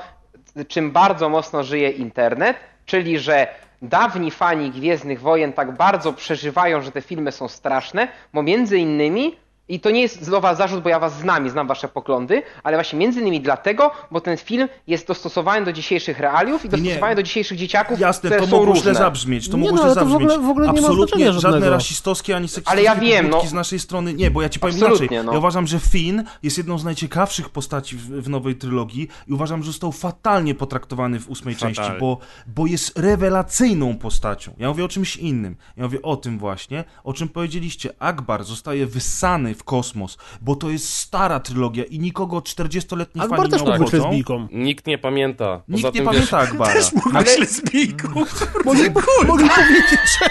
czym 0.67 0.91
bardzo 0.91 1.29
mocno 1.29 1.63
żyje 1.63 1.89
internet, 1.89 2.57
czyli 2.85 3.19
że 3.19 3.47
dawni 3.81 4.31
fani 4.31 4.71
Gwiezdnych 4.71 5.21
Wojen 5.21 5.53
tak 5.53 5.77
bardzo 5.77 6.13
przeżywają, 6.13 6.81
że 6.81 6.91
te 6.91 7.01
filmy 7.01 7.31
są 7.31 7.47
straszne, 7.47 8.07
bo 8.33 8.43
między 8.43 8.77
innymi 8.77 9.35
i 9.69 9.79
to 9.79 9.91
nie 9.91 10.01
jest 10.01 10.29
was 10.29 10.57
zarzut, 10.57 10.83
bo 10.83 10.89
ja 10.89 10.99
was 10.99 11.19
znam 11.19 11.45
i 11.45 11.49
znam 11.49 11.67
wasze 11.67 11.87
poglądy, 11.87 12.43
ale 12.63 12.77
właśnie 12.77 12.99
między 12.99 13.21
innymi 13.21 13.41
dlatego, 13.41 13.91
bo 14.11 14.21
ten 14.21 14.37
film 14.37 14.67
jest 14.87 15.07
dostosowany 15.07 15.65
do 15.65 15.73
dzisiejszych 15.73 16.19
realiów 16.19 16.65
i 16.65 16.69
dostosowany 16.69 17.15
do 17.15 17.23
dzisiejszych 17.23 17.57
dzieciaków, 17.57 17.99
Jasne, 17.99 18.29
które 18.29 18.41
to 18.41 18.45
są 18.47 18.51
mogło 18.51 18.65
różne. 18.65 18.81
źle 18.81 18.93
zabrzmieć, 18.95 19.49
to 19.49 19.57
Nie, 19.57 19.63
mogło 19.63 19.77
no, 19.77 19.83
to 19.83 19.91
w 19.91 19.93
zabrzmieć. 19.93 20.15
ogóle- 20.21 20.39
w 20.39 20.49
ogóle 20.49 20.67
nie 20.67 20.81
ma 20.81 20.87
Absolutnie 20.87 21.25
żadne 21.25 21.41
żadnego. 21.41 21.69
rasistowskie 21.69 22.35
ani 22.35 22.47
seksistowskie 22.47 22.71
Ale 22.71 22.81
ja 22.83 22.95
wiem, 23.21 23.29
no. 23.29 23.45
z 23.47 23.53
naszej 23.53 23.79
strony. 23.79 24.13
Nie, 24.13 24.31
bo 24.31 24.41
ja 24.41 24.49
ci 24.49 24.59
powiem 24.59 24.75
Absolutnie, 24.75 25.05
inaczej. 25.05 25.25
no. 25.25 25.31
Ja 25.31 25.37
uważam, 25.39 25.67
że 25.67 25.79
Finn 25.79 26.23
jest 26.43 26.57
jedną 26.57 26.77
z 26.77 26.83
najciekawszych 26.83 27.49
postaci 27.49 27.95
w, 27.97 28.01
w 28.01 28.29
nowej 28.29 28.55
trylogii 28.55 29.07
i 29.27 29.33
uważam, 29.33 29.63
że 29.63 29.71
został 29.71 29.91
fatalnie 29.91 30.55
potraktowany 30.55 31.19
w 31.19 31.29
ósmej 31.29 31.55
Fatalnie. 31.55 31.75
części, 31.75 31.91
bo, 31.99 32.17
bo 32.47 32.65
jest 32.65 32.99
rewelacyjną 32.99 33.97
postacią. 33.97 34.51
Ja 34.57 34.67
mówię 34.69 34.85
o 34.85 34.87
czymś 34.87 35.15
innym. 35.17 35.55
Ja 35.77 35.83
mówię 35.83 36.01
o 36.01 36.15
tym 36.17 36.39
właśnie, 36.39 36.83
o 37.03 37.13
czym 37.13 37.29
powiedzieliście. 37.29 37.89
Akbar 37.99 38.43
zostaje 38.43 38.85
wyssany 38.85 39.54
w 39.55 39.63
kosmos, 39.63 40.17
bo 40.41 40.55
to 40.55 40.69
jest 40.69 40.93
stara 40.93 41.39
trylogia 41.39 41.83
i 41.83 41.99
nikogo 41.99 42.37
40-letni 42.37 43.21
Akbar 43.21 43.39
fani 43.39 43.51
też 43.51 43.61
nie 43.61 43.67
mógł 43.67 43.83
być 43.83 43.93
lesbijką. 43.93 44.47
Nikt 44.51 44.87
nie 44.87 44.97
pamięta. 44.97 45.61
Poza 45.71 45.77
Nikt 45.77 45.85
nie 45.85 45.91
tym, 45.91 46.05
pamięta 46.05 46.37
Akbara. 46.37 46.81
Mógł 46.95 47.11
być 47.11 47.37
lesbijką. 47.39 48.07
Mogli, 48.65 48.89
powiedzieć, 49.55 49.99
że 50.19 50.29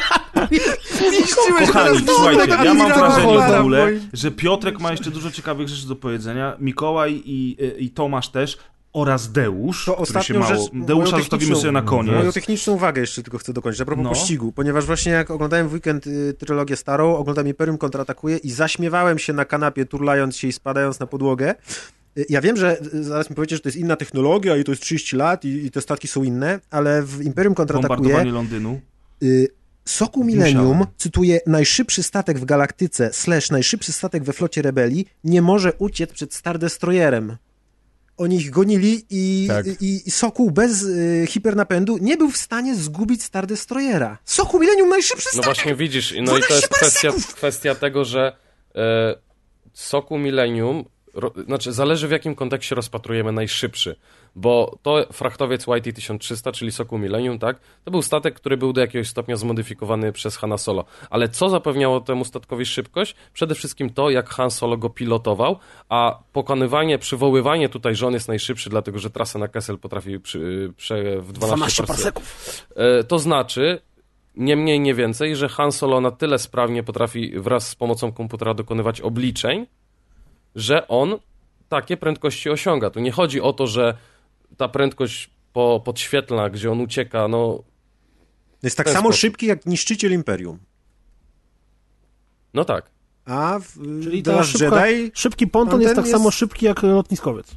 Puściłeś 1.21 1.67
Kochani, 1.67 1.99
słuchajcie, 2.07 2.65
ja 2.65 2.75
mam 2.75 2.93
wrażenie 2.93 3.39
w 3.39 3.61
ogóle, 3.61 3.93
że 4.13 4.31
Piotrek 4.31 4.81
ma 4.81 4.91
jeszcze 4.91 5.11
dużo 5.11 5.31
ciekawych 5.31 5.69
rzeczy 5.69 5.89
do 5.89 5.97
powiedzenia, 5.97 6.57
Mikołaj 6.61 7.23
i, 7.25 7.57
i 7.79 7.91
Tomasz 7.91 8.29
też, 8.29 8.59
oraz 8.95 9.33
Deusz, 9.33 9.85
To 9.85 10.03
który 10.03 10.25
się 10.25 10.35
mało... 10.35 10.55
rzecz, 10.55 10.71
Deusza 10.87 11.19
zostawimy 11.19 11.57
sobie 11.57 11.73
na 11.73 11.83
koniec. 11.83 12.15
Moją 12.15 12.33
techniczną 12.33 12.73
uwagę 12.73 13.01
jeszcze 13.01 13.23
tylko 13.23 13.39
chcę 13.39 13.53
dokończyć, 13.53 13.81
a 13.81 13.85
propos 13.85 14.05
No. 14.05 14.09
pościgu, 14.11 14.53
ponieważ 14.53 14.85
właśnie 14.87 15.13
jak 15.13 15.31
oglądałem 15.31 15.69
w 15.69 15.73
weekend 15.73 16.07
y, 16.07 16.35
trylogię 16.39 16.77
starą, 16.77 17.17
oglądam 17.17 17.49
Imperium 17.49 17.79
kontratakuje 17.79 18.37
i 18.37 18.51
zaśmiewałem 18.51 19.19
się 19.19 19.33
na 19.33 19.45
kanapie, 19.45 19.87
turlając 19.87 20.37
się 20.37 20.49
i 20.49 20.53
spadając 20.53 21.01
na 21.01 21.07
podłogę. 21.07 21.55
Y, 22.19 22.27
Ja 22.29 22.41
wiem, 22.41 22.57
że 22.57 22.81
y, 22.95 23.05
zaraz 23.05 23.31
mi 23.31 23.37
powiecie, 23.37 23.57
że 23.57 23.63
to 23.63 23.69
jest 23.69 23.79
inna 23.79 23.97
technologia 23.97 24.57
i 24.57 24.65
to 24.65 24.73
jest 24.73 24.83
30 24.83 25.17
lat 25.17 25.45
i, 25.45 25.49
i 25.67 25.71
te 25.71 25.81
statki 25.81 26.09
są 26.09 26.23
inne, 26.23 26.61
ale 26.71 27.03
w 27.03 27.23
Imperium 27.23 27.55
kontratakuje 27.55 28.25
Londynu. 28.25 28.81
y, 29.23 29.49
Soku 29.85 30.25
Millennium, 30.25 30.85
cytuję, 30.97 31.41
najszybszy 31.47 32.03
statek 32.03 32.39
w 32.39 32.45
galaktyce 32.45 33.11
slash 33.13 33.51
najszybszy 33.51 33.93
statek 33.93 34.25
we 34.25 34.33
flocie 34.33 34.63
rebelii 34.63 35.07
nie 35.25 35.43
może 35.43 35.73
uciec 35.79 36.13
przed 36.13 36.35
Star 36.35 36.59
Destroyerem. 36.59 37.37
Oni 38.17 38.37
ich 38.37 38.51
gonili 38.51 39.07
i, 39.11 39.47
Tak. 39.49 39.67
i, 39.67 40.03
i 40.07 40.11
Sokół 40.11 40.51
bez 40.51 40.83
y, 40.83 41.25
hipernapędu 41.29 41.99
nie 42.01 42.17
był 42.17 42.31
w 42.31 42.37
stanie 42.37 42.75
zgubić 42.75 43.23
Star 43.23 43.47
Destroyera. 43.47 44.19
Soku 44.25 44.59
Millennium 44.61 44.89
najszybszy 44.89 45.29
No 45.37 45.43
właśnie 45.43 45.75
widzisz, 45.75 46.15
no 46.23 46.39
i 46.39 46.41
to 46.41 46.47
12 46.47 46.55
jest 46.55 46.69
kwestia, 46.69 47.13
kwestia 47.35 47.75
tego, 47.75 48.05
że 48.05 48.37
e, 48.75 49.15
soku 49.73 50.19
Millennium, 50.19 50.85
ro, 51.15 51.33
znaczy 51.47 51.73
zależy 51.73 52.09
w 52.09 52.11
jakim 52.11 52.35
kontekście 52.35 52.75
rozpatrujemy 52.75 53.33
najszybszy, 53.33 53.97
bo 54.37 54.79
to 54.83 55.07
frachtowiec 55.13 55.67
YT 55.67 55.95
1300, 55.95 56.53
czyli 56.53 56.73
soku 56.73 56.99
Millennium, 56.99 57.39
tak, 57.39 57.61
to 57.85 57.91
był 57.91 58.03
statek, 58.03 58.35
który 58.35 58.57
był 58.57 58.73
do 58.73 58.81
jakiegoś 58.81 59.09
stopnia 59.09 59.37
zmodyfikowany 59.37 60.13
przez 60.13 60.37
Hanna 60.37 60.59
Solo. 60.59 60.85
Ale 61.11 61.29
co 61.29 61.49
zapewniało 61.49 62.01
temu 62.01 62.25
statkowi 62.25 62.67
szybkość? 62.67 63.15
Przede 63.33 63.55
wszystkim 63.55 63.91
to, 63.91 64.11
jak 64.11 64.29
Han 64.29 64.51
Solo 64.51 64.77
go 64.77 64.91
pilotował, 64.91 65.59
a 65.89 66.19
pokonywanie, 66.33 66.99
przywoływanie 66.99 67.69
tutaj, 67.69 67.95
że 67.95 68.07
on 68.07 68.15
jest 68.15 68.29
najszybszy, 68.29 68.71
dlatego 68.71 68.99
że 68.99 69.11
trasę 69.11 69.39
na 69.39 69.49
Kessel 69.49 69.79
potrafi 69.79 70.21
przy, 70.21 70.73
prze, 70.77 71.21
w 71.21 71.33
12, 71.33 71.57
12 71.57 71.83
parseków. 71.83 72.67
To 73.09 73.19
znaczy, 73.19 73.81
nie 74.37 74.57
mniej, 74.57 74.81
nie 74.81 74.95
więcej, 74.95 75.37
że 75.37 75.49
Han 75.49 75.73
Solo 75.73 76.01
na 76.01 76.11
tyle 76.11 76.39
sprawnie 76.39 76.83
potrafi 76.83 77.33
wraz 77.37 77.69
z 77.69 77.75
pomocą 77.75 78.13
komputera 78.13 78.55
dokonywać 78.55 79.01
obliczeń, 79.01 79.67
że 80.55 80.89
on 80.89 81.19
takie 81.69 81.97
prędkości 81.97 82.51
osiąga. 82.51 82.91
Tu 82.91 83.01
nie 83.01 83.11
chodzi 83.13 83.41
o 83.41 83.53
to, 83.53 83.67
że 83.67 83.97
ta 84.57 84.69
prędkość 84.69 85.31
po, 85.53 85.83
podświetlna, 85.85 86.51
gdzie 86.51 86.73
on 86.73 86.81
ucieka, 86.81 87.29
no, 87.29 87.63
Jest 88.63 88.77
tak 88.77 88.89
samo 88.89 89.01
sposób. 89.01 89.21
szybki 89.21 89.47
jak 89.47 89.67
niszczyciel 89.67 90.13
Imperium. 90.13 90.59
no 92.55 92.65
tak. 92.65 92.91
A 93.25 93.59
w 93.63 94.03
Czyli 94.03 94.23
ta 94.23 94.45
szybka, 94.45 94.87
Jedi, 94.87 95.11
szybki 95.15 95.47
ponton 95.47 95.81
jest 95.81 95.95
tak 95.95 96.05
jest- 96.05 96.17
samo 96.17 96.31
szybki 96.31 96.67
jak 96.67 96.83
lotniskowiec. 96.83 97.55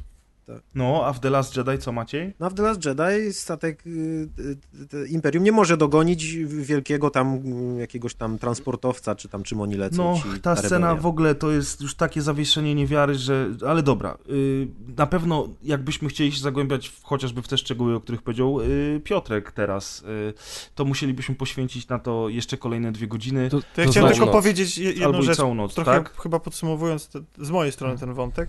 No, 0.74 1.02
a 1.06 1.12
w 1.12 1.20
The 1.20 1.30
Last 1.30 1.56
Jedi 1.56 1.78
co 1.78 1.92
Maciej? 1.92 2.34
no 2.40 2.50
w 2.50 2.54
The 2.54 2.62
Last 2.62 2.84
Jedi 2.84 3.32
statek 3.32 3.86
y, 3.86 3.90
y, 3.90 4.96
y, 4.96 5.08
Imperium 5.08 5.44
nie 5.44 5.52
może 5.52 5.76
dogonić 5.76 6.36
wielkiego 6.46 7.10
tam 7.10 7.34
y, 7.76 7.80
jakiegoś 7.80 8.14
tam 8.14 8.38
transportowca, 8.38 9.14
czy 9.14 9.28
tam 9.28 9.42
czym 9.42 9.60
oni 9.60 9.74
lecą. 9.74 10.04
No, 10.24 10.34
ci, 10.34 10.40
ta 10.40 10.56
scena 10.56 10.86
rebelia. 10.86 11.02
w 11.02 11.06
ogóle 11.06 11.34
to 11.34 11.50
jest 11.50 11.80
już 11.80 11.94
takie 11.94 12.22
zawieszenie 12.22 12.74
niewiary, 12.74 13.14
że... 13.14 13.48
Ale 13.68 13.82
dobra, 13.82 14.18
y, 14.30 14.68
na 14.96 15.06
pewno 15.06 15.48
jakbyśmy 15.62 16.08
chcieli 16.08 16.32
się 16.32 16.40
zagłębiać 16.40 16.88
w, 16.88 17.02
chociażby 17.02 17.42
w 17.42 17.48
te 17.48 17.58
szczegóły, 17.58 17.94
o 17.94 18.00
których 18.00 18.22
powiedział 18.22 18.60
y, 18.60 19.00
Piotrek 19.04 19.52
teraz, 19.52 20.02
y, 20.02 20.34
to 20.74 20.84
musielibyśmy 20.84 21.34
poświęcić 21.34 21.88
na 21.88 21.98
to 21.98 22.28
jeszcze 22.28 22.56
kolejne 22.56 22.92
dwie 22.92 23.06
godziny. 23.06 23.48
To, 23.50 23.60
To 23.60 23.66
ja 23.80 23.84
to 23.86 23.90
chciałem 23.90 23.92
znowu 23.92 24.08
tylko 24.08 24.26
noc. 24.26 24.32
powiedzieć 24.34 24.78
je- 24.78 24.90
jedną 24.90 25.06
Albo 25.06 25.22
rzecz, 25.22 25.36
całą 25.36 25.54
noc, 25.54 25.74
trochę 25.74 25.90
tak? 25.92 26.20
chyba 26.22 26.40
podsumowując 26.40 27.08
te, 27.08 27.20
z 27.38 27.50
mojej 27.50 27.72
strony 27.72 27.98
ten 27.98 28.14
wątek, 28.14 28.48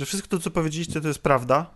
że 0.00 0.06
wszystko 0.06 0.28
to, 0.28 0.38
co 0.38 0.50
powiedzieliście, 0.50 1.00
to 1.00 1.08
jest 1.08 1.22
prawda, 1.22 1.70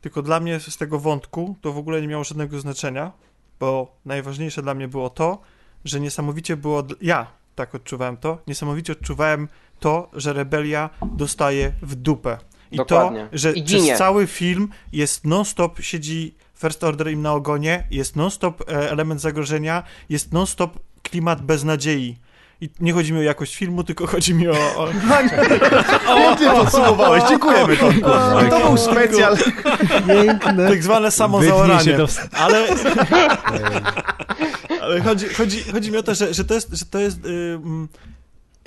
tylko 0.00 0.22
dla 0.22 0.40
mnie 0.40 0.60
z 0.60 0.76
tego 0.76 0.98
wątku 0.98 1.56
to 1.60 1.72
w 1.72 1.78
ogóle 1.78 2.02
nie 2.02 2.08
miało 2.08 2.24
żadnego 2.24 2.60
znaczenia, 2.60 3.12
bo 3.60 3.96
najważniejsze 4.04 4.62
dla 4.62 4.74
mnie 4.74 4.88
było 4.88 5.10
to, 5.10 5.38
że 5.84 6.00
niesamowicie 6.00 6.56
było, 6.56 6.84
ja 7.00 7.26
tak 7.54 7.74
odczuwałem 7.74 8.16
to, 8.16 8.38
niesamowicie 8.46 8.92
odczuwałem 8.92 9.48
to, 9.80 10.10
że 10.12 10.32
rebelia 10.32 10.90
dostaje 11.12 11.72
w 11.82 11.94
dupę. 11.94 12.38
I 12.70 12.76
Dokładnie. 12.76 13.28
to, 13.30 13.38
że 13.38 13.52
I 13.52 13.62
przez 13.62 13.98
cały 13.98 14.26
film 14.26 14.68
jest 14.92 15.24
non-stop, 15.24 15.80
siedzi 15.80 16.34
First 16.54 16.84
Order 16.84 17.10
im 17.10 17.22
na 17.22 17.32
ogonie, 17.32 17.86
jest 17.90 18.16
non-stop 18.16 18.60
e, 18.60 18.90
element 18.90 19.20
zagrożenia, 19.20 19.82
jest 20.08 20.32
non-stop 20.32 20.78
klimat 21.02 21.42
beznadziei. 21.42 22.16
I 22.60 22.70
nie 22.80 22.92
chodzi 22.92 23.12
mi 23.12 23.18
o 23.18 23.22
jakość 23.22 23.56
filmu, 23.56 23.84
tylko 23.84 24.06
chodzi 24.12 24.34
mi 24.34 24.48
o... 24.48 24.52
o... 24.52 24.88
Pięknie 26.16 26.50
podsumowałeś, 26.50 27.24
dziękujemy 27.28 27.76
Tomku. 27.76 28.10
To 28.50 28.60
był 28.66 28.76
specjal. 28.76 29.36
Piękne. 30.06 30.68
tak 30.68 30.82
zwane 30.82 31.10
samozaoranie. 31.10 31.96
Ale, 32.32 32.66
ale 34.82 35.00
chodzi, 35.00 35.28
chodzi, 35.28 35.62
chodzi 35.72 35.90
mi 35.90 35.96
o 35.96 36.02
to, 36.02 36.14
że, 36.14 36.34
że 36.34 36.44
to 36.44 36.54
jest, 36.54 36.72
że 36.72 36.84
to 36.84 36.98
jest 36.98 37.18
ym, 37.24 37.88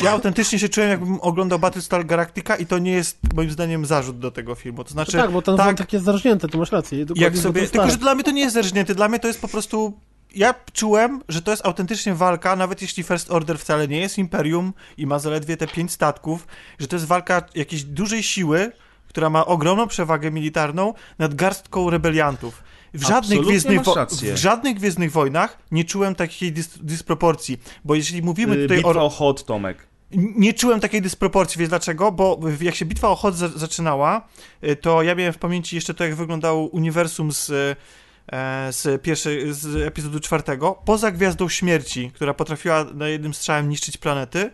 ja 0.01 0.11
autentycznie 0.11 0.59
się 0.59 0.69
czułem, 0.69 0.89
jakbym 0.89 1.19
oglądał 1.19 1.59
Battlestar 1.59 2.05
Galactica 2.05 2.55
i 2.55 2.65
to 2.65 2.79
nie 2.79 2.91
jest 2.91 3.17
moim 3.35 3.51
zdaniem 3.51 3.85
zarzut 3.85 4.19
do 4.19 4.31
tego 4.31 4.55
filmu. 4.55 4.83
To 4.83 4.89
znaczy, 4.89 5.11
tak, 5.11 5.31
bo 5.31 5.41
ten 5.41 5.57
tak, 5.57 5.65
wątek 5.65 5.93
jest 5.93 6.05
zarżnięty, 6.05 6.47
tu 6.47 6.57
masz 6.57 6.71
rację. 6.71 7.05
Jak 7.15 7.33
to 7.33 7.41
sobie, 7.41 7.67
tylko, 7.67 7.89
że 7.89 7.97
dla 7.97 8.15
mnie 8.15 8.23
to 8.23 8.31
nie 8.31 8.41
jest 8.41 8.53
zerżnięte, 8.53 8.95
dla 8.95 9.09
mnie 9.09 9.19
to 9.19 9.27
jest 9.27 9.41
po 9.41 9.47
prostu 9.47 9.93
ja 10.35 10.55
czułem, 10.73 11.21
że 11.29 11.41
to 11.41 11.51
jest 11.51 11.65
autentycznie 11.65 12.13
walka, 12.15 12.55
nawet 12.55 12.81
jeśli 12.81 13.03
First 13.03 13.31
Order 13.31 13.59
wcale 13.59 13.87
nie 13.87 13.99
jest 13.99 14.17
imperium 14.17 14.73
i 14.97 15.07
ma 15.07 15.19
zaledwie 15.19 15.57
te 15.57 15.67
pięć 15.67 15.91
statków, 15.91 16.47
że 16.79 16.87
to 16.87 16.95
jest 16.95 17.05
walka 17.05 17.41
jakiejś 17.55 17.83
dużej 17.83 18.23
siły, 18.23 18.71
która 19.07 19.29
ma 19.29 19.45
ogromną 19.45 19.87
przewagę 19.87 20.31
militarną 20.31 20.93
nad 21.19 21.35
garstką 21.35 21.89
rebeliantów. 21.89 22.63
W 22.93 23.07
żadnych, 23.07 23.41
gwiezdnych 23.41 23.81
w 24.21 24.37
żadnych 24.37 24.75
Gwiezdnych 24.75 25.11
Wojnach 25.11 25.57
nie 25.71 25.83
czułem 25.85 26.15
takiej 26.15 26.53
dys- 26.53 26.77
dysproporcji, 26.81 27.61
bo 27.85 27.95
jeśli 27.95 28.21
mówimy 28.21 28.55
Y, 28.55 28.61
tutaj 28.61 28.77
Bitwa 28.77 29.01
o... 29.01 29.05
o 29.05 29.09
Hot, 29.09 29.45
Tomek. 29.45 29.87
Nie 30.13 30.53
czułem 30.53 30.79
takiej 30.79 31.01
dysproporcji, 31.01 31.59
wiesz 31.59 31.69
dlaczego? 31.69 32.11
Bo 32.11 32.39
jak 32.61 32.75
się 32.75 32.85
bitwa 32.85 33.09
o 33.09 33.15
Hot 33.15 33.35
za- 33.35 33.47
zaczynała, 33.47 34.27
y, 34.63 34.75
to 34.75 35.01
ja 35.03 35.15
miałem 35.15 35.33
w 35.33 35.37
pamięci 35.37 35.75
jeszcze 35.75 35.93
to, 35.93 36.03
jak 36.03 36.15
wyglądało 36.15 36.67
uniwersum 36.67 37.31
z, 37.31 37.77
z, 38.71 39.01
pierwszej, 39.01 39.53
z 39.53 39.87
epizodu 39.87 40.19
czwartego. 40.19 40.81
Poza 40.85 41.11
Gwiazdą 41.11 41.49
Śmierci, 41.49 42.11
która 42.13 42.33
potrafiła 42.33 42.83
na 42.83 43.07
jednym 43.07 43.33
strzałem 43.33 43.69
niszczyć 43.69 43.97
planety, 43.97 44.51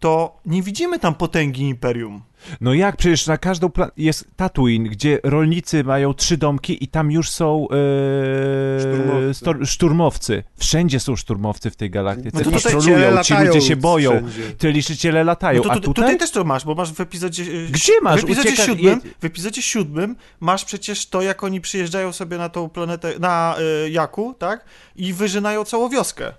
to 0.00 0.36
nie 0.46 0.62
widzimy 0.62 0.98
tam 0.98 1.14
potęgi 1.14 1.62
Imperium. 1.62 2.22
No 2.60 2.74
jak, 2.74 2.96
przecież 2.96 3.26
na 3.26 3.38
każdą 3.38 3.68
pla... 3.70 3.90
jest 3.96 4.28
Tatooine, 4.36 4.84
gdzie 4.88 5.18
rolnicy 5.22 5.84
mają 5.84 6.14
trzy 6.14 6.36
domki 6.36 6.84
i 6.84 6.88
tam 6.88 7.10
już 7.10 7.30
są 7.30 7.66
e... 7.70 8.80
Szturmowcy. 8.80 9.34
stor- 9.34 9.66
szturmowcy. 9.66 10.42
Wszędzie 10.56 11.00
są 11.00 11.16
szturmowcy 11.16 11.70
w 11.70 11.76
tej 11.76 11.90
galaktyce. 11.90 12.30
No 12.38 12.44
to 12.44 12.50
Patrolują, 12.50 13.22
ci 13.22 13.34
ludzie 13.34 13.60
się 13.60 13.76
boją, 13.76 14.10
wszędzie. 14.10 14.54
te 14.58 14.70
liczyciele 14.70 15.24
latają, 15.24 15.58
No 15.58 15.64
to 15.64 15.72
a 15.72 15.74
tu, 15.74 15.80
tutaj... 15.80 16.04
tutaj 16.04 16.18
też 16.18 16.30
to 16.30 16.44
masz, 16.44 16.64
bo 16.64 16.74
masz 16.74 16.92
w 16.92 17.00
epizodzie... 17.00 17.42
y, 17.42 17.68
Gdzie 17.70 17.92
masz? 18.02 18.20
W 18.20 18.24
epizodzie, 18.24 18.50
Ucieka- 18.50 18.66
siódmym, 18.66 19.00
w 19.20 19.24
epizodzie 19.24 19.62
siódmym 19.62 20.16
masz 20.40 20.64
przecież 20.64 21.06
to, 21.06 21.22
jak 21.22 21.44
oni 21.44 21.60
przyjeżdżają 21.60 22.12
sobie 22.12 22.38
na 22.38 22.48
tą 22.48 22.68
planetę, 22.68 23.12
na 23.18 23.56
y, 23.86 23.90
Jaku, 23.90 24.34
tak? 24.38 24.64
I 24.96 25.12
wyżynają 25.12 25.64
całą 25.64 25.88
wioskę. 25.88 26.32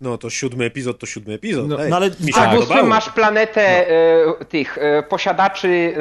No 0.00 0.18
to 0.18 0.30
siódmy 0.30 0.64
epizod, 0.64 0.98
to 0.98 1.06
siódmy 1.06 1.34
epizod. 1.34 1.68
No, 1.68 1.76
no 1.90 1.96
ale- 1.96 2.10
mi 2.20 2.32
się 2.32 2.40
A 2.40 2.54
ósmym 2.58 2.86
masz 2.86 3.10
planetę 3.10 3.90
e, 3.90 4.44
tych 4.44 4.78
e, 4.78 5.02
posiadaczy, 5.02 5.94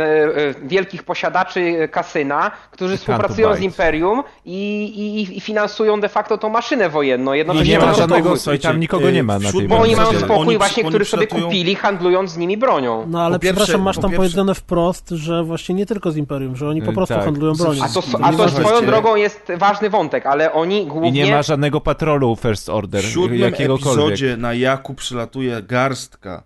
e, 0.64 0.68
wielkich 0.68 1.04
posiadaczy 1.04 1.90
kasyna, 1.92 2.52
którzy 2.72 2.98
współpracują 2.98 3.56
z. 3.56 3.60
Imperium 3.60 4.24
i, 4.46 4.84
i, 5.32 5.38
i 5.38 5.42
finansują 5.42 6.00
de 6.02 6.10
facto 6.10 6.38
tą 6.38 6.50
maszynę 6.50 6.90
wojenną. 6.90 7.34
I 7.34 7.38
Jednocześnie 7.38 7.72
nie 7.74 7.80
ma 7.80 7.86
mają 7.86 7.98
żadnego, 7.98 8.34
i 8.56 8.60
tam 8.60 8.80
nikogo 8.80 9.10
y, 9.10 9.14
nie 9.14 9.24
ma 9.24 9.40
na 9.40 9.52
tej 9.52 9.68
Bo 9.68 9.78
oni 9.78 9.96
mają 9.96 10.20
spokój 10.20 10.36
oni- 10.48 10.58
właśnie, 10.58 10.84
oni 10.84 10.90
który 10.92 11.06
sobie 11.06 11.28
przylatują- 11.28 11.44
kupili, 11.46 11.76
handlując 11.76 12.32
z 12.32 12.38
nimi 12.38 12.58
bronią. 12.58 13.06
No 13.08 13.22
ale 13.22 13.36
Po 13.36 13.40
pierwsze- 13.40 13.56
przepraszam, 13.64 13.82
masz 13.86 13.96
po 13.96 14.02
tam 14.02 14.12
pierwsze- 14.12 14.24
powiedziane 14.24 14.56
wprost, 14.56 15.10
że 15.10 15.44
właśnie 15.44 15.76
nie 15.76 15.86
tylko 15.86 16.12
z 16.12 16.18
Imperium, 16.18 16.56
że 16.56 16.68
oni 16.70 16.82
po 16.82 16.92
Y, 16.92 16.94
prostu 16.94 17.16
tak. 17.16 17.24
handlują 17.26 17.54
bronią. 17.54 17.84
A 17.84 17.90
to, 17.90 18.02
a 18.22 18.34
to 18.34 18.50
swoją 18.50 18.86
drogą 18.86 19.16
jest 19.16 19.52
ważny 19.58 19.90
wątek, 19.90 20.26
ale 20.26 20.54
oni 20.54 20.84
I 20.84 20.88
głównie... 20.88 21.12
nie 21.12 21.32
ma 21.32 21.42
żadnego 21.44 21.82
patrolu 21.82 22.36
First 22.36 22.70
Order, 22.70 23.04
jakiegokolwiek. 23.32 23.89
Epizodzie 23.94 24.38
na 24.38 24.54
Jaku 24.54 24.94
przylatuje 24.94 25.64
garstka 25.64 26.44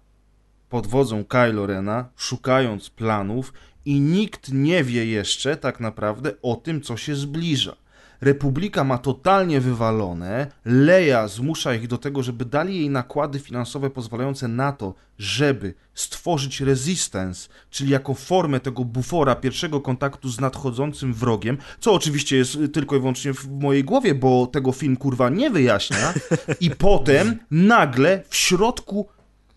pod 0.70 0.88
wodzą 0.88 1.26
Kylo 1.26 1.65
Rena, 1.65 2.10
szukając 2.15 2.90
planów 2.90 3.53
i 3.86 3.99
nikt 3.99 4.53
nie 4.53 4.84
wie 4.84 5.06
jeszcze 5.06 5.57
tak 5.57 5.80
naprawdę 5.80 6.32
o 6.41 6.56
tym, 6.56 6.82
co 6.82 6.98
się 6.98 7.15
zbliża. 7.15 7.76
Republika 8.23 8.83
ma 8.83 8.97
totalnie 8.97 9.61
wywalone, 9.61 10.47
Leia 10.65 11.27
zmusza 11.27 11.75
ich 11.75 11.87
do 11.87 11.97
tego, 11.97 12.23
żeby 12.23 12.45
dali 12.45 12.77
jej 12.77 12.89
nakłady 12.89 13.39
finansowe 13.39 13.89
pozwalające 13.89 14.47
na 14.47 14.71
to, 14.71 14.93
żeby 15.17 15.73
stworzyć 15.93 16.61
resistance, 16.61 17.49
czyli 17.69 17.91
jako 17.91 18.13
formę 18.13 18.59
tego 18.59 18.85
bufora 18.85 19.35
pierwszego 19.35 19.81
kontaktu 19.81 20.29
z 20.29 20.39
nadchodzącym 20.39 21.13
wrogiem, 21.13 21.57
co 21.79 21.93
oczywiście 21.93 22.37
jest 22.37 22.57
tylko 22.73 22.95
i 22.95 22.99
wyłącznie 22.99 23.33
w 23.33 23.47
mojej 23.49 23.83
głowie, 23.83 24.15
bo 24.15 24.47
tego 24.47 24.71
film 24.71 24.97
kurwa 24.97 25.29
nie 25.29 25.49
wyjaśnia. 25.49 26.13
I 26.59 26.69
potem 26.87 27.39
nagle 27.51 28.23
w 28.29 28.35
środku 28.35 29.07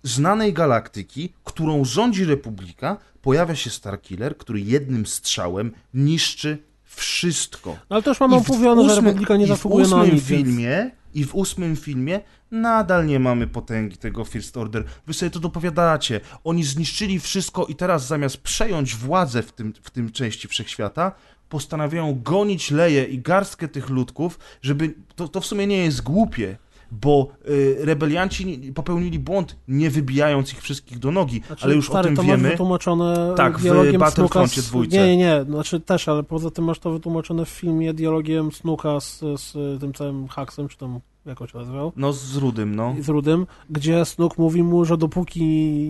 znanej 0.02 0.52
galaktyki, 0.52 1.32
którą 1.44 1.84
rządzi 1.84 2.24
Republika, 2.24 2.97
pojawia 3.22 3.55
się 3.55 3.70
Starkiller, 3.70 4.36
który 4.36 4.60
jednym 4.60 5.06
strzałem 5.06 5.72
niszczy 5.94 6.59
wszystko. 6.97 7.70
No 7.70 7.97
ale 7.97 8.02
też 8.02 8.20
mamy 8.20 8.36
I 8.36 8.40
w 8.40 8.48
mówione, 8.48 8.89
że 8.89 9.01
Republika 9.01 9.36
nie 9.36 9.47
zasługuje 9.47 9.89
na 9.89 10.06
nic. 10.06 10.24
filmie 10.24 10.90
I 11.14 11.24
w 11.24 11.35
ósmym 11.35 11.77
filmie 11.77 12.20
nadal 12.51 13.06
nie 13.06 13.20
mamy 13.20 13.47
potęgi 13.47 13.97
tego 13.97 14.24
First 14.24 14.56
Order. 14.56 14.85
Wy 15.06 15.14
sobie 15.14 15.31
to 15.31 15.40
dopowiadacie. 15.40 16.20
Oni 16.44 16.64
zniszczyli 16.64 17.20
wszystko 17.20 17.66
i 17.66 17.74
teraz 17.74 18.06
zamiast 18.06 18.36
przejąć 18.36 18.94
władzę 18.94 19.43
w 19.43 19.52
tym, 19.52 19.73
w 19.82 19.90
tym 19.90 20.12
części 20.12 20.48
wszechświata, 20.48 21.12
postanawiają 21.48 22.23
gonić 22.23 22.70
Leję 22.70 23.05
i 23.05 23.18
garstkę 23.18 23.68
tych 23.68 23.90
ludków, 23.90 24.39
żeby... 24.62 24.94
To, 25.16 25.28
to 25.28 25.40
w 25.40 25.47
sumie 25.47 25.66
nie 25.66 25.77
jest 25.77 26.02
głupie, 26.02 26.56
bo 26.91 27.29
y, 27.49 27.77
rebelianci 27.81 28.73
popełnili 28.75 29.19
błąd, 29.19 29.57
nie 29.69 29.91
wybijając 29.91 30.53
ich 30.53 30.63
wszystkich 30.63 30.99
do 30.99 31.11
nogi, 31.11 31.43
Znaczy, 31.47 31.65
ale 31.65 31.75
już 31.75 31.87
stary, 31.89 32.01
o 32.01 32.05
tym 32.05 32.17
to 32.17 32.23
masz 32.23 32.31
wiemy. 32.31 32.51
wytłumaczone 32.51 33.35
Tak, 33.37 33.59
w 33.59 33.99
Battlefroncie 33.99 34.63
z... 34.63 34.67
dwójce. 34.67 34.97
Nie, 34.97 35.07
nie, 35.07 35.17
nie, 35.17 35.45
znaczy 35.45 35.81
też, 35.81 36.09
ale 36.09 36.23
poza 36.23 36.51
tym 36.51 36.65
masz 36.65 36.79
to 36.79 36.91
wytłumaczone 36.91 37.45
w 37.45 37.49
filmie 37.49 37.95
dialogiem 37.95 38.53
Snooka 38.53 39.01
z, 39.01 39.21
z 39.37 39.81
tym 39.81 39.93
całym 39.93 40.29
Haksem, 40.29 40.69
czy 40.69 40.79
tam 40.79 41.01
jak 41.27 41.43
on 41.43 41.48
się 41.48 41.59
nazywał, 41.59 41.93
No 41.97 42.12
z 42.12 42.36
Rudym, 42.36 42.74
no. 42.74 42.94
z 43.01 43.09
Rudym, 43.09 43.47
gdzie 43.70 44.05
Snook 44.05 44.39
mówi 44.39 44.62
mu, 44.62 44.85
że 44.85 44.97
dopóki 44.97 45.44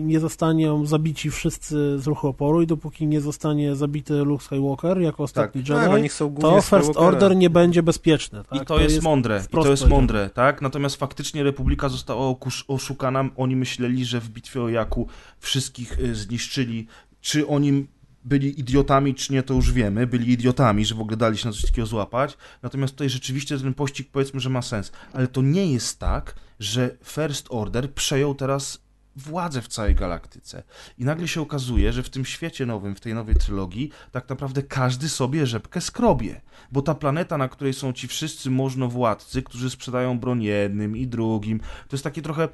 nie 0.05 0.19
zostaną 0.19 0.85
zabici 0.85 1.31
wszyscy 1.31 1.99
z 1.99 2.07
ruchu 2.07 2.27
oporu 2.27 2.61
i 2.61 2.67
dopóki 2.67 3.07
nie 3.07 3.21
zostanie 3.21 3.75
zabity 3.75 4.13
Luke 4.13 4.43
Skywalker 4.43 5.01
jako 5.01 5.23
ostatni 5.23 5.63
Tak, 5.63 5.93
Jedi, 5.93 6.09
są 6.09 6.29
głównie 6.29 6.61
to 6.61 6.61
First. 6.61 6.91
Order 6.95 7.35
nie 7.35 7.49
będzie 7.49 7.83
bezpieczny. 7.83 8.43
Tak? 8.49 8.61
I 8.61 8.65
to, 8.65 8.79
jest, 8.79 9.03
mądre, 9.03 9.43
i 9.47 9.55
to 9.55 9.69
jest 9.69 9.87
mądre, 9.87 10.29
tak? 10.29 10.61
Natomiast 10.61 10.95
faktycznie 10.95 11.43
Republika 11.43 11.89
została 11.89 12.35
oszukana. 12.67 13.29
Oni 13.35 13.55
myśleli, 13.55 14.05
że 14.05 14.21
w 14.21 14.29
bitwie 14.29 14.61
o 14.61 14.69
Jaku 14.69 15.07
wszystkich 15.39 15.99
y, 15.99 16.15
zniszczyli. 16.15 16.87
Czy 17.21 17.47
oni 17.47 17.87
byli 18.27 18.59
idiotami, 18.59 19.15
czy 19.15 19.33
nie, 19.33 19.43
to 19.43 19.53
już 19.53 19.71
wiemy. 19.71 20.07
Byli 20.07 20.31
idiotami, 20.31 20.85
że 20.85 20.95
w 20.95 21.01
ogóle 21.01 21.17
dali 21.17 21.37
się 21.37 21.47
na 21.47 21.53
coś 21.53 21.65
takiego 21.65 21.85
złapać. 21.85 22.37
Natomiast 22.61 22.93
tutaj 22.93 23.09
rzeczywiście 23.09 23.59
ten 23.59 23.73
pościg 23.73 24.09
powiedzmy, 24.11 24.39
że 24.39 24.49
ma 24.49 24.61
sens. 24.61 24.91
Ale 25.13 25.27
to 25.27 25.41
nie 25.41 25.73
jest 25.73 25.99
tak, 25.99 26.35
że 26.59 26.97
First 27.03 27.47
Order 27.49 27.93
przejął 27.93 28.35
teraz 28.35 28.86
władzę 29.17 29.61
w 29.61 29.67
całej 29.67 29.95
galaktyce. 29.95 30.63
I 30.97 31.05
nagle 31.05 31.27
się 31.27 31.41
okazuje, 31.41 31.93
że 31.93 32.03
w 32.03 32.09
tym 32.09 32.25
świecie 32.25 32.65
nowym, 32.65 32.95
w 32.95 32.99
tej 32.99 33.13
nowej 33.13 33.35
trylogii, 33.35 33.91
tak 34.11 34.29
naprawdę 34.29 34.63
każdy 34.63 35.09
sobie 35.09 35.45
rzepkę 35.45 35.81
skrobie. 35.81 36.41
Bo 36.71 36.81
ta 36.81 36.95
planeta, 36.95 37.37
na 37.37 37.47
której 37.47 37.73
są 37.73 37.93
ci 37.93 38.07
wszyscy 38.07 38.49
możnowładcy, 38.49 39.43
którzy 39.43 39.69
sprzedają 39.69 40.19
broń 40.19 40.43
jednym 40.43 40.97
i 40.97 41.07
drugim, 41.07 41.59
to 41.59 41.95
jest 41.95 42.03
takie 42.03 42.21
trochę... 42.21 42.49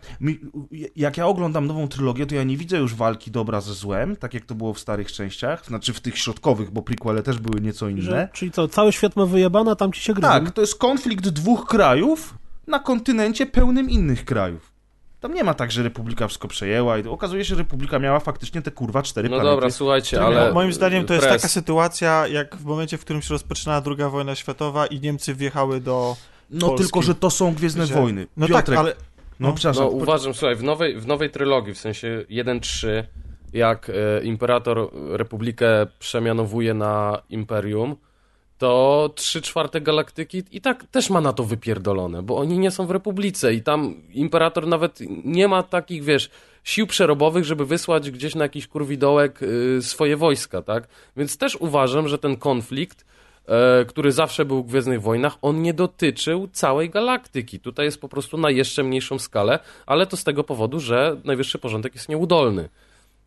Jak 0.95 1.18
ja 1.18 1.27
oglądam 1.27 1.68
nową 1.68 1.88
trylogię, 1.88 2.26
to 2.26 2.35
ja 2.35 2.44
nie 2.44 2.57
widzę 2.57 2.77
już 2.77 2.95
walki 2.95 3.31
dobra 3.31 3.61
ze 3.61 3.73
złem, 3.73 4.15
tak 4.15 4.34
jak 4.34 4.45
to 4.45 4.56
było 4.56 4.73
w 4.73 4.80
starych 4.80 5.11
częściach, 5.11 5.65
znaczy 5.65 5.94
w 5.94 6.02
tych 6.02 6.18
środkowych, 6.18 6.72
bo 6.72 6.81
prequele 6.81 7.23
też 7.23 7.40
były 7.40 7.61
nieco 7.61 7.90
inne. 7.90 8.02
Że, 8.02 8.30
czyli 8.34 8.52
co, 8.52 8.68
cały 8.68 8.91
świat 8.91 9.15
ma 9.15 9.26
wyjebane, 9.26 9.72
a 9.72 9.76
tam 9.76 9.94
ci 9.94 10.02
się 10.02 10.14
gryzą. 10.14 10.27
Tak, 10.27 10.52
to 10.52 10.61
jest 10.61 10.76
konflikt 10.76 11.30
dwóch 11.30 11.65
krajów 11.68 12.38
na 12.68 12.80
kontynencie 12.80 13.45
pełnym 13.45 13.90
innych 13.90 14.26
krajów. 14.26 14.72
Tam 15.23 15.33
nie 15.33 15.43
ma 15.43 15.53
tak, 15.53 15.71
że 15.71 15.83
Republika 15.83 16.27
wszystko 16.27 16.47
przejęła 16.47 16.97
i 16.97 17.07
okazuje 17.07 17.45
się, 17.45 17.49
że 17.49 17.55
Republika 17.55 17.99
miała 17.99 18.19
faktycznie 18.19 18.61
te 18.61 18.71
kurwa 18.71 19.03
cztery 19.03 19.29
No 19.29 19.35
planety. 19.35 19.55
dobra, 19.55 19.69
słuchajcie, 19.69 20.21
ale... 20.21 20.53
Moim 20.53 20.73
zdaniem 20.73 21.05
to 21.05 21.13
jest 21.13 21.25
Pres. 21.27 21.41
taka 21.41 21.47
sytuacja, 21.51 22.27
jak 22.27 22.55
w 22.55 22.65
momencie, 22.65 22.97
w 22.97 23.01
którym 23.01 23.21
się 23.21 23.29
rozpoczynała 23.29 23.81
druga 23.81 24.09
wojna 24.09 24.35
światowa 24.35 24.85
i 24.87 24.99
Niemcy 24.99 25.35
wjechały 25.35 25.79
do... 25.81 26.15
No 26.49 26.67
Polski. 26.67 26.83
tylko, 26.83 27.01
że 27.01 27.15
to 27.15 27.29
są 27.29 27.53
Gwiezdne 27.53 27.85
Że- 27.85 27.93
Wojny. 27.95 28.27
No 28.37 28.47
Piotrek, 28.47 28.65
tak, 28.65 28.77
ale... 28.77 28.95
No, 29.39 29.47
no. 29.47 29.53
przepraszam. 29.53 29.83
No 29.83 29.89
uważam, 29.89 30.33
słuchaj, 30.33 30.55
w 30.55 30.63
nowej, 30.63 30.99
w 30.99 31.07
nowej 31.07 31.29
trylogii, 31.29 31.73
w 31.73 31.77
sensie 31.79 32.25
1-3, 32.29 32.87
jak 33.53 33.89
e, 33.89 34.23
Imperator 34.23 34.89
Republikę 35.09 35.87
przemianowuje 35.99 36.73
na 36.73 37.21
Imperium, 37.29 37.95
to 38.64 39.10
3 39.15 39.41
czwarte 39.41 39.81
galaktyki 39.81 40.44
i 40.52 40.61
tak 40.61 40.85
też 40.91 41.10
ma 41.10 41.22
na 41.22 41.34
to 41.34 41.44
wypierdolone, 41.44 42.23
bo 42.23 42.38
oni 42.38 42.60
nie 42.60 42.72
są 42.72 42.85
w 42.85 42.91
Republice 42.91 43.53
i 43.53 43.61
tam 43.61 43.95
Imperator 44.14 44.68
nawet 44.68 44.99
nie 45.26 45.48
ma 45.48 45.64
takich, 45.64 46.03
wiesz, 46.03 46.30
sił 46.64 46.88
przerobowych, 46.88 47.45
żeby 47.45 47.65
wysłać 47.65 48.11
gdzieś 48.11 48.35
na 48.35 48.44
jakiś 48.44 48.68
kurwidołek 48.68 49.44
y, 49.44 49.81
swoje 49.81 50.18
wojska, 50.18 50.61
tak? 50.61 50.88
Więc 51.18 51.38
też 51.38 51.56
uważam, 51.56 52.07
że 52.07 52.18
ten 52.18 52.38
konflikt 52.38 53.06
e, 53.48 53.85
który 53.85 54.11
zawsze 54.11 54.45
był 54.45 54.64
w 54.64 54.68
Gwiezdnych 54.68 55.02
Wojnach, 55.02 55.38
on 55.41 55.61
nie 55.61 55.73
dotyczył 55.73 56.48
całej 56.52 56.90
galaktyki. 56.90 57.60
Tutaj 57.60 57.85
jest 57.85 58.02
po 58.02 58.10
prostu 58.10 58.38
na 58.38 58.49
jeszcze 58.49 58.84
mniejszą 58.84 59.19
skalę, 59.19 59.60
ale 59.85 60.06
to 60.06 60.18
z 60.18 60.23
tego 60.23 60.44
powodu, 60.44 60.80
że 60.80 61.18
najwyższy 61.23 61.60
porządek 61.60 61.95
jest 61.95 62.10
nieudolny. 62.10 62.69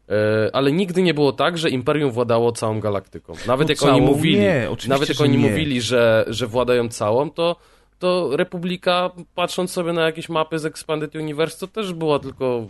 E, 0.09 0.51
Ale 0.53 0.73
nigdy 0.73 1.03
nie 1.03 1.15
było 1.15 1.33
tak, 1.33 1.59
że 1.59 1.71
Imperium 1.71 2.11
władało 2.11 2.53
całą 2.53 2.81
galaktyką. 2.81 3.33
Nawet 3.47 3.69
No 3.69 3.73
jak 3.73 3.83
oni 3.83 3.93
całą 3.93 4.07
mówili, 4.07 4.39
nie, 4.39 4.69
nawet 4.89 5.09
jak 5.09 5.19
że 5.19 5.25
oni 5.25 5.39
nie. 5.39 5.51
mówili, 5.51 5.81
że, 5.81 6.25
że 6.29 6.47
władają 6.47 6.89
całą, 6.89 7.31
to, 7.31 7.57
to 7.99 8.37
Republika, 8.37 9.11
patrząc 9.35 9.71
sobie 9.71 9.93
na 9.93 10.03
jakieś 10.05 10.29
mapy 10.29 10.59
z 10.59 10.67
Expanded 10.67 11.15
Universe, 11.15 11.59
to 11.59 11.67
też 11.67 11.93
była 11.93 12.19
tylko 12.19 12.67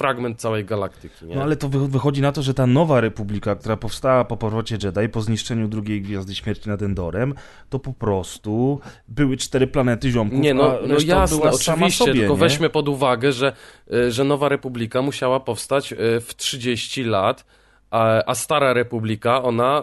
fragment 0.00 0.40
całej 0.40 0.64
galaktyki. 0.64 1.26
Nie? 1.26 1.34
No 1.34 1.42
ale 1.42 1.56
to 1.56 1.68
wy- 1.68 1.88
wychodzi 1.88 2.22
na 2.22 2.32
to, 2.32 2.42
że 2.42 2.54
ta 2.54 2.66
nowa 2.66 3.00
republika, 3.00 3.56
która 3.56 3.76
powstała 3.76 4.24
po 4.24 4.36
powrocie 4.36 4.78
Jedi, 4.82 5.08
po 5.08 5.20
zniszczeniu 5.20 5.68
drugiej 5.68 6.02
Gwiazdy 6.02 6.34
Śmierci 6.34 6.68
nad 6.68 6.82
Endorem, 6.82 7.34
to 7.68 7.78
po 7.78 7.92
prostu 7.92 8.80
były 9.08 9.36
cztery 9.36 9.66
planety 9.66 10.10
ziomków, 10.10 10.40
Nie, 10.40 10.54
no, 10.54 10.78
no 10.88 10.94
jasne, 11.04 11.38
była 11.38 11.52
sama 11.52 11.76
oczywiście, 11.76 12.04
sobie, 12.04 12.14
tylko 12.20 12.34
nie? 12.34 12.40
weźmy 12.40 12.70
pod 12.70 12.88
uwagę, 12.88 13.32
że, 13.32 13.52
y, 13.94 14.12
że 14.12 14.24
Nowa 14.24 14.48
Republika 14.48 15.02
musiała 15.02 15.40
powstać 15.40 15.92
y, 15.92 15.96
w 16.20 16.34
30 16.36 17.04
lat, 17.04 17.44
a, 17.90 18.22
a 18.26 18.34
Stara 18.34 18.72
Republika, 18.72 19.42
ona, 19.42 19.82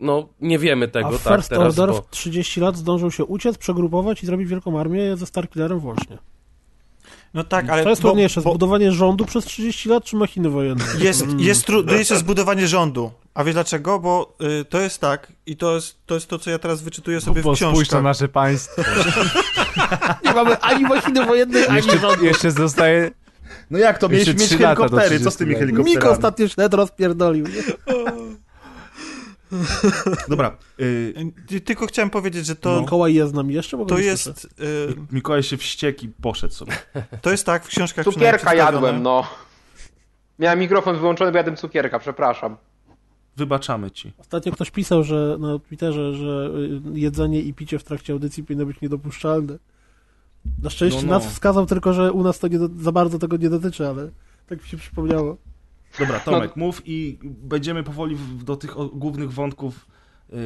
no 0.00 0.28
nie 0.40 0.58
wiemy 0.58 0.88
tego, 0.88 1.08
A 1.08 1.12
tak, 1.12 1.34
First 1.34 1.50
teraz, 1.50 1.78
Order 1.78 1.94
bo... 1.94 2.02
w 2.02 2.10
30 2.10 2.60
lat 2.60 2.76
zdążył 2.76 3.10
się 3.10 3.24
uciec, 3.24 3.58
przegrupować 3.58 4.22
i 4.22 4.26
zrobić 4.26 4.48
wielką 4.48 4.80
armię 4.80 5.16
ze 5.16 5.26
Starkillerem 5.26 5.78
włącznie. 5.78 6.18
No 7.34 7.44
tak, 7.44 7.70
ale... 7.70 7.82
to 7.82 7.90
jest 7.90 8.02
trudniejsze, 8.02 8.40
bo 8.40 8.50
zbudowanie 8.50 8.92
rządu 8.92 9.24
przez 9.24 9.44
30 9.44 9.88
lat 9.88 10.04
czy 10.04 10.16
machiny 10.16 10.50
wojenne? 10.50 10.84
Jest, 10.98 11.26
jest 11.38 11.66
trudniejsze 11.66 12.16
zbudowanie 12.16 12.68
rządu. 12.68 13.10
A 13.34 13.44
wiesz 13.44 13.54
dlaczego? 13.54 13.98
Bo 13.98 14.36
y, 14.60 14.64
to 14.64 14.80
jest 14.80 15.00
tak 15.00 15.32
i 15.46 15.56
to 15.56 15.74
jest, 15.74 15.96
to 16.06 16.14
jest 16.14 16.26
to, 16.28 16.38
co 16.38 16.50
ja 16.50 16.58
teraz 16.58 16.82
wyczytuję 16.82 17.20
sobie 17.20 17.42
Bo 17.42 17.52
w 17.52 17.58
spójrz 17.58 17.60
na 17.60 17.72
książkach. 17.72 18.02
nasze 18.02 18.28
państwo. 18.28 18.82
Nie 20.24 20.32
mamy 20.32 20.60
ani 20.60 20.84
machiny 20.84 21.26
wojennej, 21.26 21.66
ani 21.66 21.76
Jeszcze, 21.76 21.98
rządu. 21.98 22.24
jeszcze 22.24 22.50
zostaje... 22.50 23.10
No 23.70 23.78
jak 23.78 23.98
to, 23.98 24.08
mieliśmy 24.08 24.34
mieć 24.34 24.48
helikoptery, 24.50 25.20
co 25.20 25.30
z 25.30 25.34
30 25.34 25.38
tymi 25.38 25.54
helikopterami? 25.54 25.96
Miko 25.96 26.10
ostatnio 26.10 26.48
sznet 26.48 26.74
rozpierdolił. 26.74 27.46
Dobra, 30.28 30.56
y, 30.80 31.14
Y, 31.52 31.60
Tylko 31.60 31.86
chciałem 31.86 32.10
powiedzieć, 32.10 32.46
że 32.46 32.56
to, 32.56 32.80
Mikołaj 32.80 33.14
jest 33.14 33.30
z 33.30 33.34
nami 33.34 33.54
jeszcze? 33.54 33.76
Bo 33.76 33.84
to 33.86 33.98
jest... 33.98 34.44
Y, 34.60 34.94
Mikołaj 35.12 35.42
się 35.42 35.56
wściekł 35.56 36.04
i 36.04 36.08
poszedł 36.08 36.54
sobie. 36.54 36.72
to 37.22 37.30
jest 37.30 37.46
tak 37.46 37.64
w 37.64 37.68
książkach 37.68 38.04
Cukierka 38.04 38.54
jadłem, 38.54 39.02
no. 39.02 39.26
Miałem 40.38 40.58
mikrofon 40.58 40.98
wyłączony, 40.98 41.32
bo 41.32 41.36
jadłem 41.38 41.56
cukierka, 41.56 41.98
przepraszam. 41.98 42.56
Wybaczamy 43.36 43.90
ci. 43.90 44.12
Ostatnio 44.18 44.52
ktoś 44.52 44.70
pisał, 44.70 45.04
że 45.04 45.36
na 45.40 45.58
Twitterze, 45.58 46.14
że 46.14 46.50
y, 46.94 46.98
jedzenie 46.98 47.40
i 47.40 47.54
picie 47.54 47.78
w 47.78 47.84
trakcie 47.84 48.12
audycji 48.12 48.44
powinno 48.44 48.66
być 48.66 48.80
niedopuszczalne. 48.80 49.58
Na 50.62 50.70
szczęście 50.70 51.00
No, 51.02 51.06
no. 51.06 51.12
nas 51.14 51.26
wskazał 51.26 51.66
tylko, 51.66 51.92
że 51.92 52.12
u 52.12 52.22
nas 52.22 52.38
to 52.38 52.48
nie 52.48 52.58
do, 52.58 52.68
za 52.78 52.92
bardzo 52.92 53.18
tego 53.18 53.36
nie 53.36 53.50
dotyczy, 53.50 53.88
ale 53.88 54.10
tak 54.48 54.62
mi 54.62 54.68
się 54.68 54.76
przypomniało. 54.76 55.36
Dobra, 55.98 56.20
Tomek, 56.20 56.56
mów 56.56 56.82
i 56.84 57.18
będziemy 57.22 57.82
powoli 57.82 58.16
do 58.44 58.56
tych 58.56 58.74
głównych 58.92 59.32
wątków 59.32 59.86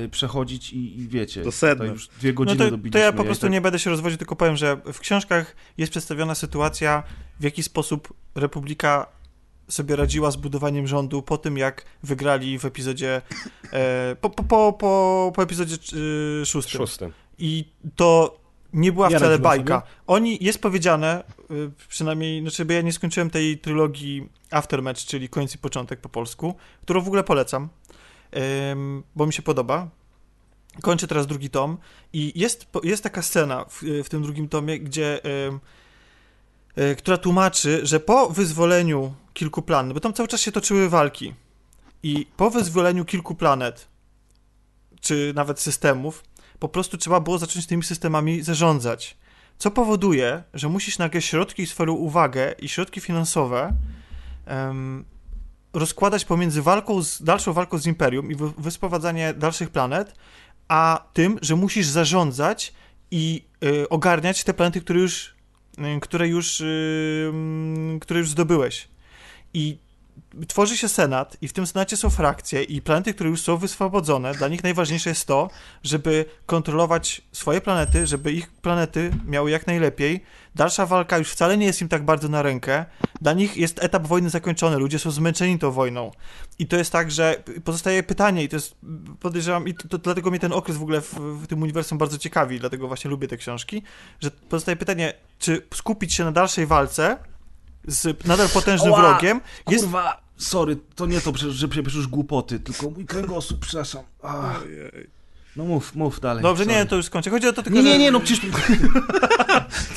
y, 0.05 0.09
przechodzić 0.09 0.73
i, 0.73 1.01
i 1.01 1.09
wiecie, 1.09 1.43
Do 1.43 1.53
sedna. 1.53 1.85
to 1.85 1.93
już 1.93 2.09
dwie 2.09 2.31
No 2.31 2.35
godziny 2.37 2.65
to, 2.65 2.71
dobiliśmy. 2.71 2.93
to 2.93 2.99
ja 2.99 3.13
po 3.13 3.25
prostu 3.25 3.43
tak- 3.43 3.53
nie 3.53 3.61
będę 3.61 3.79
się 3.79 3.91
rozwodził, 3.91 4.19
tylko 4.19 4.37
powiem, 4.37 4.57
że 4.57 4.77
w 4.93 4.99
książkach 5.01 5.57
jest 5.79 5.91
przedstawiona 5.91 6.35
sytuacja, 6.35 7.03
w 7.41 7.45
jaki 7.45 7.63
sposób 7.63 8.13
Republika 8.35 9.07
sobie 9.69 9.97
radziła 9.97 10.31
z 10.31 10.37
budowaniem 10.37 10.87
rządu 10.87 11.23
po 11.23 11.39
tym, 11.39 11.59
jak 11.59 11.85
wygrali 12.03 12.59
w 12.59 12.65
epizodzie 12.65 13.23
e, 13.73 14.17
po, 14.21 14.31
po, 14.31 14.43
po, 14.45 14.73
po, 14.73 15.33
po 15.37 15.43
epizodzie 15.43 15.77
y, 16.43 16.47
szóstym. 16.47 16.79
Szóstym. 16.79 17.13
I 17.39 17.65
to 17.97 18.42
nie 18.73 18.93
była 18.93 19.11
wcale 19.11 19.39
bajka. 19.39 19.81
sobie. 19.81 19.93
Oni, 20.07 20.39
jest 20.41 20.63
powiedziane, 20.63 21.25
y, 21.51 21.71
przynajmniej, 21.89 22.41
znaczy, 22.41 22.65
bo 22.65 22.73
ja 22.73 22.81
nie 22.81 22.93
skończyłem 22.93 23.31
tej 23.31 23.59
trylogii 23.59 24.29
Aftermatch, 24.51 25.05
czyli 25.05 25.29
koniec 25.29 25.55
i 25.55 25.59
początek 25.59 26.01
po 26.01 26.09
polsku, 26.09 26.55
którą 26.83 27.01
w 27.01 27.07
ogóle 27.07 27.25
polecam, 27.25 27.69
bo 29.17 29.27
mi 29.27 29.33
się 29.33 29.43
podoba. 29.43 29.89
kończę 30.83 31.07
teraz 31.07 31.27
drugi 31.27 31.51
tom 31.51 31.79
i 32.13 32.41
jest, 32.41 32.67
jest 32.83 33.03
taka 33.03 33.23
scena 33.23 33.65
w, 33.65 33.83
w 34.05 34.09
tym 34.09 34.23
drugim 34.23 34.49
tomie, 34.49 34.81
gdzie 34.81 35.21
e, 35.25 36.95
która 36.95 37.17
tłumaczy, 37.17 37.81
że 37.87 38.01
po 38.01 38.31
wyzwoleniu 38.31 39.15
kilku 39.35 39.63
planet, 39.63 39.93
bo 39.95 40.01
tam 40.01 40.13
cały 40.13 40.29
czas 40.29 40.41
się 40.41 40.53
toczyły 40.53 40.89
walki 40.89 41.35
i 42.03 42.27
po 42.37 42.51
wyzwoleniu 42.51 43.05
kilku 43.05 43.35
planet, 43.35 43.89
czy 45.01 45.33
nawet 45.35 45.61
systemów, 45.61 46.25
po 46.63 46.69
prostu 46.69 46.97
trzeba 46.97 47.21
było 47.21 47.39
zacząć 47.39 47.67
tymi 47.67 47.83
systemami 47.83 48.43
zarządzać. 48.43 49.17
Co 49.59 49.71
powoduje, 49.71 50.43
że 50.55 50.69
musisz 50.69 50.99
nagle 50.99 51.23
środki, 51.23 51.67
swoją 51.67 51.93
uwagę 51.93 52.55
i 52.59 52.69
środki 52.69 53.01
finansowe 53.01 53.73
em, 54.47 55.05
rozkładać 55.73 56.25
pomiędzy 56.25 56.63
walką 56.63 57.03
z, 57.03 57.23
dalszą 57.23 57.53
walką 57.53 57.79
z 57.79 57.87
Imperium 57.87 58.31
i 58.31 58.35
wy, 58.35 58.53
wysprowadzanie 58.59 59.35
dalszych 59.35 59.71
planet, 59.71 60.15
a 60.69 61.05
tym, 61.13 61.39
że 61.43 61.57
musisz 61.57 61.87
zarządzać 61.87 62.73
i 63.11 63.45
y, 63.65 63.89
ogarniać 63.89 64.45
te 64.45 64.55
planety, 64.55 64.81
które 64.81 65.01
już, 65.01 65.35
y, 65.97 66.01
które 66.01 66.29
już, 66.29 66.61
y, 66.61 67.31
mm, 67.31 68.01
które 68.01 68.21
już 68.21 68.31
zdobyłeś. 68.31 68.89
I 69.55 69.79
tworzy 70.49 70.77
się 70.77 70.89
senat 70.89 71.37
i 71.41 71.49
w 71.49 71.53
tym 71.53 71.67
senacie 71.67 71.97
są 71.97 72.11
frakcje 72.11 72.63
i 72.63 72.83
planety, 72.83 73.15
które 73.15 73.31
już 73.31 73.43
są 73.43 73.57
wyswobodzone, 73.57 74.35
dla 74.35 74.49
nich 74.49 74.63
najważniejsze 74.63 75.11
jest 75.11 75.27
to, 75.27 75.51
żeby 75.83 76.25
kontrolować 76.47 77.23
swoje 77.33 77.61
planety, 77.61 78.07
żeby 78.07 78.33
ich 78.33 78.51
planety 78.51 79.11
miały 79.27 79.51
jak 79.51 79.67
najlepiej. 79.67 80.25
Dalsza 80.55 80.87
walka 80.87 81.19
już 81.19 81.31
wcale 81.31 81.57
nie 81.57 81.67
jest 81.67 81.83
im 81.83 81.89
tak 81.89 82.05
bardzo 82.05 82.29
na 82.29 82.43
rękę. 82.43 82.85
Dla 83.21 83.33
nich 83.33 83.57
jest 83.57 83.85
etap 83.85 84.07
wojny 84.07 84.31
zakończony, 84.31 84.77
ludzie 84.77 84.99
są 84.99 85.11
zmęczeni 85.11 85.59
tą 85.59 85.71
wojną. 85.71 86.11
I 86.59 86.67
to 86.67 86.77
jest 86.77 86.93
tak, 86.93 87.11
że 87.11 87.43
pozostaje 87.65 88.03
pytanie 88.03 88.45
i 88.45 88.49
to 88.49 88.57
jest, 88.57 88.77
podejrzewam, 89.21 89.69
i 89.69 89.75
to, 89.75 89.89
to, 89.89 89.99
dlatego 89.99 90.31
mnie 90.31 90.41
ten 90.41 90.53
okres 90.53 90.77
w 90.77 90.83
ogóle 90.83 91.01
w, 91.01 91.15
w 91.15 91.47
tym 91.47 91.63
uniwersum 91.63 91.99
bardzo 91.99 92.19
ciekawi, 92.19 92.61
dlatego 92.61 92.89
właśnie 92.89 93.11
lubię 93.11 93.29
te 93.29 93.37
książki, 93.37 93.83
że 94.21 94.31
pozostaje 94.31 94.77
pytanie, 94.77 95.13
czy 95.39 95.67
skupić 95.75 96.15
się 96.15 96.25
na 96.25 96.33
dalszej 96.33 96.67
walce 96.67 97.19
z 97.87 98.27
nadal 98.27 98.49
potężnym 98.49 98.93
Oła! 98.93 99.11
wrogiem, 99.11 99.41
jest 99.69 99.85
Kurwa, 99.85 100.21
sorry, 100.37 100.77
to 100.95 101.07
nie 101.07 101.21
to, 101.21 101.33
że 101.37 101.69
przecież 101.69 102.07
głupoty, 102.07 102.61
tylko 102.61 102.91
mój 102.91 103.07
kręgosłup, 103.07 103.61
przepraszam. 103.61 104.03
Ach. 104.23 104.65
No 105.57 105.65
mów, 105.65 105.95
mów 105.95 106.21
dalej. 106.21 106.43
Dobrze, 106.43 106.65
sorry. 106.65 106.77
nie, 106.77 106.87
to 106.87 106.97
już 106.97 107.07
skończę. 107.07 107.31
Chodzi 107.31 107.49
o 107.49 107.53
to 107.53 107.63
tylko, 107.63 107.79
Nie, 107.79 107.85
nie, 107.85 107.93
że- 107.93 107.99
nie, 107.99 108.11
no 108.11 108.21
przecież... 108.21 108.41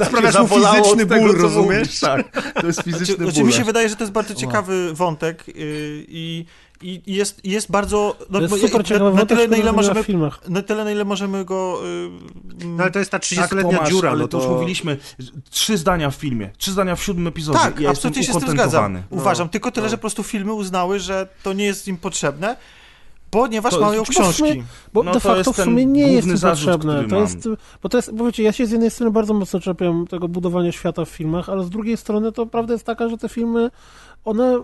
Sprawiasz 0.07 0.40
mu 0.40 0.48
fizyczny 0.48 1.06
tego, 1.06 1.22
ból, 1.28 1.36
co 1.36 1.41
rozumiesz? 1.41 1.99
Tak, 1.99 2.52
to 2.62 2.68
jest 2.68 2.82
fizyczny 2.82 3.06
Znaczy, 3.06 3.18
ból. 3.24 3.32
znaczy 3.32 3.44
mi 3.44 3.53
się 3.53 3.64
wydaje, 3.64 3.90
że 3.90 3.95
to 3.95 4.03
jest 4.03 4.14
bardzo 4.14 4.36
ciekawy 4.36 4.94
wątek 4.94 5.48
yy, 5.48 6.45
i, 6.81 7.02
jest, 7.07 7.45
jest 7.45 7.72
bardzo... 7.72 8.15
No, 8.30 8.39
To 8.39 8.41
jest 8.41 8.53
bo 8.53 8.60
super 8.60 8.77
na, 8.77 8.84
ciekawy 8.84 9.18
na 9.18 9.26
tyle, 9.26 9.47
na 9.47 9.57
ile 9.57 9.72
możemy, 9.72 10.03
w 10.03 10.06
filmach. 10.06 10.49
na 10.49 10.61
tyle, 10.61 10.84
na 10.84 10.91
ile 10.91 11.06
możemy 11.06 11.45
go... 11.45 11.80
Yy, 11.84 12.68
No 12.68 12.84
ale 12.84 12.91
to 12.91 12.99
jest 12.99 13.11
ta 13.11 13.19
Tak, 13.19 13.27
30-letnia 13.30 13.72
Tomasz, 13.77 13.89
dziura, 13.89 14.10
ale 14.11 14.19
no 14.22 14.27
to 14.27 14.38
już 14.38 14.47
mówiliśmy. 14.47 14.97
Trzy 15.49 15.77
zdania 15.77 16.10
w 16.11 16.15
filmie, 16.15 16.49
trzy 16.57 16.72
zdania 16.72 16.95
w 16.95 17.03
siódmym 17.03 17.27
epizodzie. 17.27 17.60
tak, 17.60 17.80
ja 17.80 17.89
absolutnie 17.89 18.23
się 18.23 18.34
z 18.34 18.38
tym 18.38 18.49
zgadzam. 18.49 18.84
ukontentowany. 18.84 19.03
Uważam, 19.22 19.49
tylko 19.49 19.72
tyle, 19.72 19.89
że 19.89 19.97
po 19.97 20.02
prostu 20.02 20.23
filmy 20.23 20.53
uznały, 20.53 20.99
że 20.99 21.27
to 21.43 21.53
nie 21.53 21.65
jest 21.65 21.88
im 21.88 21.97
potrzebne, 21.97 22.56
ponieważ 23.30 23.73
To- 23.73 23.81
mają 23.81 23.99
bo 23.99 24.06
w 24.06 24.07
sumie- 24.07 24.19
książki. 24.31 24.64
Bo 24.93 25.03
No 25.03 25.11
de 25.14 25.19
to 25.19 25.30
facto 25.35 25.53
w 25.53 25.56
sumie 25.56 25.85
nie 25.85 26.07
jest 26.14 26.27
im 26.27 26.38
zarzut, 26.38 26.65
potrzebne. 26.72 27.07
To 27.07 27.19
jest, 27.22 27.47
bo 27.84 27.89
to 27.89 27.97
jest, 27.97 28.14
bo 28.15 28.26
wiecie, 28.26 28.43
ja 28.43 28.52
się 28.52 28.65
z 28.65 28.72
jednej 28.72 28.91
strony 28.91 29.11
bardzo 29.11 29.34
mocno 29.34 29.60
czepiam 29.60 30.07
tego 30.07 30.27
budowania 30.27 30.72
świata 30.72 31.06
w 31.06 31.10
filmach, 31.10 31.49
ale 31.49 31.64
z 31.64 31.69
drugiej 31.69 31.97
strony 31.97 32.31
to 32.31 32.45
prawda 32.45 32.73
jest 32.73 32.85
taka, 32.85 33.10
że 33.10 33.18
te 33.18 33.30
filmy, 33.30 33.72
one 34.26 34.60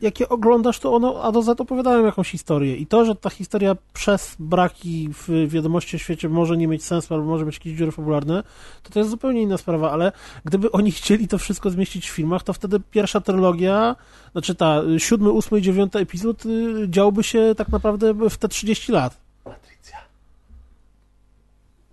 jak 0.00 0.20
je 0.20 0.28
oglądasz, 0.28 0.78
to 0.78 0.94
one 0.94 1.12
A 1.22 1.32
do 1.32 1.42
Z 1.42 1.60
opowiadają 1.60 2.04
jakąś 2.04 2.30
historię. 2.30 2.76
I 2.76 2.86
to, 2.86 3.04
że 3.04 3.14
ta 3.14 3.30
historia 3.30 3.76
przez 3.92 4.36
braki 4.38 5.08
w 5.12 5.48
wiadomości 5.48 5.96
o 5.96 5.98
świecie 5.98 6.28
może 6.28 6.56
nie 6.56 6.68
mieć 6.68 6.84
sensu, 6.84 7.14
albo 7.14 7.26
może 7.26 7.44
być 7.44 7.54
jakieś 7.54 7.72
dziury 7.78 7.92
fabularne, 7.92 8.42
to 8.82 8.90
to 8.90 8.98
jest 8.98 9.10
zupełnie 9.10 9.42
inna 9.42 9.58
sprawa, 9.58 9.90
ale 9.92 10.12
gdyby 10.44 10.72
oni 10.72 10.92
chcieli 11.00 11.28
to 11.28 11.38
wszystko 11.38 11.70
zmieścić 11.70 12.10
w 12.10 12.14
filmach, 12.14 12.42
to 12.42 12.52
wtedy 12.52 12.80
pierwsza 12.90 13.20
trylogia, 13.20 13.96
znaczy 14.32 14.54
ta 14.54 14.82
y, 14.82 15.00
siódmy, 15.00 15.30
ósmy 15.30 15.58
i 15.58 15.62
dziewiąty 15.62 15.98
epizod 15.98 16.46
y, 16.46 16.86
działby 16.88 17.22
się 17.22 17.54
tak 17.56 17.68
naprawdę 17.68 18.14
w 18.30 18.36
te 18.36 18.48
30 18.48 18.92
lat. 18.92 19.16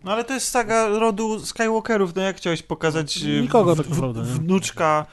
No 0.03 0.13
ale 0.13 0.23
to 0.23 0.33
jest 0.33 0.47
saga 0.49 0.87
rodu 0.87 1.39
Skywalkerów, 1.39 2.15
no 2.15 2.21
jak 2.21 2.37
chciałeś 2.37 2.63
pokazać 2.63 3.17
yy, 3.17 3.41
Nikogo 3.41 3.75
w- 3.75 3.77
tak 3.77 3.85
w- 3.85 3.89
naprawdę, 3.89 4.19
nie? 4.19 4.25
wnuczka 4.27 5.05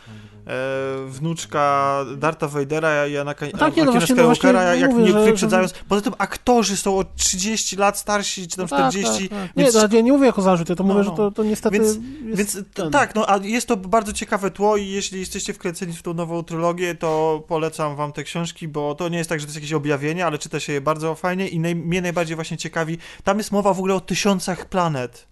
wnuczka 1.06 1.98
Darta 2.16 2.48
Vadera 2.48 3.06
i 3.06 3.16
Anaka, 3.16 3.46
No 3.52 3.58
tak, 3.58 3.76
nie, 3.76 3.84
no 3.84 3.90
Anakina 3.90 3.92
właśnie, 3.92 4.14
no 4.14 4.34
Skywalkera, 4.34 4.60
właśnie 4.64 4.80
jak 4.82 4.90
mówię, 4.90 5.04
nie 5.04 5.12
że- 5.12 5.24
wyprzedzając. 5.24 5.74
Poza 5.88 6.00
tym 6.02 6.12
aktorzy 6.18 6.76
są 6.76 6.98
o 6.98 7.04
30 7.16 7.76
lat 7.76 7.98
starsi, 7.98 8.48
czy 8.48 8.56
tam 8.56 8.66
40, 8.66 9.28
Tak, 9.28 9.38
tak, 9.38 9.48
tak. 9.48 9.56
Nie, 9.56 9.62
więc- 9.64 9.74
no, 9.74 9.88
ja 9.92 10.00
nie 10.00 10.12
mówię 10.12 10.26
jako 10.26 10.42
zarzut, 10.42 10.68
ja 10.68 10.76
to 10.76 10.84
No, 10.84 10.94
mówię, 10.94 11.04
no. 11.04 11.10
że 11.10 11.16
to, 11.16 11.30
to 11.30 11.44
niestety 11.44 11.78
Więc- 11.78 11.98
Więc 12.22 12.58
ten. 12.74 12.90
tak, 12.90 13.14
no 13.14 13.30
a 13.30 13.36
jest 13.36 13.66
to 13.68 13.76
bardzo 13.76 14.12
ciekawe 14.12 14.50
tło 14.50 14.76
i 14.76 14.88
jeśli 14.88 15.20
jesteście 15.20 15.52
wkręceni 15.52 15.92
w 15.92 16.02
tą 16.02 16.14
nową 16.14 16.42
trylogię, 16.42 16.94
to 16.94 17.42
polecam 17.48 17.96
wam 17.96 18.12
te 18.12 18.24
książki, 18.24 18.68
bo 18.68 18.94
to 18.94 19.08
nie 19.08 19.18
jest 19.18 19.30
tak, 19.30 19.40
że 19.40 19.46
to 19.46 19.48
jest 19.48 19.56
jakieś 19.56 19.72
objawienie, 19.72 20.26
ale 20.26 20.38
czyta 20.38 20.60
się 20.60 20.72
je 20.72 20.80
bardzo 20.80 21.14
fajnie 21.14 21.48
i 21.48 21.60
naj, 21.60 21.76
mnie 21.76 22.02
najbardziej 22.02 22.34
właśnie 22.36 22.56
ciekawi, 22.56 22.98
tam 23.24 23.38
jest 23.38 23.52
mowa 23.52 23.74
w 23.74 23.78
ogóle 23.78 23.94
o 23.94 24.00
tysiącach 24.00 24.64
planet, 24.66 25.26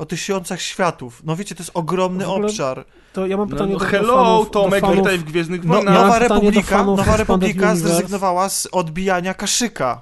o 0.00 0.06
tysiącach 0.06 0.60
światów. 0.60 1.22
No 1.24 1.36
wiecie, 1.36 1.54
to 1.54 1.62
jest 1.62 1.70
ogromny 1.74 2.26
ogóle- 2.26 2.46
obszar. 2.46 2.84
To 3.12 3.26
ja 3.26 3.36
mam 3.36 3.48
No, 3.48 3.52
pytanie 3.54 3.72
no, 3.72 3.78
do, 3.78 3.84
do 3.84 3.90
hello, 3.90 4.14
fanów, 4.16 4.50
Tomek, 4.50 4.80
do 4.80 4.86
fanów, 4.86 4.96
witaj 5.04 5.18
w 5.18 5.24
Gwiezdnych 5.24 5.64
No, 5.64 5.74
Wojnach. 5.74 5.94
Nowa 5.94 6.18
do 6.20 6.28
Republika, 6.28 6.84
Nowa 6.84 7.16
Republika 7.16 7.76
zrezygnowała 7.76 8.48
z 8.48 8.68
odbijania 8.72 9.34
kaszyka. 9.34 10.00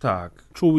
Tak. 0.00 0.32
Czuł. 0.52 0.78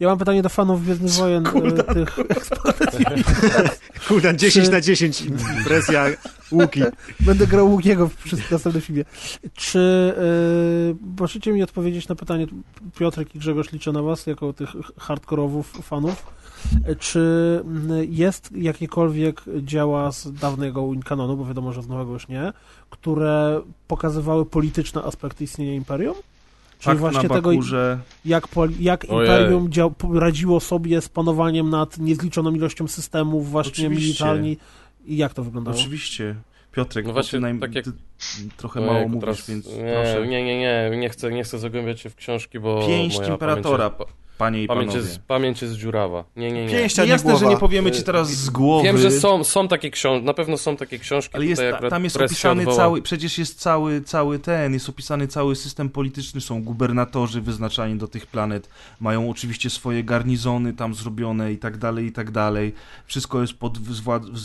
Ja 0.00 0.08
mam 0.08 0.18
pytanie 0.18 0.42
do 0.42 0.48
fanów 0.48 0.82
Gwiezdnych 0.82 1.12
Wojen, 1.12 1.46
e, 1.46 1.94
tych 1.94 2.16
Kurde, 4.08 4.36
10 4.36 4.66
Czy- 4.66 4.72
na 4.72 4.80
10 4.80 5.22
impresja 5.58 6.06
Łuki. 6.52 6.82
Będę 7.20 7.46
grał 7.46 7.70
Łukiego 7.70 8.08
w 8.08 8.50
następnym 8.50 8.82
filmie. 8.82 9.04
Czy 9.54 10.14
yy, 10.88 10.96
możecie 11.20 11.52
mi 11.52 11.62
odpowiedzieć 11.62 12.08
na 12.08 12.14
pytanie, 12.14 12.46
Piotrek 12.98 13.34
i 13.34 13.38
Grzegorz 13.38 13.72
liczę 13.72 13.92
na 13.92 14.02
was, 14.02 14.26
jako 14.26 14.52
tych 14.52 14.68
hardkorowów 14.98 15.72
fanów, 15.82 16.38
E, 16.84 16.96
czy 16.96 17.64
jest 18.08 18.52
jakiekolwiek 18.56 19.42
dzieła 19.62 20.12
z 20.12 20.32
dawnego 20.32 20.90
kanonu, 21.04 21.36
bo 21.36 21.44
wiadomo, 21.44 21.72
że 21.72 21.82
z 21.82 21.88
nowego 21.88 22.12
już 22.12 22.28
nie, 22.28 22.52
które 22.90 23.60
pokazywały 23.88 24.46
polityczne 24.46 25.02
aspekty 25.02 25.44
istnienia 25.44 25.74
Imperium? 25.74 26.14
Czyli 26.78 26.84
Fakt 26.84 27.00
właśnie 27.00 27.28
na 27.28 27.34
tego, 27.34 27.50
jak, 28.24 28.44
jak 28.80 29.06
Ojej. 29.08 29.30
Imperium 29.30 29.72
dział, 29.72 29.94
radziło 30.14 30.60
sobie 30.60 31.00
z 31.00 31.08
panowaniem 31.08 31.70
nad 31.70 31.98
niezliczoną 31.98 32.54
ilością 32.54 32.88
systemów 32.88 33.50
właśnie 33.50 33.70
Oczywiście. 33.86 34.04
militarni 34.24 34.56
i 35.06 35.16
jak 35.16 35.34
to 35.34 35.44
wyglądało? 35.44 35.76
Oczywiście. 35.76 36.34
Piotrek, 36.72 37.06
No 37.06 37.12
właśnie, 37.12 37.40
właśnie, 37.40 37.60
tak 37.60 37.74
jak- 37.74 37.84
ty 37.84 37.90
trochę 38.56 38.80
Ojejku, 38.80 38.94
mało 38.94 39.08
mówisz, 39.08 39.20
teraz- 39.20 39.48
więc 39.50 39.66
nie, 39.66 39.92
proszę. 39.94 40.26
nie, 40.26 40.44
nie, 40.44 40.58
nie, 40.58 40.90
nie 40.96 41.08
chcę, 41.08 41.32
nie 41.32 41.44
chcę 41.44 41.58
zagłębiać 41.58 42.00
się 42.00 42.10
w 42.10 42.14
książki, 42.16 42.60
bo 42.60 42.86
Pięść 42.86 43.18
Imperatora, 43.28 43.90
pamięć 43.90 44.12
Panie 44.38 44.62
i 44.62 44.66
pamięć, 44.66 44.92
panowie. 44.92 45.08
jest, 45.08 45.20
pamięć 45.20 45.62
jest 45.62 45.74
dziurawa. 45.74 46.24
Nie, 46.36 46.52
nie, 46.52 46.66
nie. 46.66 46.72
Pięścia, 46.72 47.04
nie 47.04 47.10
jasne, 47.10 47.30
głowa. 47.30 47.46
że 47.46 47.50
nie 47.50 47.56
powiemy 47.56 47.90
ci 47.90 48.02
teraz 48.02 48.30
z 48.30 48.50
głowy. 48.50 48.84
Wiem, 48.84 48.98
że 48.98 49.10
są, 49.10 49.44
są 49.44 49.68
takie 49.68 49.90
książki, 49.90 50.26
na 50.26 50.34
pewno 50.34 50.58
są 50.58 50.76
takie 50.76 50.98
książki. 50.98 51.36
Ale 51.36 51.46
jest, 51.46 51.62
tam 51.90 52.04
jest 52.04 52.16
opisany 52.16 52.66
cały, 52.66 53.02
przecież 53.02 53.38
jest 53.38 53.60
cały, 53.60 54.00
cały 54.00 54.38
ten, 54.38 54.72
jest 54.72 54.88
opisany 54.88 55.26
cały 55.26 55.56
system 55.56 55.88
polityczny, 55.88 56.40
są 56.40 56.62
gubernatorzy 56.62 57.40
wyznaczani 57.40 57.96
do 57.96 58.08
tych 58.08 58.26
planet, 58.26 58.68
mają 59.00 59.30
oczywiście 59.30 59.70
swoje 59.70 60.04
garnizony 60.04 60.72
tam 60.72 60.94
zrobione 60.94 61.52
i 61.52 61.58
tak 61.58 61.76
dalej, 61.76 62.06
i 62.06 62.12
tak 62.12 62.30
dalej. 62.30 62.74
Wszystko 63.06 63.40
jest 63.40 63.54
pod 63.54 63.78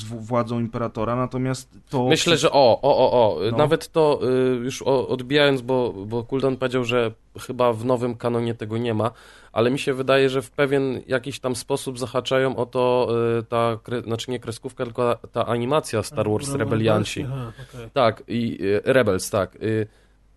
władzą 0.04 0.60
imperatora, 0.60 1.16
natomiast 1.16 1.70
to... 1.90 2.08
Myślę, 2.08 2.38
że 2.38 2.52
o, 2.52 2.80
o, 2.82 2.98
o, 2.98 3.12
o. 3.12 3.52
No. 3.52 3.58
Nawet 3.58 3.92
to 3.92 4.20
y, 4.24 4.56
już 4.56 4.82
o, 4.82 5.08
odbijając, 5.08 5.62
bo, 5.62 5.94
bo 5.94 6.24
Kuldan 6.24 6.58
powiedział, 6.58 6.84
że 6.86 7.12
chyba 7.40 7.74
w 7.74 7.86
nowym 7.86 8.16
kanonie 8.16 8.54
tego 8.56 8.78
nie 8.78 8.94
ma, 8.94 9.12
ale 9.52 9.72
mi 9.72 9.80
się 9.80 9.94
wydaje, 9.94 10.30
że 10.30 10.42
w 10.42 10.52
pewien 10.52 11.02
jakiś 11.08 11.40
tam 11.40 11.56
sposób 11.56 12.00
zahaczają 12.00 12.56
o 12.56 12.66
to 12.66 13.08
y, 13.40 13.44
ta, 13.44 13.78
kre, 13.84 14.02
znaczy 14.02 14.32
nie 14.32 14.40
kreskówka, 14.40 14.84
tylko 14.86 15.16
ta, 15.32 15.46
animacja 15.46 16.04
Star 16.04 16.30
Wars 16.30 16.50
Rebel- 16.50 16.58
Rebelianci. 16.58 17.26
Aha. 17.34 17.52
Tak, 17.94 18.24
i 18.28 18.58
y, 18.62 18.82
Rebels, 18.86 19.30
tak. 19.30 19.56
Y, 19.56 19.88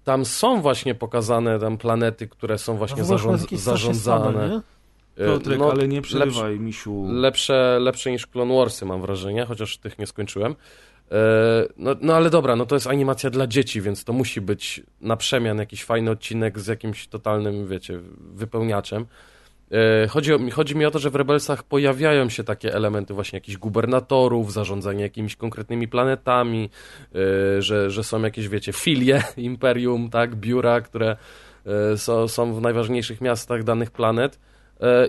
tam 0.04 0.24
są 0.24 0.60
właśnie 0.62 0.94
pokazane 0.94 1.58
tam 1.58 1.78
planety, 1.78 2.28
które 2.28 2.58
są 2.58 2.76
właśnie 2.76 3.04
zarząd, 3.04 3.50
zarządzane. 3.50 4.60
Piotrek, 5.16 5.58
no, 5.58 5.70
ale 5.70 5.88
nie 5.88 6.00
lepsze- 6.00 6.02
przerywaj, 6.18 6.60
misiu. 6.60 7.06
lepsze, 7.12 7.78
lepsze 7.80 8.10
niż 8.10 8.26
Clone 8.26 8.56
Warsy, 8.56 8.84
mam 8.84 9.00
wrażenie, 9.00 9.44
chociaż 9.46 9.78
tych 9.78 9.98
nie 9.98 10.06
skończyłem. 10.06 10.54
E, 11.12 11.66
No, 11.76 11.96
no 12.00 12.14
ale 12.14 12.30
dobra, 12.30 12.56
no 12.56 12.66
to 12.66 12.76
jest 12.76 12.86
animacja 12.86 13.30
dla 13.30 13.46
dzieci, 13.46 13.80
więc 13.80 14.04
to 14.04 14.12
musi 14.12 14.40
być 14.40 14.82
na 15.00 15.16
przemian 15.16 15.58
jakiś 15.58 15.84
fajny 15.84 16.10
odcinek 16.10 16.58
z 16.58 16.66
jakimś 16.66 17.08
totalnym, 17.08 17.68
wiecie, 17.68 18.00
wypełniaczem. 18.18 19.06
E, 19.70 20.08
Chodzi, 20.08 20.34
o, 20.34 20.38
chodzi 20.52 20.76
mi 20.76 20.84
o 20.84 20.90
to, 20.90 20.98
że 20.98 21.10
w 21.10 21.14
Rebelsach 21.14 21.62
pojawiają 21.62 22.28
się 22.28 22.44
takie 22.44 22.74
elementy 22.74 23.14
właśnie 23.14 23.36
jakichś 23.36 23.58
gubernatorów, 23.58 24.52
zarządzania 24.52 25.02
jakimiś 25.02 25.36
konkretnymi 25.36 25.88
planetami, 25.88 26.70
e, 27.14 27.62
że, 27.62 27.90
że 27.90 28.04
są 28.04 28.22
jakieś, 28.22 28.48
wiecie, 28.48 28.72
filie 28.72 29.22
imperium, 29.36 30.10
tak, 30.10 30.34
biura, 30.34 30.80
które 30.80 31.16
są, 31.96 32.28
są 32.28 32.54
w 32.54 32.60
najważniejszych 32.60 33.20
miastach 33.20 33.64
danych 33.64 33.90
planet 33.90 34.38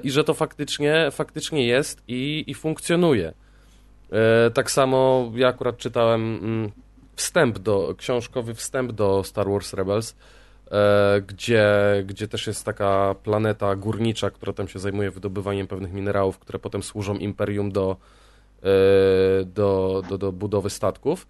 i 0.04 0.12
że 0.12 0.24
to 0.24 0.34
faktycznie, 0.34 1.08
faktycznie 1.12 1.68
jest 1.68 2.04
i, 2.08 2.44
i 2.48 2.54
funkcjonuje. 2.54 3.34
E, 4.12 4.52
Tak 4.52 4.72
samo 4.72 5.32
ja 5.36 5.48
akurat 5.48 5.78
czytałem 5.78 6.40
mm, 6.44 6.72
wstęp 7.16 7.60
do, 7.60 7.96
książkowy 7.98 8.54
wstęp 8.54 8.92
do 8.92 9.24
Star 9.24 9.50
Wars 9.50 9.74
Rebels, 9.74 10.16
e, 10.72 11.22
gdzie, 11.22 11.70
gdzie 12.06 12.28
też 12.28 12.48
jest 12.48 12.66
taka 12.66 13.16
planeta 13.24 13.76
górnicza, 13.76 14.30
która 14.30 14.54
tam 14.54 14.68
się 14.68 14.80
zajmuje 14.80 15.12
wydobywaniem 15.12 15.68
pewnych 15.68 15.94
minerałów, 15.94 16.40
które 16.40 16.60
potem 16.60 16.84
służą 16.84 17.16
Imperium 17.16 17.72
do, 17.72 17.98
e, 18.64 19.46
do, 19.46 20.04
do, 20.10 20.18
do 20.18 20.32
budowy 20.32 20.70
statków. 20.70 21.28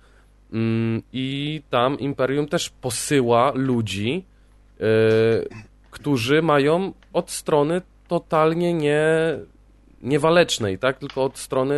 Mm, 0.53 1.01
I 1.13 1.61
tam 1.69 1.99
Imperium 1.99 2.47
też 2.47 2.69
posyła 2.69 3.51
ludzi, 3.55 4.25
którzy 5.91 6.41
mają 6.41 6.93
od 7.13 7.31
strony 7.31 7.81
totalnie 8.07 8.73
nie, 8.73 9.05
niewalecznej, 10.01 10.79
tak? 10.79 10.97
Tylko 10.97 11.23
od 11.23 11.37
strony 11.37 11.75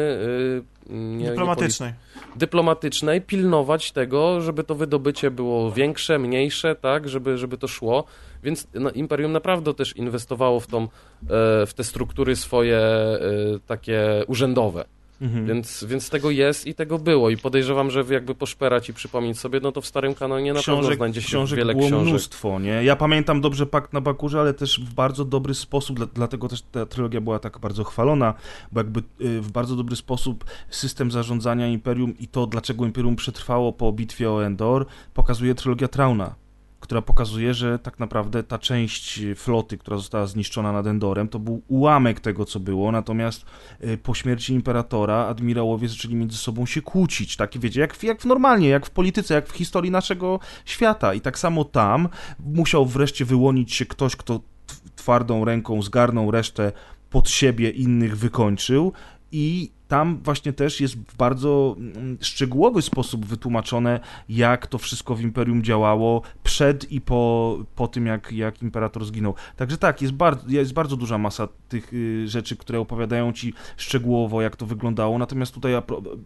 nie, 0.90 1.18
nie 1.18 1.30
Dyplomatycznej. 1.30 1.94
dyplomatycznej 2.36 3.22
pilnować 3.22 3.91
tego, 3.91 4.41
żeby 4.41 4.64
to 4.64 4.76
wydobycie 4.76 5.32
było 5.32 5.72
większe, 5.72 6.20
mniejsze, 6.20 6.76
tak, 6.76 7.10
żeby, 7.10 7.38
żeby 7.38 7.57
to 7.57 7.68
szło. 7.68 8.03
Więc 8.44 8.68
no, 8.74 8.91
Imperium 8.91 9.32
naprawdę 9.32 9.74
też 9.74 9.95
inwestowało 9.95 10.60
w, 10.60 10.68
tą, 10.68 10.84
e, 10.84 10.88
w 11.66 11.74
te 11.76 11.84
struktury 11.84 12.36
swoje 12.36 12.78
e, 12.78 13.20
takie 13.68 14.24
urzędowe. 14.28 14.86
Mhm. 15.22 15.46
Więc, 15.46 15.84
więc 15.88 16.10
tego 16.10 16.32
jest 16.32 16.68
i 16.68 16.74
tego 16.76 17.00
było. 17.00 17.30
I 17.30 17.38
podejrzewam, 17.38 17.91
że 17.91 18.04
jakby 18.10 18.36
poszperać 18.36 18.90
i 18.90 18.94
przypomnieć 18.94 19.40
sobie, 19.40 19.60
no 19.60 19.72
to 19.72 19.82
w 19.82 19.86
starym 19.88 20.14
kanonie 20.14 20.54
na 20.54 20.60
pewno 20.64 20.96
znajdzie 20.96 21.22
się 21.22 21.28
książek 21.28 21.58
wiele 21.60 21.74
było 21.76 21.88
książek. 21.88 22.10
mnóstwo, 22.10 22.60
nie? 22.60 22.84
Ja 22.84 22.96
pamiętam 22.96 23.41
dobrze 23.41 23.66
Pakt 23.66 23.94
na 23.94 24.02
Bakurze, 24.02 24.40
ale 24.40 24.54
też 24.54 24.80
w 24.80 24.94
bardzo 24.94 25.26
dobry 25.26 25.54
sposób, 25.54 25.98
dla- 25.98 26.08
dlatego 26.14 26.48
też 26.48 26.62
ta 26.62 26.86
trylogia 26.86 27.22
była 27.22 27.40
tak 27.40 27.60
bardzo 27.60 27.84
chwalona, 27.84 28.34
bo 28.72 28.80
jakby 28.80 29.00
y, 29.22 29.41
w 29.41 29.52
bardzo 29.52 29.76
dobry 29.76 29.96
sposób 29.96 30.46
system 30.70 31.12
zarządzania 31.12 31.68
Imperium 31.68 32.18
i 32.18 32.28
to, 32.28 32.48
dlaczego 32.48 32.86
Imperium 32.86 33.16
przetrwało 33.16 33.74
po 33.74 33.91
bitwie 33.91 34.32
o 34.32 34.46
Endor, 34.46 34.86
pokazuje 35.14 35.56
trylogia 35.56 35.88
Trauna, 35.88 36.36
która 36.80 37.01
pokazuje, 37.01 37.53
że 37.53 37.80
tak 37.80 37.99
naprawdę 37.99 38.43
ta 38.43 38.57
część 38.57 39.22
floty, 39.35 39.77
która 39.77 39.97
została 39.97 40.27
zniszczona 40.27 40.72
nad 40.72 40.88
Endorem, 40.88 41.27
to 41.27 41.39
był 41.39 41.61
ułamek 41.68 42.19
tego, 42.19 42.45
co 42.45 42.60
było, 42.60 42.91
natomiast 42.91 43.45
y, 43.84 43.97
po 43.97 44.14
śmierci 44.14 44.53
Imperatora 44.53 45.15
admirałowie 45.15 45.89
zaczęli 45.89 46.15
między 46.15 46.38
sobą 46.38 46.65
się 46.65 46.81
kłócić, 46.81 47.35
tak, 47.35 47.57
wiecie, 47.57 47.80
jak, 47.80 48.03
jak 48.03 48.26
normalnie, 48.26 48.69
jak 48.69 48.85
w 48.85 48.89
polityce, 48.89 49.34
jak 49.34 49.47
w 49.47 49.51
historii 49.51 49.91
naszego 49.91 50.39
świata. 50.65 51.14
I 51.14 51.22
tak 51.22 51.39
samo 51.39 51.65
tam 51.65 52.10
musiał 52.39 52.85
wreszcie 52.85 53.26
wyłonić 53.26 53.73
się 53.73 53.85
ktoś, 53.85 54.15
kto 54.15 54.39
twardą 54.95 55.45
ręką 55.45 55.81
zgarnął 55.81 56.31
resztę 56.31 56.72
pod 57.10 57.30
siebie, 57.30 57.69
innych 57.69 58.18
wykończył 58.18 58.93
i 59.31 59.72
tam 59.88 60.19
właśnie 60.23 60.53
też 60.53 60.81
jest 60.81 60.95
w 60.95 61.18
bardzo 61.18 61.76
mm, 61.77 62.18
szczegółowy 62.22 62.81
sposób 62.81 63.26
wytłumaczone, 63.26 63.99
jak 64.30 64.68
to 64.68 64.77
wszystko 64.77 65.15
w 65.15 65.22
Imperium 65.22 65.64
działało 65.64 66.22
przed 66.43 66.91
i 66.91 67.01
po, 67.01 67.57
po 67.76 67.88
tym, 67.88 68.06
jak, 68.06 68.31
jak 68.31 68.61
Imperator 68.61 69.06
zginął. 69.06 69.34
Także 69.56 69.77
tak, 69.77 70.01
jest 70.01 70.14
bardzo, 70.14 70.49
jest 70.49 70.73
bardzo 70.73 70.97
duża 70.97 71.18
masa 71.18 71.47
tych 71.69 71.93
y, 71.93 72.27
rzeczy, 72.27 72.57
które 72.57 72.80
opowiadają 72.80 73.34
ci 73.34 73.53
szczegółowo, 73.77 74.41
jak 74.41 74.56
to 74.56 74.65
wyglądało. 74.65 75.18
Natomiast 75.18 75.53
tutaj, 75.53 75.73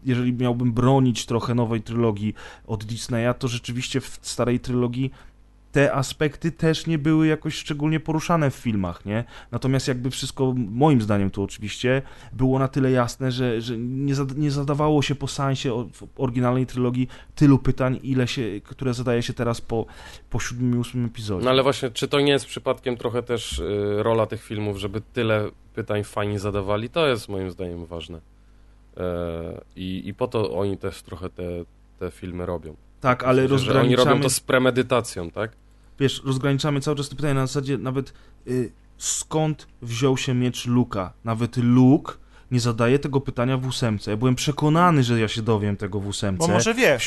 jeżeli 0.05 0.33
miałbym 0.33 0.73
bronić 0.73 1.25
trochę 1.25 1.55
nowej 1.55 1.81
trylogii 1.81 2.33
od 2.67 2.83
Disneya, 2.83 3.33
to 3.39 3.47
rzeczywiście 3.47 4.01
w 4.01 4.19
starej 4.21 4.59
trylogii 4.59 5.11
te 5.73 5.93
aspekty 5.93 6.51
też 6.51 6.87
nie 6.87 6.97
były 6.97 7.27
jakoś 7.27 7.55
szczególnie 7.55 7.99
poruszane 7.99 8.51
w 8.51 8.55
filmach, 8.55 9.05
nie? 9.05 9.23
Natomiast 9.51 9.87
jakby 9.87 10.09
wszystko, 10.09 10.53
moim 10.57 11.01
zdaniem 11.01 11.31
tu 11.31 11.43
oczywiście, 11.43 12.01
było 12.33 12.59
na 12.59 12.67
tyle 12.67 12.91
jasne, 12.91 13.31
że, 13.31 13.61
że 13.61 13.77
nie, 13.77 14.15
zada, 14.15 14.33
nie 14.37 14.51
zadawało 14.51 15.01
się 15.01 15.15
po 15.15 15.27
w 15.93 16.07
oryginalnej 16.17 16.65
trylogii 16.65 17.07
tylu 17.35 17.59
pytań, 17.59 17.99
ile 18.03 18.27
się, 18.27 18.61
które 18.63 18.93
zadaje 18.93 19.23
się 19.23 19.33
teraz 19.33 19.61
po, 19.61 19.85
po 20.29 20.39
siódmym 20.39 20.75
i 20.75 20.77
ósmym 20.77 21.05
epizodzie. 21.05 21.45
No 21.45 21.51
ale 21.51 21.63
właśnie, 21.63 21.91
czy 21.91 22.07
to 22.07 22.19
nie 22.19 22.31
jest 22.31 22.45
przypadkiem 22.45 22.97
trochę 22.97 23.23
też 23.23 23.59
y, 23.59 24.03
rola 24.03 24.25
tych 24.25 24.43
filmów, 24.43 24.77
żeby 24.77 25.01
tyle 25.01 25.49
pytań 25.75 26.03
fani 26.03 26.39
zadawali? 26.39 26.89
To 26.89 27.07
jest 27.07 27.29
moim 27.29 27.51
zdaniem 27.51 27.85
ważne. 27.85 28.21
E, 28.97 29.61
I, 29.75 30.01
I 30.05 30.13
po 30.13 30.27
to 30.27 30.53
oni 30.53 30.77
też 30.77 31.01
trochę 31.01 31.29
te, 31.29 31.43
te 31.99 32.11
filmy 32.11 32.45
robią. 32.45 32.75
tak, 32.99 33.23
ale 33.23 33.41
sensie, 33.41 33.57
że 33.57 33.71
Oni 33.71 33.73
rozgraniczamy, 33.73 34.09
robią 34.09 34.23
to 34.23 34.29
z 34.29 34.39
premedytacją, 34.39 35.31
tak? 35.31 35.62
Wiesz, 35.99 36.21
rozgraniczamy 36.25 36.81
cały 36.81 36.97
czas 36.97 37.09
te 37.09 37.15
pytania 37.15 37.33
na 37.33 37.47
zasadzie 37.47 37.77
nawet 37.77 38.13
y, 38.47 38.71
skąd 38.97 39.67
wziął 39.81 40.17
się 40.17 40.33
miecz 40.33 40.65
Luka? 40.65 41.13
Nawet 41.23 41.57
Luke 41.57 42.13
nie 42.51 42.59
zadaje 42.59 42.99
tego 42.99 43.21
pytania 43.21 43.57
w 43.57 43.67
ósemce. 43.67 44.11
Ja 44.11 44.17
byłem 44.17 44.35
przekonany, 44.35 45.03
że 45.03 45.19
ja 45.19 45.27
się 45.27 45.41
dowiem 45.41 45.77
tego 45.77 45.99
w 45.99 46.07
ósemce. 46.07 46.47
Bo 46.47 46.53
może 46.53 46.73
wie. 46.73 46.97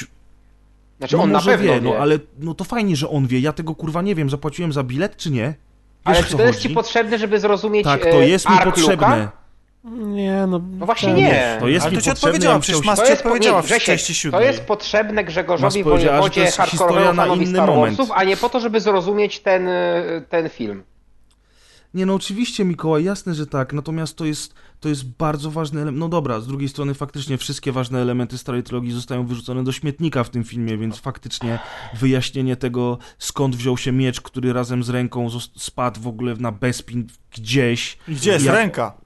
Znaczy 0.98 1.16
no 1.16 1.22
on 1.22 1.30
może 1.30 1.50
na 1.50 1.56
pewno 1.56 1.72
wie, 1.74 1.80
wie. 1.80 1.90
no 1.90 1.96
ale 1.96 2.18
no 2.38 2.54
to 2.54 2.64
fajnie, 2.64 2.96
że 2.96 3.08
on 3.08 3.26
wie. 3.26 3.40
Ja 3.40 3.52
tego 3.52 3.74
kurwa 3.74 4.02
nie 4.02 4.14
wiem. 4.14 4.30
Zapłaciłem 4.30 4.72
za 4.72 4.82
bilet, 4.82 5.16
czy 5.16 5.30
nie? 5.30 5.46
Wiesz, 5.46 5.56
Ale 6.04 6.22
czy 6.24 6.30
co 6.30 6.36
to 6.36 6.42
jest 6.42 6.58
chodzi? 6.58 6.68
ci 6.68 6.74
potrzebne, 6.74 7.18
żeby 7.18 7.40
zrozumieć 7.40 7.84
Tak, 7.84 8.06
e, 8.06 8.10
to 8.10 8.20
jest 8.20 8.50
mi 8.50 8.56
potrzebne. 8.64 8.92
Luka? 8.92 9.45
Nie, 9.90 10.46
no... 10.48 10.60
No 10.78 10.86
właśnie 10.86 11.12
nie. 11.12 11.56
To 11.60 11.68
jest 11.68 11.86
Ale 11.86 11.90
mi 11.92 11.96
to 11.98 12.02
ci 12.04 12.10
potrzebne. 12.10 12.28
odpowiedziałam, 12.30 12.60
przecież 12.60 12.84
Mas- 12.84 12.98
To 13.00 13.06
ci 13.06 13.12
odpowiedziała 13.12 13.56
nie, 13.58 13.62
w 13.62 13.66
Grzesiek, 13.66 13.86
części 13.86 14.12
to 14.12 14.18
siódmej. 14.18 14.44
jest 14.46 14.60
potrzebne 14.64 15.24
Grzegorzowi 15.24 15.84
wojewodzie 15.84 16.40
jest 16.40 16.56
historia 16.56 16.70
hardkorowemu 16.86 17.16
fanowi 17.16 17.46
Star 17.46 17.68
moment. 17.68 17.96
Warsów, 17.96 18.16
a 18.16 18.24
nie 18.24 18.36
po 18.36 18.48
to, 18.48 18.60
żeby 18.60 18.80
zrozumieć 18.80 19.40
ten, 19.40 19.68
ten 20.28 20.48
film. 20.48 20.82
Nie 21.94 22.06
no, 22.06 22.14
oczywiście 22.14 22.64
Mikołaj, 22.64 23.04
jasne, 23.04 23.34
że 23.34 23.46
tak, 23.46 23.72
natomiast 23.72 24.16
to 24.16 24.24
jest, 24.24 24.54
to 24.80 24.88
jest 24.88 25.04
bardzo 25.16 25.50
ważny 25.50 25.80
element. 25.80 25.98
No 26.00 26.08
dobra, 26.08 26.40
z 26.40 26.46
drugiej 26.46 26.68
strony 26.68 26.94
faktycznie 26.94 27.38
wszystkie 27.38 27.72
ważne 27.72 28.00
elementy 28.02 28.38
starej 28.38 28.62
trylogii 28.62 28.92
zostają 28.92 29.26
wyrzucone 29.26 29.64
do 29.64 29.72
śmietnika 29.72 30.24
w 30.24 30.30
tym 30.30 30.44
filmie, 30.44 30.78
więc 30.78 30.98
faktycznie 30.98 31.58
wyjaśnienie 31.94 32.56
tego, 32.56 32.98
skąd 33.18 33.56
wziął 33.56 33.76
się 33.78 33.92
miecz, 33.92 34.20
który 34.20 34.52
razem 34.52 34.82
z 34.84 34.88
ręką 34.88 35.28
spadł 35.56 36.00
w 36.00 36.06
ogóle 36.06 36.34
na 36.38 36.52
Bespin 36.52 37.06
gdzieś. 37.36 37.98
Gdzie 38.08 38.32
jest 38.32 38.44
Jak- 38.44 38.54
ręka? 38.54 39.05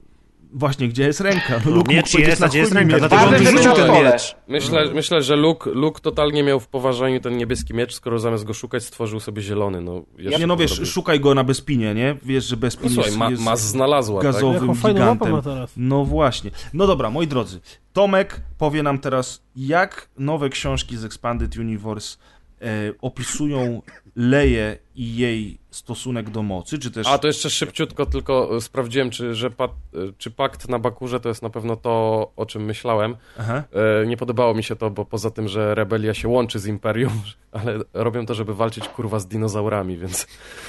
Właśnie, 0.53 0.87
gdzie 0.87 1.03
jest 1.03 1.21
ręka? 1.21 1.61
No, 1.65 1.71
Luke 1.71 1.93
miecz 1.93 2.13
jest, 2.13 2.41
na 2.41 2.47
gdzie 2.47 2.59
jest 2.59 2.71
ręka? 2.71 2.89
miecz. 2.93 2.99
Dlatego 2.99 3.21
on 3.21 3.29
żeby 3.29 3.75
ten 3.75 3.91
miecz. 4.03 4.35
Myślę, 4.47 4.85
myślę 4.93 5.21
że 5.21 5.35
Luke, 5.35 5.69
Luke 5.69 6.01
totalnie 6.01 6.43
miał 6.43 6.59
w 6.59 6.67
poważaniu 6.67 7.19
ten 7.19 7.37
niebieski 7.37 7.73
miecz, 7.73 7.93
skoro 7.93 8.19
zamiast 8.19 8.43
go 8.43 8.53
szukać 8.53 8.83
stworzył 8.83 9.19
sobie 9.19 9.41
zielony. 9.41 9.81
No, 9.81 10.03
jeszcze 10.17 10.39
Nie 10.39 10.47
no, 10.47 10.57
wiesz, 10.57 10.71
zrobił. 10.71 10.85
szukaj 10.91 11.19
go 11.19 11.35
na 11.35 11.43
Bespinie, 11.43 11.93
nie? 11.93 12.17
Wiesz, 12.23 12.45
że 12.45 12.55
No, 12.55 12.59
Bespin 12.61 12.89
słuchaj, 12.89 13.11
jest, 13.31 13.41
ma, 13.43 13.51
jest 13.51 13.63
znalazła, 13.63 14.21
tak? 14.21 14.31
gazowym 14.33 14.61
Jaką 14.61 14.75
fajną 14.75 14.99
mapę 14.99 15.13
gigantem. 15.13 15.31
ma 15.31 15.41
teraz. 15.41 15.71
No 15.77 16.05
właśnie. 16.05 16.51
No 16.73 16.87
dobra, 16.87 17.09
moi 17.09 17.27
drodzy. 17.27 17.59
Tomek 17.93 18.41
powie 18.57 18.83
nam 18.83 18.99
teraz, 18.99 19.43
jak 19.55 20.09
nowe 20.17 20.49
książki 20.49 20.97
z 20.97 21.05
Expanded 21.05 21.57
Universe 21.57 22.17
e, 22.61 22.65
opisują 23.01 23.81
Leję 24.15 24.77
i 24.95 25.15
jej 25.15 25.60
stosunek 25.71 26.29
do 26.29 26.43
mocy, 26.43 26.79
czy 26.79 26.91
też... 26.91 27.07
A 27.07 27.17
to 27.17 27.27
jeszcze 27.27 27.49
szybciutko 27.49 28.05
tylko 28.05 28.55
e, 28.57 28.61
sprawdziłem, 28.61 29.09
czy, 29.09 29.35
że 29.35 29.51
pa, 29.51 29.65
e, 29.65 29.69
czy 30.17 30.31
pakt 30.31 30.69
na 30.69 30.79
Bakurze 30.79 31.19
to 31.19 31.29
jest 31.29 31.41
na 31.41 31.49
pewno 31.49 31.75
to, 31.75 32.31
o 32.35 32.45
czym 32.45 32.65
myślałem. 32.65 33.15
Aha. 33.39 33.63
E, 34.03 34.05
Nie 34.07 34.17
podobało 34.17 34.53
mi 34.53 34.63
się 34.63 34.75
to, 34.75 34.89
bo 34.89 35.05
poza 35.05 35.31
tym, 35.31 35.47
że 35.47 35.75
rebelia 35.75 36.13
się 36.13 36.27
łączy 36.27 36.59
z 36.59 36.65
Imperium, 36.67 37.21
ale 37.51 37.79
robią 37.93 38.25
to, 38.25 38.33
żeby 38.33 38.53
walczyć 38.55 38.87
kurwa 38.87 39.19
z 39.19 39.27
dinozaurami, 39.27 39.97
więc 39.97 40.27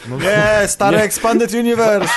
No, 0.08 0.16
Nie, 0.18 0.52
stary 0.68 0.98
Expanded 0.98 1.54
Universe! 1.54 2.12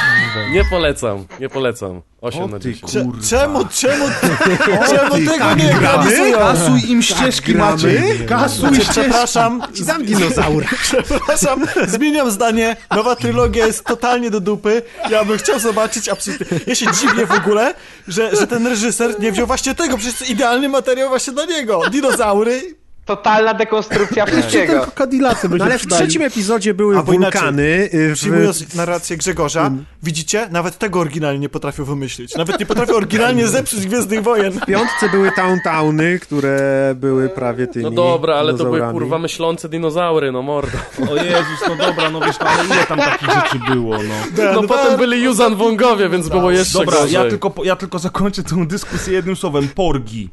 nie 0.54 0.66
polecam, 0.70 1.26
nie 1.40 1.50
polecam. 1.50 2.02
8 2.22 2.44
O 2.44 2.48
na 2.48 2.60
ty 2.60 2.74
10. 2.74 2.92
Cze- 2.92 3.04
Kurwa. 3.06 3.24
czemu, 3.28 3.66
czemu, 3.66 4.06
czemu 4.90 5.16
tego 5.16 5.38
tak 5.46 5.58
nie 5.58 5.74
gramy? 5.74 6.32
Kasuj 6.32 6.92
im 6.92 7.02
ścieżki, 7.02 7.54
gramy? 7.54 7.72
Maciej! 7.72 8.26
Kasuj 8.28 8.60
Znaczy, 8.60 8.76
ścieżki! 8.76 9.02
przepraszam, 9.02 9.62
Ci 9.74 9.86
dam 9.86 10.06
dinozaura. 10.06 10.68
przepraszam, 10.82 11.64
zmieniam 11.88 12.32
zdanie. 12.32 12.75
Nowa 12.92 13.16
trylogia 13.16 13.66
jest 13.68 13.84
totalnie 13.84 14.32
do 14.32 14.40
dupy. 14.40 14.82
Ja 15.10 15.26
bym 15.26 15.38
chciał 15.38 15.60
zobaczyć 15.60 16.10
absolutnie. 16.10 16.60
Ja 16.68 16.76
się 16.76 16.86
dziwię 16.92 17.26
w 17.26 17.32
ogóle, 17.32 17.74
że, 18.08 18.36
że 18.36 18.48
ten 18.48 18.68
reżyser 18.68 19.20
nie 19.20 19.32
wziął 19.32 19.48
właśnie 19.48 19.76
tego, 19.76 19.98
przecież 19.98 20.30
idealny 20.30 20.70
materiał 20.70 21.10
właśnie 21.10 21.34
dla 21.34 21.46
niego. 21.46 21.82
Dinozaury. 21.92 22.76
Totalna 23.06 23.54
dekonstrukcja 23.54 24.26
wszystkiego. 24.26 24.74
Tylko 24.74 24.92
Cadillacy 24.92 25.50
No 25.50 25.66
ale 25.66 25.76
w 25.78 25.80
przydali. 25.80 26.04
trzecim 26.04 26.22
epizodzie 26.22 26.74
były 26.74 26.98
A 26.98 27.02
wulkany. 27.04 27.64
y, 27.94 28.10
W... 28.10 28.14
Przyjmując 28.14 28.76
narrację 28.76 29.18
Grzegorza, 29.18 29.72
widzicie? 30.04 30.48
Nawet 30.52 30.78
tego 30.78 31.00
oryginalnie 31.00 31.40
nie 31.40 31.50
potrafią 31.50 31.84
wymyślić. 31.84 32.36
Nawet 32.36 32.60
nie 32.60 32.66
potrafią 32.66 32.94
oryginalnie 32.96 33.48
zepsuć 33.48 33.86
Gwiezdnych 33.88 34.24
Wojen. 34.24 34.52
W 34.52 34.66
piątce 34.66 35.10
były 35.10 35.32
Towntowny, 35.32 36.20
które 36.20 36.60
były 36.96 37.30
prawie 37.30 37.68
tymi 37.68 37.86
No 37.86 37.92
dobra, 37.92 38.36
ale 38.36 38.54
to 38.54 38.64
były 38.64 38.82
kurwa 38.92 39.20
myślące 39.20 39.70
dinozaury, 39.70 40.32
no 40.32 40.42
mordo. 40.42 40.78
O 41.12 41.16
Jezus, 41.16 41.60
no 41.70 41.76
dobra, 41.86 42.10
no 42.10 42.20
wiesz, 42.22 42.40
no, 42.40 42.46
ale 42.48 42.66
ile 42.66 42.84
tam 42.86 43.00
takich 43.00 43.30
rzeczy 43.30 43.60
było, 43.74 43.98
no. 43.98 44.44
No 44.54 44.64
potem 44.64 44.98
byli 44.98 45.24
Yuzan 45.24 45.56
Wongowie, 45.56 46.10
więc 46.10 46.30
było 46.30 46.52
jeszcze 46.52 46.80
Dobra, 46.80 46.98
gorzej. 46.98 47.14
ja 47.14 47.30
tylko, 47.30 47.54
ja 47.64 47.76
tylko 47.76 48.00
zakończę 48.00 48.44
tę 48.44 48.66
dyskusję 48.68 49.14
jednym 49.14 49.36
słowem. 49.36 49.68
Porgi. 49.76 50.30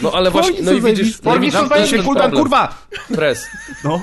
No 0.00 0.12
ale 0.12 0.30
właśnie, 0.30 0.62
no 0.62 0.72
i 0.72 0.80
widzisz, 0.80 1.12
no 1.12 1.18
i 1.20 1.22
Porgi 1.22 1.40
widzisz, 1.46 1.60
są 1.60 1.68
to 1.68 1.76
jest 1.76 1.90
zajebiste. 1.90 2.14
ten 2.14 2.30
problem. 2.30 2.42
kurwa! 2.42 2.74
Pres. 3.14 3.46
No. 3.84 4.00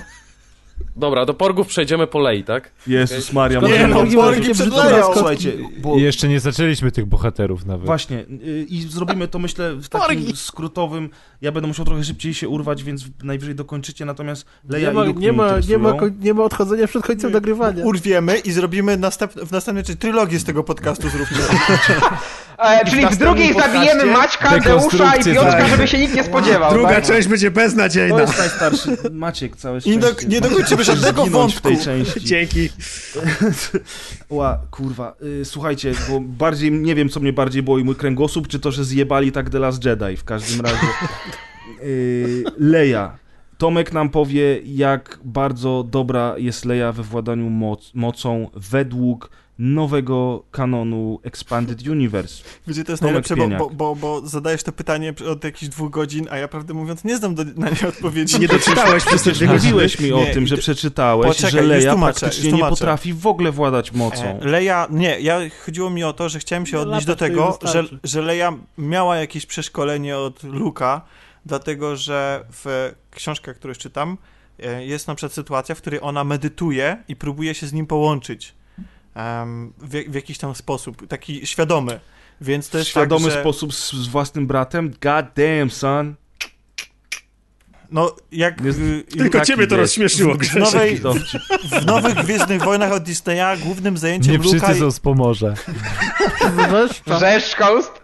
Dobra, 0.96 1.26
do 1.26 1.34
porgów 1.34 1.68
przejdziemy 1.68 2.08
po 2.08 2.20
lei, 2.20 2.44
tak? 2.44 2.72
Jezus 2.88 3.34
Maria. 3.34 3.60
Szkoda, 3.60 3.72
może- 3.74 3.82
że 3.82 3.88
no, 3.88 3.96
porgi 3.96 4.16
porgi 4.16 4.54
przed 4.54 4.74
leją. 4.74 5.14
Słuchajcie, 5.14 5.52
bo 5.78 5.98
jeszcze 5.98 6.28
nie 6.28 6.40
zaczęliśmy 6.40 6.92
tych 6.92 7.06
bohaterów 7.06 7.66
nawet. 7.66 7.86
Właśnie, 7.86 8.18
y, 8.20 8.66
i 8.70 8.82
zrobimy 8.82 9.28
to 9.28 9.40
myślę 9.40 9.74
w 9.76 9.90
takim 9.90 10.36
skrótowym. 10.36 11.10
Ja 11.42 11.52
będę 11.52 11.68
musiał 11.68 11.86
trochę 11.86 12.04
szybciej 12.04 12.34
się 12.34 12.50
urwać, 12.50 12.84
więc 12.84 13.04
najwyżej 13.24 13.56
dokończycie. 13.56 14.06
Natomiast 14.06 14.46
Leja 14.70 14.88
Nie 14.90 14.94
ma, 14.96 15.04
i 15.04 15.08
Luke 15.08 15.20
nie, 15.20 15.34
ma, 15.34 15.50
nie, 15.70 15.78
ma, 15.78 15.94
nie 16.20 16.34
ma 16.34 16.44
odchodzenia 16.44 16.88
przed 16.88 17.04
końcem 17.06 17.32
nagrywania. 17.32 17.84
Urwiemy 17.84 18.38
i 18.38 18.52
zrobimy 18.52 18.98
następ, 18.98 19.34
w 19.34 19.52
następnej, 19.52 19.84
czyli 19.84 19.98
trylogię 19.98 20.40
z 20.40 20.44
tego 20.44 20.64
podcastu 20.64 21.10
zróbmy. 21.10 21.38
E, 22.58 22.86
czyli 22.86 23.02
w 23.02 23.04
następnym 23.04 23.30
drugiej 23.30 23.54
zabijemy 23.54 24.06
Maćka, 24.06 24.60
Deusza 24.60 25.16
i 25.16 25.24
Piotrka, 25.24 25.68
żeby 25.68 25.88
się 25.88 25.98
nikt 26.00 26.16
nie 26.16 26.24
spodziewał. 26.24 26.74
Druga 26.74 26.90
tak? 26.96 27.06
część 27.06 27.28
będzie 27.28 27.52
To 27.52 27.56
beznadziejna. 27.56 28.22
jest 28.22 28.38
najstarszy 28.38 28.98
Maciek, 29.12 29.56
całe 29.56 29.80
I 29.86 29.98
do- 29.98 30.08
szczęście. 30.08 30.28
nie 30.28 30.42
dokończymy 30.42 30.83
Musisz 30.88 30.96
żadnego 31.04 31.26
zginąć 31.26 31.56
w 31.56 31.62
tej 31.62 31.72
wątku. 31.76 31.86
części. 31.86 32.22
Dzięki. 32.32 32.70
Ła, 34.30 34.60
kurwa. 34.72 35.16
Y, 35.42 35.46
słuchajcie, 35.46 35.94
bo 36.10 36.20
bardziej, 36.20 36.72
nie 36.72 36.96
wiem 36.96 37.10
co 37.10 37.20
mnie 37.20 37.34
bardziej 37.34 37.64
boi, 37.64 37.84
mój 37.84 37.96
kręgosłup, 37.96 38.48
czy 38.48 38.60
to, 38.60 38.72
że 38.72 38.86
zjebali 38.86 39.32
tak 39.32 39.50
The 39.50 39.60
Last 39.60 39.86
Jedi. 39.86 40.18
W 40.18 40.24
każdym 40.24 40.62
razie. 40.62 40.88
Y, 41.84 42.44
Leja. 42.58 43.18
Tomek 43.58 43.94
nam 43.94 44.10
powie, 44.10 44.60
jak 44.66 45.20
bardzo 45.24 45.84
dobra 45.90 46.36
jest 46.38 46.66
Leja 46.66 46.92
we 46.92 47.04
władaniu 47.04 47.50
moc, 47.50 47.92
mocą 47.94 48.50
według 48.56 49.30
nowego 49.60 50.44
kanonu 50.52 51.20
Expanded 51.24 51.88
Universe. 51.88 52.44
Wiecie, 52.68 52.84
to 52.84 52.92
jest 52.92 53.04
Tomek 53.04 53.30
najlepsze, 53.30 53.58
bo, 53.58 53.70
bo, 53.70 53.96
bo, 53.96 53.96
bo 53.96 54.28
zadajesz 54.28 54.64
to 54.64 54.72
pytanie 54.72 55.14
od 55.32 55.44
jakichś 55.44 55.70
dwóch 55.70 55.92
godzin, 55.92 56.28
a 56.32 56.38
ja 56.38 56.48
prawdę 56.48 56.74
mówiąc 56.74 57.04
nie 57.04 57.18
znam 57.18 57.36
do, 57.36 57.44
na 57.44 57.70
nie 57.70 57.88
odpowiedzi. 57.88 58.40
Nie 58.44 58.48
doczytałeś 58.48 59.06
godziny. 59.06 59.48
Mówiłeś 59.54 60.00
mi 60.00 60.14
o 60.14 60.18
Nie, 60.18 60.34
tym, 60.34 60.48
że 60.48 60.58
przeczytałeś, 60.58 61.28
Poczekaj, 61.28 61.52
że 61.52 61.62
Leja 61.62 61.92
tłumaczę, 61.92 62.20
praktycznie 62.20 62.52
nie 62.52 62.60
potrafi 62.60 63.14
w 63.14 63.28
ogóle 63.28 63.52
władać 63.52 63.92
mocą. 63.92 64.24
E, 64.24 64.46
Leja, 64.46 64.88
nie, 64.90 65.20
ja 65.20 65.40
chodziło 65.66 65.90
mi 65.90 66.04
o 66.04 66.14
to, 66.14 66.30
że 66.30 66.40
chciałem 66.40 66.66
się 66.66 66.78
No, 66.78 66.84
odnieść 66.84 67.06
do 67.06 67.16
tego, 67.16 67.60
że, 67.62 67.84
że 68.04 68.22
Leja 68.22 68.54
miała 68.78 69.18
jakieś 69.18 69.46
przeszkolenie 69.46 70.18
od 70.18 70.44
Luka, 70.44 71.02
dlatego 71.46 71.96
że 71.96 72.46
w 72.52 72.94
książkach, 73.12 73.56
które 73.56 73.76
czytam, 73.76 74.18
e, 74.60 74.86
jest 74.86 75.08
na 75.08 75.16
przykład 75.16 75.34
sytuacja, 75.34 75.76
w 75.76 75.78
której 75.78 76.00
ona 76.04 76.24
medytuje 76.24 77.04
i 77.08 77.16
próbuje 77.16 77.56
się 77.56 77.68
z 77.68 77.74
nim 77.74 77.88
połączyć 77.88 78.54
em, 79.16 79.74
w, 79.78 79.90
w 80.12 80.16
jakiś 80.16 80.38
tam 80.38 80.56
sposób, 80.56 81.08
taki 81.08 81.48
świadomy. 81.48 82.00
Więc 82.42 82.70
to 82.70 82.78
jest 82.78 82.90
Świadomy 82.90 83.26
tak, 83.26 83.34
że, 83.34 83.42
sposób 83.42 83.74
z, 83.74 83.94
z 83.94 84.08
własnym 84.08 84.48
bratem? 84.48 84.94
God 85.02 85.26
damn, 85.36 85.70
son. 85.72 86.16
No, 87.92 88.16
jak... 88.32 88.62
Jest- 88.62 88.80
y, 88.80 89.04
Tylko 89.18 89.40
Taki 89.40 89.48
ciebie 89.52 89.68
to 89.68 89.78
rozśmieszyło, 89.78 90.36
w, 90.36 90.56
nowej, 90.56 91.02
w 91.82 91.86
nowych 91.86 92.16
Gwiezdnych 92.16 92.62
Wojnach 92.64 92.92
od 92.92 93.04
Disneya 93.04 93.58
głównym 93.64 93.98
zajęciem 93.98 94.32
Nie 94.32 94.38
Luka... 94.38 94.50
wszyscy 94.50 94.80
są 94.80 94.92
z 94.92 95.00
Pomorza. 95.00 95.54
Rzeszkoust? 97.20 98.03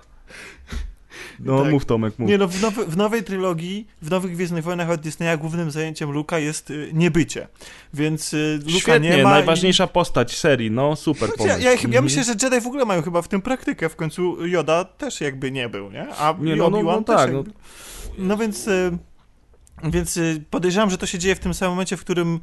No 1.39 1.61
Tak. 1.63 1.71
mów 1.71 1.85
Tomek, 1.85 2.19
mów. 2.19 2.29
Nie 2.29 2.37
no, 2.37 2.47
w, 2.47 2.61
nowy, 2.61 2.85
w 2.85 2.97
nowej 2.97 3.23
trylogii, 3.23 3.87
w 4.01 4.09
nowych 4.11 4.31
Gwiezdnych 4.31 4.63
Wojnach 4.63 4.89
od 4.89 5.01
Disneya 5.01 5.37
głównym 5.37 5.71
zajęciem 5.71 6.11
Luka 6.11 6.39
jest 6.39 6.69
y, 6.71 6.89
niebycie. 6.93 7.47
Więc 7.93 8.33
y, 8.33 8.59
Luka 8.65 8.79
Świetnie, 8.79 9.09
nie 9.09 9.23
ma... 9.23 9.29
najważniejsza 9.29 9.87
postać 9.87 10.37
serii, 10.37 10.71
no 10.71 10.95
super 10.95 11.29
I... 11.29 11.31
pomysł. 11.37 11.47
Ja, 11.47 11.57
ja, 11.63 11.71
ja 11.71 11.77
Mhm. 11.85 12.03
myślę, 12.03 12.23
że 12.23 12.33
Jedi 12.43 12.61
w 12.61 12.67
ogóle 12.67 12.85
mają 12.85 13.01
chyba 13.01 13.21
w 13.21 13.27
tym 13.27 13.41
praktykę. 13.41 13.89
W 13.89 13.95
końcu 13.95 14.47
Yoda 14.47 14.83
też 14.83 15.21
jakby 15.21 15.51
nie 15.51 15.69
był, 15.69 15.91
nie? 15.91 16.07
A 16.15 16.35
Nie, 16.39 16.53
i 16.53 16.57
no, 16.57 16.69
no, 16.69 16.83
no 16.83 17.01
tak, 17.01 17.33
jakby... 17.33 17.51
No 18.17 18.37
więc... 18.37 18.67
Y, 18.67 18.97
więc 19.83 20.17
y, 20.17 20.43
podejrzewam, 20.49 20.89
że 20.89 20.97
to 20.97 21.05
się 21.05 21.19
dzieje 21.19 21.35
w 21.35 21.39
tym 21.39 21.53
samym 21.53 21.71
momencie, 21.71 21.97
w 21.97 22.01
którym 22.01 22.39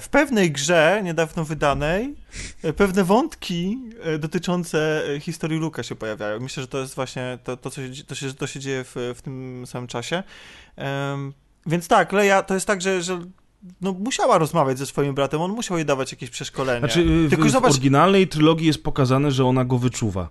w 0.00 0.08
pewnej 0.08 0.52
grze, 0.52 1.00
niedawno 1.04 1.44
wydanej, 1.44 2.14
e, 2.62 2.72
pewne 2.72 3.04
wątki 3.04 3.78
e, 4.02 4.18
dotyczące 4.18 5.02
e, 5.14 5.20
historii 5.20 5.58
Luka 5.58 5.82
się 5.82 5.94
pojawiają. 5.94 6.40
Myślę, 6.40 6.60
że 6.62 6.68
to 6.68 6.78
jest 6.78 6.94
właśnie 6.94 7.38
to, 7.44 7.56
to, 7.56 7.70
co 7.70 7.80
się, 7.80 8.04
to, 8.04 8.14
się, 8.14 8.34
to 8.34 8.46
się 8.46 8.60
dzieje 8.60 8.84
w, 8.84 8.94
w 9.16 9.22
tym 9.22 9.64
samym 9.66 9.86
czasie. 9.86 10.22
Em, 10.76 11.32
więc 11.66 11.88
tak, 11.88 12.12
Leia 12.12 12.42
to 12.42 12.54
jest 12.54 12.66
tak, 12.66 12.82
że, 12.82 13.02
że 13.02 13.20
no, 13.80 13.92
musiała 13.92 14.38
rozmawiać 14.38 14.78
ze 14.78 14.86
swoim 14.86 15.14
bratem, 15.14 15.40
on 15.40 15.50
musiał 15.50 15.76
jej 15.76 15.86
dawać 15.86 16.12
jakieś 16.12 16.30
przeszkolenie. 16.30 16.78
Znaczy, 16.78 17.04
w, 17.04 17.30
Tylko 17.30 17.44
w 17.44 17.50
zobacz, 17.50 17.70
oryginalnej 17.70 18.28
trylogii 18.28 18.66
jest 18.66 18.82
pokazane, 18.82 19.30
że 19.30 19.44
ona 19.44 19.64
go 19.64 19.78
wyczuwa. 19.78 20.30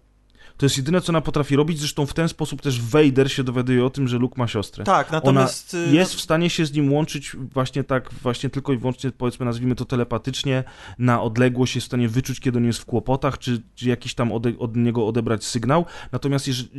To 0.61 0.65
jest 0.65 0.77
jedyne, 0.77 1.01
co 1.01 1.11
ona 1.11 1.21
potrafi 1.21 1.55
robić, 1.55 1.79
zresztą 1.79 2.05
w 2.05 2.13
ten 2.13 2.29
sposób 2.29 2.61
też 2.61 2.81
Vader 2.81 3.31
się 3.31 3.43
dowiaduje 3.43 3.85
o 3.85 3.89
tym, 3.89 4.07
że 4.07 4.17
Luke 4.17 4.35
ma 4.37 4.47
siostrę. 4.47 4.83
tak, 4.83 5.11
natomiast... 5.11 5.73
y, 5.73 5.95
Jest 5.95 6.15
w 6.15 6.21
stanie 6.21 6.49
się 6.49 6.65
z 6.65 6.73
nim 6.73 6.93
łączyć 6.93 7.35
właśnie 7.53 7.83
tak, 7.83 8.09
właśnie 8.13 8.49
tylko 8.49 8.73
i 8.73 8.77
wyłącznie, 8.77 9.11
powiedzmy, 9.11 9.45
nazwijmy 9.45 9.75
to 9.75 9.85
telepatycznie, 9.85 10.63
na 10.99 11.21
odległość, 11.21 11.75
jest 11.75 11.85
w 11.85 11.89
stanie 11.89 12.09
wyczuć, 12.09 12.39
kiedy 12.39 12.57
on 12.57 12.65
jest 12.65 12.79
w 12.79 12.85
kłopotach, 12.85 13.37
czy, 13.37 13.61
czy 13.75 13.89
jakiś 13.89 14.13
tam 14.13 14.31
ode, 14.31 14.53
od 14.59 14.75
niego 14.75 15.07
odebrać 15.07 15.43
sygnał. 15.45 15.85
Natomiast 16.11 16.47
jeżeli, 16.47 16.69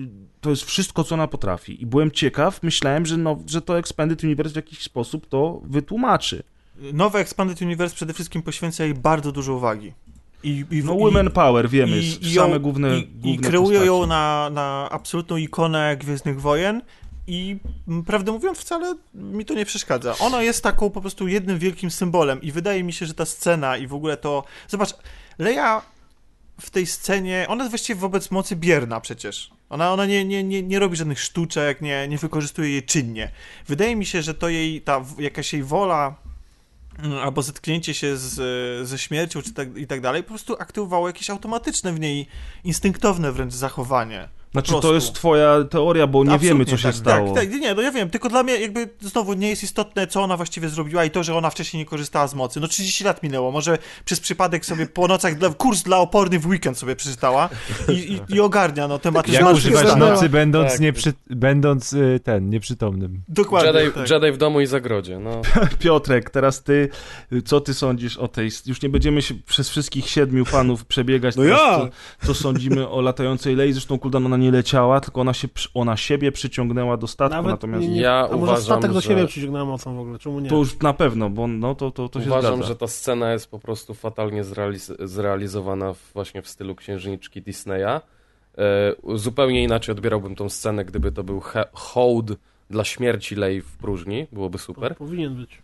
to 0.41 0.51
jest 0.51 0.65
wszystko, 0.65 1.05
co 1.05 1.15
ona 1.15 1.27
potrafi. 1.27 1.83
I 1.83 1.86
byłem 1.86 2.11
ciekaw, 2.11 2.62
myślałem, 2.62 3.07
że, 3.07 3.17
no, 3.17 3.39
że 3.47 3.62
to 3.62 3.78
Expanded 3.78 4.25
Universe 4.25 4.52
w 4.52 4.57
jakiś 4.57 4.83
sposób 4.83 5.27
to 5.28 5.61
wytłumaczy. 5.65 6.43
Nowe 6.93 7.19
Expanded 7.19 7.62
Universe 7.62 7.97
przede 7.97 8.12
wszystkim 8.15 8.43
poświęca 8.43 8.85
jej 8.85 8.94
bardzo 8.94 9.33
dużo 9.33 9.55
uwagi. 9.55 9.93
I, 10.43 10.65
i, 10.71 10.83
No 10.85 10.95
i- 10.95 10.99
Women 10.99 11.31
Power, 11.31 11.69
wiemy, 11.69 11.99
i, 11.99 12.01
i, 12.01 12.27
i 12.29 12.35
same 12.35 12.53
ją- 12.55 12.59
główne, 12.61 12.99
i, 12.99 13.07
główne 13.07 13.31
i 13.33 13.39
kreują 13.39 13.62
postaci. 13.69 13.87
ją 13.87 14.07
na, 14.07 14.51
na 14.53 14.89
absolutną 14.91 15.37
ikonę 15.37 15.97
Gwiezdnych 16.01 16.41
Wojen 16.41 16.83
i 17.27 17.57
prawdę 18.07 18.33
mówiąc 18.33 18.59
wcale 18.59 18.95
mi 19.15 19.45
to 19.45 19.55
nie 19.55 19.65
przeszkadza. 19.65 20.15
Ona 20.21 20.43
jest 20.43 20.62
taką 20.62 20.91
po 20.91 21.01
prostu 21.01 21.29
jednym 21.29 21.59
wielkim 21.59 21.91
symbolem 21.91 22.43
i 22.43 22.53
wydaje 22.53 22.85
mi 22.85 22.93
się, 22.93 23.07
że 23.07 23.15
ta 23.15 23.25
scena 23.25 23.77
i 23.77 23.87
w 23.87 23.95
ogóle 23.95 24.17
to... 24.17 24.45
Zobacz, 24.69 24.91
Leia 25.39 25.83
w 26.61 26.71
tej 26.71 26.87
scenie, 26.87 27.47
ona 27.49 27.65
jest 27.65 27.73
właściwie 27.73 28.01
wobec 28.01 28.31
mocy 28.31 28.57
bierna 28.57 29.01
przecież. 29.01 29.51
Ona, 29.71 29.93
ona 29.93 30.07
nie, 30.07 30.25
nie, 30.25 30.45
nie, 30.45 30.62
nie 30.62 30.79
robi 30.79 30.97
żadnych 30.97 31.21
sztuczek, 31.21 31.81
nie, 31.81 32.09
nie 32.09 32.19
wykorzystuje 32.19 32.71
jej 32.71 32.83
czynnie. 32.83 33.31
Wydaje 33.69 33.97
mi 33.97 34.07
się, 34.07 34.23
że 34.23 34.35
to 34.35 34.49
jej, 34.49 34.81
ta 34.83 35.05
jakaś 35.19 35.53
jej 35.53 35.62
wola 35.62 36.15
albo 37.23 37.43
zetknięcie 37.43 37.95
się 37.95 38.17
z, 38.17 38.89
ze 38.89 38.99
śmiercią 38.99 39.43
czy 39.43 39.53
tak, 39.53 39.77
i 39.77 39.87
tak 39.87 40.01
dalej, 40.01 40.23
po 40.23 40.29
prostu 40.29 40.57
aktywowało 40.59 41.07
jakieś 41.07 41.31
automatyczne 41.31 41.93
w 41.93 42.01
niej, 42.01 42.27
instynktowne 42.65 43.33
wręcz 43.33 43.55
zachowanie. 43.55 44.29
Znaczy, 44.52 44.72
to 44.82 44.94
jest 44.94 45.12
twoja 45.12 45.64
teoria, 45.64 46.06
bo 46.06 46.24
nie 46.24 46.39
wiemy, 46.39 46.64
co 46.64 46.76
się 46.76 46.82
tak, 46.82 46.94
stało. 46.94 47.34
Tak, 47.34 47.50
tak, 47.50 47.60
nie, 47.60 47.74
no 47.74 47.82
ja 47.82 47.92
wiem, 47.92 48.10
tylko 48.10 48.28
dla 48.28 48.42
mnie 48.42 48.60
jakby 48.60 48.89
znowu 49.00 49.32
nie 49.32 49.48
jest 49.48 49.62
istotne, 49.62 50.06
co 50.06 50.22
ona 50.22 50.36
właściwie 50.36 50.68
zrobiła 50.68 51.05
i 51.05 51.10
to, 51.10 51.22
że 51.22 51.36
ona 51.36 51.50
wcześniej 51.50 51.78
nie 51.78 51.86
korzystała 51.86 52.26
z 52.26 52.34
mocy. 52.34 52.60
No 52.60 52.68
30 52.68 53.05
lat 53.05 53.22
minęło, 53.22 53.52
może 53.52 53.78
przez 54.05 54.20
przypadek 54.20 54.66
sobie 54.66 54.86
po 54.86 55.08
nocach 55.08 55.39
dla, 55.39 55.50
kurs 55.50 55.82
dla 55.82 55.98
opornych 55.98 56.40
w 56.40 56.47
weekend 56.47 56.78
sobie 56.78 56.97
przeczytała 56.97 57.48
i, 57.89 57.92
i, 57.92 58.34
i 58.34 58.40
ogarnia 58.40 58.89
no 58.89 58.98
tematy 58.98 59.32
Jak 59.32 59.55
używać 59.55 59.97
nocy, 59.97 60.28
będąc, 60.28 60.70
Tak. 60.70 60.81
nieprzy... 60.81 61.12
będąc 61.31 61.92
y, 61.92 62.20
ten, 62.24 62.50
nieprzytomnym. 62.50 63.22
Dokładnie, 63.28 63.81
Jedi, 63.81 63.92
tak. 63.92 64.10
Jedi 64.10 64.32
w 64.32 64.36
domu 64.36 64.60
i 64.60 64.66
zagrodzie, 64.66 65.18
no. 65.18 65.42
Piotrek, 65.78 66.31
teraz 66.31 66.62
ty, 66.62 66.89
co 67.44 67.60
ty 67.60 67.74
sądzisz 67.74 68.16
o 68.16 68.28
tej... 68.28 68.50
Już 68.66 68.82
nie 68.82 68.89
będziemy 68.89 69.22
się 69.22 69.34
przez 69.34 69.68
wszystkich 69.68 70.08
siedmiu 70.08 70.44
panów 70.44 70.84
przebiegać, 70.84 71.36
No 71.36 71.42
teraz, 71.42 71.60
ja! 71.60 71.78
co, 71.78 72.26
co 72.26 72.34
sądzimy 72.34 72.89
o 72.89 73.00
latającej 73.00 73.56
Lei. 73.56 73.72
Zresztą 73.72 73.98
Kuldan 73.98 74.26
ona 74.26 74.36
nie 74.43 74.51
leciała, 74.51 75.01
tylko 75.01 75.21
ona 75.21 75.35
się 75.35 75.49
ona 75.75 75.97
siebie 75.97 76.33
przyciągnęła 76.33 76.97
do 76.97 77.07
statku, 77.07 77.37
Nawet 77.37 77.51
natomiast 77.51 77.83
nie, 77.83 77.89
nie, 77.95 78.01
Ja 78.01 78.19
a 78.19 78.23
może 78.23 78.37
uważam, 78.37 78.62
statek 78.65 78.93
do 78.93 79.01
że- 79.01 79.09
siebie 79.09 79.27
przyciągnęła 79.27 79.65
mocą 79.65 79.97
w 79.97 80.01
ogóle, 80.01 80.19
czemu 80.19 80.41
nie? 80.41 80.49
to 80.51 80.57
już 80.57 80.79
na 80.79 80.93
pewno, 80.93 81.31
bo 81.31 81.47
no, 81.47 81.75
to, 81.75 81.91
to, 81.91 82.09
to 82.09 82.21
się 82.21 82.27
Uważam, 82.27 82.55
zgadza. 82.55 82.69
że 82.69 82.77
ta 82.77 82.87
scena 82.87 83.33
jest 83.33 83.51
po 83.51 83.59
prostu 83.59 83.95
fatalnie 83.95 84.45
zrealiz- 84.45 85.07
zrealizowana 85.07 85.95
właśnie 86.15 86.43
w 86.43 86.49
stylu 86.49 86.75
księżniczki 86.75 87.43
Disneya. 87.43 88.01
E, 88.59 88.95
zupełnie 89.15 89.62
inaczej 89.62 89.93
odbierałbym 89.93 90.35
tą 90.35 90.49
scenę, 90.49 90.85
gdyby 90.85 91.12
to 91.12 91.25
był 91.25 91.41
he- 91.41 91.65
hołd 91.73 92.31
dla 92.71 92.85
śmierci 92.85 93.35
Lei 93.35 93.61
w 93.61 93.77
próżni, 93.77 94.27
byłoby 94.33 94.59
super. 94.59 94.97
Powinien 94.97 95.35
być. 95.37 95.62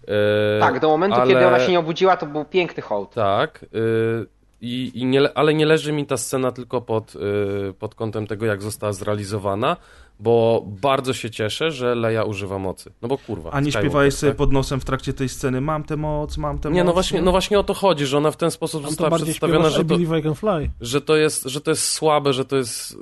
E, 0.57 0.61
Tak, 0.61 0.81
do 0.81 0.89
momentu, 0.89 1.17
ale- 1.21 1.35
kiedy 1.35 1.47
ona 1.47 1.61
się 1.61 1.71
nie 1.73 1.79
obudziła, 1.79 2.17
to 2.17 2.27
był 2.27 2.45
piękny 2.45 2.83
hołd. 2.83 3.15
Tak, 3.15 3.63
y, 3.75 4.27
i, 4.61 4.91
i 4.95 5.05
nie, 5.07 5.21
le- 5.21 5.33
ale 5.35 5.55
nie 5.55 5.67
leży 5.67 5.93
mi 5.93 6.07
ta 6.07 6.17
scena 6.17 6.53
tylko 6.53 6.81
pod, 6.81 7.15
y, 7.17 7.73
pod 7.79 7.95
kątem 7.95 8.27
tego, 8.27 8.47
jak 8.47 8.63
została 8.63 8.93
zrealizowana, 8.93 9.77
bo 10.21 10.65
bardzo 10.67 11.15
się 11.15 11.31
cieszę, 11.31 11.71
że 11.71 11.95
Leia 11.95 12.25
używa 12.25 12.59
mocy. 12.59 12.93
No 13.03 13.09
bo 13.09 13.19
kurwa. 13.19 13.51
A 13.51 13.61
nie 13.61 13.73
śpiewałeś 13.73 14.15
sobie 14.15 14.31
tak? 14.31 14.37
pod 14.39 14.53
nosem 14.53 14.81
w 14.81 14.85
trakcie 14.85 15.13
tej 15.13 15.29
sceny, 15.29 15.61
mam 15.61 15.85
tę 15.85 15.97
moc, 15.97 16.39
mam 16.39 16.59
tę 16.59 16.69
moc. 16.69 16.77
Nie, 16.77 16.85
no 16.85 16.93
właśnie, 16.93 17.23
no 17.23 17.31
właśnie 17.31 17.59
o 17.59 17.65
to 17.65 17.75
chodzi, 17.75 18.07
że 18.07 18.19
ona 18.19 18.31
w 18.31 18.37
ten 18.37 18.51
sposób 18.51 18.83
Tam 18.83 18.91
została 18.91 19.17
przedstawiona, 19.17 19.71
że 19.71 19.79
to, 19.79 19.85
Believe 19.85 20.19
I 20.19 20.23
Can 20.23 20.35
Fly. 20.35 20.71
że, 20.81 21.01
to 21.01 21.17
jest, 21.17 21.45
że 21.45 21.61
to 21.61 21.71
jest 21.71 21.91
słabe, 21.91 22.33
że 22.33 22.45
to 22.45 22.57
jest 22.57 22.97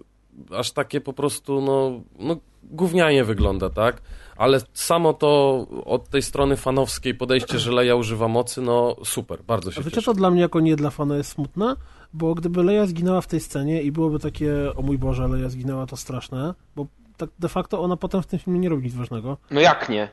aż 0.51 0.73
takie 0.73 1.01
po 1.01 1.13
prostu, 1.13 1.61
no, 1.61 2.01
no 2.19 2.37
gównianie 2.63 3.25
wygląda, 3.25 3.71
tak? 3.71 4.03
Ale 4.37 4.61
samo 4.75 5.13
to 5.13 5.67
od 5.85 6.09
tej 6.09 6.23
strony 6.23 6.57
fanowskiej 6.57 7.15
podejście, 7.15 7.59
że 7.59 7.73
Leia 7.73 7.95
używa 7.95 8.29
mocy, 8.29 8.63
no 8.63 8.97
super, 9.05 9.39
bardzo 9.43 9.71
A 9.71 9.73
się 9.73 9.81
wiecie, 9.81 9.91
cieszę. 9.91 10.05
co 10.05 10.15
dla 10.15 10.31
mnie 10.31 10.41
jako 10.41 10.61
nie 10.61 10.77
dla 10.77 10.91
fana 10.91 11.17
jest 11.17 11.31
smutne? 11.31 11.75
Bo 12.13 12.35
gdyby 12.35 12.63
Leia 12.65 12.87
zginęła 12.87 13.21
w 13.21 13.27
tej 13.27 13.41
scenie 13.41 13.83
i 13.83 13.93
byłoby 13.93 14.19
takie, 14.19 14.53
o 14.77 14.83
mój 14.83 14.99
Boże, 14.99 15.29
Leia 15.29 15.49
zginęła, 15.49 15.87
to 15.87 15.97
straszne, 15.97 16.55
bo 16.77 16.87
tak 17.17 17.31
de 17.39 17.49
facto 17.49 17.81
ona 17.81 17.97
potem 17.97 18.23
w 18.23 18.27
tym 18.27 18.39
filmie 18.39 18.59
nie 18.61 18.69
robi 18.69 18.83
nic 18.85 18.95
ważnego. 18.95 19.37
No 19.51 19.61
jak 19.61 19.89
nie? 19.89 20.09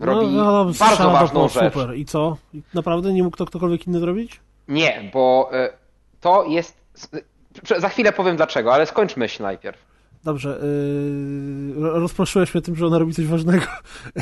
robi 0.00 0.26
no, 0.26 0.44
no, 0.64 0.72
bardzo 0.78 1.10
ważną 1.10 1.48
rzecz. 1.48 1.74
Super. 1.74 1.96
I 1.96 2.04
co? 2.04 2.36
Naprawdę 2.74 3.12
nie 3.12 3.22
mógł 3.22 3.36
to 3.36 3.46
ktokolwiek 3.46 3.86
inny 3.86 4.00
zrobić? 4.00 4.40
Nie, 4.68 5.10
bo 5.14 5.50
e, 5.52 5.72
to 6.20 6.44
jest... 6.44 6.80
prze- 7.62 7.80
Za 7.80 7.88
chwilę 7.88 8.12
powiem 8.12 8.36
dlaczego, 8.36 8.74
ale 8.74 8.86
skończ 8.86 9.16
myśl 9.16 9.42
najpierw. 9.42 9.78
Dobrze, 10.24 10.60
yy, 11.76 11.82
ro- 11.82 11.98
rozproszyłeś 11.98 12.54
mnie 12.54 12.62
tym, 12.62 12.76
że 12.76 12.86
ona 12.86 12.98
robi 12.98 13.14
coś 13.14 13.26
ważnego. 13.26 13.66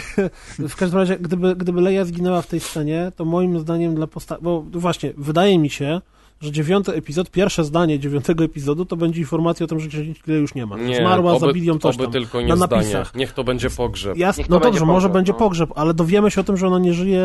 w 0.59 0.77
każdym 0.77 0.99
razie, 0.99 1.19
gdyby, 1.19 1.57
gdyby 1.57 1.81
Leia 1.81 2.05
zginęła 2.05 2.43
w 2.43 2.47
tej 2.47 2.61
scenie, 2.61 3.13
to 3.17 3.25
moim 3.25 3.61
zdaniem 3.61 3.95
dla 3.95 4.07
postaci... 4.07 4.43
Bo 4.43 4.65
właśnie, 4.73 5.13
wydaje 5.17 5.59
mi 5.59 5.71
się, 5.71 6.01
że 6.41 6.53
dziewiąty 6.53 6.93
epizod, 6.93 7.31
pierwsze 7.31 7.65
zdanie 7.65 7.99
dziewiątego 7.99 8.45
epizodu 8.45 8.85
to 8.85 8.97
będzie 8.97 9.21
informacja 9.21 9.65
o 9.65 9.67
tym, 9.67 9.81
że 9.81 9.89
księżniczki 9.89 10.33
już 10.33 10.55
nie 10.55 10.67
ma. 10.67 10.79
Nie, 10.79 10.97
Zmarła, 10.97 11.33
oby, 11.33 11.47
zabili 11.47 11.67
ją 11.67 11.79
coś 11.79 11.95
oby 11.95 12.05
tam. 12.05 12.13
tylko 12.13 12.41
na 12.41 12.47
nie 12.47 12.57
zdanie. 12.57 12.83
napisach. 12.83 13.15
Niech 13.15 13.33
to 13.33 13.45
będzie 13.45 13.71
pogrzeb. 13.71 14.17
Jas... 14.17 14.37
No 14.37 14.43
będzie 14.61 14.61
dobrze, 14.61 14.87
może 14.87 14.95
pogrzeb, 15.09 15.13
będzie 15.13 15.33
no. 15.33 15.39
pogrzeb, 15.39 15.71
ale 15.75 15.95
dowiemy 15.95 16.31
się 16.31 16.41
o 16.41 16.45
tym, 16.45 16.57
że 16.57 16.67
ona 16.67 16.79
nie 16.79 16.95
żyje 16.95 17.23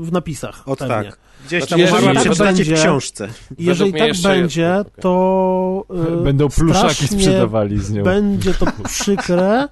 w 0.00 0.12
napisach. 0.12 0.68
Ot 0.68 0.78
pewnie. 0.78 0.94
tak. 0.94 1.18
Gdzieś 1.46 1.64
Znaczy, 1.64 1.82
tam 1.84 1.90
umarła 1.92 2.12
tak 2.14 2.22
przeczytacie 2.22 2.52
w 2.52 2.56
będzie- 2.56 2.74
książce. 2.74 3.28
Jeżeli 3.58 3.92
tak 3.92 4.12
będzie, 4.22 4.60
jest- 4.62 4.90
to 5.00 5.84
yy, 5.90 6.16
Będą 6.30 6.48
pluszaki 6.48 7.08
sprzedawali 7.08 7.78
z 7.78 7.92
nią. 7.92 8.02
Będzie 8.04 8.54
to 8.54 8.66
przykre, 8.88 9.68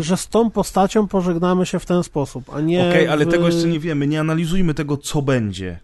że 0.00 0.16
z 0.16 0.28
tą 0.28 0.50
postacią 0.50 1.08
pożegnamy 1.08 1.66
się 1.66 1.78
w 1.78 1.86
ten 1.86 2.02
sposób, 2.02 2.44
a 2.54 2.60
nie 2.60 2.88
Okej, 2.88 3.08
ale 3.08 3.26
w... 3.26 3.28
tego 3.30 3.46
jeszcze 3.46 3.68
nie 3.68 3.80
wiemy. 3.80 4.06
Nie 4.06 4.20
analizujmy 4.20 4.74
tego, 4.74 4.96
co 4.96 5.22
będzie. 5.22 5.80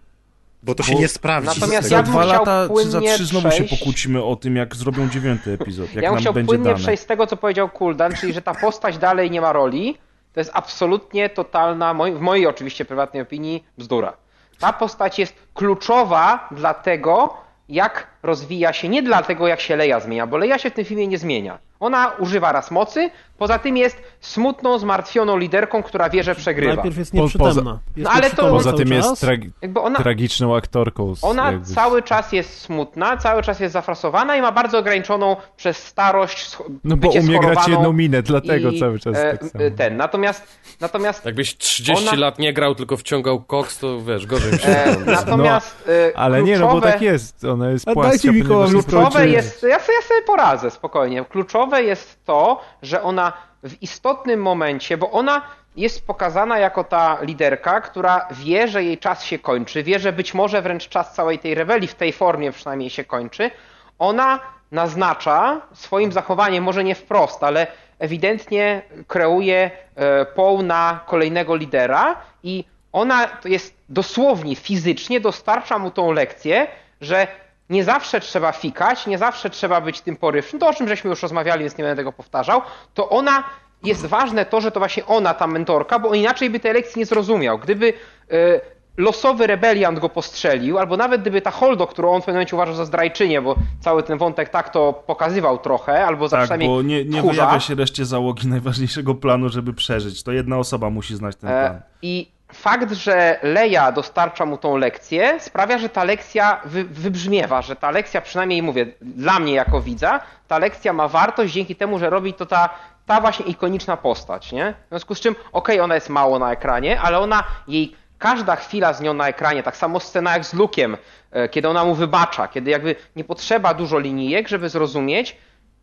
Bo 0.63 0.75
to 0.75 0.83
się 0.83 0.93
Bo- 0.93 0.99
nie 0.99 1.07
sprawdzi. 1.07 1.59
Natomiast 1.59 1.91
ja 1.91 2.03
bym 2.03 2.11
dwa 2.11 2.25
lata 2.25 2.67
czy 2.83 2.89
za 2.89 3.01
trzy 3.01 3.25
znowu 3.25 3.51
się 3.51 3.55
przejść- 3.55 3.77
pokłócimy 3.79 4.23
o 4.23 4.35
tym, 4.35 4.55
jak 4.55 4.75
zrobią 4.75 5.09
dziewiąty 5.09 5.51
epizod, 5.53 5.93
jak 5.93 6.03
ja 6.03 6.09
bym 6.09 6.13
nam 6.15 6.21
chciał 6.21 6.33
będzie 6.33 6.47
płynnie 6.47 6.65
dane. 6.65 6.77
przejść 6.79 7.03
z 7.03 7.05
tego, 7.05 7.27
co 7.27 7.37
powiedział 7.37 7.69
Kuldan, 7.69 8.13
czyli 8.13 8.33
że 8.33 8.41
ta 8.41 8.53
postać 8.55 8.97
dalej 8.97 9.31
nie 9.31 9.41
ma 9.41 9.53
roli. 9.53 9.97
To 10.33 10.39
jest 10.39 10.51
absolutnie 10.53 11.29
totalna, 11.29 11.93
w 11.93 12.19
mojej 12.21 12.47
oczywiście 12.47 12.85
prywatnej 12.85 13.21
opinii, 13.21 13.63
bzdura. 13.77 14.13
Ta 14.59 14.73
postać 14.73 15.19
jest 15.19 15.33
kluczowa 15.53 16.47
dla 16.51 16.73
tego, 16.73 17.37
jak 17.69 18.07
rozwija 18.23 18.73
się, 18.73 18.89
nie 18.89 19.03
dla 19.03 19.21
tego, 19.23 19.47
jak 19.47 19.59
się 19.61 19.75
Leia 19.75 19.99
zmienia, 19.99 20.27
bo 20.27 20.37
Leia 20.37 20.57
się 20.57 20.69
w 20.69 20.73
tym 20.73 20.85
filmie 20.85 21.07
nie 21.07 21.17
zmienia. 21.17 21.57
Ona 21.79 22.11
używa 22.19 22.51
raz 22.51 22.71
mocy, 22.71 23.09
poza 23.37 23.59
tym 23.59 23.77
jest 23.77 23.97
smutną, 24.21 24.79
zmartwioną 24.79 25.37
liderką, 25.37 25.83
która 25.83 26.09
wie, 26.09 26.23
że 26.23 26.35
przegrywa. 26.35 26.73
Najpierw 26.75 26.97
jest 26.97 27.13
nieprzytomna. 27.13 27.79
Jest 27.95 28.09
No 28.09 28.15
ale 28.17 28.29
to- 28.29 28.49
Poza 28.49 28.73
tym 28.73 28.91
jest 28.93 29.25
Jakby 29.61 29.79
ona, 29.79 29.99
tragiczną 29.99 30.55
aktorką. 30.55 31.15
z- 31.15 31.23
Ona 31.23 31.51
jakby 31.51 31.65
cały 31.65 32.01
czas 32.03 32.31
jest 32.31 32.61
smutna, 32.61 33.17
cały 33.17 33.41
czas 33.43 33.59
jest 33.59 33.73
zafrasowana 33.73 34.35
i 34.35 34.41
ma 34.41 34.51
bardzo 34.51 34.77
ograniczoną 34.79 35.35
przez 35.57 35.77
starość 35.77 36.57
No 36.83 36.97
bo 36.97 37.09
umie 37.09 37.39
grać 37.39 37.67
jedną 37.67 37.93
minę, 37.93 38.21
dlatego 38.21 38.69
i, 38.71 38.79
cały 38.79 38.99
czas 38.99 39.17
e, 39.17 39.31
tak 39.37 39.49
samo. 39.51 39.63
e, 39.65 39.71
Ten, 39.71 39.97
natomiast, 39.97 40.43
natomiast, 40.81 41.25
Jakbyś 41.25 41.57
30 41.57 42.07
Ona- 42.09 42.17
lat 42.19 42.39
nie 42.39 42.53
grał, 42.53 42.75
tylko 42.75 42.97
wciągał 42.97 43.41
koks, 43.41 43.79
to 43.79 44.01
wiesz, 44.01 44.25
gorzej 44.25 44.59
się 44.59 44.67
e, 44.69 44.89
wygląda. 44.97 45.11
natomiast 45.21 45.89
e, 46.13 46.17
Ale 46.17 46.43
nie, 46.43 46.59
no 46.59 46.67
bo 46.67 46.73
kluczowe- 46.73 46.91
tak 46.91 47.01
jest. 47.01 47.43
Ona 47.45 47.69
jest 47.69 47.87
A 47.87 47.93
płaska, 47.93 48.08
dajcie 48.09 48.31
mi 48.31 48.43
koło 48.43 48.65
Kluczowe 48.65 49.27
jest, 49.27 49.63
ja 49.63 49.79
sobie, 49.79 49.93
ja 49.93 50.01
sobie 50.01 50.21
poradzę 50.21 50.71
spokojnie. 50.71 51.25
Kluczowe 51.25 51.83
jest 51.83 52.25
to, 52.25 52.61
że 52.81 53.03
ona 53.03 53.33
w 53.63 53.81
istotnym 53.81 54.41
momencie, 54.41 54.97
bo 54.97 55.11
ona 55.11 55.41
jest 55.75 56.07
pokazana 56.07 56.59
jako 56.59 56.83
ta 56.83 57.17
liderka, 57.21 57.81
która 57.81 58.27
wie, 58.31 58.67
że 58.67 58.83
jej 58.83 58.97
czas 58.97 59.23
się 59.23 59.39
kończy, 59.39 59.83
wie, 59.83 59.99
że 59.99 60.13
być 60.13 60.33
może 60.33 60.61
wręcz 60.61 60.89
czas 60.89 61.13
całej 61.13 61.39
tej 61.39 61.55
rebelii 61.55 61.87
w 61.87 61.95
tej 61.95 62.13
formie 62.13 62.51
przynajmniej 62.51 62.89
się 62.89 63.03
kończy. 63.03 63.51
Ona 63.99 64.39
naznacza 64.71 65.61
swoim 65.73 66.11
zachowaniem, 66.11 66.63
może 66.63 66.83
nie 66.83 66.95
wprost, 66.95 67.43
ale 67.43 67.67
ewidentnie 67.99 68.81
kreuje 69.07 69.71
e, 69.95 70.25
poł 70.25 70.61
na 70.61 70.99
kolejnego 71.05 71.55
lidera 71.55 72.15
i 72.43 72.63
ona 72.91 73.27
to 73.27 73.47
jest 73.47 73.73
dosłownie, 73.89 74.55
fizycznie 74.55 75.19
dostarcza 75.19 75.79
mu 75.79 75.91
tą 75.91 76.11
lekcję, 76.11 76.67
że 77.01 77.27
nie 77.69 77.83
zawsze 77.83 78.19
trzeba 78.19 78.51
fikać, 78.51 79.07
nie 79.07 79.17
zawsze 79.17 79.49
trzeba 79.49 79.81
być 79.81 80.01
tym 80.01 80.15
porywczym, 80.15 80.59
to 80.59 80.67
o 80.67 80.73
czym 80.73 80.87
żeśmy 80.87 81.09
już 81.09 81.21
rozmawiali, 81.21 81.59
więc 81.63 81.77
nie 81.77 81.83
będę 81.83 81.95
tego 82.01 82.11
powtarzał, 82.11 82.61
to 82.93 83.09
ona, 83.09 83.43
jest 83.83 84.05
ważne 84.05 84.45
to, 84.45 84.61
że 84.61 84.71
to 84.71 84.79
właśnie 84.79 85.05
ona, 85.05 85.33
ta 85.33 85.47
mentorka, 85.47 85.99
bo 85.99 86.13
inaczej 86.13 86.49
by 86.49 86.59
tej 86.59 86.73
lekcji 86.73 86.99
nie 86.99 87.05
zrozumiał. 87.05 87.59
Gdyby 87.59 87.93
e, 88.31 88.61
losowy 88.97 89.47
rebeliant 89.47 89.99
go 89.99 90.09
postrzelił, 90.09 90.77
albo 90.77 90.97
nawet 90.97 91.21
gdyby 91.21 91.41
ta 91.41 91.51
Holdo, 91.51 91.87
którą 91.87 92.11
on 92.11 92.21
w 92.21 92.25
pewnym 92.25 92.35
momencie 92.35 92.55
uważał 92.55 92.75
za 92.75 92.85
zdrajczynię, 92.85 93.41
bo 93.41 93.55
cały 93.79 94.03
ten 94.03 94.17
wątek 94.17 94.49
tak 94.49 94.69
to 94.69 94.93
pokazywał 94.93 95.57
trochę, 95.57 96.05
albo 96.05 96.27
za 96.27 96.37
Tak, 96.37 96.43
przynajmniej 96.43 96.69
bo 96.69 96.81
nie, 96.81 97.05
nie 97.05 97.19
tchórza. 97.19 97.33
wyjawia 97.43 97.59
się 97.59 97.75
reszcie 97.75 98.05
załogi 98.05 98.47
najważniejszego 98.57 99.15
planu, 99.15 99.49
żeby 99.49 99.73
przeżyć. 99.73 100.23
To 100.23 100.31
jedna 100.31 100.57
osoba 100.57 100.89
musi 100.89 101.15
znać 101.15 101.35
ten 101.35 101.49
plan. 101.49 101.75
E, 101.75 101.81
I 102.01 102.31
fakt, 102.53 102.91
że 102.91 103.39
Leia 103.43 103.91
dostarcza 103.91 104.45
mu 104.45 104.57
tą 104.57 104.77
lekcję, 104.77 105.39
sprawia, 105.39 105.77
że 105.77 105.89
ta 105.89 106.03
lekcja 106.03 106.61
wy, 106.65 106.83
wybrzmiewa, 106.83 107.61
że 107.61 107.75
ta 107.75 107.91
lekcja, 107.91 108.21
przynajmniej 108.21 108.63
mówię, 108.63 108.85
dla 109.01 109.39
mnie 109.39 109.53
jako 109.53 109.81
widza, 109.81 110.19
ta 110.47 110.57
lekcja 110.57 110.93
ma 110.93 111.07
wartość 111.07 111.53
dzięki 111.53 111.75
temu, 111.75 111.99
że 111.99 112.09
robi 112.09 112.33
to 112.33 112.45
ta, 112.45 112.69
ta 113.05 113.21
właśnie 113.21 113.45
ikoniczna 113.45 113.97
postać, 113.97 114.51
nie? 114.51 114.73
W 114.85 114.89
związku 114.89 115.15
z 115.15 115.19
czym, 115.19 115.35
okej, 115.51 115.79
ona 115.79 115.95
jest 115.95 116.09
mało 116.09 116.39
na 116.39 116.51
ekranie, 116.51 117.01
ale 117.01 117.19
ona, 117.19 117.43
jej 117.67 117.95
każda 118.17 118.55
chwila 118.55 118.93
z 118.93 119.01
nią 119.01 119.13
na 119.13 119.27
ekranie, 119.27 119.63
tak 119.63 119.77
samo 119.77 119.99
scena 119.99 120.33
jak 120.33 120.45
z 120.45 120.53
Lukiem, 120.53 120.97
e, 121.31 121.49
kiedy 121.49 121.69
ona 121.69 121.85
mu 121.85 121.95
wybacza, 121.95 122.47
kiedy 122.47 122.71
jakby 122.71 122.95
nie 123.15 123.23
potrzeba 123.23 123.73
dużo 123.73 123.99
linijek, 123.99 124.47
żeby 124.47 124.69
zrozumieć, 124.69 125.37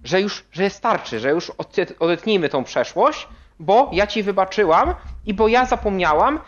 że 0.04 0.20
już, 0.20 0.44
że 0.52 0.70
starczy, 0.70 1.20
że 1.20 1.30
już 1.30 1.50
odet- 1.50 1.94
odetnijmy 1.98 2.48
tą 2.48 2.64
przeszłość, 2.64 3.28
bo 3.58 3.90
ja 3.92 4.06
ci 4.06 4.22
wybaczyłam 4.22 4.94
i 5.26 5.34
bo 5.34 5.48
ja 5.48 5.64
zapomniałam 5.64 6.40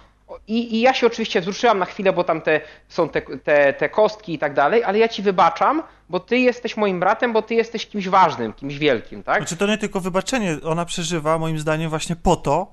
i, 0.48 0.76
i 0.76 0.81
ja 0.81 0.94
się 0.94 1.07
oczywiście 1.07 1.40
wzruszyłam 1.40 1.78
na 1.78 1.84
chwilę, 1.84 2.12
bo 2.12 2.24
tam 2.24 2.40
te, 2.40 2.60
są 2.89 3.08
te, 3.08 3.23
te, 3.23 3.73
te 3.73 3.89
kostki 3.89 4.34
i 4.34 4.39
tak 4.39 4.55
dalej, 4.55 4.84
ale 4.84 4.98
ja 4.98 5.08
ci 5.08 5.23
wybaczam, 5.23 5.82
bo 6.08 6.20
ty 6.20 6.39
jesteś 6.39 6.76
moim 6.76 7.00
bratem, 7.00 7.32
bo 7.32 7.42
ty 7.42 7.55
jesteś 7.55 7.86
kimś 7.86 8.08
ważnym, 8.08 8.52
kimś 8.52 8.78
wielkim, 8.78 9.23
tak? 9.23 9.39
Znaczy 9.39 9.57
to 9.57 9.66
nie 9.66 9.78
tylko 9.78 10.00
wybaczenie, 10.00 10.57
ona 10.65 10.84
przeżywa 10.84 11.39
moim 11.39 11.58
zdaniem 11.58 11.90
właśnie 11.90 12.16
po 12.16 12.36
to, 12.36 12.73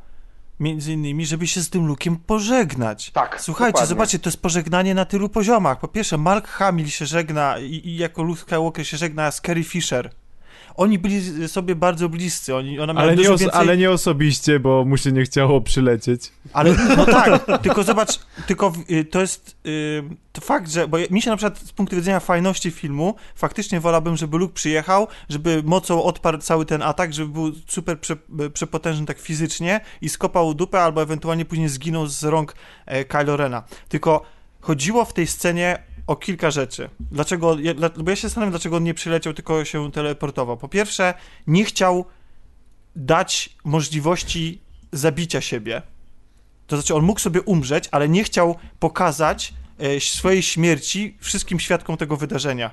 między 0.60 0.94
innymi, 0.94 1.26
żeby 1.26 1.48
się 1.48 1.62
z 1.62 1.70
tym 1.70 1.88
Lukiem 1.88 2.18
pożegnać. 2.18 3.12
Tak, 3.12 3.42
Słuchajcie, 3.42 3.72
dokładnie. 3.72 3.88
zobaczcie, 3.88 4.20
to 4.20 4.30
jest 4.30 4.42
pożegnanie 4.42 4.96
na 4.96 5.06
tylu 5.06 5.30
poziomach. 5.30 5.80
Po 5.80 5.88
pierwsze, 5.88 6.18
Mark 6.18 6.48
Hamill 6.48 6.88
się 6.88 7.06
żegna 7.06 7.60
i, 7.60 7.82
i 7.86 7.98
jako 7.98 8.24
Luke 8.24 8.42
Skywalker 8.42 8.88
się 8.88 8.98
żegna 8.98 9.32
z 9.32 9.42
Carrie 9.42 9.64
Fisher. 9.64 10.10
Oni 10.78 11.00
byli 11.00 11.48
sobie 11.48 11.76
bardzo 11.76 12.10
bliscy, 12.10 12.56
oni, 12.56 12.80
ona 12.80 12.94
miała 12.94 13.06
Ale 13.06 13.16
nie, 13.16 13.24
więcej... 13.24 13.50
ale 13.54 13.78
nie 13.78 13.92
osobiście, 13.92 14.60
bo 14.60 14.86
mu 14.86 14.98
się 14.98 15.12
nie 15.12 15.24
chciało 15.24 15.62
przylecieć. 15.62 16.32
Ale 16.54 16.76
no 16.98 17.06
tak, 17.22 17.62
tylko 17.62 17.84
zobacz, 17.84 18.20
tylko 18.48 18.74
y, 18.92 19.06
to 19.06 19.22
jest 19.22 19.58
y, 19.66 20.04
to 20.32 20.42
fakt, 20.42 20.72
że, 20.72 20.88
bo 20.88 20.98
mi 21.10 21.22
się 21.22 21.30
na 21.30 21.38
przykład 21.38 21.60
z 21.60 21.72
punktu 21.72 21.96
widzenia 21.96 22.20
fajności 22.20 22.72
filmu, 22.72 23.16
faktycznie 23.36 23.80
wolałbym, 23.80 24.18
żeby 24.18 24.38
Luke 24.38 24.54
przyjechał, 24.54 25.08
żeby 25.30 25.64
mocą 25.66 26.04
odparł 26.04 26.38
cały 26.38 26.66
ten 26.66 26.82
atak, 26.82 27.14
żeby 27.14 27.30
był 27.30 27.52
super 27.68 28.00
prze, 28.00 28.16
przepotężny 28.54 29.06
tak 29.06 29.20
fizycznie 29.20 29.82
i 30.02 30.10
skopał 30.10 30.54
dupę, 30.54 30.82
albo 30.82 31.02
ewentualnie 31.02 31.46
później 31.46 31.70
zginął 31.70 32.08
z 32.08 32.24
rąk 32.24 32.56
e, 32.86 33.06
Kylo 33.06 33.38
Rena. 33.38 33.64
Tylko 33.90 34.22
chodziło 34.62 35.06
w 35.06 35.14
tej 35.14 35.28
scenie 35.28 35.80
o 36.08 36.16
kilka 36.16 36.52
rzeczy. 36.52 36.90
Dlaczego, 37.12 37.60
ja, 37.60 37.74
bo 37.98 38.10
ja 38.10 38.16
się 38.16 38.28
zastanawiam, 38.28 38.52
dlaczego 38.52 38.78
on 38.78 38.84
nie 38.84 38.94
przyleciał, 38.94 39.34
tylko 39.34 39.66
się 39.66 39.92
teleportował. 39.92 40.58
Po 40.58 40.68
pierwsze, 40.68 41.14
nie 41.48 41.66
chciał 41.66 42.06
dać 42.96 43.50
możliwości 43.64 44.62
zabicia 44.92 45.42
siebie. 45.42 45.82
To 46.68 46.78
znaczy, 46.78 46.96
on 46.96 47.04
mógł 47.04 47.20
sobie 47.20 47.42
umrzeć, 47.42 47.90
ale 47.92 48.10
nie 48.10 48.24
chciał 48.24 48.56
pokazać 48.80 49.54
swojej 50.00 50.44
śmierci 50.44 51.18
wszystkim 51.20 51.60
świadkom 51.60 51.98
tego 51.98 52.18
wydarzenia. 52.18 52.72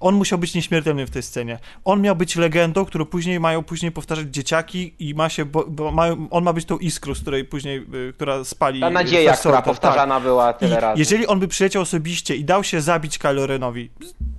On 0.00 0.14
musiał 0.14 0.38
być 0.38 0.54
nieśmiertelny 0.54 1.06
w 1.06 1.10
tej 1.10 1.22
scenie. 1.22 1.58
On 1.84 2.00
miał 2.00 2.16
być 2.16 2.36
legendą, 2.36 2.84
którą 2.84 3.04
później 3.04 3.40
mają 3.40 3.62
później 3.62 3.92
powtarzać 3.92 4.26
dzieciaki 4.28 4.94
i 4.98 5.14
ma 5.14 5.28
się, 5.28 5.44
bo, 5.44 5.64
bo 5.68 5.90
ma, 5.90 6.06
on 6.30 6.44
ma 6.44 6.52
być 6.52 6.64
tą 6.64 6.78
iskrą, 6.78 7.14
z 7.14 7.20
której 7.20 7.44
później, 7.44 7.86
y, 7.94 8.12
która 8.12 8.44
spali 8.44 8.80
Ta 8.80 8.90
nadzieja, 8.90 9.36
która 9.36 9.58
Order, 9.58 9.64
powtarzana 9.64 10.20
była 10.20 10.50
I 10.50 10.54
tyle 10.54 10.80
razy. 10.80 10.98
jeżeli 10.98 11.26
on 11.26 11.40
by 11.40 11.48
przyleciał 11.48 11.82
osobiście 11.82 12.36
i 12.36 12.44
dał 12.44 12.64
się 12.64 12.80
zabić 12.80 13.18
Kylo 13.18 13.46
Renowi, 13.46 13.90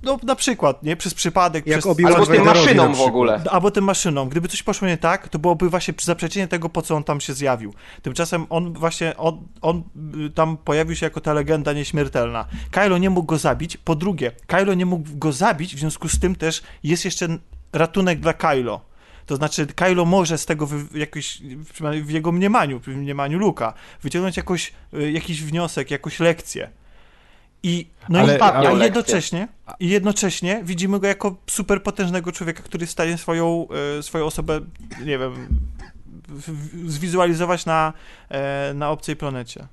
no 0.02 0.18
na 0.22 0.36
przykład, 0.36 0.82
nie, 0.82 0.96
przez 0.96 1.14
przypadek, 1.14 1.66
Jak 1.66 1.80
przez... 1.80 1.96
Albo 2.06 2.26
tym 2.26 2.44
maszyną 2.44 2.94
w 2.94 3.00
ogóle. 3.00 3.40
Albo 3.50 3.70
tym 3.70 3.84
maszyną. 3.84 4.28
Gdyby 4.28 4.48
coś 4.48 4.62
poszło 4.62 4.88
nie 4.88 4.96
tak, 4.96 5.28
to 5.28 5.38
byłoby 5.38 5.70
właśnie 5.70 5.94
zaprzeczenie 6.02 6.48
tego, 6.48 6.68
po 6.68 6.82
co 6.82 6.94
on 6.94 7.04
tam 7.04 7.20
się 7.20 7.32
zjawił. 7.32 7.74
Tymczasem 8.02 8.46
on 8.50 8.72
właśnie, 8.72 9.16
on, 9.16 9.42
on 9.60 9.82
y, 10.26 10.30
tam 10.30 10.56
pojawił 10.56 10.96
się 10.96 11.06
jako 11.06 11.20
ta 11.20 11.32
legenda 11.32 11.72
nieśmiertelna. 11.72 12.01
Kylo 12.70 12.98
nie 12.98 13.10
mógł 13.10 13.26
go 13.26 13.38
zabić. 13.38 13.76
Po 13.76 13.94
drugie, 13.94 14.32
Kylo 14.46 14.74
nie 14.74 14.86
mógł 14.86 15.08
go 15.16 15.32
zabić, 15.32 15.76
w 15.76 15.78
związku 15.78 16.08
z 16.08 16.18
tym 16.20 16.36
też 16.36 16.62
jest 16.82 17.04
jeszcze 17.04 17.28
ratunek 17.72 18.20
dla 18.20 18.32
Kylo. 18.32 18.80
To 19.26 19.36
znaczy, 19.36 19.66
Kylo 19.66 20.04
może 20.04 20.38
z 20.38 20.46
tego 20.46 20.66
wy, 20.66 20.98
jakoś, 20.98 21.42
w 22.02 22.10
jego 22.10 22.32
mniemaniu, 22.32 22.80
w 22.80 22.86
mniemaniu 22.86 23.38
Luka, 23.38 23.74
wyciągnąć 24.02 24.36
jakoś, 24.36 24.72
y, 24.94 25.12
jakiś 25.12 25.42
wniosek, 25.42 25.90
jakąś 25.90 26.20
lekcję. 26.20 26.70
I, 27.62 27.86
no 28.08 28.18
Ale- 28.18 28.32
i, 28.36 28.40
a 28.42 28.60
lekcję. 28.62 28.84
jednocześnie, 28.84 29.48
i 29.80 29.88
jednocześnie 29.88 30.60
widzimy 30.64 31.00
go 31.00 31.06
jako 31.06 31.36
super 31.46 31.82
potężnego 31.82 32.32
człowieka, 32.32 32.62
który 32.62 32.82
jest 32.82 32.90
w 32.90 32.92
stanie 32.92 33.18
swoją, 33.18 33.66
e, 33.98 34.02
swoją 34.02 34.24
osobę, 34.26 34.60
nie 35.04 35.18
wiem, 35.18 35.48
w- 36.28 36.90
zwizualizować 36.90 37.66
na, 37.66 37.92
e, 38.28 38.72
na 38.74 38.90
obcej 38.90 39.16
planecie. 39.16 39.66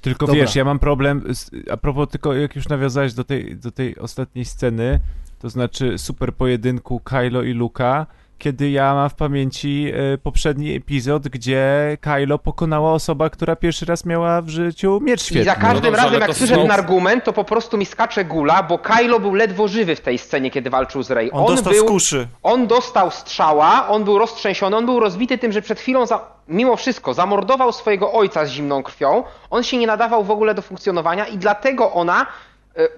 Tylko 0.00 0.26
Dobra. 0.26 0.40
wiesz, 0.40 0.56
ja 0.56 0.64
mam 0.64 0.78
problem, 0.78 1.34
z, 1.34 1.50
a 1.70 1.76
propos 1.76 2.08
tylko 2.08 2.34
jak 2.34 2.56
już 2.56 2.68
nawiązałeś 2.68 3.14
do 3.14 3.24
tej, 3.24 3.56
do 3.56 3.70
tej 3.70 3.98
ostatniej 3.98 4.44
sceny, 4.44 5.00
to 5.38 5.50
znaczy 5.50 5.98
super 5.98 6.34
pojedynku 6.34 7.00
Kylo 7.00 7.42
i 7.42 7.52
Luka, 7.52 8.06
kiedy 8.38 8.70
ja 8.70 8.94
mam 8.94 9.10
w 9.10 9.14
pamięci 9.14 9.92
e, 10.14 10.18
poprzedni 10.18 10.74
epizod, 10.76 11.28
gdzie 11.28 11.96
Kylo 12.00 12.38
pokonała 12.38 12.92
osoba, 12.92 13.30
która 13.30 13.56
pierwszy 13.56 13.86
raz 13.86 14.04
miała 14.04 14.42
w 14.42 14.48
życiu 14.48 15.00
miecz 15.02 15.22
I 15.22 15.24
świetny. 15.24 15.44
za 15.44 15.54
każdym 15.54 15.90
No 15.90 16.02
razem, 16.02 16.20
jak 16.20 16.34
słyszę 16.34 16.56
ten 16.56 16.70
argument, 16.70 17.24
to 17.24 17.32
po 17.32 17.44
prostu 17.44 17.76
mi 17.78 17.86
skacze 17.86 18.24
gula, 18.24 18.62
bo 18.62 18.78
Kylo 18.78 19.20
był 19.20 19.34
ledwo 19.34 19.68
żywy 19.68 19.96
w 19.96 20.00
tej 20.00 20.18
scenie, 20.18 20.50
kiedy 20.50 20.70
walczył 20.70 21.02
z 21.02 21.10
Rey. 21.10 21.30
On, 21.32 21.46
dostał 21.46 21.72
był, 21.72 21.84
z 21.84 21.88
kuszy. 21.88 22.28
on 22.42 22.66
dostał 22.66 23.10
strzała, 23.10 23.88
on 23.88 24.04
był 24.04 24.18
roztrzęsiony, 24.18 24.76
on 24.76 24.86
był 24.86 25.00
rozbity 25.00 25.38
tym, 25.38 25.52
że 25.52 25.62
przed 25.62 25.80
chwilą, 25.80 26.06
za, 26.06 26.20
mimo 26.48 26.76
wszystko, 26.76 27.14
zamordował 27.14 27.72
swojego 27.72 28.12
ojca 28.12 28.44
z 28.46 28.50
zimną 28.50 28.82
krwią. 28.82 29.24
On 29.50 29.62
się 29.62 29.76
nie 29.76 29.86
nadawał 29.86 30.24
w 30.24 30.30
ogóle 30.30 30.54
do 30.54 30.62
funkcjonowania 30.62 31.26
i 31.26 31.38
dlatego 31.38 31.92
ona, 31.92 32.26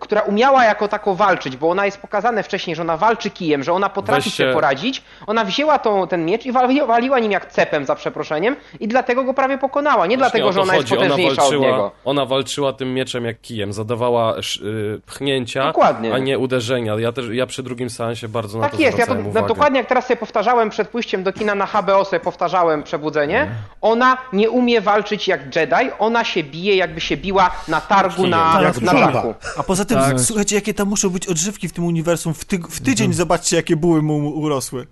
która 0.00 0.20
umiała 0.20 0.65
jako 0.65 0.89
tako 0.89 1.15
walczyć, 1.15 1.57
bo 1.57 1.70
ona 1.70 1.84
jest 1.86 2.00
pokazane 2.00 2.42
wcześniej, 2.42 2.76
że 2.76 2.82
ona 2.82 2.97
walczy 2.97 3.31
kijem, 3.31 3.62
że 3.62 3.73
ona 3.73 3.89
potrafi 3.89 4.31
sobie 4.31 4.52
poradzić, 4.52 5.02
ona 5.26 5.44
wzięła 5.44 5.78
tą, 5.78 6.07
ten 6.08 6.24
miecz 6.24 6.47
i 6.47 6.52
wali, 6.52 6.82
waliła 6.86 7.18
nim 7.18 7.32
jak 7.32 7.47
cepem, 7.52 7.84
za 7.86 7.94
przeproszeniem, 7.94 8.57
i 8.81 8.89
dlatego 8.89 9.24
go 9.24 9.34
prawie 9.34 9.58
pokonała. 9.58 10.07
Nie 10.07 10.16
Właśnie 10.18 10.40
dlatego, 10.40 10.52
że 10.52 10.60
ona 10.62 10.74
jest 10.76 10.89
chodzi. 10.89 11.02
potężniejsza 11.02 11.32
od 11.32 11.39
walczyła, 11.50 11.66
niego. 11.70 11.90
Ona 12.05 12.26
walczyła 12.26 12.73
tym 12.73 12.94
mieczem 12.94 13.24
jak 13.24 13.40
kijem, 13.40 13.73
zadawała 13.73 14.36
sz- 14.36 14.66
y, 14.66 15.00
pchnięcia, 15.07 15.65
Dokładnie. 15.66 16.15
a 16.15 16.18
nie 16.18 16.39
uderzenia. 16.39 16.94
Ja 16.98 17.12
też, 17.12 17.26
ja 17.32 17.47
przy 17.47 17.62
drugim 17.62 17.90
seansie 17.90 18.28
bardzo 18.28 18.58
na 18.58 18.65
Tak 18.65 18.76
to 18.76 18.82
jest, 18.82 18.98
ja 18.98 19.07
to 19.07 19.15
no, 19.15 19.28
uwagę. 19.28 19.48
dokładnie 19.48 19.78
jak 19.78 19.89
teraz 19.89 20.07
sobie 20.07 20.16
powtarzałem 20.16 20.70
przed 20.70 20.89
pójściem 20.89 21.23
do 21.23 21.32
kina 21.32 21.55
na 21.55 21.66
HBO 21.66 22.05
sobie 22.05 22.20
powtarzałem 22.20 22.82
Przebudzenie, 22.82 23.48
ona 23.81 24.16
nie 24.32 24.50
umie 24.50 24.81
walczyć 24.81 25.28
jak 25.28 25.57
Jedi, 25.57 25.74
ona 25.98 26.24
się 26.24 26.42
bije 26.44 26.76
jakby 26.76 27.00
się 27.00 27.16
biła 27.16 27.50
na 27.68 27.81
targu 27.81 28.26
na, 28.26 28.52
na, 28.55 28.60
na 28.60 28.73
trąba. 28.73 29.12
dachu. 29.12 29.34
A 29.58 29.62
poza 29.68 29.84
tym, 29.84 29.98
Tak. 29.98 30.20
słuchajcie, 30.20 30.55
jakie 30.55 30.74
tam 30.74 30.88
muszą 30.88 31.10
być 31.10 31.26
odżywki 31.26 31.68
w 31.68 31.72
tym 31.72 31.84
uniwersum. 31.84 32.34
W, 32.34 32.44
ty 32.44 32.58
w 32.70 32.80
tydzień 32.80 33.12
zobaczcie, 33.12 33.56
jakie 33.56 33.76
buły 33.76 34.02
mu 34.02 34.28
urosły. 34.28 34.86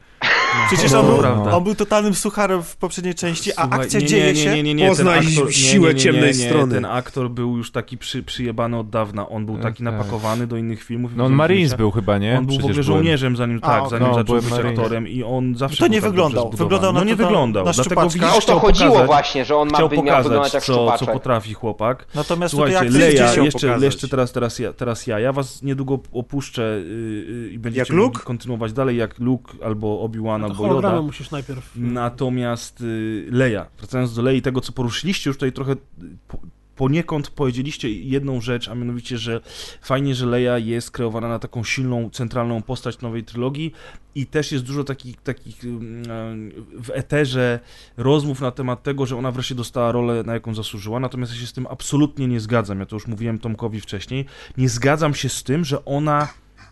Przecież 0.72 0.92
No, 0.92 1.00
on, 1.00 1.06
był, 1.06 1.18
prawda. 1.18 1.56
on 1.56 1.64
był 1.64 1.74
totalnym 1.74 2.14
sucharem 2.14 2.62
w 2.62 2.76
poprzedniej 2.76 3.14
części, 3.14 3.52
a 3.52 3.62
Słuchaj, 3.62 3.80
akcja 3.80 4.00
nie, 4.00 4.06
dzieje 4.06 4.32
nie, 4.32 4.42
się... 4.44 4.54
Nie, 4.54 4.62
nie, 4.62 4.74
nie, 4.74 4.88
Poznaj 4.88 5.20
ten 5.20 5.28
aktor, 5.28 5.54
siłę 5.54 5.80
nie, 5.80 5.86
nie, 5.88 5.94
nie, 5.94 6.00
ciemnej 6.00 6.34
nie, 6.34 6.46
strony. 6.48 6.74
Ten 6.74 6.84
aktor 6.84 7.30
był 7.30 7.56
już 7.56 7.72
taki 7.72 7.98
przy, 7.98 8.22
przyjebany 8.22 8.78
od 8.78 8.90
dawna. 8.90 9.28
On 9.28 9.46
był 9.46 9.58
taki 9.58 9.84
Tak. 9.84 9.92
napakowany 9.92 10.46
do 10.46 10.56
innych 10.56 10.82
filmów. 10.84 11.10
No 11.16 11.24
on 11.24 11.32
Marines 11.32 11.74
był 11.74 11.90
chyba, 11.90 12.18
nie? 12.18 12.38
On 12.38 12.46
był 12.46 12.54
w 12.54 12.58
Przecież 12.58 12.70
ogóle 12.70 12.84
byłem- 12.84 12.98
żołnierzem, 12.98 13.36
zanim, 13.36 13.58
A, 13.62 13.66
tak, 13.66 13.78
okej. 13.78 13.90
zanim 13.90 14.08
No, 14.08 14.14
zaczął 14.14 14.24
byłem 14.26 14.40
być 14.44 14.50
Marines. 14.52 14.78
aktorem 14.78 15.08
i 15.08 15.22
on 15.22 15.54
zawsze 15.56 15.78
To 15.78 15.86
nie 15.86 15.90
był 15.90 16.00
tak 16.00 16.10
wyglądał. 16.10 16.50
Wyglądał 16.50 16.92
na 16.92 16.98
No 16.98 17.04
nie 17.04 17.16
wyglądał. 17.16 17.64
na 17.64 17.72
Dlatego 17.72 18.02
widzisz, 18.08 18.22
O 18.36 18.40
to 18.40 18.60
chodziło 18.60 19.04
właśnie, 19.04 19.44
że 19.44 19.56
on 19.56 19.68
ma 19.68 19.74
chciał 19.74 19.88
pokazać, 19.88 20.54
jak 20.54 20.62
co, 20.62 21.06
potrafi 21.12 21.54
chłopak. 21.54 22.06
Natomiast 22.14 22.54
tutaj 22.54 22.72
Słuchajcie, 22.72 23.28
chciał 23.28 23.44
jeszcze, 23.44 23.78
jeszcze 23.80 24.08
teraz, 24.08 24.32
teraz, 24.32 24.58
ja, 24.58 24.65
teraz 24.72 25.06
ja. 25.06 25.18
Ja 25.20 25.32
was 25.32 25.62
niedługo 25.62 25.98
opuszczę 26.12 26.80
yy, 26.84 26.92
yy, 26.94 27.50
i 27.50 27.58
będziecie 27.58 27.80
Jak 27.92 28.02
Luke? 28.02 28.22
kontynuować 28.24 28.72
dalej 28.72 28.96
jak 28.96 29.18
Luke 29.18 29.52
albo 29.64 30.00
Obi-Wan 30.08 30.40
To 30.40 30.46
albo 30.46 30.66
Yoda. 30.66 31.02
musisz 31.02 31.30
najpierw... 31.30 31.72
Natomiast 31.76 32.80
y, 32.80 33.28
Leja, 33.30 33.66
wracając 33.78 34.14
do 34.14 34.22
Lei, 34.22 34.42
tego 34.42 34.60
co 34.60 34.72
poruszyliście 34.72 35.30
już 35.30 35.36
tutaj 35.36 35.52
trochę 35.52 35.72
y, 35.72 35.76
po, 36.28 36.38
poniekąd 36.76 37.30
powiedzieliście 37.30 37.92
jedną 37.92 38.40
rzecz, 38.40 38.68
a 38.68 38.74
mianowicie, 38.74 39.18
że 39.18 39.40
fajnie, 39.82 40.14
że 40.14 40.26
Leia 40.26 40.58
jest 40.58 40.90
kreowana 40.90 41.28
na 41.28 41.38
taką 41.38 41.64
silną, 41.64 42.10
centralną 42.10 42.62
postać 42.62 43.00
nowej 43.00 43.24
trylogii 43.24 43.72
i 44.14 44.26
też 44.26 44.52
jest 44.52 44.64
dużo 44.64 44.84
takich, 44.84 45.16
takich 45.22 45.56
w 46.72 46.90
eterze 46.92 47.60
rozmów 47.96 48.40
na 48.40 48.50
temat 48.50 48.82
tego, 48.82 49.06
że 49.06 49.16
ona 49.16 49.32
wreszcie 49.32 49.54
dostała 49.54 49.92
rolę, 49.92 50.22
na 50.22 50.34
jaką 50.34 50.54
zasłużyła, 50.54 51.00
natomiast 51.00 51.32
ja 51.32 51.38
się 51.38 51.46
z 51.46 51.52
tym 51.52 51.66
absolutnie 51.70 52.26
nie 52.26 52.40
zgadzam, 52.40 52.80
ja 52.80 52.86
to 52.86 52.96
już 52.96 53.06
mówiłem 53.06 53.38
Tomkowi 53.38 53.80
wcześniej, 53.80 54.24
nie 54.56 54.68
zgadzam 54.68 55.14
się 55.14 55.28
z 55.28 55.42
tym, 55.42 55.64
że 55.64 55.84
ona 55.84 56.28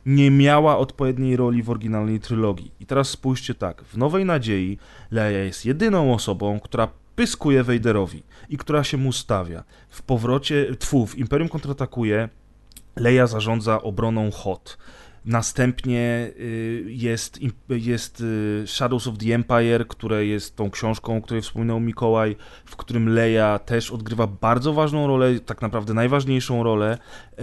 nie 0.07 0.31
miała 0.31 0.79
odpowiedniej 0.79 1.37
roli 1.37 1.63
w 1.63 1.71
oryginalnej 1.71 2.21
trylogii. 2.21 2.71
I 2.81 2.87
teraz 2.87 3.09
spójrzcie 3.09 3.55
tak, 3.55 3.85
w 3.85 3.97
Nowej 3.97 4.25
Nadziei 4.25 4.79
Leia 5.11 5.39
jest 5.39 5.67
jedyną 5.67 6.15
osobą, 6.15 6.61
która 6.61 6.89
pyskuje 7.17 7.63
Vaderowi 7.63 8.23
i 8.49 8.57
która 8.57 8.85
się 8.85 8.97
mu 8.97 9.13
stawia. 9.13 9.65
W 9.89 10.03
powrocie, 10.03 10.77
tfu, 10.79 11.07
w 11.07 11.19
Imperium 11.19 11.49
kontratakuje, 11.49 12.29
Leia 12.97 13.27
zarządza 13.27 13.83
obroną 13.83 14.31
Hot. 14.31 14.79
Następnie 15.25 16.31
y, 16.41 16.85
jest, 16.89 17.39
jest 17.69 18.21
y, 18.21 18.65
Shadows 18.67 19.07
of 19.07 19.19
the 19.19 19.35
Empire, 19.35 19.87
które 19.89 20.27
jest 20.27 20.57
tą 20.57 20.71
książką, 20.71 21.17
o 21.17 21.21
której 21.21 21.43
wspominał 21.43 21.81
Mikołaj, 21.81 22.37
w 22.65 22.77
którym 22.77 23.09
Leia 23.09 23.59
też 23.59 23.91
odgrywa 23.91 24.27
bardzo 24.27 24.73
ważną 24.73 25.07
rolę, 25.07 25.41
tak 25.41 25.63
naprawdę 25.63 25.95
najważniejszą 25.95 26.63
rolę. 26.63 26.99
E, 27.39 27.43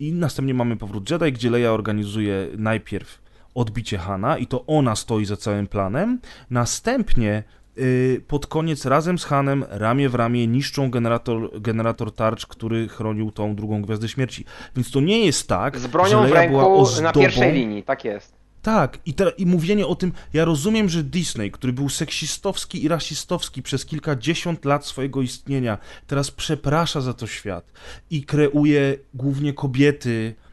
I 0.00 0.12
następnie 0.12 0.54
mamy 0.54 0.76
powrót 0.76 1.10
Jedi, 1.10 1.32
gdzie 1.32 1.50
Leia 1.50 1.72
organizuje 1.72 2.48
najpierw 2.56 3.26
odbicie 3.54 3.98
Hana 3.98 4.38
i 4.38 4.46
to 4.46 4.66
ona 4.66 4.96
stoi 4.96 5.24
za 5.24 5.36
całym 5.36 5.66
planem. 5.66 6.20
Następnie 6.50 7.42
pod 8.28 8.46
koniec 8.46 8.84
razem 8.84 9.18
z 9.18 9.24
Hanem 9.24 9.64
ramię 9.68 10.08
w 10.08 10.14
ramię 10.14 10.46
niszczą 10.46 10.90
generator, 10.90 11.60
generator 11.60 12.12
tarcz, 12.14 12.46
który 12.46 12.88
chronił 12.88 13.30
tą 13.30 13.54
drugą 13.54 13.82
Gwiazdę 13.82 14.08
Śmierci. 14.08 14.44
Więc 14.76 14.90
to 14.90 15.00
nie 15.00 15.26
jest 15.26 15.48
tak, 15.48 15.78
Z 15.78 15.82
że 15.82 15.88
bronią 15.88 16.26
w 16.26 16.30
Leia 16.30 16.48
była 16.48 16.62
ręku 16.62 16.78
ozdobą... 16.80 17.02
na 17.02 17.12
pierwszej 17.12 17.52
linii, 17.52 17.82
tak 17.82 18.04
jest. 18.04 18.36
Tak, 18.62 18.98
i, 19.06 19.14
te, 19.14 19.30
i 19.30 19.46
mówienie 19.46 19.86
o 19.86 19.94
tym, 19.94 20.12
ja 20.32 20.44
rozumiem, 20.44 20.88
że 20.88 21.02
Disney, 21.02 21.50
który 21.50 21.72
był 21.72 21.88
seksistowski 21.88 22.84
i 22.84 22.88
rasistowski 22.88 23.62
przez 23.62 23.86
kilkadziesiąt 23.86 24.64
lat 24.64 24.86
swojego 24.86 25.22
istnienia, 25.22 25.78
teraz 26.06 26.30
przeprasza 26.30 27.00
za 27.00 27.14
to 27.14 27.26
świat 27.26 27.72
i 28.10 28.22
kreuje 28.24 28.98
głównie 29.14 29.52
kobiety 29.52 30.34
w- 30.38 30.45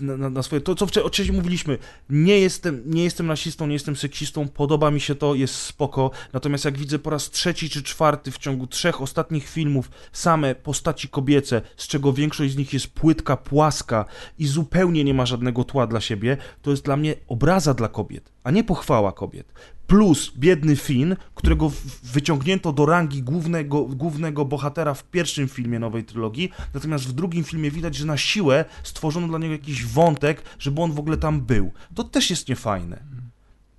na, 0.00 0.30
na, 0.30 0.42
swoje. 0.42 0.60
To, 0.60 0.74
co 0.74 0.86
wcześniej 0.86 1.36
mówiliśmy, 1.36 1.78
nie 2.10 2.38
jestem, 2.38 2.82
nie 2.86 3.04
jestem 3.04 3.28
rasistą, 3.28 3.66
nie 3.66 3.72
jestem 3.72 3.96
seksistą, 3.96 4.48
podoba 4.48 4.90
mi 4.90 5.00
się 5.00 5.14
to, 5.14 5.34
jest 5.34 5.54
spoko. 5.54 6.10
Natomiast 6.32 6.64
jak 6.64 6.78
widzę 6.78 6.98
po 6.98 7.10
raz 7.10 7.30
trzeci 7.30 7.70
czy 7.70 7.82
czwarty 7.82 8.30
w 8.30 8.38
ciągu 8.38 8.66
trzech 8.66 9.00
ostatnich 9.00 9.48
filmów 9.48 9.90
same 10.12 10.54
postaci 10.54 11.08
kobiece, 11.08 11.62
z 11.76 11.88
czego 11.88 12.12
większość 12.12 12.52
z 12.52 12.56
nich 12.56 12.72
jest 12.72 12.86
płytka, 12.86 13.36
płaska 13.36 14.04
i 14.38 14.46
zupełnie 14.46 15.04
nie 15.04 15.14
ma 15.14 15.26
żadnego 15.26 15.64
tła 15.64 15.86
dla 15.86 16.00
siebie, 16.00 16.36
to 16.62 16.70
jest 16.70 16.84
dla 16.84 16.96
mnie 16.96 17.14
obraza 17.28 17.74
dla 17.74 17.88
kobiet, 17.88 18.32
a 18.44 18.50
nie 18.50 18.64
pochwała 18.64 19.12
kobiet. 19.12 19.52
Plus 19.86 20.32
biedny 20.36 20.76
Finn, 20.76 21.16
którego 21.34 21.72
wyciągnięto 22.02 22.72
do 22.72 22.86
rangi 22.86 23.22
głównego, 23.22 23.84
głównego 23.84 24.44
bohatera 24.44 24.94
w 24.94 25.04
pierwszym 25.04 25.48
filmie 25.48 25.78
nowej 25.78 26.04
trylogii, 26.04 26.52
natomiast 26.74 27.08
w 27.08 27.12
drugim 27.12 27.44
filmie 27.44 27.70
widać, 27.70 27.94
że 27.94 28.06
na 28.06 28.16
siłę 28.16 28.64
stworzono 28.82 29.28
dla 29.28 29.38
niego 29.38 29.52
jakiś 29.52 29.86
wątek, 29.86 30.42
żeby 30.58 30.80
on 30.80 30.92
w 30.92 30.98
ogóle 30.98 31.16
tam 31.16 31.40
był. 31.40 31.72
To 31.94 32.04
też 32.04 32.30
jest 32.30 32.48
niefajne. 32.48 33.21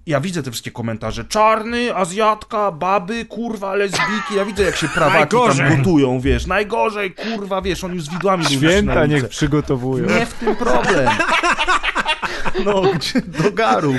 Ja 0.05 0.19
widzę 0.21 0.43
te 0.43 0.51
wszystkie 0.51 0.71
komentarze. 0.71 1.25
Czarny, 1.25 1.95
Azjatka, 1.95 2.71
baby, 2.71 3.25
kurwa, 3.25 3.75
lesbijki. 3.75 4.35
Ja 4.35 4.45
widzę, 4.45 4.63
jak 4.63 4.75
się 4.75 4.87
prawaki 4.87 5.37
tam 5.57 5.77
gotują, 5.77 6.19
wiesz. 6.19 6.45
Najgorzej, 6.45 7.13
kurwa, 7.13 7.61
wiesz, 7.61 7.83
on 7.83 7.93
już 7.93 8.03
z 8.03 8.09
widłami 8.09 8.45
Święta 8.45 9.05
niech 9.05 9.29
przygotowują. 9.29 10.05
Nie 10.05 10.25
w 10.25 10.33
tym 10.33 10.55
problem. 10.55 11.09
No, 12.65 12.81
gdzie 12.81 13.21
do 13.21 13.51
garów. 13.51 13.95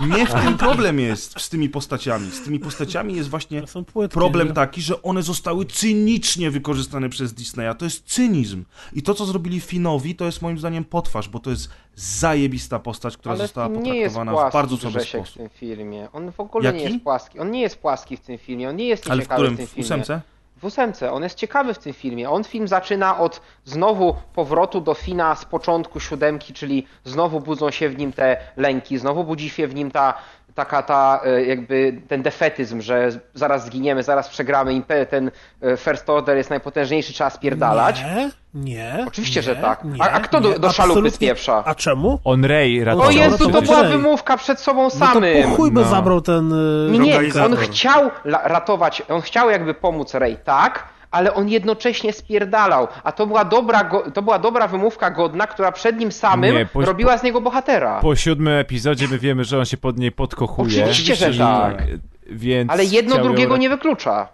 Nie 0.00 0.26
w 0.26 0.32
tym 0.32 0.58
problem 0.58 1.00
jest 1.00 1.40
z 1.40 1.48
tymi 1.48 1.68
postaciami. 1.68 2.30
Z 2.30 2.42
tymi 2.42 2.60
postaciami 2.60 3.16
jest 3.16 3.28
właśnie 3.28 3.62
problem 4.10 4.48
nie? 4.48 4.54
taki, 4.54 4.82
że 4.82 5.02
one 5.02 5.22
zostały 5.22 5.64
cynicznie 5.64 6.50
wykorzystane 6.50 7.08
przez 7.08 7.32
Disneya. 7.32 7.74
To 7.78 7.84
jest 7.84 8.04
cynizm. 8.06 8.64
I 8.92 9.02
to, 9.02 9.14
co 9.14 9.26
zrobili 9.26 9.60
Finowi, 9.60 10.14
to 10.14 10.24
jest 10.24 10.42
moim 10.42 10.58
zdaniem 10.58 10.84
potwarz, 10.84 11.28
bo 11.28 11.38
to 11.38 11.50
jest 11.50 11.68
zajebista 11.94 12.78
postać, 12.78 13.16
która 13.16 13.32
Ale 13.34 13.42
została 13.44 13.68
nie 13.68 13.74
potraktowana 13.92 14.32
płaski 14.32 14.50
w 14.50 14.52
bardzo 14.52 14.76
słaby 14.76 14.96
Grzesiek 14.98 15.22
w 15.24 15.28
sposób. 15.28 15.36
tym 15.42 15.48
filmie. 15.48 16.08
On 16.12 16.32
w 16.32 16.40
ogóle 16.40 16.72
nie 16.72 16.78
Jaki? 16.80 16.92
jest 16.92 17.04
płaski. 17.04 17.38
On 17.40 17.50
nie 17.50 17.60
jest 17.60 17.78
płaski 17.78 18.16
w 18.16 18.20
tym 18.20 18.38
filmie, 18.38 18.68
on 18.68 18.76
nie 18.76 18.86
jest 18.86 19.10
Ale 19.10 19.22
w 19.22 19.28
którym? 19.28 19.54
w 19.54 19.56
tym 19.56 19.66
W 19.66 19.78
ósemce? 19.78 20.20
W 20.56 20.64
ósemce. 20.64 21.12
On 21.12 21.22
jest 21.22 21.34
ciekawy 21.36 21.74
w 21.74 21.78
tym 21.78 21.92
filmie. 21.92 22.30
On 22.30 22.44
film 22.44 22.68
zaczyna 22.68 23.18
od 23.18 23.40
znowu 23.64 24.14
powrotu 24.34 24.80
do 24.80 24.94
Fina 24.94 25.34
z 25.34 25.44
początku 25.44 26.00
siódemki, 26.00 26.52
czyli 26.52 26.86
znowu 27.04 27.40
budzą 27.40 27.70
się 27.70 27.88
w 27.88 27.98
nim 27.98 28.12
te 28.12 28.36
lęki, 28.56 28.98
znowu 28.98 29.24
budzi 29.24 29.50
się 29.50 29.68
w 29.68 29.74
nim 29.74 29.90
ta 29.90 30.14
taka 30.54 30.82
ta 30.82 31.20
e, 31.24 31.44
jakby 31.44 32.00
ten 32.08 32.22
defetyzm, 32.22 32.80
że 32.80 33.08
zaraz 33.34 33.64
zginiemy, 33.66 34.02
zaraz 34.02 34.28
przegramy, 34.28 34.82
ten 35.10 35.30
e, 35.62 35.76
First 35.76 36.10
Order 36.10 36.36
jest 36.36 36.50
najpotężniejszy, 36.50 37.12
trzeba 37.12 37.30
spierdalać. 37.30 38.02
Nie, 38.04 38.30
nie. 38.54 39.04
Oczywiście, 39.08 39.40
nie, 39.40 39.44
że 39.44 39.56
tak. 39.56 39.84
Nie, 39.84 40.02
A- 40.02 40.10
a 40.10 40.20
kto 40.20 40.40
do- 40.40 40.48
nie, 40.52 40.58
do 40.58 40.72
szalupy 40.72 40.90
absolutnie. 40.92 41.10
spieprza? 41.10 41.62
A 41.66 41.74
czemu? 41.74 42.18
On 42.24 42.44
Ray 42.44 42.84
ratował. 42.84 43.08
O 43.08 43.10
Jezu, 43.10 43.50
to 43.50 43.62
była 43.62 43.82
wymówka 43.82 44.36
przed 44.36 44.60
sobą 44.60 44.82
No 44.84 44.90
to 44.90 44.96
samym. 44.96 45.42
po 45.50 45.56
chuj 45.56 45.70
by 45.70 45.80
No. 45.80 45.86
zabrał 45.88 46.20
ten... 46.20 46.52
y, 46.94 46.98
Nie, 46.98 47.20
on 47.44 47.56
chciał 47.56 48.10
ratować, 48.44 49.02
on 49.08 49.20
chciał 49.20 49.50
jakby 49.50 49.74
pomóc 49.74 50.14
Rey, 50.14 50.36
tak, 50.44 50.84
ale 51.12 51.34
on 51.34 51.48
jednocześnie 51.48 52.12
spierdalał, 52.12 52.88
a 53.04 53.12
to 53.12 53.26
była 53.26 53.44
dobra, 53.44 53.84
go, 53.84 54.10
to 54.10 54.22
była 54.22 54.38
dobra 54.38 54.68
wymówka 54.68 55.10
godna, 55.10 55.46
która 55.46 55.72
przed 55.72 55.98
nim 55.98 56.12
samym 56.12 56.54
Nie, 56.54 56.66
po- 56.66 56.84
robiła 56.84 57.18
z 57.18 57.22
niego 57.22 57.40
bohatera. 57.40 58.00
Po 58.00 58.16
siódmym 58.16 58.54
epizodzie 58.54 59.08
my 59.08 59.18
wiemy, 59.18 59.44
że 59.44 59.58
on 59.58 59.64
się 59.64 59.76
pod 59.76 59.98
niej 59.98 60.12
podkochuje. 60.12 60.84
Oczywiście, 60.84 61.16
że 61.16 61.30
I- 61.30 61.38
tak. 61.38 61.82
więc 62.30 62.70
Ale 62.70 62.84
jedno 62.84 63.18
drugiego 63.18 63.56
nie 63.56 63.68
wyklucza. 63.68 64.28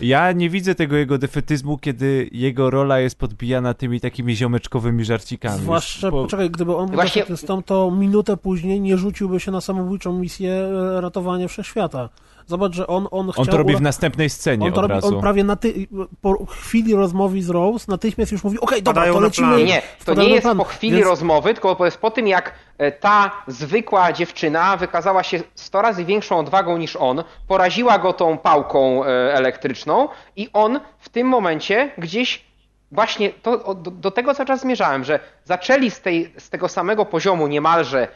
Ja 0.00 0.32
nie 0.32 0.50
widzę 0.50 0.74
tego 0.74 0.96
jego 0.96 1.18
defetyzmu, 1.18 1.78
kiedy 1.78 2.28
jego 2.32 2.70
rola 2.70 2.98
jest 3.00 3.18
podbijana 3.18 3.74
tymi 3.74 4.00
takimi 4.00 4.36
ziomeczkowymi 4.36 5.04
żarcikami. 5.04 5.58
Zwłaszcza, 5.58 6.10
Bo- 6.10 6.22
poczekaj, 6.24 6.50
gdyby 6.50 6.76
on 6.76 6.86
był 6.86 6.94
Właśnie- 6.94 7.22
defetystą, 7.22 7.62
to 7.62 7.90
minutę 7.90 8.36
później 8.36 8.80
nie 8.80 8.96
rzuciłby 8.98 9.40
się 9.40 9.50
na 9.52 9.60
samobójczą 9.60 10.12
misję 10.18 10.52
e, 10.52 11.00
ratowania 11.00 11.48
wszechświata. 11.48 12.08
Zobacz, 12.48 12.74
że 12.74 12.86
on, 12.86 13.08
on 13.10 13.32
chciał... 13.32 13.42
On 13.42 13.48
to 13.48 13.56
robi 13.56 13.76
w 13.76 13.80
następnej 13.80 14.30
scenie 14.30 14.66
on, 14.66 14.72
to 14.72 14.80
od 14.80 14.82
robi, 14.82 14.94
razu. 14.94 15.14
on 15.14 15.20
prawie 15.20 15.44
na 15.44 15.56
ty... 15.56 15.86
po 16.20 16.46
chwili 16.46 16.94
rozmowy 16.94 17.42
z 17.42 17.50
Rose 17.50 17.84
natychmiast 17.88 18.32
już 18.32 18.44
mówi, 18.44 18.60
okej, 18.60 18.82
dobra, 18.82 19.12
to 19.12 19.20
lecimy... 19.20 19.56
Nie, 19.56 19.64
nie, 19.64 19.82
to 20.04 20.14
nie 20.14 20.28
jest 20.28 20.46
po 20.56 20.64
chwili 20.64 20.96
Więc- 20.96 21.06
rozmowy, 21.08 21.54
tylko 21.54 21.74
to 21.74 21.84
jest 21.84 21.98
po 21.98 22.10
tym, 22.10 22.26
jak 22.26 22.54
e, 22.78 22.92
ta 22.92 23.30
zwykła 23.46 24.12
dziewczyna 24.12 24.76
wykazała 24.76 25.22
się 25.22 25.40
100 25.54 25.82
razy 25.82 26.04
większą 26.04 26.38
odwagą 26.38 26.76
niż 26.78 26.96
on, 26.96 27.24
poraziła 27.48 27.98
go 27.98 28.12
tą 28.12 28.38
pałką 28.38 29.04
e, 29.04 29.08
elektryczną 29.34 30.08
i 30.36 30.48
on 30.52 30.80
w 30.98 31.08
tym 31.08 31.26
momencie 31.26 31.90
gdzieś 31.98 32.44
właśnie 32.92 33.30
to, 33.30 33.74
do, 33.74 33.90
do 33.90 34.10
tego 34.10 34.34
cały 34.34 34.46
czas 34.46 34.60
zmierzałem, 34.60 35.04
że 35.04 35.20
zaczęli 35.44 35.90
z, 35.90 36.00
tej, 36.00 36.32
z 36.38 36.50
tego 36.50 36.68
samego 36.68 37.04
poziomu 37.04 37.46
niemalże 37.46 38.08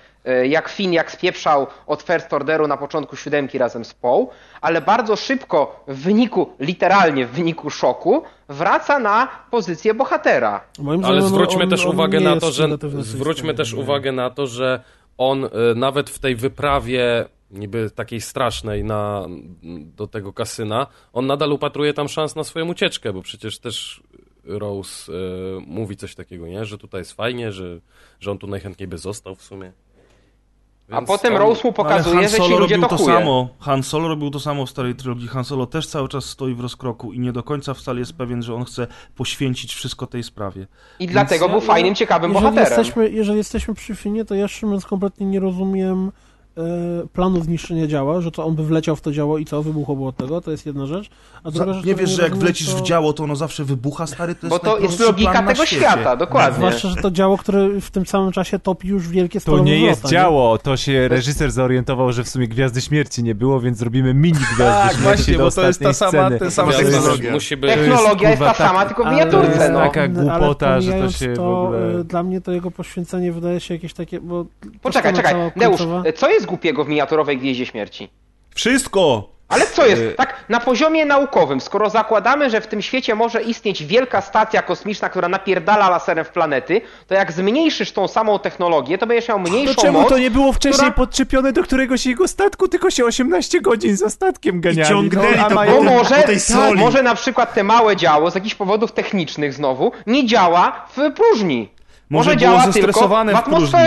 jak 0.49 0.69
Finn, 0.69 0.93
jak 0.93 1.11
spieprzał 1.13 1.67
od 1.87 2.03
First 2.03 2.33
Orderu 2.33 2.67
na 2.69 2.77
początku 2.77 3.17
siódemki 3.17 3.59
razem 3.59 3.85
z 3.85 3.95
Poe, 3.95 4.27
ale 4.61 4.81
bardzo 4.81 5.17
szybko 5.17 5.85
w 5.89 6.03
wyniku, 6.03 6.51
literalnie 6.61 7.27
w 7.27 7.31
wyniku 7.31 7.71
szoku, 7.71 8.23
wraca 8.49 8.99
na 8.99 9.29
pozycję 9.51 9.95
bohatera. 9.95 10.61
Moim 10.79 11.05
Ale 11.05 11.23
zwróćmy 11.23 11.63
on- 11.65 11.71
też 11.71 11.87
on 11.87 11.95
uwagę 11.95 12.21
na 12.21 12.41
to, 12.41 12.53
że 12.53 12.69
zwróćmy 13.01 13.55
też 13.55 13.75
uwagę 13.75 14.13
na 14.13 14.31
to, 14.31 14.47
że 14.47 14.83
on 15.19 15.45
y, 15.45 15.49
nawet 15.77 16.11
w 16.11 16.19
tej 16.19 16.37
wyprawie 16.37 17.25
niby 17.51 17.91
takiej 17.91 18.21
strasznej 18.21 18.85
na, 18.85 19.27
do 19.97 20.07
tego 20.07 20.33
kasyna, 20.33 20.87
on 21.13 21.27
nadal 21.27 21.53
upatruje 21.53 21.95
tam 21.95 22.09
szans 22.09 22.37
na 22.37 22.45
swoją 22.45 22.69
ucieczkę, 22.69 23.13
bo 23.13 23.23
przecież 23.23 23.59
też 23.59 24.03
Rose 24.45 25.13
y, 25.13 25.17
mówi 25.67 25.97
coś 25.97 26.15
takiego, 26.15 26.47
nie? 26.47 26.65
Że 26.65 26.79
tutaj 26.79 27.01
jest 27.01 27.13
fajnie, 27.13 27.53
że, 27.53 27.79
że 28.21 28.31
on 28.31 28.39
tu 28.39 28.47
najchętniej 28.47 28.89
by 28.89 28.99
został 28.99 29.35
w 29.35 29.43
sumie. 29.43 29.73
A 30.93 30.97
Więc 30.97 31.07
potem 31.09 31.33
on- 31.35 31.39
Rose 31.39 31.61
mu 31.65 31.69
Ale 31.69 31.73
pokazuje, 31.75 32.29
że 32.29 32.37
ci 32.37 32.43
ludzie 32.43 32.57
robił 32.59 32.81
to 32.83 32.89
to 32.89 32.97
chuje. 32.97 33.17
samo. 33.19 33.49
Han 33.61 33.83
Solo 33.83 34.09
robił 34.09 34.31
to 34.31 34.41
samo 34.41 34.67
w 34.67 34.71
starej 34.71 34.95
trylogii. 34.95 35.29
Han 35.29 35.45
Solo 35.45 35.67
też 35.67 35.87
cały 35.87 36.09
czas 36.09 36.25
stoi 36.25 36.55
w 36.55 36.61
rozkroku 36.61 37.13
i 37.13 37.19
nie 37.21 37.33
do 37.33 37.43
końca 37.43 37.75
wcale 37.75 37.99
jest 38.01 38.13
pewien, 38.13 38.43
że 38.43 38.55
on 38.55 38.65
chce 38.65 38.87
poświęcić 39.17 39.75
wszystko 39.75 40.07
tej 40.07 40.23
sprawie. 40.23 40.67
I 40.99 41.07
dlatego 41.07 41.49
był 41.49 41.61
fajnym, 41.61 41.95
ciekawym 41.95 42.31
jeżeli 42.33 42.45
bohaterem. 42.51 42.79
Jesteśmy, 42.79 43.11
jeżeli 43.11 43.39
jesteśmy 43.39 43.75
przy 43.75 43.95
Finie, 43.95 44.25
to 44.25 44.35
ja 44.35 44.47
mówiąc 44.63 44.87
kompletnie 44.87 45.27
nie 45.27 45.41
rozumiem 45.41 46.13
planu 47.13 47.43
zniszczenia 47.43 47.87
działa, 47.87 48.21
że 48.21 48.31
to 48.31 48.45
on 48.45 48.55
by 48.55 48.65
wleciał 48.65 48.97
w 48.97 49.01
to 49.01 49.13
działo 49.13 49.39
i 49.39 49.45
co, 49.45 49.63
wybuchłoby 49.63 50.05
od 50.05 50.17
tego, 50.17 50.41
to 50.41 50.51
jest 50.51 50.67
jedna 50.67 50.87
rzecz. 50.87 51.11
A 51.45 51.51
Za, 51.51 51.57
druga 51.57 51.73
rzecz, 51.73 51.85
nie 51.85 51.95
wiesz, 51.95 52.11
że 52.11 52.23
jak 52.23 52.37
wlecisz 52.37 52.71
to... 52.71 52.77
w 52.77 52.83
działo, 52.83 53.13
to 53.13 53.25
ono 53.25 53.37
zawsze 53.37 53.65
wybucha, 53.65 54.07
stary? 54.07 54.35
To 54.35 54.49
Bo 54.49 54.55
jest 54.55 54.65
to 54.65 54.79
jest 54.79 55.01
logika 55.01 55.43
tego 55.43 55.67
świecie. 55.67 55.83
świata, 55.83 56.17
dokładnie. 56.17 56.57
Zwłaszcza, 56.57 56.89
że 56.89 56.97
to 56.97 57.11
działo, 57.11 57.39
które 57.39 57.69
w 57.81 57.91
tym 57.91 58.07
samym 58.07 58.33
czasie 58.33 58.59
topi 58.59 58.89
już 58.89 59.09
wielkie 59.09 59.41
To 59.41 59.59
nie 59.59 59.79
jest 59.79 60.01
wrota, 60.01 60.13
działo, 60.13 60.59
to 60.59 60.77
się 60.77 61.09
reżyser 61.09 61.51
zorientował, 61.51 62.13
że 62.13 62.25
w 62.25 62.29
sumie 62.29 62.49
Gwiazdy 62.49 62.81
Śmierci 62.81 63.23
nie 63.23 63.35
było, 63.35 63.61
więc 63.61 63.79
zrobimy 63.79 64.15
mini 64.15 64.39
Gwiazdy 64.55 64.65
Tak, 64.65 64.91
Śmierci 64.93 65.03
właśnie, 65.03 65.39
do 65.39 65.45
bo 65.45 65.51
to 65.51 65.67
jest 65.67 65.81
ta 65.81 65.93
sama, 65.93 66.11
sceny. 66.11 66.39
ten 66.39 66.51
sam 66.51 66.67
Gwiazda 66.69 66.83
To 66.85 66.89
jest- 66.91 67.01
technologia. 67.03 67.33
musi 67.33 67.57
być... 67.57 67.71
Technologia 67.71 68.29
jest, 68.31 68.39
kurwa, 68.43 68.55
ta 68.55 68.67
sama, 68.67 68.79
tak- 68.79 68.89
tylko 68.89 69.05
w 69.05 69.13
miniaturce, 69.13 69.51
to 69.53 69.61
jest 69.61 69.73
no. 69.73 69.81
taka 69.81 70.09
głupota, 70.09 70.81
że 70.81 70.93
to 70.93 71.11
się 71.11 71.33
w 71.33 71.37
to, 71.37 71.63
ogóle... 71.63 72.01
e, 72.01 72.05
Dla 72.05 72.23
mnie 72.23 72.41
to 72.41 72.53
jego 72.53 72.71
poświęcenie 72.71 73.33
wydaje 73.33 73.61
się 73.61 73.75
jakieś 73.75 73.95
takie, 73.95 74.21
bo... 74.21 74.45
Poczekaj, 74.83 75.15
czekaj. 75.15 75.35
Deusz, 75.57 75.81
co 76.17 76.31
jest 76.31 76.42
głupiego 76.47 76.85
w 76.85 76.89
miniaturowej 76.89 77.39
Gwieździe 77.39 77.67
Śmierci? 77.67 78.11
Wszystko! 78.55 79.33
Ale 79.49 79.67
co 79.67 79.87
jest? 79.87 80.03
Y- 80.03 80.15
Tak, 80.17 80.45
na 80.49 80.61
poziomie 80.61 81.05
naukowym, 81.07 81.61
skoro 81.61 81.91
zakładamy, 81.91 82.51
że 82.51 82.61
w 82.61 82.67
tym 82.67 82.83
świecie 82.83 83.15
może 83.15 83.43
istnieć 83.43 83.85
wielka 83.85 84.21
stacja 84.21 84.63
kosmiczna, 84.63 85.09
która 85.09 85.29
napierdala 85.29 85.89
laserem 85.91 86.25
w 86.25 86.29
planety, 86.29 86.81
to 87.07 87.15
jak 87.15 87.33
zmniejszysz 87.33 87.93
tą 87.93 88.09
samą 88.09 88.39
technologię, 88.39 88.99
to 88.99 89.07
będziesz 89.07 89.29
miał 89.29 89.39
mniejszą 89.41 89.75
To 89.75 89.83
czemu 89.83 90.01
moc. 90.01 90.09
to 90.09 90.19
nie 90.19 90.31
było 90.31 90.53
wcześniej 90.53 90.79
która- 90.93 91.07
podczepione 91.07 91.53
do 91.53 91.63
któregoś 91.63 92.07
jego 92.07 92.29
statku, 92.29 92.69
tylko 92.69 92.91
się 92.91 93.05
18 93.05 93.61
godzin 93.61 93.97
za 93.97 94.11
statkiem 94.11 94.61
ganiali. 94.61 94.89
ciągnęli 94.89 95.37
no, 95.37 95.47
a 95.47 95.49
to 95.49 95.55
mają- 95.55 95.77
Bo 95.77 95.83
może, 95.83 96.15
po 96.15 96.23
tej 96.27 96.37
tak, 96.37 96.45
soli. 96.45 96.81
może 96.81 97.03
na 97.03 97.15
przykład 97.15 97.55
te 97.55 97.65
małe 97.65 97.97
działo 97.97 98.31
z 98.31 98.35
jakichś 98.35 98.55
powodów 98.55 98.93
technicznych 98.93 99.55
znowu 99.55 99.93
nie 100.07 100.27
działa 100.27 100.87
w 100.97 101.13
próżni. 101.15 101.69
Może 102.11 102.31
Może, 102.31 102.37
działa 102.37 102.57
tylko 102.59 102.71
w 102.71 102.75
zestresowane 102.75 103.35
w 103.37 103.43
próżni. 103.43 103.79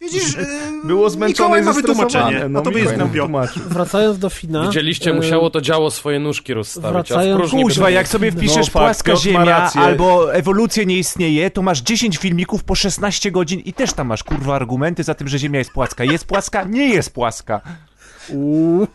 Widzisz, 0.00 0.36
yy, 0.36 0.44
Było 0.84 1.10
zmęczone 1.10 1.48
Mikołaj 1.48 1.62
i 1.62 1.64
ma 1.64 1.72
wytłumaczenie. 1.72 2.48
No, 2.48 2.58
A 2.58 2.62
tobie 2.62 2.80
jest 2.80 2.96
głupio. 2.96 3.28
Wracając 3.66 4.18
do 4.18 4.30
Fina... 4.30 4.66
Widzieliście, 4.66 5.10
e, 5.10 5.14
musiało 5.14 5.50
to 5.50 5.60
działo 5.60 5.90
swoje 5.90 6.18
nóżki 6.18 6.54
rozstawić, 6.54 6.92
wracając-. 6.92 7.50
Kuźwa, 7.50 7.90
jak 7.90 8.08
sobie 8.08 8.32
wpiszesz 8.32 8.56
No, 8.56 8.62
fakt, 8.64 8.72
płaska 8.72 9.12
ma 9.12 9.18
ziemia 9.18 9.70
albo 9.74 10.34
ewolucja 10.34 10.84
nie 10.84 10.98
istnieje, 10.98 11.50
to 11.50 11.62
masz 11.62 11.80
10 11.80 12.18
filmików 12.18 12.64
po 12.64 12.74
16 12.74 13.30
godzin 13.30 13.60
i 13.60 13.72
też 13.72 13.92
tam 13.92 14.06
masz 14.06 14.24
kurwa 14.24 14.56
argumenty 14.56 15.02
za 15.02 15.14
tym, 15.14 15.28
że 15.28 15.38
ziemia 15.38 15.58
jest 15.58 15.72
płaska. 15.72 16.04
Jest 16.04 16.24
płaska? 16.24 16.64
Nie 16.64 16.88
jest 16.88 17.10
płaska. 17.14 17.60
Uuu, 18.28 18.86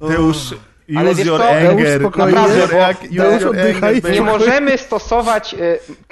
Deusz, 0.00 0.52
Ale 0.52 0.60
use 0.88 1.14
wiesz 1.14 1.26
your 1.26 1.40
co, 1.40 1.48
anger. 1.48 2.00
naprawdę, 2.00 2.40
Use 2.64 2.68
bo- 2.68 2.76
jak- 2.78 3.02
use 3.02 3.08
Deusz, 3.10 3.42
your 3.42 3.50
oddychaj. 3.50 3.94
anger, 3.96 4.12
Nie 4.12 4.20
możemy 4.22 4.78
stosować, 4.78 5.54
e, 5.54 5.58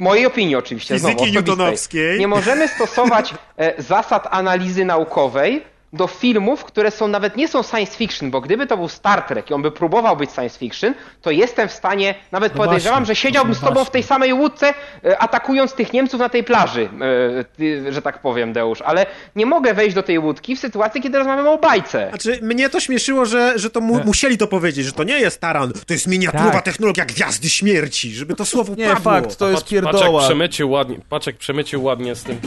mojej 0.00 0.26
opinii 0.26 0.56
oczywiście, 0.56 0.98
znowu, 0.98 1.14
Fizyki 1.14 1.22
osobistej. 1.38 1.56
newtonowskiej. 1.56 2.18
Nie 2.18 2.28
możemy 2.28 2.68
stosować 2.68 3.34
e, 3.58 3.82
zasad 3.82 4.28
analizy 4.30 4.84
naukowej 4.84 5.62
do 5.96 6.06
filmów, 6.06 6.64
które 6.64 6.90
są 6.90 7.08
nawet 7.08 7.36
nie 7.36 7.48
są 7.48 7.62
science 7.62 7.96
fiction, 7.96 8.30
bo 8.30 8.40
gdyby 8.40 8.66
to 8.66 8.76
był 8.76 8.88
Star 8.88 9.22
Trek 9.22 9.50
i 9.50 9.54
on 9.54 9.62
by 9.62 9.70
próbował 9.70 10.16
być 10.16 10.30
science 10.30 10.58
fiction, 10.58 10.94
to 11.22 11.30
jestem 11.30 11.68
w 11.68 11.72
stanie, 11.72 12.14
nawet 12.32 12.54
No 12.54 12.64
podejrzewam, 12.64 12.98
właśnie, 12.98 13.14
że 13.14 13.20
siedziałbym 13.20 13.52
no 13.52 13.58
z 13.58 13.60
tobą 13.60 13.84
w 13.84 13.90
tej 13.90 14.02
samej 14.02 14.32
łódce, 14.32 14.74
e, 15.04 15.18
atakując 15.18 15.72
tych 15.74 15.92
Niemców 15.92 16.20
na 16.20 16.28
tej 16.28 16.44
plaży, 16.44 16.88
e, 17.88 17.92
że 17.92 18.02
tak 18.02 18.18
powiem, 18.22 18.52
Deusz, 18.52 18.82
ale 18.82 19.06
nie 19.36 19.46
mogę 19.46 19.74
wejść 19.74 19.94
do 19.94 20.02
tej 20.02 20.18
łódki 20.18 20.56
w 20.56 20.60
sytuacji, 20.60 21.02
kiedy 21.02 21.18
rozmawiamy 21.18 21.50
o 21.50 21.58
bajce. 21.58 22.06
Znaczy, 22.08 22.38
mnie 22.42 22.68
to 22.70 22.80
śmieszyło, 22.80 23.24
że, 23.24 23.52
że 23.58 23.70
to 23.70 23.80
mu, 23.80 24.00
musieli 24.04 24.38
to 24.38 24.46
powiedzieć, 24.46 24.86
że 24.86 24.92
to 24.92 25.04
nie 25.04 25.20
jest 25.20 25.40
taran, 25.40 25.72
to 25.86 25.94
jest 25.94 26.06
miniaturowa 26.06 26.50
Tak. 26.52 26.64
technologia 26.64 27.04
Gwiazdy 27.04 27.48
Śmierci, 27.48 28.14
żeby 28.14 28.34
to 28.34 28.44
słowo 28.44 28.74
Nie, 28.76 28.86
padło. 28.86 29.02
fakt, 29.02 29.36
to 29.36 29.48
jest 29.48 29.62
Patrz, 29.62 29.74
Paczek 29.82 29.92
pierdoła. 29.92 30.22
przemycił 30.22 30.70
ładnie, 30.70 30.96
Paczek 31.08 31.36
przemycił 31.36 31.84
ładnie 31.84 32.14
z 32.14 32.22
tym. 32.22 32.38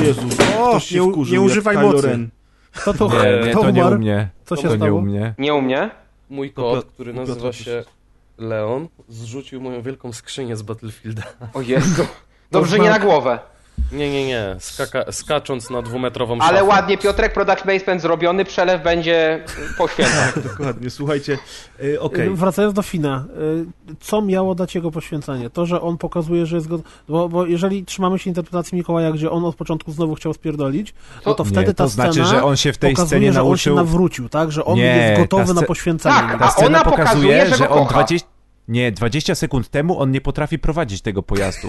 O 0.00 0.02
Jezu, 0.04 0.20
O, 0.60 0.68
ktoś 0.68 0.84
się 0.86 1.06
nie 1.06 1.30
nie 1.32 1.40
używaj 1.40 1.76
mocy. 1.78 2.06
Ren. 2.06 2.28
Kto 2.80 2.94
to, 2.94 3.08
Nie, 3.08 3.44
nie, 3.46 3.50
kto 3.50 3.62
to 3.62 3.70
nie 3.70 3.86
u 3.86 3.98
mnie. 3.98 4.28
Co 4.44 4.56
się 4.56 4.62
to 4.62 4.68
nie 4.68 4.76
stało? 4.76 4.98
u 4.98 5.02
mnie. 5.02 5.34
Nie 5.38 5.54
u 5.54 5.62
mnie? 5.62 5.90
Mój 6.30 6.52
kot, 6.52 6.84
który 6.84 7.12
nazywa 7.12 7.52
się 7.52 7.84
Leon, 8.38 8.88
zrzucił 9.08 9.60
moją 9.60 9.82
wielką 9.82 10.12
skrzynię 10.12 10.56
z 10.56 10.62
Battlefielda. 10.62 11.22
O 11.54 11.60
Jezu. 11.60 12.06
Dobrze, 12.50 12.78
nie 12.78 12.90
na 12.90 12.98
głowę. 12.98 13.38
Nie, 13.92 14.10
nie, 14.10 14.26
nie. 14.26 14.56
Skaka, 14.58 15.12
skacząc 15.12 15.70
na 15.70 15.82
dwumetrową 15.82 16.34
Ale 16.40 16.58
szafę. 16.58 16.64
ładnie, 16.64 16.98
Piotrek, 16.98 17.32
product 17.32 17.62
placement 17.62 18.02
zrobiony, 18.02 18.44
przelew 18.44 18.82
będzie 18.82 19.44
po 19.78 19.88
świętach. 19.92 20.42
Dokładnie, 20.42 20.90
słuchajcie, 20.90 21.38
y, 21.84 22.00
okej. 22.00 22.30
Wracając 22.30 22.74
do 22.74 22.82
Fina, 22.82 23.24
y, 23.90 23.94
co 24.00 24.22
miało 24.22 24.54
dać 24.54 24.74
jego 24.74 24.90
poświęcenie? 24.90 25.50
To, 25.50 25.66
że 25.66 25.80
on 25.80 25.98
pokazuje, 25.98 26.46
że 26.46 26.56
jest 26.56 26.68
gotowy. 26.68 26.88
Bo, 27.08 27.28
bo 27.28 27.46
jeżeli 27.46 27.84
trzymamy 27.84 28.18
się 28.18 28.30
interpretacji 28.30 28.78
Mikołaja, 28.78 29.12
gdzie 29.12 29.30
on 29.30 29.44
od 29.44 29.56
początku 29.56 29.92
znowu 29.92 30.14
chciał 30.14 30.34
spierdolić, 30.34 30.94
no 31.26 31.34
to 31.34 31.44
Nie, 31.44 31.50
wtedy 31.50 31.74
ta 31.74 31.84
to 31.84 31.88
znaczy, 31.88 32.12
scena 32.12 32.26
że 32.28 32.44
on 32.44 32.56
się 32.56 32.72
w 32.72 32.78
tej 32.78 32.90
pokazuje, 32.90 33.08
scenie 33.08 33.32
że 33.32 33.40
on 33.40 33.44
się 33.46 33.70
nauczył... 33.70 33.74
nawrócił, 33.76 34.28
tak? 34.28 34.52
Że 34.52 34.64
on 34.64 34.76
Nie, 34.76 34.84
jest 34.84 35.20
gotowy 35.20 35.54
na 35.54 35.62
poświęcenie. 35.62 36.14
Tak, 36.14 36.38
Ta 36.38 36.44
A 36.44 36.50
scena 36.50 36.66
ona 36.66 36.90
pokazuje, 36.90 37.06
pokazuje, 37.06 37.46
że 37.46 37.56
że 37.56 37.68
go 37.68 37.74
on 37.74 37.86
kocha. 37.86 37.94
20... 37.94 38.28
Nie, 38.68 38.92
20 38.92 39.34
sekund 39.34 39.68
temu 39.68 40.00
on 40.00 40.10
nie 40.10 40.20
potrafi 40.20 40.58
prowadzić 40.58 41.02
tego 41.02 41.22
pojazdu. 41.22 41.68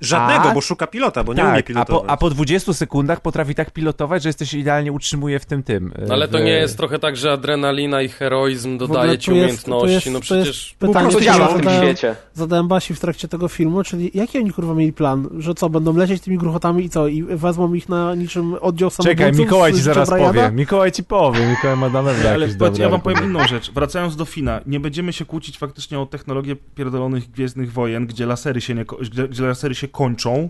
Żadnego, 0.00 0.42
A- 0.50 0.54
bo 0.54 0.60
szuka 0.60 0.86
pilota, 0.86 1.24
bo 1.24 1.34
nie 1.34 1.42
umie 1.42 1.52
Tak, 1.52 1.60
a 1.60 1.66
pilotować. 1.66 2.04
po, 2.06 2.10
a 2.10 2.16
po 2.16 2.30
20 2.30 2.72
sekundach 2.74 3.20
potrafi 3.20 3.54
tak 3.54 3.70
pilotować, 3.70 4.22
że 4.22 4.28
jesteś 4.28 4.54
idealnie 4.54 4.92
utrzymuje 4.92 5.38
w 5.38 5.46
tym 5.46 5.62
tym. 5.62 5.92
No 6.08 6.14
ale 6.14 6.28
to 6.28 6.38
nie 6.38 6.50
jest 6.50 6.76
trochę 6.76 6.98
tak, 6.98 7.16
że 7.16 7.32
adrenalina 7.32 8.02
i 8.02 8.08
heroizm 8.08 8.78
dodaje 8.78 9.18
ci 9.18 9.30
jest- 9.30 9.42
umiejętności, 9.68 9.94
jest- 9.94 10.10
no 10.10 10.20
przecież... 10.20 10.74
Pytanie, 10.78 11.08
które 11.08 11.24
działa 11.24 11.48
w 11.48 11.52
tym 11.54 11.58
zadałem, 11.64 11.82
świecie. 11.82 12.16
zadałem 12.34 12.68
Basi 12.68 12.94
w 12.94 13.00
trakcie 13.00 13.28
tego 13.28 13.48
filmu, 13.48 13.82
czyli 13.82 14.10
jaki 14.14 14.38
oni 14.38 14.52
kurwa 14.52 14.74
mieli 14.74 14.92
plan? 14.92 15.28
Że 15.38 15.54
co, 15.54 15.68
będą 15.70 15.96
lecieć 15.96 16.22
tymi 16.22 16.38
gruchotami 16.38 16.84
i 16.84 16.90
co? 16.90 17.08
I 17.08 17.22
wezmą 17.22 17.74
ich 17.74 17.88
na 17.88 18.14
niczym 18.14 18.54
oddział 18.54 18.90
samobójców? 18.90 19.26
Czekaj, 19.26 19.32
Mikołaj 19.44 19.72
ci 19.72 19.80
zaraz 19.80 20.08
Briana? 20.10 20.26
powie. 20.26 20.50
Mikołaj 20.52 20.92
ci 20.92 21.04
powie. 21.04 21.46
Mikołaj 21.46 21.76
ma 21.76 21.90
pewno 21.90 22.30
Ale 22.34 22.48
dobry 22.48 22.82
ja 22.82 22.88
wam 22.88 23.00
powiem 23.00 23.24
inną 23.24 23.46
rzecz. 23.46 23.70
Wracając 23.72 24.16
do 24.16 24.24
Fina, 24.24 24.60
nie 24.66 24.80
będziemy 24.80 25.12
się 25.12 25.24
kłócić 25.24 25.58
faktycznie 25.58 26.00
o 26.00 26.06
technologię 26.06 26.56
pierdolonych 26.74 27.30
Gwiezdnych 27.30 27.72
Wojen, 27.72 28.06
gdzie 28.06 28.26
lasery 28.26 28.60
się 28.60 28.74
nie, 28.74 28.84
gdzie, 29.00 29.28
gdzie 29.28 29.42
lasery 29.42 29.74
się 29.74 29.85
się 29.86 29.92
kończą, 29.92 30.48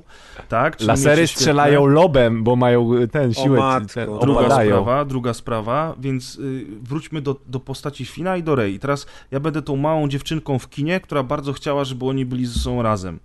tak? 0.48 0.76
Trzeba 0.76 0.92
Lasery 0.92 1.20
mieć 1.22 1.30
świetne. 1.30 1.40
strzelają 1.40 1.86
lobem, 1.86 2.44
bo 2.44 2.56
mają 2.56 2.94
y, 2.94 3.08
ten 3.08 3.34
siłę, 3.34 3.58
matko. 3.58 3.94
ten, 3.94 4.06
Druga 4.20 4.40
opadają. 4.40 4.70
sprawa, 4.70 5.04
druga 5.04 5.34
sprawa, 5.34 5.94
więc 5.98 6.36
y, 6.36 6.66
wróćmy 6.82 7.20
do, 7.22 7.36
do 7.46 7.60
postaci 7.60 8.04
Fina 8.04 8.36
i 8.36 8.42
do 8.42 8.54
Rey. 8.54 8.78
Teraz 8.78 9.06
ja 9.30 9.40
będę 9.40 9.62
tą 9.62 9.76
małą 9.76 10.08
dziewczynką 10.08 10.58
w 10.58 10.68
kinie, 10.68 11.00
która 11.00 11.22
bardzo 11.22 11.52
chciała, 11.52 11.84
żeby 11.84 12.04
oni 12.04 12.24
byli 12.24 12.46
ze 12.46 12.58
sobą 12.60 12.82
razem. 12.82 13.18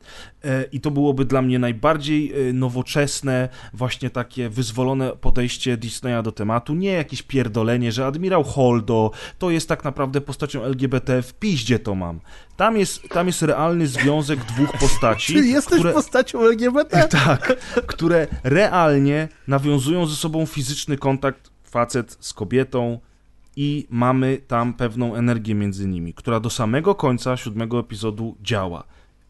E, 0.44 0.64
I 0.72 0.82
to 0.82 0.92
byłoby 0.92 1.26
dla 1.26 1.42
mnie 1.42 1.60
najbardziej 1.60 2.50
y, 2.50 2.54
nowoczesne, 2.54 3.50
właśnie 3.74 4.10
takie 4.10 4.50
wyzwolone 4.50 5.12
podejście 5.22 5.78
Disneya 5.78 6.24
do 6.24 6.32
tematu. 6.32 6.74
Nie 6.74 6.92
jakieś 6.92 7.24
pierdolenie, 7.24 7.92
że 7.92 8.06
admirał 8.06 8.44
Holdo 8.44 9.12
to 9.40 9.50
jest 9.50 9.70
tak 9.70 9.84
naprawdę 9.84 10.22
postacią 10.22 10.64
LGBT, 10.64 11.22
w 11.22 11.34
piździe 11.34 11.80
to 11.80 11.96
mam. 11.96 12.20
Tam 12.58 12.78
jest, 12.78 13.10
tam 13.10 13.28
jest 13.28 13.42
realny 13.42 13.88
związek 13.88 14.40
dwóch 14.46 14.72
postaci, 14.80 15.34
Ty 15.42 15.48
jesteś 15.48 15.80
które... 15.80 15.94
postacią 16.04 16.42
LGBT? 16.42 17.08
Tak, 17.26 17.56
które 17.88 18.28
realnie 18.44 19.28
nawiązują 19.48 20.06
ze 20.06 20.16
sobą 20.16 20.46
fizyczny 20.46 20.98
kontakt 20.98 21.52
facet 21.64 22.18
z 22.20 22.34
kobietą 22.34 23.00
i 23.56 23.88
mamy 23.90 24.38
tam 24.48 24.74
pewną 24.74 25.16
energię 25.16 25.56
między 25.56 25.88
nimi, 25.88 26.14
która 26.14 26.40
do 26.40 26.50
samego 26.50 26.96
końca 26.96 27.38
siódmego 27.38 27.80
epizodu 27.80 28.38
działa. 28.42 28.84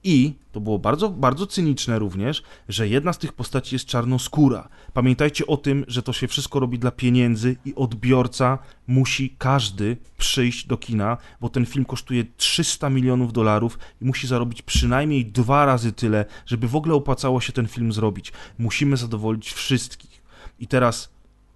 I 0.04 0.34
to 0.52 0.60
było 0.60 0.80
bardzo, 0.80 1.10
bardzo 1.10 1.48
cyniczne 1.48 2.00
również, 2.00 2.44
że 2.70 2.88
jedna 2.88 3.14
z 3.14 3.18
tych 3.18 3.34
postaci 3.34 3.76
jest 3.76 3.86
czarnoskóra. 3.86 4.70
Pamiętajcie 4.94 5.48
o 5.48 5.58
tym, 5.58 5.86
że 5.88 6.04
to 6.04 6.14
się 6.14 6.28
wszystko 6.28 6.60
robi 6.60 6.80
dla 6.80 6.92
pieniędzy 6.92 7.56
i 7.66 7.76
odbiorca 7.76 8.58
musi 8.88 9.36
każdy 9.38 9.98
przyjść 10.18 10.68
do 10.68 10.78
kina, 10.78 11.18
bo 11.42 11.50
ten 11.50 11.66
film 11.66 11.86
kosztuje 11.86 12.26
300 12.38 12.90
milionów 12.90 13.34
dolarów 13.34 13.80
i 14.02 14.06
musi 14.06 14.28
zarobić 14.28 14.62
przynajmniej 14.62 15.26
dwa 15.26 15.66
razy 15.66 15.92
tyle, 15.92 16.26
żeby 16.46 16.68
w 16.68 16.76
ogóle 16.76 16.96
opłacało 16.96 17.42
się 17.42 17.54
ten 17.54 17.68
film 17.68 17.94
zrobić. 17.94 18.32
Musimy 18.60 18.98
zadowolić 18.98 19.54
wszystkich. 19.54 20.22
I 20.60 20.68
teraz 20.68 21.10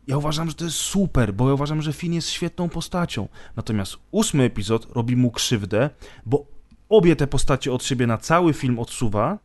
ja 0.08 0.18
uważam, 0.18 0.50
że 0.50 0.56
to 0.56 0.66
jest 0.66 0.78
super, 0.78 1.34
bo 1.34 1.48
ja 1.48 1.54
uważam, 1.54 1.82
że 1.82 1.94
Finn 1.94 2.14
jest 2.14 2.30
świetną 2.30 2.70
postacią. 2.70 3.28
Natomiast 3.56 3.98
ósmy 4.12 4.44
epizod 4.44 4.88
robi 4.96 5.16
mu 5.16 5.32
krzywdę, 5.32 5.90
bo 6.26 6.55
obie 6.90 7.16
te 7.16 7.28
postacie 7.28 7.72
od 7.74 7.84
siebie 7.84 8.08
na 8.08 8.18
cały 8.18 8.54
film 8.54 8.80
odsuwa. 8.80 9.38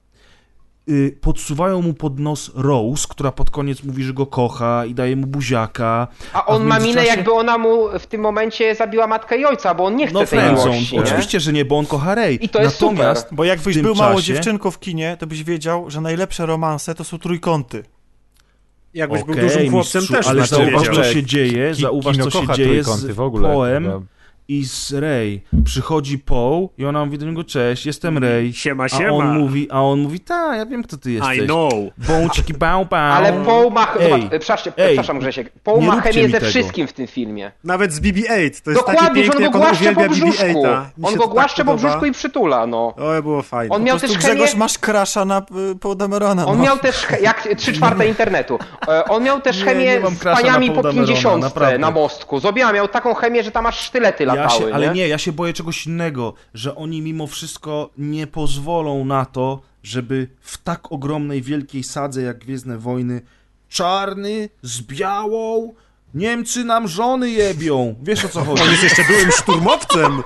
y, 0.88 1.18
Podsuwają 1.20 1.82
mu 1.82 1.94
pod 1.94 2.18
nos 2.18 2.50
Rose, 2.54 3.06
która 3.10 3.32
pod 3.32 3.50
koniec 3.50 3.82
mówi, 3.84 4.04
że 4.04 4.12
go 4.12 4.26
kocha 4.26 4.84
i 4.86 4.94
daje 4.94 5.16
mu 5.16 5.26
buziaka. 5.26 6.08
A 6.32 6.46
on 6.46 6.64
ma 6.64 6.78
minę, 6.78 6.86
międzyczasie- 7.02 7.06
jakby 7.06 7.32
ona 7.32 7.58
mu 7.58 7.98
w 7.98 8.06
tym 8.06 8.20
momencie 8.20 8.74
zabiła 8.74 9.06
matkę 9.06 9.38
i 9.38 9.44
ojca, 9.44 9.74
bo 9.74 9.84
on 9.84 9.96
nie 9.96 10.06
chce 10.06 10.14
No 10.14 10.26
tej 10.26 10.38
miłości. 10.52 10.98
oczywiście, 10.98 11.40
że 11.40 11.52
nie, 11.52 11.64
bo 11.64 11.78
on 11.78 11.86
kocha 11.86 12.14
Rey. 12.14 12.44
I 12.44 12.48
to 12.48 12.62
jest 12.62 12.80
Natomiast 12.80 13.20
super. 13.22 13.36
Bo 13.36 13.44
jakbyś 13.44 13.78
był 13.78 13.94
mało 13.94 14.14
czasie- 14.16 14.22
dziewczynką 14.26 14.70
w 14.70 14.78
kinie, 14.78 15.16
to 15.20 15.26
byś 15.26 15.44
wiedział, 15.44 15.90
że 15.90 16.00
najlepsze 16.00 16.46
romanse 16.46 16.94
to 16.94 17.04
są 17.04 17.18
trójkąty. 17.18 17.84
Jakbyś 18.94 19.22
był 19.24 19.34
Okej, 19.34 19.44
dużym 19.48 19.70
chłopcem 19.70 20.00
mistrzu, 20.00 20.16
też 20.16 20.26
ale 20.26 20.46
zauważ, 20.46 20.88
co 20.96 21.04
się 21.04 21.22
dzieje, 21.22 21.74
zauważ, 21.74 22.16
co 22.16 22.30
się 22.30 22.46
dzieje 22.54 22.82
z 22.82 22.86
trójkąty 22.86 23.14
w 23.14 23.20
ogóle. 23.20 23.52
Poem 23.52 23.84
chyba. 23.84 24.00
I 24.50 24.64
z 24.64 24.92
Rey. 24.92 25.42
Przychodzi 25.64 26.18
Paul 26.18 26.68
i 26.78 26.84
ona 26.84 27.04
mówi 27.04 27.18
do 27.18 27.26
niego, 27.26 27.44
cześć, 27.44 27.86
jestem 27.86 28.18
Rey. 28.18 28.52
Siema, 28.52 28.84
A 28.84 28.88
siema. 28.88 29.12
on 29.12 29.38
mówi, 29.38 29.68
a 29.70 29.82
on 29.82 30.00
mówi, 30.00 30.20
ta, 30.20 30.56
ja 30.56 30.66
wiem, 30.66 30.82
kto 30.82 30.96
ty 30.96 31.12
jesteś. 31.12 31.38
I 31.38 31.42
know. 31.42 31.72
Bączki, 32.08 32.54
bał, 32.54 32.86
bał. 32.86 33.12
Ale 33.12 33.32
Paul 33.32 33.72
ma... 33.72 33.94
Ej, 34.00 34.10
Zobacz, 34.10 34.28
przepraszam, 34.30 34.72
ej, 34.76 34.86
przepraszam 34.86 35.18
Grzesiek. 35.18 35.52
Paul 35.64 35.84
ma 35.84 36.00
chemię 36.00 36.22
mi 36.22 36.32
ze 36.32 36.38
tego. 36.40 36.50
wszystkim 36.50 36.86
w 36.86 36.92
tym 36.92 37.06
filmie. 37.06 37.52
Nawet 37.64 37.92
z 37.92 38.00
BB-8. 38.00 38.26
To 38.28 38.36
jest 38.36 38.64
takie 38.64 38.74
Dokładnie, 38.74 39.24
że 39.24 39.30
piękne, 39.30 39.46
on 39.46 39.52
go 39.52 39.58
on 39.58 39.64
głaszcze 39.64 39.94
po 39.94 40.08
brzuszku. 40.08 40.44
BB-8. 40.44 40.84
Mi 40.98 41.06
On 41.06 41.14
go 41.14 41.24
tak 41.24 41.32
głaszcze 41.32 41.64
po 41.64 41.74
brzuszku 41.74 42.06
i 42.06 42.12
przytula, 42.12 42.66
no. 42.66 42.94
O, 42.96 43.22
było 43.22 43.42
fajne. 43.42 43.74
On 43.74 43.80
Po 43.80 43.86
miał 43.86 43.98
prostu 43.98 44.16
też 44.16 44.24
chemię... 44.24 44.34
Grzegorz 44.34 44.56
masz 44.56 44.78
krasza 44.78 45.24
na 45.24 45.42
y, 45.72 45.78
Paul 45.78 45.96
Damerona. 45.96 46.46
On 46.46 46.58
no. 46.58 46.64
miał 46.64 46.78
też, 46.78 47.06
jak 47.22 47.48
trzy 47.56 47.72
czwarte 47.72 48.06
internetu, 48.06 48.58
e, 48.88 49.04
on 49.04 49.22
miał 49.22 49.40
też 49.40 49.64
chemię 49.64 50.00
z 50.20 50.24
paniami 50.24 50.70
po 50.70 50.74
Paul 50.74 50.82
Damerona, 50.82 51.06
50 51.06 51.42
naprawdę. 51.42 51.78
na 51.78 51.90
mostku. 51.90 52.40
Zrobiła, 52.40 52.72
miał 52.72 52.88
taką 52.88 53.14
chemię, 53.14 53.42
że 53.42 53.50
tam 53.50 53.66
aż 53.66 53.80
sztylety 53.80 54.24
Ja 54.24 54.39
latały, 54.42 54.68
się, 54.68 54.74
ale 54.74 54.86
nie? 54.86 54.92
nie, 54.92 55.08
ja 55.08 55.18
się 55.18 55.32
boję 55.32 55.52
czegoś 55.52 55.86
innego, 55.86 56.34
że 56.54 56.76
oni 56.76 57.02
mimo 57.02 57.26
wszystko 57.26 57.90
nie 57.98 58.26
pozwolą 58.26 59.04
na 59.04 59.24
to, 59.24 59.60
żeby 59.82 60.28
w 60.40 60.58
tak 60.58 60.92
ogromnej, 60.92 61.42
wielkiej 61.42 61.82
sadze 61.84 62.22
jak 62.22 62.38
Gwiezdne 62.38 62.78
Wojny 62.78 63.22
czarny 63.68 64.48
z 64.62 64.82
białą 64.82 65.74
Niemcy 66.14 66.64
nam 66.64 66.88
żony 66.88 67.30
jebią. 67.30 67.94
Wiesz 68.02 68.24
o 68.24 68.28
co 68.28 68.44
chodzi? 68.44 68.62
On 68.62 68.70
jest 68.70 68.82
jeszcze 68.82 69.04
byłym 69.04 69.30
szturmowcem. 69.32 70.22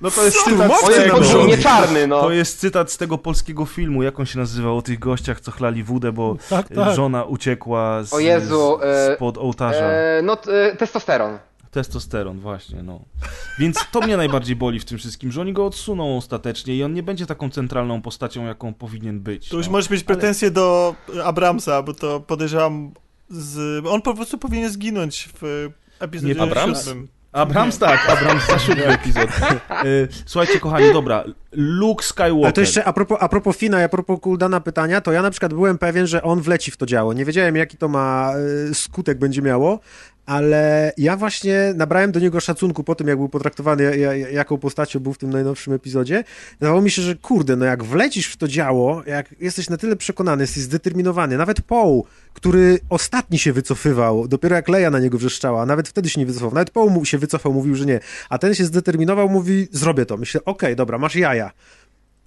No 0.00 0.10
to 0.10 0.24
jest 0.24 0.44
cytat 0.44 0.72
z 0.80 0.82
nam 0.82 0.92
tego, 0.92 1.16
żony. 1.16 1.28
podwójnie 1.28 1.58
czarny, 1.58 2.06
no. 2.06 2.20
to 2.20 2.30
jest 2.30 2.60
cytat 2.60 2.92
z 2.92 2.96
tego 2.96 3.18
polskiego 3.18 3.64
filmu, 3.64 4.02
jak 4.02 4.20
on 4.20 4.26
się 4.26 4.38
nazywał, 4.38 4.76
o 4.76 4.82
tych 4.82 4.98
gościach, 4.98 5.40
co 5.40 5.50
chlali 5.50 5.82
wódę, 5.82 6.12
bo 6.12 6.36
Tak, 6.50 6.68
tak. 6.68 6.94
żona 6.94 7.24
uciekła 7.24 8.02
z, 8.02 8.12
O 8.12 8.18
Jezu, 8.18 8.78
e, 8.82 9.16
spod 9.16 9.38
ołtarza. 9.38 9.84
E, 9.84 10.22
no, 10.22 10.36
e, 10.48 10.76
testosteron. 10.76 11.38
Testosteron, 11.70 12.40
właśnie, 12.40 12.82
no. 12.82 13.00
Więc 13.58 13.78
to 13.92 14.00
mnie 14.00 14.16
najbardziej 14.16 14.56
boli 14.56 14.80
w 14.80 14.84
tym 14.84 14.98
wszystkim, 14.98 15.32
że 15.32 15.40
oni 15.40 15.52
go 15.52 15.66
odsuną 15.66 16.16
ostatecznie 16.16 16.76
i 16.76 16.82
on 16.82 16.94
nie 16.94 17.02
będzie 17.02 17.26
taką 17.26 17.50
centralną 17.50 18.02
postacią, 18.02 18.46
jaką 18.46 18.74
powinien 18.74 19.20
być. 19.20 19.48
To 19.48 19.56
już 19.56 19.66
no. 19.66 19.72
możesz 19.72 19.90
mieć 19.90 20.04
pretensje 20.04 20.50
do 20.50 20.94
Abramsa, 21.24 21.82
bo 21.82 21.94
to 21.94 22.20
podejrzewam 22.20 22.92
z... 23.30 23.86
On 23.86 24.02
po 24.02 24.14
prostu 24.14 24.38
powinien 24.38 24.70
zginąć 24.70 25.28
w 25.40 25.68
epizodzie 26.00 26.34
Nie, 26.34 26.42
Abrams? 26.42 26.94
Abrams 27.32 27.78
tak, 27.78 28.10
Abrams 28.10 28.46
za 28.46 28.58
siódmy 28.58 28.86
epizod. 28.86 29.30
E, 29.70 29.84
Słuchajcie, 30.26 30.60
kochani, 30.60 30.92
dobra. 30.92 31.24
Luke 31.52 32.04
Skywalker. 32.04 32.44
Ale 32.44 32.52
to 32.52 32.60
jeszcze 32.60 32.84
a 32.84 32.92
propos, 32.92 33.18
a 33.20 33.28
propos 33.28 33.56
Fina 33.56 33.80
i 33.80 33.84
a 33.84 33.88
propos 33.88 34.20
Kuldana 34.20 34.60
pytania, 34.60 35.00
to 35.00 35.12
ja 35.12 35.22
na 35.22 35.30
przykład 35.30 35.54
byłem 35.54 35.78
pewien, 35.78 36.06
że 36.06 36.22
on 36.22 36.40
wleci 36.40 36.70
w 36.70 36.76
to 36.76 36.86
działo. 36.86 37.12
Nie 37.12 37.24
wiedziałem, 37.24 37.56
jaki 37.56 37.76
to 37.76 37.88
ma 37.88 38.32
e, 38.70 38.74
skutek 38.74 39.18
będzie 39.18 39.42
miało, 39.42 39.80
ale 40.28 40.92
ja 40.96 41.16
właśnie 41.16 41.72
nabrałem 41.76 42.12
do 42.12 42.20
niego 42.20 42.40
szacunku 42.40 42.84
po 42.84 42.94
tym, 42.94 43.08
jak 43.08 43.18
był 43.18 43.28
potraktowany, 43.28 43.82
ja- 43.82 44.14
ja- 44.14 44.28
jaką 44.28 44.58
postacią 44.58 45.00
był 45.00 45.12
w 45.12 45.18
tym 45.18 45.30
najnowszym 45.30 45.72
epizodzie. 45.72 46.24
Wydawało 46.60 46.82
mi 46.82 46.90
się, 46.90 47.02
że 47.02 47.14
kurde, 47.14 47.56
no 47.56 47.64
jak 47.64 47.84
wlecisz 47.84 48.26
w 48.26 48.36
to 48.36 48.48
działo, 48.48 49.02
jak 49.06 49.34
jesteś 49.40 49.70
na 49.70 49.76
tyle 49.76 49.96
przekonany, 49.96 50.42
jesteś 50.42 50.62
zdeterminowany, 50.62 51.36
nawet 51.36 51.60
Paul, 51.62 52.02
który 52.34 52.78
ostatni 52.88 53.38
się 53.38 53.52
wycofywał, 53.52 54.28
dopiero 54.28 54.56
jak 54.56 54.68
Leia 54.68 54.90
na 54.90 54.98
niego 54.98 55.18
wrzeszczała, 55.18 55.66
nawet 55.66 55.88
wtedy 55.88 56.08
się 56.08 56.20
nie 56.20 56.26
wycofał, 56.26 56.50
nawet 56.50 56.70
Paul 56.70 57.04
się 57.04 57.18
wycofał, 57.18 57.52
mówił, 57.52 57.74
że 57.74 57.86
nie, 57.86 58.00
a 58.28 58.38
ten 58.38 58.54
się 58.54 58.64
zdeterminował, 58.64 59.28
mówi, 59.28 59.68
zrobię 59.72 60.06
to. 60.06 60.16
Myślę, 60.16 60.40
okej, 60.44 60.76
dobra, 60.76 60.98
masz 60.98 61.16
jaja. 61.16 61.50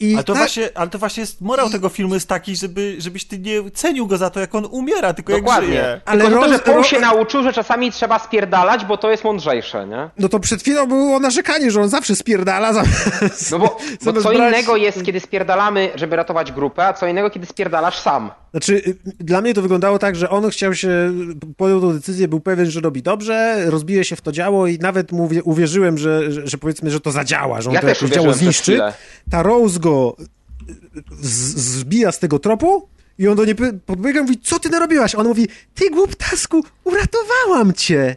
I 0.01 0.13
Ale 0.15 0.23
to, 0.23 0.33
tak- 0.33 0.41
właśnie, 0.41 0.69
ale 0.75 0.89
to 0.89 0.99
właśnie 0.99 1.21
jest, 1.21 1.41
morał 1.41 1.69
tego 1.69 1.89
filmu 1.89 2.13
jest 2.13 2.29
taki, 2.29 2.55
żeby, 2.55 2.95
żebyś 2.99 3.25
ty 3.25 3.39
nie 3.39 3.71
cenił 3.71 4.07
go 4.07 4.17
za 4.17 4.29
to, 4.29 4.39
jak 4.39 4.55
on 4.55 4.67
umiera, 4.71 5.13
tylko 5.13 5.33
jak 5.33 5.41
Dokładnie. 5.41 5.67
żyje. 5.67 6.01
Ale 6.05 6.25
Tylko 6.25 6.41
to, 6.41 6.49
że 6.53 6.59
Paul 6.59 6.83
się 6.83 6.99
nauczył, 6.99 7.43
że 7.43 7.53
czasami 7.53 7.91
trzeba 7.91 8.19
spierdalać, 8.19 8.85
bo 8.85 8.97
to 8.97 9.11
jest 9.11 9.23
mądrzejsze, 9.23 9.87
nie? 9.87 10.09
No 10.17 10.29
to 10.29 10.39
przed 10.39 10.61
chwilą 10.61 10.85
było 10.85 11.19
narzekanie, 11.19 11.71
że 11.71 11.81
on 11.81 11.89
zawsze 11.89 12.15
spierdala 12.15 12.73
zamiast... 12.73 13.51
No 13.51 13.59
bo, 13.59 13.77
bo 14.05 14.13
co 14.21 14.29
brać- 14.29 14.35
innego 14.35 14.75
jest, 14.75 15.03
kiedy 15.05 15.19
spierdalamy, 15.19 15.89
żeby 15.95 16.15
ratować 16.15 16.51
grupę, 16.51 16.87
a 16.87 16.93
co 16.93 17.07
innego, 17.07 17.29
kiedy 17.29 17.45
spierdalasz 17.45 17.99
sam. 17.99 18.31
Znaczy, 18.51 18.75
y, 18.87 18.95
dla 19.19 19.41
mnie 19.41 19.53
to 19.53 19.61
wyglądało 19.61 19.99
tak, 19.99 20.15
że 20.15 20.29
on 20.29 20.49
chciał 20.49 20.73
się, 20.75 21.13
podjął 21.57 21.81
tą 21.81 21.93
decyzję, 21.93 22.27
był 22.27 22.39
pewien, 22.39 22.71
że 22.71 22.79
robi 22.79 23.01
dobrze, 23.01 23.65
rozbije 23.65 24.03
się 24.03 24.15
w 24.15 24.21
to 24.21 24.31
działo 24.31 24.67
i 24.67 24.79
nawet 24.79 25.11
mu 25.11 25.27
uwie- 25.27 25.41
uwierzyłem, 25.43 25.97
że, 25.97 26.31
że, 26.31 26.47
że 26.47 26.57
powiedzmy, 26.57 26.91
że 26.91 26.99
to 26.99 27.11
zadziała, 27.11 27.61
że 27.61 27.69
on 27.69 27.73
Ja 27.75 27.81
to 27.81 27.87
jakoś 27.87 28.09
działo 28.15 28.33
zniszczy. 28.33 28.71
Ta 29.31 29.43
Rose 29.43 29.79
go 29.79 30.15
z, 31.21 31.29
zbija 31.79 32.11
z 32.11 32.19
tego 32.19 32.39
tropu 32.39 32.87
i 33.19 33.27
on 33.27 33.35
do 33.37 33.45
niej 33.45 33.55
podbiega 33.85 34.19
i 34.19 34.23
mówi, 34.23 34.39
co 34.43 34.59
ty 34.59 34.69
narobiłaś? 34.69 35.15
A 35.15 35.17
On 35.17 35.27
mówi, 35.27 35.47
ty 35.75 35.89
głuptasku, 35.89 36.63
uratowałam 36.83 37.73
cię. 37.73 38.15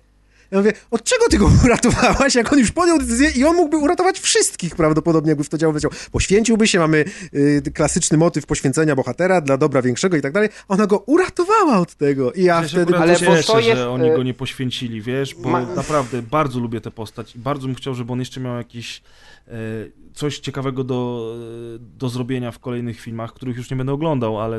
Ja 0.55 0.59
mówię, 0.61 0.73
od 0.91 1.05
czego 1.05 1.29
ty 1.29 1.39
go 1.39 1.51
uratowałaś, 1.65 2.35
jak 2.35 2.53
on 2.53 2.59
już 2.59 2.71
podjął 2.71 2.99
decyzję 2.99 3.31
i 3.31 3.45
on 3.45 3.57
mógłby 3.57 3.77
uratować 3.77 4.21
wszystkich 4.21 4.77
prawdopodobnie, 4.77 5.29
jakby 5.29 5.45
w 5.45 5.49
to 5.49 5.59
działo 5.59 5.73
wleciał. 5.73 5.91
Poświęciłby 6.13 6.69
się, 6.69 6.79
mamy 6.79 7.05
y, 7.35 7.63
klasyczny 7.75 8.19
motyw 8.19 8.47
poświęcenia 8.47 8.97
bohatera 8.97 9.41
dla 9.41 9.57
dobra 9.57 9.83
większego 9.83 10.17
i 10.17 10.23
tak 10.23 10.33
dalej. 10.33 10.49
Ona 10.69 10.87
go 10.87 10.99
uratowała 10.99 11.79
od 11.79 11.95
tego 11.95 12.33
i 12.33 12.43
ja 12.43 12.63
wtedy... 12.63 12.97
Ale 12.97 13.13
bo 13.13 13.19
cieszę, 13.19 13.43
to 13.53 13.61
jest, 13.61 13.81
że 13.81 13.91
oni 13.91 14.11
go 14.11 14.23
nie 14.23 14.35
poświęcili, 14.35 15.03
wiesz, 15.03 15.35
bo 15.35 15.49
ma- 15.49 15.67
naprawdę 15.67 16.23
bardzo 16.23 16.61
lubię 16.61 16.81
tę 16.81 16.91
postać 16.91 17.37
i 17.37 17.39
bardzo 17.39 17.67
bym 17.67 17.77
chciał, 17.77 17.95
żeby 17.95 18.13
on 18.13 18.19
jeszcze 18.19 18.41
miał 18.41 18.57
jakiś 18.57 19.03
e, 19.49 19.53
coś 20.15 20.39
ciekawego 20.39 20.85
do, 20.85 21.33
do 21.79 22.09
zrobienia 22.09 22.51
w 22.51 22.59
kolejnych 22.59 23.01
filmach, 23.01 23.33
których 23.33 23.57
już 23.57 23.71
nie 23.71 23.77
będę 23.77 23.93
oglądał, 23.93 24.41
ale 24.41 24.59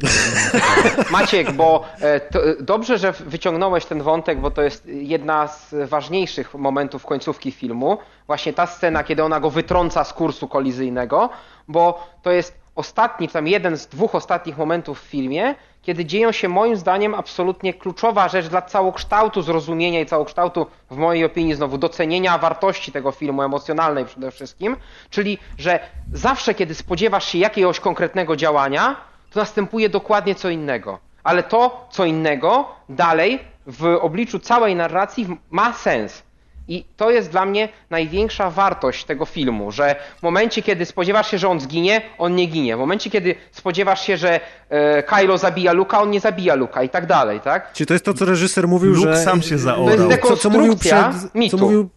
Maciek, 1.11 1.51
bo 1.51 1.83
e, 1.99 2.19
to, 2.19 2.49
e, 2.49 2.55
dobrze, 2.63 2.97
że 2.97 3.11
wyciągnąłeś 3.11 3.85
ten 3.85 4.01
wątek, 4.01 4.39
bo 4.39 4.51
to 4.51 4.61
jest 4.61 4.85
jedna 4.85 5.47
z 5.47 5.75
ważniejszych 5.89 6.53
momentów 6.53 7.05
końcówki 7.05 7.51
filmu. 7.51 7.97
Właśnie 8.27 8.53
ta 8.53 8.67
scena, 8.67 9.03
kiedy 9.03 9.23
ona 9.23 9.39
go 9.39 9.49
wytrąca 9.49 10.03
z 10.03 10.13
kursu 10.13 10.47
kolizyjnego, 10.47 11.29
bo 11.67 12.07
to 12.21 12.31
jest 12.31 12.57
ostatni, 12.75 13.29
tam 13.29 13.47
jeden 13.47 13.77
z 13.77 13.87
dwóch 13.87 14.15
ostatnich 14.15 14.57
momentów 14.57 15.01
w 15.01 15.03
filmie, 15.03 15.55
kiedy 15.85 16.05
dzieją 16.05 16.31
się 16.31 16.49
moim 16.49 16.75
zdaniem 16.75 17.15
absolutnie 17.15 17.73
kluczowa 17.73 18.29
rzecz 18.29 18.47
dla 18.47 18.61
całokształtu 18.61 19.41
zrozumienia 19.41 19.99
i 20.01 20.05
całokształtu, 20.05 20.65
w 20.91 20.97
mojej 20.97 21.25
opinii 21.25 21.53
znowu, 21.53 21.77
docenienia 21.77 22.37
wartości 22.37 22.91
tego 22.91 23.11
filmu, 23.11 23.43
emocjonalnej 23.43 24.05
przede 24.05 24.31
wszystkim, 24.31 24.77
czyli, 25.09 25.37
że 25.57 25.79
zawsze 26.11 26.53
kiedy 26.53 26.75
spodziewasz 26.75 27.25
się 27.25 27.37
jakiegoś 27.37 27.79
konkretnego 27.79 28.35
działania, 28.35 28.95
to 29.29 29.39
następuje 29.39 29.89
dokładnie 29.89 30.35
co 30.35 30.49
innego. 30.49 30.99
Ale 31.23 31.43
to, 31.43 31.87
co 31.91 32.05
innego, 32.05 32.67
dalej 32.89 33.39
w 33.67 33.85
obliczu 34.01 34.39
całej 34.39 34.75
narracji 34.75 35.27
ma 35.49 35.73
sens. 35.73 36.23
I 36.67 36.85
to 36.97 37.11
jest 37.11 37.29
dla 37.31 37.45
mnie 37.45 37.69
największa 37.89 38.49
wartość 38.49 39.05
tego 39.05 39.25
filmu, 39.25 39.71
że 39.71 39.95
w 40.19 40.23
momencie, 40.23 40.61
kiedy 40.61 40.85
spodziewasz 40.85 41.31
się, 41.31 41.37
że 41.37 41.49
on 41.49 41.59
zginie, 41.59 42.01
on 42.17 42.35
nie 42.35 42.45
ginie. 42.45 42.75
W 42.75 42.79
momencie, 42.79 43.09
kiedy 43.09 43.35
spodziewasz 43.51 44.05
się, 44.07 44.17
że 44.17 44.39
e, 44.69 45.03
Kylo 45.03 45.37
zabija 45.37 45.73
Luka, 45.73 46.01
on 46.01 46.11
nie 46.11 46.19
zabija 46.19 46.55
Luka 46.55 46.83
i 46.83 46.89
tak 46.89 47.05
dalej, 47.05 47.39
tak? 47.41 47.73
Czy 47.73 47.85
to 47.85 47.93
jest 47.93 48.05
to, 48.05 48.13
co 48.13 48.25
reżyser 48.25 48.67
mówił, 48.67 48.93
Luke 48.93 49.15
że... 49.15 49.23
sam 49.23 49.41
się 49.41 49.55
To 49.55 49.61
zaorał. 49.61 50.09
jest 50.09 50.21
Co, 50.23 50.37
co 50.37 50.49
mówił 50.49 50.77
przed... 50.77 51.35
mitu. 51.35 51.57
Co 51.57 51.63
mówił, 51.65 51.89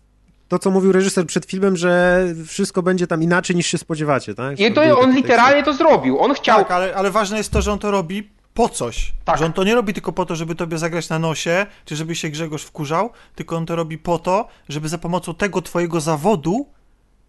to, 0.49 0.59
co 0.59 0.71
mówił 0.71 0.93
reżyser 0.93 1.27
przed 1.27 1.47
filmem, 1.47 1.77
że 1.77 2.25
wszystko 2.47 2.83
będzie 2.83 3.07
tam 3.07 3.23
inaczej 3.23 3.57
niż 3.57 3.67
się 3.67 3.79
spodziewacie, 3.79 4.35
tak? 4.35 4.61
I 4.61 4.73
to 4.73 4.99
on 5.01 5.15
literalnie 5.15 5.63
to 5.63 5.73
zrobił. 5.73 6.21
On 6.21 6.35
chciał. 6.35 6.59
Tak, 6.59 6.71
ale, 6.71 6.95
ale 6.95 7.11
ważne 7.11 7.39
jest 7.39 7.53
to, 7.53 7.63
że 7.63 7.73
on 7.73 7.79
to 7.79 7.91
robi 7.91 8.38
po 8.59 8.69
coś. 8.69 9.13
Tak. 9.25 9.39
Że 9.39 9.47
on 9.47 9.53
to 9.53 9.65
nie 9.65 9.75
robi 9.75 9.95
tylko 9.95 10.13
po 10.13 10.27
to, 10.27 10.37
żeby 10.37 10.55
tobie 10.55 10.79
zagrać 10.79 11.09
na 11.09 11.19
nosie, 11.19 11.67
czy 11.85 11.97
żeby 11.97 12.15
się 12.15 12.29
Grzegorz 12.29 12.63
wkurzał, 12.63 13.11
tylko 13.35 13.57
on 13.57 13.67
to 13.67 13.77
robi 13.77 13.99
po 13.99 14.19
to, 14.19 14.47
żeby 14.69 14.89
za 14.89 14.99
pomocą 14.99 15.35
tego 15.35 15.63
twojego 15.63 16.01
zawodu 16.01 16.67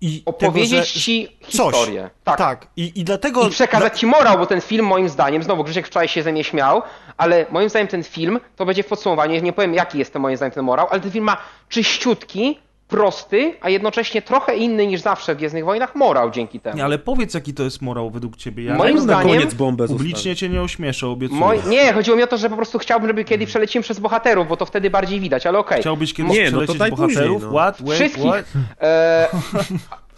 i 0.01 0.23
opowiedzieć 0.25 0.69
tego, 0.69 0.83
że... 0.83 0.99
ci 0.99 1.27
Coś. 1.41 1.49
historię. 1.49 2.09
Tak. 2.23 2.37
Tak. 2.37 2.67
I, 2.77 2.99
i 2.99 3.03
dlatego... 3.03 3.47
I 3.47 3.49
przekazać 3.49 3.99
ci 3.99 4.05
morał, 4.05 4.37
bo 4.37 4.45
ten 4.45 4.61
film 4.61 4.85
moim 4.85 5.09
zdaniem, 5.09 5.43
znowu 5.43 5.63
Grzesiek 5.63 5.87
wczoraj 5.87 6.07
się 6.07 6.23
ze 6.23 6.31
mnie 6.31 6.43
śmiał, 6.43 6.81
ale 7.17 7.45
moim 7.51 7.69
zdaniem 7.69 7.87
ten 7.87 8.03
film, 8.03 8.39
to 8.55 8.65
będzie 8.65 8.83
w 8.83 8.87
podsumowaniu, 8.87 9.41
nie 9.41 9.53
powiem 9.53 9.73
jaki 9.73 9.99
jest 9.99 10.13
to 10.13 10.19
moim 10.19 10.37
zdaniem 10.37 10.51
ten 10.51 10.63
morał, 10.63 10.87
ale 10.91 10.99
ten 10.99 11.11
film 11.11 11.25
ma 11.25 11.37
czyściutki, 11.69 12.59
prosty, 12.89 13.53
a 13.61 13.69
jednocześnie 13.69 14.21
trochę 14.21 14.55
inny 14.57 14.87
niż 14.87 15.01
zawsze 15.01 15.35
w 15.35 15.37
Gwiezdnych 15.37 15.65
Wojnach 15.65 15.95
morał 15.95 16.31
dzięki 16.31 16.59
temu. 16.59 16.77
Nie, 16.77 16.83
ale 16.85 16.99
powiedz, 16.99 17.33
jaki 17.33 17.53
to 17.53 17.63
jest 17.63 17.81
morał 17.81 18.09
według 18.09 18.37
ciebie. 18.37 18.63
Ja 18.63 18.75
Moim 18.75 18.95
Na 18.95 19.01
zdaniem- 19.01 19.35
koniec 19.37 19.53
bombę 19.53 19.87
publicznie 19.87 20.35
cię 20.35 20.49
nie 20.49 20.61
ośmieszę, 20.61 21.07
obiecuję. 21.07 21.39
Moj... 21.39 21.59
Nie, 21.67 21.93
chodziło 21.93 22.17
mi 22.17 22.23
o 22.23 22.27
to, 22.27 22.37
że 22.37 22.49
po 22.49 22.55
prostu 22.55 22.79
chciałbym, 22.79 23.07
żeby 23.09 23.23
kiedy 23.23 23.45
przelecimy 23.45 23.83
przez 23.83 23.99
bohaterów, 23.99 24.47
bo 24.47 24.57
to 24.57 24.65
wtedy 24.65 24.89
bardziej 24.89 25.19
widać, 25.19 25.45
ale 25.45 25.59
okej. 25.59 25.81
Chciałbyś 25.81 26.13
kiedyś 26.13 26.31
Nie, 26.33 26.51
no 26.51 26.51
to 26.51 26.51
przelecieć 26.73 26.77
daj 26.77 26.91
bohaterów? 26.91 27.33
później, 27.41 27.51
no. 27.53 27.59
What? 27.59 27.81
Wait, 27.81 27.99
Wszystkich. 27.99 28.25
what? 28.31 28.45
E, 28.81 29.29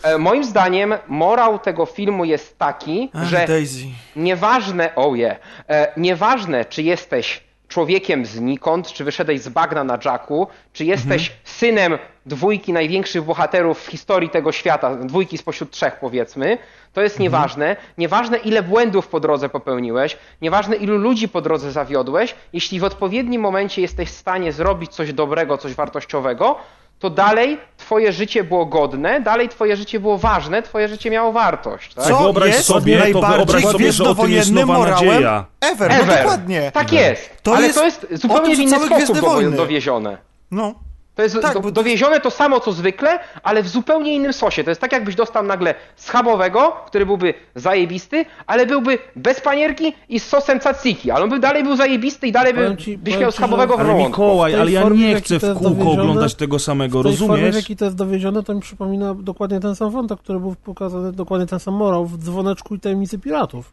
e, 0.04 0.18
moim 0.18 0.44
zdaniem 0.44 0.94
morał 1.08 1.60
tego 1.60 1.86
filmu 1.86 2.26
jest 2.26 2.58
taki, 2.60 3.10
Ach, 3.14 3.24
że 3.24 3.46
Daisy. 3.48 3.86
nieważne, 4.16 4.96
oh 4.96 5.18
yeah, 5.18 5.38
e, 5.70 5.88
nieważne 5.98 6.66
czy 6.66 6.84
jesteś 6.84 7.44
człowiekiem 7.68 8.26
znikąd, 8.26 8.88
czy 8.94 9.04
wyszedłeś 9.04 9.42
z 9.42 9.50
bagna 9.50 9.84
na 9.84 9.98
Jacku, 10.06 10.48
czy 10.74 10.86
jesteś 10.86 11.32
synem 11.44 11.98
dwójki 12.26 12.74
największych 12.74 13.24
bohaterów 13.24 13.82
w 13.84 13.88
historii 13.88 14.30
tego 14.30 14.52
świata, 14.52 14.96
dwójki 14.96 15.38
spośród 15.38 15.72
trzech 15.72 15.96
powiedzmy, 16.00 16.58
to 16.94 17.02
jest 17.02 17.20
nieważne. 17.20 17.76
Nieważne 17.98 18.38
ile 18.38 18.64
błędów 18.64 19.08
po 19.08 19.20
drodze 19.20 19.50
popełniłeś, 19.50 20.18
nieważne 20.42 20.76
ilu 20.76 20.98
ludzi 20.98 21.30
po 21.30 21.42
drodze 21.42 21.72
zawiodłeś, 21.72 22.36
jeśli 22.54 22.80
w 22.80 22.84
odpowiednim 22.84 23.42
momencie 23.42 23.82
jesteś 23.82 24.10
w 24.10 24.18
stanie 24.18 24.52
zrobić 24.52 24.92
coś 24.92 25.14
dobrego, 25.14 25.58
coś 25.58 25.74
wartościowego, 25.74 26.56
to 27.00 27.10
dalej 27.10 27.58
twoje 27.78 28.12
życie 28.12 28.44
było 28.44 28.66
godne, 28.66 29.22
dalej 29.22 29.50
twoje 29.50 29.76
życie 29.76 30.00
było 30.00 30.18
ważne, 30.18 30.62
twoje 30.62 30.88
życie 30.88 31.10
miało 31.10 31.32
wartość. 31.32 31.94
Tak? 31.94 32.06
Co 32.06 32.18
wyobraź 32.18 32.48
jest 32.48 32.66
sobie, 32.66 33.00
najbardziej 33.00 33.38
wyobraź 33.38 33.64
sobie, 33.64 33.92
że 33.92 34.04
o 34.04 34.16
tym 34.16 34.32
jest 34.32 34.52
gwiezdnowojennym 34.52 34.56
nowa 34.56 34.74
morałem 34.74 35.08
nadzieja. 35.08 35.46
Ever, 35.62 35.90
no 35.90 35.96
Ever. 35.96 36.18
dokładnie. 36.18 36.72
Tak 36.74 36.92
jest, 36.92 37.44
To 37.44 37.56
ale 37.56 37.68
jest 37.68 37.80
to 37.80 37.86
jest 37.86 38.22
zupełnie 38.22 38.56
w 38.56 38.60
inny 38.60 38.80
sposób 38.80 39.20
do, 39.20 39.52
dowiezione. 39.52 40.18
No. 40.52 40.74
To 41.16 41.24
jest 41.24 41.42
Tak, 41.42 41.54
do, 41.54 41.60
bo- 41.62 41.72
dowiezione 41.72 42.20
to 42.20 42.32
samo 42.32 42.60
co 42.60 42.72
zwykle, 42.72 43.20
ale 43.44 43.64
w 43.64 43.68
zupełnie 43.68 44.16
innym 44.16 44.34
sosie. 44.34 44.64
To 44.64 44.70
jest 44.72 44.82
tak 44.82 44.92
jakbyś 44.92 45.16
dostał 45.16 45.44
nagle 45.44 45.76
schabowego, 45.96 46.76
który 46.86 47.06
byłby 47.06 47.34
zajebisty, 47.56 48.26
ale 48.48 48.66
byłby 48.66 48.98
bez 49.16 49.42
panierki 49.42 49.94
i 50.10 50.20
z 50.20 50.28
sosem 50.28 50.60
tzatziki, 50.60 51.12
ale 51.12 51.24
on 51.24 51.30
by 51.30 51.40
dalej 51.40 51.64
był 51.64 51.76
zajebisty 51.76 52.28
i 52.28 52.32
dalej 52.32 52.54
by, 52.54 52.76
ci- 52.78 52.98
byś 52.98 53.18
miał 53.18 53.32
ci, 53.32 53.38
schabowego 53.38 53.78
w 53.78 53.80
Ale 53.80 53.90
żołądku. 53.90 54.22
Mikołaj, 54.22 54.56
ale 54.56 54.72
ja 54.72 54.82
formie, 54.82 55.08
nie 55.08 55.16
chcę 55.22 55.40
w 55.40 55.58
kółko 55.58 55.92
oglądać 55.92 56.36
tego 56.36 56.60
samego, 56.60 57.00
W 57.00 57.04
tej 57.04 57.18
formie, 57.18 57.28
w 57.28 57.32
rozumiesz? 57.32 57.56
jakiej 57.56 57.76
to 57.78 57.86
jest 57.86 57.98
dowiezione, 57.98 58.44
to 58.44 58.54
mi 58.54 58.62
przypomina 58.62 59.14
dokładnie 59.14 59.60
ten 59.60 59.76
sam 59.76 59.92
wątek, 59.92 60.20
który 60.20 60.40
był 60.40 60.56
pokazany, 60.64 61.12
dokładnie 61.12 61.48
ten 61.48 61.60
sam 61.60 61.74
morał 61.74 62.06
w 62.06 62.18
Dzwoneczku 62.18 62.76
i 62.76 62.80
Tajemnicy 62.80 63.20
Piratów. 63.20 63.72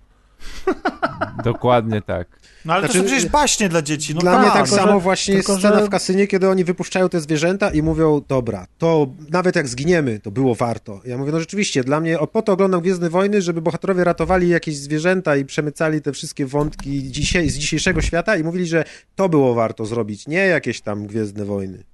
Dokładnie 1.44 2.02
tak. 2.02 2.37
No 2.68 2.74
ale 2.74 2.82
Znaczy, 2.82 2.98
to 2.98 3.04
są 3.04 3.06
przecież 3.14 3.30
baśnie 3.30 3.68
dla 3.68 3.82
dzieci. 3.82 4.14
No 4.14 4.20
Dla 4.20 4.38
mnie 4.38 4.44
tak. 4.46 4.54
tak 4.54 4.62
tylko, 4.68 4.76
samo 4.76 4.92
że- 4.92 5.00
właśnie 5.00 5.34
jest 5.34 5.48
scena 5.58 5.78
że- 5.78 5.84
w 5.86 5.88
kasynie, 5.88 6.26
kiedy 6.26 6.48
oni 6.48 6.64
wypuszczają 6.64 7.08
te 7.08 7.20
zwierzęta 7.20 7.70
i 7.70 7.82
mówią, 7.82 8.22
dobra, 8.28 8.66
to 8.78 9.06
nawet 9.30 9.56
jak 9.56 9.68
zginiemy, 9.68 10.20
to 10.20 10.30
było 10.30 10.54
warto. 10.54 11.00
Ja 11.04 11.18
mówię, 11.18 11.32
no 11.32 11.40
rzeczywiście, 11.40 11.84
dla 11.84 12.00
mnie, 12.00 12.18
o, 12.20 12.26
po 12.26 12.42
to 12.42 12.52
oglądam 12.52 12.80
Gwiezdne 12.80 13.10
Wojny, 13.10 13.42
żeby 13.42 13.62
bohaterowie 13.62 14.04
ratowali 14.04 14.48
jakieś 14.48 14.76
zwierzęta 14.76 15.36
i 15.36 15.44
przemycali 15.44 16.02
te 16.02 16.12
wszystkie 16.12 16.46
wątki 16.46 17.02
dzisiaj, 17.10 17.48
z 17.48 17.58
dzisiejszego 17.58 18.00
świata 18.02 18.36
i 18.36 18.44
mówili, 18.44 18.66
że 18.66 18.84
to 19.16 19.28
było 19.28 19.54
warto 19.54 19.86
zrobić, 19.86 20.26
nie 20.26 20.46
jakieś 20.46 20.80
tam 20.80 21.06
Gwiezdne 21.06 21.44
Wojny. 21.44 21.84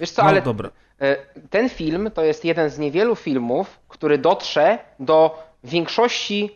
Wiesz 0.00 0.10
co, 0.10 0.22
No 0.22 0.28
ale 0.28 0.42
dobra. 0.42 0.70
e, 1.00 1.16
ten 1.50 1.68
film 1.68 2.10
to 2.14 2.24
jest 2.24 2.44
jeden 2.44 2.70
z 2.70 2.78
niewielu 2.78 3.16
filmów, 3.16 3.78
który 3.88 4.18
dotrze 4.18 4.78
do 5.00 5.42
większości 5.64 6.50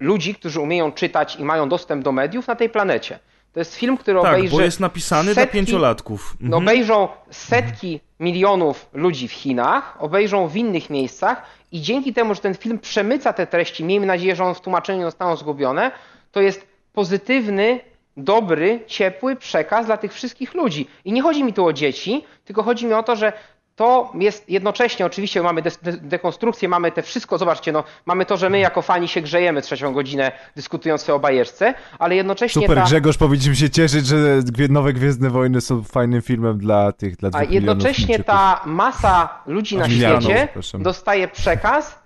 ludzi, 0.00 0.34
którzy 0.34 0.60
umieją 0.60 0.92
czytać 0.92 1.36
i 1.36 1.44
mają 1.44 1.68
dostęp 1.68 2.04
do 2.04 2.12
mediów 2.12 2.46
na 2.46 2.56
tej 2.56 2.68
planecie. 2.70 3.18
To 3.52 3.60
jest 3.60 3.74
film, 3.74 3.96
który 3.96 4.20
Tak, 4.22 4.32
obejrzy 4.34 4.56
bo 4.56 4.62
jest 4.62 4.80
napisany 4.80 5.34
dla 5.34 5.42
setki- 5.44 5.52
pięciolatków. 5.52 6.36
No, 6.40 6.56
Mhm. 6.56 6.62
obejrzą 6.62 7.08
setki 7.30 8.00
milionów 8.20 8.86
ludzi 8.92 9.28
w 9.28 9.32
Chinach, 9.32 9.96
obejrzą 9.98 10.48
w 10.48 10.56
innych 10.56 10.90
miejscach 10.90 11.42
i 11.72 11.80
dzięki 11.80 12.12
temu, 12.12 12.34
że 12.34 12.40
ten 12.40 12.54
film 12.54 12.78
przemyca 12.78 13.32
te 13.32 13.46
treści, 13.46 13.84
miejmy 13.84 14.06
nadzieję, 14.06 14.36
że 14.36 14.44
on 14.44 14.54
w 14.54 14.60
tłumaczeniu 14.60 15.02
zostaną 15.02 15.36
zgubione, 15.36 15.90
to 16.32 16.40
jest 16.40 16.66
pozytywny, 16.92 17.80
dobry, 18.16 18.80
ciepły 18.86 19.36
przekaz 19.36 19.86
dla 19.86 19.96
tych 19.96 20.12
wszystkich 20.12 20.54
ludzi. 20.54 20.86
I 21.04 21.12
nie 21.12 21.22
chodzi 21.22 21.44
mi 21.44 21.52
tu 21.52 21.64
o 21.66 21.72
dzieci, 21.72 22.24
tylko 22.44 22.62
chodzi 22.62 22.86
mi 22.86 22.92
o 22.92 23.02
to, 23.02 23.16
że 23.16 23.32
to 23.76 24.12
jest 24.14 24.50
jednocześnie, 24.50 25.06
oczywiście 25.06 25.42
mamy 25.42 25.62
dekonstrukcję, 26.02 26.68
mamy 26.68 26.92
te 26.92 27.02
wszystko, 27.02 27.38
zobaczcie, 27.38 27.72
no, 27.72 27.84
mamy 28.06 28.26
to, 28.26 28.36
że 28.36 28.50
my 28.50 28.58
jako 28.58 28.82
fani 28.82 29.08
się 29.08 29.20
grzejemy 29.20 29.62
trzecią 29.62 29.92
godzinę 29.92 30.32
dyskutując 30.56 31.10
o 31.10 31.18
bajeczce, 31.18 31.74
ale 31.98 32.16
jednocześnie 32.16 32.62
Super, 32.62 32.78
ta... 32.78 32.84
Grzegorz, 32.84 33.18
powinniśmy 33.18 33.56
się 33.56 33.70
cieszyć, 33.70 34.06
że 34.06 34.40
nowe 34.68 34.92
Gwiezdne 34.92 35.30
Wojny 35.30 35.60
są 35.60 35.82
fajnym 35.82 36.22
filmem 36.22 36.58
dla 36.58 36.92
tych, 36.92 37.16
dla 37.16 37.30
A 37.32 37.44
jednocześnie 37.44 38.18
ta 38.18 38.62
masa 38.66 39.42
ludzi 39.46 39.76
na 39.76 39.88
świecie 39.88 40.34
przepraszam. 40.34 40.82
dostaje 40.82 41.28
przekaz, 41.28 41.98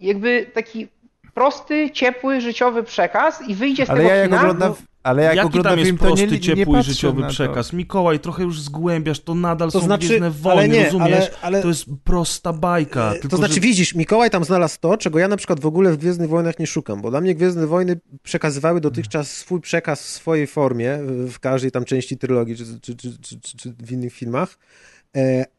jakby 0.00 0.50
taki 0.54 0.88
prosty, 1.34 1.90
ciepły, 1.90 2.40
życiowy 2.40 2.82
przekaz 2.82 3.48
i 3.48 3.54
wyjdzie 3.54 3.86
z 3.86 3.90
Ale 3.90 4.02
tego 4.02 4.14
ja 4.14 4.24
kina. 4.24 4.40
oglądam, 4.40 4.74
ale 5.06 5.22
ja 5.22 5.34
jak 5.34 5.44
Jaki 5.44 5.62
tam 5.62 5.78
jest 5.78 5.86
film, 5.86 5.98
to 5.98 6.04
nie, 6.04 6.08
prosty, 6.16 6.26
nie 6.30 6.40
ciepły 6.40 6.80
i 6.80 6.82
życiowy 6.82 7.26
przekaz? 7.28 7.72
Mikołaj, 7.72 8.20
trochę 8.20 8.42
już 8.42 8.60
zgłębiasz, 8.60 9.20
to 9.20 9.34
nadal 9.34 9.70
To 9.70 9.80
są 9.80 9.86
znaczy- 9.86 10.06
Gwiezdne 10.06 10.26
ale 10.26 10.34
Wojny, 10.56 10.74
nie, 10.74 10.84
rozumiesz? 10.84 11.08
ale- 11.10 11.30
ale- 11.42 11.62
To 11.62 11.68
jest 11.68 11.84
prosta 12.04 12.52
bajka. 12.52 13.10
E, 13.10 13.12
tylko, 13.12 13.28
to 13.28 13.36
znaczy, 13.36 13.54
że... 13.54 13.60
widzisz, 13.60 13.94
Mikołaj 13.94 14.30
tam 14.30 14.44
znalazł 14.44 14.76
to, 14.80 14.96
czego 14.96 15.18
ja 15.18 15.28
na 15.28 15.36
przykład 15.36 15.60
w 15.60 15.66
ogóle 15.66 15.92
w 15.92 15.96
Gwiezdnych 15.96 16.28
Wojnach 16.28 16.58
nie 16.58 16.66
szukam, 16.66 17.00
bo 17.02 17.10
dla 17.10 17.20
mnie 17.20 17.34
Gwiezdne 17.34 17.66
Wojny 17.66 18.00
przekazywały 18.22 18.80
dotychczas 18.80 19.30
swój 19.30 19.60
przekaz 19.60 20.02
w 20.02 20.08
swojej 20.08 20.46
formie, 20.46 20.98
w 21.28 21.38
każdej 21.40 21.70
tam 21.70 21.84
części 21.84 22.18
trylogii, 22.18 22.56
czy, 22.56 22.64
czy, 22.80 22.96
czy, 22.96 23.18
czy, 23.18 23.40
czy, 23.40 23.56
czy 23.56 23.72
w 23.78 23.92
innych 23.92 24.12
filmach, 24.14 24.58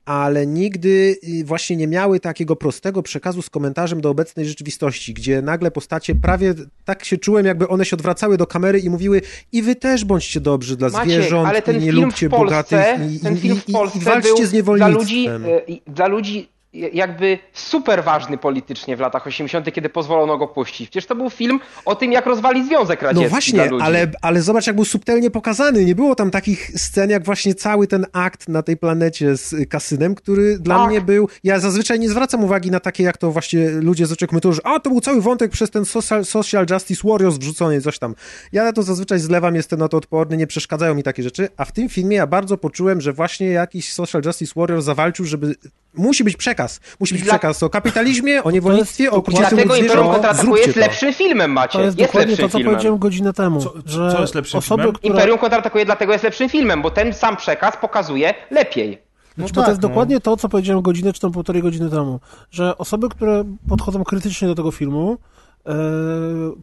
ale 0.05 0.47
nigdy 0.47 1.15
y, 1.41 1.45
właśnie 1.45 1.75
nie 1.75 1.87
miały 1.87 2.19
takiego 2.19 2.55
prostego 2.55 3.03
przekazu 3.03 3.41
z 3.41 3.49
komentarzem 3.49 4.01
do 4.01 4.09
obecnej 4.09 4.45
rzeczywistości, 4.45 5.13
gdzie 5.13 5.41
nagle 5.41 5.71
postacie 5.71 6.15
prawie 6.15 6.53
tak 6.85 7.05
się 7.05 7.17
czułem, 7.17 7.45
jakby 7.45 7.67
one 7.67 7.85
się 7.85 7.95
odwracały 7.95 8.37
do 8.37 8.47
kamery 8.47 8.79
i 8.79 8.89
mówiły 8.89 9.21
i 9.51 9.61
wy 9.61 9.75
też 9.75 10.05
bądźcie 10.05 10.39
dobrzy 10.41 10.77
dla 10.77 10.89
Maciek, 10.89 11.13
zwierząt 11.13 11.49
i 11.75 11.79
nie 11.79 11.91
lubcie 11.91 12.29
Polsce, 12.29 12.45
bogatych 12.45 13.11
i, 13.15 13.19
ten 13.19 13.35
i, 13.35 13.39
film 13.39 13.55
i, 13.55 13.59
w 13.59 13.69
i, 13.69 13.73
Polsce 13.73 13.99
i 13.99 14.01
walczcie 14.01 14.29
był 14.33 14.45
z 14.45 14.49
dla 14.49 14.57
niewolnictwem. 14.57 14.93
ludzi, 14.93 15.27
e, 15.27 15.59
i- 15.67 15.81
dla 15.87 16.07
ludzi 16.07 16.49
jakby 16.93 17.39
super 17.53 18.03
ważny 18.03 18.38
politycznie 18.38 18.97
w 18.97 18.99
latach 18.99 19.27
80., 19.27 19.73
kiedy 19.73 19.89
pozwolono 19.89 20.38
go 20.38 20.47
puścić. 20.47 20.89
Przecież 20.89 21.06
to 21.07 21.15
był 21.15 21.30
film 21.30 21.59
o 21.85 21.95
tym, 21.95 22.11
jak 22.11 22.25
rozwalić 22.25 22.65
Związek 22.67 23.01
Radziecki 23.01 23.23
No 23.23 23.30
dla 23.30 23.30
właśnie, 23.30 23.69
ale, 23.81 24.11
ale 24.22 24.41
zobacz, 24.41 24.67
jak 24.67 24.75
był 24.75 24.85
subtelnie 24.85 25.31
pokazany. 25.31 25.85
Nie 25.85 25.95
było 25.95 26.15
tam 26.15 26.31
takich 26.31 26.72
scen, 26.80 27.09
jak 27.09 27.25
właśnie 27.25 27.56
cały 27.56 27.88
ten 27.88 28.06
akt 28.14 28.49
na 28.49 28.64
tej 28.64 28.77
planecie 28.77 29.38
z 29.38 29.69
kasynem, 29.69 30.15
który 30.15 30.59
dla 30.59 30.77
Tak. 30.77 30.89
mnie 30.89 31.01
był. 31.01 31.30
Ja 31.43 31.59
zazwyczaj 31.59 31.99
nie 31.99 32.09
zwracam 32.09 32.43
uwagi 32.43 32.72
na 32.72 32.80
takie, 32.80 33.03
jak 33.03 33.17
to 33.17 33.31
właśnie 33.31 33.69
ludzie 33.69 34.06
z 34.06 34.11
oczekują, 34.11 34.53
że 34.53 34.61
a 34.67 34.80
to 34.80 34.89
był 34.89 35.01
cały 35.01 35.22
wątek 35.22 35.51
przez 35.51 35.72
ten 35.72 35.85
social, 35.85 36.25
social 36.25 36.65
Justice 36.72 37.07
Warriors 37.07 37.38
wrzucony, 37.38 37.81
coś 37.81 37.99
tam. 37.99 38.15
Ja 38.51 38.64
na 38.64 38.73
to 38.73 38.83
zazwyczaj 38.83 39.19
zlewam, 39.19 39.56
jestem 39.56 39.80
na 39.80 39.88
to 39.88 39.97
odporny, 39.97 40.38
nie 40.38 40.47
przeszkadzają 40.47 40.95
mi 40.95 41.03
takie 41.03 41.23
rzeczy, 41.23 41.49
a 41.57 41.65
w 41.65 41.72
tym 41.72 41.89
filmie 41.89 42.17
ja 42.17 42.27
bardzo 42.27 42.57
poczułem, 42.57 43.01
że 43.01 43.14
właśnie 43.14 43.47
jakiś 43.47 43.93
Social 43.93 44.22
Justice 44.25 44.53
Warrior 44.56 44.81
zawalczył, 44.81 45.25
żeby. 45.25 45.56
Musi 45.93 46.23
być 46.23 46.35
przekaz. 46.38 46.66
Musi 46.99 47.13
być 47.13 47.23
Dla- 47.23 47.33
przekaz 47.33 47.63
o 47.63 47.69
kapitalizmie, 47.69 48.43
o 48.43 48.51
niewolnictwie, 48.51 49.11
o 49.11 49.15
I 49.15 49.19
ukrutnym 49.19 49.49
dlatego 49.49 49.75
Imperium 49.75 50.09
kontratakuje 50.11 50.63
jest 50.63 50.75
lepszym 50.75 51.13
filmem, 51.13 51.51
macie. 51.51 51.77
To 51.79 51.85
jest, 51.85 51.99
jest 51.99 52.09
dokładnie 52.11 52.31
lepszym 52.31 52.45
to, 52.47 52.51
co 52.51 52.57
filmem. 52.57 52.75
powiedziałem 52.75 52.99
godzinę 52.99 53.33
temu. 53.33 53.61
Co- 53.61 53.73
że 53.85 54.11
co 54.11 54.21
jest 54.21 54.35
lepszym 54.35 54.57
osoby, 54.57 54.83
filmem? 54.83 54.95
które... 54.95 55.13
Imperium 55.13 55.37
kontratakuje 55.37 55.85
dlatego 55.85 56.11
jest 56.11 56.23
lepszym 56.23 56.49
filmem, 56.49 56.81
bo 56.81 56.91
ten 56.91 57.13
sam 57.13 57.37
przekaz 57.37 57.77
pokazuje 57.81 58.33
lepiej. 58.51 59.01
Znaczy, 59.37 59.53
bo 59.53 59.61
to 59.63 59.69
jest 59.69 59.81
dokładnie 59.81 60.19
to, 60.19 60.37
co 60.37 60.49
powiedziałem 60.49 60.81
godzinę 60.81 61.13
czy 61.13 61.21
tam 61.21 61.31
półtorej 61.31 61.61
godziny 61.61 61.89
temu, 61.89 62.19
że 62.51 62.77
osoby, 62.77 63.09
które 63.09 63.43
podchodzą 63.69 64.03
krytycznie 64.03 64.47
do 64.47 64.55
tego 64.55 64.71
filmu, 64.71 65.17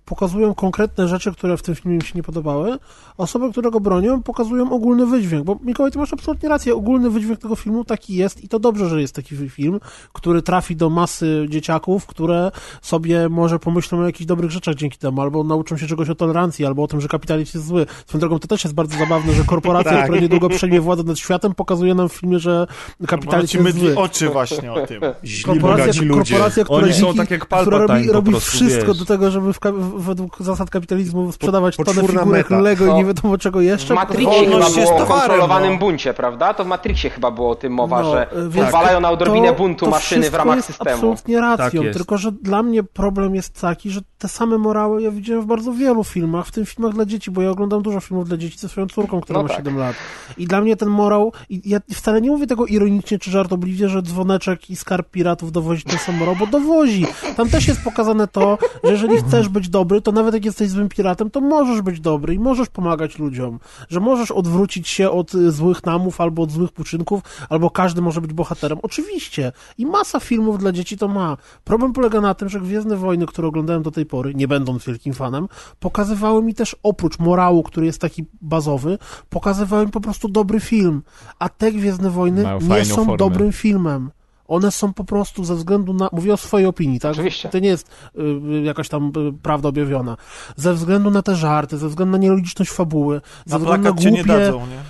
pokazują 0.04 0.54
konkretne 0.54 1.08
rzeczy, 1.08 1.32
które 1.32 1.56
w 1.56 1.62
tym 1.62 1.74
filmie 1.74 1.96
mi 1.96 2.02
się 2.02 2.12
nie 2.14 2.22
podobały. 2.22 2.78
Osoby, 3.18 3.50
które 3.50 3.70
go 3.70 3.80
bronią, 3.80 4.22
pokazują 4.22 4.72
ogólny 4.72 5.06
wydźwięk. 5.06 5.44
Bo 5.44 5.58
Mikołaj, 5.64 5.92
ty 5.92 5.98
masz 5.98 6.12
absolutnie 6.12 6.48
rację. 6.48 6.74
Ogólny 6.74 7.10
wydźwięk 7.10 7.40
tego 7.40 7.56
filmu 7.56 7.84
taki 7.84 8.14
jest 8.14 8.44
i 8.44 8.48
to 8.48 8.58
dobrze, 8.58 8.88
że 8.88 9.00
jest 9.00 9.14
taki 9.14 9.36
film, 9.48 9.80
który 10.12 10.42
trafi 10.42 10.76
do 10.76 10.90
masy 10.90 11.46
dzieciaków, 11.48 12.06
które 12.06 12.50
sobie 12.82 13.28
może 13.28 13.58
pomyślą 13.58 13.98
o 14.00 14.06
jakichś 14.06 14.26
dobrych 14.26 14.50
rzeczach 14.50 14.74
dzięki 14.74 14.98
temu, 14.98 15.20
albo 15.20 15.44
nauczą 15.44 15.76
się 15.76 15.86
czegoś 15.86 16.10
o 16.10 16.14
tolerancji, 16.14 16.66
albo 16.66 16.82
o 16.82 16.86
tym, 16.86 17.00
że 17.00 17.08
kapitalizm 17.08 17.58
jest 17.58 17.68
zły. 17.68 17.86
Swoją 18.06 18.20
drogą 18.20 18.38
to 18.38 18.48
też 18.48 18.64
jest 18.64 18.74
bardzo 18.74 18.98
zabawne, 18.98 19.32
że 19.32 19.44
korporacja, 19.44 19.92
Tak. 19.92 20.04
która 20.04 20.20
niedługo 20.20 20.48
przejmie 20.48 20.80
władzę 20.80 21.02
nad 21.02 21.18
światem, 21.18 21.54
pokazuje 21.54 21.94
nam 21.94 22.08
w 22.08 22.12
filmie, 22.12 22.38
że 22.38 22.66
kapitalizm 23.06 23.48
ci 23.48 23.56
jest 23.58 23.64
mydli 23.66 23.80
zły. 23.80 23.96
oczy 23.96 24.28
właśnie 24.28 24.72
o 24.72 24.86
tym. 24.86 25.00
Źli 25.24 25.44
Korporacja, 25.44 25.84
bogaci 25.84 26.04
ludzie. 26.04 26.34
korporacja 26.34 26.64
która, 26.64 26.78
Oni 26.84 26.92
są 26.92 27.00
dzięki, 27.00 27.18
tak 27.18 27.30
jak 27.30 27.46
która 27.46 27.78
robi, 27.78 28.08
robi 28.12 28.40
wszystko 28.40 28.93
do 28.98 29.04
tego, 29.04 29.30
żeby 29.30 29.52
w, 29.52 29.58
w- 29.60 30.02
według 30.02 30.36
zasad 30.40 30.70
kapitalizmu 30.70 31.32
sprzedawać 31.32 31.76
tonę 31.76 31.92
figurek 32.08 32.26
meta. 32.26 32.60
Lego 32.60 32.84
i 32.84 32.88
To 32.88 32.96
nie 32.96 33.04
wiadomo 33.04 33.38
czego 33.38 33.58
W 33.58 33.62
jeszcze. 33.62 33.94
Matrixie 33.94 34.26
Wolność 34.26 34.68
chyba 34.68 34.80
jest 34.80 34.92
było 34.92 35.04
o 35.04 35.06
kontrolowanym 35.06 35.72
no. 35.72 35.78
buncie, 35.78 36.14
prawda? 36.14 36.54
To 36.54 36.64
w 36.64 36.66
Matrixie 36.66 37.10
chyba 37.10 37.30
było 37.30 37.50
o 37.50 37.54
tym 37.54 37.72
mowa, 37.72 38.02
No, 38.02 38.12
że 38.12 38.26
więc 38.48 38.64
pozwalają 38.64 39.00
na 39.00 39.10
odrobinę 39.10 39.48
to- 39.48 39.54
buntu 39.54 39.84
to 39.84 39.90
maszyny 39.90 40.20
w 40.20 40.22
wszystko 40.24 40.38
ramach 40.38 40.56
jest 40.56 40.66
systemu. 40.68 40.90
absolutnie 40.90 41.40
racją, 41.40 41.64
Tak 41.64 41.74
jest. 41.74 41.98
tylko 41.98 42.18
że 42.18 42.32
dla 42.32 42.62
mnie 42.62 42.82
problem 42.82 43.34
jest 43.34 43.60
taki, 43.60 43.90
że 43.90 44.00
te 44.18 44.28
same 44.28 44.58
morały 44.58 45.02
ja 45.02 45.10
widziałem 45.10 45.42
w 45.42 45.46
bardzo 45.46 45.72
wielu 45.72 46.04
filmach, 46.04 46.46
w 46.46 46.52
tym 46.52 46.66
filmach 46.66 46.94
dla 46.94 47.04
dzieci, 47.04 47.30
bo 47.30 47.42
ja 47.42 47.50
oglądam 47.50 47.82
dużo 47.82 48.00
filmów 48.00 48.28
dla 48.28 48.36
dzieci 48.36 48.58
ze 48.58 48.68
swoją 48.68 48.86
córką, 48.86 49.20
która 49.20 49.38
No 49.38 49.42
ma 49.42 49.48
tak. 49.48 49.56
7 49.58 49.76
lat. 49.78 49.94
I 50.38 50.46
dla 50.46 50.60
mnie 50.60 50.76
ten 50.76 50.88
morał, 50.88 51.32
i 51.48 51.62
ja 51.70 51.78
wcale 51.94 52.20
nie 52.20 52.30
mówię 52.30 52.46
tego 52.46 52.66
ironicznie 52.66 53.18
czy 53.18 53.30
żartobliwie, 53.30 53.88
że 53.88 54.02
dzwoneczek 54.02 54.70
i 54.70 54.76
skarb 54.76 55.10
piratów 55.10 55.52
dowozi 55.52 55.82
ten 55.82 55.98
sam 55.98 56.16
morał, 56.16 56.36
bo 56.36 56.46
dowozi. 56.46 57.06
Tam 57.36 57.48
też 57.48 57.68
jest 57.68 57.84
pokazane 57.84 58.28
to, 58.28 58.58
że 58.84 58.92
jeżeli 58.92 59.16
chcesz 59.16 59.48
być 59.48 59.68
dobry, 59.68 60.00
to 60.00 60.12
nawet 60.12 60.34
jak 60.34 60.44
jesteś 60.44 60.70
złym 60.70 60.88
piratem, 60.88 61.30
to 61.30 61.40
możesz 61.40 61.82
być 61.82 62.00
dobry 62.00 62.34
i 62.34 62.38
możesz 62.38 62.68
pomagać 62.68 63.18
ludziom. 63.18 63.58
Że 63.88 64.00
możesz 64.00 64.30
odwrócić 64.30 64.88
się 64.88 65.10
od 65.10 65.34
y, 65.34 65.52
złych 65.52 65.86
namów 65.86 66.20
albo 66.20 66.42
od 66.42 66.50
złych 66.50 66.72
poczynków, 66.72 67.22
albo 67.48 67.70
każdy 67.70 68.02
może 68.02 68.20
być 68.20 68.32
bohaterem. 68.32 68.78
Oczywiście. 68.82 69.52
I 69.78 69.86
masa 69.86 70.20
filmów 70.20 70.58
dla 70.58 70.72
dzieci 70.72 70.98
to 70.98 71.08
ma. 71.08 71.36
Problem 71.64 71.92
polega 71.92 72.20
na 72.20 72.34
tym, 72.34 72.48
że 72.48 72.60
Gwiezdne 72.60 72.96
Wojny, 72.96 73.26
które 73.26 73.48
oglądałem 73.48 73.82
do 73.82 73.90
tej 73.90 74.06
pory, 74.06 74.34
nie 74.34 74.48
będąc 74.48 74.84
wielkim 74.84 75.14
fanem, 75.14 75.48
pokazywały 75.80 76.42
mi 76.42 76.54
też 76.54 76.76
oprócz 76.82 77.18
morału, 77.18 77.62
który 77.62 77.86
jest 77.86 78.00
taki 78.00 78.24
bazowy, 78.42 78.98
pokazywały 79.30 79.86
mi 79.86 79.92
po 79.92 80.00
prostu 80.00 80.28
dobry 80.28 80.60
film. 80.60 81.02
A 81.38 81.48
te 81.48 81.72
Gwiezdne 81.72 82.10
Wojny 82.10 82.42
Mają 82.42 82.60
nie 82.60 82.84
są 82.84 82.94
formę. 82.94 83.16
dobrym 83.16 83.52
filmem. 83.52 84.10
One 84.48 84.70
są 84.70 84.92
po 84.92 85.04
prostu 85.04 85.44
ze 85.44 85.54
względu 85.54 85.94
na. 85.94 86.08
Mówię 86.12 86.32
o 86.32 86.36
swojej 86.36 86.66
opinii, 86.66 87.00
tak? 87.00 87.12
Oczywiście. 87.12 87.48
To 87.48 87.58
nie 87.58 87.68
jest 87.68 87.90
y, 88.18 88.22
y, 88.54 88.62
jakaś 88.62 88.88
tam 88.88 89.12
y, 89.16 89.32
prawda 89.42 89.68
objawiona. 89.68 90.16
Ze 90.56 90.74
względu 90.74 91.10
na 91.10 91.22
te 91.22 91.36
żarty, 91.36 91.78
ze 91.78 91.88
względu 91.88 92.12
na 92.12 92.18
nielogiczność 92.18 92.70
fabuły, 92.70 93.20
ze 93.46 93.54
Na 93.54 93.58
względu 93.58 93.94
na 93.94 94.00
cię 94.00 94.10
nie 94.10 94.24
głupie. 94.24 94.38
dadzą, 94.40 94.60
nie? 94.66 94.80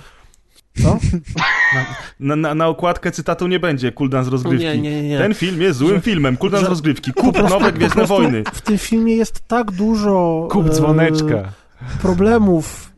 Co? 0.83 0.97
Na, 2.19 2.35
na, 2.35 2.55
na 2.55 2.67
okładkę 2.67 3.11
cytatu 3.11 3.47
nie 3.47 3.59
będzie 3.59 3.91
Kuldan 3.91 4.23
z 4.25 4.27
rozgrywki. 4.27 4.65
Nie, 4.65 4.77
nie, 4.77 5.03
nie. 5.03 5.17
Ten 5.17 5.33
film 5.33 5.61
jest 5.61 5.79
złym 5.79 5.95
Że- 5.95 6.01
filmem. 6.01 6.37
Kuldan 6.37 6.59
że- 6.59 6.65
z 6.65 6.69
rozgrywki. 6.69 7.13
Kup 7.13 7.35
prostu- 7.35 7.59
nowe 7.59 7.73
Gwiezdne 7.73 8.05
Wojny. 8.05 8.43
W 8.53 8.61
tym 8.61 8.77
filmie 8.77 9.15
jest 9.15 9.47
tak 9.47 9.71
dużo. 9.71 10.47
Kup 10.51 10.65
e, 10.67 10.69
dzwoneczka. 10.69 11.43
problemów 12.01 12.91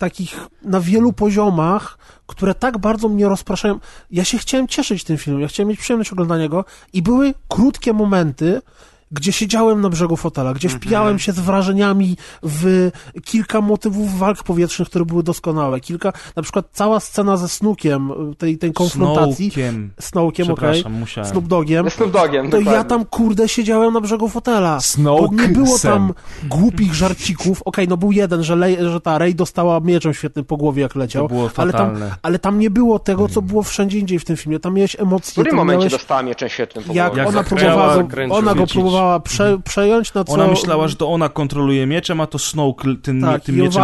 takich 0.00 0.36
na 0.62 0.80
wielu 0.80 1.12
poziomach, 1.12 1.98
które 2.26 2.54
tak 2.54 2.78
bardzo 2.78 3.08
mnie 3.08 3.28
rozpraszają. 3.28 3.80
Ja 4.10 4.24
się 4.24 4.38
chciałem 4.38 4.68
cieszyć 4.68 5.04
tym 5.04 5.18
filmem, 5.18 5.42
ja 5.42 5.48
chciałem 5.48 5.68
mieć 5.68 5.80
przyjemność 5.80 6.12
oglądania 6.12 6.48
go 6.48 6.64
i 6.92 7.02
były 7.02 7.34
krótkie 7.48 7.92
momenty, 7.92 8.62
gdzie 9.10 9.32
siedziałem 9.32 9.80
na 9.80 9.88
brzegu 9.88 10.16
fotela, 10.16 10.54
gdzie 10.54 10.68
wpijałem 10.68 11.18
się 11.18 11.32
z 11.32 11.40
wrażeniami 11.40 12.16
w 12.42 12.90
kilka 13.24 13.60
motywów 13.60 14.18
walk 14.18 14.42
powietrznych, 14.42 14.88
które 14.88 15.04
były 15.04 15.22
doskonałe. 15.22 15.80
Kilka, 15.80 16.12
na 16.36 16.42
przykład 16.42 16.66
cała 16.72 17.00
scena 17.00 17.36
ze 17.36 17.48
Snukiem, 17.48 18.10
tej, 18.38 18.58
tej 18.58 18.72
konfrontacji, 18.72 19.50
Snowkiem. 19.50 19.90
Snowkiem, 20.00 20.50
okej, 20.50 20.84
musiałem. 20.90 21.30
Snoop 21.30 21.46
Dogiem, 21.46 21.90
Snoop 21.90 22.10
Dogiem, 22.10 22.50
to 22.50 22.56
ja 22.56 22.64
dokładnie. 22.64 22.88
tam, 22.88 23.04
kurde, 23.04 23.48
siedziałem 23.48 23.94
na 23.94 24.00
brzegu 24.00 24.28
fotela. 24.28 24.74
Bo 24.74 24.80
Snoke 24.80 25.36
nie 25.36 25.48
było 25.48 25.78
tam 25.78 26.12
głupich 26.44 26.94
żarcików. 26.94 27.62
Okej, 27.64 27.88
no 27.88 27.96
był 27.96 28.12
jeden, 28.12 28.42
że, 28.44 28.56
Lej, 28.56 28.76
że 28.80 29.00
ta 29.00 29.18
Rey 29.18 29.34
dostała 29.34 29.80
mieczem 29.80 30.14
świetnym 30.14 30.44
po 30.44 30.56
głowie, 30.56 30.82
jak 30.82 30.94
leciał. 30.94 31.28
To 31.28 31.34
było 31.34 31.50
ale, 31.56 31.72
tam, 31.72 31.96
ale 32.22 32.38
tam 32.38 32.58
nie 32.58 32.70
było 32.70 32.98
tego, 32.98 33.28
co 33.28 33.42
było 33.42 33.62
wszędzie 33.62 33.98
indziej 33.98 34.18
w 34.18 34.24
tym 34.24 34.36
filmie. 34.36 34.58
Tam 34.60 34.74
miałeś 34.74 34.96
W 34.96 35.00
emocje. 35.00 35.32
którym 35.32 35.50
tam 35.50 35.56
momencie 35.56 35.78
miałeś, 35.78 35.92
dostała 35.92 36.22
mieczem 36.22 36.48
świetnym 36.48 36.84
po 36.84 36.92
jak 36.92 37.06
głowie? 37.06 37.18
Jak 37.20 37.28
ona 37.28 37.42
zakręciła, 37.42 37.94
próbowała, 37.94 38.38
ona 38.38 38.54
go 38.54 38.60
wiecić. 38.60 38.74
Próbowała 39.00 39.20
prze, 39.20 39.58
przejąć, 39.64 40.14
na 40.14 40.24
co... 40.24 40.32
Ona 40.32 40.46
myślała, 40.46 40.88
że 40.88 40.96
to 40.96 41.08
ona 41.12 41.28
kontroluje 41.28 41.86
mieczem, 41.86 42.20
a 42.20 42.26
to 42.26 42.38
Snoke 42.38 42.88
tym, 43.02 43.22
Tak, 43.22 43.44
tym 43.44 43.56
mieczem 43.56 43.82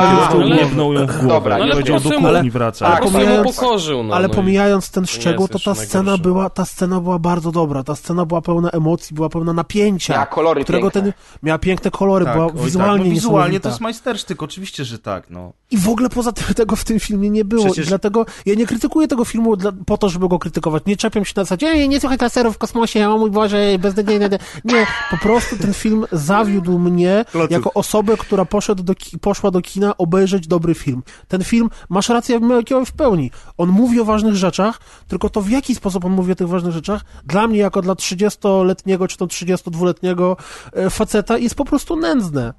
jebnął 0.59 0.93
ją 0.93 1.07
w 1.07 1.11
głowę. 1.17 1.29
Dobra, 1.29 1.59
i 1.59 1.67
No 1.69 1.73
powiedział, 1.73 2.01
po 2.01 2.09
do 2.11 2.21
kuchni 2.21 2.51
wraca. 2.51 2.87
ale 2.87 2.95
Ale 2.95 3.03
po 3.05 3.11
prostu 3.11 3.19
pomijając- 3.19 3.47
ją 3.47 3.53
upokorzył, 3.53 4.03
no. 4.03 4.15
ale 4.15 4.29
no 4.29 4.35
pomijając 4.35 4.91
ten 4.91 5.03
nie 5.03 5.07
szczegół, 5.09 5.49
to 5.49 5.59
ta 5.59 5.75
scena 5.75 6.19
była, 6.19 6.51
ta 6.51 6.65
scena 6.65 7.01
była 7.01 7.19
bardzo 7.19 7.53
dobra. 7.53 7.83
Ta 7.83 7.95
scena 7.97 8.27
była 8.27 8.41
pełna 8.43 8.71
emocji, 8.71 9.15
była 9.15 9.29
pełna 9.29 9.53
napięcia. 9.53 10.13
Miała 10.15 10.27
kolory 10.27 10.65
którego 10.65 10.91
piękne. 10.91 11.13
ten 11.13 11.21
miała 11.43 11.59
piękne 11.59 11.91
kolory, 11.91 12.25
Tak, 12.25 12.35
była 12.35 12.47
oj 12.47 12.53
tak, 12.53 12.63
wizualnie 12.63 13.05
no, 13.05 13.11
wizualnie 13.11 13.39
niesamowita. 13.39 13.63
to 13.63 13.69
jest 13.69 13.81
majstersztyk, 13.81 14.43
oczywiście, 14.43 14.85
że 14.85 14.99
tak, 14.99 15.31
no. 15.31 15.53
I 15.71 15.77
w 15.79 15.89
ogóle 15.89 16.09
poza 16.09 16.33
tym 16.33 16.55
tego 16.55 16.77
w 16.77 16.85
tym 16.85 17.01
filmie 17.01 17.31
nie 17.31 17.45
było. 17.45 17.65
Przecież- 17.65 17.85
I 17.87 17.89
dlatego 17.89 18.27
ja 18.47 18.55
nie 18.55 18.67
krytykuję 18.67 19.09
tego 19.09 19.25
filmu 19.25 19.57
dla, 19.57 19.73
po 19.87 19.97
to, 19.99 20.09
żeby 20.09 20.29
go 20.29 20.39
krytykować. 20.39 20.83
Nie 20.87 20.97
czepiam 20.97 21.25
się 21.25 21.33
na 21.37 21.45
zasadzie, 21.45 21.67
Ej, 21.67 21.89
nie 21.89 22.01
słuchaj 22.01 22.19
laserów 22.21 22.55
w 22.55 22.59
kosmosie, 22.59 23.09
o 23.11 23.19
mój 23.19 23.31
Boże, 23.31 23.59
beznadziejne. 23.79 24.29
Nie, 24.29 24.39
nie, 24.75 24.87
po 25.11 25.17
prostu 25.17 25.57
ten 25.59 25.75
film 25.75 26.07
zawiódł 26.13 26.79
mnie 26.79 27.25
jako 27.51 27.73
osobę, 27.73 28.17
która 28.17 28.45
poszedł 28.45 28.83
do, 28.83 28.95
poszła 29.21 29.51
do 29.51 29.61
kina 29.61 29.97
obejrzeć 29.97 30.47
dobry 30.47 30.75
film. 30.75 31.03
Ten 31.29 31.45
film, 31.45 31.71
masz 31.89 32.09
rację 32.09 32.41
Mikołaj 32.41 32.87
w 32.87 32.93
pełni. 32.93 33.31
On 33.59 33.69
mówi 33.69 34.01
o 34.01 34.05
ważnych 34.05 34.35
rzeczach, 34.35 34.81
tylko 35.09 35.31
to 35.31 35.41
w 35.41 35.51
jaki 35.51 35.75
sposób 35.75 36.05
on 36.05 36.13
mówi 36.13 36.33
o 36.33 36.35
tych 36.35 36.49
ważnych 36.49 36.73
rzeczach, 36.73 37.05
dla 37.25 37.49
mnie 37.49 37.59
jako 37.59 37.83
dla 37.83 37.95
30-letniego 37.95 39.09
czy 39.09 39.17
to 39.17 39.27
32-letniego 39.27 40.37
e, 40.73 40.91
faceta 40.91 41.39
jest 41.39 41.55
po 41.55 41.65
prostu 41.65 41.97
nędzne. 41.97 42.55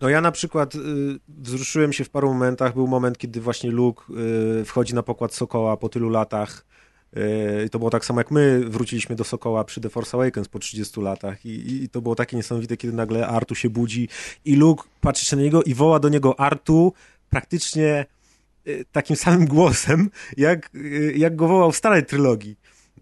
No 0.00 0.08
ja 0.08 0.20
na 0.20 0.32
przykład 0.32 0.74
y, 0.74 0.78
wzruszyłem 1.28 1.92
się 1.92 2.04
w 2.04 2.10
paru 2.10 2.28
momentach. 2.28 2.74
Był 2.74 2.86
moment, 2.86 3.18
kiedy 3.18 3.40
właśnie 3.40 3.70
Luke 3.70 4.04
y, 4.60 4.64
wchodzi 4.64 4.94
na 4.94 5.02
pokład 5.02 5.34
Sokoła 5.34 5.76
po 5.76 5.88
tylu 5.88 6.08
latach. 6.08 6.64
Y, 7.16 7.64
I 7.66 7.70
to 7.70 7.78
było 7.78 7.90
tak 7.90 8.04
samo 8.04 8.20
jak 8.20 8.30
my 8.30 8.60
wróciliśmy 8.66 9.16
do 9.16 9.24
Sokoła 9.24 9.64
przy 9.64 9.80
The 9.80 9.88
Force 9.90 10.14
Awakens 10.16 10.48
po 10.48 10.58
30 10.58 11.00
latach. 11.00 11.46
I, 11.46 11.82
i, 11.84 11.88
to 11.88 12.00
było 12.00 12.14
takie 12.14 12.36
niesamowite, 12.36 12.76
kiedy 12.76 12.94
nagle 12.94 13.26
Artu 13.26 13.54
się 13.54 13.70
budzi 13.70 14.08
i 14.44 14.56
Luke 14.56 14.84
patrzy 15.00 15.26
się 15.26 15.36
na 15.36 15.42
niego 15.42 15.62
i 15.62 15.74
woła 15.74 15.98
do 16.00 16.08
niego 16.08 16.40
Artu 16.40 16.92
praktycznie 17.30 18.06
y, 18.66 18.84
takim 18.92 19.16
samym 19.26 19.46
głosem, 19.46 20.10
jak, 20.36 20.70
y, 20.74 21.14
jak 21.16 21.36
go 21.36 21.48
wołał 21.48 21.72
w 21.72 21.76
starej 21.76 22.06
trylogii. 22.06 22.56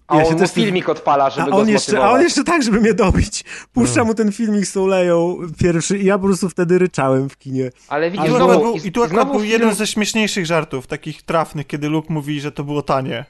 A 0.08 0.16
Ja 0.16 0.22
się 0.22 0.28
on 0.28 0.34
mu 0.34 0.40
też- 0.40 0.52
filmik 0.52 0.88
odpala, 0.88 1.30
żeby 1.30 1.48
a 1.48 1.50
go 1.50 1.56
on, 1.56 1.68
jeszcze, 1.68 2.00
a 2.04 2.10
on 2.10 2.20
jeszcze 2.22 2.44
tak, 2.44 2.62
żeby 2.62 2.80
mnie 2.80 2.94
dobić. 2.94 3.44
Puszcza 3.72 4.04
mu 4.04 4.14
ten 4.14 4.32
filmik 4.32 4.66
z 4.66 4.72
tą 4.72 4.86
Leją 4.86 5.38
pierwszy 5.58 5.98
i 5.98 6.04
ja 6.04 6.18
po 6.18 6.24
prostu 6.26 6.48
wtedy 6.48 6.78
ryczałem 6.78 7.28
w 7.28 7.38
kinie. 7.38 7.70
Ale 7.88 8.10
widzisz, 8.10 8.28
znowu, 8.28 8.44
akurat 8.44 8.60
był, 8.62 8.76
i, 8.76 8.92
tu 8.92 9.02
akurat 9.02 9.28
był 9.30 9.40
film- 9.40 9.50
jeden 9.52 9.74
ze 9.74 9.86
śmieszniejszych 9.86 10.46
żartów, 10.46 10.86
takich 10.86 11.22
trafnych, 11.22 11.66
kiedy 11.66 11.88
Luke 11.88 12.12
mówi, 12.12 12.40
że 12.40 12.52
to 12.52 12.64
było 12.64 12.82
tanie. 12.82 13.24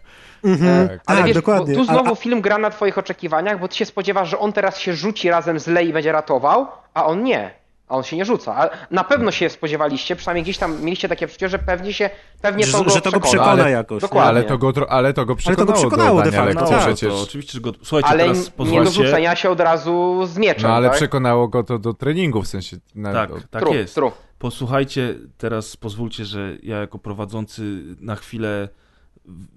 Mhm. 0.45 0.89
Tak. 0.89 1.01
Ale 1.07 1.19
tak, 1.19 1.27
wiesz, 1.27 1.35
dokładnie. 1.37 1.75
Tu 1.75 1.85
znowu 1.85 2.13
A- 2.13 2.15
film 2.17 2.41
gra 2.41 2.59
na 2.59 2.71
twoich 2.71 2.99
oczekiwaniach, 2.99 3.61
bo 3.61 3.69
ty 3.69 3.77
się 3.77 3.85
spodziewasz, 3.85 4.29
że 4.31 4.39
on 4.39 4.53
teraz 4.53 4.79
się 4.79 4.95
rzuci 4.95 5.31
razem 5.31 5.59
z 5.61 5.67
Lei 5.67 5.89
i 5.89 5.93
będzie 5.93 6.13
ratował, 6.13 6.67
a 6.95 7.07
on 7.07 7.23
nie. 7.23 7.51
A 7.89 7.97
on 7.97 8.03
się 8.03 8.17
nie 8.17 8.25
rzuca. 8.25 8.55
A 8.57 8.71
na 8.95 9.05
pewno 9.05 9.31
się 9.31 9.51
spodziewaliście, 9.51 10.17
przynajmniej 10.17 10.43
gdzieś 10.43 10.59
tam 10.59 10.83
mieliście 10.85 11.09
takie 11.09 11.27
przeczucie, 11.27 11.49
że 11.49 11.59
pewnie 11.59 11.93
się, 11.93 12.11
pewnie 12.43 12.65
Że- 12.67 12.73
to 12.73 12.85
go 12.85 12.91
że 12.91 13.01
to 13.01 13.11
go 13.11 13.21
przekona. 13.21 13.43
przekona 13.43 13.63
Ale- 13.63 13.71
jakoś. 13.71 14.03
Dokładnie. 14.03 14.29
Ale 14.29 14.45
to 14.45 14.59
go, 14.59 14.73
ale 14.89 15.13
to 15.13 15.27
go 15.27 15.37
przekonało, 15.37 15.79
przekonało 15.79 16.23
do 16.23 16.31
de 16.31 16.37
facto, 16.37 16.67
tak. 16.67 16.81
przecież. 16.81 17.13
To 17.13 17.23
oczywiście, 17.23 17.53
że 17.53 17.61
go... 17.61 17.73
Słuchajcie, 17.83 18.09
Ale 18.09 18.19
teraz 18.23 18.39
nie 18.39 18.45
do 18.45 18.51
pozwólcie... 18.51 18.91
rzucenia 18.91 19.37
się 19.37 19.51
od 19.51 19.61
razu 19.61 20.27
z 20.27 20.39
mieczem, 20.39 20.71
No 20.71 20.77
ale 20.77 20.89
tak? 20.89 20.97
przekonało 20.97 21.49
go 21.49 21.63
to 21.65 21.79
do 21.79 21.95
treningu, 21.95 22.43
w 22.43 22.47
sensie... 22.47 22.77
Na, 22.95 23.13
Tak, 23.13 23.31
do- 23.31 23.37
tak 23.51 23.63
Tru, 23.63 23.75
jest. 23.75 23.95
tru. 23.95 24.13
Posłuchajcie, 24.39 25.15
teraz 25.39 25.77
pozwólcie, 25.77 26.25
że 26.25 26.53
ja 26.63 26.77
jako 26.81 26.99
prowadzący 26.99 27.63
na 28.01 28.17
chwilę 28.17 28.69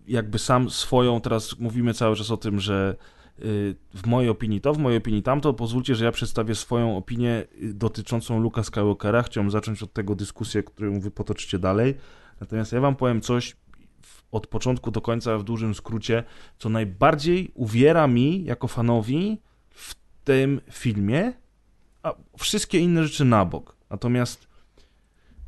jakby 0.07 0.39
sam 0.39 0.69
swoją, 0.69 1.22
teraz 1.22 1.59
mówimy 1.59 1.93
cały 1.93 2.15
czas 2.15 2.31
o 2.31 2.38
tym, 2.38 2.59
że 2.59 2.95
y, 3.39 3.75
w 3.93 4.07
mojej 4.07 4.30
opinii 4.30 4.61
to, 4.61 4.73
w 4.73 4.77
mojej 4.77 4.98
opinii 4.98 5.23
tamto, 5.23 5.53
pozwólcie, 5.53 5.95
że 5.95 6.06
ja 6.06 6.11
przedstawię 6.11 6.56
swoją 6.56 6.98
opinię 6.98 7.43
y, 7.64 7.73
dotyczącą 7.73 8.39
Luka 8.39 8.64
Skywalkera. 8.64 9.23
Chciałem 9.23 9.51
zacząć 9.51 9.83
od 9.83 9.93
tego 9.93 10.15
dyskusję, 10.15 10.64
którą 10.64 10.99
wy 10.99 11.11
potoczycie 11.11 11.59
dalej. 11.59 11.95
Natomiast 12.41 12.72
ja 12.72 12.81
wam 12.81 12.95
powiem 12.95 13.22
coś 13.22 13.56
od 14.31 14.48
początku 14.48 14.91
do 14.91 15.01
końca 15.01 15.38
w 15.38 15.43
dużym 15.43 15.75
skrócie, 15.75 16.23
co 16.57 16.69
najbardziej 16.69 17.51
uwiera 17.53 18.07
mi 18.07 18.43
jako 18.43 18.67
fanowi 18.67 19.41
w 19.69 19.95
tym 20.23 20.61
filmie, 20.72 21.33
a 22.03 22.14
wszystkie 22.38 22.80
inne 22.80 23.03
rzeczy 23.03 23.25
na 23.25 23.45
bok. 23.45 23.75
Natomiast 23.89 24.48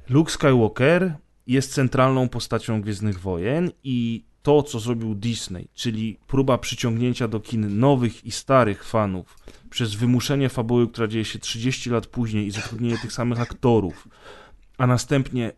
Luke 0.09 0.31
Skywalker 0.31 1.15
jest 1.47 1.73
centralną 1.73 2.29
postacią 2.29 2.81
Gwiezdnych 2.81 3.19
Wojen 3.19 3.71
i 3.83 4.23
to, 4.43 4.63
co 4.63 4.79
zrobił 4.79 5.15
Disney, 5.15 5.67
czyli 5.73 6.17
próba 6.27 6.57
przyciągnięcia 6.57 7.27
do 7.27 7.39
kin 7.39 7.79
nowych 7.79 8.25
i 8.25 8.31
starych 8.31 8.83
fanów 8.83 9.37
przez 9.69 9.95
wymuszenie 9.95 10.49
fabuły, 10.49 10.87
która 10.87 11.07
dzieje 11.07 11.25
się 11.25 11.39
30 11.39 11.89
lat 11.89 12.07
później 12.07 12.47
i 12.47 12.51
zatrudnienie 12.51 12.97
tych 12.97 13.13
samych 13.13 13.39
aktorów, 13.39 14.07
a 14.77 14.87
następnie 14.87 15.51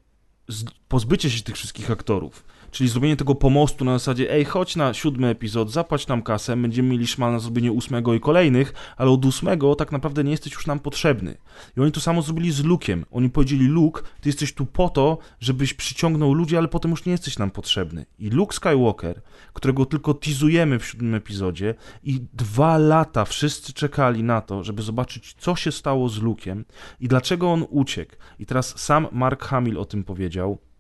pozbycie 0.88 1.30
się 1.30 1.44
tych 1.44 1.56
wszystkich 1.56 1.92
aktorów, 1.92 2.44
czyli 2.74 2.90
zrobienie 2.90 3.16
tego 3.16 3.35
pomostu 3.35 3.85
na 3.85 3.93
zasadzie 3.93 4.32
ej, 4.32 4.45
chodź 4.45 4.76
na 4.76 4.93
siódmy 4.93 5.27
epizod, 5.27 5.72
zapłać 5.72 6.08
nam 6.08 6.22
kasę, 6.22 6.58
będziemy 6.58 6.90
mieli 6.90 7.08
szmal 7.08 7.32
na 7.32 7.40
zrobienie 7.40 7.72
ósmego 7.72 8.14
i 8.14 8.19
kolejnych, 8.19 8.74
ale 8.98 9.10
od 9.10 9.26
ósmego 9.26 9.76
tak 9.76 9.92
naprawdę 9.92 10.24
nie 10.24 10.32
jesteś 10.32 10.53
już 10.53 10.68
nam 10.68 10.80
potrzebny. 10.80 11.38
I 11.77 11.82
oni 11.82 11.92
to 11.92 12.02
samo 12.02 12.22
zrobili 12.22 12.52
z 12.52 12.64
Luke'iem. 12.64 13.03
Oni 13.11 13.30
powiedzieli, 13.30 13.68
Luke, 13.68 14.02
ty 14.22 14.30
jesteś 14.30 14.53
tu 14.53 14.66
po 14.66 14.90
to, 14.90 15.18
żebyś 15.40 15.74
przyciągnął 15.74 16.34
ludzi, 16.34 16.58
ale 16.58 16.68
potem 16.68 16.92
już 16.92 17.06
nie 17.06 17.11
jesteś 17.11 17.38
nam 17.38 17.52
potrzebny. 17.52 18.06
I 18.19 18.30
Luke 18.30 18.56
Skywalker, 18.56 19.22
którego 19.53 19.85
tylko 19.85 20.14
teasujemy 20.14 20.80
w 20.80 20.85
siódmym 20.85 21.16
epizodzie 21.16 21.76
i 22.03 22.22
dwa 22.34 22.77
lata 22.77 23.26
wszyscy 23.26 23.74
czekali 23.74 24.24
na 24.24 24.42
to, 24.42 24.64
żeby 24.64 24.82
zobaczyć, 24.82 25.35
co 25.38 25.56
się 25.56 25.72
stało 25.72 26.10
z 26.10 26.19
Luke'iem 26.19 26.64
i 27.00 27.08
dlaczego 27.08 27.52
on 27.52 27.66
uciekł. 27.69 28.16
I 28.40 28.45
teraz 28.45 28.80
sam 28.80 29.08
Mark 29.11 29.43
Hamill 29.43 29.77
o 29.77 29.85
tym 29.85 30.03
powiedział. 30.03 30.73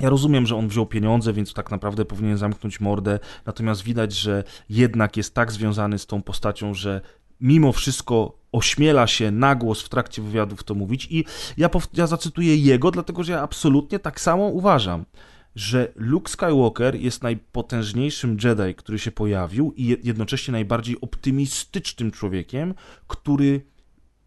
Ja 0.00 0.10
rozumiem, 0.10 0.46
że 0.46 0.56
on 0.56 0.68
wziął 0.68 0.86
pieniądze, 0.86 1.32
więc 1.32 1.52
tak 1.54 1.70
naprawdę 1.70 2.04
powinien 2.04 2.38
zamknąć 2.38 2.80
mordę, 2.80 3.18
natomiast 3.46 3.82
widać, 3.82 4.12
że 4.12 4.44
jednak 4.68 5.16
jest 5.16 5.34
tak 5.34 5.52
związany 5.52 5.98
z 5.98 6.06
tą 6.06 6.22
postacią, 6.22 6.74
że 6.74 7.00
mimo 7.40 7.72
wszystko 7.72 8.38
ośmiela 8.52 9.06
się 9.06 9.30
na 9.30 9.54
głos 9.54 9.82
w 9.82 9.88
trakcie 9.88 10.22
wywiadów 10.22 10.64
to 10.64 10.74
mówić 10.74 11.08
i 11.10 11.24
ja, 11.56 11.70
ja 11.94 12.06
zacytuję 12.06 12.56
jego, 12.56 12.90
dlatego 12.90 13.22
że 13.24 13.32
ja 13.32 13.42
absolutnie 13.42 13.98
tak 13.98 14.20
samo 14.20 14.44
uważam, 14.46 15.04
że 15.54 15.92
Luke 15.96 16.30
Skywalker 16.30 16.94
jest 16.94 17.22
najpotężniejszym 17.22 18.36
Jedi, 18.44 18.74
który 18.74 18.98
się 18.98 19.10
pojawił 19.12 19.72
i 19.76 19.84
je- 19.86 19.96
jednocześnie 20.04 20.52
najbardziej 20.52 21.00
optymistycznym 21.00 22.10
człowiekiem, 22.10 22.74
który 23.06 23.60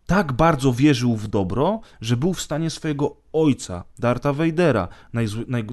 tak 0.09 0.33
bardzo 0.33 0.73
wierzył 0.73 1.15
w 1.15 1.27
dobro, 1.27 1.81
że 2.01 2.17
był 2.17 2.33
w 2.33 2.41
stanie 2.41 2.69
swojego 2.69 3.15
ojca, 3.33 3.83
Darta 3.99 4.33
Vadera, 4.33 4.87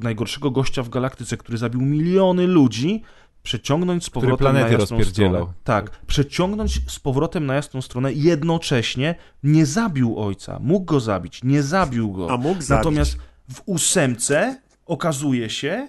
najgorszego 0.02 0.50
gościa 0.50 0.82
w 0.82 0.88
galaktyce, 0.88 1.36
który 1.36 1.58
zabił 1.58 1.80
miliony 1.80 2.46
ludzi, 2.46 3.02
przeciągnąć 3.42 4.04
z 4.04 4.10
powrotem 4.10 4.38
planety 4.38 4.72
na 4.72 4.78
jasną 4.78 5.04
stronę. 5.04 5.46
Tak, 5.64 5.90
przeciągnąć 6.06 6.80
z 6.90 6.98
powrotem 6.98 7.46
na 7.46 7.54
jasną 7.54 7.82
stronę, 7.82 8.12
jednocześnie 8.12 9.14
nie 9.42 9.66
zabił 9.66 10.18
ojca. 10.18 10.58
Mógł 10.60 10.84
go 10.84 11.00
zabić, 11.00 11.44
nie 11.44 11.62
zabił 11.62 12.12
go. 12.12 12.30
A 12.30 12.36
mógł 12.36 12.62
zabić. 12.62 12.68
Natomiast 12.68 13.18
w 13.54 13.62
ósemce 13.66 14.60
okazuje 14.86 15.50
się, 15.50 15.88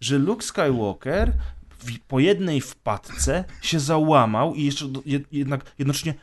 że 0.00 0.18
Luke 0.18 0.42
Skywalker 0.42 1.32
w, 1.84 1.98
po 2.08 2.20
jednej 2.20 2.60
wpadce 2.60 3.44
się 3.62 3.80
załamał 3.80 4.54
i 4.54 4.64
jeszcze 4.64 4.88
do, 4.88 5.02
jed, 5.06 5.32
jednak 5.32 5.64
jednocześnie 5.78 6.14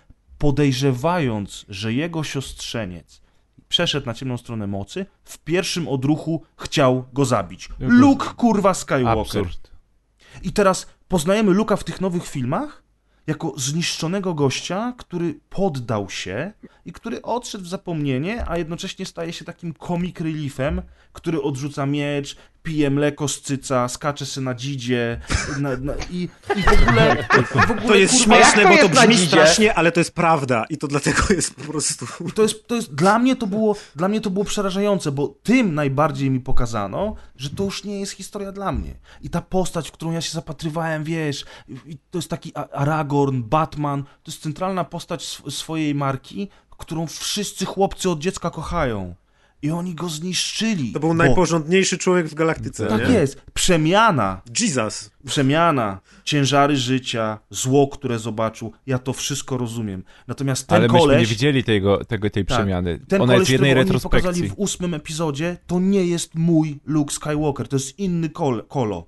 podejrzewając, 0.41 1.65
że 1.69 1.93
jego 1.93 2.23
siostrzeniec 2.23 3.21
przeszedł 3.69 4.05
na 4.05 4.13
ciemną 4.13 4.37
stronę 4.37 4.67
mocy, 4.67 5.05
w 5.23 5.37
pierwszym 5.37 5.87
odruchu 5.87 6.43
chciał 6.57 7.05
go 7.13 7.25
zabić. 7.25 7.69
Luke 7.79 8.25
kurwa 8.37 8.73
Skywalker. 8.73 9.19
Absurd. 9.19 9.71
I 10.43 10.53
teraz 10.53 10.87
poznajemy 11.07 11.51
Luka 11.51 11.75
w 11.75 11.83
tych 11.83 12.01
nowych 12.01 12.27
filmach 12.27 12.83
jako 13.27 13.53
zniszczonego 13.57 14.33
gościa, 14.33 14.93
który 14.97 15.39
poddał 15.49 16.09
się 16.09 16.51
i 16.85 16.91
który 16.91 17.21
odszedł 17.21 17.63
w 17.63 17.67
zapomnienie, 17.67 18.45
a 18.49 18.57
jednocześnie 18.57 19.05
staje 19.05 19.33
się 19.33 19.45
takim 19.45 19.73
comic 19.73 20.19
reliefem, 20.19 20.81
który 21.13 21.41
odrzuca 21.41 21.85
miecz, 21.85 22.35
pije 22.63 22.89
mleko 22.89 23.27
z 23.27 23.41
cyca, 23.41 23.87
skacze 23.87 24.25
się 24.25 24.41
na 24.41 24.55
dzidzie 24.55 25.21
na, 25.59 25.77
na, 25.77 25.93
i, 26.11 26.29
i 26.55 26.61
w 26.61 26.67
ogóle... 26.81 27.27
W 27.67 27.71
ogóle 27.71 27.87
To 27.87 27.95
jest 27.95 28.13
kurwa, 28.17 28.35
śmieszne, 28.35 28.63
to 28.63 28.69
bo 28.69 28.77
to 28.77 28.89
brzmi 28.89 29.17
strasznie, 29.17 29.73
ale 29.73 29.91
to 29.91 29.99
jest 29.99 30.13
prawda 30.13 30.65
i 30.69 30.77
to 30.77 30.87
dlatego 30.87 31.21
jest 31.29 31.55
po 31.55 31.61
prostu... 31.61 32.05
I 32.27 32.31
to 32.31 32.41
jest, 32.41 32.67
to 32.67 32.75
jest, 32.75 32.95
dla 32.95 33.19
mnie 33.19 33.35
to 33.35 33.47
było, 33.47 33.75
dla 33.95 34.07
mnie 34.07 34.21
to 34.21 34.29
było 34.29 34.45
przerażające, 34.45 35.11
bo 35.11 35.27
tym 35.27 35.75
najbardziej 35.75 36.29
mi 36.29 36.39
pokazano, 36.39 37.15
że 37.35 37.49
to 37.49 37.63
już 37.63 37.83
nie 37.83 37.99
jest 37.99 38.11
historia 38.11 38.51
dla 38.51 38.71
mnie. 38.71 38.95
I 39.21 39.29
ta 39.29 39.41
postać, 39.41 39.89
w 39.89 39.91
którą 39.91 40.11
ja 40.11 40.21
się 40.21 40.31
zapatrywałem, 40.31 41.03
wiesz, 41.03 41.45
i 41.85 41.97
to 42.11 42.17
jest 42.17 42.29
taki 42.29 42.51
Aragorn, 42.55 43.43
Batman, 43.43 44.03
to 44.03 44.31
jest 44.31 44.41
centralna 44.43 44.83
postać 44.83 45.21
sw- 45.23 45.51
swojej 45.51 45.95
marki, 45.95 46.49
którą 46.69 47.07
wszyscy 47.07 47.65
chłopcy 47.65 48.09
od 48.09 48.19
dziecka 48.19 48.49
kochają. 48.49 49.15
I 49.61 49.71
oni 49.71 49.95
go 49.95 50.09
zniszczyli. 50.09 50.91
To 50.91 50.99
był 50.99 51.09
bo- 51.09 51.15
najporządniejszy 51.15 51.97
człowiek 51.97 52.27
w 52.27 52.33
galaktyce, 52.33 52.87
Tak 52.87 53.09
nie? 53.09 53.15
jest. 53.15 53.41
Przemiana 53.53 54.41
Jesus. 54.59 55.11
przemiana, 55.25 55.99
ciężary 56.23 56.77
życia, 56.77 57.39
zło, 57.49 57.87
które 57.87 58.19
zobaczył, 58.19 58.71
ja 58.87 58.99
to 58.99 59.13
wszystko 59.13 59.57
rozumiem. 59.57 60.03
Natomiast 60.27 60.67
ten 60.67 60.75
Ale 60.75 60.87
myśmy 60.87 60.99
koleś... 60.99 61.19
nie 61.19 61.25
widzieli 61.25 61.63
tego, 61.63 62.05
tego, 62.05 62.29
tej 62.29 62.45
Tak. 62.45 62.57
przemiany. 62.57 62.99
Ten 63.07 63.21
Ona 63.21 63.33
koleś, 63.33 63.39
jest 63.39 63.49
w 63.49 63.51
jednej 63.51 63.71
oni 63.71 63.79
pokazali 63.99 64.01
retrospekcji. 64.23 64.49
w 64.49 64.53
ósmym 64.59 64.93
epizodzie, 64.93 65.57
to 65.67 65.79
nie 65.79 66.05
jest 66.05 66.35
mój 66.35 66.79
Luke 66.85 67.13
Skywalker, 67.13 67.67
to 67.67 67.75
jest 67.75 67.99
inny 67.99 68.29
kol 68.29 68.63
kolo. 68.67 69.07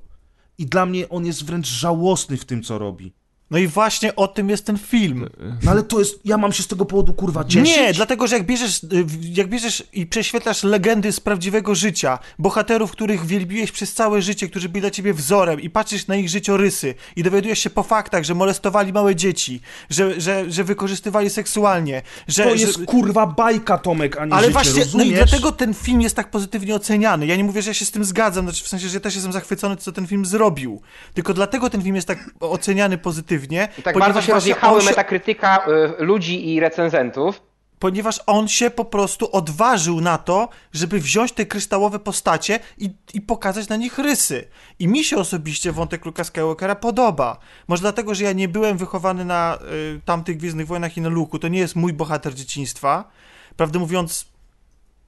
I 0.57 0.65
dla 0.65 0.85
mnie 0.85 1.09
on 1.09 1.25
jest 1.25 1.45
wręcz 1.45 1.67
żałosny 1.67 2.37
w 2.37 2.45
tym, 2.45 2.63
co 2.63 2.77
robi. 2.77 3.13
No 3.53 3.59
i 3.59 3.67
właśnie 3.67 4.15
o 4.15 4.27
tym 4.27 4.49
jest 4.49 4.65
ten 4.65 4.77
film. 4.77 5.29
No 5.63 5.71
ale 5.71 5.83
to 5.83 5.99
jest, 5.99 6.19
ja 6.25 6.37
mam 6.37 6.53
się 6.53 6.63
z 6.63 6.67
tego 6.67 6.85
powodu 6.85 7.13
kurwa 7.13 7.43
cieszyć? 7.43 7.77
Nie, 7.77 7.93
dlatego 7.93 8.27
że 8.27 8.35
jak 8.35 8.45
bierzesz, 8.45 8.83
y, 8.83 9.05
jak 9.21 9.49
bierzesz 9.49 9.83
i 9.93 10.05
prześwietlasz 10.05 10.63
legendy 10.63 11.11
z 11.11 11.19
prawdziwego 11.19 11.75
życia, 11.75 12.19
bohaterów, 12.39 12.91
których 12.91 13.25
wielbiłeś 13.25 13.71
przez 13.71 13.93
całe 13.93 14.21
życie, 14.21 14.49
którzy 14.49 14.69
byli 14.69 14.81
dla 14.81 14.91
ciebie 14.91 15.13
wzorem 15.13 15.61
i 15.61 15.69
patrzysz 15.69 16.07
na 16.07 16.15
ich 16.15 16.29
życiorysy 16.29 16.95
i 17.15 17.23
dowiadujesz 17.23 17.59
się 17.59 17.69
po 17.69 17.83
faktach, 17.83 18.23
że 18.23 18.35
molestowali 18.35 18.93
małe 18.93 19.15
dzieci, 19.15 19.61
że, 19.89 20.21
że, 20.21 20.51
że 20.51 20.63
wykorzystywali 20.63 21.29
seksualnie, 21.29 22.01
że... 22.27 22.43
To 22.43 22.49
że... 22.49 22.55
jest 22.55 22.85
kurwa 22.85 23.27
bajka, 23.27 23.77
Tomek, 23.77 24.17
a 24.17 24.25
nie 24.25 24.33
Ale 24.33 24.41
życie, 24.41 24.53
właśnie, 24.53 24.73
no 24.73 24.79
i 24.79 24.85
rozumiesz? 24.85 25.29
dlatego 25.29 25.51
ten 25.51 25.73
film 25.73 26.01
jest 26.01 26.15
tak 26.15 26.31
pozytywnie 26.31 26.75
oceniany. 26.75 27.25
Ja 27.25 27.35
nie 27.35 27.43
mówię, 27.43 27.61
że 27.61 27.69
ja 27.69 27.73
się 27.73 27.85
z 27.85 27.91
tym 27.91 28.03
zgadzam, 28.03 28.45
znaczy 28.45 28.63
w 28.63 28.67
sensie, 28.67 28.87
że 28.87 28.93
ja 28.93 28.99
też 28.99 29.15
jestem 29.15 29.33
zachwycony, 29.33 29.75
co 29.75 29.91
ten 29.91 30.07
film 30.07 30.25
zrobił. 30.25 30.81
Tylko 31.13 31.33
dlatego 31.33 31.69
ten 31.69 31.81
film 31.81 31.95
jest 31.95 32.07
tak 32.07 32.29
oceniany 32.39 32.97
pozytywnie. 32.97 33.42
I 33.77 33.81
tak 33.83 33.99
bardzo 33.99 34.21
się 34.21 34.33
rozjechały 34.33 34.81
się- 34.81 34.87
metakrytyka 34.89 35.65
y, 35.99 36.03
ludzi 36.05 36.49
i 36.53 36.59
recenzentów. 36.59 37.41
ponieważ 37.79 38.19
on 38.25 38.47
się 38.47 38.69
po 38.69 38.85
prostu 38.85 39.35
odważył 39.35 40.01
na 40.01 40.17
to, 40.17 40.49
żeby 40.73 40.99
wziąć 40.99 41.31
te 41.31 41.45
kryształowe 41.45 41.99
postacie 41.99 42.59
i, 42.77 42.89
i 43.13 43.21
pokazać 43.21 43.69
na 43.69 43.75
nich 43.75 43.97
rysy. 43.97 44.47
I 44.79 44.87
mi 44.87 45.03
się 45.03 45.17
osobiście 45.17 45.71
wątek 45.71 46.05
Luka 46.05 46.23
Skywalkera 46.23 46.75
podoba. 46.75 47.37
Może 47.67 47.81
dlatego, 47.81 48.15
że 48.15 48.23
ja 48.23 48.31
nie 48.33 48.47
byłem 48.47 48.77
wychowany 48.77 49.25
na 49.25 49.57
y, 49.95 50.01
tamtych 50.05 50.37
Gwiezdnych 50.37 50.67
Wojnach 50.67 50.97
i 50.97 51.01
na 51.01 51.09
Luku. 51.09 51.39
To 51.39 51.47
nie 51.47 51.59
jest 51.59 51.75
mój 51.75 51.93
bohater 51.93 52.33
dzieciństwa. 52.33 53.09
Prawdę 53.57 53.79
mówiąc, 53.79 54.25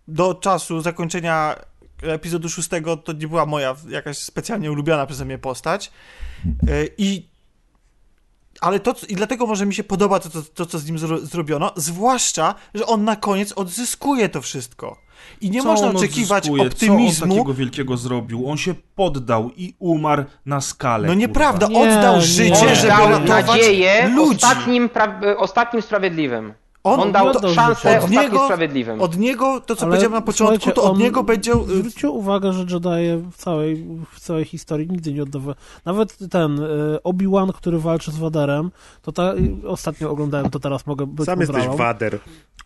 do 0.07 0.33
czasu 0.33 0.81
zakończenia 0.81 1.55
epizodu 2.01 2.49
szóstego 2.49 2.97
to 2.97 3.14
nie 3.14 3.27
była 3.27 3.45
moja 3.45 3.75
jakaś 3.89 4.17
specjalnie 4.17 4.72
ulubiona 4.72 5.05
przeze 5.05 5.25
mnie 5.25 5.38
postać. 5.38 5.91
Y, 6.69 6.89
I 6.97 7.27
ale 8.61 8.80
to, 8.80 8.95
i 9.09 9.16
dlatego 9.16 9.45
może 9.45 9.66
mi 9.66 9.74
się 9.74 9.84
podoba 9.84 10.19
to, 10.19 10.30
to, 10.30 10.42
to 10.42 10.66
co 10.66 10.80
z 10.80 10.85
nim 10.85 11.00
zro, 11.00 11.17
zrobiono, 11.19 11.72
zwłaszcza, 11.75 12.56
że 12.74 12.85
on 12.85 13.03
na 13.03 13.16
koniec 13.16 13.51
odzyskuje 13.56 14.30
to 14.30 14.42
wszystko. 14.42 14.98
I 15.42 15.50
nie 15.50 15.61
Co 15.61 15.67
można 15.67 15.88
oczekiwać 15.88 16.50
odzyskuje? 16.50 16.58
Co 16.59 16.64
on 16.64 16.67
optymizmu. 16.72 17.34
takiego 17.35 17.53
wielkiego 17.53 17.98
zrobił? 17.98 18.50
On 18.50 18.58
się 18.58 18.75
poddał 18.95 19.51
i 19.58 19.75
umarł 19.80 20.24
na 20.45 20.61
skalę. 20.61 21.08
No 21.08 21.14
nieprawda, 21.14 21.67
Nie, 21.67 21.80
oddał 21.80 22.16
nie. 22.16 22.22
życie, 22.22 22.53
On 22.69 22.75
żeby 22.75 22.88
ratować 22.88 23.48
nadzieję 23.48 24.08
ludzi. 24.08 24.35
ostatnim, 24.35 24.90
pra- 24.90 25.35
ostatnim 25.38 25.82
sprawiedliwym. 25.82 26.53
On, 26.85 26.99
On 26.99 27.11
dał 27.11 27.27
oddał 27.27 27.51
szansę. 27.53 28.01
Od 28.01 28.09
niego- 28.09 28.45
sprawiedliwym. 28.45 29.01
Od 29.01 29.17
niego, 29.17 29.61
to 29.61 29.75
co 29.75 29.81
Ale 29.85 29.89
powiedziałem 29.91 30.14
na 30.14 30.22
początku, 30.22 30.72
to 30.72 30.83
od 30.83 30.91
on- 30.91 30.97
niego 30.97 31.23
będzie... 31.23 31.51
y, 31.53 31.77
Zwróćcie 31.77 32.09
uwagę, 32.09 32.53
że 32.53 32.59
Jedi 32.61 33.27
w 33.31 33.35
całej, 33.38 33.88
w 34.14 34.19
całej 34.19 34.45
historii 34.45 34.88
nigdy 34.89 35.14
nie 35.14 35.23
oddawał. 35.23 35.55
Nawet 35.85 36.17
ten 36.31 36.59
y, 36.59 36.97
Obi-Wan, 37.03 37.53
który 37.53 37.80
walczy 37.80 38.11
z 38.11 38.17
Waderem, 38.17 38.72
to 39.01 39.11
ta, 39.11 39.33
y, 39.33 39.67
ostatnio 39.67 40.09
oglądałem, 40.11 40.49
to 40.49 40.59
teraz 40.59 40.88
mogę 40.88 41.05
być 41.07 41.25
Sam 41.25 41.39
jesteś 41.39 41.55
mądralą, 41.57 41.77
wader. 41.77 42.19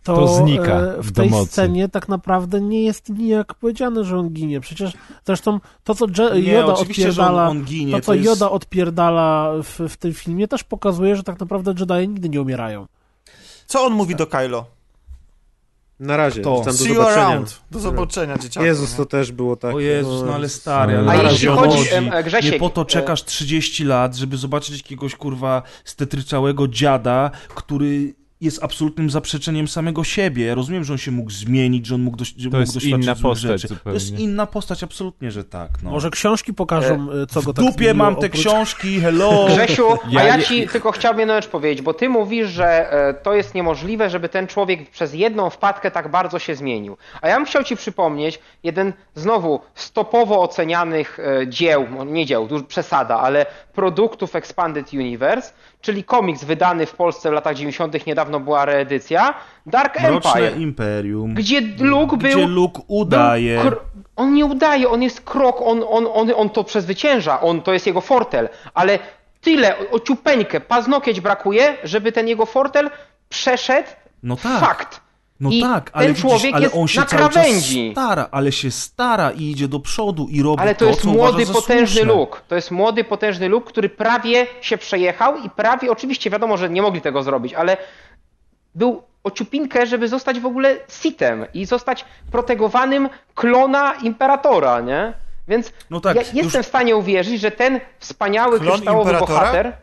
to, 0.03 0.15
To 0.15 0.27
znika 0.27 0.79
e, 0.79 1.01
w 1.01 1.07
w 1.07 1.11
tej 1.11 1.29
domocy. 1.29 1.51
scenie 1.51 1.89
tak 1.89 2.09
naprawdę 2.09 2.61
nie 2.61 2.83
jest 2.83 3.09
nijak 3.09 3.53
powiedziane, 3.53 4.03
że 4.03 4.17
on 4.17 4.29
ginie. 4.29 4.59
Przecież 4.59 4.93
zresztą 5.25 5.59
to, 5.83 5.95
co 5.95 6.05
Je- 6.35 6.41
Nie, 6.41 6.65
oczywiście, 6.65 7.11
że 7.11 7.21
on, 7.21 7.27
odpierdala, 7.27 7.49
on 7.49 7.63
ginie. 7.63 7.91
to, 7.93 8.01
co 8.01 8.13
jest... 8.13 8.25
Yoda 8.25 8.49
odpierdala 8.51 9.51
w, 9.63 9.79
w 9.89 9.97
tym 9.97 10.13
filmie, 10.13 10.47
też 10.47 10.63
pokazuje, 10.63 11.15
że 11.15 11.23
tak 11.23 11.39
naprawdę 11.39 11.73
Jedi 11.79 12.07
nigdy 12.09 12.29
nie 12.29 12.41
umierają. 12.41 12.87
Co 13.69 13.85
on 13.85 13.93
mówi 13.93 14.15
do 14.15 14.27
Kylo? 14.27 14.65
Na 15.99 16.17
razie, 16.17 16.41
To. 16.41 16.55
tam 16.55 16.65
do 16.65 16.73
See 16.73 16.89
you 16.89 16.95
zobaczenia. 16.95 17.27
around. 17.27 17.61
Do 17.71 17.79
zobaczenia, 17.79 18.37
dzieciaku. 18.37 18.65
Jezus, 18.65 18.95
to 18.95 19.05
też 19.05 19.31
było 19.31 19.55
tak. 19.55 19.75
O 19.75 19.79
Jezus, 19.79 20.23
no 20.25 20.33
ale 20.35 20.49
stary, 20.49 20.97
A 20.97 20.99
ale 20.99 21.11
A 21.19 21.23
na 21.23 21.31
jeśli 21.31 21.47
chodzi, 21.47 21.89
e, 21.91 22.23
Grzesiek, 22.23 22.53
Nie 22.53 22.59
po 22.59 22.69
to 22.69 22.81
e, 22.81 22.85
czekasz 22.85 23.23
30 23.23 23.83
lat, 23.83 24.15
żeby 24.15 24.37
zobaczyć 24.37 24.77
jakiegoś 24.77 25.15
kurwa 25.15 25.61
stetryczałego 25.85 26.67
dziada, 26.67 27.31
który 27.55 28.13
jest 28.41 28.63
absolutnym 28.63 29.09
zaprzeczeniem 29.09 29.67
samego 29.67 30.03
siebie. 30.03 30.45
Ja 30.45 30.55
rozumiem, 30.55 30.83
że 30.83 30.93
on 30.93 30.99
się 30.99 31.11
mógł 31.11 31.31
zmienić, 31.31 31.85
że 31.85 31.95
on 31.95 32.01
mógł, 32.01 32.17
To 32.17 32.23
mógł 32.43 32.57
jest 32.57 32.73
doświadczyć 32.73 33.03
inna 33.03 33.15
postać 33.15 33.61
rzeczy. 33.61 33.75
To 33.83 33.91
jest 33.93 34.19
inna 34.19 34.45
postać, 34.45 34.83
absolutnie, 34.83 35.31
że 35.31 35.43
tak. 35.43 35.69
No. 35.83 35.91
Może 35.91 36.09
książki 36.09 36.53
pokażą, 36.53 37.07
e, 37.23 37.27
co 37.27 37.41
go 37.41 37.53
w 37.53 37.55
tak 37.55 37.65
dupie 37.65 37.77
zmieniło, 37.77 37.93
mam 38.05 38.15
te 38.15 38.27
oprócz- 38.27 38.39
książki, 38.39 38.99
hello! 39.01 39.45
Grzesiu, 39.53 39.87
Ja 40.09 40.19
a 40.21 40.23
ja 40.23 40.35
nie- 40.37 40.43
ci 40.43 40.67
tylko 40.67 40.91
chciałbym 40.91 41.19
jedną 41.19 41.35
rzecz 41.35 41.47
powiedzieć, 41.47 41.81
bo 41.81 41.93
ty 41.93 42.09
mówisz, 42.09 42.49
że 42.49 42.91
e, 42.93 43.13
to 43.13 43.33
jest 43.33 43.55
niemożliwe, 43.55 44.09
żeby 44.09 44.29
ten 44.29 44.47
człowiek 44.47 44.89
przez 44.91 45.13
jedną 45.13 45.49
wpadkę 45.49 45.91
tak 45.91 46.11
bardzo 46.11 46.39
się 46.39 46.55
zmienił. 46.55 46.97
A 47.21 47.27
ja 47.27 47.35
bym 47.35 47.45
chciał 47.45 47.63
ci 47.63 47.75
przypomnieć 47.75 48.39
jeden 48.63 48.93
znowu 49.15 49.59
stopowo 49.75 50.41
ocenianych 50.41 51.19
e, 51.41 51.47
dzieł, 51.47 51.85
no 51.97 52.03
nie 52.03 52.25
dzieł, 52.25 52.47
przesada, 52.67 53.19
ale 53.19 53.45
produktów 53.73 54.35
Expanded 54.35 54.93
Universe, 54.93 55.53
czyli 55.81 56.03
komiks 56.03 56.43
wydany 56.43 56.85
w 56.85 56.93
Polsce 56.93 57.29
w 57.29 57.33
latach 57.33 57.55
90. 57.55 58.05
niedawno 58.07 58.39
była 58.39 58.65
reedycja, 58.65 59.33
Dark 59.65 60.01
Mroczne 60.01 60.31
Empire, 60.31 60.57
Imperium. 60.61 61.33
gdzie 61.33 61.61
Luke 61.79 62.17
był... 62.17 62.29
Gdzie 62.31 62.47
Luke 62.47 62.81
udaje. 62.87 63.61
Był 63.63 63.71
on 64.15 64.33
nie 64.33 64.45
udaje, 64.45 64.89
on 64.89 65.03
jest 65.03 65.21
krok, 65.21 65.61
on, 65.61 65.83
on, 65.89 66.07
on, 66.13 66.31
on 66.35 66.49
to 66.49 66.63
przezwycięża, 66.63 67.41
on, 67.41 67.61
to 67.61 67.73
jest 67.73 67.87
jego 67.87 68.01
fortel, 68.01 68.49
ale 68.73 68.99
tyle, 69.41 69.77
o- 69.77 69.91
ociupeńkę, 69.91 70.59
paznokieć 70.61 71.21
brakuje, 71.21 71.77
żeby 71.83 72.11
ten 72.11 72.27
jego 72.27 72.45
fortel 72.45 72.89
przeszedł 73.29 73.87
No 74.23 74.35
tak. 74.35 74.59
fakt. 74.59 75.01
No 75.39 75.49
I 75.49 75.61
tak, 75.61 75.89
ten 75.89 75.99
ale 75.99 76.07
widzisz, 76.07 76.21
człowiek 76.21 76.53
ale 76.55 76.63
jest 76.65 76.75
on 76.75 76.87
się 76.87 76.99
na 76.99 77.05
cały 77.05 77.23
czas 77.23 77.33
krawędzi. 77.33 77.91
stara, 77.91 78.27
ale 78.31 78.51
się 78.51 78.71
stara 78.71 79.31
i 79.31 79.43
idzie 79.43 79.67
do 79.67 79.79
przodu 79.79 80.27
i 80.29 80.43
robi 80.43 80.61
Ale 80.61 80.75
to 80.75 80.79
to, 80.79 80.85
jest 80.85 81.01
co 81.01 81.07
młody, 81.09 81.45
potężny. 81.45 82.03
Luke. 82.03 82.39
To 82.47 82.55
jest 82.55 82.71
młody, 82.71 83.03
potężny 83.03 83.49
Luke, 83.49 83.67
który 83.69 83.89
prawie 83.89 84.47
się 84.61 84.77
przejechał 84.77 85.37
i 85.37 85.49
prawie, 85.49 85.91
oczywiście 85.91 86.29
wiadomo, 86.29 86.57
że 86.57 86.69
nie 86.69 86.81
mogli 86.81 87.01
tego 87.01 87.23
zrobić, 87.23 87.53
ale 87.53 87.77
był 88.75 89.01
ociupinkę, 89.23 89.87
żeby 89.87 90.07
zostać 90.07 90.39
w 90.39 90.45
ogóle 90.45 90.77
Sitem 91.01 91.45
i 91.53 91.65
zostać 91.65 92.05
protegowanym 92.31 93.09
klona 93.35 93.93
Imperatora, 94.03 94.81
nie? 94.81 95.13
Więc 95.47 95.73
No 95.89 95.99
tak, 96.01 96.15
ja 96.15 96.21
już- 96.21 96.33
jestem 96.33 96.63
w 96.63 96.67
stanie 96.67 96.95
uwierzyć, 96.95 97.41
że 97.41 97.51
ten 97.51 97.79
wspaniały, 97.99 98.59
Klon 98.59 98.71
kryształowy 98.73 99.11
Imperatora? 99.11 99.39
bohater... 99.39 99.73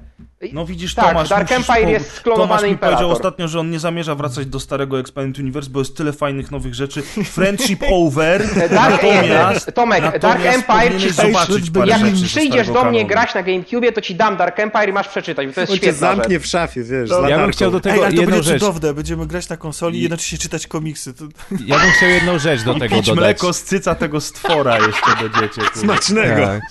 No 0.52 0.66
widzisz, 0.66 0.94
Tak, 0.94 1.08
Tomasz, 1.08 1.28
Dark 1.28 1.52
Empire 1.52 1.82
po- 1.84 1.88
jest 1.90 2.12
sklonowany 2.12 2.48
Tomasz 2.48 2.62
mi 2.62 2.68
imperator. 2.70 2.98
powiedział 2.98 3.16
ostatnio, 3.16 3.48
że 3.48 3.60
on 3.60 3.70
nie 3.70 3.78
zamierza 3.78 4.14
wracać 4.14 4.46
do 4.46 4.60
starego 4.60 5.00
Expanded 5.00 5.38
Universe, 5.38 5.70
bo 5.70 5.78
jest 5.78 5.96
tyle 5.96 6.12
fajnych 6.12 6.50
nowych 6.50 6.74
rzeczy. 6.74 7.02
Friendship 7.02 7.80
over. 7.92 8.54
Dark, 8.70 8.92
natomiast, 9.02 9.72
Tomek, 9.74 10.02
Dark 10.02 10.22
natomiast 10.22 10.58
Empire 10.70 11.00
ci 11.00 11.10
zobaczyć 11.10 11.70
parę 11.70 11.86
Jak 11.90 12.00
przyjdziesz 12.24 12.66
do 12.66 12.72
mnie 12.72 12.82
kanonu. 12.84 13.06
grać 13.08 13.34
na 13.34 13.42
GameCube, 13.42 13.92
to 13.92 14.00
ci 14.00 14.14
dam 14.14 14.36
Dark 14.36 14.60
Empire 14.60 14.88
i 14.88 14.92
masz 14.92 15.08
przeczytać, 15.08 15.46
bo 15.46 15.52
to 15.52 15.60
jest 15.60 15.72
On 15.72 15.78
cię 15.78 15.92
zamknie 15.92 16.34
rzecz. 16.34 16.42
w 16.42 16.46
szafie, 16.46 16.82
wiesz, 16.84 17.08
z 17.10 17.28
Ja 17.28 17.38
bym 17.38 17.50
chciał 17.50 17.70
do 17.70 17.76
Ej, 17.76 17.82
tego 17.82 17.94
ale 17.94 18.14
to 18.14 18.20
jedną 18.20 18.36
będzie 18.36 18.50
rzecz. 18.50 18.60
cudowne, 18.62 18.94
będziemy 18.94 19.26
grać 19.26 19.48
na 19.48 19.56
konsoli 19.56 19.98
i 19.98 20.02
jednocześnie 20.02 20.38
czytać 20.38 20.66
komiksy. 20.66 21.14
To... 21.14 21.24
Ja 21.66 21.78
bym 21.78 21.90
chciał 21.90 22.08
jedną 22.08 22.38
rzecz 22.38 22.62
do 22.62 22.74
tego 22.80 22.96
Pić 22.96 23.06
dodać. 23.06 23.20
mleko 23.24 23.52
z 23.52 23.62
cyca 23.62 23.94
tego 23.94 24.20
stwora 24.20 24.76
jeszcze 24.78 25.28
będziecie. 25.28 25.62
Smacznego. 25.74 26.46
Tak. 26.46 26.62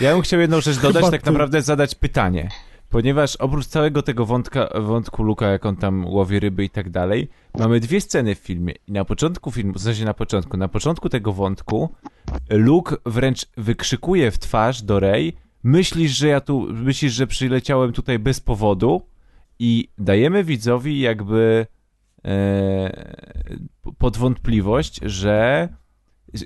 Ja 0.00 0.12
bym 0.12 0.22
chciał 0.22 0.40
jedną 0.40 0.60
rzecz 0.60 0.76
dodać, 0.76 1.04
tak 1.10 1.24
naprawdę 1.24 1.62
zadać 1.62 1.94
pytanie. 1.94 2.48
Ponieważ 2.90 3.36
oprócz 3.36 3.66
całego 3.66 4.02
tego 4.02 4.26
wątka, 4.26 4.68
wątku 4.80 5.22
Luka, 5.22 5.46
jak 5.46 5.66
on 5.66 5.76
tam 5.76 6.06
łowi 6.06 6.40
ryby 6.40 6.64
i 6.64 6.70
tak 6.70 6.90
dalej, 6.90 7.28
mamy 7.58 7.80
dwie 7.80 8.00
sceny 8.00 8.34
w 8.34 8.38
filmie. 8.38 8.74
I 8.86 8.92
na 8.92 9.04
początku 9.04 9.50
filmu, 9.50 9.72
w 9.72 9.80
sensie 9.80 10.04
na 10.04 10.14
początku, 10.14 10.56
na 10.56 10.68
początku 10.68 11.08
tego 11.08 11.32
wątku 11.32 11.94
Luke 12.50 12.96
wręcz 13.06 13.46
wykrzykuje 13.56 14.30
w 14.30 14.38
twarz 14.38 14.82
do 14.82 15.00
Rey 15.00 15.36
myślisz, 15.62 16.12
że 16.12 16.28
ja 16.28 16.40
tu, 16.40 16.66
myślisz, 16.72 17.12
że 17.12 17.26
przyleciałem 17.26 17.92
tutaj 17.92 18.18
bez 18.18 18.40
powodu 18.40 19.02
i 19.58 19.88
dajemy 19.98 20.44
widzowi 20.44 21.00
jakby 21.00 21.66
e, 22.24 23.06
pod 23.98 24.16
wątpliwość, 24.16 25.00
że 25.02 25.68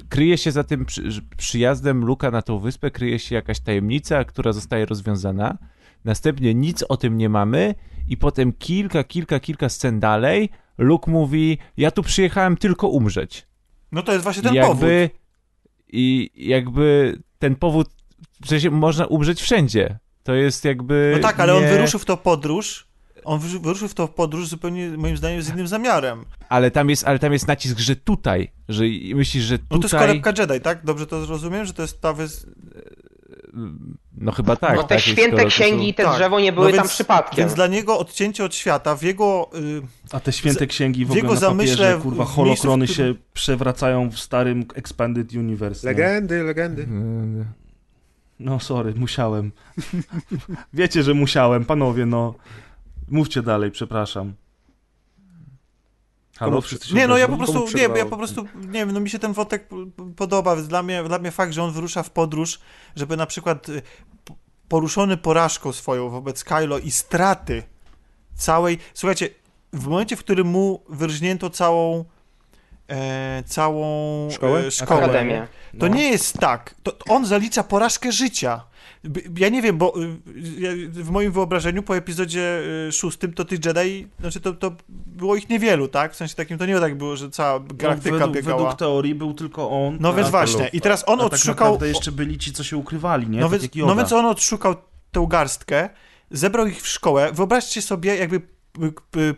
kryje 0.09 0.39
się 0.39 0.53
za 0.53 0.65
tym 0.65 0.85
przy, 0.85 1.23
przyjazdem 1.37 2.05
Luka 2.05 2.31
na 2.31 2.43
tą 2.43 2.59
wyspę, 2.59 2.91
kryje 2.91 3.19
się 3.19 3.35
jakaś 3.35 3.61
tajemnica, 3.61 4.25
która 4.25 4.53
zostaje 4.53 4.87
rozwiązana. 4.87 5.59
Następnie 6.05 6.55
nic 6.55 6.85
o 6.89 6.97
tym 6.97 7.19
nie 7.19 7.29
mamy 7.29 7.75
i 8.09 8.17
potem 8.17 8.53
kilka, 8.53 9.05
kilka, 9.05 9.41
kilka 9.41 9.69
scen 9.69 10.01
dalej 10.01 10.51
Luke 10.79 11.11
mówi, 11.11 11.59
ja 11.77 11.91
tu 11.91 12.03
przyjechałem 12.03 12.57
tylko 12.57 12.89
umrzeć. 12.89 13.47
No 13.93 14.03
to 14.03 14.13
jest 14.13 14.23
właśnie 14.25 14.43
ten 14.43 14.55
powód. 14.55 14.69
jakby, 14.83 15.11
I 15.89 16.31
jakby 16.37 17.19
ten 17.39 17.57
powód, 17.57 17.89
sensie 18.47 18.71
można 18.71 19.07
umrzeć 19.07 19.41
wszędzie. 19.41 19.99
To 20.23 20.35
jest 20.35 20.65
jakby... 20.65 21.13
No 21.17 21.23
tak, 21.23 21.41
ale 21.41 21.55
on 21.55 21.63
nie- 21.63 21.69
wyruszył 21.69 22.01
w 22.01 22.05
to 22.05 22.17
podróż. 22.17 22.87
On 23.25 23.41
wyru- 23.41 23.61
wyruszył 23.63 23.89
w 23.89 23.95
to 23.95 24.09
podróż 24.09 24.49
zupełnie, 24.49 24.89
moim 24.89 25.17
zdaniem, 25.17 25.43
z 25.43 25.49
innym 25.49 25.67
zamiarem. 25.67 26.25
Ale 26.49 26.71
tam 26.71 26.91
jest, 26.91 27.05
ale 27.05 27.19
tam 27.19 27.33
jest 27.33 27.49
nacisk, 27.49 27.79
że 27.79 27.97
tutaj, 27.97 28.53
że 28.69 28.85
myślisz, 29.15 29.45
że 29.45 29.59
tutaj... 29.59 29.69
No 29.71 29.89
to 29.89 29.97
jest 29.97 30.07
kolebka 30.07 30.33
Jedi, 30.43 30.61
tak? 30.61 30.85
Dobrze 30.85 31.07
to 31.07 31.27
zrozumiem, 31.27 31.65
że 31.65 31.73
to 31.73 31.83
jest 31.83 32.01
ta 32.01 32.13
wys... 32.13 32.47
No 34.17 34.33
chyba 34.33 34.57
tak. 34.57 34.77
No 34.77 34.83
te 34.83 34.89
tak, 34.95 35.01
święte 35.05 35.45
księgi 35.45 35.89
i 35.89 35.95
te 35.95 36.05
tak. 36.05 36.15
drzewo 36.17 36.41
nie 36.41 36.51
No 36.51 36.55
były 36.55 36.67
więc- 36.67 36.79
tam 36.79 36.89
przypadkiem. 36.89 37.37
Więc 37.37 37.55
dla 37.55 37.67
niego 37.67 37.99
odcięcie 37.99 38.45
od 38.45 38.55
świata 38.55 38.97
w 38.97 39.03
jego... 39.03 39.51
Y, 39.55 39.83
A 40.13 40.21
te 40.21 40.33
święte 40.33 40.67
księgi 40.67 41.05
w, 41.05 41.09
w 41.09 41.11
ogóle 41.11 41.23
jego 41.23 41.35
na 41.35 41.41
papierze, 41.41 41.77
zamyśle, 41.77 41.99
w- 41.99 42.03
kurwa, 42.03 42.25
holokrony 42.25 42.79
miejscu, 42.79 42.95
którym- 42.95 43.15
się 43.15 43.21
przewracają 43.35 44.11
w 44.11 44.19
starym 44.19 44.65
Expanded 44.75 45.33
Universe. 45.33 45.87
Legendy, 45.87 46.43
legendy. 46.43 46.83
Yy, 46.83 47.45
No 48.41 48.61
sorry, 48.61 48.95
musiałem. 48.97 49.53
Wiecie, 50.73 51.03
że 51.03 51.15
musiałem, 51.15 51.65
panowie, 51.65 52.07
no. 52.07 52.35
Mówcie 53.09 53.43
dalej, 53.43 53.71
przepraszam. 53.71 54.33
Halo, 56.39 56.61
wszyscy 56.61 56.89
się 56.89 56.95
Nie, 56.95 57.07
no 57.07 57.19
ja 57.19 57.29
po 57.29 57.37
prostu, 57.37 57.67
nie, 57.75 57.83
ja 57.83 58.07
po 58.07 58.17
prostu, 58.17 58.47
nie 58.55 58.73
wiem, 58.73 58.93
no 58.93 59.01
mi 59.01 59.11
się 59.11 59.19
ten 59.19 59.33
wątek 59.33 59.69
podoba, 60.17 60.57
więc 60.57 60.69
dla 60.69 60.83
mnie, 60.83 61.05
dla 61.05 61.19
mnie 61.19 61.31
fakt, 61.31 61.53
że 61.53 61.63
on 61.63 61.73
wyrusza 61.73 62.03
w 62.03 62.11
podróż, 62.11 62.61
żeby 62.97 63.17
na 63.17 63.27
przykład 63.27 63.69
y, 63.69 63.83
poruszony 64.69 65.17
porażką 65.17 65.73
swoją 65.73 66.11
wobec 66.11 66.45
Kylo 66.45 66.79
i 66.79 66.91
straty 66.91 67.63
całej, 68.35 68.79
słuchajcie, 68.95 69.29
w 69.73 69.87
momencie, 69.87 70.17
w 70.17 70.19
którym 70.19 70.47
mu 70.47 70.83
wyrżnięto 70.89 71.51
całą 71.51 72.05
e, 72.89 73.43
całą 73.47 74.29
Szkołę? 74.31 74.61
E, 74.67 74.71
szkołę 74.71 75.05
Akademię. 75.05 75.47
To 75.79 75.89
No. 75.89 75.95
nie 75.95 76.09
jest 76.11 76.39
tak. 76.39 76.75
To 76.83 76.93
on 77.09 77.27
zalicza 77.27 77.63
porażkę 77.65 78.13
życia. 78.13 78.61
Ja 79.39 79.49
nie 79.49 79.63
wiem, 79.63 79.79
bo 79.79 79.95
y, 80.03 80.89
w 80.89 81.11
moim 81.11 81.33
wyobrażeniu 81.33 81.83
po 81.83 81.97
epizodzie 81.97 82.63
y, 82.89 82.93
szóstym 82.93 83.33
to 83.33 83.45
tych 83.45 83.65
Jedi, 83.65 84.07
znaczy 84.21 84.41
to, 84.41 84.53
to 84.53 84.73
było 84.89 85.37
ich 85.37 85.49
niewielu, 85.49 85.89
tak? 85.89 86.13
W 86.13 86.17
sensie 86.17 86.35
takim 86.35 86.59
to 86.59 86.67
nie 86.67 86.81
tak 86.81 86.95
było, 86.99 87.17
że 87.17 87.31
cała 87.31 87.61
galaktyka 87.61 88.11
no, 88.15 88.19
według, 88.19 88.37
biegała. 88.37 88.59
według 88.59 88.79
teorii 88.79 89.15
był 89.15 89.35
tylko 89.35 89.71
on. 89.71 89.97
No 90.01 90.15
więc 90.15 90.29
a- 90.29 90.31
właśnie. 90.31 90.69
I 90.73 90.81
teraz 90.81 91.05
on 91.07 91.21
a 91.21 91.23
tak 91.23 91.33
odszukał. 91.33 91.55
naprawdę 91.55 91.89
jeszcze 91.89 92.13
byli 92.13 92.39
ci, 92.39 92.53
co 92.53 92.65
się 92.65 92.77
ukrywali, 92.77 93.29
nie? 93.29 93.41
no, 93.41 93.49
Tak 93.51 93.61
więc, 93.61 93.75
no 93.75 93.97
więc 93.97 94.13
on 94.13 94.27
odszukał 94.27 94.75
tę 95.13 95.27
garstkę, 95.29 95.89
zebrał 96.31 96.67
ich 96.67 96.83
w 96.83 96.89
szkołę. 96.89 97.31
Wyobraźcie 97.33 97.83
sobie, 97.83 98.17
jakby 98.17 98.41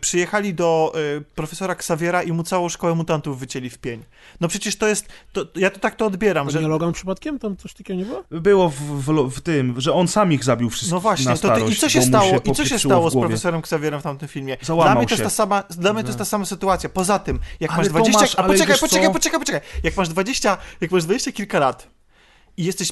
przyjechali 0.01 0.53
do 0.53 0.93
y, 1.17 1.23
profesora 1.35 1.73
Xaviera 1.73 2.23
i 2.23 2.31
mu 2.31 2.43
całą 2.43 2.69
szkołę 2.69 2.95
mutantów 2.95 3.39
wycięli 3.39 3.69
w 3.69 3.77
pień. 3.77 4.03
No 4.41 4.47
przecież 4.47 4.75
to 4.75 4.87
jest. 4.87 5.07
To, 5.33 5.45
ja 5.55 5.69
to 5.69 5.79
tak 5.79 5.95
to 5.95 6.05
odbieram, 6.05 6.47
To 6.47 6.53
że. 6.53 6.61
nie 6.61 6.67
Logan 6.67 6.93
przypadkiem? 6.93 7.39
Tam 7.39 7.57
coś 7.57 7.73
takiego 7.73 7.99
nie 7.99 8.05
było? 8.05 8.23
Było 8.31 8.69
w, 8.69 8.75
w, 8.75 9.29
w 9.31 9.41
tym, 9.41 9.81
że 9.81 9.93
on 9.93 10.07
sam 10.07 10.33
ich 10.33 10.43
zabił 10.43 10.69
wszystkich 10.69 10.91
No 10.93 10.99
właśnie, 10.99 11.25
na 11.25 11.31
to 11.31 11.41
ty, 11.41 11.47
starość, 11.47 11.77
i 11.77 11.79
co 11.79 11.89
się 11.89 12.01
stało, 12.01 12.31
i 12.45 12.51
co 12.51 12.65
się 12.65 12.79
stało 12.79 13.09
z 13.09 13.13
profesorem 13.13 13.59
Xavierem 13.59 13.99
w 13.99 14.03
tamtym 14.03 14.27
filmie? 14.27 14.57
Załamał 14.61 14.87
dla 14.87 14.95
mnie 14.95 15.07
to 15.07 15.13
jest 15.13 15.19
się. 15.19 15.23
ta 15.23 15.29
sama, 15.29 15.63
dla 15.69 15.93
mnie 15.93 16.03
to 16.03 16.09
jest 16.09 16.19
ta 16.19 16.25
sama 16.25 16.45
sytuacja. 16.45 16.89
Poza 16.89 17.19
tym, 17.19 17.39
jak 17.59 17.71
Ale 17.71 17.77
masz 17.77 17.89
20, 17.89 18.19
Tomasz, 18.19 18.35
a 18.35 18.43
poczekaj, 18.43 18.79
poczekaj, 18.79 19.07
co? 19.07 19.13
poczekaj, 19.13 19.39
poczekaj, 19.39 19.61
jak 19.83 19.97
masz 19.97 20.09
20, 20.09 20.57
jak 20.81 20.91
masz 20.91 21.03
20 21.03 21.31
kilka 21.31 21.59
lat 21.59 21.94
i 22.57 22.65
jesteś 22.65 22.89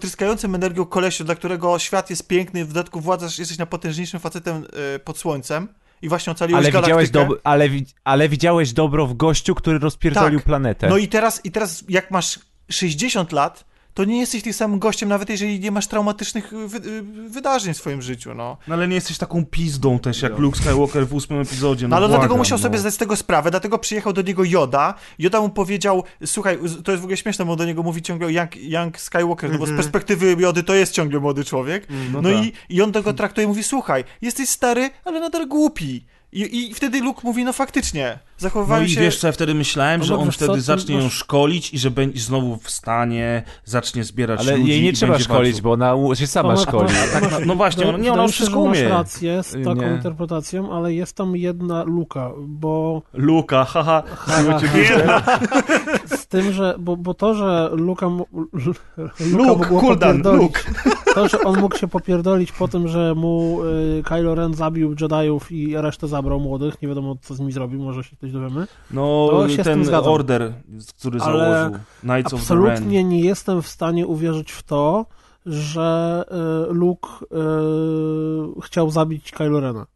tryskającym 0.00 0.54
energią 0.54 0.84
kolesiu, 0.86 1.24
dla 1.24 1.34
którego 1.34 1.78
świat 1.78 2.10
jest 2.10 2.28
piękny, 2.28 2.64
w 2.64 2.68
dodatku 2.68 3.00
władzasz, 3.00 3.38
jesteś 3.38 3.58
najpotężniejszym 3.58 4.20
facetem 4.20 4.64
y, 4.96 4.98
pod 4.98 5.18
słońcem 5.18 5.68
i 6.02 6.08
właśnie 6.08 6.30
ocaliłeś 6.32 6.66
Ale 6.66 6.82
widziałeś, 6.82 7.10
galaktykę. 7.10 7.40
ale, 7.44 7.68
wi- 7.68 7.86
ale 8.04 8.28
widziałeś 8.28 8.72
dobro 8.72 9.06
w 9.06 9.14
gościu, 9.14 9.54
który 9.54 9.78
rozpierdolił 9.78 10.38
Tak. 10.38 10.46
planetę. 10.46 10.88
No 10.88 10.96
i 10.96 11.08
teraz, 11.08 11.40
i 11.44 11.50
teraz 11.50 11.84
jak 11.88 12.10
masz 12.10 12.38
60 12.70 13.32
lat, 13.32 13.64
to 13.94 14.04
nie 14.04 14.20
jesteś 14.20 14.42
tym 14.42 14.52
samym 14.52 14.78
gościem, 14.78 15.08
nawet 15.08 15.30
jeżeli 15.30 15.60
nie 15.60 15.70
masz 15.70 15.86
traumatycznych 15.86 16.52
y, 16.52 16.68
wy, 16.68 16.78
y, 16.78 17.02
wydarzeń 17.28 17.74
w 17.74 17.76
swoim 17.76 18.02
życiu, 18.02 18.34
no. 18.34 18.56
No 18.68 18.74
ale 18.74 18.88
nie 18.88 18.94
jesteś 18.94 19.18
taką 19.18 19.44
pizdą 19.46 19.98
też, 19.98 20.22
jak 20.22 20.38
Luke 20.38 20.58
Skywalker 20.58 21.06
w 21.08 21.14
ósmym 21.14 21.40
epizodzie. 21.40 21.88
No, 21.88 21.90
No, 21.90 21.96
ale 21.96 22.08
dlatego 22.08 22.28
błagam, 22.28 22.38
musiał 22.38 22.58
no. 22.58 22.62
sobie 22.62 22.78
zdać 22.78 22.94
z 22.94 22.96
tego 22.96 23.16
sprawę, 23.16 23.50
dlatego 23.50 23.78
przyjechał 23.78 24.12
do 24.12 24.22
niego 24.22 24.44
Joda. 24.44 24.94
Joda 25.18 25.40
mu 25.40 25.48
powiedział, 25.48 26.02
słuchaj, 26.26 26.58
to 26.84 26.92
jest 26.92 27.02
w 27.02 27.04
ogóle 27.04 27.16
śmieszne, 27.16 27.44
bo 27.44 27.56
do 27.56 27.64
niego 27.64 27.82
mówi 27.82 28.02
ciągle 28.02 28.32
young, 28.32 28.56
young 28.56 29.00
Skywalker, 29.00 29.52
no 29.52 29.58
bo 29.58 29.66
z 29.66 29.70
perspektywy 29.76 30.36
Jody 30.38 30.62
to 30.62 30.74
jest 30.74 30.92
ciągle 30.92 31.20
młody 31.20 31.44
człowiek. 31.44 31.86
No, 32.12 32.22
no 32.22 32.30
tak. 32.30 32.44
i, 32.44 32.52
i 32.68 32.82
on 32.82 32.92
tego 32.92 33.12
traktuje 33.12 33.44
i 33.44 33.48
mówi, 33.48 33.62
słuchaj, 33.62 34.04
jesteś 34.22 34.48
stary, 34.48 34.90
ale 35.04 35.20
nadal 35.20 35.48
głupi. 35.48 36.04
I, 36.34 36.70
I 36.70 36.74
wtedy 36.74 37.00
Luke 37.00 37.20
mówi, 37.24 37.44
no 37.44 37.52
faktycznie, 37.52 38.18
No 38.22 38.28
zachowywają 38.38 38.84
i 38.84 38.88
się... 38.90 39.00
wiesz 39.00 39.18
co 39.18 39.26
ja 39.26 39.32
wtedy 39.32 39.54
myślałem, 39.54 40.00
No 40.00 40.06
że 40.06 40.16
on 40.18 40.26
co, 40.26 40.32
wtedy 40.32 40.54
ty 40.54 40.60
zacznie 40.60 40.94
ją 40.96 41.02
masz- 41.02 41.12
szkolić 41.12 41.74
i 41.74 41.78
że 41.78 41.90
będzie 41.90 42.20
znowu 42.20 42.56
wstanie, 42.56 43.42
zacznie 43.64 44.04
zbierać 44.04 44.40
Ale 44.40 44.56
ludzi 44.56 44.70
jej 44.70 44.82
nie 44.82 44.88
i 44.90 44.92
trzeba 44.92 45.18
szkolić, 45.18 45.52
walczył. 45.62 45.62
bo 45.88 46.02
ona 46.06 46.14
się 46.16 46.26
sama 46.26 46.48
Tomek, 46.54 46.68
szkoli. 46.68 46.84
masz- 46.94 47.12
tak, 47.12 47.22
masz- 47.32 47.46
no 47.46 47.54
właśnie, 47.54 47.84
wydaje- 47.84 48.02
nie, 48.04 48.12
ona 48.12 48.22
już 48.22 48.32
wszystko 48.32 48.64
masz 48.66 48.78
umie. 48.78 48.88
rację 48.88 49.42
z 49.42 49.52
taką 49.64 49.74
Nie. 49.74 49.86
interpretacją, 49.96 50.72
ale 50.76 50.94
jest 50.94 51.16
tam 51.16 51.36
jedna 51.36 51.82
luka, 51.84 52.30
bo 52.38 53.02
Luka, 53.12 53.64
haha. 53.64 54.02
Haha, 54.16 54.58
z 54.58 54.62
tym, 56.42 56.52
że, 56.52 56.74
bo, 56.78 56.96
bo 56.96 57.14
to, 57.14 57.34
że 57.34 57.70
Luka, 57.72 58.06
Luke, 59.32 59.66
Kuldan, 59.80 60.22
popierdolić- 60.22 60.36
Luke. 60.42 60.60
To, 61.14 61.28
że 61.28 61.40
on 61.40 61.60
mógł 61.60 61.76
się 61.76 61.88
popierdolić 61.88 62.52
po 62.52 62.68
tym, 62.68 62.88
że 62.88 63.14
mu 63.14 63.64
y, 63.64 64.02
Kylo 64.04 64.34
Ren 64.34 64.54
zabił 64.54 64.94
Jediów 65.00 65.52
i 65.52 65.76
resztę 65.76 66.08
zabrał 66.08 66.40
młodych, 66.40 66.82
nie 66.82 66.88
wiadomo 66.88 67.16
co 67.22 67.34
z 67.34 67.40
nimi 67.40 67.52
zrobił, 67.52 67.82
może 67.82 68.04
się 68.04 68.16
coś 68.16 68.32
dowiemy. 68.32 68.66
No, 68.90 69.28
To 69.30 69.48
się 69.48 69.62
z 69.62 69.66
tym 69.66 69.84
ten 69.84 69.94
order, 69.94 70.52
który 70.98 71.20
Ale 71.20 71.54
założył. 71.54 71.78
Knights. 72.00 72.34
Absolutnie 72.34 73.04
nie 73.04 73.20
jestem 73.20 73.62
w 73.62 73.68
stanie 73.68 74.06
uwierzyć 74.06 74.52
w 74.52 74.62
to, 74.62 75.06
że 75.46 76.24
y, 76.70 76.74
Luke 76.74 77.08
y, 78.58 78.60
chciał 78.62 78.90
zabić 78.90 79.30
Kylo 79.32 79.60
Rena. 79.60 79.86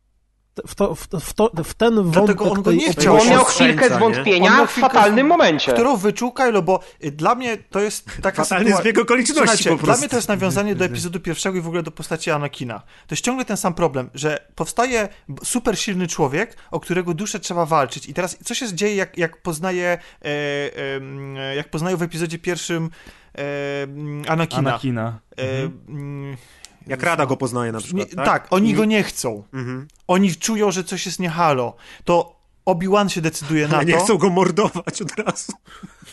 W, 0.66 0.74
to, 0.74 0.94
w, 0.94 1.06
to, 1.06 1.20
w, 1.20 1.32
to, 1.32 1.50
w 1.64 1.74
ten 1.74 1.94
wątek 1.94 2.12
Dlatego 2.12 2.50
on 2.50 2.62
go 2.62 2.72
nie 2.72 2.92
chciał. 2.92 3.16
Bo 3.16 3.22
on 3.22 3.28
miał 3.28 3.44
chwilkę 3.44 3.94
zwątpienia 3.94 4.56
miał 4.56 4.66
w 4.66 4.70
chwilkę 4.70 4.88
fatalnym 4.88 5.26
z- 5.26 5.28
momencie. 5.28 5.72
którą 5.72 5.96
wyczuł 5.96 6.32
Kylo, 6.32 6.62
bo 6.62 6.80
y, 7.04 7.10
dla 7.10 7.34
mnie 7.34 7.56
to 7.70 7.80
jest 7.80 8.04
taka 8.22 8.42
Fatalny 8.44 8.64
sytuacja... 8.64 8.82
zbieg 8.82 8.98
okoliczności 8.98 9.38
Słuchajcie, 9.38 9.70
po 9.70 9.86
dla 9.86 9.96
mnie 9.96 10.08
to 10.08 10.16
jest 10.16 10.28
nawiązanie 10.28 10.74
do 10.74 10.84
epizodu 10.84 11.20
pierwszego 11.20 11.58
i 11.58 11.60
w 11.60 11.66
ogóle 11.66 11.82
do 11.82 11.90
postaci 11.90 12.30
Anakina. 12.30 12.78
To 12.78 13.14
jest 13.14 13.24
ciągle 13.24 13.44
ten 13.44 13.56
sam 13.56 13.74
problem, 13.74 14.10
że 14.14 14.46
powstaje 14.54 15.08
super 15.44 15.78
silny 15.78 16.06
człowiek, 16.06 16.56
o 16.70 16.80
którego 16.80 17.14
duszę 17.14 17.40
trzeba 17.40 17.66
walczyć. 17.66 18.06
I 18.06 18.14
teraz 18.14 18.38
co 18.44 18.54
się 18.54 18.74
dzieje, 18.74 18.96
jak, 18.96 19.18
jak 19.18 19.42
poznaje 19.42 19.88
e, 19.88 19.98
e, 20.24 21.56
jak 21.56 21.70
poznają 21.70 21.96
w 21.96 22.02
epizodzie 22.02 22.38
pierwszym 22.38 22.90
e, 23.38 23.42
Anakina. 24.28 24.70
Anakina. 24.70 25.18
E, 25.38 25.42
mm, 25.88 26.36
Jak 26.88 27.02
Rada 27.02 27.26
go 27.26 27.36
poznaje 27.36 27.72
na 27.72 27.80
przykład, 27.80 28.08
tak? 28.14 28.26
tak? 28.26 28.46
oni 28.50 28.74
go 28.74 28.84
nie 28.84 29.02
chcą. 29.02 29.42
Mhm. 29.52 29.88
Oni 30.08 30.34
czują, 30.34 30.70
że 30.70 30.84
coś 30.84 31.06
jest 31.06 31.20
nie 31.20 31.30
halo. 31.30 31.76
To 32.04 32.37
Obi-Wan 32.68 33.08
się 33.08 33.20
decyduje 33.20 33.68
na 33.68 33.76
Ale 33.76 33.84
nie 33.86 33.92
to. 33.94 34.00
chcą 34.00 34.18
go 34.18 34.30
mordować 34.30 35.02
od 35.02 35.12
razu. 35.26 35.52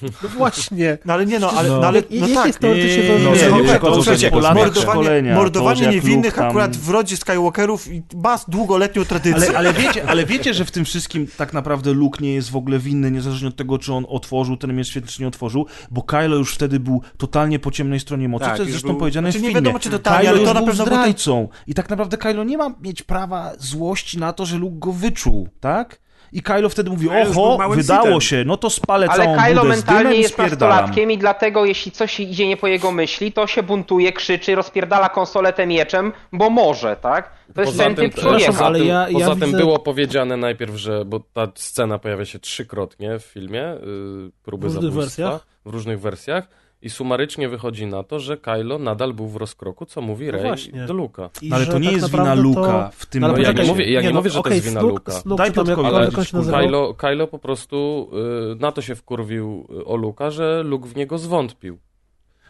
No 0.01 0.29
właśnie. 0.29 0.97
No 1.05 1.13
ale 1.13 1.25
nie 1.25 1.39
no, 1.39 1.51
ale, 1.51 1.69
No. 1.69 1.79
no, 1.79 1.87
ale 1.87 1.99
I- 1.99 2.21
no 2.21 2.27
tak. 2.27 2.55
teoretycznie 2.55 3.03
Nie, 3.03 3.07
to 3.09 3.13
nie, 3.17 3.23
Nie, 3.25 3.31
nie, 3.31 3.51
nie, 3.51 3.61
nie, 3.73 3.79
to 3.79 3.79
to 3.79 3.95
słuchajcie, 3.95 4.31
mordowanie, 4.31 5.33
mordowanie 5.33 5.85
to, 5.85 5.91
niewinnych 5.91 6.33
tam- 6.33 6.47
akurat 6.47 6.77
w 6.77 6.89
rodzie 6.89 7.17
Skywalkerów 7.17 7.87
i 7.93 8.01
ma 8.15 8.39
długoletnią 8.47 9.05
tradycję. 9.05 9.47
Ale, 9.49 9.57
ale, 9.57 9.73
wiecie, 9.73 10.09
ale 10.09 10.25
wiecie, 10.25 10.53
że 10.53 10.65
w 10.65 10.71
tym 10.71 10.85
wszystkim 10.85 11.27
tak 11.37 11.53
naprawdę 11.53 11.93
Luke 11.93 12.19
nie 12.23 12.33
jest 12.33 12.51
w 12.51 12.55
ogóle 12.55 12.79
winny, 12.79 13.11
niezależnie 13.11 13.47
od 13.47 13.55
tego, 13.55 13.77
czy 13.77 13.93
on 13.93 14.05
otworzył 14.09 14.57
ten 14.57 14.75
miecz 14.75 14.87
świetny, 14.87 15.11
czy 15.11 15.21
nie 15.21 15.27
otworzył, 15.27 15.65
bo 15.91 16.01
Kylo 16.03 16.35
już 16.35 16.53
wtedy 16.55 16.79
był 16.79 17.01
totalnie 17.17 17.59
po 17.59 17.71
ciemnej 17.71 17.99
stronie 17.99 18.29
mocy, 18.29 18.45
Tak, 18.45 18.55
co 18.57 18.61
jest 18.61 18.71
zresztą 18.71 18.87
był- 18.89 18.97
powiedziane 18.97 19.27
Znaczy, 19.31 19.39
w 19.39 19.41
nie 19.41 19.47
filmie. 19.49 19.61
wiadomo, 19.61 19.79
czy 19.79 19.89
totalnie, 19.89 20.29
Kylo 20.29 20.37
ale 20.37 20.47
to 20.47 20.53
na 20.53 20.65
pewno 20.67 20.85
zdrajcą. 20.85 21.47
I 21.67 21.73
tak 21.73 21.89
naprawdę 21.89 22.17
Kylo 22.17 22.43
nie 22.43 22.57
ma 22.57 22.75
mieć 22.81 23.03
prawa 23.03 23.51
złości 23.59 24.17
na 24.19 24.33
to, 24.33 24.45
że 24.45 24.57
Luke 24.57 24.75
go 24.79 24.91
wyczuł, 24.91 25.49
tak? 25.59 26.04
I 26.35 26.41
Kylo 26.41 26.69
wtedy 26.69 26.89
mówi, 26.89 27.09
oho, 27.09 27.57
wydało 27.69 28.05
Sithem. 28.05 28.21
się, 28.21 28.43
no 28.45 28.57
to 28.57 28.69
spalę 28.69 29.07
Ale 29.09 29.23
całą 29.23 29.37
Kylo 29.37 29.61
budę 29.61 29.75
z 29.77 29.83
dymem 29.83 29.95
mentalnie 29.97 30.19
i 30.19 30.21
jest 30.21 30.37
nastolatkiem 30.37 31.11
i 31.11 31.17
dlatego 31.17 31.65
jeśli 31.65 31.91
coś 31.91 32.19
idzie 32.19 32.47
nie 32.47 32.57
po 32.57 32.67
jego 32.67 32.91
myśli, 32.91 33.31
to 33.31 33.47
się 33.47 33.63
buntuje, 33.63 34.13
krzyczy, 34.13 34.55
rozpierdala 34.55 35.09
konsoletę 35.09 35.67
mieczem, 35.67 36.11
bo 36.33 36.49
może, 36.49 36.95
tak? 36.95 37.31
To 37.55 37.61
jest 37.61 37.73
Poza 37.73 37.83
ten 37.83 37.95
tym, 37.95 38.09
typ 38.09 38.19
człowieka. 38.21 38.65
ale 38.65 38.79
tym, 38.79 38.87
ja- 38.87 39.09
ja 39.09 39.19
poza 39.19 39.31
tym 39.35 39.45
widzę- 39.45 39.57
było 39.57 39.79
powiedziane 39.79 40.37
najpierw, 40.37 40.75
że 40.75 41.05
bo 41.05 41.19
ta 41.33 41.47
scena 41.55 41.99
pojawia 41.99 42.25
się 42.25 42.39
trzykrotnie 42.39 43.19
w 43.19 43.23
filmie, 43.23 43.59
yy, 43.85 44.31
próby 44.43 44.61
W 44.69 44.73
różnych 44.73 44.91
zabójstwa, 44.93 45.23
wersjach? 45.23 45.47
w 45.65 45.69
różnych 45.69 45.99
wersjach 46.01 46.47
i 46.81 46.89
sumarycznie 46.89 47.49
wychodzi 47.49 47.85
na 47.85 48.03
to, 48.03 48.19
że 48.19 48.37
Kylo 48.37 48.79
nadal 48.79 49.13
był 49.13 49.27
w 49.27 49.35
rozkroku, 49.35 49.85
co 49.85 50.01
mówi 50.01 50.31
Rey 50.31 50.41
właśnie. 50.41 50.85
do 50.85 50.93
Luka. 50.93 51.29
No 51.43 51.55
ale 51.55 51.65
to 51.65 51.79
nie 51.79 51.85
tak 51.85 51.95
jest 52.01 52.11
wina 52.11 52.33
Luka 52.33 52.61
to- 52.61 52.89
w 52.91 53.05
tym 53.05 53.21
No, 53.21 53.27
ale 53.27 53.37
No 53.37 53.43
ja 53.43 53.47
nie 53.49 53.53
momencie. 53.53 53.71
mówię, 53.71 53.91
ja 53.91 54.01
nie 54.01 54.09
no, 54.09 54.15
mówię, 54.15 54.29
że 54.29 54.33
to 54.33 54.39
okej, 54.39 54.53
jest 54.55 54.67
wina 54.67 54.81
Luka. 54.81 55.11
Daj 55.25 55.51
tam 55.51 55.67
jak- 55.67 55.77
nazywał? 56.33 56.61
Kylo, 56.61 56.93
Kylo 56.93 57.27
po 57.27 57.39
prostu 57.39 58.09
y, 58.53 58.55
na 58.59 58.71
to 58.71 58.81
się 58.81 58.95
wkurwił 58.95 59.67
y, 59.81 59.85
o 59.85 59.95
Luka, 59.95 60.31
że 60.31 60.63
Luke 60.63 60.87
w 60.87 60.95
niego 60.95 61.17
zwątpił. 61.17 61.77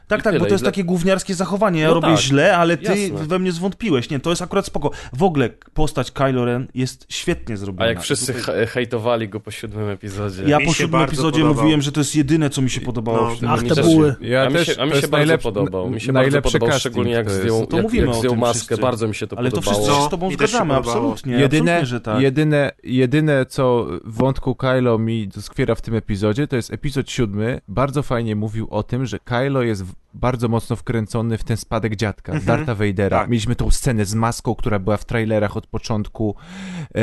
Tak, 0.07 0.19
I 0.19 0.23
tak, 0.23 0.39
bo 0.39 0.45
to 0.45 0.51
jest 0.51 0.63
dla- 0.63 0.71
takie 0.71 0.83
gówniarskie 0.83 1.35
zachowanie. 1.35 1.81
Ja 1.81 1.87
No 1.87 1.93
robię 1.93 2.07
tak, 2.07 2.19
źle, 2.19 2.57
ale 2.57 2.77
ty 2.77 2.83
jasne. 2.83 3.27
we 3.27 3.39
mnie 3.39 3.51
zwątpiłeś. 3.51 4.09
Nie, 4.09 4.19
to 4.19 4.29
jest 4.29 4.41
akurat 4.41 4.65
spoko. 4.65 4.91
W 5.13 5.23
ogóle 5.23 5.49
postać 5.73 6.11
Kylo 6.11 6.45
Ren 6.45 6.67
jest 6.75 7.05
świetnie 7.09 7.57
zrobiona. 7.57 7.85
A 7.85 7.87
jak 7.87 8.01
wszyscy 8.01 8.33
Tutaj- 8.33 8.55
he- 8.55 8.67
hejtowali 8.67 9.29
go 9.29 9.39
po 9.39 9.51
siódmym 9.51 9.89
epizodzie. 9.89 10.43
Ja 10.47 10.57
Mi 10.59 10.65
po 10.65 10.73
siódmym 10.73 11.01
epizodzie 11.01 11.41
podobał. 11.41 11.63
mówiłem, 11.63 11.81
że 11.81 11.91
to 11.91 11.99
jest 11.99 12.15
jedyne, 12.15 12.49
co 12.49 12.61
mi 12.61 12.69
się 12.69 12.81
podobało 12.81 13.21
No. 13.21 13.35
w 13.35 13.39
tym 13.39 13.49
Ach, 13.49 13.63
te 13.63 13.81
buły. 13.83 14.15
Ja 14.21 14.41
a 14.43 14.49
mi 14.49 14.65
się, 14.65 14.73
a 14.81 14.85
mi 14.85 14.95
się 14.95 15.07
bardzo 15.07 15.37
podobał. 15.37 15.89
Mi 15.89 16.01
się 16.01 16.13
bardzo 16.13 16.41
podobał, 16.41 16.79
szczególnie 16.79 17.11
jak 17.11 17.31
zdjął, 17.31 17.65
To 17.65 17.75
jak, 17.77 17.83
mówimy 17.83 18.07
jak 18.07 18.15
o 18.15 18.19
zdjął 18.19 18.33
tym 18.33 18.39
maskę. 18.39 18.65
wszyscy. 18.65 18.81
Bardzo 18.81 19.07
mi 19.07 19.15
się 19.15 19.27
to 19.27 19.37
Ale 19.37 19.51
to 19.51 19.55
podobało. 19.57 19.83
wszyscy 19.83 20.01
się 20.01 20.07
z 20.07 20.09
tobą 20.09 20.29
się 20.29 20.35
zgadzamy, 20.37 20.73
podobało. 20.73 20.95
absolutnie. 21.11 21.33
Jedyne, 21.33 21.71
absolutnie, 21.71 21.85
że 21.85 22.01
tak. 22.01 22.21
jedyne, 22.21 22.71
jedyne, 22.83 23.45
co 23.45 23.87
w 24.05 24.17
wątku 24.17 24.55
Kylo 24.55 24.97
mi 24.99 25.27
doskwiera 25.27 25.75
w 25.75 25.81
tym 25.81 25.95
epizodzie, 25.95 26.47
to 26.47 26.55
jest 26.55 26.73
epizod 26.73 27.11
siódmy. 27.11 27.61
Bardzo 27.67 28.03
fajnie 28.03 28.35
mówił 28.35 28.67
o 28.69 28.83
tym, 28.83 29.05
że 29.05 29.19
Kylo 29.19 29.61
jest 29.61 29.83
w- 29.85 29.94
bardzo 30.13 30.47
mocno 30.47 30.75
wkręcony 30.75 31.37
w 31.37 31.43
ten 31.43 31.57
spadek 31.57 31.95
dziadka, 31.95 32.33
Mhm. 32.33 32.57
Darta 32.57 32.75
Vadera. 32.75 33.19
Tak. 33.19 33.29
Mieliśmy 33.29 33.55
tą 33.55 33.71
scenę 33.71 34.05
z 34.05 34.13
maską, 34.15 34.55
która 34.55 34.79
była 34.79 34.97
w 34.97 35.05
trailerach 35.05 35.57
od 35.57 35.67
początku. 35.67 36.35
I 36.95 36.99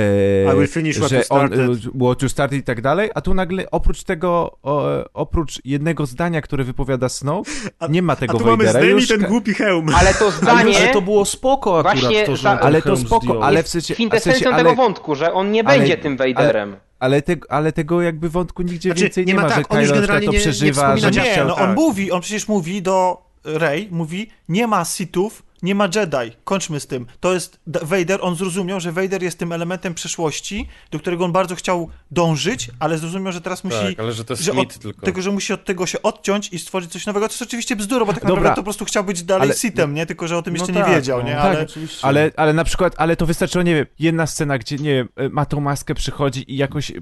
E, 0.51 0.57
will 0.57 0.69
finish 0.69 0.97
what 0.97 1.11
że 1.11 1.17
you 1.17 1.23
on, 1.29 1.47
started. 1.49 1.61
e, 1.61 1.99
what 2.05 2.23
you 2.23 2.29
started 2.29 2.59
i 2.61 2.63
tak 2.63 2.81
dalej, 2.81 3.11
a 3.15 3.21
tu 3.21 3.35
nagle 3.35 3.71
oprócz 3.71 4.03
tego, 4.05 4.57
o, 4.63 4.89
oprócz 5.15 5.61
jednego 5.65 6.07
zdania, 6.07 6.41
które 6.41 6.65
wypowiada 6.65 7.09
Snow, 7.09 7.47
A- 7.79 7.87
nie 7.87 8.03
ma 8.03 8.13
A 8.13 8.17
tego 8.17 8.39
tu 8.39 8.45
mamy 8.45 8.57
Vadera. 8.57 8.73
zdejmij 8.73 8.95
Już 9.01 9.09
ten 9.09 9.23
głupi 9.23 9.55
hełm. 9.55 9.87
Ale 9.95 10.15
to 10.15 10.31
zdanie 10.41 10.77
ale 10.79 10.93
to 10.93 11.03
było 11.03 11.25
spoko 11.25 11.79
akurat 11.79 11.99
Właśnie 11.99 12.27
to, 12.27 12.37
że 12.37 12.43
za- 12.43 12.53
on 12.53 12.59
Ale 12.67 12.83
to 12.83 12.97
spoko, 12.97 13.25
zdjął. 13.27 13.43
ale 13.43 13.63
w 13.63 13.69
sensie... 13.69 13.95
a 14.11 14.17
w 14.17 14.23
sensie, 14.23 14.45
tego 14.45 14.55
ale, 14.55 14.75
wątku, 14.75 15.15
że 15.15 15.33
on 15.33 15.51
nie 15.53 15.67
ale- 15.69 15.79
będzie 15.79 15.97
tym 15.97 16.17
Vaderem. 16.17 16.69
ale, 16.69 16.79
te, 17.23 17.37
ale 17.49 17.73
tego 17.73 18.03
jakby 18.03 18.29
wątku 18.31 18.63
nigdzie 18.63 18.89
Znaczy, 18.89 19.03
więcej 19.03 19.27
nie, 19.27 19.33
nie 19.33 19.37
ma 19.37 19.43
ma, 19.43 19.49
tak, 19.49 19.59
że 19.59 19.69
on 19.69 19.81
już 19.81 19.91
Kylo 19.93 20.07
to 20.07 20.19
nie- 20.21 20.27
nie 20.27 20.39
przeżywa, 20.39 20.97
że 20.97 21.07
No 21.07 21.11
nie 21.17 21.23
nie, 21.23 21.33
chciał, 21.33 21.49
no 21.49 21.55
tak. 21.55 21.65
on 21.69 21.75
mówi, 21.75 22.11
on 22.13 22.21
przecież 22.21 22.49
mówi 22.49 22.83
do 22.83 23.23
Rey, 23.45 23.89
mówi, 23.91 24.31
nie 24.49 24.67
ma 24.67 24.85
Sithów, 24.85 25.43
nie 25.63 25.75
ma 25.75 25.89
Jedi, 25.95 26.37
kończmy 26.45 26.81
z 26.81 26.87
tym. 26.87 27.07
To 27.21 27.35
jest 27.35 27.61
Vader, 27.67 28.19
on 28.23 28.37
zrozumiał, 28.37 28.81
że 28.81 28.93
Vader 28.93 29.23
jest 29.23 29.39
tym 29.39 29.53
elementem 29.53 29.95
przeszłości, 29.95 30.69
do 30.91 30.99
którego 30.99 31.25
on 31.25 31.33
bardzo 31.33 31.55
chciał 31.55 31.89
dążyć, 32.11 32.71
ale 32.79 32.99
zrozumiał, 32.99 33.33
że 33.33 33.41
teraz 33.41 33.65
musi... 33.65 33.77
Tak, 33.77 34.01
ale 34.01 34.13
że 34.13 34.25
to 34.25 34.33
jest 34.33 34.43
że 34.43 34.53
od, 34.53 34.79
tylko. 34.79 35.07
Tego, 35.07 35.23
że 35.23 35.31
musi 35.31 35.53
od 35.53 35.65
tego 35.65 35.87
się 35.87 36.03
odciąć 36.03 36.49
i 36.53 36.59
stworzyć 36.59 36.93
coś 36.93 37.07
nowego, 37.07 37.29
to 37.29 37.33
jest 37.33 37.43
oczywiście 37.43 37.77
bzdura, 37.77 38.05
bo 38.05 38.13
tak 38.13 38.23
Dobra. 38.23 38.35
naprawdę 38.35 38.55
to 38.57 38.61
po 38.63 38.65
prostu 38.65 38.85
chciał 38.85 39.05
być 39.05 39.23
dalej 39.23 39.49
Ale- 39.49 39.55
Sithem, 39.59 39.95
nie? 39.95 40.07
Tylko, 40.07 40.29
że 40.29 40.37
o 40.39 40.43
tym 40.43 40.55
No 40.55 40.63
jeszcze 40.63 40.73
tak, 40.81 40.89
nie 40.89 40.95
wiedział, 40.95 41.19
no. 41.23 41.29
nie? 41.29 41.35
Tak, 41.35 41.45
Ale... 41.45 41.61
oczywiście. 41.63 42.07
Ale, 42.07 42.31
ale 42.37 42.53
na 42.53 42.65
przykład, 42.65 42.95
ale 42.97 43.17
to 43.17 43.27
wystarczyło, 43.27 43.63
nie 43.65 43.75
wiem, 43.75 43.87
jedna 43.99 44.27
scena, 44.27 44.59
gdzie, 44.59 44.77
nie 44.77 44.95
wiem, 44.95 45.09
e, 45.17 45.29
ma 45.29 45.47
tą 45.47 45.61
maskę, 45.61 45.95
przychodzi 45.95 46.53
i 46.53 46.57
jakoś... 46.57 46.91
e, 46.91 46.95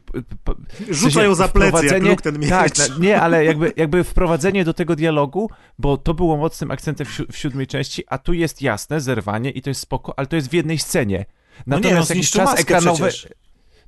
Rzuca 0.90 1.22
ją 1.22 1.34
za 1.34 1.48
plecy, 1.48 1.86
jak 1.86 2.02
Luke 2.02 2.22
ten 2.22 2.38
miecz. 2.38 2.50
Tak, 2.50 2.72
nie, 3.00 3.20
ale 3.20 3.44
jakby, 3.44 3.72
jakby 3.76 4.04
wprowadzenie 4.04 4.64
do 4.64 4.74
tego 4.74 4.96
dialogu, 4.96 5.50
bo 5.78 5.96
to 5.96 6.14
było 6.14 6.36
mocnym 6.36 6.70
akcentem 6.70 7.06
w, 7.06 7.10
sió- 7.10 7.32
w 7.32 7.36
siódmej 7.36 7.66
części, 7.66 8.04
a 8.06 8.18
tu 8.18 8.32
jest 8.32 8.49
jasne, 8.62 9.00
zerwanie 9.00 9.50
i 9.50 9.62
to 9.62 9.70
jest 9.70 9.80
spoko, 9.80 10.18
ale 10.18 10.26
to 10.26 10.36
jest 10.36 10.50
w 10.50 10.52
jednej 10.52 10.78
scenie. 10.78 11.26
No 11.66 11.78
nie, 11.78 11.94
no 11.94 12.00
Natomiast 12.00 12.32
czas 12.32 12.60
ekranowy... 12.60 13.08
przecież. 13.08 13.34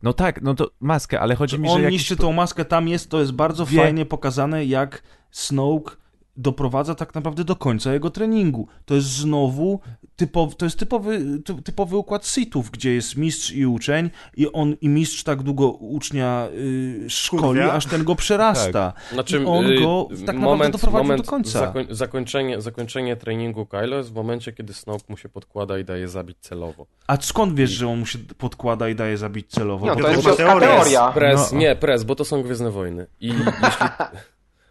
No 0.02 0.12
tak, 0.12 0.42
no 0.42 0.54
to 0.54 0.70
maskę, 0.80 1.20
ale 1.20 1.34
chodzi 1.34 1.58
mi, 1.58 1.68
że 1.68 1.74
on 1.74 1.82
jakiś... 1.82 1.98
niszczy 1.98 2.16
tą 2.16 2.32
maskę, 2.32 2.64
tam 2.64 2.88
jest, 2.88 3.10
to 3.10 3.20
jest 3.20 3.32
bardzo 3.32 3.66
Wie- 3.66 3.82
fajnie 3.82 4.06
pokazane, 4.06 4.64
jak 4.64 5.02
Snoke 5.30 5.96
doprowadza 6.36 6.94
tak 6.94 7.14
naprawdę 7.14 7.44
do 7.44 7.56
końca 7.56 7.92
jego 7.92 8.10
treningu. 8.10 8.66
To 8.84 8.94
jest 8.94 9.06
znowu 9.08 9.80
typowy, 10.16 10.54
to 10.56 10.66
jest 10.66 10.78
typowy, 10.78 11.38
ty, 11.44 11.62
typowy 11.62 11.96
układ 11.96 12.26
Sithów, 12.26 12.70
gdzie 12.70 12.94
jest 12.94 13.16
mistrz 13.16 13.50
i 13.50 13.66
uczeń 13.66 14.10
i 14.36 14.52
on 14.52 14.76
i 14.80 14.88
mistrz 14.88 15.22
tak 15.22 15.42
długo 15.42 15.70
ucznia 15.70 16.48
y, 16.54 17.04
szkoli, 17.10 17.42
Kurwia. 17.42 17.72
aż 17.72 17.86
ten 17.86 18.04
go 18.04 18.14
przerasta. 18.14 18.92
Znaczy, 19.12 19.42
I 19.42 19.44
on 19.46 19.66
y, 19.66 19.80
go 19.80 20.08
tak 20.10 20.18
naprawdę 20.18 20.40
moment, 20.40 20.72
doprowadził 20.72 21.04
moment 21.04 21.22
do 21.26 21.30
końca. 21.30 21.58
zakoń, 21.58 21.86
zakończenie, 21.90 22.60
zakończenie 22.60 23.16
treningu 23.16 23.66
Kylo 23.66 23.96
jest 23.96 24.10
w 24.10 24.14
momencie, 24.14 24.52
kiedy 24.52 24.72
Snoke 24.74 25.04
mu 25.08 25.16
się 25.16 25.28
podkłada 25.28 25.78
i 25.78 25.84
daje 25.84 26.08
zabić 26.08 26.38
celowo. 26.40 26.86
A 27.06 27.16
skąd 27.20 27.54
wiesz, 27.54 27.70
że 27.70 27.88
on 27.88 27.98
mu 27.98 28.06
się 28.06 28.18
podkłada 28.18 28.88
i 28.88 28.94
daje 28.94 29.16
zabić 29.16 29.50
celowo? 29.50 29.86
No, 29.86 29.94
Bo 29.96 30.02
to 30.02 30.08
jest 30.08 30.22
chyba 30.22 30.30
żydka 30.30 30.46
teoria. 30.46 30.68
teoria. 30.68 31.12
Prez, 31.12 31.52
No. 31.52 31.58
nie, 31.58 31.76
prez, 31.76 32.04
bo 32.04 32.14
to 32.14 32.24
są 32.24 32.42
Gwiezdne 32.42 32.70
Wojny. 32.70 33.06
I 33.20 33.26
jeśli... 33.64 33.86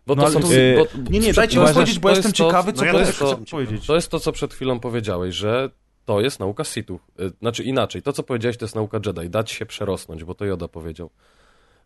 Bo 0.07 0.15
No, 0.15 0.23
to 0.23 0.31
są... 0.31 0.39
to- 0.41 0.47
bo, 0.47 1.11
Nie, 1.11 1.19
nie, 1.19 1.33
dajcie 1.33 1.59
mi 1.59 1.65
powiedzieć, 1.73 1.99
bo 1.99 2.09
jestem 2.09 2.31
to- 2.31 2.37
ciekawy, 2.45 2.73
co 2.73 2.79
No 2.81 2.85
ja 2.85 2.91
to 2.91 2.97
też 2.97 3.07
jest, 3.07 3.19
chcę 3.19 3.29
co 3.29 3.37
powiedzieć. 3.51 3.85
To 3.87 3.95
jest 3.95 4.09
to, 4.09 4.19
co 4.19 4.31
przed 4.31 4.53
chwilą 4.53 4.79
powiedziałeś, 4.79 5.35
że 5.35 5.69
to 6.05 6.21
jest 6.21 6.39
nauka 6.39 6.63
Sithów. 6.63 7.01
Y, 7.19 7.31
Znaczy 7.41 7.63
inaczej, 7.63 8.01
to 8.01 8.13
co 8.13 8.23
powiedziałeś 8.23 8.57
to 8.57 8.65
jest 8.65 8.75
nauka 8.75 8.99
Jedi, 9.05 9.29
dać 9.29 9.51
się 9.51 9.65
przerosnąć, 9.65 10.23
bo 10.23 10.35
to 10.35 10.45
Yoda 10.45 10.67
powiedział. 10.67 11.09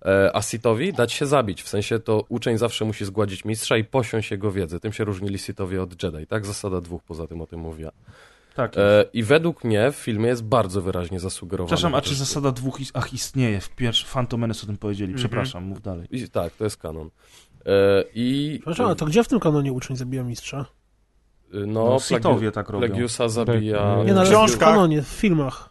E, 0.05 0.31
A 0.35 0.41
Sithowi 0.41 0.93
dać 0.93 1.13
się 1.13 1.25
zabić, 1.25 1.63
w 1.63 1.67
sensie 1.69 1.99
to 1.99 2.25
uczeń 2.29 2.57
zawsze 2.57 2.85
musi 2.85 3.05
zgładzić 3.05 3.45
mistrza 3.45 3.77
i 3.77 3.83
posiąść 3.83 4.31
jego 4.31 4.51
wiedzę. 4.51 4.79
Tym 4.79 4.93
się 4.93 5.03
różnili 5.03 5.37
Sithowie 5.39 5.81
od 5.81 6.03
Jedi, 6.03 6.27
tak? 6.27 6.45
Zasada 6.45 6.81
dwóch 6.81 7.03
poza 7.03 7.27
tym 7.27 7.41
o 7.41 7.47
tym 7.47 7.59
mówiła. 7.59 7.91
Tak. 8.55 8.77
E, 8.77 9.05
I 9.13 9.23
według 9.23 9.63
mnie 9.63 9.91
w 9.91 9.95
filmie 9.95 10.27
jest 10.27 10.43
bardzo 10.43 10.81
wyraźnie 10.81 11.19
zasugerowane. 11.19 11.67
Przepraszam, 11.75 11.95
a 11.95 12.01
czy 12.01 12.15
zasada 12.15 12.51
dwóch 12.51 12.79
ach 12.93 13.13
istnieje? 13.13 13.61
W 13.61 13.69
pierwszy 13.69 14.05
Phantom 14.05 14.39
Menace 14.39 14.63
o 14.63 14.65
tym 14.65 14.77
powiedzieli. 14.77 15.11
Mhm. 15.13 15.19
Przepraszam, 15.29 15.63
mów 15.63 15.81
dalej. 15.81 16.07
I, 16.11 16.29
tak, 16.29 16.53
to 16.53 16.63
jest 16.63 16.77
kanon. 16.77 17.09
E, 17.65 18.03
I 18.15 18.55
Przepraszam, 18.61 18.85
a 18.91 18.95
to 18.95 19.05
gdzie 19.05 19.23
w 19.23 19.27
tym 19.27 19.39
kanonie 19.39 19.73
uczeń 19.73 19.97
zabija 19.97 20.23
mistrza? 20.23 20.65
y, 21.53 21.67
No, 21.67 21.85
no, 21.85 21.99
Sithowie 21.99 22.51
tak 22.51 22.69
robią. 22.69 22.87
Legiusa 22.87 23.29
zabija... 23.29 23.95
Tak, 23.97 24.07
Nie, 24.07 24.13
no, 24.13 24.19
ale 24.19 24.29
w 24.29 24.33
książkach. 24.33 24.59
kanonie, 24.69 25.01
w 25.01 25.07
filmach. 25.07 25.69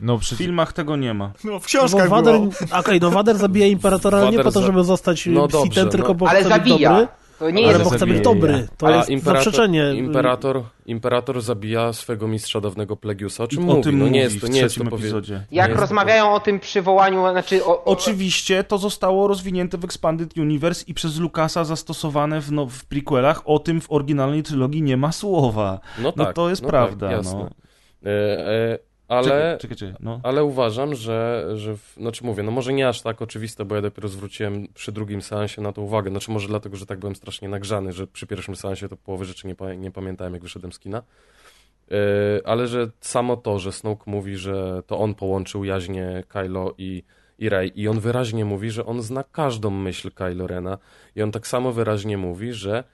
No 0.00 0.16
W 0.16 0.20
przecież... 0.20 0.38
filmach 0.38 0.72
tego 0.72 0.96
nie 0.96 1.14
ma. 1.14 1.32
No 1.44 1.58
w 1.58 1.62
Bo 1.62 1.66
książkach 1.66 2.08
Wader, 2.08 2.34
było. 2.40 2.52
okej, 2.80 3.00
no 3.00 3.10
Wader 3.10 3.36
zabija 3.36 3.66
imperatora 3.66 4.18
nie 4.18 4.24
Wader 4.24 4.44
po 4.44 4.52
to, 4.52 4.62
żeby 4.62 4.84
zostać 4.84 5.26
No 5.26 5.48
psitem, 5.48 5.88
tylko 5.88 6.08
no. 6.08 6.14
bo 6.14 6.28
Ale 6.28 6.40
chce 6.40 6.48
być 6.48 6.58
zabija. 6.58 6.90
dobry. 6.90 7.08
To 7.38 7.50
nie 7.50 7.64
Ale 7.64 7.72
jest 7.78 7.84
bo 7.84 7.90
chce 7.96 8.06
być 8.06 8.20
dobry. 8.20 8.68
To 8.78 8.86
A 8.86 8.90
jest 8.96 9.10
imperator, 9.10 9.44
zaprzeczenie. 9.44 9.94
imperator, 9.94 10.62
imperator 10.86 11.42
zabija 11.42 11.92
swego 11.92 12.28
mistrza 12.28 12.60
dawnego 12.60 12.96
Plegiusa. 12.96 13.44
O 13.44 13.48
czym 13.48 13.62
I 13.62 13.64
mówi? 13.64 13.80
o 13.80 13.82
tym 13.82 13.98
no 13.98 14.04
mówi 14.04 14.12
nie 14.14 14.20
jest 14.20 14.40
to, 14.40 14.46
w 14.46 14.50
nie 14.50 14.60
jest 14.60 14.76
to 14.78 14.84
epizodzie. 14.84 15.46
Jak 15.50 15.76
rozmawiają 15.76 16.34
o 16.34 16.40
tym 16.40 16.60
przywołaniu, 16.60 17.30
znaczy 17.30 17.64
o, 17.64 17.68
o, 17.68 17.84
Oczywiście 17.84 18.64
to 18.64 18.78
zostało 18.78 19.28
rozwinięte 19.28 19.78
w 19.78 19.84
Expanded 19.84 20.36
Universe 20.38 20.84
i 20.86 20.94
przez 20.94 21.18
Lucasa 21.18 21.64
zastosowane 21.64 22.40
w, 22.40 22.52
no, 22.52 22.66
w 22.66 22.84
prequelach. 22.84 23.42
O 23.44 23.58
tym 23.58 23.80
w 23.80 23.92
oryginalnej 23.92 24.42
trylogii 24.42 24.82
nie 24.82 24.96
ma 24.96 25.12
słowa. 25.12 25.80
No, 25.98 26.12
No 26.16 26.24
tak, 26.24 26.34
to 26.36 26.50
jest 26.50 26.62
no 26.62 26.68
prawda, 26.68 27.08
Tak, 27.08 27.16
jasne. 27.16 27.38
no. 27.38 27.50
E, 28.10 28.48
e, 28.48 28.78
ale, 29.08 29.58
Czekaj, 29.60 29.76
czekaj, 29.76 29.94
no. 30.00 30.20
ale 30.22 30.44
uważam, 30.44 30.94
że, 30.94 31.48
że 31.54 31.76
w, 31.76 31.94
znaczy 31.96 32.24
mówię, 32.24 32.42
no 32.42 32.50
może 32.50 32.72
nie 32.72 32.88
aż 32.88 33.02
tak 33.02 33.22
oczywiste, 33.22 33.64
bo 33.64 33.74
ja 33.74 33.82
dopiero 33.82 34.08
zwróciłem 34.08 34.68
przy 34.74 34.92
drugim 34.92 35.22
seansie 35.22 35.62
na 35.62 35.72
to 35.72 35.82
uwagę. 35.82 36.10
Znaczy 36.10 36.30
może 36.30 36.48
dlatego, 36.48 36.76
że 36.76 36.86
tak 36.86 36.98
byłem 36.98 37.16
strasznie 37.16 37.48
nagrzany, 37.48 37.92
że 37.92 38.06
przy 38.06 38.26
pierwszym 38.26 38.56
seansie 38.56 38.88
to 38.88 38.96
połowy 38.96 39.24
rzeczy 39.24 39.46
nie, 39.46 39.76
nie 39.76 39.90
pamiętałem, 39.90 40.32
jak 40.32 40.42
wyszedłem 40.42 40.72
z 40.72 40.78
kina. 40.78 41.02
E, 41.90 42.46
ale 42.46 42.66
że 42.66 42.90
samo 43.00 43.36
to, 43.36 43.58
że 43.58 43.72
Snoke 43.72 44.02
mówi, 44.06 44.36
że 44.36 44.82
to 44.86 44.98
on 44.98 45.14
połączył 45.14 45.64
jaźnie 45.64 46.24
Kylo 46.28 46.74
i, 46.78 47.02
i 47.38 47.48
Rey 47.48 47.72
i 47.74 47.88
on 47.88 48.00
wyraźnie 48.00 48.44
mówi, 48.44 48.70
że 48.70 48.86
on 48.86 49.02
zna 49.02 49.24
każdą 49.24 49.70
myśl 49.70 50.10
Kylo 50.10 50.46
Rena 50.46 50.78
i 51.16 51.22
on 51.22 51.32
tak 51.32 51.46
samo 51.46 51.72
wyraźnie 51.72 52.18
mówi, 52.18 52.52
że 52.52 52.84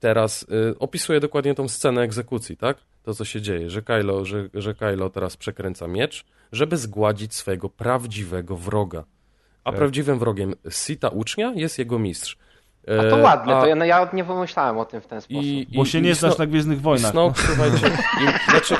teraz 0.00 0.42
y, 0.42 0.78
opisuje 0.78 1.20
dokładnie 1.20 1.54
tą 1.54 1.68
scenę 1.68 2.02
egzekucji, 2.02 2.56
tak? 2.56 2.76
To, 3.10 3.14
co 3.14 3.24
się 3.24 3.40
dzieje, 3.42 3.70
że 3.70 3.82
Kylo, 3.82 4.24
że, 4.24 4.48
że 4.54 4.74
Kylo 4.74 5.10
teraz 5.10 5.36
przekręca 5.36 5.86
miecz, 5.88 6.24
żeby 6.52 6.76
zgładzić 6.76 7.34
swojego 7.34 7.68
prawdziwego 7.68 8.56
wroga. 8.56 9.04
A 9.64 9.70
Tak. 9.70 9.78
prawdziwym 9.78 10.18
wrogiem 10.18 10.54
Sita 10.70 11.08
ucznia 11.08 11.52
jest 11.56 11.78
jego 11.78 11.98
mistrz. 11.98 12.36
a 12.86 13.10
to 13.10 13.18
E, 13.18 13.22
ładne, 13.22 13.56
a- 13.56 13.60
to 13.60 13.66
ja, 13.66 13.74
no, 13.74 13.84
ja 13.84 14.10
nie 14.12 14.24
pomyślałem 14.24 14.78
o 14.78 14.84
tym 14.84 15.00
w 15.00 15.06
ten 15.06 15.20
sposób. 15.20 15.42
i, 15.42 15.66
Bo 15.76 15.82
i- 15.82 15.86
się 15.86 15.98
i 15.98 16.02
nie 16.02 16.14
znasz 16.14 16.38
na 16.38 16.46
Gwiezdnych 16.46 16.80
Wojnach. 16.80 17.14
no. 17.14 17.34
Snoke, 17.34 17.42
słuchajcie, 17.54 17.96
i, 18.20 18.50
znaczy, 18.50 18.74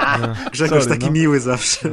Grzegorz 0.52 0.84
Sorry, 0.84 0.94
taki 0.96 1.06
no. 1.06 1.12
miły 1.12 1.40
zawsze. 1.40 1.88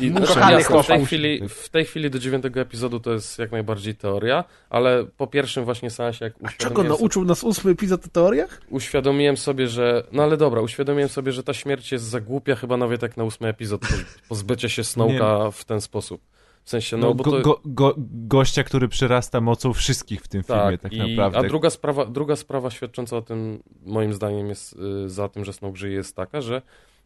I, 0.00 0.10
Kochany 0.10 0.26
znaczy, 0.26 0.52
jasne, 0.52 0.82
w, 0.82 0.86
tej 0.86 1.06
chwili, 1.06 1.48
w 1.48 1.68
tej 1.68 1.84
chwili 1.84 2.10
do 2.10 2.18
dziewiątego 2.18 2.60
epizodu 2.60 3.00
to 3.00 3.12
jest 3.12 3.38
jak 3.38 3.52
najbardziej 3.52 3.94
teoria, 3.94 4.44
ale 4.70 5.04
po 5.16 5.26
pierwszym 5.26 5.64
właśnie 5.64 5.90
seansie, 5.90 6.24
jak 6.24 6.34
Czego 6.34 6.46
uświadomiłem, 6.46 6.86
sobie, 6.86 7.00
nauczył 7.00 7.24
nas 7.24 7.44
ósmy 7.44 7.70
epizod 7.70 8.06
o 8.06 8.08
teoriach? 8.08 8.60
uświadomiłem 8.70 9.36
sobie, 9.36 9.68
że... 9.68 10.04
No 10.12 10.22
ale 10.22 10.36
dobra, 10.36 10.60
uświadomiłem 10.60 11.08
sobie, 11.08 11.32
że 11.32 11.42
ta 11.42 11.54
śmierć 11.54 11.92
jest 11.92 12.04
za 12.04 12.20
głupia 12.20 12.54
chyba 12.54 12.76
nawet 12.76 13.02
jak 13.02 13.16
na 13.16 13.24
ósmy 13.24 13.48
epizod, 13.48 13.80
poz- 13.80 14.04
pozbycie 14.28 14.68
się 14.68 14.82
Snoke'a 14.82 15.52
w 15.52 15.64
ten 15.64 15.80
sposób. 15.80 16.22
W 16.64 16.70
sensie, 16.70 16.96
no, 16.96 17.06
No, 17.06 17.14
bo 17.14 17.24
go, 17.24 17.30
to... 17.30 17.40
go, 17.40 17.60
go, 17.64 17.94
gościa, 18.26 18.64
który 18.64 18.88
przyrasta 18.88 19.40
mocą 19.40 19.72
wszystkich 19.72 20.22
w 20.22 20.28
tym 20.28 20.42
filmie, 20.42 20.78
tak, 20.78 20.92
i, 20.92 20.98
naprawdę. 20.98 21.38
A 21.38 21.42
druga 21.42 21.70
sprawa, 21.70 22.06
druga 22.06 22.36
sprawa 22.36 22.70
świadcząca 22.70 23.16
o 23.16 23.22
tym, 23.22 23.62
moim 23.86 24.12
zdaniem, 24.14 24.48
jest 24.48 24.76
y, 25.04 25.08
za 25.08 25.28
tym, 25.28 25.44
że 25.44 25.52
Snoke 25.52 25.76
żyje, 25.76 25.94
jest 25.94 26.16
taka, 26.16 26.40
że 26.40 26.62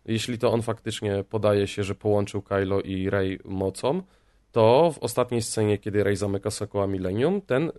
jeśli 0.07 0.39
to 0.39 0.53
on 0.53 0.63
faktycznie 0.63 1.25
podaje 1.31 1.67
się, 1.67 1.85
że 1.85 1.95
połączył 1.95 2.43
Kylo 2.43 2.81
i 2.81 3.11
Rey 3.11 3.39
mocą, 3.45 4.03
to 4.53 4.93
w 4.95 4.99
ostatniej 4.99 5.43
scenie, 5.43 5.79
kiedy 5.79 6.05
Rey 6.05 6.17
zamyka 6.17 6.51
Sokoła 6.51 6.87
Millennium, 6.87 7.41
ten, 7.41 7.69
y, 7.69 7.71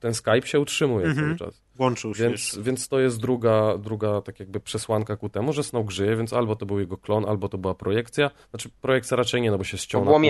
ten 0.00 0.14
Skype 0.14 0.46
się 0.46 0.60
utrzymuje 0.60 1.06
Mhm. 1.06 1.26
cały 1.26 1.38
czas. 1.50 1.62
Łączył 1.78 2.14
się. 2.14 2.28
Więc, 2.28 2.58
więc 2.62 2.88
to 2.88 3.00
jest 3.00 3.20
druga, 3.20 3.78
druga 3.78 4.20
tak 4.20 4.40
jakby 4.40 4.60
przesłanka 4.60 5.16
ku 5.16 5.28
temu, 5.28 5.52
że 5.52 5.64
Snoke 5.64 5.90
żyje, 5.90 6.16
więc 6.16 6.32
albo 6.32 6.56
to 6.56 6.66
był 6.66 6.80
jego 6.80 6.96
klon, 6.96 7.24
albo 7.28 7.48
to 7.48 7.58
była 7.58 7.74
projekcja. 7.74 8.30
Znaczy 8.50 8.68
projekcja 8.80 9.16
raczej 9.16 9.42
nie, 9.42 9.50
no 9.50 9.58
bo 9.58 9.64
się 9.64 9.76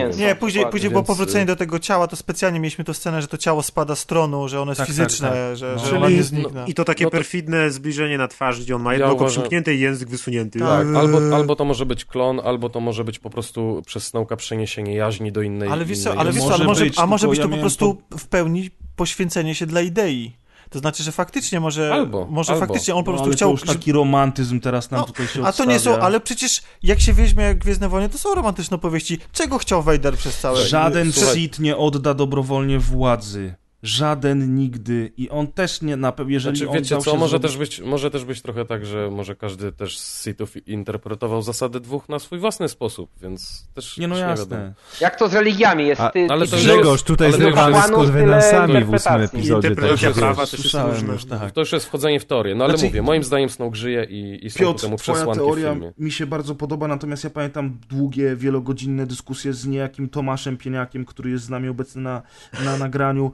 więc- 0.04 0.18
Nie, 0.18 0.34
później, 0.34 0.66
później 0.66 0.90
było 0.90 1.02
powrócenie 1.02 1.42
y- 1.44 1.46
do 1.46 1.56
tego 1.56 1.78
ciała, 1.78 2.06
to 2.06 2.16
specjalnie 2.16 2.60
mieliśmy 2.60 2.84
tę 2.84 2.94
scenę, 2.94 3.22
że 3.22 3.28
to 3.28 3.36
ciało 3.38 3.62
spada 3.62 3.96
z 3.96 4.06
tronu, 4.06 4.48
że 4.48 4.60
ono 4.60 4.70
jest 4.70 4.78
Tak, 4.78 4.86
tak, 4.86 4.96
fizyczne, 4.96 5.28
tak. 5.28 5.56
że, 5.56 5.74
No. 5.76 5.86
że 5.86 5.96
ono 5.96 6.08
nie 6.08 6.22
zniknie. 6.22 6.64
I 6.66 6.74
to 6.74 6.84
takie 6.84 7.04
No 7.04 7.10
to- 7.10 7.16
perfidne 7.16 7.70
zbliżenie 7.70 8.18
na 8.18 8.28
twarz, 8.28 8.60
gdzie 8.60 8.76
on 8.76 8.82
ma 8.82 8.92
Ja 8.92 8.98
jedno 8.98 9.12
oko 9.12 9.16
uważam- 9.24 9.42
przymknięte 9.42 9.74
i 9.74 9.80
język 9.80 10.08
wysunięty. 10.08 10.58
Tak, 10.58 10.86
Eee. 10.86 10.96
albo, 10.96 11.36
albo 11.36 11.56
to 11.56 11.64
może 11.64 11.86
być 11.86 12.04
klon, 12.04 12.40
albo 12.44 12.70
to 12.70 12.80
może 12.80 13.04
być 13.04 13.18
po 13.18 13.30
prostu 13.30 13.82
przez 13.86 14.06
Snowka 14.06 14.36
przeniesienie 14.36 14.94
jaźni 14.94 15.32
do 15.32 15.42
innej 15.42 15.68
Ale 15.68 15.84
wiesz 15.84 15.98
co, 15.98 16.08
innej 16.10 16.20
ale 16.20 16.32
wiesz 16.32 16.42
ale 16.44 16.64
może, 16.64 16.84
być, 16.84 16.98
a 16.98 17.06
może 17.06 17.28
być 17.28 17.38
ja 17.38 17.42
to 17.44 17.48
po 17.48 17.56
miałem 17.56 17.62
prostu 17.62 18.02
w 18.18 18.26
pełni 18.26 18.70
poświęcenie 18.96 19.54
się 19.54 19.66
dla 19.66 19.80
idei. 19.80 20.32
To 20.74 20.78
znaczy, 20.78 21.02
że 21.02 21.12
faktycznie 21.12 21.60
może, 21.60 21.92
Albo, 21.94 22.26
może 22.30 22.52
albo. 22.52 22.66
faktycznie 22.66 22.94
on 22.94 23.04
po 23.04 23.10
No, 23.10 23.16
prostu 23.16 23.28
ale 23.28 23.36
chciał... 23.36 23.48
to 23.48 23.52
już 23.52 23.76
taki 23.76 23.92
romantyzm 23.92 24.60
teraz 24.60 24.90
nam 24.90 25.00
No, 25.00 25.06
tutaj 25.06 25.26
się 25.26 25.44
A 25.46 25.52
to 25.52 25.64
nie 25.64 25.78
są, 25.78 25.98
ale 25.98 26.20
przecież 26.20 26.62
jak 26.82 27.00
się 27.00 27.12
weźmie 27.12 27.54
Gwiezdne 27.54 27.88
Wojny, 27.88 28.08
to 28.08 28.18
są 28.18 28.34
romantyczne 28.34 28.74
opowieści. 28.74 29.18
Czego 29.32 29.58
chciał 29.58 29.82
Vader 29.82 30.16
przez 30.16 30.38
całe... 30.38 30.66
Żaden 30.66 31.12
Słuchaj- 31.12 31.34
Sith 31.34 31.58
nie 31.60 31.76
odda 31.76 32.14
dobrowolnie 32.14 32.78
władzy. 32.78 33.54
Żaden 33.88 34.54
nigdy. 34.54 35.12
I 35.16 35.30
on 35.30 35.46
też 35.46 35.82
nie 35.82 35.96
na 35.96 36.12
pewno, 36.12 36.32
jeżeli 36.32 36.56
Znaczy, 36.58 36.72
wiecie 36.74 36.98
co, 36.98 37.10
się 37.12 37.18
może 37.18 37.30
zrobić... 37.30 37.48
też, 37.48 37.56
być, 37.58 37.80
może 37.80 38.10
też 38.10 38.24
być 38.24 38.42
trochę 38.42 38.64
tak, 38.64 38.86
że 38.86 39.10
może 39.10 39.36
każdy 39.36 39.72
też 39.72 39.98
z 39.98 40.24
Sithów 40.24 40.68
interpretował 40.68 41.42
zasady 41.42 41.80
dwóch 41.80 42.08
na 42.08 42.18
swój 42.18 42.38
własny 42.38 42.68
sposób, 42.68 43.10
więc 43.22 43.68
też 43.74 43.98
Nie 43.98 44.08
no 44.08 44.18
jasne. 44.18 44.46
wiadomo. 44.56 44.72
Jak 45.00 45.16
to 45.18 45.28
z 45.28 45.34
religiami 45.34 45.86
jest? 45.86 46.00
A- 46.00 46.10
Ty, 46.10 46.26
ale 46.30 46.44
ty- 46.44 46.50
to 46.50 46.56
Grzegorz 46.56 47.02
tutaj 47.02 47.28
jest- 47.28 47.40
z 47.86 47.90
konwenansami 47.90 48.84
w 48.84 48.90
ósmym 48.90 49.20
epizodzie. 49.20 49.68
Interpretacja 49.68 50.08
także 50.08 50.20
prawa 50.20 50.42
też 50.42 50.52
jest 50.52 50.62
Słyszałem 50.62 50.94
różna. 50.94 51.12
już, 51.12 51.24
tak. 51.24 51.52
To 51.52 51.60
już 51.60 51.72
jest 51.72 51.86
wchodzenie 51.86 52.20
w 52.20 52.24
teorię, 52.24 52.54
no 52.54 52.64
ale 52.64 52.72
Znaczy- 52.72 52.86
mówię, 52.86 53.02
moim 53.02 53.24
zdaniem 53.24 53.48
Snoke 53.50 53.76
żyje 53.76 54.04
i, 54.10 54.46
i 54.46 54.50
są 54.50 54.60
Piotr, 54.60 54.80
temu 54.82 54.96
twoja 54.96 55.14
przesłanki 55.16 55.40
w 55.42 55.44
teoria 55.46 55.72
filmie. 55.72 55.92
mi 55.98 56.12
się 56.12 56.26
bardzo 56.26 56.54
podoba, 56.54 56.88
natomiast 56.88 57.24
ja 57.24 57.30
pamiętam 57.30 57.78
długie, 57.88 58.36
wielogodzinne 58.36 59.06
dyskusje 59.06 59.52
z 59.52 59.66
niejakim 59.66 60.08
Tomaszem 60.08 60.56
Pieniakiem, 60.56 61.04
który 61.04 61.30
jest 61.30 61.44
z 61.44 61.48
nami 61.50 61.68
obecny 61.68 62.02
na, 62.02 62.22
na 62.64 62.76
nagraniu, 62.78 63.32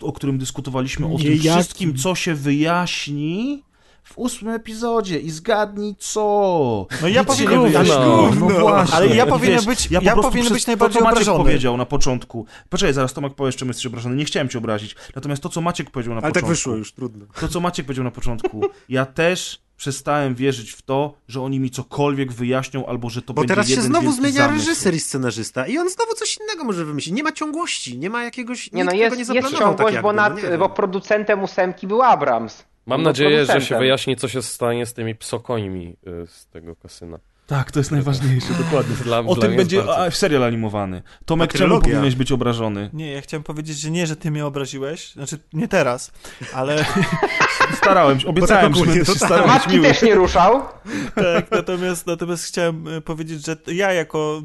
o, 0.00 0.12
którym 0.12 0.38
dyskutowaliśmy, 0.38 1.06
o 1.06 1.18
tym 1.18 1.38
wszystkim, 1.38 1.96
co 1.96 2.14
się 2.14 2.34
wyjaśni 2.34 3.62
w 4.04 4.18
ósmym 4.18 4.54
epizodzie 4.54 5.18
i 5.18 5.30
zgadnij 5.30 5.94
co. 5.98 6.86
No 7.02 7.08
ja 7.08 7.24
powinienem 7.24 7.58
nie 7.62 7.64
być- 7.68 7.78
wyjaśni. 7.88 8.04
Gówno. 8.04 8.48
No 8.48 8.60
właśnie. 8.60 8.94
Ale 8.96 9.06
ja 9.16 9.26
powinienem 9.26 9.64
wiesz, 9.64 9.66
być- 9.66 9.88
po 9.88 9.94
ja 10.04 10.16
powinienem 10.16 10.42
przez 10.44 10.52
być 10.52 10.66
najbardziej 10.66 10.94
to, 10.94 10.98
co 10.98 11.04
Maciek 11.04 11.22
obrażony. 11.22 11.44
powiedział 11.44 11.76
na 11.76 11.86
początku. 11.86 12.46
Poczekaj, 12.68 12.94
zaraz 12.94 13.12
Tomek 13.12 13.34
powiesz, 13.34 13.56
czym 13.56 13.68
jesteś 13.68 13.86
obrażony. 13.86 14.16
Nie 14.16 14.24
chciałem 14.24 14.48
cię 14.48 14.58
obrazić. 14.58 14.96
Natomiast 15.16 15.42
to, 15.42 15.48
co 15.48 15.60
Maciek 15.60 15.90
powiedział 15.90 16.14
na 16.14 16.20
Ale 16.20 16.22
początku. 16.32 16.40
tak 16.40 16.56
wyszło 16.56 16.76
już, 16.76 16.92
trudno. 16.92 17.26
To, 17.40 17.48
co 17.48 17.60
Maciek 17.60 17.86
powiedział 17.86 18.04
na 18.04 18.10
początku. 18.10 18.60
Ja 18.88 19.06
też 19.06 19.60
przestałem 19.82 20.34
wierzyć 20.34 20.70
w 20.70 20.82
to, 20.82 21.14
że 21.28 21.40
oni 21.40 21.60
mi 21.60 21.70
cokolwiek 21.70 22.32
wyjaśnią, 22.32 22.86
albo 22.86 23.10
że 23.10 23.22
to 23.22 23.34
Bo 23.34 23.42
będzie 23.42 23.54
teraz 23.54 23.66
się 23.66 23.74
jeden 23.74 23.86
znowu 23.86 24.12
zmienia 24.12 24.32
zamysł. 24.32 24.68
reżyser 24.68 24.94
i 24.94 25.00
scenarzysta 25.00 25.66
i 25.66 25.78
on 25.78 25.90
znowu 25.90 26.14
coś 26.14 26.38
innego 26.40 26.64
może 26.64 26.84
wymyślić. 26.84 27.14
Nie 27.14 27.22
ma 27.22 27.32
ciągłości, 27.32 27.98
nie 27.98 28.10
ma 28.10 28.24
jakiegoś... 28.24 28.72
Nie 28.72 28.84
no, 28.84 28.92
jest, 28.92 29.12
nie 29.12 29.18
jest 29.18 29.28
zaplanował 29.28 29.60
ciągłość, 29.60 29.94
tak 29.94 30.02
bo, 30.02 30.12
nad, 30.12 30.34
no 30.34 30.42
nie 30.42 30.48
wiem. 30.48 30.60
bo 30.60 30.68
producentem 30.68 31.42
ósemki 31.42 31.86
był 31.86 32.02
Abrams. 32.02 32.64
Mam 32.86 33.02
nadzieję, 33.02 33.46
że 33.46 33.60
się 33.60 33.78
wyjaśni, 33.78 34.16
co 34.16 34.28
się 34.28 34.42
stanie 34.42 34.86
z 34.86 34.94
tymi 34.94 35.14
psokońmi 35.14 35.96
y, 36.06 36.26
z 36.26 36.46
tego 36.46 36.76
kasyna. 36.76 37.18
Tak, 37.52 37.70
to 37.70 37.80
jest 37.80 37.90
najważniejsze, 37.90 38.54
dokładnie. 38.64 38.96
Dla, 38.96 39.18
O 39.18 39.34
dla 39.34 39.46
tym 39.48 39.56
będzie 39.56 39.76
bardzo- 39.76 39.98
a, 39.98 40.10
serial 40.10 40.44
animowany. 40.44 41.02
Tomek, 41.24 41.52
Ta 41.52 41.58
czemu 41.58 41.80
powinieneś 41.80 42.14
być 42.14 42.32
obrażony? 42.32 42.90
Nie, 42.92 43.12
ja 43.12 43.20
chciałem 43.20 43.44
powiedzieć, 43.44 43.78
że 43.78 43.90
nie, 43.90 44.06
że 44.06 44.16
ty 44.16 44.30
mnie 44.30 44.46
obraziłeś, 44.46 45.12
znaczy 45.12 45.38
nie 45.52 45.68
teraz, 45.68 46.12
ale 46.54 46.84
Starałem 47.76 48.20
się, 48.20 48.28
obiecałem, 48.28 48.74
że 48.74 48.80
ogólnie 48.80 48.94
będę 48.94 49.12
się 49.12 49.18
tak. 49.18 49.28
starał 49.28 49.46
Matki 49.46 49.72
miły. 49.72 49.88
też 49.88 50.02
nie 50.02 50.14
ruszał. 50.14 50.62
tak, 51.14 51.50
natomiast, 51.50 52.06
natomiast 52.06 52.44
chciałem 52.44 52.88
e, 52.88 53.00
powiedzieć, 53.00 53.46
że 53.46 53.56
ja 53.66 53.92
jako 53.92 54.42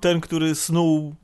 ten, 0.00 0.20
który 0.20 0.54
snuł 0.54 1.14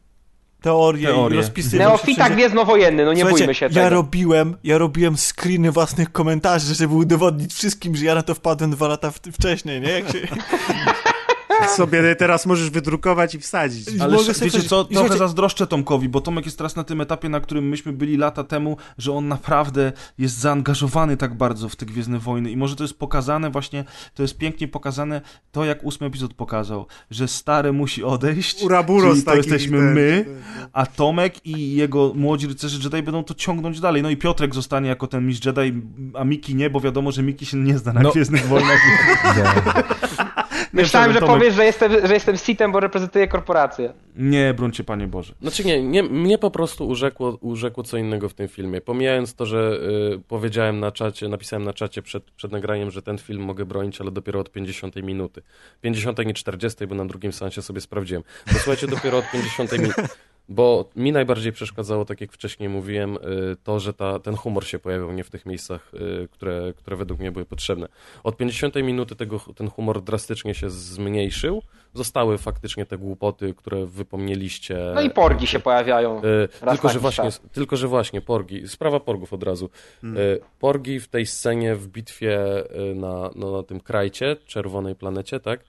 teorię, 0.62 1.06
Teorię. 1.08 1.36
i 1.36 1.40
rozpisywał 1.40 1.78
się 1.80 1.88
Neofita 1.88 2.24
wszędzie- 2.24 2.34
gwiezdnowojenny, 2.34 3.04
no 3.04 3.12
nie 3.12 3.20
Słuchajcie, 3.20 3.38
bójmy 3.38 3.54
się 3.54 3.66
ja 3.66 3.70
tego. 3.70 3.88
robiłem, 3.90 4.56
ja 4.64 4.78
robiłem 4.78 5.16
screeny 5.16 5.72
własnych 5.72 6.12
komentarzy, 6.12 6.74
żeby 6.74 6.94
udowodnić 6.94 7.54
wszystkim, 7.54 7.96
że 7.96 8.04
ja 8.04 8.14
na 8.14 8.22
to 8.22 8.34
wpadłem 8.34 8.70
dwa 8.70 8.88
lata 8.88 9.10
w, 9.10 9.18
wcześniej, 9.32 9.80
nie? 9.80 9.88
Jak 9.90 10.12
się... 10.12 10.18
sobie 11.68 12.16
teraz 12.16 12.46
możesz 12.46 12.70
wydrukować 12.70 13.34
i 13.34 13.38
wsadzić. 13.38 13.88
Ale 14.00 14.12
mogę 14.16 14.26
wiecie 14.28 14.50
coś- 14.50 14.64
co, 14.68 14.84
trochę 14.84 14.94
słuchajcie- 14.94 15.18
zazdroszczę 15.18 15.66
Tomkowi, 15.66 16.08
bo 16.08 16.20
Tomek 16.20 16.44
jest 16.44 16.58
teraz 16.58 16.76
na 16.76 16.84
tym 16.84 17.00
etapie, 17.00 17.28
na 17.28 17.40
którym 17.40 17.68
myśmy 17.68 17.92
byli 17.92 18.16
lata 18.16 18.44
temu, 18.44 18.76
że 18.98 19.12
on 19.12 19.28
naprawdę 19.28 19.92
jest 20.18 20.38
zaangażowany 20.38 21.16
tak 21.16 21.34
bardzo 21.36 21.68
w 21.68 21.76
te 21.76 21.86
Gwiezdne 21.86 22.18
Wojny 22.18 22.50
i 22.50 22.56
może 22.56 22.76
to 22.76 22.84
jest 22.84 22.98
pokazane 22.98 23.50
właśnie, 23.50 23.84
to 24.14 24.22
jest 24.22 24.38
pięknie 24.38 24.68
pokazane 24.68 25.20
to, 25.52 25.64
jak 25.64 25.84
ósmy 25.84 26.06
epizod 26.06 26.34
pokazał, 26.34 26.86
że 27.10 27.28
stary 27.28 27.72
musi 27.72 28.04
odejść, 28.04 28.62
Uraburos 28.62 29.12
czyli 29.12 29.22
to 29.22 29.34
jesteśmy 29.34 29.78
ten- 29.78 29.94
my, 29.94 30.24
a 30.72 30.86
Tomek 30.86 31.46
i 31.46 31.74
jego 31.74 32.12
młodzi 32.14 32.46
rycerze 32.46 32.78
Jedi 32.84 33.02
będą 33.02 33.24
to 33.24 33.34
ciągnąć 33.34 33.80
dalej. 33.80 34.02
No 34.02 34.10
i 34.10 34.16
Piotrek 34.16 34.54
zostanie 34.54 34.88
jako 34.88 35.06
ten 35.06 35.26
mistrz 35.26 35.46
Jedi, 35.46 35.82
a 36.14 36.24
Miki 36.24 36.54
nie, 36.54 36.70
bo 36.70 36.80
wiadomo, 36.80 37.12
że 37.12 37.22
Miki 37.22 37.46
się 37.46 37.56
nie 37.56 37.78
zna 37.78 37.92
na 37.92 38.00
No. 38.00 38.10
Gwiezdnych 38.10 38.46
Wojnach. 38.46 38.78
Myślałem, 40.72 41.12
że 41.12 41.20
Tomek- 41.20 41.26
powiesz, 41.26 41.54
że 41.54 41.64
jestem, 41.64 42.06
że 42.06 42.14
jestem 42.14 42.36
sitem, 42.36 42.72
bo 42.72 42.80
reprezentuję 42.80 43.28
korporację. 43.28 43.92
Nie, 44.16 44.54
brońcie 44.54 44.84
Panie 44.84 45.06
Boże. 45.06 45.34
Znaczy 45.42 45.64
nie, 45.64 45.82
nie 45.82 46.02
mnie 46.02 46.38
po 46.38 46.50
prostu 46.50 46.88
urzekło, 46.88 47.38
urzekło 47.40 47.82
co 47.82 47.96
innego 47.96 48.28
w 48.28 48.34
tym 48.34 48.48
filmie. 48.48 48.80
Pomijając 48.80 49.34
to, 49.34 49.46
że 49.46 49.78
y, 50.14 50.20
powiedziałem 50.28 50.80
na 50.80 50.92
czacie, 50.92 51.28
napisałem 51.28 51.64
na 51.64 51.72
czacie 51.72 52.02
przed, 52.02 52.30
przed 52.30 52.52
nagraniem, 52.52 52.90
że 52.90 53.02
ten 53.02 53.18
film 53.18 53.42
mogę 53.42 53.64
bronić, 53.64 54.00
ale 54.00 54.10
dopiero 54.10 54.40
od 54.40 54.50
50 54.52 54.96
minuty. 54.96 55.42
50 55.80 56.18
nie 56.18 56.34
40, 56.34 56.86
bo 56.86 56.94
na 56.94 57.04
drugim 57.04 57.32
seansie 57.32 57.62
sobie 57.62 57.80
sprawdziłem. 57.80 58.22
Bo 58.46 58.52
słuchajcie, 58.52 58.86
dopiero 58.86 59.18
od 59.18 59.30
50 59.30 59.72
minuty. 59.72 60.02
Bo 60.52 60.84
mi 60.96 61.12
najbardziej 61.12 61.52
przeszkadzało, 61.52 62.04
tak 62.04 62.20
jak 62.20 62.32
wcześniej 62.32 62.68
mówiłem, 62.68 63.16
y, 63.16 63.18
to, 63.64 63.80
że 63.80 63.94
ta, 63.94 64.18
ten 64.18 64.36
humor 64.36 64.66
się 64.66 64.78
pojawiał 64.78 65.12
nie 65.12 65.24
w 65.24 65.30
tych 65.30 65.46
miejscach, 65.46 65.92
y, 65.94 66.28
które, 66.28 66.72
które 66.76 66.96
według 66.96 67.20
mnie 67.20 67.32
były 67.32 67.44
potrzebne. 67.44 67.88
Od 68.24 68.36
50 68.36 68.74
minuty 68.74 69.16
tego, 69.16 69.40
ten 69.56 69.70
humor 69.70 70.02
drastycznie 70.02 70.54
się 70.54 70.70
zmniejszył. 70.70 71.62
Zostały 71.94 72.38
faktycznie 72.38 72.86
te 72.86 72.98
głupoty, 72.98 73.54
które 73.54 73.86
wypomnieliście. 73.86 74.78
No 74.94 75.00
i 75.00 75.10
porgi 75.10 75.46
się 75.46 75.60
pojawiają. 75.60 76.22
Y, 76.24 76.68
tylko, 76.70 76.88
że 76.88 76.98
właśnie, 76.98 77.28
tylko, 77.52 77.76
że 77.76 77.88
właśnie 77.88 78.20
porgi, 78.20 78.68
sprawa 78.68 79.00
porgów 79.00 79.32
od 79.32 79.42
razu. 79.42 79.70
Hmm. 80.00 80.22
Porgi 80.60 81.00
w 81.00 81.08
tej 81.08 81.26
scenie 81.26 81.74
w 81.74 81.88
bitwie 81.88 82.40
na, 82.94 83.30
no, 83.34 83.52
na 83.52 83.62
tym 83.62 83.80
krajcie, 83.80 84.36
czerwonej 84.46 84.94
planecie, 84.94 85.40
tak? 85.40 85.60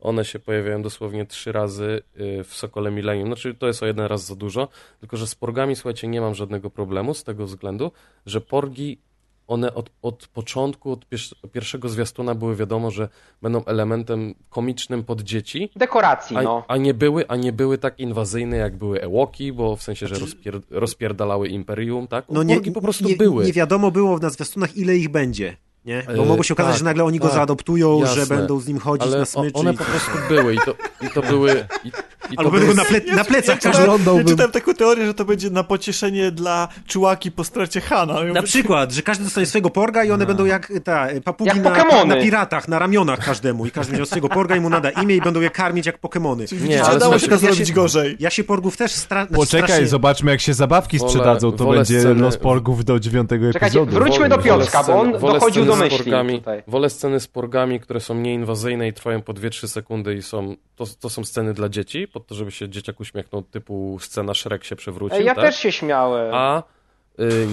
One 0.00 0.24
się 0.24 0.38
pojawiają 0.38 0.82
dosłownie 0.82 1.26
trzy 1.26 1.52
razy 1.52 2.02
y, 2.20 2.44
w 2.44 2.54
Sokole 2.54 2.90
Millennium. 2.90 3.26
Znaczy, 3.26 3.54
to 3.54 3.66
jest 3.66 3.82
o 3.82 3.86
jeden 3.86 4.06
raz 4.06 4.26
za 4.26 4.34
dużo, 4.34 4.68
tylko 5.00 5.16
że 5.16 5.26
z 5.26 5.34
porgami, 5.34 5.76
słuchajcie, 5.76 6.08
nie 6.08 6.20
mam 6.20 6.34
żadnego 6.34 6.70
problemu 6.70 7.14
z 7.14 7.24
tego 7.24 7.46
względu, 7.46 7.92
że 8.26 8.40
porgi, 8.40 8.98
one 9.46 9.74
od, 9.74 9.90
od 10.02 10.26
początku, 10.26 10.92
od 10.92 11.06
pier 11.06 11.20
pierwszego 11.52 11.88
zwiastuna 11.88 12.34
były 12.34 12.56
wiadomo, 12.56 12.90
że 12.90 13.08
będą 13.42 13.64
elementem 13.64 14.34
komicznym 14.50 15.04
pod 15.04 15.22
dzieci, 15.22 15.70
Dekoracji, 15.76 16.36
a, 16.36 16.42
no. 16.42 16.64
a, 16.68 16.76
nie 16.76 16.94
były, 16.94 17.28
a 17.28 17.36
nie 17.36 17.52
były 17.52 17.78
tak 17.78 18.00
inwazyjne, 18.00 18.56
jak 18.56 18.76
były 18.76 19.00
Ewoki, 19.00 19.52
bo 19.52 19.76
w 19.76 19.82
sensie, 19.82 20.06
że 20.06 20.14
rozpier, 20.18 20.60
rozpierdalały 20.70 21.48
Imperium, 21.48 22.06
tak? 22.06 22.24
No 22.30 22.42
nie, 22.42 22.54
Porgi 22.54 22.72
po 22.72 22.80
prostu 22.80 23.04
nie, 23.04 23.16
były. 23.16 23.44
nie 23.44 23.52
wiadomo 23.52 23.90
było 23.90 24.18
na 24.18 24.30
zwiastunach, 24.30 24.76
ile 24.76 24.96
ich 24.96 25.08
będzie. 25.08 25.56
Nie? 25.84 26.02
Bo 26.16 26.22
E, 26.22 26.26
mogło 26.26 26.42
się 26.42 26.54
okazać, 26.54 26.72
tak, 26.72 26.78
że 26.78 26.84
nagle 26.84 27.04
oni 27.04 27.18
go 27.18 27.26
tak, 27.26 27.34
zaadoptują, 27.34 28.00
jasne. 28.00 28.14
że 28.14 28.26
będą 28.26 28.60
z 28.60 28.68
nim 28.68 28.78
chodzić 28.78 29.08
Ale 29.08 29.18
na 29.18 29.24
smyczy. 29.24 29.58
one 29.58 29.72
i 29.72 29.76
po 29.76 29.84
prostu 29.84 30.10
były 30.28 30.54
i 30.54 30.58
to, 30.58 30.74
i 31.06 31.10
to 31.10 31.22
były... 31.22 31.66
I, 31.84 31.92
i 32.32 32.36
Albo 32.36 32.50
będą 32.50 32.74
na, 32.74 32.84
ple, 32.84 33.00
na 33.16 33.24
plecach 33.24 33.64
ja, 33.64 33.70
każdy 33.70 33.82
czytałem, 33.88 34.18
ja 34.18 34.24
czytałem 34.24 34.52
taką 34.52 34.74
teorię, 34.74 35.06
że 35.06 35.14
to 35.14 35.24
będzie 35.24 35.50
na 35.50 35.64
pocieszenie 35.64 36.30
dla 36.30 36.68
czułaki 36.86 37.30
po 37.32 37.44
stracie 37.44 37.80
Hana. 37.80 38.14
Ja 38.14 38.20
Na 38.20 38.28
mówię, 38.28 38.42
przykład, 38.42 38.92
że 38.92 39.02
każdy 39.02 39.24
dostanie 39.24 39.46
swojego 39.46 39.70
porga 39.70 40.04
i 40.04 40.10
one 40.10 40.26
będą 40.26 40.44
jak 40.44 40.72
ta, 40.84 41.06
papugi 41.24 41.48
Jak 41.48 41.56
na, 41.64 42.04
na 42.04 42.16
piratach, 42.16 42.68
na 42.68 42.78
ramionach 42.78 43.24
każdemu 43.24 43.66
i 43.66 43.70
każdy 43.70 43.92
będzie 43.92 44.06
swojego 44.06 44.28
porga 44.28 44.56
i 44.56 44.60
mu 44.60 44.70
nada 44.70 44.90
imię 44.90 45.16
i 45.16 45.20
będą 45.20 45.40
je 45.40 45.50
karmić 45.50 45.86
jak 45.86 45.98
Pokemony. 45.98 46.44
Nie, 46.68 46.80
ale 46.80 46.90
ale 46.90 46.98
dało 46.98 47.18
się 47.18 47.26
to 47.26 47.32
ja 47.32 47.38
zrobić 47.38 47.68
się- 47.68 47.74
gorzej. 47.74 48.16
Ja 48.20 48.30
się 48.30 48.44
porgów 48.44 48.76
też 48.76 48.92
stra... 48.92 49.26
Poczekaj, 49.26 49.68
strasznie... 49.68 49.86
zobaczmy 49.86 50.30
jak 50.30 50.40
się 50.40 50.54
zabawki 50.54 50.98
Wolę- 50.98 51.08
sprzedadzą, 51.10 51.52
to 51.52 51.64
wolę 51.64 51.78
będzie 51.78 52.00
sceny- 52.00 52.20
los 52.20 52.36
porgów 52.36 52.84
do 52.84 53.00
dziewiątego 53.00 53.52
Czekajcie, 53.52 53.80
epizodu. 53.80 54.04
wróćmy 54.04 54.28
do 54.28 54.38
Piotrka, 54.38 54.82
bo 54.84 55.00
on 55.00 55.12
dochodził 55.12 55.64
do 55.64 55.76
myśli 55.76 55.98
porgami. 55.98 56.42
Wolę 56.66 56.90
sceny 56.90 57.20
z 57.20 57.26
porgami, 57.28 57.80
które 57.80 58.00
są 58.00 58.14
nieinwazyjne 58.14 58.88
i 58.88 58.92
trwają 58.92 59.22
po 59.22 59.32
2-3 59.34 59.68
sekundy 59.68 60.14
i 60.14 60.22
są, 60.22 60.56
to, 60.80 60.86
to 61.00 61.10
są 61.10 61.24
sceny 61.24 61.54
dla 61.54 61.68
dzieci, 61.68 62.08
po 62.08 62.20
to, 62.20 62.34
żeby 62.34 62.50
się 62.50 62.68
dzieciak 62.68 63.00
uśmiechnął, 63.00 63.42
typu 63.42 63.98
scena 64.00 64.34
Shrek 64.34 64.64
się 64.64 64.76
przewrócił, 64.76 65.20
ja 65.20 65.34
tak? 65.34 65.44
też 65.44 65.56
się 65.56 65.72
śmiałem. 65.72 66.34
A 66.34 66.62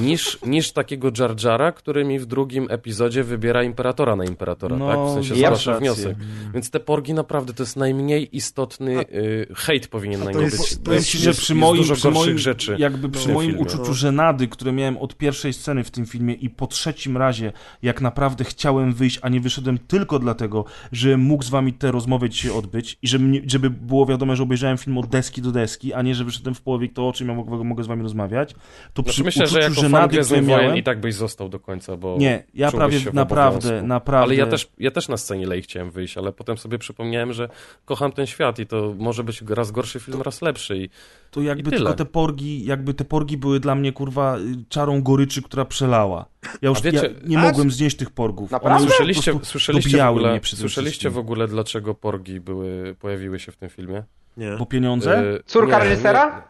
niż, 0.01 0.37
niż 0.45 0.71
takiego 0.71 1.11
Jar 1.19 1.35
Jara, 1.43 1.71
który 1.71 2.05
mi 2.05 2.19
w 2.19 2.25
drugim 2.25 2.67
epizodzie 2.69 3.23
wybiera 3.23 3.63
imperatora 3.63 4.15
na 4.15 4.25
imperatora, 4.25 4.77
No, 4.77 4.87
tak? 4.87 4.99
W 4.99 5.13
sensie 5.13 5.35
zgłasza 5.35 5.79
wniosek. 5.79 6.17
Więc 6.53 6.69
te 6.69 6.79
porgi 6.79 7.13
naprawdę 7.13 7.53
to 7.53 7.63
jest 7.63 7.75
najmniej 7.77 8.37
istotny 8.37 8.99
y, 9.01 9.47
hejt 9.55 9.87
powinien 9.87 10.19
na 10.23 10.31
to 10.31 10.37
nie 10.39 10.45
jest- 10.45 10.57
być. 10.79 10.85
to 10.85 10.93
jest- 10.93 11.11
że 11.11 11.31
przy 11.31 11.53
jest 11.53 11.61
moim, 11.61 11.77
dużo 11.81 11.93
przy 11.93 12.03
gorszych 12.03 12.25
moim, 12.25 12.37
rzeczy. 12.37 12.75
jakby 12.79 13.09
przy 13.09 13.29
moim 13.33 13.49
filmie. 13.51 13.65
uczuciu 13.65 13.93
żenady, 13.93 14.47
które 14.47 14.71
miałem 14.71 14.97
od 14.97 15.17
pierwszej 15.17 15.53
sceny 15.53 15.83
w 15.83 15.91
tym 15.91 16.05
filmie 16.05 16.33
i 16.33 16.49
po 16.49 16.67
trzecim 16.67 17.17
razie, 17.17 17.51
jak 17.81 18.01
naprawdę 18.01 18.43
chciałem 18.43 18.93
wyjść, 18.93 19.19
a 19.21 19.29
nie 19.29 19.39
wyszedłem 19.39 19.77
tylko 19.77 20.19
dlatego, 20.19 20.65
że 20.91 21.17
mógł 21.17 21.43
z 21.43 21.49
wami 21.49 21.73
tę 21.73 21.91
rozmowę 21.91 22.29
dzisiaj 22.29 22.51
odbyć 22.51 22.97
i 23.01 23.07
żeby, 23.07 23.41
żeby 23.47 23.69
było 23.69 24.05
wiadomo, 24.05 24.35
że 24.35 24.43
obejrzałem 24.43 24.77
film 24.77 24.97
od 24.97 25.07
deski 25.07 25.41
do 25.41 25.51
deski, 25.51 25.93
a 25.93 26.01
nie, 26.01 26.15
że 26.15 26.23
wyszedłem 26.25 26.55
w 26.55 26.61
połowie 26.61 26.89
to, 26.89 27.07
o 27.07 27.13
czym 27.13 27.27
ja 27.27 27.33
mogę, 27.33 27.63
mogę 27.63 27.83
z 27.83 27.87
wami 27.87 28.03
rozmawiać, 28.03 28.55
to 28.93 29.03
przy 29.03 29.13
Znaczy, 29.13 29.23
myślę, 29.25 29.47
że 29.61 29.69
jako 29.69 29.89
fan 29.89 30.09
Gwiezdnych 30.09 30.45
Wojen 30.45 30.61
miałem... 30.61 30.77
i 30.77 30.83
tak 30.83 30.99
byś 30.99 31.15
został 31.15 31.49
do 31.49 31.59
końca, 31.59 31.97
bo 31.97 32.15
Nie, 32.19 32.43
ja 32.53 32.71
prawie 32.71 32.99
naprawdę, 33.13 33.81
naprawdę... 33.81 34.23
Ale 34.23 34.35
ja 34.35 34.47
też, 34.47 34.71
ja 34.79 34.91
też 34.91 35.07
na 35.07 35.17
scenie 35.17 35.47
Lej 35.47 35.61
chciałem 35.61 35.91
wyjść, 35.91 36.17
ale 36.17 36.31
potem 36.31 36.57
sobie 36.57 36.77
przypomniałem, 36.77 37.33
że 37.33 37.49
kocham 37.85 38.11
ten 38.11 38.25
świat 38.25 38.59
i 38.59 38.65
to 38.67 38.93
może 38.97 39.23
być 39.23 39.41
raz 39.49 39.71
gorszy 39.71 39.99
film, 39.99 40.21
raz 40.21 40.41
lepszy. 40.41 40.77
I 40.77 40.89
To 41.31 41.41
jakby 41.41 41.61
I 41.61 41.63
tyle. 41.63 41.77
tylko 41.77 41.93
te 41.93 42.05
porgi, 42.05 42.65
jakby 42.65 42.93
te 42.93 43.05
porgi 43.05 43.37
były 43.37 43.59
dla 43.59 43.75
mnie, 43.75 43.91
kurwa, 43.91 44.37
czarą 44.69 45.01
goryczy, 45.01 45.41
która 45.41 45.65
przelała. 45.65 46.25
Ja 46.61 46.69
już 46.69 46.81
wiecie- 46.81 46.97
ja 46.97 47.27
nie 47.27 47.39
A, 47.39 47.41
mogłem 47.41 47.71
znieść 47.71 47.97
tych 47.97 48.09
porgów. 48.09 48.51
Naprawdę? 48.51 48.77
One 48.77 48.87
słyszeliście, 48.87 49.33
słyszeliście, 49.43 49.97
w 49.97 50.07
ogóle, 50.07 50.39
słyszeliście 50.43 51.09
w 51.09 51.17
ogóle, 51.17 51.47
dlaczego 51.47 51.95
porgi 51.95 52.39
były, 52.39 52.95
pojawiły 52.99 53.39
się 53.39 53.51
w 53.51 53.57
tym 53.57 53.69
filmie? 53.69 54.03
Nie. 54.37 54.55
Bo 54.59 54.65
pieniądze? 54.65 55.19
E, 55.19 55.43
Córka 55.45 55.77
nie, 55.77 55.89
reżysera? 55.89 56.46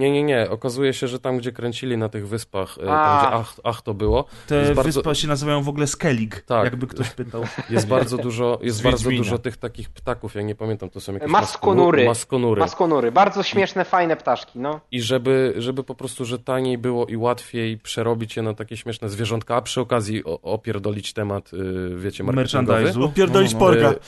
Nie, 0.00 0.10
nie, 0.10 0.22
nie. 0.22 0.50
Okazuje 0.50 0.92
się, 0.94 1.08
że 1.08 1.18
tam, 1.20 1.38
gdzie 1.38 1.52
kręcili 1.52 1.96
na 1.98 2.08
tych 2.08 2.28
wyspach, 2.28 2.78
e, 2.86 2.92
A. 2.92 3.20
tam, 3.20 3.28
gdzie 3.28 3.36
ach, 3.36 3.54
ach 3.64 3.82
to 3.82 3.94
było, 3.94 4.24
Te 4.46 4.74
bardzo- 4.74 4.82
wyspy 5.02 5.14
się 5.14 5.28
nazywają 5.28 5.62
w 5.62 5.68
ogóle 5.68 5.86
Skellig, 5.86 6.40
Tak. 6.40 6.64
jakby 6.64 6.86
ktoś 6.86 7.10
pytał. 7.10 7.42
jest 7.70 7.86
bardzo 7.88 8.16
dużo, 8.18 8.58
jest 8.62 8.82
bardzo 8.82 9.10
dużo 9.10 9.38
tych 9.38 9.56
takich 9.56 9.90
ptaków, 9.90 10.34
ja 10.34 10.42
nie 10.42 10.54
pamiętam, 10.54 10.90
to 10.90 11.00
są 11.00 11.12
jakieś 11.14 11.28
Maskonury. 11.30 12.06
maskonury. 12.06 12.60
Maskonury. 12.60 13.12
Bardzo 13.12 13.42
śmieszne, 13.42 13.84
fajne 13.84 14.16
ptaszki, 14.16 14.58
no. 14.58 14.80
I 14.92 15.02
żeby, 15.02 15.54
żeby 15.56 15.84
po 15.84 15.94
prostu, 15.94 16.24
że 16.24 16.38
taniej 16.38 16.78
było 16.78 17.06
i 17.06 17.16
łatwiej 17.16 17.78
przerobić 17.78 18.36
je 18.36 18.42
na 18.42 18.54
takie 18.54 18.76
śmieszne 18.76 19.08
zwierzątka, 19.08 19.56
a 19.56 19.62
przy 19.62 19.80
okazji 19.80 20.22
opierdolić 20.42 21.12
temat, 21.12 21.50
y, 21.52 21.96
wiecie, 21.96 22.24
marketingowy. 22.24 22.92
Opierdolić 23.04 23.52
No, 23.52 23.58
no, 23.60 23.66
no. 23.66 23.72
porga. 23.72 23.90
y, 23.90 24.00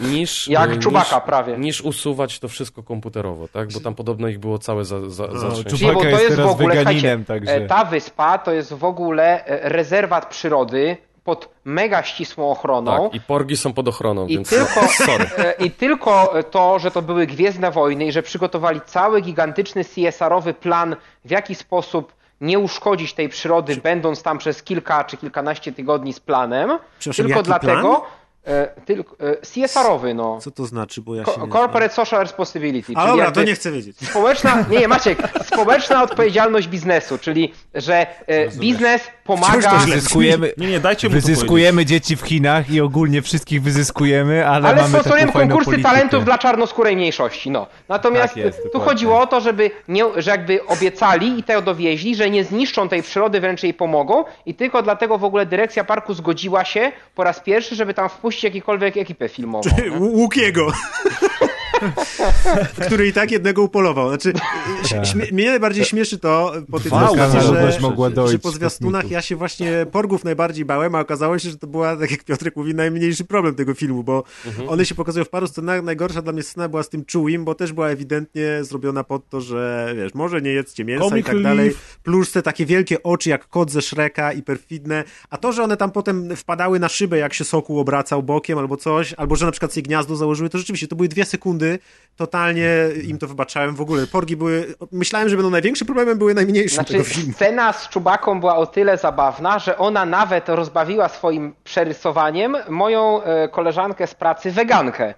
niż, 0.00 0.48
Jak 0.48 0.72
y, 0.72 0.78
czubaka 0.78 1.16
niż, 1.16 1.24
prawie. 1.26 1.58
niż 1.58 1.80
usuwać 1.80 2.38
to 2.38 2.48
wszystko 2.48 2.82
komputerowo, 2.82 3.48
tak? 3.48 3.72
Bo 3.72 3.80
tam 3.80 3.94
podobno 3.94 4.28
ich 4.28 4.38
było 4.38 4.58
całe 4.58 4.84
za, 4.84 5.10
za, 5.10 5.38
No, 5.48 5.50
bo 5.50 5.70
Czubaka 5.70 6.00
to 6.00 6.08
jest 6.08 6.22
jest 6.22 6.40
w 6.40 6.46
ogóle, 6.46 6.84
także... 7.24 7.54
e, 7.54 7.66
ta 7.66 7.84
wyspa 7.84 8.38
to 8.38 8.52
jest 8.52 8.74
w 8.74 8.84
ogóle 8.84 9.44
e, 9.44 9.68
rezerwat 9.68 10.26
przyrody 10.26 10.96
pod 11.24 11.48
mega 11.64 12.02
ścisłą 12.02 12.50
ochroną. 12.50 13.10
Tak, 13.10 13.14
i 13.14 13.20
porgi 13.20 13.56
są 13.56 13.72
pod 13.72 13.88
ochroną, 13.88 14.26
I 14.26 14.34
więc 14.34 14.50
tylko, 14.50 14.88
sorry. 15.06 15.26
e, 15.38 15.52
I 15.52 15.70
tylko 15.70 16.34
to, 16.50 16.78
że 16.78 16.90
to 16.90 17.02
były 17.02 17.26
Gwiezdne 17.26 17.70
Wojny 17.70 18.06
i 18.06 18.12
że 18.12 18.22
przygotowali 18.22 18.80
cały 18.86 19.20
gigantyczny 19.20 19.84
CSR-owy 19.84 20.54
plan, 20.54 20.96
w 21.24 21.30
jaki 21.30 21.54
sposób 21.54 22.12
nie 22.40 22.58
uszkodzić 22.58 23.12
tej 23.12 23.28
przyrody, 23.28 23.76
będąc 23.76 24.22
tam 24.22 24.38
przez 24.38 24.62
kilka 24.62 25.04
czy 25.04 25.16
kilkanaście 25.16 25.72
tygodni 25.72 26.12
z 26.12 26.20
planem. 26.20 26.78
Tylko 27.16 27.42
dlatego. 27.42 27.96
E, 27.96 28.19
tylko, 28.86 29.16
e, 29.20 29.36
CSR-owy, 29.36 30.14
no. 30.14 30.38
Co 30.40 30.50
to 30.50 30.66
znaczy, 30.66 31.02
bo 31.02 31.14
ja 31.14 31.24
się 31.24 31.32
Co, 31.32 31.46
nie... 31.46 31.52
Corporate 31.52 31.94
Social 31.94 32.20
Responsibility. 32.20 32.92
A 32.96 33.06
dobra, 33.06 33.30
to 33.30 33.42
nie 33.42 33.54
chcę 33.54 33.72
wiedzieć. 33.72 33.96
Społeczna, 34.10 34.64
nie, 34.70 34.88
Maciek, 34.88 35.18
społeczna 35.44 36.02
odpowiedzialność 36.02 36.68
biznesu, 36.68 37.18
czyli 37.18 37.52
że 37.74 38.06
e, 38.26 38.48
biznes 38.48 39.02
pomaga. 39.24 39.78
Wyzyskujemy, 39.78 40.52
Nie, 40.56 40.68
nie, 40.68 40.80
dajcie 40.80 41.08
mu 41.08 41.14
to 41.14 41.20
wyzyskujemy 41.20 41.86
dzieci 41.86 42.16
w 42.16 42.20
Chinach 42.22 42.70
i 42.70 42.80
ogólnie 42.80 43.22
wszystkich 43.22 43.62
wyzyskujemy, 43.62 44.46
ale, 44.46 44.68
Ale 44.68 44.76
mamy 44.76 44.88
sponsorujemy 44.88 45.32
konkursy 45.32 45.64
politykę. 45.64 45.88
talentów 45.90 46.24
dla 46.24 46.38
czarnoskórej 46.38 46.96
mniejszości. 46.96 47.50
No. 47.50 47.66
Natomiast 47.88 48.34
Tak 48.34 48.44
jest, 48.44 48.58
tu 48.58 48.64
dokładnie. 48.64 48.88
chodziło 48.88 49.20
o 49.20 49.26
to, 49.26 49.40
żeby 49.40 49.70
nie, 49.88 50.04
że 50.16 50.30
jakby 50.30 50.66
obiecali 50.66 51.38
i 51.38 51.42
tego 51.42 51.62
dowieźli, 51.62 52.16
że 52.16 52.30
nie 52.30 52.44
zniszczą 52.44 52.88
tej 52.88 53.02
przyrody, 53.02 53.40
wręcz 53.40 53.62
jej 53.62 53.74
pomogą 53.74 54.24
i 54.46 54.54
tylko 54.54 54.82
dlatego 54.82 55.18
w 55.18 55.24
ogóle 55.24 55.46
dyrekcja 55.46 55.84
parku 55.84 56.14
zgodziła 56.14 56.64
się 56.64 56.92
po 57.14 57.24
raz 57.24 57.40
pierwszy, 57.40 57.74
żeby 57.74 57.94
tam 57.94 58.08
wpuścić 58.08 58.29
jakikolwiek 58.42 58.96
ekipę 58.96 59.28
filmową. 59.28 59.70
Łukiego. 59.98 60.72
który 62.86 63.06
i 63.06 63.12
tak 63.12 63.30
jednego 63.30 63.62
upolował. 63.62 64.08
Znaczy, 64.08 64.32
Tak. 64.90 65.04
śmie- 65.06 65.32
mnie 65.32 65.46
najbardziej 65.50 65.84
śmieszy 65.84 66.18
to 66.18 66.52
po 66.70 66.80
tej 66.80 66.88
Dwa 66.90 67.00
dyskusji, 67.00 67.40
że, 67.40 67.72
że 68.32 68.38
po 68.38 68.50
zwiastunach 68.50 69.10
ja 69.10 69.22
się 69.22 69.36
właśnie 69.36 69.86
porgów 69.92 70.24
najbardziej 70.24 70.64
bałem, 70.64 70.94
a 70.94 71.00
okazało 71.00 71.38
się, 71.38 71.50
że 71.50 71.58
to 71.58 71.66
była, 71.66 71.96
tak 71.96 72.10
jak 72.10 72.24
Piotrek 72.24 72.56
mówi, 72.56 72.74
najmniejszy 72.74 73.24
problem 73.24 73.54
tego 73.54 73.74
filmu, 73.74 74.02
bo 74.04 74.24
Mhm. 74.46 74.68
one 74.68 74.84
się 74.84 74.94
pokazują 74.94 75.24
w 75.24 75.28
paru 75.28 75.46
scenach. 75.46 75.82
Najgorsza 75.82 76.22
dla 76.22 76.32
mnie 76.32 76.42
scena 76.42 76.68
była 76.68 76.82
z 76.82 76.88
tym 76.88 77.04
Chewim, 77.12 77.44
bo 77.44 77.54
też 77.54 77.72
była 77.72 77.88
ewidentnie 77.88 78.58
zrobiona 78.64 79.04
pod 79.04 79.28
to, 79.28 79.40
że 79.40 79.92
wiesz, 79.96 80.14
może 80.14 80.42
nie 80.42 80.50
jedzcie 80.50 80.84
mięsa 80.84 81.04
Comic 81.08 81.26
i 81.26 81.30
tak 81.30 81.42
dalej. 81.42 81.72
Plus 82.02 82.32
te 82.32 82.42
takie 82.42 82.66
wielkie 82.66 83.02
oczy 83.02 83.30
jak 83.30 83.48
kot 83.48 83.70
ze 83.70 83.82
Shreka 83.82 84.32
i 84.32 84.42
perfidne. 84.42 85.04
A 85.30 85.36
to, 85.36 85.52
że 85.52 85.62
one 85.62 85.76
tam 85.76 85.90
potem 85.90 86.36
wpadały 86.36 86.78
na 86.80 86.88
szybę, 86.88 87.18
jak 87.18 87.34
się 87.34 87.44
sokół 87.44 87.78
obracał 87.80 88.22
bokiem 88.22 88.58
albo 88.58 88.76
coś, 88.76 89.12
albo 89.12 89.36
że 89.36 89.46
na 89.46 89.52
przykład 89.52 89.72
sobie 89.72 89.82
gniazdo 89.82 90.16
założyły, 90.16 90.48
to 90.50 90.58
rzeczywiście 90.58 90.88
to 90.88 90.96
były 90.96 91.08
dwie 91.08 91.24
sekundy. 91.24 91.69
Totalnie 92.16 92.68
im 93.04 93.18
to 93.18 93.26
wybaczałem 93.26 93.74
w 93.74 93.80
ogóle. 93.80 94.06
Porgi 94.06 94.36
były. 94.36 94.74
Myślałem, 94.92 95.28
że 95.28 95.36
będą 95.36 95.50
największym 95.50 95.86
problemem, 95.86 96.18
były 96.18 96.34
najmniejszym 96.34 96.74
Znaczy, 96.74 96.92
tego 96.92 97.04
filmu. 97.04 97.32
scena 97.32 97.72
z 97.72 97.88
Czubaką 97.88 98.40
była 98.40 98.56
o 98.56 98.66
tyle 98.66 98.98
zabawna, 98.98 99.58
że 99.58 99.78
ona 99.78 100.06
nawet 100.06 100.48
rozbawiła 100.48 101.08
swoim 101.08 101.54
przerysowaniem 101.64 102.56
moją 102.68 103.22
e, 103.22 103.48
koleżankę 103.48 104.06
z 104.06 104.14
pracy 104.14 104.50
wegankę. 104.50 105.14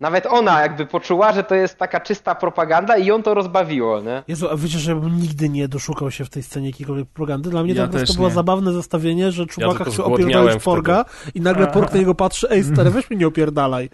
Nawet 0.00 0.26
ona 0.26 0.60
jakby 0.62 0.86
poczuła, 0.86 1.32
że 1.32 1.44
to 1.44 1.54
jest 1.54 1.78
taka 1.78 2.00
czysta 2.00 2.34
propaganda 2.34 2.96
i 2.96 3.06
ją 3.06 3.22
to 3.22 3.34
rozbawiło, 3.34 4.00
nie? 4.00 4.22
Jezu, 4.28 4.48
a 4.50 4.56
wiecie, 4.56 4.78
że 4.78 4.90
ja 4.92 4.96
bym 4.96 5.20
nigdy 5.20 5.48
nie 5.48 5.68
doszukał 5.68 6.10
się 6.10 6.24
w 6.24 6.30
tej 6.30 6.42
scenie 6.42 6.66
jakiejkolwiek 6.66 7.08
propagandy. 7.08 7.50
Dla 7.50 7.62
mnie 7.62 7.72
Ja 7.74 7.82
to 7.82 7.86
po 7.86 7.90
prostu 7.92 8.06
też 8.06 8.16
było 8.16 8.28
nie. 8.28 8.34
zabawne 8.34 8.72
zestawienie, 8.72 9.32
że 9.32 9.46
Czubaka 9.46 9.72
tylko 9.74 9.90
chce 9.90 10.04
opierdalać 10.04 10.62
Porga 10.62 11.04
i 11.34 11.40
nagle 11.40 11.66
Porg 11.66 11.92
na 11.92 11.98
niego 11.98 12.14
patrzy, 12.14 12.50
ej 12.50 12.64
stary, 12.64 12.90
weź 12.90 13.10
mnie 13.10 13.18
nie 13.18 13.26
opierdalaj. 13.26 13.90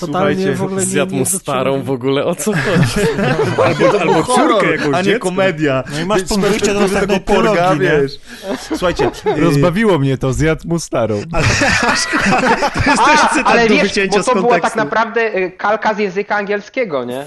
Totalnie 0.00 0.34
Słuchajcie, 0.34 0.54
w 0.58 0.62
ogóle 0.62 0.80
nie, 0.80 0.86
Zjadł 0.86 1.12
nie 1.12 1.18
mu 1.18 1.26
starą 1.26 1.82
w 1.82 1.90
ogóle, 1.90 2.24
o 2.24 2.34
co 2.34 2.52
chodzi? 2.52 3.08
Albo, 3.64 4.00
albo 4.00 4.22
córkę 4.22 4.70
jakąś, 4.70 4.94
a 4.94 4.98
nie 4.98 5.04
dziecko. 5.04 5.28
komedia. 5.28 5.84
No 5.92 6.00
i 6.00 6.04
masz 6.04 6.22
wyjścia 6.22 6.74
do 6.74 6.80
następnej 6.80 7.20
tego 7.20 7.42
porga, 7.42 7.76
wiesz. 7.76 8.12
Słuchajcie, 8.68 9.10
y, 9.38 9.40
Rozbawiło 9.40 9.98
mnie 9.98 10.18
to, 10.18 10.32
zjadł 10.32 10.68
mu 10.68 10.78
starą. 10.78 11.22
To 12.84 12.90
jest 12.90 13.04
też 13.04 13.20
cytat 13.32 13.46
ale 13.46 13.68
do 13.68 13.74
wiesz, 13.74 13.82
wycięcia 13.82 14.18
bo 14.18 14.24
to 14.24 14.34
była 14.34 14.60
tak 14.60 14.76
naprawdę 14.76 15.20
e, 15.20 15.50
kalka 15.50 15.94
z 15.94 15.98
języka 15.98 16.36
angielskiego, 16.36 17.04
nie? 17.04 17.26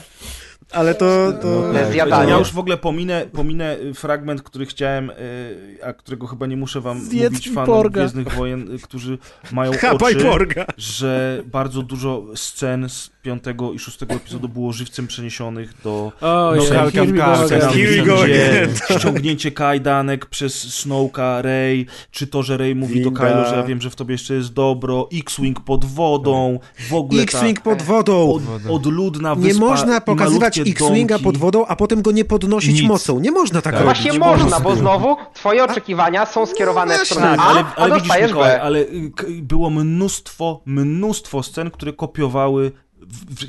Ale 0.72 0.96
to... 0.96 1.34
to... 1.42 1.48
No, 1.48 1.74
tak. 2.10 2.30
Ja 2.30 2.38
już 2.38 2.52
w 2.52 2.60
ogóle 2.60 2.78
pominę, 2.78 3.26
pominę 3.34 3.78
fragment, 3.94 4.42
który 4.42 4.66
chciałem, 4.66 5.10
y, 5.10 5.80
a 5.84 5.94
którego 5.94 6.28
chyba 6.28 6.46
nie 6.46 6.58
muszę 6.58 6.82
wam 6.82 7.00
Zjedz 7.00 7.32
mówić 7.32 7.50
fanom 7.50 7.66
porga. 7.66 8.02
Gwiezdnych 8.02 8.34
Wojen, 8.34 8.76
y, 8.76 8.80
którzy 8.80 9.18
mają 9.52 9.72
oczy, 9.72 10.16
Porga. 10.16 10.66
że 10.78 11.44
bardzo 11.46 11.82
dużo 11.82 12.24
scen 12.36 12.90
z 12.90 13.10
piątego 13.32 13.74
i 13.74 13.80
szóstego 13.80 14.14
epizodu 14.16 14.50
było 14.50 14.74
żywcem 14.74 15.08
przeniesionych 15.08 15.74
do 15.84 16.12
O, 16.22 16.54
No, 16.56 16.64
ja, 16.64 16.70
kalka 16.92 16.92
here 16.96 17.06
we 17.06 18.02
w 18.02 18.06
go 18.06 18.24
again. 18.24 19.00
ściągnięcie 19.00 19.52
kajdanek 19.52 20.26
przez 20.26 20.74
Snowka, 20.74 21.42
Rey, 21.42 21.86
czy 22.12 22.28
to, 22.28 22.44
że 22.44 22.58
Rey 22.58 22.76
mówi 22.76 23.02
do 23.02 23.10
Winda. 23.10 23.28
Kylo, 23.30 23.46
że 23.50 23.56
ja 23.56 23.64
wiem, 23.64 23.82
że 23.82 23.90
w 23.90 23.96
tobie 23.96 24.14
jeszcze 24.14 24.34
jest 24.34 24.54
dobro, 24.54 25.10
X-Wing 25.14 25.60
pod 25.60 25.86
wodą, 25.86 26.60
w 26.90 26.94
ogóle 26.94 27.26
ta 27.26 27.38
X-Wing 27.38 27.62
pod 27.62 27.82
wodą. 27.82 28.34
od, 28.34 28.72
odludna 28.72 29.30
Nie 29.34 29.42
wyspa 29.42 29.66
można 29.66 29.98
i 29.98 30.02
pokazywać 30.02 30.58
X-Winga 30.58 31.20
pod 31.20 31.38
wodą, 31.38 31.66
a 31.66 31.76
potem 31.76 32.02
go 32.02 32.12
nie 32.12 32.26
podnosić 32.26 32.80
Nic. 32.82 32.88
mocą. 32.90 33.20
Nie 33.20 33.32
można 33.32 33.62
tak 33.62 33.74
Tak. 33.74 33.84
robić. 33.86 34.02
Właśnie 34.02 34.20
można, 34.20 34.60
bo 34.60 34.76
znowu 34.76 35.16
twoje 35.34 35.64
oczekiwania 35.64 36.26
są 36.26 36.46
skierowane 36.46 36.94
w 36.94 36.98
właśnie. 36.98 37.16
stronę 37.16 37.38
Tak, 37.38 37.46
A, 37.46 37.50
ale, 37.50 37.60
a 37.60 37.76
ale 37.76 37.88
widzisz, 37.96 38.08
dostajesz 38.08 38.32
Mikołaj, 38.32 38.50
B. 38.52 38.62
ale 38.62 38.80
y, 38.80 39.12
było 39.42 39.70
mnóstwo, 39.70 40.62
mnóstwo 40.66 41.44
scen, 41.44 41.72
które 41.72 41.94
kopiowały 41.94 42.72
w, 42.72 42.74
w, 42.74 42.87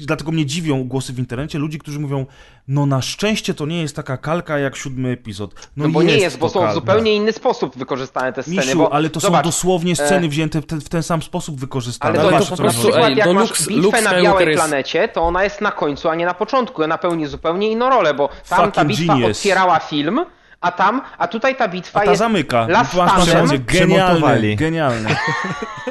dlatego 0.06 0.32
mnie 0.32 0.46
dziwią 0.46 0.84
głosy 0.84 1.12
w 1.12 1.18
internecie 1.18 1.58
ludzi, 1.58 1.78
którzy 1.78 2.00
mówią, 2.00 2.26
no 2.68 2.86
na 2.86 3.02
szczęście 3.02 3.54
to 3.54 3.66
nie 3.66 3.82
jest 3.82 3.96
taka 3.96 4.16
kalka 4.16 4.58
jak 4.58 4.76
siódmy 4.76 5.08
epizod. 5.10 5.54
No, 5.76 5.84
No 5.86 5.90
bo 5.90 6.02
nie 6.02 6.16
jest, 6.18 6.38
bo 6.38 6.48
są 6.48 6.70
w 6.70 6.74
zupełnie 6.74 7.14
inny 7.16 7.32
sposób 7.32 7.76
wykorzystane 7.78 8.32
te 8.32 8.42
sceny. 8.42 8.56
Misiu, 8.56 8.78
bo, 8.78 8.92
ale 8.92 9.10
to 9.10 9.20
zobacz, 9.20 9.44
są 9.44 9.48
dosłownie 9.50 9.96
sceny 9.96 10.26
e, 10.26 10.28
wzięte 10.28 10.60
w 10.62 10.66
ten, 10.66 10.80
w 10.80 10.88
ten 10.88 11.02
sam 11.02 11.22
sposób 11.22 11.60
wykorzystane. 11.60 12.10
Ale 12.10 12.18
to, 12.22 12.28
Ale 12.28 12.38
Wiesz, 12.38 12.48
to 12.48 12.56
po 12.56 12.62
prostu, 12.62 12.94
ej, 12.96 13.16
jak 13.16 13.26
no 13.26 13.34
masz 13.34 13.50
Luke- 13.50 13.68
bitwę 13.68 13.82
Luke 13.82 14.02
na 14.02 14.22
białej 14.22 14.48
jest- 14.48 14.58
planecie, 14.62 15.08
to 15.08 15.22
ona 15.22 15.44
jest 15.44 15.60
na 15.60 15.70
końcu, 15.70 16.08
a 16.08 16.14
nie 16.14 16.26
na 16.26 16.34
początku. 16.34 16.82
Ona 16.82 16.98
pełni 16.98 17.26
zupełnie 17.26 17.70
inną 17.70 17.90
rolę, 17.90 18.14
bo 18.14 18.28
tam 18.48 18.72
ta 18.72 18.80
Fucking 18.82 18.98
bitwa 18.98 19.14
genius. 19.14 19.36
otwierała 19.38 19.78
film, 19.78 20.20
a 20.60 20.72
tam, 20.72 21.02
a 21.18 21.28
tutaj 21.28 21.56
ta 21.56 21.68
bitwa 21.68 22.00
A 22.00 22.04
ta 22.04 22.10
jest 22.10 22.18
zamyka. 22.18 22.66
Stand. 22.84 22.88
poczucie, 22.90 23.32
Genialny, 23.58 23.64
Przemontowali. 23.66 24.56
genialny. 24.56 25.08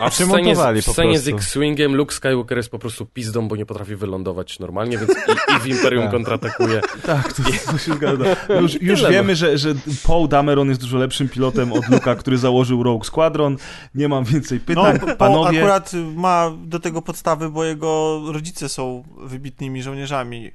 A 0.01 0.09
w 0.09 0.13
scenie, 0.13 0.29
Przemontowali 0.31 0.81
z, 0.81 0.85
w 0.85 0.91
scenie 0.91 1.19
z 1.19 1.23
prostu. 1.23 1.37
X-Wingiem 1.37 1.95
Luke 1.95 2.15
Skywalker 2.15 2.57
jest 2.57 2.69
po 2.69 2.79
prostu 2.79 3.05
pizdą, 3.05 3.47
bo 3.47 3.55
nie 3.55 3.65
potrafi 3.65 3.95
wylądować 3.95 4.59
normalnie, 4.59 4.97
więc 4.97 5.11
i, 5.11 5.55
i 5.57 5.59
w 5.59 5.67
Imperium 5.67 6.03
Tak. 6.03 6.11
kontratakuje. 6.11 6.81
Tak, 7.05 7.33
to, 7.33 7.43
to 7.71 7.77
się 7.77 7.93
zgadza. 7.93 8.25
Już, 8.61 8.73
już 8.81 8.99
Tyle, 8.99 9.09
no. 9.09 9.13
wiemy, 9.13 9.35
że, 9.35 9.57
że 9.57 9.73
Paul 10.07 10.27
Dameron 10.27 10.69
jest 10.69 10.81
dużo 10.81 10.97
lepszym 10.97 11.29
pilotem 11.29 11.73
od 11.73 11.89
Luka, 11.89 12.15
który 12.15 12.37
założył 12.37 12.83
Rogue 12.83 13.03
Squadron. 13.03 13.57
Nie 13.95 14.07
mam 14.07 14.23
więcej 14.23 14.59
No, 14.59 14.65
pytań. 14.65 14.99
bo 15.09 15.15
Panowie, 15.15 15.59
akurat 15.59 15.91
ma 16.15 16.51
do 16.65 16.79
tego 16.79 17.01
podstawy, 17.01 17.49
bo 17.49 17.63
jego 17.63 18.21
rodzice 18.31 18.69
są 18.69 19.03
wybitnymi 19.17 19.83
żołnierzami. 19.83 20.51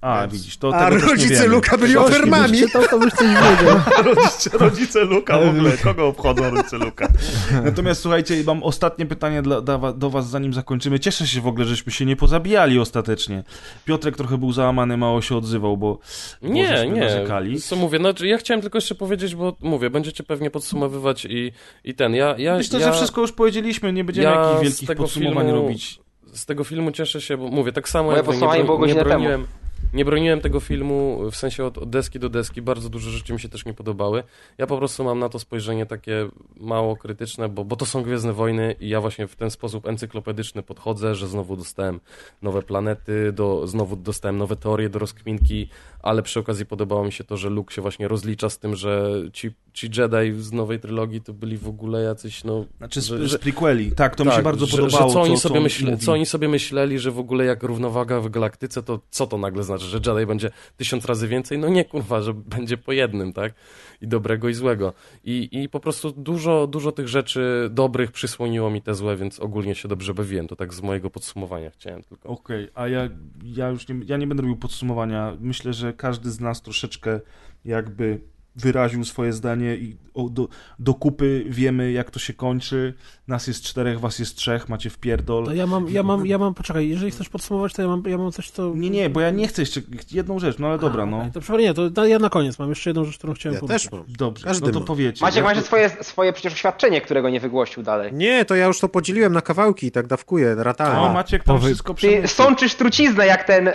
A, 0.00 0.20
Więc- 0.20 0.32
widzisz, 0.32 0.56
to 0.56 0.74
A 0.74 0.90
nie 0.90 0.98
rodzice. 0.98 1.46
Luka 1.46 1.78
byli 1.78 1.92
nie 1.92 2.00
ofermami. 2.00 2.58
Czytał, 2.58 2.82
to 2.90 2.98
byś 2.98 3.12
coś 3.12 3.28
wiedział. 3.28 3.80
rodzice, 4.14 4.58
rodzice 4.58 5.04
Luka 5.04 5.38
w 5.38 5.48
ogóle, 5.48 5.76
kogo 5.76 6.06
obchodzą 6.06 6.50
rodzice 6.50 6.78
Luka? 6.78 7.08
Natomiast 7.64 8.02
słuchajcie, 8.02 8.42
mam 8.46 8.62
ostatnie 8.62 9.06
pytanie 9.06 9.42
dla, 9.42 9.60
do 9.92 10.10
was, 10.10 10.28
zanim 10.28 10.52
zakończymy. 10.54 11.00
Cieszę 11.00 11.26
się 11.26 11.40
w 11.40 11.46
ogóle, 11.46 11.64
żeśmy 11.66 11.92
się 11.92 12.06
nie 12.06 12.16
pozabijali 12.16 12.78
ostatecznie. 12.78 13.42
Piotrek 13.84 14.16
trochę 14.16 14.38
był 14.38 14.52
załamany, 14.52 14.96
mało 14.96 15.22
się 15.22 15.36
odzywał, 15.36 15.76
bo, 15.76 15.98
Nie, 16.42 16.86
nie. 16.92 17.00
narzekali. 17.00 17.60
Co 17.60 17.76
mówię, 17.76 17.98
no 17.98 18.12
ja 18.24 18.38
chciałem 18.38 18.60
tylko 18.60 18.78
jeszcze 18.78 18.94
powiedzieć, 18.94 19.34
bo 19.34 19.56
mówię, 19.60 19.90
będziecie 19.90 20.22
pewnie 20.24 20.50
podsumowywać 20.50 21.24
i, 21.24 21.52
i 21.84 21.94
ten. 21.94 22.14
Ja, 22.14 22.34
ja, 22.38 22.56
Myślę, 22.56 22.80
ja, 22.80 22.86
że 22.86 22.92
wszystko 22.92 23.20
już 23.20 23.32
powiedzieliśmy, 23.32 23.92
nie 23.92 24.04
będziemy 24.04 24.26
ja 24.28 24.40
jakichś 24.40 24.62
wielkich 24.62 24.88
tego 24.88 25.02
podsumowań 25.02 25.46
filmu- 25.46 25.62
robić. 25.62 26.00
z 26.32 26.46
tego 26.46 26.64
filmu 26.64 26.90
cieszę 26.92 27.20
się, 27.20 27.36
bo 27.36 27.48
mówię, 27.48 27.72
tak 27.72 27.88
samo 27.88 28.10
Moje 28.10 28.16
jak 28.18 28.26
nie, 28.26 28.64
było 28.64 28.78
bro, 28.78 28.86
nie 28.86 28.94
godzinę 28.94 29.04
temu. 29.04 29.46
Nie 29.94 30.04
broniłem 30.04 30.40
tego 30.40 30.60
filmu 30.60 31.30
w 31.30 31.36
sensie 31.36 31.64
od, 31.64 31.78
od 31.78 31.90
deski 31.90 32.18
do 32.18 32.28
deski, 32.28 32.62
bardzo 32.62 32.88
dużo 32.88 33.10
rzeczy 33.10 33.32
mi 33.32 33.40
się 33.40 33.48
też 33.48 33.64
nie 33.64 33.74
podobały. 33.74 34.22
Ja 34.58 34.66
po 34.66 34.78
prostu 34.78 35.04
mam 35.04 35.18
na 35.18 35.28
to 35.28 35.38
spojrzenie 35.38 35.86
takie 35.86 36.28
mało 36.56 36.96
krytyczne, 36.96 37.48
bo, 37.48 37.64
bo 37.64 37.76
to 37.76 37.86
są 37.86 38.02
Gwiezdne 38.02 38.32
Wojny 38.32 38.74
i 38.80 38.88
ja 38.88 39.00
właśnie 39.00 39.26
w 39.26 39.36
ten 39.36 39.50
sposób 39.50 39.86
encyklopedyczny 39.86 40.62
podchodzę, 40.62 41.14
że 41.14 41.28
znowu 41.28 41.56
dostałem 41.56 42.00
nowe 42.42 42.62
planety, 42.62 43.32
do, 43.32 43.66
znowu 43.66 43.96
dostałem 43.96 44.38
nowe 44.38 44.56
teorie 44.56 44.88
do 44.88 44.98
rozkminki, 44.98 45.68
ale 46.02 46.22
przy 46.22 46.40
okazji 46.40 46.66
podobało 46.66 47.04
mi 47.04 47.12
się 47.12 47.24
to, 47.24 47.36
że 47.36 47.50
Luke 47.50 47.74
się 47.74 47.82
właśnie 47.82 48.08
rozlicza 48.08 48.50
z 48.50 48.58
tym, 48.58 48.76
że 48.76 49.22
ci, 49.32 49.50
ci 49.72 49.86
Jedi 49.86 50.42
z 50.42 50.52
nowej 50.52 50.80
trylogii 50.80 51.20
to 51.20 51.32
byli 51.32 51.56
w 51.56 51.68
ogóle 51.68 52.02
jacyś, 52.02 52.44
no... 52.44 52.64
Znaczy 52.78 53.00
z, 53.00 53.06
że- 53.06 53.28
z 53.28 53.38
prequeli. 53.38 53.92
Tak, 53.92 54.16
to 54.16 54.24
mi 54.24 54.32
się 54.32 54.42
bardzo 54.42 54.66
że, 54.66 54.76
podobało. 54.76 55.08
Że 55.08 55.14
co, 55.14 55.20
oni 55.20 55.36
co, 55.36 55.48
sobie 55.48 55.96
co 55.98 56.12
oni 56.12 56.26
sobie 56.26 56.48
myśleli, 56.48 56.98
że 56.98 57.10
w 57.10 57.18
ogóle 57.18 57.44
jak 57.44 57.62
równowaga 57.62 58.20
w 58.20 58.28
galaktyce, 58.28 58.82
to 58.82 59.00
co 59.10 59.26
to 59.26 59.38
nagle 59.38 59.62
znaczy, 59.62 59.84
że 59.84 60.00
Jedi 60.06 60.26
będzie 60.26 60.50
tysiąc 60.76 61.04
razy 61.04 61.28
więcej? 61.28 61.58
No 61.58 61.68
nie, 61.68 61.84
kurwa, 61.84 62.22
że 62.22 62.34
będzie 62.34 62.76
po 62.76 62.92
jednym, 62.92 63.32
tak? 63.32 63.54
I 64.00 64.08
dobrego 64.08 64.48
i 64.48 64.54
złego. 64.54 64.92
I, 65.24 65.48
i 65.52 65.68
po 65.68 65.80
prostu 65.80 66.10
dużo, 66.10 66.66
dużo 66.66 66.92
tych 66.92 67.08
rzeczy 67.08 67.68
dobrych 67.70 68.12
przysłoniło 68.12 68.70
mi 68.70 68.82
te 68.82 68.94
złe, 68.94 69.16
więc 69.16 69.40
ogólnie 69.40 69.74
się 69.74 69.88
dobrze 69.88 70.14
bawiłem. 70.14 70.48
To 70.48 70.56
tak 70.56 70.74
z 70.74 70.82
mojego 70.82 71.10
podsumowania 71.10 71.70
chciałem 71.70 72.02
tylko. 72.02 72.28
Okej, 72.28 72.68
a 72.74 72.88
ja, 72.88 73.08
ja 73.44 73.68
już 73.68 73.88
nie, 73.88 74.00
ja 74.06 74.16
nie 74.16 74.26
będę 74.26 74.42
robił 74.42 74.56
podsumowania. 74.56 75.36
Myślę, 75.40 75.72
że 75.72 75.87
każdy 75.92 76.30
z 76.30 76.40
nas 76.40 76.62
troszeczkę 76.62 77.20
jakby 77.64 78.20
wyraził 78.56 79.04
swoje 79.04 79.32
zdanie 79.32 79.76
i 79.76 79.96
do, 80.30 80.48
do 80.78 80.94
kupy 80.94 81.44
wiemy, 81.48 81.92
jak 81.92 82.10
to 82.10 82.18
się 82.18 82.32
kończy. 82.32 82.94
Nas 83.28 83.46
jest 83.46 83.64
czterech, 83.64 84.00
was 84.00 84.18
jest 84.18 84.36
trzech, 84.36 84.68
macie 84.68 84.90
wpierdol. 84.90 85.44
To 85.44 85.54
ja 85.54 85.66
mam, 85.66 85.88
ja 85.88 86.02
mam, 86.02 86.26
ja 86.26 86.38
mam, 86.38 86.54
poczekaj, 86.54 86.88
jeżeli 86.88 87.10
chcesz 87.10 87.28
podsumować, 87.28 87.72
to 87.72 87.82
ja 87.82 87.88
mam, 87.88 88.02
ja 88.06 88.18
mam 88.18 88.32
coś, 88.32 88.50
co... 88.50 88.72
Nie, 88.74 88.90
nie, 88.90 89.10
bo 89.10 89.20
ja 89.20 89.30
nie 89.30 89.48
chcę 89.48 89.62
jeszcze 89.62 89.80
jedną 90.12 90.38
rzecz, 90.38 90.58
no 90.58 90.66
ale 90.68 90.78
dobra, 90.78 91.06
no. 91.06 91.30
To 91.34 91.40
przepraszam, 91.40 91.60
nie, 91.84 91.90
to 91.90 92.06
ja 92.06 92.18
na 92.18 92.30
koniec 92.30 92.58
mam 92.58 92.68
jeszcze 92.68 92.90
jedną 92.90 93.04
rzecz, 93.04 93.18
którą 93.18 93.34
chciałem 93.34 93.54
Ja 93.54 93.60
powiedzieć. 93.60 93.82
też 93.82 93.92
mam. 93.92 94.04
Dobrze, 94.08 94.44
Każdy 94.46 94.66
no 94.66 94.72
to 94.72 94.80
ma. 94.80 94.86
powiecie. 94.86 95.24
Maciek, 95.24 95.44
masz 95.44 95.58
to- 95.58 95.64
swoje, 95.64 95.90
swoje 96.00 96.32
przecież 96.32 96.52
oświadczenie, 96.52 97.00
którego 97.00 97.30
nie 97.30 97.40
wygłosił 97.40 97.82
dalej. 97.82 98.12
Nie, 98.12 98.44
to 98.44 98.54
ja 98.54 98.66
już 98.66 98.80
to 98.80 98.88
podzieliłem 98.88 99.32
na 99.32 99.42
kawałki 99.42 99.86
i 99.86 99.90
tak 99.90 100.06
dawkuję, 100.06 100.54
ratalnie. 100.58 101.00
O, 101.00 101.12
Maciek 101.12 101.44
Powy- 101.44 101.66
wszystko 101.66 101.94
Ty 101.94 101.98
przemyślił. 101.98 102.28
sączysz 102.28 102.74
truciznę 102.74 103.26
jak 103.26 103.44
ten 103.44 103.68
e, 103.68 103.74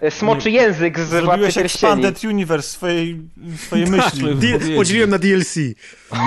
e, 0.00 0.10
smoczy 0.10 0.50
język 0.50 0.98
z 0.98 1.02
Władcy 1.10 1.26
Zrobiłeś 1.26 1.54
Pierścieni. 1.54 1.92
Expanded 1.92 2.24
Universe 2.24 2.68
swojej, 2.68 3.20
swojej 3.56 3.86
myśli. 3.86 4.34
D- 4.36 4.58
podzieliłem 4.76 5.10
na 5.10 5.18
DLC. 5.18 5.54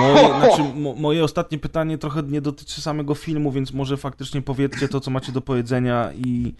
Moje, 0.00 0.28
znaczy, 0.38 0.62
mo, 0.74 0.94
moje 0.94 1.24
ostatnie 1.24 1.58
pytanie 1.58 1.98
trochę 1.98 2.22
nie 2.22 2.40
dotyczy 2.40 2.80
samego 2.80 3.14
filmu, 3.14 3.52
więc 3.52 3.72
może 3.72 3.96
faktycznie 3.96 4.42
powiedzcie 4.42 4.88
to, 4.88 5.00
co 5.00 5.10
macie 5.10 5.32
do 5.32 5.40
powiedzenia 5.40 6.12
i 6.12 6.54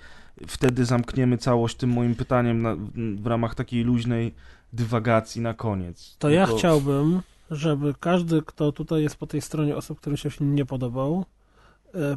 wtedy 0.46 0.84
zamkniemy 0.84 1.38
całość 1.38 1.76
tym 1.76 1.90
moim 1.90 2.14
pytaniem 2.14 2.62
na, 2.62 2.76
w 3.16 3.26
ramach 3.26 3.54
takiej 3.54 3.84
luźnej 3.84 4.34
dywagacji 4.72 5.40
na 5.40 5.54
koniec. 5.54 6.16
To 6.18 6.30
ja 6.30 6.46
chciałbym, 6.46 7.20
żeby 7.50 7.94
każdy, 8.00 8.42
kto 8.42 8.72
tutaj 8.72 9.02
jest 9.02 9.16
po 9.16 9.26
tej 9.26 9.40
stronie 9.40 9.76
osób, 9.76 10.00
którym 10.00 10.16
się 10.16 10.30
film 10.30 10.54
nie 10.54 10.64
podobał, 10.64 11.24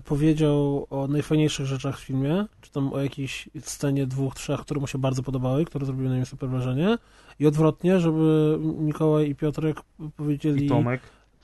powiedział 0.06 0.88
o 0.90 1.08
najfajniejszych 1.08 1.66
rzeczach 1.66 2.00
w 2.00 2.04
filmie, 2.04 2.46
czy 2.62 2.72
tam 2.72 2.94
o 2.94 3.00
jakiejś 3.00 3.50
scenie 3.62 4.08
dwóch, 4.08 4.36
trzech, 4.36 4.60
które 4.60 4.80
mu 4.80 4.88
się 4.88 4.98
bardzo 4.98 5.24
podobały, 5.24 5.66
które 5.66 5.86
zrobiły 5.86 6.10
na 6.10 6.16
nim 6.16 6.26
super 6.26 6.50
wrażenie 6.50 6.98
i 7.40 7.48
odwrotnie, 7.48 8.00
żeby 8.00 8.58
Mikołaj 8.80 9.30
i 9.30 9.36
Piotrek 9.36 9.78
powiedzieli... 10.18 10.66
I 10.66 10.70
Tomek. 10.70 11.02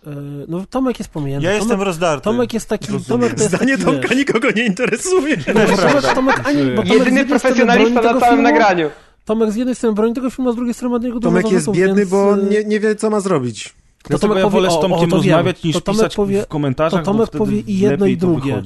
e, 0.08 0.10
No 0.48 0.66
Tomek 0.70 1.00
jest 1.00 1.12
pominięty. 1.12 1.46
Ja 1.46 1.52
Tomek, 1.52 1.62
jestem 1.64 1.82
rozdarty. 1.82 2.24
Tomek 2.24 2.54
jest 2.54 2.70
taki... 2.70 2.92
Rozumiem. 2.92 3.08
Tomek 3.22 3.34
to 3.38 3.44
jest 3.44 3.56
Zdanie 3.56 3.72
taki, 3.78 3.86
Tomka 3.86 4.08
wiesz, 4.08 4.18
nikogo 4.18 4.52
nie 4.52 4.66
interesuje. 4.66 5.38
Tomek, 5.38 5.70
Tomek, 6.16 6.42
ani, 6.48 6.64
bo 6.72 6.84
Tomek 6.84 6.94
Jedyny 7.00 7.26
profesjonalista 7.26 8.02
na 8.02 8.02
tego 8.08 8.20
całym 8.20 8.36
filmu, 8.36 8.44
nagraniu. 8.44 8.90
Tomek 9.26 9.52
z 9.52 9.56
jednej 9.56 9.76
strony 9.76 9.96
broni 9.96 10.14
tego 10.14 10.30
filmu, 10.30 10.50
a 10.50 10.54
z 10.54 10.56
drugiej 10.56 10.74
strony 10.74 10.94
ma 10.94 11.00
do 11.00 11.08
niego 11.08 11.20
dużo 11.20 11.30
Tomek 11.30 11.44
jest 11.44 11.66
zarzutów, 11.66 11.78
biedny, 11.78 11.96
więc, 11.96 12.10
bo 12.10 12.34
e, 12.34 12.44
nie, 12.44 12.64
nie 12.64 12.80
wie, 12.80 12.96
co 12.96 13.10
ma 13.10 13.20
zrobić. 13.20 13.74
Dlatego 14.04 14.20
Tomek 14.34 14.38
ja 14.38 14.44
powie- 14.44 14.54
wolę 14.54 14.70
z 14.72 14.74
o, 14.74 14.82
Tomkiem 14.82 14.98
o, 14.98 15.00
to 15.00 15.22
wiem. 15.22 15.34
rozmawiać 15.36 15.64
niż 15.64 15.76
To 15.76 15.92
pisać 15.92 16.16
powie- 16.16 16.42
w 16.44 16.48
komentarzach, 16.48 17.02
to 17.02 17.06
Tomek 17.06 17.20
bo 17.22 17.26
wtedy 17.26 17.38
powie 17.40 17.60
i 17.60 17.80
jedno, 17.80 18.06
i 18.06 18.18
to 18.18 18.28
drugie. 18.28 18.62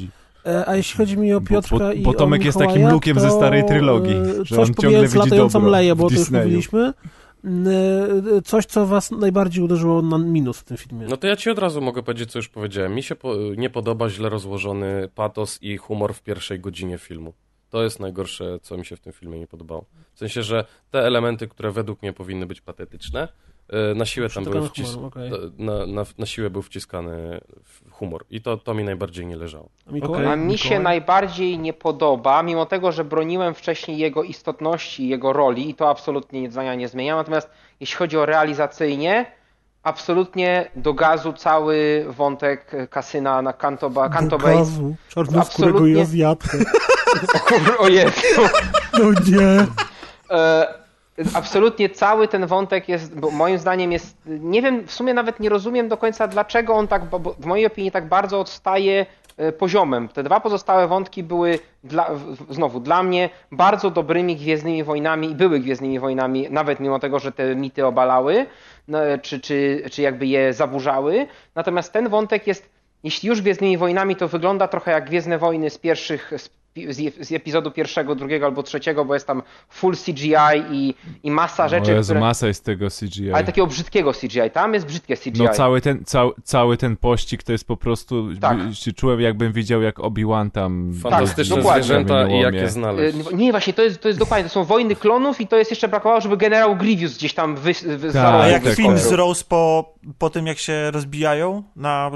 E, 0.46 0.70
A 0.70 0.76
jeśli 0.76 0.98
chodzi 0.98 1.18
mi 1.18 1.34
o 1.34 1.42
Bo- 1.42 1.48
Piotrka 1.48 1.78
bo- 1.78 1.92
i 1.92 2.02
bo 2.02 2.10
o 2.10 2.14
Tomek 2.14 2.46
jest 2.46 2.58
takim 2.60 2.90
lukiem 2.90 3.16
to, 3.16 3.22
ze 3.22 3.32
starej 3.32 3.66
trylogii, 3.66 4.16
e, 4.16 4.46
że 4.46 4.56
Coś 4.56 4.70
on 4.70 4.76
ciągle 4.76 5.02
widzi 5.02 5.18
latającą 5.18 5.60
dobro 5.60 5.72
leję, 5.72 5.96
bo 5.96 6.10
w 6.10 6.14
to 6.14 6.20
już 6.20 6.32
mówiliśmy. 6.32 6.94
e, 7.46 8.42
Coś, 8.46 8.66
co 8.66 8.86
was 8.86 9.12
najbardziej 9.12 9.64
uderzyło 9.64 10.02
na 10.02 10.18
minus 10.18 10.60
w 10.60 10.64
tym 10.64 10.78
filmie. 10.78 11.08
No 11.10 11.18
to 11.18 11.28
ja 11.28 11.36
ci 11.36 11.50
od 11.50 11.60
razu 11.60 11.82
mogę 11.82 12.04
powiedzieć, 12.04 12.32
co 12.32 12.40
już 12.40 12.50
powiedziałem. 12.50 12.96
Mi 12.96 13.04
się 13.04 13.16
po, 13.16 13.34
nie 13.58 13.70
podoba 13.70 14.10
źle 14.10 14.30
rozłożony 14.30 15.10
patos 15.16 15.60
i 15.62 15.78
humor 15.78 16.14
w 16.14 16.22
pierwszej 16.24 16.60
godzinie 16.60 16.98
filmu. 16.98 17.34
To 17.70 17.84
jest 17.84 18.00
najgorsze, 18.00 18.60
co 18.62 18.78
mi 18.78 18.86
się 18.86 18.96
w 18.96 19.00
tym 19.00 19.14
filmie 19.14 19.40
nie 19.40 19.48
podobało. 19.48 19.86
W 20.14 20.20
sensie, 20.20 20.44
że 20.44 20.66
te 20.92 21.00
elementy, 21.00 21.48
które 21.48 21.72
według 21.72 22.02
mnie 22.02 22.14
powinny 22.14 22.46
być 22.46 22.62
patetyczne, 22.62 23.28
na 23.96 24.06
siłę 24.06 24.30
tam 24.30 24.44
były 24.44 24.70
Przytakany 24.70 24.86
wcis... 24.86 24.94
humor, 24.96 25.08
okej. 25.08 25.32
na, 25.58 25.86
na, 25.86 26.04
na 26.18 26.26
siłę 26.26 26.50
był 26.50 26.62
wciskany 26.62 27.42
humor. 27.92 28.26
I 28.30 28.42
to, 28.42 28.58
to 28.58 28.74
mi 28.74 28.84
najbardziej 28.84 29.26
nie 29.26 29.36
leżało. 29.36 29.70
A 29.88 29.92
Mikołaj? 29.92 30.22
Okej. 30.22 30.34
A 30.34 30.36
mi 30.36 30.58
się 30.58 30.64
Mikołaj? 30.66 30.84
najbardziej 30.84 31.60
nie 31.60 31.74
podoba, 31.74 32.44
mimo 32.44 32.66
tego, 32.66 32.92
że 32.92 33.04
broniłem 33.04 33.54
wcześniej 33.54 33.98
jego 33.98 34.24
istotności, 34.24 35.08
jego 35.08 35.34
roli 35.34 35.70
i 35.70 35.76
to 35.76 35.90
absolutnie 35.90 36.52
zdania 36.52 36.76
nie 36.76 36.88
zmienia. 36.88 37.16
Natomiast 37.16 37.50
jeśli 37.80 37.98
chodzi 37.98 38.18
o 38.18 38.26
realizacyjnie, 38.26 39.26
absolutnie 39.84 40.72
do 40.76 40.94
gazu 40.94 41.34
cały 41.34 42.06
wątek 42.10 42.72
kasyna 42.90 43.42
na 43.42 43.54
Canto, 43.54 43.90
Ba- 43.90 44.10
Canto 44.10 44.38
Bay. 44.38 44.56
Gazu, 44.58 44.96
czarnoskórego 45.10 45.78
Absolutnie. 45.78 46.00
i 46.00 46.02
Azjatkę. 46.02 46.58
O 47.80 47.84
O 47.84 47.88
Jezu. 47.88 48.42
No 48.94 49.12
nie. 49.12 49.66
E, 50.32 50.68
absolutnie 51.34 51.90
cały 51.90 52.28
ten 52.28 52.46
wątek 52.46 52.90
jest, 52.90 53.16
moim 53.32 53.58
zdaniem 53.58 53.92
jest, 53.92 54.18
nie 54.26 54.62
wiem, 54.62 54.88
w 54.88 54.92
sumie 54.92 55.14
nawet 55.14 55.40
nie 55.40 55.50
rozumiem 55.50 55.88
do 55.88 55.98
końca 55.98 56.28
dlaczego 56.28 56.74
on 56.74 56.88
tak, 56.88 57.02
w 57.40 57.46
mojej 57.46 57.66
opinii 57.66 57.92
tak 57.92 58.08
bardzo 58.08 58.40
odstaje 58.40 59.06
e, 59.38 59.52
poziomem. 59.52 60.08
Te 60.08 60.24
dwa 60.24 60.40
pozostałe 60.40 60.88
wątki 60.88 61.24
były 61.24 61.60
dla, 61.84 62.10
znowu 62.50 62.80
dla 62.80 63.04
mnie 63.04 63.30
bardzo 63.52 63.92
dobrymi 63.92 64.36
Gwiezdnymi 64.36 64.84
Wojnami 64.84 65.32
i 65.32 65.36
były 65.36 65.60
Gwiezdnymi 65.60 66.00
Wojnami, 66.00 66.48
nawet 66.50 66.80
mimo 66.80 67.00
tego, 67.00 67.20
że 67.20 67.32
te 67.32 67.56
mity 67.56 67.86
obalały, 67.86 68.46
no, 68.88 69.00
czy, 69.22 69.40
czy, 69.40 69.84
czy 69.92 70.02
jakby 70.02 70.26
je 70.28 70.54
zaburzały. 70.54 71.28
Natomiast 71.56 71.94
ten 71.94 72.10
wątek 72.10 72.48
jest, 72.48 72.70
jeśli 73.04 73.30
już 73.30 73.42
Gwiezdnymi 73.42 73.78
Wojnami, 73.78 74.16
to 74.16 74.28
wygląda 74.28 74.68
trochę 74.68 74.92
jak 74.92 75.06
Gwiezdne 75.06 75.38
Wojny 75.38 75.70
z 75.70 75.78
pierwszych, 75.78 76.34
z, 76.38 76.57
z, 76.90 77.28
z 77.28 77.32
epizodu 77.32 77.72
pierwszego, 77.72 78.16
drugiego 78.16 78.46
albo 78.46 78.64
trzeciego, 78.64 79.06
bo 79.06 79.14
jest 79.14 79.28
tam 79.28 79.42
full 79.70 79.96
CGI 80.06 80.36
i, 80.72 80.94
i 81.24 81.32
masa 81.32 81.68
rzeczy, 81.68 81.92
Jezu, 81.92 82.08
które... 82.08 82.20
masa 82.20 82.48
jest 82.48 82.66
tego 82.66 82.88
CGI. 83.00 83.32
Ale 83.34 83.44
takiego 83.44 83.68
brzydkiego 83.68 84.14
CGI, 84.14 84.52
tam 84.54 84.74
jest 84.74 84.86
brzydkie 84.86 85.18
CGI. 85.18 85.44
No 85.44 85.50
cały 85.50 85.82
ten, 85.82 86.06
cały, 86.06 86.32
cały 86.44 86.78
ten 86.78 86.98
pościg 86.98 87.44
to 87.44 87.52
jest 87.52 87.68
po 87.68 87.78
prostu, 87.78 88.28
Tak. 88.42 88.58
się 88.74 88.94
czułem 88.94 89.22
jakbym 89.22 89.52
widział 89.52 89.82
jak 89.82 90.00
Obi-Wan 90.00 90.52
tam... 90.52 90.94
Fantastyczne 91.04 91.56
dokładnie. 91.56 91.84
zwierzęta 91.84 92.28
i 92.28 92.40
jak 92.40 92.54
je 92.54 92.64
Y, 92.64 92.70
znaleźć. 92.70 93.18
no, 93.32 93.38
Nie, 93.38 93.52
właśnie, 93.52 93.74
to 93.74 93.82
jest, 93.84 94.02
to 94.02 94.08
jest 94.08 94.20
dokładnie, 94.20 94.44
to 94.44 94.50
są 94.50 94.64
wojny 94.64 94.96
klonów 94.96 95.42
i 95.42 95.48
to 95.48 95.58
jest 95.58 95.72
jeszcze 95.72 95.88
brakowało, 95.88 96.22
żeby 96.22 96.38
generał 96.38 96.76
Grievous 96.76 97.18
gdzieś 97.18 97.34
tam 97.34 97.56
wy, 97.56 97.74
wy, 97.98 98.14
Tak, 98.14 98.36
A 98.36 98.48
jak 98.48 98.64
tak, 98.64 98.74
film 98.76 98.90
tak. 98.94 99.00
zrosł 99.00 99.46
po, 99.48 99.94
po 100.18 100.30
tym, 100.30 100.48
jak 100.48 100.58
się 100.58 100.92
rozbijają 100.92 101.64
na 101.76 102.12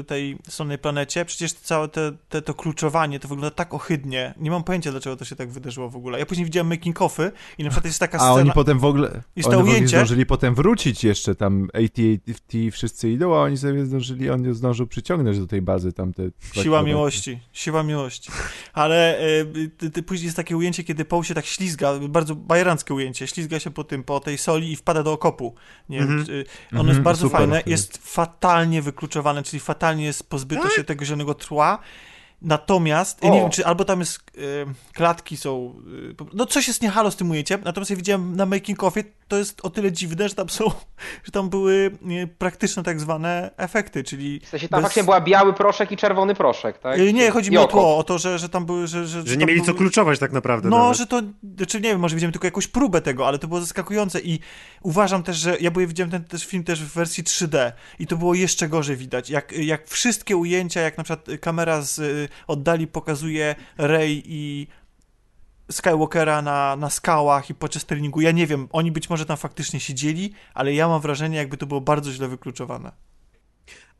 y, 0.00 0.04
tej 0.04 0.38
sonnej 0.48 0.78
planecie, 0.78 1.24
przecież 1.24 1.52
całe 1.52 1.88
te, 1.88 2.12
te, 2.28 2.42
to 2.42 2.54
kluczowanie 2.54 3.20
to 3.20 3.28
wygląda 3.28 3.54
tak 3.54 3.74
ohydnie. 3.80 4.34
Nie 4.40 4.50
mam 4.50 4.64
pojęcia, 4.64 4.90
dlaczego 4.90 5.16
to 5.16 5.24
się 5.24 5.36
tak 5.36 5.50
wydarzyło 5.50 5.90
w 5.90 5.96
ogóle. 5.96 6.18
Ja 6.18 6.26
później 6.26 6.44
widziałem 6.44 6.68
making 6.68 7.02
offy 7.02 7.32
i 7.58 7.64
na 7.64 7.70
przykład 7.70 7.84
jest 7.84 7.98
taka 7.98 8.18
A 8.18 8.20
scena... 8.20 8.34
oni 8.34 8.52
potem 8.52 8.78
w 8.78 8.84
ogóle, 8.84 9.22
Jest 9.36 9.48
oni 9.48 9.58
to 9.58 9.64
ujęcie? 9.64 9.88
zdążyli 9.88 10.26
potem 10.26 10.54
wrócić 10.54 11.04
jeszcze 11.04 11.34
tam 11.34 11.68
AT-AT 11.74 12.52
wszyscy 12.72 13.10
idą, 13.10 13.34
a 13.34 13.38
oni 13.38 13.56
sobie 13.56 13.86
zdążyli, 13.86 14.30
on 14.30 14.54
zdążył 14.54 14.86
przyciągnąć 14.86 15.38
do 15.38 15.46
tej 15.46 15.62
bazy 15.62 15.92
tam 15.92 16.12
te... 16.12 16.22
Siła 16.62 16.82
miłości, 16.82 17.38
siła 17.52 17.82
miłości. 17.82 18.30
Ale 18.72 19.20
y, 19.40 19.70
ty, 19.78 19.90
ty, 19.90 20.02
później 20.02 20.24
jest 20.24 20.36
takie 20.36 20.56
ujęcie, 20.56 20.84
kiedy 20.84 21.04
Paul 21.04 21.24
się 21.24 21.34
tak 21.34 21.46
ślizga, 21.46 21.98
bardzo 22.08 22.34
bajeranckie 22.34 22.94
ujęcie, 22.94 23.26
ślizga 23.26 23.58
się 23.60 23.70
po 23.70 23.84
tym, 23.84 24.04
po 24.04 24.20
tej 24.20 24.38
soli 24.38 24.72
i 24.72 24.76
wpada 24.76 25.02
do 25.02 25.12
okopu. 25.12 25.54
Nie 25.88 25.98
wiem, 25.98 26.08
Mhm. 26.08 26.26
czy, 26.26 26.44
ono 26.72 26.80
Mhm, 26.80 26.88
jest 26.88 27.00
bardzo 27.00 27.22
super 27.22 27.40
fajne, 27.40 27.62
jest 27.66 27.98
fatalnie 28.02 28.82
wykluczowane, 28.82 29.42
czyli 29.42 29.60
fatalnie 29.60 30.04
jest 30.04 30.28
pozbyto 30.28 30.68
się 30.70 30.84
tego 30.84 31.04
zielonego 31.04 31.34
tła. 31.34 31.78
Natomiast, 32.42 33.22
ja 33.22 33.30
nie 33.30 33.38
O. 33.38 33.40
wiem, 33.40 33.50
czy 33.50 33.66
albo 33.66 33.84
tam 33.84 34.00
jest, 34.00 34.18
klatki 34.92 35.36
są, 35.36 35.74
y, 36.10 36.14
no 36.32 36.46
coś 36.46 36.68
jest 36.68 36.82
nie 36.82 36.90
halo 36.90 37.10
z 37.10 37.16
tym 37.16 37.30
ujęciem, 37.30 37.60
natomiast 37.64 37.90
ja 37.90 37.96
widziałem 37.96 38.36
na 38.36 38.46
making 38.46 38.84
offie, 38.84 39.04
to 39.28 39.36
jest 39.36 39.60
o 39.62 39.70
tyle 39.70 39.92
dziwne, 39.92 40.28
że 40.28 40.34
tam 40.34 40.48
są, 40.48 40.64
że 41.24 41.32
tam 41.32 41.48
były 41.48 41.90
y, 42.22 42.28
praktyczne 42.38 42.82
tak 42.82 43.00
zwane 43.00 43.50
efekty, 43.56 44.04
czyli 44.04 44.40
W 44.44 44.48
sensie 44.48 44.68
tam 44.68 44.78
bez- 44.78 44.82
faktycznie 44.84 45.04
była 45.04 45.20
biały 45.20 45.52
proszek 45.52 45.92
i 45.92 45.96
czerwony 45.96 46.34
proszek, 46.34 46.78
tak? 46.78 46.98
Y, 46.98 47.12
Nie, 47.12 47.30
chodzi 47.30 47.50
mi 47.50 47.56
o 47.58 47.66
tło, 47.66 47.96
o 47.96 48.02
to, 48.02 48.18
że, 48.18 48.38
że 48.38 48.48
tam 48.48 48.66
były, 48.66 48.86
że... 48.86 49.06
Że, 49.06 49.26
Że 49.26 49.36
nie 49.36 49.46
mieli 49.46 49.62
co 49.62 49.74
kluczować 49.74 50.18
tak 50.18 50.32
naprawdę. 50.32 50.68
No, 50.68 50.78
nawet. 50.78 50.98
że 50.98 51.06
to, 51.06 51.22
znaczy 51.56 51.80
nie 51.80 51.88
wiem, 51.88 52.00
może 52.00 52.14
widziałem 52.16 52.32
tylko 52.32 52.46
jakąś 52.46 52.66
próbę 52.66 53.00
tego, 53.00 53.28
ale 53.28 53.38
to 53.38 53.48
było 53.48 53.60
zaskakujące 53.60 54.20
i 54.20 54.38
uważam 54.82 55.22
też, 55.22 55.36
że 55.36 55.56
ja 55.60 55.70
byłem, 55.70 55.88
widziałem 55.88 56.10
ten 56.10 56.24
też 56.24 56.46
film 56.46 56.64
też 56.64 56.84
w 56.84 56.94
wersji 56.94 57.24
3D 57.24 57.72
i 57.98 58.06
to 58.06 58.16
było 58.16 58.34
jeszcze 58.34 58.68
gorzej 58.68 58.96
widać, 58.96 59.30
jak, 59.30 59.52
jak 59.52 59.88
wszystkie 59.88 60.36
ujęcia, 60.36 60.80
jak 60.80 60.98
na 60.98 61.04
przykład 61.04 61.40
kamera 61.40 61.82
z 61.82 61.98
y, 61.98 62.28
oddali 62.46 62.86
pokazuje 62.86 63.54
Rey 63.78 64.22
i 64.30 64.66
Skywalkera 65.70 66.42
na, 66.42 66.76
na 66.76 66.90
skałach 66.90 67.50
i 67.50 67.54
podczas 67.54 67.84
treningu, 67.84 68.20
ja 68.20 68.30
nie 68.30 68.46
wiem, 68.46 68.68
oni 68.72 68.92
być 68.92 69.10
może 69.10 69.26
tam 69.26 69.36
faktycznie 69.36 69.80
siedzieli, 69.80 70.32
ale 70.54 70.74
ja 70.74 70.88
mam 70.88 71.00
wrażenie, 71.00 71.36
jakby 71.36 71.56
to 71.56 71.66
było 71.66 71.80
bardzo 71.80 72.12
źle 72.12 72.28
wykluczowane. 72.28 72.92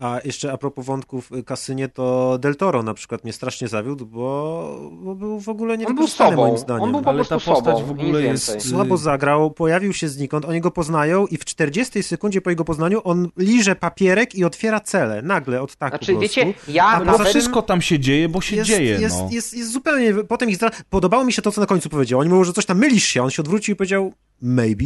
A 0.01 0.21
jeszcze 0.25 0.53
a 0.53 0.57
propos 0.59 0.87
wątków 0.87 1.33
y, 1.33 1.43
kasynie, 1.43 1.89
to 1.89 2.39
Del 2.39 2.57
Toro 2.57 2.83
na 2.83 2.95
przykład 2.95 3.25
mnie 3.25 3.33
strasznie 3.33 3.69
zawiódł, 3.69 4.07
bo, 4.07 4.91
bo 4.93 5.15
był 5.15 5.41
w 5.41 5.49
ogóle 5.49 5.79
nie 5.79 5.87
On 5.87 5.95
był 5.95 6.07
sobą, 6.07 6.37
moim 6.37 6.59
zdaniem. 6.59 6.83
on 6.83 6.93
był 6.93 7.03
po 7.03 7.11
Ale 7.11 7.25
ta 7.25 7.35
postać 7.41 7.79
sobą, 7.79 7.85
w 7.87 7.91
ogóle 7.91 8.23
jest- 8.23 8.23
więcej. 8.53 8.61
Słabo 8.71 8.97
zagrał, 8.97 9.51
pojawił 9.51 9.93
się 9.93 10.09
znikąd, 10.09 10.45
oni 10.45 10.61
go 10.61 10.71
poznają 10.71 11.27
i 11.27 11.37
w 11.37 11.45
40 11.45 12.03
sekundzie 12.03 12.41
po 12.41 12.51
jego 12.51 12.65
poznaniu 12.65 13.01
on 13.05 13.29
liże 13.37 13.77
papierek 13.77 14.35
i 14.35 14.45
otwiera 14.45 14.81
cele, 14.81 15.23
nagle, 15.23 15.63
od 15.63 15.77
tak 15.77 15.91
Znaczy, 15.93 16.13
po 16.13 16.19
prostu. 16.19 16.41
wiecie, 16.41 16.55
ja 16.69 16.85
A 16.87 17.05
nawet... 17.05 17.29
wszystko 17.29 17.63
tam 17.63 17.83
się 17.83 17.99
dzieje, 17.99 18.29
bo 18.29 18.41
się 18.41 18.57
jest, 18.57 18.69
dzieje, 18.69 19.01
jest, 19.01 19.19
no. 19.19 19.29
jest, 19.31 19.55
jest 19.55 19.73
zupełnie, 19.73 20.15
potem 20.15 20.51
ich 20.51 20.59
podobało 20.91 21.25
mi 21.25 21.33
się 21.33 21.43
to, 21.43 21.53
co 21.53 21.61
na 21.61 21.67
końcu 21.67 21.89
powiedział. 21.89 22.21
Oni 22.21 22.29
mówią, 22.29 22.45
że 22.45 22.53
coś 22.53 22.67
tam 22.67 22.79
mylisz 22.79 23.05
się, 23.05 23.23
on 23.23 23.31
się 23.31 23.43
odwrócił 23.43 23.73
i 23.73 23.77
powiedział 23.77 24.13
maybe 24.43 24.85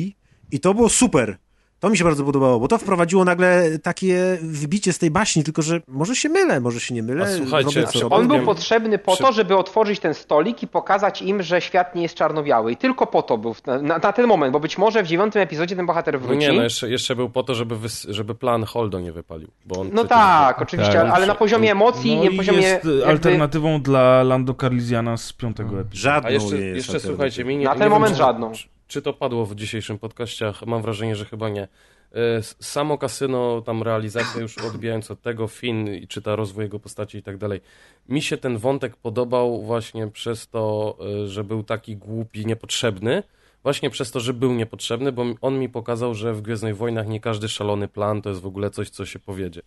i 0.53 0.61
to 0.61 0.75
było 0.75 0.89
super. 0.89 1.39
To 1.85 1.91
mi 1.91 1.99
się 1.99 2.05
bardzo 2.05 2.25
podobało, 2.25 2.61
bo 2.61 2.69
to 2.69 2.79
wprowadziło 2.79 3.25
nagle 3.25 3.79
takie 3.83 4.39
wybicie 4.43 4.93
z 4.93 4.99
tej 4.99 5.11
baśni, 5.11 5.45
tylko 5.45 5.63
że 5.63 5.81
może 5.89 6.17
się 6.17 6.29
mylę, 6.29 6.61
może 6.61 6.81
się 6.81 6.95
nie 6.95 7.03
mylę. 7.03 7.25
A 7.25 7.29
słuchajcie, 7.45 7.81
robię 7.81 7.93
co. 7.93 8.09
On 8.11 8.29
był 8.29 8.37
Wiem. 8.37 8.47
potrzebny 8.47 8.99
po 8.99 9.17
to, 9.17 9.33
żeby 9.33 9.57
otworzyć 9.57 10.01
ten 10.01 10.15
stolik 10.15 10.63
i 10.63 10.67
pokazać 10.67 11.23
im, 11.23 11.43
że 11.43 11.61
świat 11.61 11.95
nie 11.95 12.03
jest 12.03 12.15
czarno-biały. 12.15 12.73
I 12.73 12.77
tylko 12.77 13.07
po 13.07 13.23
to 13.23 13.39
był, 13.39 13.55
na, 13.67 13.99
na 13.99 14.13
ten 14.13 14.27
moment, 14.27 14.53
bo 14.53 14.61
być 14.61 14.79
może 14.79 15.03
w 15.03 15.07
dziewiątym 15.07 15.43
epizodzie 15.43 15.77
ten 15.77 15.87
bohater 15.87 16.15
No 16.15 16.21
wróci. 16.21 16.41
nie, 16.41 16.53
no 16.53 16.63
jeszcze, 16.63 16.91
jeszcze 16.91 17.17
był 17.17 17.31
po 17.31 17.43
to, 17.43 17.55
żeby, 17.55 17.77
wys- 17.77 18.07
żeby 18.13 18.35
plan 18.35 18.65
Holdo 18.65 19.01
nie 19.01 19.13
wypalił. 19.13 19.49
Bo 19.67 19.81
on 19.81 19.91
No 19.93 20.05
tak, 20.05 20.63
oczywiście, 20.63 20.93
Tak, 20.93 21.11
ale, 21.15 21.27
na 21.27 21.35
poziomie 21.35 21.73
emocji, 21.73 22.17
No 22.17 22.23
nie 22.23 22.31
i 22.31 22.37
poziomie 22.37 22.61
jest 22.63 22.85
jakby... 22.85 23.07
alternatywą 23.07 23.83
dla 23.83 24.23
Lando 24.23 24.55
Carlisiana 24.55 25.17
z 25.17 25.33
piątego 25.33 25.81
epizodu. 25.81 25.97
Żadną 26.03 26.29
A 26.29 26.33
jeszcze, 26.33 26.55
nie 26.59 26.65
jest 26.67 26.77
jeszcze 26.89 27.01
słuchajcie, 27.09 27.45
mi 27.45 27.57
nie, 27.57 27.65
Na 27.65 27.73
nie 27.73 27.79
ten 27.79 27.85
wiem, 27.85 27.93
moment 27.93 28.13
czy, 28.13 28.19
żadną. 28.19 28.53
Czy, 28.53 28.69
czy 28.89 29.03
to 29.03 29.13
padło 29.13 29.47
w 29.47 29.55
dzisiejszym 29.55 29.99
podcaście? 29.99 30.53
Mam 30.67 30.83
wrażenie, 30.83 31.17
że 31.17 31.25
chyba 31.25 31.49
nie. 31.49 31.63
E, 31.63 32.43
Samo 32.61 32.99
kasyno, 32.99 33.63
tam 33.63 33.83
realizacja 33.83 34.41
już 34.41 34.59
odbijając 34.59 35.11
od 35.11 35.23
tego, 35.23 35.49
Finn 35.49 35.95
i 35.95 36.09
czyta 36.09 36.37
rozwój 36.37 36.65
jego 36.65 36.79
postaci 36.81 37.19
i 37.19 37.23
tak 37.23 37.37
dalej. 37.37 37.61
Mi 38.09 38.23
się 38.23 38.37
ten 38.37 38.59
wątek 38.59 38.97
podobał 38.97 39.63
właśnie 39.63 40.09
przez 40.09 40.49
to, 40.49 40.97
e, 41.25 41.29
że 41.29 41.45
był 41.45 41.63
taki 41.63 41.97
głupi, 41.97 42.47
niepotrzebny. 42.47 43.23
Właśnie 43.63 43.91
przez 43.91 44.11
to, 44.11 44.21
że 44.21 44.35
był 44.35 44.53
niepotrzebny, 44.53 45.13
bo 45.13 45.25
on 45.41 45.59
mi 45.59 45.69
pokazał, 45.69 46.15
że 46.15 46.35
w 46.35 46.43
Gwiezdnych 46.43 46.77
Wojnach 46.77 47.09
nie 47.09 47.21
każdy 47.21 47.49
szalony 47.49 47.89
plan 47.89 48.23
to 48.23 48.29
jest 48.29 48.41
w 48.41 48.47
ogóle 48.47 48.71
coś, 48.71 48.91
co 48.91 49.07
się 49.07 49.19
powiedzie. 49.19 49.63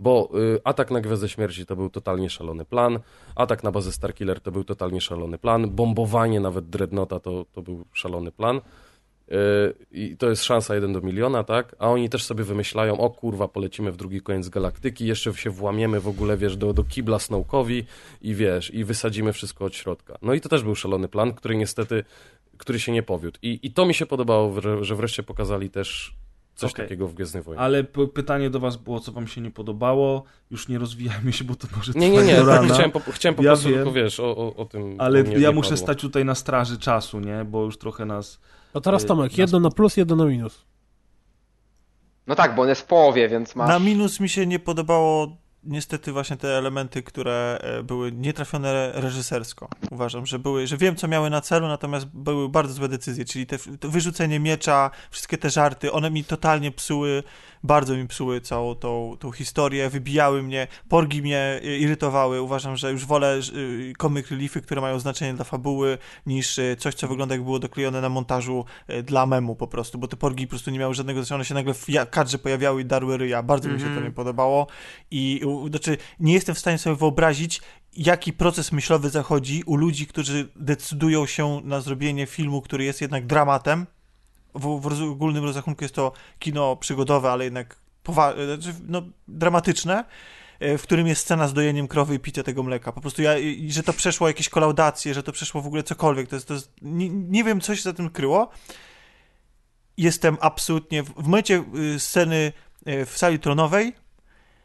Bo 0.00 0.30
y, 0.54 0.60
atak 0.64 0.90
na 0.90 1.00
Gwiazdę 1.00 1.28
Śmierci 1.28 1.66
to 1.66 1.76
był 1.76 1.90
totalnie 1.90 2.30
szalony 2.30 2.64
plan, 2.64 2.98
atak 3.34 3.62
na 3.62 3.72
bazę 3.72 3.92
Starkiller 3.92 4.40
to 4.40 4.52
był 4.52 4.64
totalnie 4.64 5.00
szalony 5.00 5.38
plan, 5.38 5.70
bombowanie 5.70 6.40
nawet 6.40 6.68
Dreadnoughta 6.68 7.20
to, 7.20 7.46
to 7.52 7.62
był 7.62 7.84
szalony 7.92 8.32
plan. 8.32 8.60
Yy, 9.30 9.74
I 9.90 10.16
to 10.16 10.30
jest 10.30 10.44
szansa 10.44 10.74
1 10.74 10.92
do 10.92 11.00
miliona, 11.00 11.44
tak? 11.44 11.76
A 11.78 11.88
oni 11.88 12.08
też 12.08 12.24
sobie 12.24 12.44
wymyślają, 12.44 12.98
o 13.00 13.10
kurwa, 13.10 13.48
polecimy 13.48 13.92
w 13.92 13.96
drugi 13.96 14.20
koniec 14.20 14.48
galaktyki, 14.48 15.06
jeszcze 15.06 15.34
się 15.34 15.50
włamiemy 15.50 16.00
w 16.00 16.08
ogóle, 16.08 16.36
wiesz, 16.36 16.56
do, 16.56 16.72
do 16.72 16.84
kibla 16.84 17.18
Snowkowi 17.18 17.84
i 18.22 18.34
wiesz, 18.34 18.74
i 18.74 18.84
wysadzimy 18.84 19.32
wszystko 19.32 19.64
od 19.64 19.74
środka. 19.74 20.18
No 20.22 20.34
i 20.34 20.40
to 20.40 20.48
też 20.48 20.62
był 20.62 20.74
szalony 20.74 21.08
plan, 21.08 21.32
który 21.34 21.56
niestety, 21.56 22.04
który 22.58 22.80
się 22.80 22.92
nie 22.92 23.02
powiódł. 23.02 23.38
I, 23.42 23.60
i 23.62 23.70
to 23.70 23.86
mi 23.86 23.94
się 23.94 24.06
podobało, 24.06 24.60
że, 24.60 24.84
że 24.84 24.96
wreszcie 24.96 25.22
pokazali 25.22 25.70
też 25.70 26.16
coś 26.58 26.72
Okej. 26.72 26.84
takiego 26.84 27.08
w 27.08 27.14
Gwiezdnych 27.14 27.44
Wojnach. 27.44 27.64
Ale 27.64 27.84
p- 27.84 28.06
pytanie 28.06 28.50
do 28.50 28.60
was 28.60 28.76
było, 28.76 29.00
co 29.00 29.12
wam 29.12 29.26
się 29.28 29.40
nie 29.40 29.50
podobało. 29.50 30.22
Już 30.50 30.68
nie 30.68 30.78
rozwijajmy 30.78 31.32
się, 31.32 31.44
bo 31.44 31.54
to 31.54 31.66
może 31.76 31.92
Nie, 31.92 32.10
nie, 32.10 32.22
nie, 32.22 32.36
tak 32.36 32.46
rana. 32.46 32.74
chciałem 32.74 32.90
po, 32.90 33.00
chciałem 33.12 33.34
po 33.34 33.42
Ja 33.42 33.50
prostu 33.50 33.68
wiem. 33.68 33.76
tylko, 33.78 33.92
wiesz, 33.92 34.20
o, 34.20 34.36
o, 34.36 34.56
o 34.56 34.64
tym... 34.64 34.94
Ale 34.98 35.22
ja 35.22 35.48
nie 35.48 35.54
muszę 35.54 35.70
padło. 35.70 35.84
stać 35.84 36.00
tutaj 36.00 36.24
na 36.24 36.34
straży 36.34 36.78
czasu, 36.78 37.20
nie? 37.20 37.44
Bo 37.44 37.64
już 37.64 37.78
trochę 37.78 38.04
nas... 38.06 38.40
A 38.74 38.80
teraz 38.80 39.04
Y, 39.04 39.06
Tomek, 39.06 39.30
nas- 39.32 39.38
jedno 39.38 39.60
na 39.60 39.70
plus, 39.70 39.96
jedno 39.96 40.16
na 40.16 40.24
minus. 40.24 40.64
No 42.26 42.34
tak, 42.34 42.54
bo 42.54 42.62
on 42.62 42.68
jest 42.68 42.80
w 42.80 42.84
połowie, 42.86 43.28
więc 43.28 43.56
masz... 43.56 43.68
Na 43.68 43.78
minus 43.78 44.20
mi 44.20 44.28
się 44.28 44.46
nie 44.46 44.58
podobało 44.58 45.36
niestety 45.64 46.12
właśnie 46.12 46.36
te 46.36 46.58
elementy, 46.58 47.02
które 47.02 47.58
e, 47.60 47.82
były 47.82 48.12
nietrafione 48.12 48.92
reżysersko. 48.94 49.68
Uważam, 49.90 50.26
że 50.26 50.38
były, 50.38 50.66
że 50.66 50.76
wiem 50.76 50.96
co 50.96 51.08
miały 51.08 51.30
na 51.30 51.40
celu, 51.40 51.68
natomiast 51.68 52.06
były 52.06 52.48
bardzo 52.48 52.74
złe 52.74 52.88
decyzje, 52.88 53.24
czyli 53.24 53.46
te, 53.46 53.58
to 53.80 53.88
wyrzucenie 53.88 54.40
miecza, 54.40 54.90
wszystkie 55.10 55.38
te 55.38 55.50
żarty, 55.50 55.92
one 55.92 56.10
mi 56.10 56.24
totalnie 56.24 56.70
psuły, 56.70 57.22
bardzo 57.62 57.96
mi 57.96 58.08
psuły 58.08 58.40
całą 58.40 58.74
tą, 58.74 59.16
tą 59.18 59.32
historię, 59.32 59.90
wybijały 59.90 60.42
mnie, 60.42 60.66
porgi 60.88 61.22
mnie 61.22 61.60
e, 61.64 61.76
irytowały. 61.76 62.42
Uważam, 62.42 62.76
że 62.76 62.92
już 62.92 63.06
wolę 63.06 63.38
e, 63.38 63.40
comic 63.98 64.30
reliefy, 64.30 64.60
które 64.60 64.80
mają 64.80 64.98
znaczenie 64.98 65.34
dla 65.34 65.44
fabuły, 65.44 65.98
niż 66.26 66.58
e, 66.58 66.76
coś, 66.76 66.94
co 66.94 67.08
wygląda 67.08 67.34
jak 67.34 67.44
było 67.44 67.58
doklejone 67.58 68.00
na 68.00 68.08
montażu 68.08 68.64
dla 69.04 69.26
memu 69.26 69.56
po 69.56 69.66
prostu, 69.66 69.98
bo 69.98 70.08
te 70.08 70.16
porgi 70.16 70.46
po 70.46 70.50
prostu 70.50 70.70
nie 70.70 70.78
miały 70.78 70.94
żadnego 70.94 71.20
znaczenia, 71.20 71.36
one 71.36 71.44
się 71.44 71.54
nagle 71.54 71.74
w 71.74 71.86
kadrze 72.10 72.38
pojawiały 72.38 72.80
i 72.80 72.84
darły 72.84 73.16
ryja. 73.16 73.42
Bardzo 73.42 73.68
mi 73.68 73.80
się 73.80 73.94
to 73.94 74.00
nie 74.00 74.10
podobało 74.10 74.66
i 75.10 75.40
znaczy 75.70 75.96
nie 76.20 76.34
jestem 76.34 76.54
w 76.54 76.58
stanie 76.58 76.78
sobie 76.78 76.96
wyobrazić, 76.96 77.60
jaki 77.96 78.32
proces 78.32 78.72
myślowy 78.72 79.10
zachodzi 79.10 79.62
u 79.66 79.76
ludzi, 79.76 80.06
którzy 80.06 80.48
decydują 80.56 81.26
się 81.26 81.60
na 81.64 81.80
zrobienie 81.80 82.26
filmu, 82.26 82.62
który 82.62 82.84
jest 82.84 83.00
jednak 83.00 83.26
dramatem. 83.26 83.86
W, 84.58 84.80
w 84.80 85.02
ogólnym 85.02 85.44
rozrachunku 85.44 85.84
jest 85.84 85.94
to 85.94 86.12
kino 86.38 86.76
przygodowe, 86.76 87.30
ale 87.30 87.44
jednak 87.44 87.76
powa- 88.04 88.34
znaczy, 88.56 88.78
no, 88.88 89.02
dramatyczne, 89.28 90.04
e, 90.60 90.78
w 90.78 90.82
którym 90.82 91.06
jest 91.06 91.22
scena 91.22 91.48
z 91.48 91.52
dojeniem 91.54 91.88
krowy 91.88 92.14
i 92.14 92.18
picia 92.18 92.42
tego 92.42 92.62
mleka. 92.62 92.92
Po 92.92 93.00
prostu 93.00 93.22
ja, 93.22 93.32
że 93.68 93.82
to 93.82 93.92
przeszło 93.92 94.28
jakieś 94.28 94.48
kolaudacje, 94.48 95.14
że 95.14 95.22
to 95.22 95.32
przeszło 95.32 95.62
w 95.62 95.66
ogóle 95.66 95.82
cokolwiek. 95.82 96.28
To 96.28 96.36
jest, 96.36 96.48
to 96.48 96.54
jest, 96.54 96.72
nie, 96.82 97.08
nie 97.08 97.44
wiem, 97.44 97.60
co 97.60 97.76
się 97.76 97.82
za 97.82 97.92
tym 97.92 98.10
kryło. 98.10 98.50
Jestem 99.96 100.36
absolutnie, 100.40 101.02
w 101.02 101.10
w 101.14 101.24
momencie 101.24 101.64
y, 101.94 102.00
sceny 102.00 102.52
y, 102.88 103.06
w 103.06 103.18
sali 103.18 103.38
tronowej 103.38 103.92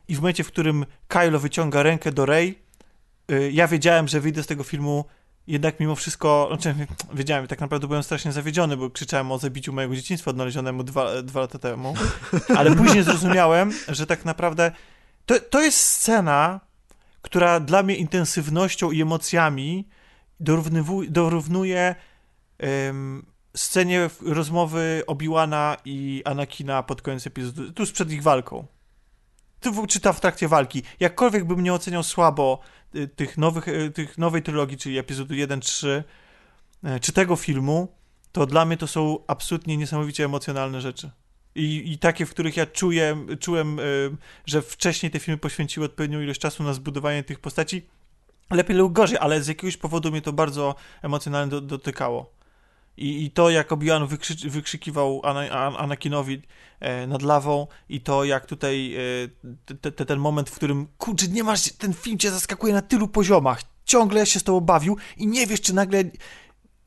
i 0.07 0.15
w 0.15 0.19
momencie, 0.19 0.43
w 0.43 0.47
którym 0.47 0.85
Kylo 1.07 1.39
wyciąga 1.39 1.83
rękę 1.83 2.11
do 2.11 2.25
Rey, 2.25 2.59
y, 3.31 3.51
ja 3.51 3.67
wiedziałem, 3.67 4.07
że 4.07 4.19
wyjdę 4.19 4.43
z 4.43 4.47
tego 4.47 4.63
filmu 4.63 5.05
jednak 5.47 5.79
mimo 5.79 5.95
wszystko, 5.95 6.45
znaczy 6.47 6.75
wiedziałem, 7.13 7.47
tak 7.47 7.61
naprawdę 7.61 7.87
byłem 7.87 8.03
strasznie 8.03 8.31
zawiedziony, 8.31 8.77
bo 8.77 8.89
krzyczałem 8.89 9.31
o 9.31 9.37
zabiciu 9.37 9.73
mojego 9.73 9.95
dzieciństwa 9.95 10.31
odnalezionemu 10.31 10.83
dwa, 10.83 11.21
dwa 11.21 11.39
lata 11.39 11.59
temu, 11.59 11.93
ale 12.57 12.75
później 12.75 13.03
zrozumiałem, 13.03 13.71
że 13.87 14.07
tak 14.07 14.25
naprawdę 14.25 14.71
to, 15.25 15.39
to 15.39 15.61
jest 15.61 15.77
scena, 15.77 16.59
która 17.21 17.59
dla 17.59 17.83
mnie 17.83 17.95
intensywnością 17.95 18.91
i 18.91 19.01
emocjami 19.01 19.87
dorównuje 21.09 21.95
em, 22.57 23.25
scenie 23.57 24.09
rozmowy 24.21 25.03
Obi-Wana 25.07 25.77
i 25.85 26.21
Anakina 26.25 26.83
pod 26.83 27.01
koniec 27.01 27.27
epizodu, 27.27 27.71
tuż 27.71 27.91
przed 27.91 28.11
ich 28.11 28.23
walką. 28.23 28.65
Tu 29.63 29.73
w- 30.13 30.19
trakcie 30.19 30.47
walki. 30.47 30.83
Jakkolwiek 30.99 31.45
bym 31.45 31.63
nie 31.63 31.73
oceniał 31.73 32.03
słabo 32.03 32.59
y, 32.95 33.07
tych 33.07 33.37
nowych, 33.37 33.67
y, 33.67 33.91
tych 33.91 34.17
nowej 34.17 34.41
trylogii, 34.41 34.77
czyli 34.77 34.97
epizodu 34.97 35.33
1, 35.33 35.59
3, 35.59 36.03
y, 36.85 36.99
czy 36.99 37.11
tego 37.13 37.35
filmu, 37.35 37.87
to 38.31 38.45
dla 38.45 38.65
mnie 38.65 38.77
to 38.77 38.87
są 38.87 39.17
absolutnie 39.27 39.77
niesamowicie 39.77 40.25
emocjonalne 40.25 40.81
rzeczy. 40.81 41.11
I, 41.55 41.91
I 41.91 41.97
takie, 41.97 42.25
w 42.25 42.29
których 42.29 42.57
ja 42.57 42.65
czuję, 42.65 43.25
czułem, 43.39 43.79
że 44.45 44.61
wcześniej 44.61 45.11
te 45.11 45.19
filmy 45.19 45.37
poświęciły 45.37 45.85
odpowiednią 45.85 46.21
ilość 46.21 46.39
czasu 46.39 46.63
na 46.63 46.73
zbudowanie 46.73 47.23
tych 47.23 47.39
postaci. 47.39 47.85
Lepiej 48.51 48.75
lub 48.77 48.93
gorzej, 48.93 49.17
ale 49.21 49.41
z 49.43 49.47
jakiegoś 49.47 49.77
powodu 49.77 50.11
mnie 50.11 50.21
to 50.21 50.33
bardzo 50.33 50.75
emocjonalnie 51.01 51.51
do, 51.51 51.61
dotykało. 51.61 52.33
I, 52.97 53.23
I 53.23 53.31
to, 53.31 53.49
jak 53.49 53.71
Obi-Wan 53.71 54.07
wykrzy, 54.07 54.49
wykrzykiwał 54.49 55.21
Ana, 55.23 55.39
An- 55.39 55.75
Anakinowi 55.77 56.41
e, 56.79 57.07
nad 57.07 57.21
lawą 57.21 57.67
i 57.89 58.01
to, 58.01 58.23
jak 58.23 58.45
tutaj 58.45 58.95
e, 58.95 59.75
te, 59.75 59.91
te, 59.91 60.05
ten 60.05 60.19
moment, 60.19 60.49
w 60.49 60.55
którym, 60.55 60.87
kurczę, 60.97 61.27
nie 61.27 61.43
masz, 61.43 61.71
ten 61.71 61.93
film 61.93 62.17
cię 62.17 62.31
zaskakuje 62.31 62.73
na 62.73 62.81
tylu 62.81 63.07
poziomach, 63.07 63.61
ciągle 63.85 64.25
się 64.25 64.39
z 64.39 64.43
tobą 64.43 64.59
bawił 64.59 64.97
i 65.17 65.27
nie 65.27 65.47
wiesz, 65.47 65.61
czy 65.61 65.75
nagle 65.75 66.03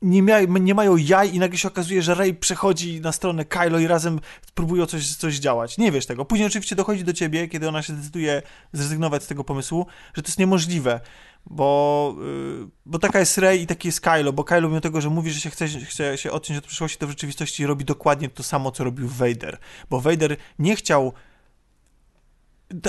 nie, 0.03 0.23
mia, 0.23 0.41
nie 0.41 0.75
mają 0.75 0.97
jaj 0.97 1.35
i 1.35 1.39
nagle 1.39 1.59
się 1.59 1.69
okazuje, 1.69 2.03
że 2.03 2.15
Rey 2.15 2.35
przechodzi 2.35 3.01
na 3.01 3.13
stronę 3.13 3.45
Kylo 3.45 3.79
i 3.79 3.87
razem 3.87 4.21
próbują 4.55 4.87
coś, 4.87 5.17
coś 5.17 5.39
działać. 5.39 5.79
Nie 5.79 5.93
wiesz 5.93 6.07
tego. 6.07 6.25
Później 6.25 6.47
oczywiście 6.47 6.77
dochodzi 6.77 7.05
do 7.05 7.13
ciebie, 7.13 7.49
kiedy 7.49 7.69
ona 7.69 7.83
się 7.83 7.93
decyduje 7.93 8.43
zrezygnować 8.73 9.23
z 9.23 9.27
tego 9.27 9.45
pomysłu, 9.45 9.87
że 10.15 10.23
to 10.23 10.29
jest 10.29 10.39
niemożliwe, 10.39 11.01
bo, 11.47 12.15
yy, 12.19 12.69
bo 12.87 12.99
taka 12.99 13.21
jest 13.21 13.39
Rey 13.39 13.63
i 13.63 13.67
taki 13.67 13.89
jest 13.89 14.01
Kylo, 14.01 14.33
bo 14.33 14.45
Kylo 14.45 14.69
mimo 14.69 14.81
tego, 14.81 15.01
że 15.01 15.11
mówi, 15.11 15.31
że 15.31 15.41
się 15.41 15.51
chce, 15.51 15.69
chce 15.69 16.19
się 16.19 16.31
odciąć 16.31 16.59
od 16.59 16.67
przyszłości, 16.67 16.99
to 16.99 17.07
w 17.07 17.11
rzeczywistości 17.11 17.67
robi 17.67 17.85
dokładnie 17.85 18.29
to 18.29 18.43
samo, 18.43 18.71
co 18.71 18.85
robił 18.85 19.09
Vader, 19.09 19.59
bo 19.91 20.01
Vader 20.01 20.37
nie 20.59 20.77
chciał 20.77 21.13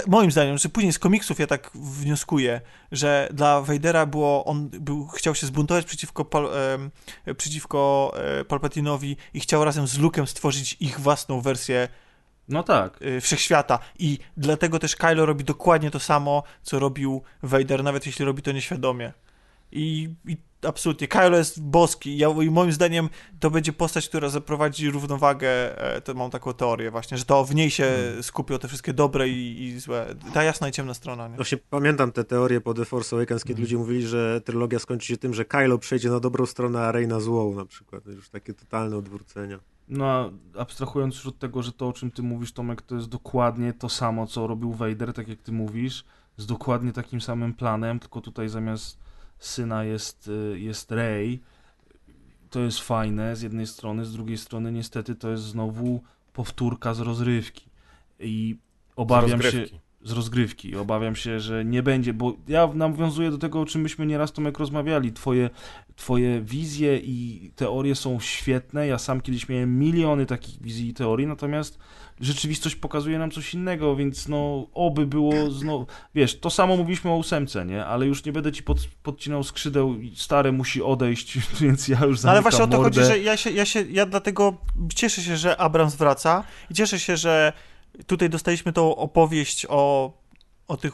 moim 0.07 0.31
zdaniem, 0.31 0.57
że 0.57 0.69
później 0.69 0.93
z 0.93 0.99
komiksów 0.99 1.39
ja 1.39 1.47
tak 1.47 1.71
wnioskuję, 1.75 2.61
że 2.91 3.29
dla 3.33 3.61
Vadera 3.61 4.05
było, 4.05 4.45
on 4.45 4.69
był, 4.69 5.07
chciał 5.07 5.35
się 5.35 5.47
zbuntować 5.47 5.85
przeciwko, 5.85 6.25
Pal, 6.25 6.49
em, 6.73 6.91
przeciwko 7.37 8.13
e, 8.15 8.45
Palpatinowi 8.45 9.17
i 9.33 9.39
chciał 9.39 9.65
razem 9.65 9.87
z 9.87 9.99
Luke'em 9.99 10.25
stworzyć 10.25 10.77
ich 10.79 10.99
własną 10.99 11.41
wersję 11.41 11.87
No 12.47 12.63
tak. 12.63 13.01
y, 13.01 13.21
wszechświata. 13.21 13.79
I 13.99 14.19
dlatego 14.37 14.79
też 14.79 14.95
Kylo 14.95 15.25
robi 15.25 15.43
dokładnie 15.43 15.91
to 15.91 15.99
samo, 15.99 16.43
co 16.63 16.79
robił 16.79 17.21
Vader, 17.43 17.83
nawet 17.83 18.05
jeśli 18.05 18.25
robi 18.25 18.41
to 18.41 18.51
nieświadomie. 18.51 19.13
I, 19.71 20.09
i 20.25 20.37
absolutnie, 20.67 21.07
Kylo 21.07 21.37
jest 21.37 21.61
boski. 21.61 22.17
Ja, 22.17 22.29
I 22.29 22.49
moim 22.51 22.71
zdaniem 22.71 23.09
to 23.39 23.51
będzie 23.51 23.73
postać, 23.73 24.09
która 24.09 24.29
zaprowadzi 24.29 24.89
równowagę. 24.91 25.49
e, 25.95 26.01
To 26.01 26.13
mam 26.13 26.31
taką 26.31 26.53
teorię 26.53 26.91
właśnie, 26.91 27.17
że 27.17 27.25
to 27.25 27.45
w 27.45 27.55
niej 27.55 27.69
się 27.71 27.83
Hmm. 27.83 28.23
skupią 28.23 28.59
te 28.59 28.67
wszystkie 28.67 28.93
dobre 28.93 29.29
i, 29.29 29.63
i 29.63 29.79
złe. 29.79 30.15
Ta 30.33 30.43
jasna 30.43 30.67
i 30.67 30.71
ciemna 30.71 30.93
strona. 30.93 31.27
Nie? 31.27 31.35
Właśnie 31.35 31.57
pamiętam 31.57 32.11
te 32.11 32.23
teorie 32.23 32.61
po 32.61 32.73
The 32.73 32.85
Force 32.85 33.15
Awakens, 33.15 33.43
kiedy 33.43 33.53
Mhm. 33.61 33.63
ludzie 33.63 33.77
mówili, 33.77 34.07
że 34.07 34.41
trylogia 34.41 34.79
skończy 34.79 35.07
się 35.07 35.17
tym, 35.17 35.33
że 35.33 35.45
Kylo 35.45 35.77
przejdzie 35.77 36.09
na 36.09 36.19
dobrą 36.19 36.45
stronę, 36.45 36.79
a 36.81 36.91
Rey 36.91 37.07
na 37.07 37.19
złą 37.19 37.55
na 37.55 37.65
przykład. 37.65 38.05
Już 38.05 38.29
takie 38.29 38.53
totalne 38.53 38.97
odwrócenia. 38.97 39.59
No, 39.89 40.05
a 40.05 40.59
abstrahując 40.59 41.15
już 41.15 41.25
od 41.27 41.39
tego, 41.39 41.63
że 41.63 41.71
to, 41.71 41.87
o 41.87 41.93
czym 41.93 42.11
ty 42.11 42.23
mówisz, 42.23 42.51
Tomek, 42.51 42.81
to 42.81 42.95
jest 42.95 43.07
dokładnie 43.07 43.73
to 43.73 43.89
samo, 43.89 44.27
co 44.27 44.47
robił 44.47 44.73
Vader, 44.73 45.13
tak 45.13 45.27
jak 45.27 45.41
ty 45.41 45.51
mówisz, 45.51 46.03
z 46.37 46.45
dokładnie 46.45 46.93
takim 46.93 47.21
samym 47.21 47.53
planem, 47.53 47.99
tylko 47.99 48.21
tutaj 48.21 48.49
zamiast 48.49 48.97
syna 49.39 49.83
jest, 49.83 50.27
y, 50.27 50.59
jest 50.59 50.91
Rey. 50.91 51.41
To 52.49 52.59
jest 52.59 52.79
fajne 52.79 53.35
z 53.35 53.41
jednej 53.41 53.67
strony, 53.67 54.05
z 54.05 54.13
drugiej 54.13 54.37
strony 54.37 54.71
niestety 54.71 55.15
to 55.15 55.29
jest 55.29 55.43
znowu 55.43 56.03
powtórka 56.33 56.93
z 56.93 56.99
rozrywki. 56.99 57.69
I 58.19 58.57
obawiam 58.95 59.41
się. 59.41 59.65
Z 60.01 60.11
rozgrywki. 60.11 60.75
Obawiam 60.75 61.15
się, 61.15 61.39
że 61.39 61.65
nie 61.65 61.83
będzie, 61.83 62.13
bo 62.13 62.33
ja 62.47 62.69
nawiązuję 62.73 63.31
do 63.31 63.37
tego, 63.37 63.61
o 63.61 63.65
czym 63.65 63.81
myśmy 63.81 64.05
nieraz 64.05 64.31
Tomek 64.31 64.59
rozmawiali. 64.59 65.13
Twoje, 65.13 65.49
twoje 65.95 66.41
wizje 66.41 66.97
i 66.97 67.51
teorie 67.55 67.95
są 67.95 68.19
świetne. 68.19 68.87
Ja 68.87 68.97
sam 68.97 69.21
kiedyś 69.21 69.49
miałem 69.49 69.79
miliony 69.79 70.25
takich 70.25 70.61
wizji 70.61 70.89
i 70.89 70.93
teorii, 70.93 71.27
natomiast 71.27 71.79
rzeczywistość 72.19 72.75
pokazuje 72.75 73.19
nam 73.19 73.31
coś 73.31 73.53
innego, 73.53 73.95
więc 73.95 74.27
no 74.27 74.67
oby 74.73 75.07
było 75.07 75.51
znowu, 75.51 75.85
wiesz, 76.15 76.39
to 76.39 76.49
samo 76.49 76.77
mówiliśmy 76.77 77.11
o 77.11 77.15
ósemce, 77.15 77.65
nie? 77.65 77.85
Ale 77.85 78.05
już 78.05 78.25
nie 78.25 78.31
będę 78.31 78.51
ci 78.51 78.63
pod, 78.63 78.77
podcinał 79.03 79.43
skrzydeł 79.43 79.95
i 79.95 80.15
stare 80.15 80.51
musi 80.51 80.81
odejść, 80.83 81.37
więc 81.61 81.87
ja 81.87 81.97
już 81.97 82.01
No 82.01 82.15
zamykam 82.17 82.29
ale 82.29 82.41
właśnie 82.41 82.63
o 82.63 82.67
to 82.67 82.77
chodzi, 82.77 82.99
że 83.03 83.19
ja 83.19 83.37
się, 83.37 83.51
ja 83.51 83.65
się, 83.65 83.81
ja 83.89 84.05
dlatego 84.05 84.57
cieszę 84.95 85.21
się, 85.21 85.37
że 85.37 85.57
Abrams 85.57 85.95
wraca 85.95 86.43
i 86.69 86.73
cieszę 86.73 86.99
się, 86.99 87.17
że 87.17 87.53
tutaj 88.05 88.29
dostaliśmy 88.29 88.73
tą 88.73 88.95
opowieść 88.95 89.65
o, 89.69 90.13
o 90.67 90.77
tych 90.77 90.93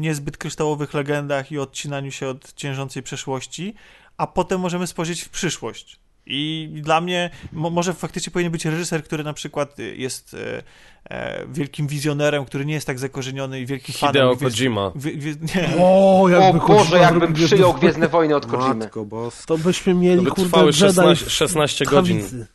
niezbyt 0.00 0.36
kryształowych 0.36 0.94
legendach 0.94 1.52
i 1.52 1.58
odcinaniu 1.58 2.10
się 2.10 2.28
od 2.28 2.52
ciężącej 2.54 3.02
przeszłości, 3.02 3.74
a 4.16 4.26
potem 4.26 4.60
możemy 4.60 4.86
spojrzeć 4.86 5.22
w 5.22 5.28
przyszłość. 5.28 6.00
I 6.28 6.70
dla 6.82 7.00
mnie 7.00 7.30
mo, 7.52 7.70
może 7.70 7.94
faktycznie 7.94 8.32
powinien 8.32 8.52
być 8.52 8.64
reżyser, 8.64 9.04
który 9.04 9.24
na 9.24 9.32
przykład 9.32 9.78
jest 9.78 10.34
e, 10.34 10.62
e, 11.10 11.46
wielkim 11.48 11.86
wizjonerem, 11.86 12.44
który 12.44 12.66
nie 12.66 12.74
jest 12.74 12.86
tak 12.86 12.98
zakorzeniony 12.98 13.60
i 13.60 13.66
wielkim 13.66 13.94
fanem. 13.94 14.12
Hideo 14.12 14.50
Kojima. 14.50 14.92
Wi, 14.94 15.18
wi, 15.18 15.34
nie. 15.56 15.76
O, 15.78 16.22
O 16.22 16.28
jakby 16.28 16.58
Boże, 16.60 16.90
Kojima 16.90 16.98
jakbym 17.06 17.34
przyjął 17.34 17.74
Gwiezdne 17.74 18.08
Wojny 18.08 18.36
od 18.36 18.46
Kojimy. 18.56 18.74
Matko. 18.74 19.06
To 19.46 19.58
byśmy 19.58 19.92
To 19.92 19.98
mieli, 19.98 20.22
by 20.22 20.30
kurde, 20.30 20.44
trwały 20.44 20.66
Jedi 20.66 20.78
16, 20.78 21.26
w 21.26 21.32
16 21.32 21.84
godzin. 21.84 22.18
tchawicy. 22.18 22.46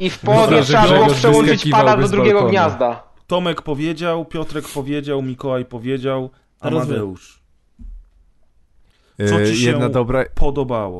I 0.00 0.10
w 0.10 0.18
połowie 0.18 0.62
trzeba 0.62 0.82
było 0.82 0.94
Grzegorz 0.98 1.18
przełączyć 1.18 1.70
pada 1.70 1.96
do 1.96 2.08
drugiego 2.08 2.44
gniazda. 2.48 3.02
Tomek 3.26 3.62
powiedział, 3.62 4.24
Piotrek 4.24 4.68
powiedział, 4.68 5.22
Mikołaj 5.22 5.64
powiedział. 5.64 6.30
Amadeusz. 6.60 7.42
Co 9.28 9.40
E, 9.40 9.46
ci 9.46 9.56
się 9.56 9.70
Jedna 9.70 9.88
dobra, 9.88 10.24
Podobało. 10.34 10.98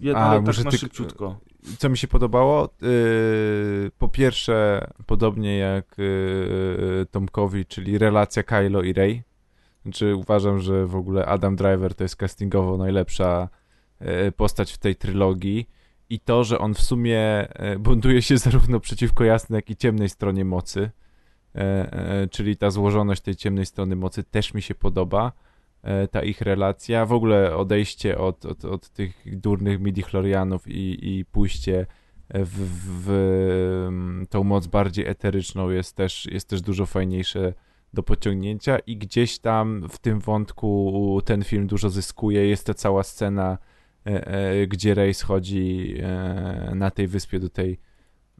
Jedna, 0.00 0.20
A, 0.20 0.30
ale 0.30 0.42
tak 0.42 0.64
na 0.64 0.70
ty- 0.70 0.78
szybciutko. 0.78 1.38
co 1.78 1.88
mi 1.88 1.98
się 1.98 2.08
podobało? 2.08 2.68
Yy, 2.82 3.90
po 3.98 4.08
pierwsze, 4.08 4.86
podobnie 5.06 5.58
jak 5.58 5.94
yy, 5.98 7.06
Tomkowi, 7.10 7.66
czyli 7.66 7.98
relacja 7.98 8.42
Kylo 8.42 8.82
i 8.82 8.92
Rey. 8.92 9.22
Znaczy 9.82 10.16
uważam, 10.16 10.58
że 10.58 10.86
w 10.86 10.96
ogóle 10.96 11.26
Adam 11.26 11.56
Driver 11.56 11.94
to 11.94 12.04
jest 12.04 12.16
castingowo 12.16 12.76
najlepsza 12.76 13.48
yy, 14.00 14.32
postać 14.32 14.72
w 14.72 14.78
tej 14.78 14.96
trylogii 14.96 15.68
i 16.12 16.20
to, 16.20 16.44
że 16.44 16.58
on 16.58 16.74
w 16.74 16.80
sumie 16.80 17.48
yy, 17.58 17.78
buntuje 17.78 18.22
się 18.22 18.38
zarówno 18.46 18.80
przeciwko 18.80 19.24
jasnej, 19.24 19.56
jak 19.56 19.70
i 19.70 19.76
ciemnej 19.76 20.08
stronie 20.08 20.44
mocy, 20.44 20.90
yy, 21.54 21.62
yy, 21.62 22.28
czyli 22.28 22.56
ta 22.56 22.70
złożoność 22.70 23.22
tej 23.22 23.36
ciemnej 23.36 23.66
strony 23.66 23.96
mocy 23.96 24.24
też 24.24 24.54
mi 24.54 24.62
się 24.62 24.74
podoba 24.74 25.32
e, 25.82 26.08
ta 26.08 26.22
ich 26.22 26.40
relacja, 26.40 27.06
w 27.06 27.12
ogóle 27.12 27.56
odejście 27.56 28.18
od, 28.18 28.46
od, 28.46 28.64
od 28.64 28.90
tych 28.90 29.40
durnych 29.40 29.80
midichlorianów 29.80 30.68
i, 30.68 31.18
i 31.18 31.24
pójście 31.24 31.86
w, 32.34 32.68
w, 33.04 34.26
tą 34.30 34.44
moc 34.44 34.66
bardziej 34.66 35.06
eteryczną 35.06 35.70
jest 35.70 35.96
też, 35.96 36.26
jest 36.26 36.48
też 36.48 36.60
dużo 36.60 36.86
fajniejsze 36.86 37.54
do 37.92 38.02
pociągnięcia. 38.02 38.78
I 38.78 38.96
gdzieś 38.96 39.38
tam 39.38 39.88
w 39.88 39.98
tym 39.98 40.20
wątku 40.20 41.20
ten 41.24 41.44
film 41.44 41.66
dużo 41.66 41.90
zyskuje. 41.90 42.48
Jest 42.48 42.66
ta 42.66 42.74
cała 42.74 43.02
scena, 43.02 43.50
e, 43.50 43.56
e, 43.56 43.71
gdzie 44.68 44.94
Rey 44.94 45.14
schodzi 45.14 45.94
e, 46.02 46.72
na 46.74 46.90
tej 46.90 47.08
wyspie 47.08 47.40
do 47.40 47.48
tej 47.48 47.78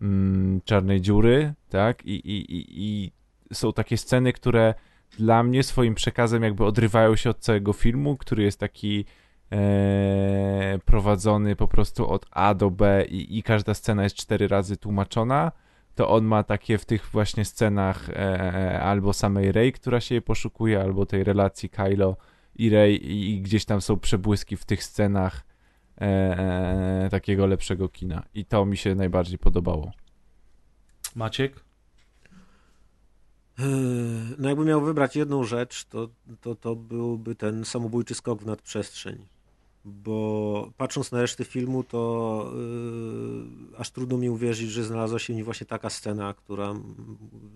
mm, 0.03 0.61
czarnej 0.65 1.01
dziury, 1.01 1.55
tak? 1.69 2.07
I, 2.07 2.15
i, 2.15 2.57
i, 2.57 2.67
I 2.71 3.13
są 3.55 3.73
takie 3.73 3.97
sceny, 3.97 4.33
które 4.33 4.75
dla 5.19 5.43
mnie 5.43 5.63
swoim 5.63 5.95
przekazem 5.95 6.43
jakby 6.43 6.65
odrywają 6.65 7.17
się 7.17 7.31
od 7.31 7.39
całego 7.39 7.73
filmu, 7.73 8.17
który 8.17 8.43
jest 8.43 8.61
taki 8.61 9.05
e, 9.53 10.79
prowadzony 10.85 11.57
po 11.57 11.69
prostu 11.69 12.09
od 12.09 12.27
A 12.31 12.55
do 12.55 12.71
B 12.71 13.05
i, 13.09 13.39
i 13.39 13.43
każda 13.43 13.75
scena 13.75 14.03
jest 14.03 14.17
cztery 14.17 14.49
razy 14.49 14.77
tłumaczona, 14.77 15.53
to 15.95 16.09
on 16.09 16.25
ma 16.25 16.43
takie 16.43 16.79
w 16.79 16.85
tych 16.85 17.07
właśnie 17.07 17.45
scenach 17.45 18.11
e, 18.11 18.81
albo 18.83 19.13
samej 19.13 19.53
Rey, 19.53 19.73
która 19.73 20.01
się 20.01 20.15
jej 20.15 20.23
poszukuje, 20.23 20.81
albo 20.81 21.07
tej 21.07 21.25
relacji 21.25 21.69
Kylo 21.69 22.17
i 22.55 22.71
Rey 22.71 22.97
i, 22.97 23.31
i 23.31 23.41
gdzieś 23.41 23.65
tam 23.65 23.81
są 23.81 23.99
przebłyski 23.99 24.57
w 24.57 24.65
tych 24.65 24.85
scenach 24.85 25.52
e, 26.01 26.05
e, 27.05 27.09
takiego 27.11 27.47
lepszego 27.47 27.89
kina 27.89 28.23
i 28.35 28.45
to 28.45 28.67
mi 28.67 28.77
się 28.77 28.95
najbardziej 28.95 29.39
podobało. 29.39 29.93
Maciek? 31.15 31.65
Eee, 33.59 33.65
No 34.39 34.49
jakby 34.49 34.65
miał 34.65 34.81
wybrać 34.81 35.17
jedną 35.17 35.45
rzecz, 35.45 35.85
to, 35.85 36.09
to, 36.41 36.55
to 36.55 36.77
byłby 36.77 37.35
ten 37.35 37.65
samobójczy 37.65 38.15
skok 38.15 38.43
w 38.43 38.47
nadprzestrzeń. 38.47 39.27
Bo 39.85 40.71
patrząc 40.77 41.13
na 41.13 41.21
resztę 41.21 41.45
filmu, 41.45 41.85
to 41.85 42.53
yy, 43.71 43.77
aż 43.79 43.91
trudno 43.91 44.19
mi 44.19 44.31
uwierzyć, 44.31 44.71
że 44.71 44.85
znalazła 44.85 45.19
się 45.19 45.33
w 45.33 45.37
nim 45.37 45.45
właśnie 45.45 45.67
taka 45.67 45.91
scena, 45.91 46.35
która, 46.35 46.75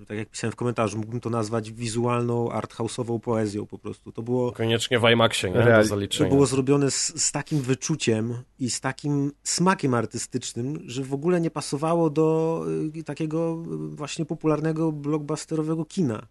tak 0.06 0.18
jak 0.18 0.28
pisałem 0.28 0.52
w 0.52 0.56
komentarzu, 0.56 0.98
mógłbym 0.98 1.20
to 1.20 1.30
nazwać 1.30 1.72
wizualną, 1.72 2.48
arthouse'ową 2.48 3.20
poezją 3.20 3.66
po 3.66 3.78
prostu. 3.78 4.12
To 4.12 4.22
było, 4.22 4.52
Koniecznie 4.52 4.98
w 4.98 5.10
IMAXie, 5.10 5.50
nie? 5.50 5.56
Do 5.56 5.60
Real- 5.60 6.08
to 6.18 6.24
było 6.28 6.46
zrobione 6.46 6.90
z, 6.90 7.22
z 7.22 7.32
takim 7.32 7.60
wyczuciem 7.60 8.34
i 8.58 8.70
z 8.70 8.80
takim 8.80 9.32
smakiem 9.42 9.94
artystycznym, 9.94 10.78
że 10.86 11.04
w 11.04 11.14
ogóle 11.14 11.40
nie 11.40 11.50
pasowało 11.50 12.10
do 12.10 12.64
y, 12.96 13.04
takiego 13.04 13.62
y, 13.92 13.96
właśnie 13.96 14.24
popularnego 14.24 14.92
blockbusterowego 14.92 15.84
kina. 15.84 16.26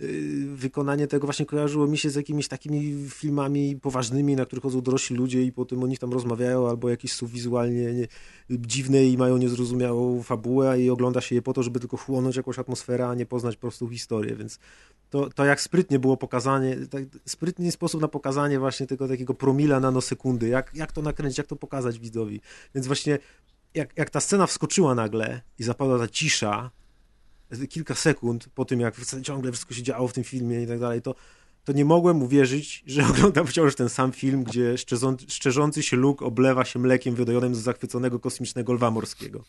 Y, 0.00 0.46
Wykonanie 0.56 1.06
tego 1.06 1.26
właśnie 1.26 1.46
kojarzyło 1.46 1.86
mi 1.86 1.98
się 1.98 2.10
z 2.10 2.14
jakimiś 2.14 2.48
takimi 2.48 3.08
filmami 3.08 3.76
poważnymi, 3.76 4.36
na 4.36 4.46
których 4.46 4.62
chodzą 4.62 4.80
dorośli 4.80 5.16
ludzie 5.16 5.42
i 5.42 5.52
potem 5.52 5.82
o 5.82 5.86
nich 5.86 5.98
tam 5.98 6.12
rozmawiają, 6.12 6.68
albo 6.68 6.88
jakieś 6.88 7.12
są 7.12 7.26
wizualnie 7.26 7.94
nie, 7.94 8.06
dziwne 8.50 9.04
i 9.04 9.16
mają 9.16 9.36
niezrozumiałą 9.36 10.22
fabułę 10.22 10.82
i 10.82 10.90
ogląda 10.90 11.20
się 11.20 11.34
je 11.34 11.42
po 11.42 11.52
to, 11.52 11.62
żeby 11.62 11.80
tylko 11.80 11.96
chłonąć 11.96 12.36
jakąś 12.36 12.58
atmosferę, 12.58 13.08
a 13.08 13.14
nie 13.14 13.26
poznać 13.26 13.56
prostą 13.56 13.88
historię, 13.88 14.36
więc 14.36 14.58
to, 15.10 15.30
to 15.30 15.44
jak 15.44 15.60
sprytnie 15.60 15.98
było 15.98 16.16
pokazanie, 16.16 16.76
tak, 16.90 17.02
sprytny 17.26 17.72
sposób 17.72 18.00
na 18.00 18.08
pokazanie 18.08 18.58
właśnie 18.58 18.86
tego 18.86 19.08
takiego 19.08 19.34
promila 19.34 19.80
nanosekundy, 19.80 20.48
jak, 20.48 20.70
jak 20.74 20.92
to 20.92 21.02
nakręcić, 21.02 21.38
jak 21.38 21.46
to 21.46 21.56
pokazać 21.56 21.98
widzowi. 21.98 22.40
Więc 22.74 22.86
właśnie 22.86 23.18
jak, 23.74 23.96
jak 23.96 24.10
ta 24.10 24.20
scena 24.20 24.46
wskoczyła 24.46 24.94
nagle 24.94 25.40
i 25.58 25.62
zapadła 25.62 25.98
ta 25.98 26.08
cisza, 26.08 26.70
kilka 27.68 27.94
sekund 27.94 28.48
po 28.54 28.64
tym, 28.64 28.80
jak 28.80 28.94
ciągle 29.22 29.52
wszystko 29.52 29.74
się 29.74 29.82
działo 29.82 30.08
w 30.08 30.12
tym 30.12 30.24
filmie 30.24 30.62
i 30.62 30.66
tak 30.66 30.78
dalej, 30.78 31.02
to, 31.02 31.14
to 31.64 31.72
nie 31.72 31.84
mogłem 31.84 32.22
uwierzyć, 32.22 32.84
że 32.86 33.06
oglądam 33.10 33.46
wciąż 33.46 33.74
ten 33.74 33.88
sam 33.88 34.12
film, 34.12 34.44
gdzie 34.44 34.78
szczerzący, 34.78 35.26
szczerzący 35.28 35.82
się 35.82 35.96
Luke 35.96 36.24
oblewa 36.24 36.64
się 36.64 36.78
mlekiem 36.78 37.14
wydojonym 37.14 37.54
z 37.54 37.58
zachwyconego 37.58 38.18
kosmicznego 38.18 38.72
lwa 38.72 38.90
morskiego. 38.90 39.44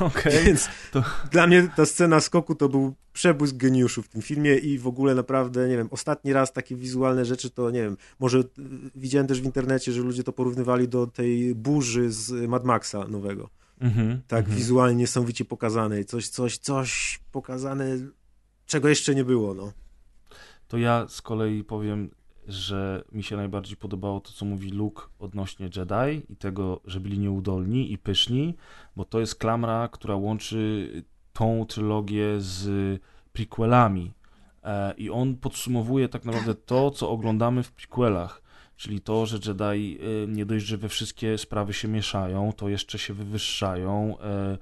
Okej. 0.00 0.44
Więc 0.46 0.68
to- 0.92 1.04
dla 1.30 1.46
mnie 1.46 1.70
ta 1.76 1.86
scena 1.86 2.20
skoku 2.20 2.54
to 2.54 2.68
był 2.68 2.94
przebłysk 3.12 3.56
geniuszu 3.56 4.02
w 4.02 4.08
tym 4.08 4.22
filmie 4.22 4.56
i 4.56 4.78
w 4.78 4.86
ogóle 4.86 5.14
naprawdę, 5.14 5.68
nie 5.68 5.76
wiem, 5.76 5.88
ostatni 5.90 6.32
raz 6.32 6.52
takie 6.52 6.76
wizualne 6.76 7.24
rzeczy 7.24 7.50
to, 7.50 7.70
nie 7.70 7.82
wiem, 7.82 7.96
może 8.20 8.38
y, 8.38 8.44
widziałem 8.94 9.26
też 9.26 9.40
w 9.40 9.44
internecie, 9.44 9.92
że 9.92 10.00
ludzie 10.00 10.24
to 10.24 10.32
porównywali 10.32 10.88
do 10.88 11.06
tej 11.06 11.54
burzy 11.54 12.12
z 12.12 12.48
Mad 12.48 12.64
Maxa 12.64 13.08
nowego. 13.08 13.50
Mhm, 13.80 14.22
Tak 14.28 14.44
mhm. 14.44 14.56
wizualnie 14.56 14.96
niesamowicie 14.96 15.44
pokazane. 15.44 16.04
Coś, 16.04 16.28
coś, 16.28 16.58
coś 16.58 17.20
pokazane, 17.32 17.84
czego 18.66 18.88
jeszcze 18.88 19.14
nie 19.14 19.24
było, 19.24 19.54
no. 19.54 19.72
To 20.68 20.78
ja 20.78 21.06
z 21.08 21.22
kolei 21.22 21.64
powiem, 21.64 22.10
że 22.48 23.04
mi 23.12 23.22
się 23.22 23.36
najbardziej 23.36 23.76
podobało 23.76 24.20
to, 24.20 24.32
co 24.32 24.44
mówi 24.44 24.70
Luke 24.70 25.02
odnośnie 25.18 25.70
Jedi 25.76 26.32
i 26.32 26.36
tego, 26.36 26.80
że 26.84 27.00
byli 27.00 27.18
nieudolni 27.18 27.92
i 27.92 27.98
pyszni, 27.98 28.54
bo 28.96 29.04
to 29.04 29.20
jest 29.20 29.34
klamra, 29.34 29.88
która 29.88 30.16
łączy 30.16 30.90
tą 31.32 31.66
trylogię 31.66 32.26
z 32.38 33.00
prequelami. 33.32 34.12
E, 34.64 34.94
I 34.96 35.10
on 35.10 35.36
podsumowuje 35.36 36.08
tak 36.08 36.24
naprawdę 36.24 36.54
to, 36.54 36.90
co 36.90 37.10
oglądamy 37.10 37.62
w 37.62 37.72
prequelach. 37.72 38.42
Czyli 38.78 39.00
to, 39.00 39.26
że 39.26 39.38
Jedi 39.46 39.98
e, 40.00 40.26
nie 40.26 40.46
dość, 40.46 40.66
że 40.66 40.76
we 40.76 40.88
wszystkie 40.88 41.38
sprawy 41.38 41.72
się 41.72 41.88
mieszają, 41.88 42.52
to 42.56 42.68
jeszcze 42.68 42.98
się 42.98 43.14
wywyższają, 43.14 44.18
e, 44.20 44.58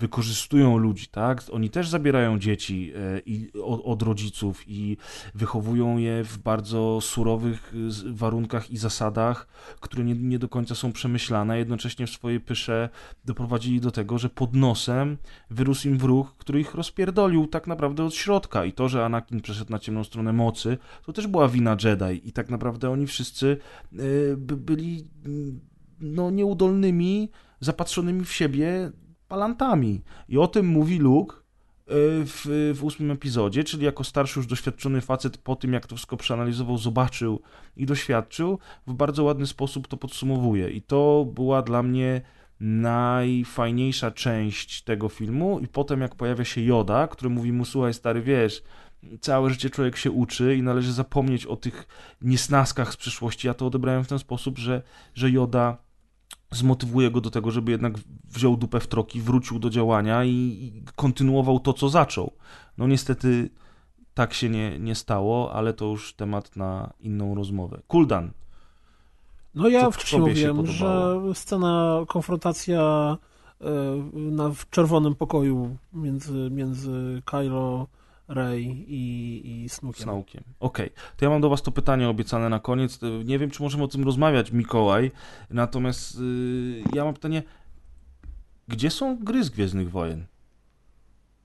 wykorzystują 0.00 0.78
ludzi, 0.78 1.06
tak? 1.06 1.42
Oni 1.52 1.70
też 1.70 1.88
zabierają 1.88 2.38
dzieci 2.38 2.92
e, 2.96 3.20
i, 3.26 3.50
od, 3.62 3.80
od 3.84 4.02
rodziców 4.02 4.64
i 4.66 4.96
wychowują 5.34 5.98
je 5.98 6.24
w 6.24 6.38
bardzo 6.38 6.98
surowych 7.00 7.74
z- 7.88 8.02
warunkach 8.02 8.70
i 8.70 8.76
zasadach, 8.76 9.46
które 9.80 10.04
nie, 10.04 10.14
nie 10.14 10.38
do 10.38 10.48
końca 10.48 10.74
są 10.74 10.92
przemyślane. 10.92 11.58
Jednocześnie 11.58 12.06
w 12.06 12.10
swojej 12.10 12.40
pysze 12.40 12.88
doprowadzili 13.24 13.80
do 13.80 13.90
tego, 13.90 14.18
że 14.18 14.28
pod 14.28 14.54
nosem 14.54 15.16
wyrósł 15.50 15.88
im 15.88 15.98
wróg, 15.98 16.34
który 16.36 16.60
ich 16.60 16.74
rozpierdolił 16.74 17.46
tak 17.46 17.66
naprawdę 17.66 18.04
od 18.04 18.14
środka. 18.14 18.64
I 18.64 18.72
to, 18.72 18.88
że 18.88 19.04
Anakin 19.04 19.40
przeszedł 19.40 19.70
na 19.72 19.78
ciemną 19.78 20.04
stronę 20.04 20.32
mocy, 20.32 20.78
to 21.06 21.12
też 21.12 21.26
była 21.26 21.48
wina 21.48 21.76
Jedi. 21.84 22.28
I 22.28 22.32
tak 22.32 22.50
naprawdę 22.50 22.90
oni 22.90 23.06
wszyscy 23.06 23.56
by, 24.36 24.56
byli 24.56 25.04
mm, 25.26 25.60
no, 26.00 26.30
nieudolnymi, 26.30 27.30
zapatrzonymi 27.60 28.24
w 28.24 28.32
siebie 28.32 28.92
palantami. 29.30 30.02
I 30.28 30.38
o 30.38 30.46
tym 30.46 30.66
mówi 30.66 30.98
Luke 30.98 31.36
y, 31.36 31.40
w, 32.24 32.72
w 32.74 32.84
ósmym 32.84 33.10
epizodzie, 33.10 33.64
czyli 33.64 33.84
jako 33.84 34.04
starszy 34.04 34.38
już 34.38 34.46
doświadczony 34.46 35.00
facet 35.00 35.38
po 35.38 35.56
tym, 35.56 35.72
jak 35.72 35.86
to 35.86 35.96
wszystko 35.96 36.16
przeanalizował, 36.16 36.78
zobaczył 36.78 37.40
i 37.76 37.86
doświadczył, 37.86 38.58
w 38.86 38.94
bardzo 38.94 39.24
ładny 39.24 39.46
sposób 39.46 39.88
to 39.88 39.96
podsumowuje. 39.96 40.70
I 40.70 40.82
to 40.82 41.26
była 41.34 41.62
dla 41.62 41.82
mnie 41.82 42.20
najfajniejsza 42.60 44.10
część 44.10 44.82
tego 44.82 45.08
filmu 45.08 45.60
i 45.60 45.68
potem 45.68 46.00
jak 46.00 46.14
pojawia 46.14 46.44
się 46.44 46.60
Joda, 46.60 47.08
który 47.08 47.30
mówi 47.30 47.52
mu, 47.52 47.64
słuchaj 47.64 47.94
stary, 47.94 48.22
wiesz, 48.22 48.62
całe 49.20 49.50
życie 49.50 49.70
człowiek 49.70 49.96
się 49.96 50.10
uczy 50.10 50.56
i 50.56 50.62
należy 50.62 50.92
zapomnieć 50.92 51.46
o 51.46 51.56
tych 51.56 51.86
niesnaskach 52.22 52.92
z 52.92 52.96
przeszłości. 52.96 53.46
Ja 53.46 53.54
to 53.54 53.66
odebrałem 53.66 54.04
w 54.04 54.08
ten 54.08 54.18
sposób, 54.18 54.58
że, 54.58 54.82
że 55.14 55.30
Joda 55.30 55.78
zmotywuje 56.50 57.10
go 57.10 57.20
do 57.20 57.30
tego, 57.30 57.50
żeby 57.50 57.70
jednak 57.70 57.92
wziął 58.24 58.56
dupę 58.56 58.80
w 58.80 58.86
troki, 58.86 59.20
wrócił 59.20 59.58
do 59.58 59.70
działania 59.70 60.24
i, 60.24 60.30
i 60.30 60.82
kontynuował 60.96 61.60
to, 61.60 61.72
co 61.72 61.88
zaczął. 61.88 62.32
No 62.78 62.86
niestety 62.86 63.50
tak 64.14 64.34
się 64.34 64.48
nie, 64.48 64.78
nie 64.78 64.94
stało, 64.94 65.52
ale 65.52 65.72
to 65.72 65.84
już 65.84 66.14
temat 66.14 66.56
na 66.56 66.92
inną 67.00 67.34
rozmowę. 67.34 67.80
Kuldan. 67.88 68.30
No 69.54 69.68
ja 69.68 69.90
wcześniej 69.90 70.20
mówiłem, 70.20 70.66
że 70.66 71.20
scena, 71.34 72.04
konfrontacja 72.08 73.16
e, 73.60 73.66
na, 74.14 74.50
w 74.50 74.70
czerwonym 74.70 75.14
pokoju 75.14 75.76
między, 75.92 76.50
między 76.50 77.22
Kylo, 77.24 77.86
Rey 78.30 78.64
i, 78.88 79.62
i 79.64 79.68
Snookiem. 79.68 80.02
Z 80.02 80.06
naukiem. 80.06 80.44
Okej, 80.60 80.90
to 81.16 81.24
ja 81.24 81.30
mam 81.30 81.40
do 81.40 81.48
Was 81.48 81.62
to 81.62 81.72
pytanie 81.72 82.08
obiecane 82.08 82.48
na 82.48 82.60
koniec. 82.60 83.02
Y, 83.02 83.24
Nie 83.24 83.38
wiem, 83.38 83.50
czy 83.50 83.62
możemy 83.62 83.84
o 83.84 83.88
tym 83.88 84.04
rozmawiać, 84.04 84.52
Mikołaj. 84.52 85.10
Natomiast 85.50 86.18
y, 86.20 86.82
ja 86.94 87.04
mam 87.04 87.14
pytanie. 87.14 87.42
Gdzie 88.68 88.90
są 88.90 89.18
gry 89.18 89.44
z 89.44 89.50
Gwiezdnych 89.50 89.90
Wojen? 89.90 90.26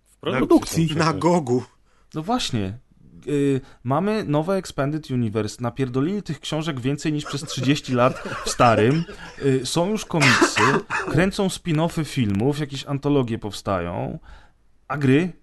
W 0.06 0.18
produkcji. 0.18 0.88
Na 0.96 1.04
przecież. 1.06 1.20
Gogu. 1.22 1.64
No 2.14 2.24
właśnie. 2.24 2.78
y, 3.28 3.62
mamy 3.84 4.24
nowe 4.24 4.56
Expanded 4.56 5.12
Universe. 5.12 5.58
Napierdolili 5.64 6.24
tych 6.24 6.40
książek 6.40 6.80
więcej 6.80 7.14
niż 7.14 7.26
przez 7.26 7.44
30 7.44 7.94
lat 8.02 8.24
w 8.46 8.50
starym. 8.50 9.04
Y, 9.46 9.66
są 9.66 9.90
już 9.90 10.06
komiksy, 10.06 10.62
kręcą 11.12 11.48
spin-offy 11.48 12.06
filmów, 12.06 12.60
jakieś 12.60 12.86
antologie 12.86 13.40
powstają. 13.40 14.20
A 14.88 14.98
gry? 14.98 15.34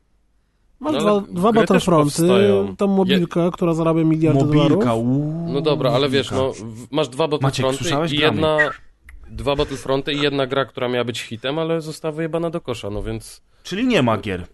Masz 0.83 0.95
No, 1.05 1.21
dwa, 1.21 1.33
dwa 1.33 1.53
Battlefronty, 1.53 2.29
tą 2.79 2.87
mobilkę, 2.87 3.51
która 3.53 3.75
zarabia 3.75 4.05
miliardy 4.05 4.45
Mobilka. 4.45 4.69
dolarów. 4.69 5.05
Uuu, 5.07 5.53
No 5.53 5.61
dobra, 5.61 5.91
ale 5.91 6.09
wiesz, 6.09 6.31
no, 6.31 6.53
w- 6.53 6.93
masz 6.93 7.09
dwa 7.09 7.29
Battlefronty 7.29 7.85
i 7.85 7.89
Gramy. 7.89 8.09
jedna... 8.37 8.57
Dwa 9.31 9.57
Battlefronty 9.57 10.13
i 10.13 10.21
jedna 10.21 10.47
gra, 10.47 10.65
która 10.65 10.89
miała 10.89 11.05
być 11.05 11.21
hitem, 11.23 11.59
ale 11.59 11.81
została 11.81 12.13
wyjebana 12.13 12.51
do 12.51 12.61
kosza, 12.61 12.91
no 12.91 13.03
więc... 13.03 13.43
Czyli 13.63 13.87
nie 13.87 14.03
ma 14.03 14.19
gier. 14.19 14.45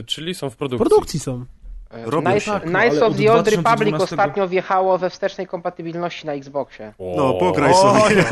y, 0.00 0.04
Czyli 0.04 0.34
są 0.34 0.50
w 0.50 0.54
W 0.54 0.56
produkcji. 0.56 0.88
produkcji 0.90 1.20
są. 1.20 1.44
Robią 1.90 2.30
Knights, 2.30 2.46
tak, 2.46 2.66
no, 2.66 2.78
Knights 2.78 2.96
of 3.02 3.02
od 3.12 3.16
the 3.16 3.32
Old 3.32 3.42
2012 3.42 3.56
Republic 3.84 4.02
ostatnio 4.02 4.48
wjechało 4.48 4.98
we 4.98 5.10
wstecznej 5.10 5.46
kompatybilności 5.46 6.26
na 6.26 6.32
Xboxie. 6.32 6.92
No, 7.16 7.34
pograj 7.34 7.74
sobie. 7.74 8.24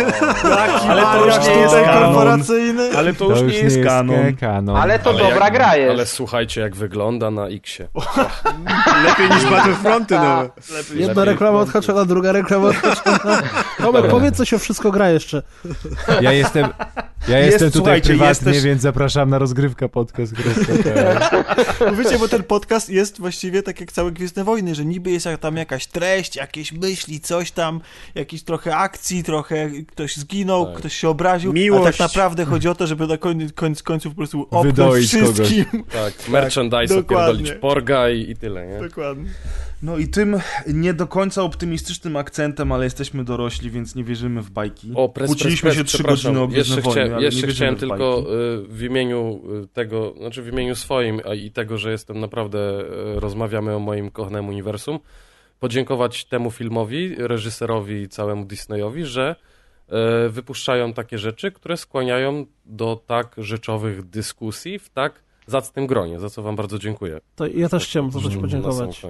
Ale 0.91 1.03
to 1.03 1.27
już 1.27 1.47
nie 1.49 1.55
jest 1.55 1.75
korporacyjny. 1.93 2.91
Ale 2.97 3.15
to, 3.15 3.25
już 3.31 3.43
nie 3.53 3.59
jest 3.59 3.79
kanon. 3.85 4.37
kanon. 4.41 4.77
Ale 4.77 4.99
to 4.99 5.11
Ale 5.11 5.19
dobra 5.19 5.45
jak- 5.45 5.55
gra 5.55 5.77
jest. 5.77 5.91
Ale 5.91 6.07
słuchajcie, 6.07 6.61
jak 6.61 6.77
wygląda 6.77 7.31
na 7.31 7.47
X-ie. 7.49 7.89
Lepiej 9.07 9.31
niż 9.31 9.51
Battlefronty 9.51 10.15
nowe. 10.15 10.51
Jedna 10.95 11.15
Lepiej 11.21 11.25
reklama 11.33 11.59
odhaczona, 11.59 12.05
druga 12.05 12.33
reklama 12.33 12.69
odhaczona. 12.69 13.43
Tomek, 13.83 14.07
powiedz 14.11 14.37
coś 14.37 14.55
o 14.55 14.59
wszystko 14.59 14.91
gra 14.91 15.11
jeszcze. 15.11 15.43
Ja 16.21 16.33
jestem, 16.33 16.69
ja 17.29 17.39
Jest, 17.39 17.51
jestem 17.53 17.71
tutaj 17.71 18.03
prywatnie, 18.03 18.53
też- 18.53 18.63
więc 18.65 18.83
zapraszam 18.83 19.31
na 19.31 19.39
rozgrywka 19.39 19.89
podcast.pl. 19.89 21.19
Bo 21.81 21.93
Wiecie, 21.97 22.19
bo 22.19 22.29
ten 22.29 22.43
podcast 22.43 22.91
jest 22.91 23.21
właściwie 23.21 23.46
tak 23.63 23.81
jak 23.81 23.93
całe 23.93 24.13
Gwiezdne 24.13 24.45
Wojny, 24.45 24.75
że 24.75 24.85
niby 24.85 25.11
jest 25.11 25.27
jak- 25.27 25.41
tam 25.41 25.57
jakaś 25.57 25.87
treść, 25.87 26.37
jakieś 26.37 26.73
myśli, 26.73 27.21
coś 27.21 27.51
tam, 27.51 27.81
jakieś 28.15 28.43
trochę 28.43 28.77
akcji, 28.77 29.25
trochę 29.25 29.71
ktoś 29.89 30.17
zginął, 30.17 30.67
Tak. 30.67 30.75
ktoś 30.77 30.97
się 30.97 31.09
obraził, 31.09 31.51
a 31.51 31.55
Miłość. 31.55 31.85
tak 31.85 31.99
naprawdę 32.09 32.45
chodzi 32.45 32.69
o 32.69 32.75
to, 32.75 32.87
żeby 32.87 33.07
na 33.07 33.17
koniec, 33.19 33.53
koniec 33.53 33.83
końców 33.83 34.13
po 34.13 34.17
prostu 34.17 34.43
opnąć 34.43 34.67
Wydoić 34.67 35.07
wszystkim. 35.09 35.65
Tak, 35.93 36.29
merchandise 36.29 36.99
opierdolić 37.01 37.53
porga 37.53 38.11
i, 38.11 38.31
i 38.31 38.37
tyle, 38.37 38.67
nie? 38.67 38.89
Dokładnie. 38.89 39.31
No 39.83 39.99
i 39.99 40.09
tym 40.09 40.41
nie 40.67 40.95
do 40.95 41.07
końca 41.07 41.43
optymistycznym 41.43 42.17
akcentem, 42.17 42.73
ale 42.73 42.85
jesteśmy 42.85 43.25
dorośli, 43.25 43.71
więc 43.71 43.95
nie 43.95 44.05
wierzymy 44.05 44.43
w 44.43 44.51
bajki. 44.51 44.93
O, 44.95 45.09
pres, 45.09 45.27
Kłóciliśmy 45.27 45.67
pres, 45.67 45.75
się 45.75 45.81
pres, 45.81 45.89
trzy 45.89 45.99
przepraszam. 45.99 46.33
godziny 46.33 46.45
o 46.45 46.49
Gwiezdne 46.49 46.77
Jeszcze, 46.77 46.91
Wojny, 46.91 47.01
chciałem, 47.01 47.13
ale 47.13 47.21
nie 47.21 47.25
jeszcze 47.25 47.47
wierzymy 47.47 47.57
chciałem 47.57 47.77
w 47.77 47.81
tylko 47.81 48.21
y, 48.21 48.67
w 48.69 48.83
imieniu 48.83 49.43
y, 49.65 49.69
tego, 49.69 50.15
znaczy 50.19 50.43
w 50.43 50.49
imieniu 50.49 50.75
swoim 50.75 51.21
a 51.31 51.35
i 51.35 51.51
tego, 51.51 51.79
że 51.79 51.91
jestem 51.91 52.21
naprawdę, 52.21 52.81
y, 53.17 53.21
rozmawiamy 53.21 53.75
o 53.75 53.79
moim 53.79 54.11
kochanym 54.11 54.49
uniwersum, 54.49 54.99
podziękować 55.61 56.25
temu 56.25 56.51
filmowi, 56.51 57.15
reżyserowi 57.19 57.95
i 58.03 58.09
całemu 58.09 58.45
Disneyowi, 58.45 59.05
że 59.05 59.37
wypuszczają 60.29 60.93
takie 60.93 61.19
rzeczy, 61.19 61.53
które 61.53 61.77
skłaniają 61.77 62.47
do 62.65 63.03
tak 63.07 63.35
rzeczowych 63.39 64.03
dyskusji 64.03 64.79
w 64.79 64.89
tak 64.91 65.23
zacnym 65.47 65.87
gronie, 65.87 66.21
za 66.21 66.31
co 66.31 66.43
wam 66.43 66.57
bardzo 66.57 66.79
dziękuję. 66.79 67.21
To 67.37 67.47
ja 67.47 67.69
też 67.69 67.87
chciałem 67.87 68.11
za 68.11 68.19
coś 68.19 68.25
Na 68.25 68.33
sam 68.33 68.41
podziękować. 68.41 69.03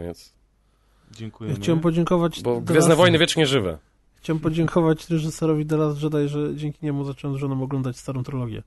Dziękujemy. 1.10 1.56
Chciałem 1.56 1.80
podziękować 1.80 2.42
Bo 2.42 2.60
Gwiezdne 2.60 2.94
Last- 2.94 2.98
Wojny 2.98 3.18
wiecznie 3.18 3.46
żywe. 3.46 3.78
Chciałem 4.16 4.40
podziękować 4.40 5.10
reżyserowi 5.10 5.66
The 5.66 5.76
Last 5.76 6.02
Jedi, 6.02 6.28
że 6.28 6.56
dzięki 6.56 6.78
niemu 6.82 7.04
zacząłem 7.04 7.36
z 7.36 7.40
żoną 7.40 7.62
oglądać 7.62 7.96
starą 7.96 8.22
trylogię. 8.22 8.62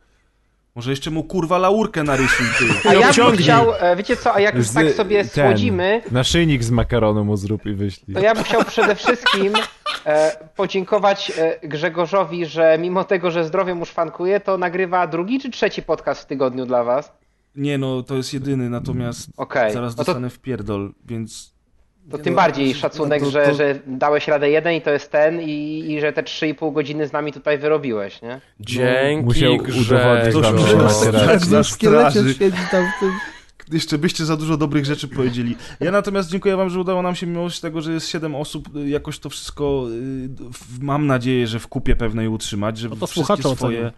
Może 0.76 0.90
jeszcze 0.92 1.12
mu 1.12 1.24
kurwa 1.24 1.58
laurkę 1.58 2.04
narysuj 2.04 2.46
ty. 2.60 2.66
A 2.90 2.94
ja 2.94 3.14
bym 3.14 3.38
chciał, 3.38 3.74
e, 3.80 3.96
wiecie 3.96 4.18
co, 4.18 4.36
a 4.36 4.40
jak 4.40 4.56
już 4.56 4.68
Z- 4.68 4.74
tak 4.74 4.92
sobie 4.92 5.26
ten. 5.26 5.46
słodzimy, 5.48 6.02
Naszyjnik 6.12 6.64
z 6.64 6.72
makaronu 6.72 7.26
mu 7.26 7.38
zrób 7.38 7.66
i 7.66 7.74
wyślij. 7.74 8.16
to 8.16 8.22
ja 8.22 8.36
bym 8.36 8.44
chciał 8.44 8.64
przede 8.66 8.96
wszystkim 8.96 9.54
e, 10.06 10.32
podziękować 10.56 11.32
e, 11.38 11.68
Grzegorzowi, 11.68 12.46
że 12.46 12.78
mimo 12.82 13.04
tego, 13.04 13.32
że 13.32 13.44
zdrowie 13.46 13.76
mu 13.76 13.86
szwankuje, 13.86 14.40
to 14.40 14.58
nagrywa 14.58 15.08
drugi 15.08 15.40
czy 15.40 15.50
trzeci 15.52 15.82
podcast 15.84 16.22
w 16.22 16.26
tygodniu 16.26 16.66
dla 16.66 16.84
was. 16.84 17.12
Nie 17.56 17.78
no, 17.78 18.04
to 18.04 18.16
jest 18.16 18.34
jedyny, 18.34 18.70
natomiast 18.70 19.30
Okej, 19.38 19.74
zaraz 19.74 19.98
no 19.98 20.04
to, 20.04 20.06
dostanę 20.12 20.30
w 20.30 20.40
pierdol, 20.40 20.92
więc... 21.06 21.59
to 22.12 22.18
Nie 22.18 22.24
tym 22.24 22.34
no, 22.34 22.38
bardziej 22.42 22.74
to- 22.74 22.80
szacunek, 22.80 23.22
no 23.22 23.26
to- 23.28 23.32
że, 23.32 23.46
to- 23.46 23.54
że 23.54 23.80
dałeś 23.88 24.28
radę 24.28 24.50
jeden 24.50 24.74
i 24.74 24.82
to 24.82 24.92
jest 24.92 25.12
ten 25.12 25.42
i, 25.42 25.86
i 25.92 26.00
że 26.02 26.14
te 26.14 26.24
3,5 26.24 26.74
godziny 26.74 27.08
z 27.08 27.12
nami 27.14 27.34
tutaj 27.34 27.58
wyrobiłeś, 27.58 28.22
nie? 28.22 28.42
Dzięki 28.60 29.26
musiał 29.26 29.54
udowodnić 29.54 30.30
Ktoś 30.30 30.70
że 30.70 30.78
na 30.78 31.64
straży. 31.64 32.34
siedzi 32.34 32.58
tam 32.72 32.86
w 32.98 33.00
tym... 33.00 33.12
Jeszcze 33.72 33.98
byście 33.98 34.26
za 34.26 34.38
dużo 34.38 34.58
dobrych 34.58 34.86
rzeczy 34.86 35.08
powiedzieli. 35.08 35.56
Ja 35.80 35.92
natomiast 35.92 36.30
dziękuję 36.30 36.56
wam, 36.58 36.70
że 36.70 36.80
udało 36.80 37.02
nam 37.02 37.16
się, 37.16 37.28
mimo 37.28 37.48
tego, 37.62 37.82
że 37.82 37.94
jest 37.94 38.08
7 38.10 38.36
osób, 38.36 38.70
jakoś 38.86 39.20
to 39.20 39.30
wszystko, 39.30 39.86
y, 39.92 40.30
mam 40.82 41.08
nadzieję, 41.08 41.48
że 41.48 41.60
w 41.60 41.68
kupie 41.68 41.96
pewnej 41.96 42.28
utrzymać, 42.28 42.78
że 42.78 42.90
No 42.90 42.96
to 42.96 43.08
wszystkie 43.08 43.44
swoje... 43.44 43.92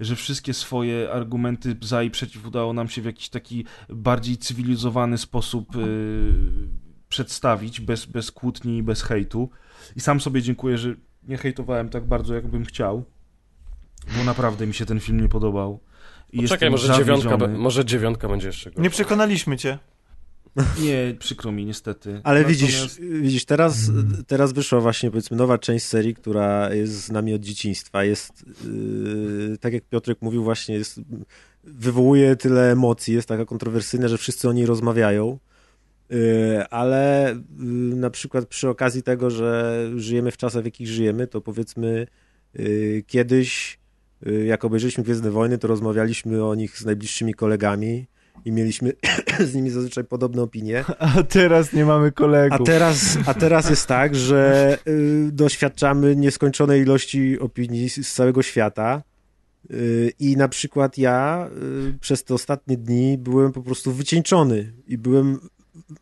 że 0.00 0.16
wszystkie 0.16 0.54
swoje 0.54 1.10
argumenty 1.12 1.76
za 1.82 2.02
i 2.02 2.10
przeciw 2.10 2.46
udało 2.46 2.72
nam 2.72 2.88
się 2.88 3.02
w 3.02 3.04
jakiś 3.04 3.28
taki 3.28 3.64
bardziej 3.88 4.36
cywilizowany 4.36 5.18
sposób 5.18 5.76
y, 5.76 5.80
przedstawić, 7.14 7.80
bez, 7.80 8.06
bez 8.06 8.30
kłótni 8.30 8.76
i 8.76 8.82
bez 8.82 9.02
hejtu. 9.02 9.50
I 9.96 10.00
sam 10.00 10.20
sobie 10.20 10.42
dziękuję, 10.42 10.78
że 10.78 10.94
nie 11.28 11.36
hejtowałem 11.36 11.88
tak 11.88 12.04
bardzo, 12.04 12.34
jakbym 12.34 12.64
chciał, 12.64 13.04
bo 14.18 14.24
naprawdę 14.24 14.66
mi 14.66 14.74
się 14.74 14.86
ten 14.86 15.00
film 15.00 15.20
nie 15.20 15.28
podobał. 15.28 15.80
I 16.32 16.48
Czekaj, 16.48 16.70
może 16.70 16.94
dziewiątka, 16.94 17.36
be- 17.38 17.48
może 17.48 17.84
dziewiątka 17.84 18.28
będzie 18.28 18.46
jeszcze 18.46 18.70
gorsza. 18.70 18.82
Nie 18.82 18.90
przekonaliśmy 18.90 19.56
cię. 19.56 19.78
Nie, 20.82 21.14
przykro 21.18 21.52
mi 21.52 21.64
niestety. 21.66 22.20
Ale 22.24 22.40
Natomiast- 22.40 22.60
widzisz, 22.60 22.98
widzisz 23.22 23.44
teraz, 23.44 23.90
teraz 24.26 24.52
wyszła 24.52 24.80
właśnie 24.80 25.10
powiedzmy 25.10 25.36
nowa 25.36 25.58
część 25.58 25.84
serii, 25.86 26.14
która 26.14 26.74
jest 26.74 26.92
z 26.92 27.10
nami 27.10 27.34
od 27.34 27.40
dzieciństwa. 27.40 28.04
Jest, 28.04 28.44
yy, 28.64 29.58
tak 29.60 29.72
jak 29.72 29.84
Piotrek 29.84 30.22
mówił 30.22 30.44
właśnie, 30.44 30.74
jest, 30.74 31.00
wywołuje 31.64 32.36
tyle 32.36 32.72
emocji, 32.72 33.14
jest 33.14 33.28
taka 33.28 33.44
kontrowersyjna, 33.44 34.08
że 34.08 34.18
wszyscy 34.18 34.48
o 34.48 34.52
niej 34.52 34.66
rozmawiają. 34.66 35.38
Yy, 36.10 36.68
ale 36.70 37.34
yy, 37.58 37.96
na 37.96 38.10
przykład 38.10 38.46
przy 38.46 38.68
okazji 38.68 39.02
tego, 39.02 39.30
że 39.30 39.90
żyjemy 39.96 40.30
w 40.30 40.36
czasach, 40.36 40.62
w 40.62 40.64
jakich 40.64 40.88
żyjemy, 40.88 41.26
to 41.26 41.40
powiedzmy 41.40 42.06
yy, 42.54 43.02
kiedyś, 43.06 43.78
jak 44.46 44.64
obejrzeliśmy 44.64 45.04
Gwiezdne 45.04 45.30
Wojny, 45.30 45.58
to 45.58 45.68
rozmawialiśmy 45.68 46.44
o 46.44 46.54
nich 46.54 46.78
z 46.78 46.84
najbliższymi 46.84 47.34
kolegami 47.34 48.06
i 48.44 48.52
mieliśmy 48.52 48.92
z 49.50 49.54
nimi 49.54 49.70
zazwyczaj 49.70 50.04
podobne 50.04 50.42
opinie. 50.42 50.84
A 50.98 51.22
teraz 51.22 51.72
nie 51.72 51.84
mamy 51.84 52.12
kolegów. 52.12 52.60
A 52.60 52.64
teraz, 52.64 53.18
a 53.26 53.34
teraz 53.34 53.70
jest 53.70 53.86
tak, 53.86 54.14
że 54.14 54.78
y, 54.88 55.28
doświadczamy 55.32 56.16
nieskończonej 56.16 56.82
ilości 56.82 57.38
opinii 57.38 57.90
z, 57.90 58.12
całego 58.12 58.42
świata. 58.42 59.02
Y, 59.70 60.12
I 60.18 60.36
na 60.36 60.48
przykład 60.48 60.98
ja 60.98 61.48
y, 61.88 61.98
przez 62.00 62.24
te 62.24 62.34
ostatnie 62.34 62.76
dni 62.76 63.18
byłem 63.18 63.52
po 63.52 63.62
prostu 63.62 63.92
wycieńczony 63.92 64.72
i 64.86 64.98
byłem, 64.98 65.38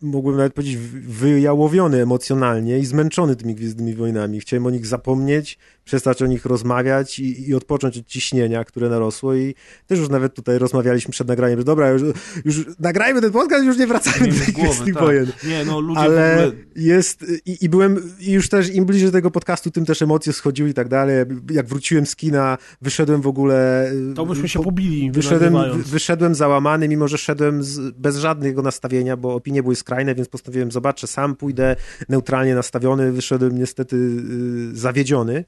mogłem 0.02 0.36
nawet 0.36 0.54
powiedzieć, 0.54 0.76
wy- 0.76 1.00
wyjałowiony 1.00 2.02
emocjonalnie 2.02 2.78
i 2.78 2.86
zmęczony 2.86 3.36
tymi 3.36 3.54
Gwiezdnymi 3.54 3.94
Wojnami. 3.94 4.40
Chciałem 4.40 4.66
o 4.66 4.70
nich 4.70 4.86
zapomnieć, 4.86 5.58
przestać 5.84 6.22
o 6.22 6.26
nich 6.26 6.44
rozmawiać 6.44 7.18
i, 7.18 7.48
i 7.48 7.54
odpocząć 7.54 7.98
od 7.98 8.06
ciśnienia, 8.06 8.64
które 8.64 8.88
narosło 8.88 9.34
i 9.34 9.54
też 9.86 9.98
już 9.98 10.08
nawet 10.08 10.34
tutaj 10.34 10.58
rozmawialiśmy 10.58 11.12
przed 11.12 11.28
nagraniem, 11.28 11.58
że 11.58 11.64
dobra, 11.64 11.90
już, 11.90 12.02
już 12.44 12.66
nagrajmy 12.78 13.20
ten 13.20 13.32
podcast, 13.32 13.64
już 13.64 13.78
nie 13.78 13.86
wracajmy 13.86 14.26
Nie 14.26 14.32
do 14.32 14.44
tych 14.44 14.54
głowy, 14.54 14.92
tak. 14.92 15.02
Wojen 15.02 15.26
Nie, 15.48 15.64
no 15.64 15.80
ludzie 15.80 16.00
ale 16.00 16.32
ogóle... 16.44 16.52
jest 16.76 17.24
i, 17.46 17.58
i 17.64 17.68
byłem 17.68 18.02
i 18.20 18.32
już 18.32 18.48
też 18.48 18.74
im 18.74 18.84
bliżej 18.86 19.10
tego 19.12 19.30
podcastu, 19.30 19.70
tym 19.70 19.84
też 19.84 20.02
emocje 20.02 20.32
schodziły 20.32 20.68
i 20.70 20.74
tak 20.74 20.88
dalej. 20.88 21.16
Jak 21.50 21.66
wróciłem 21.66 22.06
z 22.06 22.16
kina, 22.16 22.58
wyszedłem 22.82 23.20
w 23.22 23.26
ogóle. 23.26 23.90
y, 24.10 24.14
To 24.14 24.26
byśmy 24.26 24.48
się 24.48 24.58
po- 24.58 24.64
pobili, 24.64 25.10
Wyszedłem, 25.10 25.52
wy- 25.52 25.58
wyszedłem... 25.60 25.82
wyszedłem 25.82 26.34
załamany, 26.34 26.88
mimo 26.88 27.08
że 27.08 27.18
szedłem 27.18 27.62
z, 27.62 27.90
bez 27.90 28.16
żadnego 28.16 28.62
nastawienia, 28.62 29.16
bo 29.16 29.34
opinie 29.34 29.62
były 29.62 29.76
skrajne, 29.76 30.14
więc 30.14 30.28
postanowiłem, 30.28 30.72
zobaczę, 30.72 31.06
sam 31.06 31.36
pójdę 31.36 31.76
neutralnie 32.08 32.54
nastawiony. 32.54 33.12
Wyszedłem 33.12 33.58
niestety 33.58 33.96
y, 33.96 34.76
zawiedziony. 34.76 35.44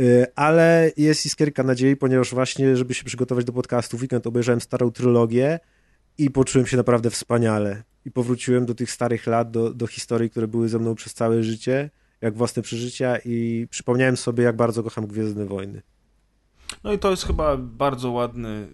Y, 0.00 0.26
Ale 0.36 0.90
jest 0.96 1.26
iskierka 1.26 1.62
nadziei, 1.62 1.96
ponieważ 1.96 2.34
właśnie, 2.34 2.76
żeby 2.76 2.94
się 2.94 3.04
przygotować 3.04 3.44
do 3.44 3.52
podcastu, 3.52 3.98
w 3.98 4.00
weekend 4.00 4.26
obejrzałem 4.26 4.60
starą 4.60 4.90
trylogię 4.90 5.60
i 6.18 6.30
poczułem 6.30 6.66
się 6.66 6.76
naprawdę 6.76 7.10
wspaniale. 7.10 7.82
I 8.04 8.10
powróciłem 8.10 8.66
do 8.66 8.74
tych 8.74 8.90
starych 8.90 9.26
lat, 9.26 9.50
do, 9.50 9.74
do 9.74 9.86
historii, 9.86 10.30
które 10.30 10.48
były 10.48 10.68
ze 10.68 10.78
mną 10.78 10.94
przez 10.94 11.14
całe 11.14 11.42
życie, 11.42 11.90
jak 12.20 12.34
własne 12.34 12.62
przeżycia 12.62 13.16
i 13.24 13.66
przypomniałem 13.70 14.16
sobie, 14.16 14.44
jak 14.44 14.56
bardzo 14.56 14.82
kocham 14.82 15.06
Gwiezdne 15.06 15.46
Wojny. 15.46 15.82
No 16.84 16.92
i 16.92 16.98
to 16.98 17.10
jest 17.10 17.26
chyba 17.26 17.56
bardzo 17.56 18.10
ładny 18.10 18.68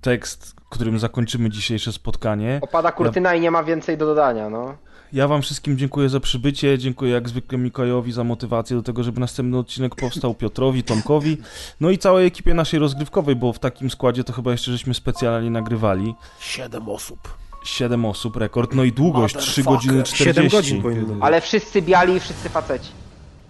tekst, 0.00 0.54
którym 0.70 0.98
zakończymy 0.98 1.50
dzisiejsze 1.50 1.92
spotkanie. 1.92 2.58
Opada 2.62 2.92
kurtyna 2.92 3.34
i 3.34 3.40
nie 3.40 3.50
ma 3.50 3.64
więcej 3.64 3.98
do 3.98 4.06
dodania, 4.06 4.50
no. 4.50 4.76
Ja 5.12 5.28
wam 5.28 5.42
wszystkim 5.42 5.78
dziękuję 5.78 6.08
za 6.08 6.20
przybycie, 6.20 6.78
dziękuję 6.78 7.12
jak 7.12 7.28
zwykle 7.28 7.58
Mikołajowi 7.58 8.12
za 8.12 8.24
motywację 8.24 8.76
do 8.76 8.82
tego, 8.82 9.02
żeby 9.02 9.20
następny 9.20 9.58
odcinek 9.58 9.94
powstał, 9.94 10.34
Piotrowi, 10.34 10.82
Tomkowi, 10.82 11.36
no 11.80 11.90
i 11.90 11.98
całej 11.98 12.26
ekipie 12.26 12.54
naszej 12.54 12.80
rozgrywkowej, 12.80 13.36
bo 13.36 13.52
w 13.52 13.58
takim 13.58 13.90
składzie 13.90 14.24
to 14.24 14.32
chyba 14.32 14.52
jeszcze 14.52 14.72
żeśmy 14.72 14.94
specjalnie 14.94 15.50
nagrywali. 15.50 16.14
Siedem 16.40 16.88
osób. 16.88 17.18
Siedem 17.64 18.04
osób, 18.04 18.36
rekord, 18.36 18.74
no 18.74 18.84
i 18.84 18.92
długość 18.92 19.36
3 19.36 19.62
Motherfucker. 19.62 19.74
godziny 19.76 20.02
40. 20.02 20.24
7 20.24 20.48
godzin 20.48 20.82
powinno 20.82 21.06
być. 21.14 21.18
Ale 21.20 21.40
wszyscy 21.40 21.82
biali 21.82 22.14
i 22.14 22.20
wszyscy 22.20 22.48
faceci. 22.48 22.90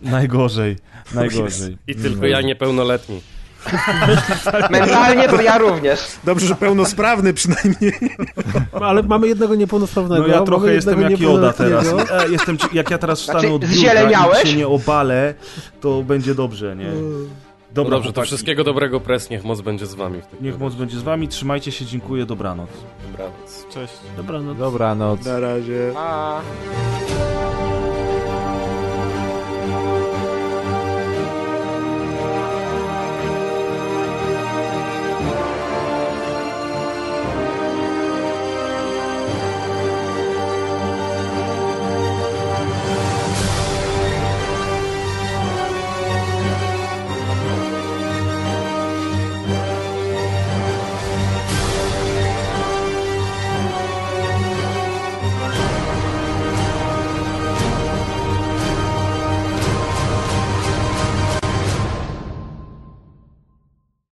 Najgorzej, 0.03 0.77
najgorzej. 1.15 1.79
I 1.87 1.95
tylko 1.95 2.27
ja 2.27 2.41
niepełnoletni. 2.41 3.21
Mentalnie 4.71 5.29
to 5.29 5.43
ja 5.43 5.59
również. 5.59 6.01
Dobrze, 6.25 6.47
że 6.47 6.55
pełnosprawny 6.55 7.35
przynajmniej. 7.35 7.93
Ale 8.73 9.03
mamy 9.03 9.29
jednego 9.29 9.55
niepełnosprawnego. 9.55 10.23
No 10.29 10.35
ja 10.35 10.43
trochę 10.43 10.73
jestem 10.75 11.01
jak 11.01 11.21
Joda 11.21 11.53
teraz. 11.53 11.87
E, 12.11 12.29
jestem, 12.29 12.59
jak 12.73 12.91
ja 12.91 12.99
teraz 12.99 13.21
wstanę 13.21 13.41
Znaczy, 13.41 13.55
od 13.55 13.65
biurka 13.65 14.43
i 14.43 14.47
się 14.49 14.57
nie 14.57 14.69
obalę, 14.69 15.35
to 15.81 16.03
będzie 16.03 16.35
dobrze, 16.35 16.77
nie? 16.77 16.87
No 16.87 17.29
Dobra, 17.75 17.91
dobrze, 17.91 18.09
to 18.09 18.15
chłopaki. 18.15 18.27
wszystkiego 18.27 18.65
dobrego, 18.65 19.01
pres, 19.01 19.31
niech 19.31 19.45
moc 19.45 19.61
będzie 19.61 19.87
z 19.87 19.95
wami. 19.95 20.21
Niech 20.41 20.59
moc 20.59 20.75
będzie 20.75 20.99
z 20.99 21.03
wami, 21.03 21.29
trzymajcie 21.29 21.73
się, 21.73 21.85
dziękuję, 21.87 22.27
dobranoc. 22.27 22.71
Dobranoc. 23.11 23.67
Cześć. 23.75 23.95
Dobra, 24.17 24.41
no 24.41 24.55
Dobranoc. 24.55 25.25
Na 25.25 25.41
razie. 25.41 25.93
A. 25.97 26.41